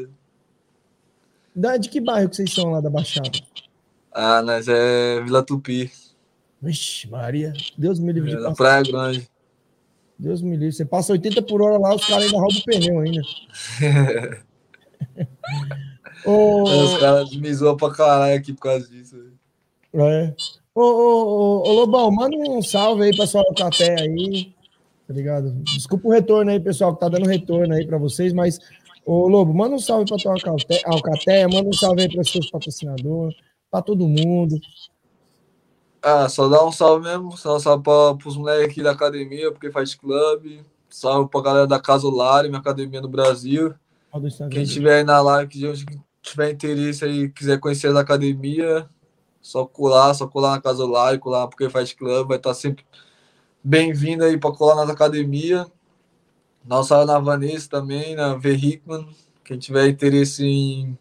da, 1.56 1.78
de 1.78 1.88
que 1.90 2.02
bairro 2.02 2.30
que 2.30 2.36
vocês 2.36 2.54
são 2.54 2.72
lá 2.72 2.82
da 2.82 2.90
Baixada? 2.90 3.32
Ah, 4.12 4.42
nós 4.42 4.68
é 4.68 5.22
Vila 5.22 5.42
Tupi, 5.42 5.90
Vixe, 6.62 7.10
Maria. 7.10 7.54
Deus 7.78 7.98
me 7.98 8.12
livre 8.12 8.34
é 8.34 8.36
de 8.36 8.42
passar. 8.42 8.56
Praia 8.56 8.84
Grande. 8.84 9.30
Deus 10.20 10.42
me 10.42 10.52
livre. 10.58 10.74
Você 10.74 10.84
passa 10.84 11.14
80 11.14 11.42
por 11.44 11.62
hora 11.62 11.78
lá, 11.78 11.96
os 11.96 12.06
caras 12.06 12.26
ainda 12.26 12.38
roubam 12.38 12.60
o 12.60 12.64
pneu 12.64 13.00
ainda. 13.00 13.22
Ô, 16.26 16.64
Os 16.64 16.98
caras 16.98 17.34
me 17.36 17.54
zoam 17.54 17.78
pra 17.78 17.94
caralho 17.94 18.38
aqui 18.38 18.52
por 18.52 18.64
causa 18.64 18.88
disso, 18.88 19.16
velho. 19.16 19.40
é. 20.06 20.36
Ô, 20.82 20.84
ô, 20.84 21.64
ô, 21.64 21.70
ô, 21.70 21.74
Lobão, 21.74 22.12
manda 22.12 22.36
um 22.38 22.62
salve 22.62 23.04
aí 23.04 23.16
pra 23.16 23.26
sua 23.26 23.42
Alcaté 23.42 24.00
aí. 24.00 24.54
Tá 25.08 25.14
ligado? 25.14 25.52
Desculpa 25.64 26.08
o 26.08 26.12
retorno 26.12 26.52
aí, 26.52 26.60
pessoal, 26.60 26.94
que 26.94 27.00
tá 27.00 27.08
dando 27.08 27.28
retorno 27.28 27.74
aí 27.74 27.88
pra 27.88 27.98
vocês, 27.98 28.34
mas, 28.34 28.60
ô 29.06 29.28
Lobo, 29.28 29.54
manda 29.54 29.76
um 29.76 29.80
salve 29.80 30.06
pra 30.06 30.18
tua 30.18 30.36
Alcaté 30.86 31.48
manda 31.48 31.70
um 31.70 31.74
salve 31.74 32.02
aí 32.02 32.10
pros 32.10 32.30
seus 32.30 32.52
patrocinadores, 32.52 33.36
pra 33.72 33.82
todo 33.82 34.08
mundo. 34.08 34.60
Ah, 36.02 36.30
só 36.30 36.48
dá 36.48 36.64
um 36.66 36.72
salve 36.72 37.08
mesmo, 37.08 37.36
só 37.38 37.56
um 37.56 37.60
salve 37.60 37.84
pra, 37.84 38.16
pros 38.16 38.38
moleques 38.38 38.72
aqui 38.72 38.84
da 38.84 38.92
academia, 38.92 39.52
porque 39.52 39.72
faz 39.72 39.96
clube. 39.96 40.62
Salve 40.90 41.30
pra 41.30 41.42
galera 41.42 41.68
da 41.68 41.80
Casa 41.80 42.10
Lari, 42.10 42.50
minha 42.50 42.60
academia 42.60 43.02
no 43.02 43.10
Brasil. 43.10 43.74
Do 44.14 44.50
Quem 44.50 44.66
tiver 44.66 45.00
aí 45.00 45.04
na 45.04 45.22
live, 45.22 45.50
que 45.50 45.86
tiver 46.22 46.52
interesse 46.52 47.06
aí, 47.06 47.30
quiser 47.30 47.60
conhecer 47.60 47.88
as 47.88 47.96
academias, 47.96 48.86
só 49.42 49.66
colar, 49.66 50.14
só 50.14 50.28
colar 50.28 50.52
na 50.52 50.62
Casa 50.62 50.86
Lari, 50.86 51.20
colar 51.20 51.42
na 51.42 51.48
porque 51.48 51.70
faz 51.70 51.94
clube, 51.94 52.30
vai 52.30 52.38
estar 52.38 52.54
sempre 52.54 52.86
bem-vindo 53.64 54.24
aí 54.24 54.38
pra 54.38 54.52
colar. 54.52 54.76
Dá 56.64 56.82
um 56.82 56.84
salve 56.84 57.06
na 57.06 57.18
Vanessa 57.18 57.70
também, 57.70 58.16
na 58.16 58.36
V. 58.36 58.54
Hickman. 58.54 59.08
Quem 59.44 59.58
tiver 59.58 59.88
interesse 59.88 60.46
em 60.46 60.98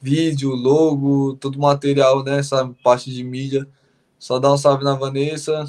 vídeo, 0.00 0.50
logo, 0.54 1.36
todo 1.36 1.58
material, 1.58 2.24
né? 2.24 2.38
Essa 2.38 2.66
parte 2.82 3.10
de 3.10 3.22
mídia. 3.22 3.68
Só 4.18 4.38
dá 4.38 4.52
um 4.52 4.56
salve 4.56 4.84
na 4.84 4.94
Vanessa. 4.94 5.64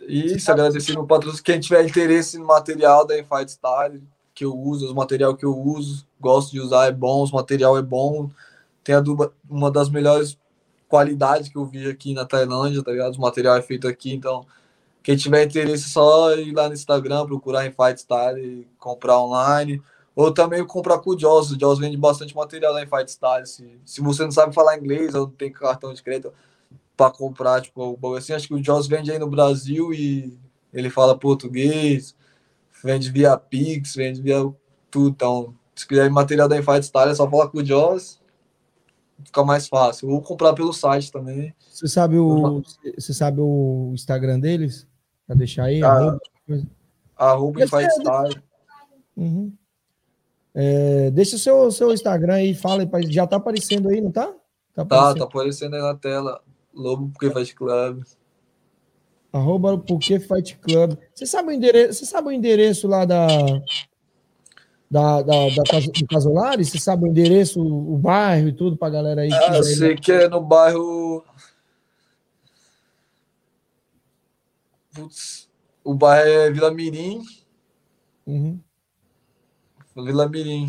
E 0.00 0.34
isso, 0.34 0.50
agradecer 0.52 0.92
meu 0.92 1.06
patrocínio. 1.06 1.44
Quem 1.44 1.60
tiver 1.60 1.88
interesse 1.88 2.36
no 2.38 2.46
material 2.46 3.06
da 3.06 3.18
Infight 3.18 3.52
Style, 3.52 4.02
que 4.34 4.44
eu 4.44 4.54
uso, 4.54 4.86
os 4.86 4.92
material 4.92 5.34
que 5.34 5.44
eu 5.46 5.56
uso, 5.56 6.06
gosto 6.20 6.50
de 6.52 6.60
usar, 6.60 6.86
é 6.86 6.92
bom, 6.92 7.22
os 7.22 7.32
material 7.32 7.78
é 7.78 7.82
bom. 7.82 8.28
Tem 8.84 8.94
a 8.94 9.00
do- 9.00 9.32
uma 9.48 9.70
das 9.70 9.88
melhores 9.90 10.38
qualidades 10.88 11.48
que 11.48 11.56
eu 11.56 11.64
vi 11.64 11.88
aqui 11.88 12.14
na 12.14 12.24
Tailândia, 12.24 12.82
tá 12.82 12.90
ligado? 12.90 13.12
Os 13.12 13.18
material 13.18 13.56
é 13.56 13.62
feito 13.62 13.88
aqui, 13.88 14.12
então 14.12 14.46
quem 15.02 15.16
tiver 15.16 15.44
interesse 15.44 15.86
é 15.86 15.88
só 15.88 16.34
ir 16.34 16.52
lá 16.52 16.68
no 16.68 16.74
Instagram, 16.74 17.26
procurar 17.26 17.66
Infight 17.66 18.00
Style 18.00 18.40
e 18.40 18.68
comprar 18.78 19.20
online. 19.20 19.82
Ou 20.14 20.32
também 20.32 20.64
comprar 20.66 20.98
com 20.98 21.10
o 21.10 21.18
Joss. 21.18 21.54
O 21.54 21.58
Joss 21.58 21.80
vende 21.80 21.96
bastante 21.96 22.36
material 22.36 22.74
lá 22.74 22.82
em 22.82 22.86
Fight 22.86 23.10
Style. 23.10 23.46
Se, 23.46 23.80
se 23.84 24.00
você 24.00 24.22
não 24.24 24.30
sabe 24.30 24.54
falar 24.54 24.76
inglês 24.78 25.14
ou 25.14 25.22
não 25.22 25.30
tem 25.30 25.50
cartão 25.50 25.92
de 25.92 26.02
crédito 26.02 26.32
para 26.96 27.10
comprar, 27.10 27.62
tipo, 27.62 27.82
o 27.82 27.96
bagulho 27.96 28.18
assim, 28.18 28.32
acho 28.32 28.46
que 28.46 28.54
o 28.54 28.62
Joss 28.62 28.86
vende 28.88 29.10
aí 29.10 29.18
no 29.18 29.28
Brasil 29.28 29.92
e 29.92 30.38
ele 30.72 30.90
fala 30.90 31.18
português, 31.18 32.14
vende 32.84 33.10
via 33.10 33.36
Pix, 33.36 33.94
vende 33.94 34.20
via 34.22 34.38
tudo. 34.90 35.08
Então, 35.10 35.54
se 35.74 35.86
quiser 35.88 36.10
material 36.10 36.48
da 36.48 36.62
Fight 36.62 36.84
Style, 36.84 37.10
é 37.10 37.14
só 37.14 37.28
falar 37.28 37.48
com 37.48 37.58
o 37.58 37.64
Joss, 37.64 38.20
fica 39.24 39.44
mais 39.44 39.68
fácil. 39.68 40.08
Ou 40.10 40.20
comprar 40.22 40.52
pelo 40.52 40.72
site 40.72 41.10
também. 41.10 41.54
Você 41.70 41.88
sabe 41.88 42.16
o, 42.18 42.62
você 42.96 43.12
sabe 43.12 43.40
o 43.40 43.90
Instagram 43.94 44.40
deles? 44.40 44.86
Pra 45.26 45.34
deixar 45.34 45.64
aí? 45.64 45.82
Ah, 45.82 46.18
arroba? 47.16 47.60
Fight 47.60 47.70
ser- 47.70 48.00
Style. 48.00 48.42
Uhum. 49.16 49.52
É, 50.54 51.10
deixa 51.10 51.36
o 51.36 51.38
seu, 51.38 51.70
seu 51.70 51.92
Instagram 51.92 52.34
aí, 52.34 52.54
fala 52.54 52.82
aí, 52.82 53.12
já 53.12 53.26
tá 53.26 53.36
aparecendo 53.36 53.88
aí, 53.88 54.00
não 54.00 54.10
tá? 54.10 54.26
Tá, 54.74 54.82
aparecendo. 54.82 55.18
tá 55.18 55.24
aparecendo 55.24 55.74
aí 55.74 55.82
na 55.82 55.94
tela. 55.94 56.42
Lobo 56.74 57.10
porque 57.10 57.30
faz 57.30 57.52
club. 57.52 58.02
Arroba 59.32 59.78
Porque 59.78 60.20
Fight 60.20 60.58
Club. 60.58 60.96
Você 61.14 61.24
sabe 61.24 61.48
o 61.48 61.52
endereço, 61.52 61.94
você 62.00 62.06
sabe 62.06 62.28
o 62.28 62.32
endereço 62.32 62.86
lá 62.86 63.04
da. 63.06 63.26
Da, 64.92 65.22
da, 65.22 65.48
da, 65.48 65.80
do 65.80 66.06
Casolari? 66.06 66.66
Você 66.66 66.78
sabe 66.78 67.04
o 67.04 67.08
endereço, 67.08 67.58
o 67.62 67.96
bairro 67.96 68.48
e 68.48 68.52
tudo 68.52 68.76
pra 68.76 68.90
galera 68.90 69.22
aí? 69.22 69.30
que 69.30 69.34
Ah, 69.34 69.56
eu 69.56 69.64
sei 69.64 69.96
que 69.96 70.12
é 70.12 70.28
no 70.28 70.38
bairro. 70.38 71.24
Putz, 74.94 75.48
o 75.82 75.94
bairro 75.94 76.28
é 76.28 76.50
Vila 76.50 76.70
Mirim. 76.70 77.22
Uhum. 78.26 78.60
Vila 79.96 80.28
Mirim. 80.28 80.68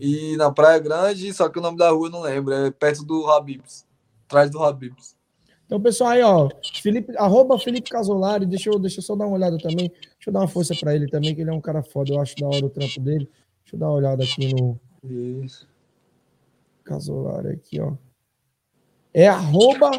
E 0.00 0.38
na 0.38 0.50
Praia 0.50 0.78
Grande, 0.78 1.30
só 1.34 1.46
que 1.50 1.58
o 1.58 1.62
nome 1.62 1.76
da 1.76 1.90
rua 1.90 2.06
eu 2.06 2.12
não 2.12 2.22
lembro. 2.22 2.54
É 2.54 2.70
perto 2.70 3.04
do 3.04 3.26
Habibs. 3.26 3.86
Atrás 4.24 4.50
do 4.50 4.64
Habibs. 4.64 5.14
Então, 5.66 5.78
pessoal, 5.78 6.10
aí, 6.12 6.22
ó, 6.22 6.48
Felipe, 6.80 7.12
arroba 7.18 7.58
Felipe 7.58 7.90
Casolari, 7.90 8.46
deixa 8.46 8.70
eu, 8.70 8.78
deixa 8.78 9.00
eu 9.00 9.04
só 9.04 9.14
dar 9.14 9.26
uma 9.26 9.36
olhada 9.36 9.58
também, 9.58 9.88
deixa 9.88 10.28
eu 10.28 10.32
dar 10.32 10.40
uma 10.40 10.48
força 10.48 10.74
pra 10.74 10.96
ele 10.96 11.06
também, 11.06 11.32
que 11.32 11.42
ele 11.42 11.50
é 11.50 11.52
um 11.52 11.60
cara 11.60 11.80
foda, 11.80 12.12
eu 12.12 12.20
acho 12.20 12.34
da 12.36 12.48
hora 12.48 12.64
o 12.64 12.70
trampo 12.70 12.98
dele. 12.98 13.28
Deixa 13.70 13.76
eu 13.76 13.78
dar 13.78 13.86
uma 13.86 13.94
olhada 13.94 14.24
aqui 14.24 14.52
no 14.52 14.80
Isso. 15.44 15.68
Casolari 16.82 17.48
aqui, 17.50 17.80
ó. 17.80 17.92
É 19.14 19.28
arroba 19.28 19.90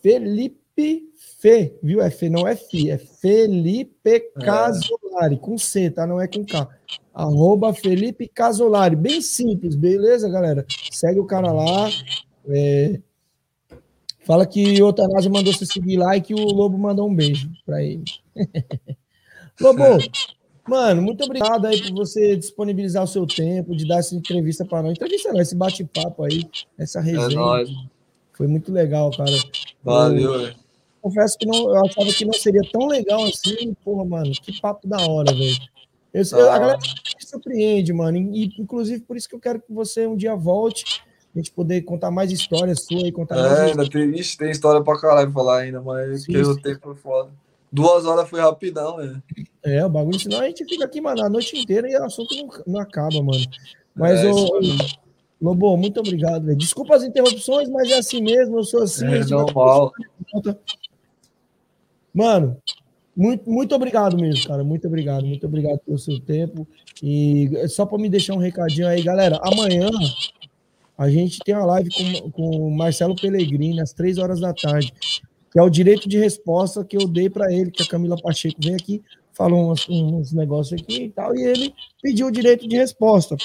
Felipe 0.00 1.12
Fê, 1.38 1.76
viu? 1.82 2.00
É 2.00 2.10
Fê, 2.10 2.30
não 2.30 2.48
é 2.48 2.56
Fi, 2.56 2.90
é 2.90 2.96
Felipe 2.96 4.20
Casolari, 4.40 5.36
com 5.38 5.58
C, 5.58 5.90
tá? 5.90 6.06
Não 6.06 6.18
é 6.18 6.26
com 6.26 6.46
K. 6.46 6.66
Arroba 7.12 7.74
Felipe 7.74 8.26
Casolari, 8.26 8.96
bem 8.96 9.20
simples, 9.20 9.74
beleza, 9.74 10.30
galera? 10.30 10.64
Segue 10.90 11.20
o 11.20 11.26
cara 11.26 11.52
lá, 11.52 11.90
é, 12.48 13.00
Fala 14.24 14.46
que 14.46 14.80
o 14.80 14.86
Otanásio 14.86 15.30
mandou 15.30 15.52
você 15.52 15.66
seguir 15.66 15.96
lá 15.98 16.16
e 16.16 16.20
que 16.20 16.32
o 16.32 16.38
Lobo 16.38 16.78
mandou 16.78 17.08
um 17.08 17.14
beijo 17.14 17.50
pra 17.66 17.82
ele. 17.82 18.04
Lobo, 19.60 19.82
mano, 20.68 21.02
muito 21.02 21.24
obrigado 21.24 21.66
aí 21.66 21.80
por 21.82 21.92
você 21.94 22.36
disponibilizar 22.36 23.02
o 23.02 23.06
seu 23.06 23.26
tempo, 23.26 23.74
de 23.76 23.86
dar 23.86 23.98
essa 23.98 24.14
entrevista 24.14 24.64
para 24.64 24.82
nós. 24.82 24.92
Entrevista 24.92 25.32
não, 25.32 25.40
esse 25.40 25.54
bate-papo 25.54 26.24
aí, 26.24 26.42
essa 26.78 27.00
É 27.00 27.02
resenha. 27.02 27.28
nóis. 27.40 27.68
Foi 28.32 28.46
muito 28.46 28.72
legal, 28.72 29.10
cara. 29.16 29.30
Valeu, 29.84 30.38
velho. 30.38 30.54
Confesso 31.00 31.36
que 31.36 31.46
não, 31.46 31.74
eu 31.74 31.84
achava 31.84 32.12
que 32.12 32.24
não 32.24 32.32
seria 32.32 32.62
tão 32.72 32.86
legal 32.86 33.24
assim. 33.24 33.74
Porra, 33.84 34.04
mano, 34.04 34.30
que 34.32 34.60
papo 34.60 34.86
da 34.86 34.98
hora, 35.04 35.32
velho. 35.32 35.56
Eu, 36.14 36.22
eu- 36.38 36.50
a 36.50 36.54
Ah. 36.54 36.58
galera 36.58 36.78
me 36.78 37.26
surpreende, 37.26 37.92
mano. 37.92 38.16
E, 38.18 38.52
inclusive, 38.58 39.00
por 39.02 39.16
isso 39.16 39.28
que 39.28 39.34
eu 39.34 39.40
quero 39.40 39.60
que 39.60 39.72
você 39.72 40.06
um 40.06 40.16
dia 40.16 40.36
volte, 40.36 41.02
a 41.34 41.38
gente 41.38 41.50
poder 41.50 41.82
contar 41.82 42.10
mais 42.10 42.30
histórias 42.30 42.84
suas 42.84 43.02
e 43.04 43.10
contar 43.12 43.36
mais 43.36 43.52
É, 43.58 43.64
ainda 43.70 43.88
tem, 43.88 44.12
tem 44.12 44.50
história 44.50 44.82
pra 44.82 45.00
caralho 45.00 45.32
pra 45.32 45.42
falar 45.42 45.58
ainda, 45.60 45.80
mas 45.80 46.22
Sim, 46.24 46.32
que 46.32 46.38
o 46.38 46.54
sim. 46.54 46.60
tempo 46.60 46.80
foi 46.82 46.94
foda. 46.96 47.30
Duas 47.72 48.04
horas 48.04 48.28
foi 48.28 48.40
rapidão, 48.40 48.98
velho. 48.98 49.22
É, 49.62 49.84
o 49.84 49.88
bagulho, 49.88 50.20
senão 50.20 50.40
a 50.40 50.46
gente 50.46 50.64
fica 50.64 50.84
aqui, 50.84 51.00
mano, 51.00 51.22
a 51.24 51.28
noite 51.28 51.58
inteira 51.58 51.90
e 51.90 51.96
o 51.96 52.04
assunto 52.04 52.34
não, 52.36 52.74
não 52.74 52.80
acaba, 52.80 53.22
mano. 53.22 53.44
Mas, 53.94 54.20
É, 54.20 54.30
ô, 54.30 54.60
Lobo, 55.40 55.76
muito 55.76 55.98
obrigado, 55.98 56.44
velho. 56.44 56.56
Desculpa 56.56 56.94
as 56.94 57.02
interrupções, 57.02 57.68
mas 57.68 57.90
é 57.90 57.98
assim 57.98 58.22
mesmo, 58.22 58.58
eu 58.58 58.64
sou 58.64 58.82
assim. 58.82 59.06
É 59.06 59.22
gente 59.22 59.30
vai 59.30 59.40
normal. 59.40 59.92
volta. 60.30 60.58
Mano, 62.14 62.56
muito, 63.16 63.50
muito 63.50 63.74
obrigado 63.74 64.16
mesmo, 64.16 64.46
cara. 64.46 64.62
Muito 64.62 64.86
obrigado, 64.86 65.26
muito 65.26 65.44
obrigado 65.46 65.78
pelo 65.80 65.98
seu 65.98 66.20
tempo. 66.20 66.66
E 67.02 67.50
só 67.68 67.84
para 67.84 67.98
me 67.98 68.08
deixar 68.08 68.34
um 68.34 68.38
recadinho 68.38 68.86
aí, 68.86 69.02
galera. 69.02 69.40
Amanhã 69.42 69.90
a 70.96 71.10
gente 71.10 71.40
tem 71.44 71.56
uma 71.56 71.66
live 71.66 71.90
com, 71.90 72.30
com 72.30 72.50
o 72.68 72.70
Marcelo 72.70 73.16
Pellegrini 73.16 73.80
às 73.80 73.92
três 73.92 74.18
horas 74.18 74.38
da 74.38 74.52
tarde, 74.54 74.92
que 75.52 75.58
é 75.58 75.62
o 75.62 75.68
direito 75.68 76.08
de 76.08 76.18
resposta 76.18 76.82
que 76.82 76.96
eu 76.96 77.06
dei 77.06 77.28
para 77.28 77.52
ele, 77.52 77.70
que 77.70 77.82
a 77.82 77.86
Camila 77.86 78.16
Pacheco 78.20 78.56
veio 78.58 78.76
aqui, 78.76 79.02
falou 79.32 79.70
uns, 79.70 79.86
uns 79.88 80.32
negócios 80.32 80.80
aqui 80.80 81.04
e 81.04 81.10
tal, 81.10 81.36
e 81.36 81.42
ele 81.42 81.74
pediu 82.02 82.28
o 82.28 82.32
direito 82.32 82.66
de 82.66 82.76
resposta. 82.76 83.36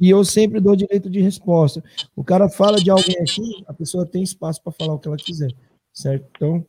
E 0.00 0.08
eu 0.08 0.24
sempre 0.24 0.60
dou 0.60 0.74
direito 0.74 1.10
de 1.10 1.20
resposta. 1.20 1.82
O 2.16 2.24
cara 2.24 2.48
fala 2.48 2.78
de 2.78 2.88
alguém 2.90 3.16
aqui, 3.18 3.64
a 3.66 3.74
pessoa 3.74 4.06
tem 4.06 4.22
espaço 4.22 4.62
para 4.62 4.72
falar 4.72 4.94
o 4.94 4.98
que 4.98 5.08
ela 5.08 5.16
quiser, 5.16 5.52
certo? 5.92 6.24
Então, 6.36 6.64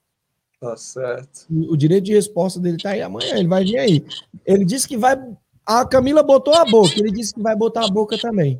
Tá 0.59 0.75
certo. 0.77 1.47
o 1.49 1.75
direito 1.75 2.05
de 2.05 2.13
resposta 2.13 2.59
dele 2.59 2.77
tá 2.77 2.91
aí 2.91 3.01
amanhã, 3.01 3.35
ele 3.35 3.47
vai 3.47 3.63
vir 3.63 3.77
aí. 3.77 4.05
Ele 4.45 4.65
disse 4.65 4.87
que 4.87 4.97
vai. 4.97 5.19
A 5.65 5.85
Camila 5.85 6.21
botou 6.21 6.53
a 6.53 6.65
boca, 6.65 6.93
ele 6.99 7.11
disse 7.11 7.33
que 7.33 7.41
vai 7.41 7.55
botar 7.55 7.85
a 7.85 7.89
boca 7.89 8.17
também. 8.17 8.57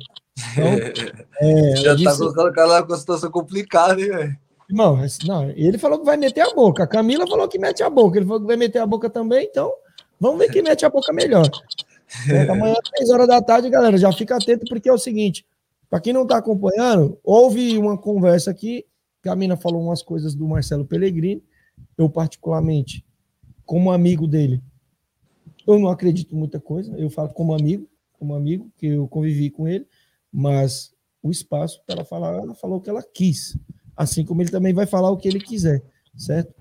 Então, 0.52 0.64
é, 1.40 1.76
Já 1.76 1.90
tá 1.90 1.94
disse, 1.94 2.18
colocando 2.18 2.48
o 2.48 2.52
cara 2.52 2.82
com 2.82 2.92
a 2.92 2.96
situação 2.98 3.30
complicada, 3.30 4.00
hein, 4.00 4.08
velho? 4.08 4.38
Irmão, 4.68 4.98
não, 5.26 5.50
ele 5.50 5.78
falou 5.78 5.98
que 5.98 6.04
vai 6.04 6.16
meter 6.16 6.40
a 6.40 6.54
boca. 6.54 6.84
A 6.84 6.86
Camila 6.86 7.26
falou 7.26 7.48
que 7.48 7.58
mete 7.58 7.82
a 7.82 7.90
boca. 7.90 8.18
Ele 8.18 8.26
falou 8.26 8.40
que 8.40 8.46
vai 8.46 8.56
meter 8.56 8.78
a 8.78 8.86
boca 8.86 9.08
também, 9.10 9.46
então 9.46 9.72
vamos 10.18 10.38
ver 10.38 10.50
quem 10.50 10.62
mete 10.62 10.84
a 10.84 10.90
boca 10.90 11.12
melhor. 11.12 11.48
Certo? 12.06 12.50
Amanhã, 12.50 12.74
três 12.94 13.10
horas 13.10 13.26
da 13.26 13.40
tarde, 13.40 13.70
galera, 13.70 13.96
já 13.96 14.12
fica 14.12 14.36
atento, 14.36 14.66
porque 14.68 14.88
é 14.88 14.92
o 14.92 14.98
seguinte: 14.98 15.46
para 15.88 16.00
quem 16.00 16.12
não 16.12 16.26
tá 16.26 16.38
acompanhando, 16.38 17.18
houve 17.22 17.76
uma 17.78 17.98
conversa 17.98 18.50
aqui, 18.50 18.86
que 19.22 19.28
a 19.28 19.36
mina 19.36 19.56
falou 19.56 19.82
umas 19.82 20.02
coisas 20.02 20.34
do 20.34 20.46
Marcelo 20.46 20.84
Pellegrini. 20.84 21.42
Eu, 21.96 22.08
particularmente, 22.08 23.04
como 23.64 23.90
amigo 23.90 24.26
dele, 24.26 24.62
eu 25.66 25.78
não 25.78 25.88
acredito 25.88 26.34
em 26.34 26.38
muita 26.38 26.60
coisa. 26.60 26.96
Eu 26.96 27.10
falo 27.10 27.30
como 27.30 27.54
amigo, 27.54 27.88
como 28.12 28.34
amigo, 28.34 28.70
que 28.76 28.86
eu 28.86 29.06
convivi 29.08 29.50
com 29.50 29.68
ele, 29.68 29.86
mas 30.32 30.92
o 31.22 31.30
espaço 31.30 31.82
para 31.86 31.96
ela 31.96 32.04
falar, 32.04 32.34
ela 32.36 32.54
falou 32.54 32.78
o 32.78 32.80
que 32.80 32.90
ela 32.90 33.02
quis. 33.02 33.56
Assim 34.02 34.24
como 34.24 34.42
ele 34.42 34.50
também 34.50 34.74
vai 34.74 34.84
falar 34.84 35.10
o 35.10 35.16
que 35.16 35.28
ele 35.28 35.38
quiser, 35.40 35.82
certo? 36.16 36.52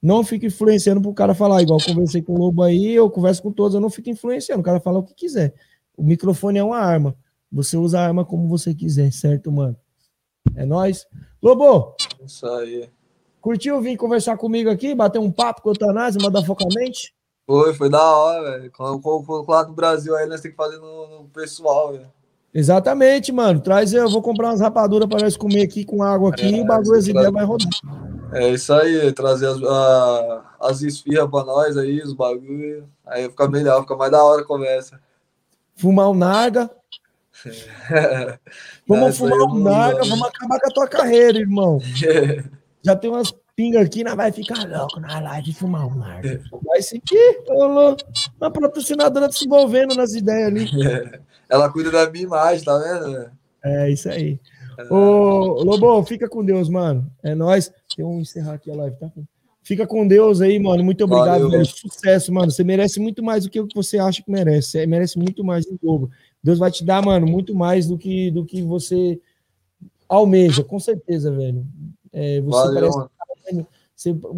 Não 0.00 0.22
fique 0.22 0.46
influenciando 0.46 1.00
para 1.00 1.10
o 1.10 1.14
cara 1.14 1.34
falar, 1.34 1.62
igual 1.62 1.78
eu 1.80 1.86
conversei 1.86 2.22
com 2.22 2.34
o 2.34 2.38
Lobo 2.38 2.62
aí, 2.62 2.94
eu 2.94 3.10
converso 3.10 3.42
com 3.42 3.50
todos, 3.50 3.74
eu 3.74 3.80
não 3.80 3.90
fico 3.90 4.10
influenciando, 4.10 4.60
o 4.60 4.64
cara 4.64 4.78
fala 4.78 4.98
o 4.98 5.02
que 5.02 5.14
quiser. 5.14 5.54
O 5.96 6.04
microfone 6.04 6.58
é 6.58 6.64
uma 6.64 6.78
arma. 6.78 7.16
Você 7.50 7.76
usa 7.76 7.98
a 7.98 8.04
arma 8.04 8.24
como 8.24 8.48
você 8.48 8.74
quiser, 8.74 9.12
certo, 9.12 9.50
mano? 9.50 9.76
É 10.54 10.64
nóis. 10.64 11.06
Lobo, 11.42 11.96
Isso 12.24 12.46
aí. 12.46 12.88
curtiu 13.40 13.80
vir 13.80 13.96
conversar 13.96 14.36
comigo 14.36 14.70
aqui, 14.70 14.94
bater 14.94 15.18
um 15.18 15.32
papo 15.32 15.62
com 15.62 15.70
o 15.70 15.74
Tanásio, 15.74 16.22
mandar 16.22 16.44
focamente? 16.44 17.14
Foi, 17.46 17.74
foi 17.74 17.90
da 17.90 18.16
hora, 18.16 18.58
velho. 18.58 18.72
Quando 18.72 19.00
quando 19.00 19.48
lá 19.48 19.62
do 19.62 19.72
Brasil 19.72 20.14
aí, 20.16 20.26
nós 20.26 20.40
temos 20.40 20.56
que 20.56 20.62
fazer 20.62 20.78
no, 20.78 21.22
no 21.22 21.28
pessoal, 21.28 21.92
velho. 21.92 22.06
Exatamente, 22.54 23.32
mano. 23.32 23.58
Traz, 23.60 23.92
eu 23.92 24.08
vou 24.08 24.22
comprar 24.22 24.50
umas 24.50 24.60
rapaduras 24.60 25.08
para 25.08 25.22
nós 25.22 25.36
comer 25.36 25.62
aqui 25.62 25.84
com 25.84 26.02
água 26.02 26.30
aqui 26.30 26.46
e 26.46 26.60
o 26.60 26.64
bagulho, 26.64 26.96
as 26.98 27.08
ideias 27.08 27.32
vai 27.32 27.44
rodar. 27.44 27.68
É 28.32 28.50
isso 28.50 28.72
aí, 28.72 29.12
trazer 29.12 29.48
as, 29.48 29.62
a- 29.62 30.42
as 30.60 30.80
esfirras 30.82 31.28
pra 31.28 31.44
nós 31.44 31.76
aí, 31.76 32.00
os 32.00 32.12
bagulho. 32.14 32.88
Aí 33.06 33.24
fica 33.28 33.48
melhor, 33.48 33.82
fica 33.82 33.96
mais 33.96 34.12
da 34.12 34.22
hora 34.22 34.42
a 34.42 34.44
conversa. 34.44 35.00
Fumar 35.76 36.08
um 36.10 36.14
narga. 36.14 36.70
É, 37.90 38.38
Vamos 38.86 39.18
fumar 39.18 39.38
um 39.40 39.54
não 39.58 39.88
uso, 40.00 40.10
vamos 40.10 40.28
acabar 40.28 40.60
com 40.60 40.68
a 40.68 40.72
tua 40.72 40.86
carreira, 40.88 41.38
irmão. 41.38 41.80
Já 42.82 42.94
tem 42.94 43.10
umas 43.10 43.34
pingas 43.56 43.86
aqui, 43.86 44.04
nós 44.04 44.14
vai 44.14 44.30
ficar 44.30 44.68
louco 44.68 45.00
na 45.00 45.18
live 45.18 45.52
fumar 45.54 45.86
um 45.86 45.94
narga. 45.96 46.40
Vai 46.64 46.82
sentir, 46.82 47.42
ô 47.48 47.64
louco. 47.66 48.02
A 48.40 48.50
patrocinadora 48.50 49.30
se 49.32 49.46
envolvendo 49.46 49.94
nas 49.96 50.12
ideias 50.14 50.48
ali. 50.48 50.68
Ela 51.48 51.70
cuida 51.70 51.90
da 51.90 52.10
minha 52.10 52.24
imagem, 52.24 52.64
tá 52.64 52.78
vendo? 52.78 53.12
velho? 53.12 53.30
É 53.62 53.90
isso 53.90 54.08
aí. 54.08 54.38
Ô, 54.90 55.62
Lobo, 55.62 56.02
fica 56.04 56.28
com 56.28 56.44
Deus, 56.44 56.68
mano. 56.68 57.10
É 57.22 57.34
nóis. 57.34 57.72
Tem 57.96 58.04
um 58.04 58.20
encerrar 58.20 58.54
aqui 58.54 58.70
a 58.70 58.74
live, 58.74 58.96
tá? 58.96 59.10
Fica 59.62 59.86
com 59.86 60.06
Deus 60.06 60.40
aí, 60.40 60.58
mano. 60.58 60.84
Muito 60.84 61.04
obrigado, 61.04 61.48
velho. 61.48 61.64
Sucesso, 61.64 62.32
mano. 62.32 62.50
Você 62.50 62.62
merece 62.62 63.00
muito 63.00 63.22
mais 63.22 63.44
do 63.44 63.50
que 63.50 63.58
o 63.58 63.66
que 63.66 63.74
você 63.74 63.98
acha 63.98 64.22
que 64.22 64.30
merece. 64.30 64.70
Você 64.70 64.86
merece 64.86 65.18
muito 65.18 65.42
mais 65.42 65.66
em 65.66 65.78
dobro. 65.82 66.10
Deus 66.42 66.58
vai 66.58 66.70
te 66.70 66.84
dar, 66.84 67.02
mano, 67.02 67.26
muito 67.26 67.54
mais 67.54 67.86
do 67.86 67.96
que, 67.96 68.30
do 68.30 68.44
que 68.44 68.60
você 68.62 69.18
almeja, 70.06 70.62
com 70.62 70.78
certeza, 70.78 71.30
velho. 71.30 71.66
É, 72.12 72.40
você 72.42 72.66
Valeu, 72.66 73.08
parece 73.18 73.54
mano. 73.54 73.68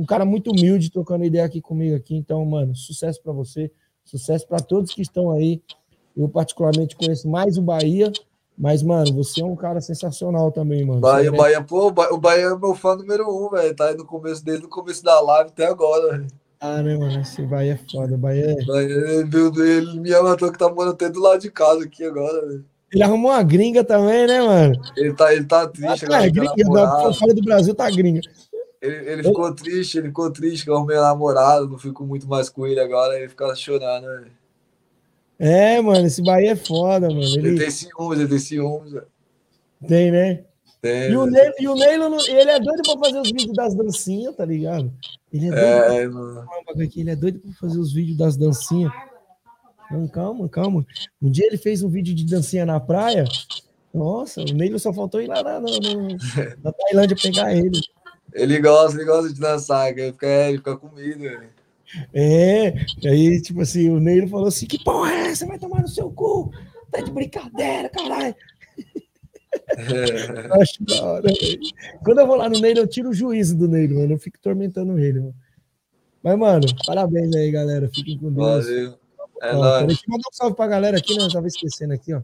um 0.00 0.04
cara 0.04 0.24
muito 0.24 0.52
humilde 0.52 0.90
trocando 0.92 1.24
ideia 1.24 1.44
aqui 1.44 1.60
comigo 1.60 1.96
aqui. 1.96 2.14
Então, 2.14 2.44
mano, 2.44 2.76
sucesso 2.76 3.20
para 3.20 3.32
você, 3.32 3.70
sucesso 4.04 4.46
para 4.46 4.60
todos 4.60 4.94
que 4.94 5.02
estão 5.02 5.32
aí. 5.32 5.60
Eu 6.16 6.28
particularmente 6.28 6.96
conheço 6.96 7.28
mais 7.28 7.58
o 7.58 7.62
Bahia, 7.62 8.10
mas 8.56 8.82
mano, 8.82 9.12
você 9.12 9.42
é 9.42 9.44
um 9.44 9.54
cara 9.56 9.80
sensacional 9.80 10.50
também, 10.50 10.84
mano. 10.84 11.00
Bahia, 11.00 11.30
Você 11.30 11.36
Bahia, 11.36 11.62
pô, 11.62 11.88
o 11.88 11.90
Ba- 11.90 12.08
o 12.10 12.18
Bahia 12.18 12.46
é 12.46 12.56
meu 12.56 12.74
fã 12.74 12.96
número 12.96 13.28
um, 13.28 13.50
velho. 13.50 13.76
Tá 13.76 13.88
aí 13.88 13.96
no 13.96 14.04
começo 14.06 14.44
desde 14.44 14.64
o 14.64 14.68
começo 14.68 15.04
da 15.04 15.20
live 15.20 15.50
até 15.50 15.66
agora, 15.66 16.12
velho. 16.12 16.26
Ah, 16.58 16.82
né, 16.82 16.96
mano? 16.96 17.20
Esse 17.20 17.42
Bahia 17.42 17.74
é 17.74 17.92
foda. 17.92 18.16
Bahia 18.16 18.56
é... 18.58 18.64
Bahia, 18.64 18.88
Ele, 18.88 19.24
viu- 19.24 19.52
ele 19.64 20.00
me 20.00 20.14
amatou 20.14 20.50
que 20.50 20.58
tá 20.58 20.70
morando 20.70 20.94
até 20.94 21.10
do 21.10 21.20
lado 21.20 21.40
de 21.40 21.50
casa 21.50 21.84
aqui 21.84 22.02
agora, 22.02 22.46
velho. 22.46 22.64
Ele 22.92 23.02
arrumou 23.02 23.30
uma 23.30 23.42
gringa 23.42 23.84
também, 23.84 24.26
né, 24.26 24.40
mano? 24.40 24.74
Ele 24.96 25.12
tá, 25.12 25.34
ele 25.34 25.44
tá 25.44 25.66
triste 25.68 26.04
Ah, 26.04 26.06
agora. 26.06 26.26
é, 26.26 26.30
gringa, 26.30 26.64
da- 26.72 27.12
fora 27.12 27.34
do 27.34 27.42
Brasil 27.42 27.74
tá 27.74 27.90
gringa. 27.90 28.22
Ele, 28.80 29.10
ele 29.10 29.22
ficou 29.22 29.52
triste, 29.54 29.98
ele 29.98 30.08
ficou 30.08 30.30
triste 30.30 30.64
que 30.64 30.70
eu 30.70 30.76
arrumei 30.76 30.96
a 30.96 31.02
namorada, 31.02 31.66
não 31.66 31.78
fico 31.78 32.04
muito 32.06 32.26
mais 32.26 32.48
com 32.48 32.66
ele 32.66 32.80
agora, 32.80 33.18
ele 33.18 33.28
fica 33.28 33.54
chorando, 33.54 34.04
velho. 34.06 34.30
É, 35.38 35.80
mano, 35.80 36.06
esse 36.06 36.22
Bahia 36.22 36.52
é 36.52 36.56
foda, 36.56 37.08
mano. 37.08 37.22
Ele 37.22 37.48
Ele 37.48 37.58
tem 37.58 37.70
ciúmes, 37.70 38.18
ele 38.20 38.28
tem 38.28 38.38
ciúmes, 38.38 38.94
tem, 39.86 40.10
né? 40.10 40.44
Tem. 40.80 41.10
E 41.10 41.16
o 41.16 41.26
Neilo, 41.26 41.54
e 41.58 41.68
o 41.68 41.74
Neilo 41.74 42.16
ele 42.28 42.50
é 42.50 42.58
doido 42.60 42.82
pra 42.82 42.98
fazer 42.98 43.20
os 43.20 43.30
vídeos 43.30 43.52
das 43.54 43.74
dancinhas, 43.74 44.34
tá 44.36 44.44
ligado? 44.44 44.92
Ele 45.32 45.48
é 45.48 45.50
doido, 45.50 46.40
É, 46.40 46.72
pra 46.74 46.84
aqui, 46.84 47.00
ele 47.00 47.10
é 47.10 47.16
doido 47.16 47.38
pra 47.40 47.52
fazer 47.60 47.78
os 47.78 47.92
vídeos 47.92 48.16
das 48.16 48.36
dancinhas. 48.36 48.92
Não, 49.90 50.06
calma, 50.08 50.48
calma. 50.48 50.86
Um 51.20 51.30
dia 51.30 51.46
ele 51.46 51.56
fez 51.58 51.82
um 51.82 51.88
vídeo 51.88 52.14
de 52.14 52.24
dancinha 52.24 52.64
na 52.66 52.80
praia. 52.80 53.24
Nossa, 53.92 54.40
o 54.42 54.52
Neilo 54.54 54.78
só 54.78 54.92
faltou 54.92 55.20
ir 55.20 55.26
lá 55.26 55.42
na, 55.42 55.60
na, 55.60 55.68
no- 55.70 56.16
na 56.62 56.72
Tailândia 56.72 57.16
pegar 57.20 57.54
ele. 57.54 57.78
ele 58.32 58.58
gosta, 58.60 58.96
ele 58.96 59.04
gosta 59.06 59.32
de 59.32 59.40
dançar, 59.40 59.90
ele 59.90 60.12
fica, 60.12 60.26
ele 60.48 60.58
fica 60.58 60.76
comigo. 60.76 61.20
velho. 61.20 61.48
É, 62.12 62.74
aí, 63.04 63.40
tipo 63.40 63.60
assim, 63.60 63.88
o 63.90 64.00
Neilo 64.00 64.28
falou 64.28 64.48
assim: 64.48 64.66
que 64.66 64.82
porra 64.82 65.12
é 65.12 65.28
essa? 65.28 65.46
Vai 65.46 65.58
tomar 65.58 65.82
no 65.82 65.88
seu 65.88 66.10
cu? 66.10 66.50
Tá 66.90 67.00
de 67.00 67.10
brincadeira, 67.10 67.88
caralho. 67.88 68.34
É. 68.34 68.36
Eu 70.46 70.60
acho 70.60 70.84
da 70.84 71.04
hora. 71.04 71.28
Quando 72.04 72.20
eu 72.20 72.26
vou 72.26 72.36
lá 72.36 72.48
no 72.48 72.58
Neilo, 72.60 72.80
eu 72.80 72.86
tiro 72.86 73.08
o 73.08 73.14
juízo 73.14 73.56
do 73.56 73.66
Neilo, 73.66 73.96
mano. 73.96 74.12
Eu 74.12 74.18
fico 74.18 74.38
tormentando 74.38 74.98
ele, 74.98 75.20
mano. 75.20 75.34
Mas, 76.22 76.38
mano, 76.38 76.66
parabéns 76.84 77.34
aí, 77.34 77.50
galera. 77.50 77.88
Fiquem 77.88 78.18
com 78.18 78.32
Deus. 78.32 78.66
Valeu. 78.66 78.98
É 79.42 79.54
Ó, 79.54 79.60
nóis. 79.60 79.86
Deixa 79.86 80.02
eu 80.06 80.12
mandar 80.12 80.28
um 80.28 80.32
salve 80.34 80.56
pra 80.56 80.66
galera 80.66 80.98
aqui, 80.98 81.16
né? 81.16 81.24
Eu 81.24 81.32
tava 81.32 81.46
esquecendo 81.46 81.92
aqui, 81.92 82.12
ó. 82.12 82.22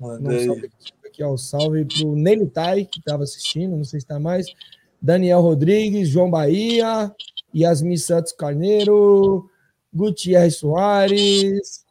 Mandar 0.00 0.18
um 0.18 0.22
Mandei. 0.22 0.46
salve 0.46 0.70
aqui, 1.04 1.22
ó. 1.22 1.32
Um 1.32 1.38
salve 1.38 1.84
pro 1.84 2.16
Neilo 2.16 2.48
Tai, 2.48 2.84
que 2.84 3.02
tava 3.02 3.24
assistindo, 3.24 3.76
não 3.76 3.84
sei 3.84 4.00
se 4.00 4.06
tá 4.06 4.18
mais. 4.18 4.46
Daniel 5.00 5.40
Rodrigues, 5.40 6.08
João 6.08 6.30
Bahia, 6.30 7.12
Yasmin 7.54 7.96
Santos 7.96 8.32
Carneiro, 8.32 9.48
Gutierrez 9.92 10.56
Soares, 10.56 11.84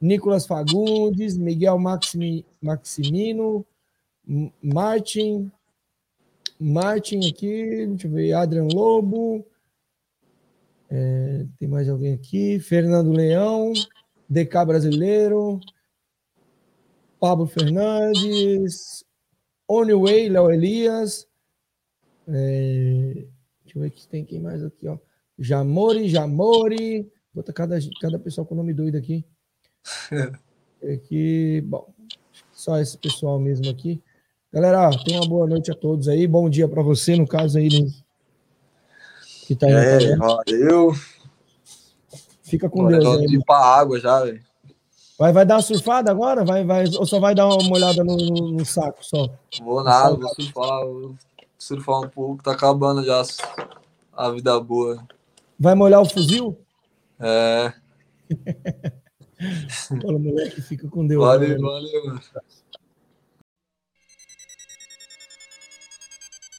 Nicolas 0.00 0.46
Fagundes, 0.46 1.36
Miguel 1.36 1.78
Maximi, 1.78 2.44
Maximino, 2.60 3.64
Martin, 4.62 5.50
Martin 6.58 7.28
aqui, 7.28 7.86
deixa 7.86 8.06
eu 8.06 8.10
ver, 8.10 8.32
Adrian 8.32 8.68
Lobo, 8.72 9.46
é, 10.90 11.46
tem 11.58 11.68
mais 11.68 11.88
alguém 11.88 12.12
aqui, 12.12 12.58
Fernando 12.58 13.12
Leão, 13.12 13.72
DK 14.28 14.64
Brasileiro, 14.66 15.60
Pablo 17.18 17.46
Fernandes, 17.46 19.04
Oneway, 19.68 20.28
Léo 20.28 20.50
Elias, 20.50 21.26
é, 22.28 23.26
deixa 23.76 23.78
eu 23.78 23.82
ver 23.82 23.90
que 23.90 24.08
tem 24.08 24.24
quem 24.24 24.40
mais 24.40 24.64
aqui, 24.64 24.88
ó. 24.88 24.96
Jamori, 25.38 26.08
Jamori. 26.08 27.10
Bota 27.34 27.52
cada, 27.52 27.78
cada 28.00 28.18
pessoa 28.18 28.46
com 28.46 28.54
nome 28.54 28.72
doido 28.72 28.96
aqui. 28.96 29.24
Aqui, 30.82 31.62
bom, 31.62 31.88
só 32.52 32.78
esse 32.78 32.96
pessoal 32.98 33.40
mesmo 33.40 33.68
aqui. 33.70 34.00
Galera, 34.52 34.90
tenha 35.04 35.20
uma 35.20 35.26
boa 35.28 35.46
noite 35.46 35.70
a 35.70 35.74
todos 35.74 36.06
aí. 36.06 36.26
Bom 36.28 36.48
dia 36.50 36.68
para 36.68 36.82
você, 36.82 37.16
no 37.16 37.26
caso 37.26 37.58
aí, 37.58 37.68
no, 37.68 37.90
que 39.46 39.56
tá 39.56 39.66
aí. 39.66 39.72
É, 39.74 40.16
valeu. 40.16 40.92
Fica 42.42 42.68
com 42.68 42.80
Agora 42.86 42.98
Deus 43.00 43.14
eu 43.14 43.20
aí. 43.20 43.24
indo 43.26 43.44
pra 43.44 43.56
água 43.56 43.98
já, 43.98 44.22
velho. 44.22 44.40
Vai, 45.18 45.32
vai 45.32 45.46
dar 45.46 45.56
uma 45.56 45.62
surfada 45.62 46.10
agora? 46.10 46.44
Vai, 46.44 46.62
vai, 46.62 46.84
ou 46.88 47.06
só 47.06 47.18
vai 47.18 47.34
dar 47.34 47.48
uma 47.48 47.74
olhada 47.74 48.04
no, 48.04 48.16
no- 48.16 48.52
no 48.52 48.64
saco 48.64 49.04
só? 49.04 49.28
Vou 49.60 49.82
nada, 49.82 50.14
vou 50.14 50.28
surfar, 50.34 50.82
surfar 51.58 52.00
um 52.00 52.08
pouco, 52.08 52.42
tá 52.42 52.52
acabando 52.52 53.04
já 53.04 53.22
a 54.12 54.30
vida 54.30 54.58
boa. 54.60 55.06
Vai 55.58 55.74
molhar 55.74 56.00
o 56.00 56.08
fuzil? 56.08 56.58
É, 57.18 57.72
Fala, 60.02 60.18
moleque, 60.18 60.62
fica 60.62 60.88
com 60.88 61.06
Deus. 61.06 61.22
valeu, 61.22 61.60
mano. 61.60 61.62
valeu. 61.62 62.20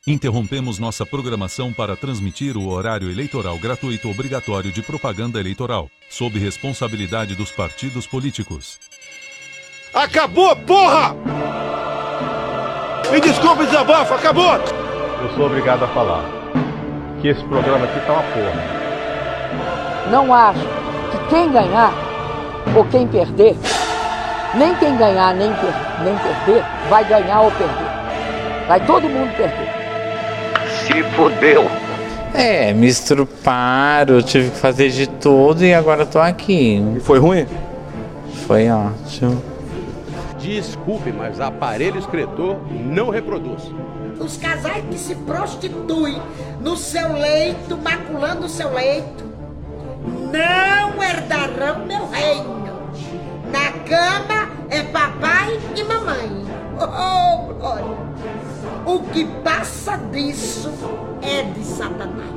Interrompemos 0.05 0.79
nossa 0.79 1.05
programação 1.05 1.73
para 1.73 1.97
transmitir 1.97 2.55
o 2.55 2.69
horário 2.69 3.11
eleitoral 3.11 3.59
gratuito 3.59 4.09
obrigatório 4.09 4.71
de 4.71 4.81
propaganda 4.81 5.37
eleitoral, 5.37 5.89
sob 6.09 6.39
responsabilidade 6.39 7.35
dos 7.35 7.51
partidos 7.51 8.07
políticos. 8.07 8.79
Acabou, 9.93 10.55
porra! 10.55 11.13
Me 13.11 13.19
desculpe, 13.19 13.65
desabafo, 13.65 14.13
acabou! 14.13 14.86
Eu 15.21 15.29
sou 15.35 15.45
obrigado 15.47 15.83
a 15.83 15.87
falar 15.89 16.23
que 17.21 17.27
esse 17.29 17.43
programa 17.45 17.85
aqui 17.85 17.99
tá 18.05 18.13
uma 18.13 18.21
porra. 18.23 18.77
Não 20.11 20.33
acho 20.33 20.59
que 21.11 21.17
quem 21.29 21.51
ganhar 21.51 21.91
ou 22.75 22.85
quem 22.85 23.07
perder, 23.07 23.55
nem 24.55 24.75
quem 24.75 24.95
ganhar 24.97 25.33
nem, 25.35 25.51
per- 25.53 26.03
nem 26.03 26.15
perder, 26.17 26.63
vai 26.89 27.03
ganhar 27.05 27.41
ou 27.41 27.51
perder. 27.51 27.87
Vai 28.67 28.85
todo 28.85 29.03
mundo 29.09 29.35
perder. 29.35 29.69
Se 30.85 31.03
fudeu. 31.15 31.65
É, 32.33 32.71
me 32.73 32.87
estruparam, 32.87 34.21
tive 34.21 34.51
que 34.51 34.57
fazer 34.57 34.89
de 34.89 35.07
tudo 35.07 35.63
e 35.65 35.73
agora 35.73 36.05
tô 36.05 36.19
aqui. 36.19 36.83
Foi 37.01 37.17
ruim? 37.19 37.47
Foi 38.45 38.69
ótimo. 38.69 39.41
Desculpe, 40.37 41.11
mas 41.11 41.41
aparelho 41.41 41.97
escritor 41.97 42.57
não 42.69 43.09
reproduz. 43.09 43.71
Os 44.19 44.37
casais 44.37 44.83
que 44.89 44.97
se 44.97 45.15
prostituem 45.15 46.21
no 46.59 46.75
seu 46.75 47.13
leito, 47.13 47.77
maculando 47.77 48.45
o 48.45 48.49
seu 48.49 48.73
leito, 48.73 49.23
não 50.31 51.03
herdarão 51.03 51.85
meu 51.85 52.09
reino. 52.09 52.57
Na 53.51 53.71
cama 53.87 54.49
é 54.69 54.83
papai 54.83 55.59
e 55.75 55.83
mamãe. 55.83 56.45
Oh, 56.79 57.53
glória! 57.53 57.97
O 58.85 58.99
que 59.11 59.25
passa 59.43 59.97
disso 59.97 60.71
é 61.21 61.43
de 61.43 61.63
Satanás. 61.63 62.36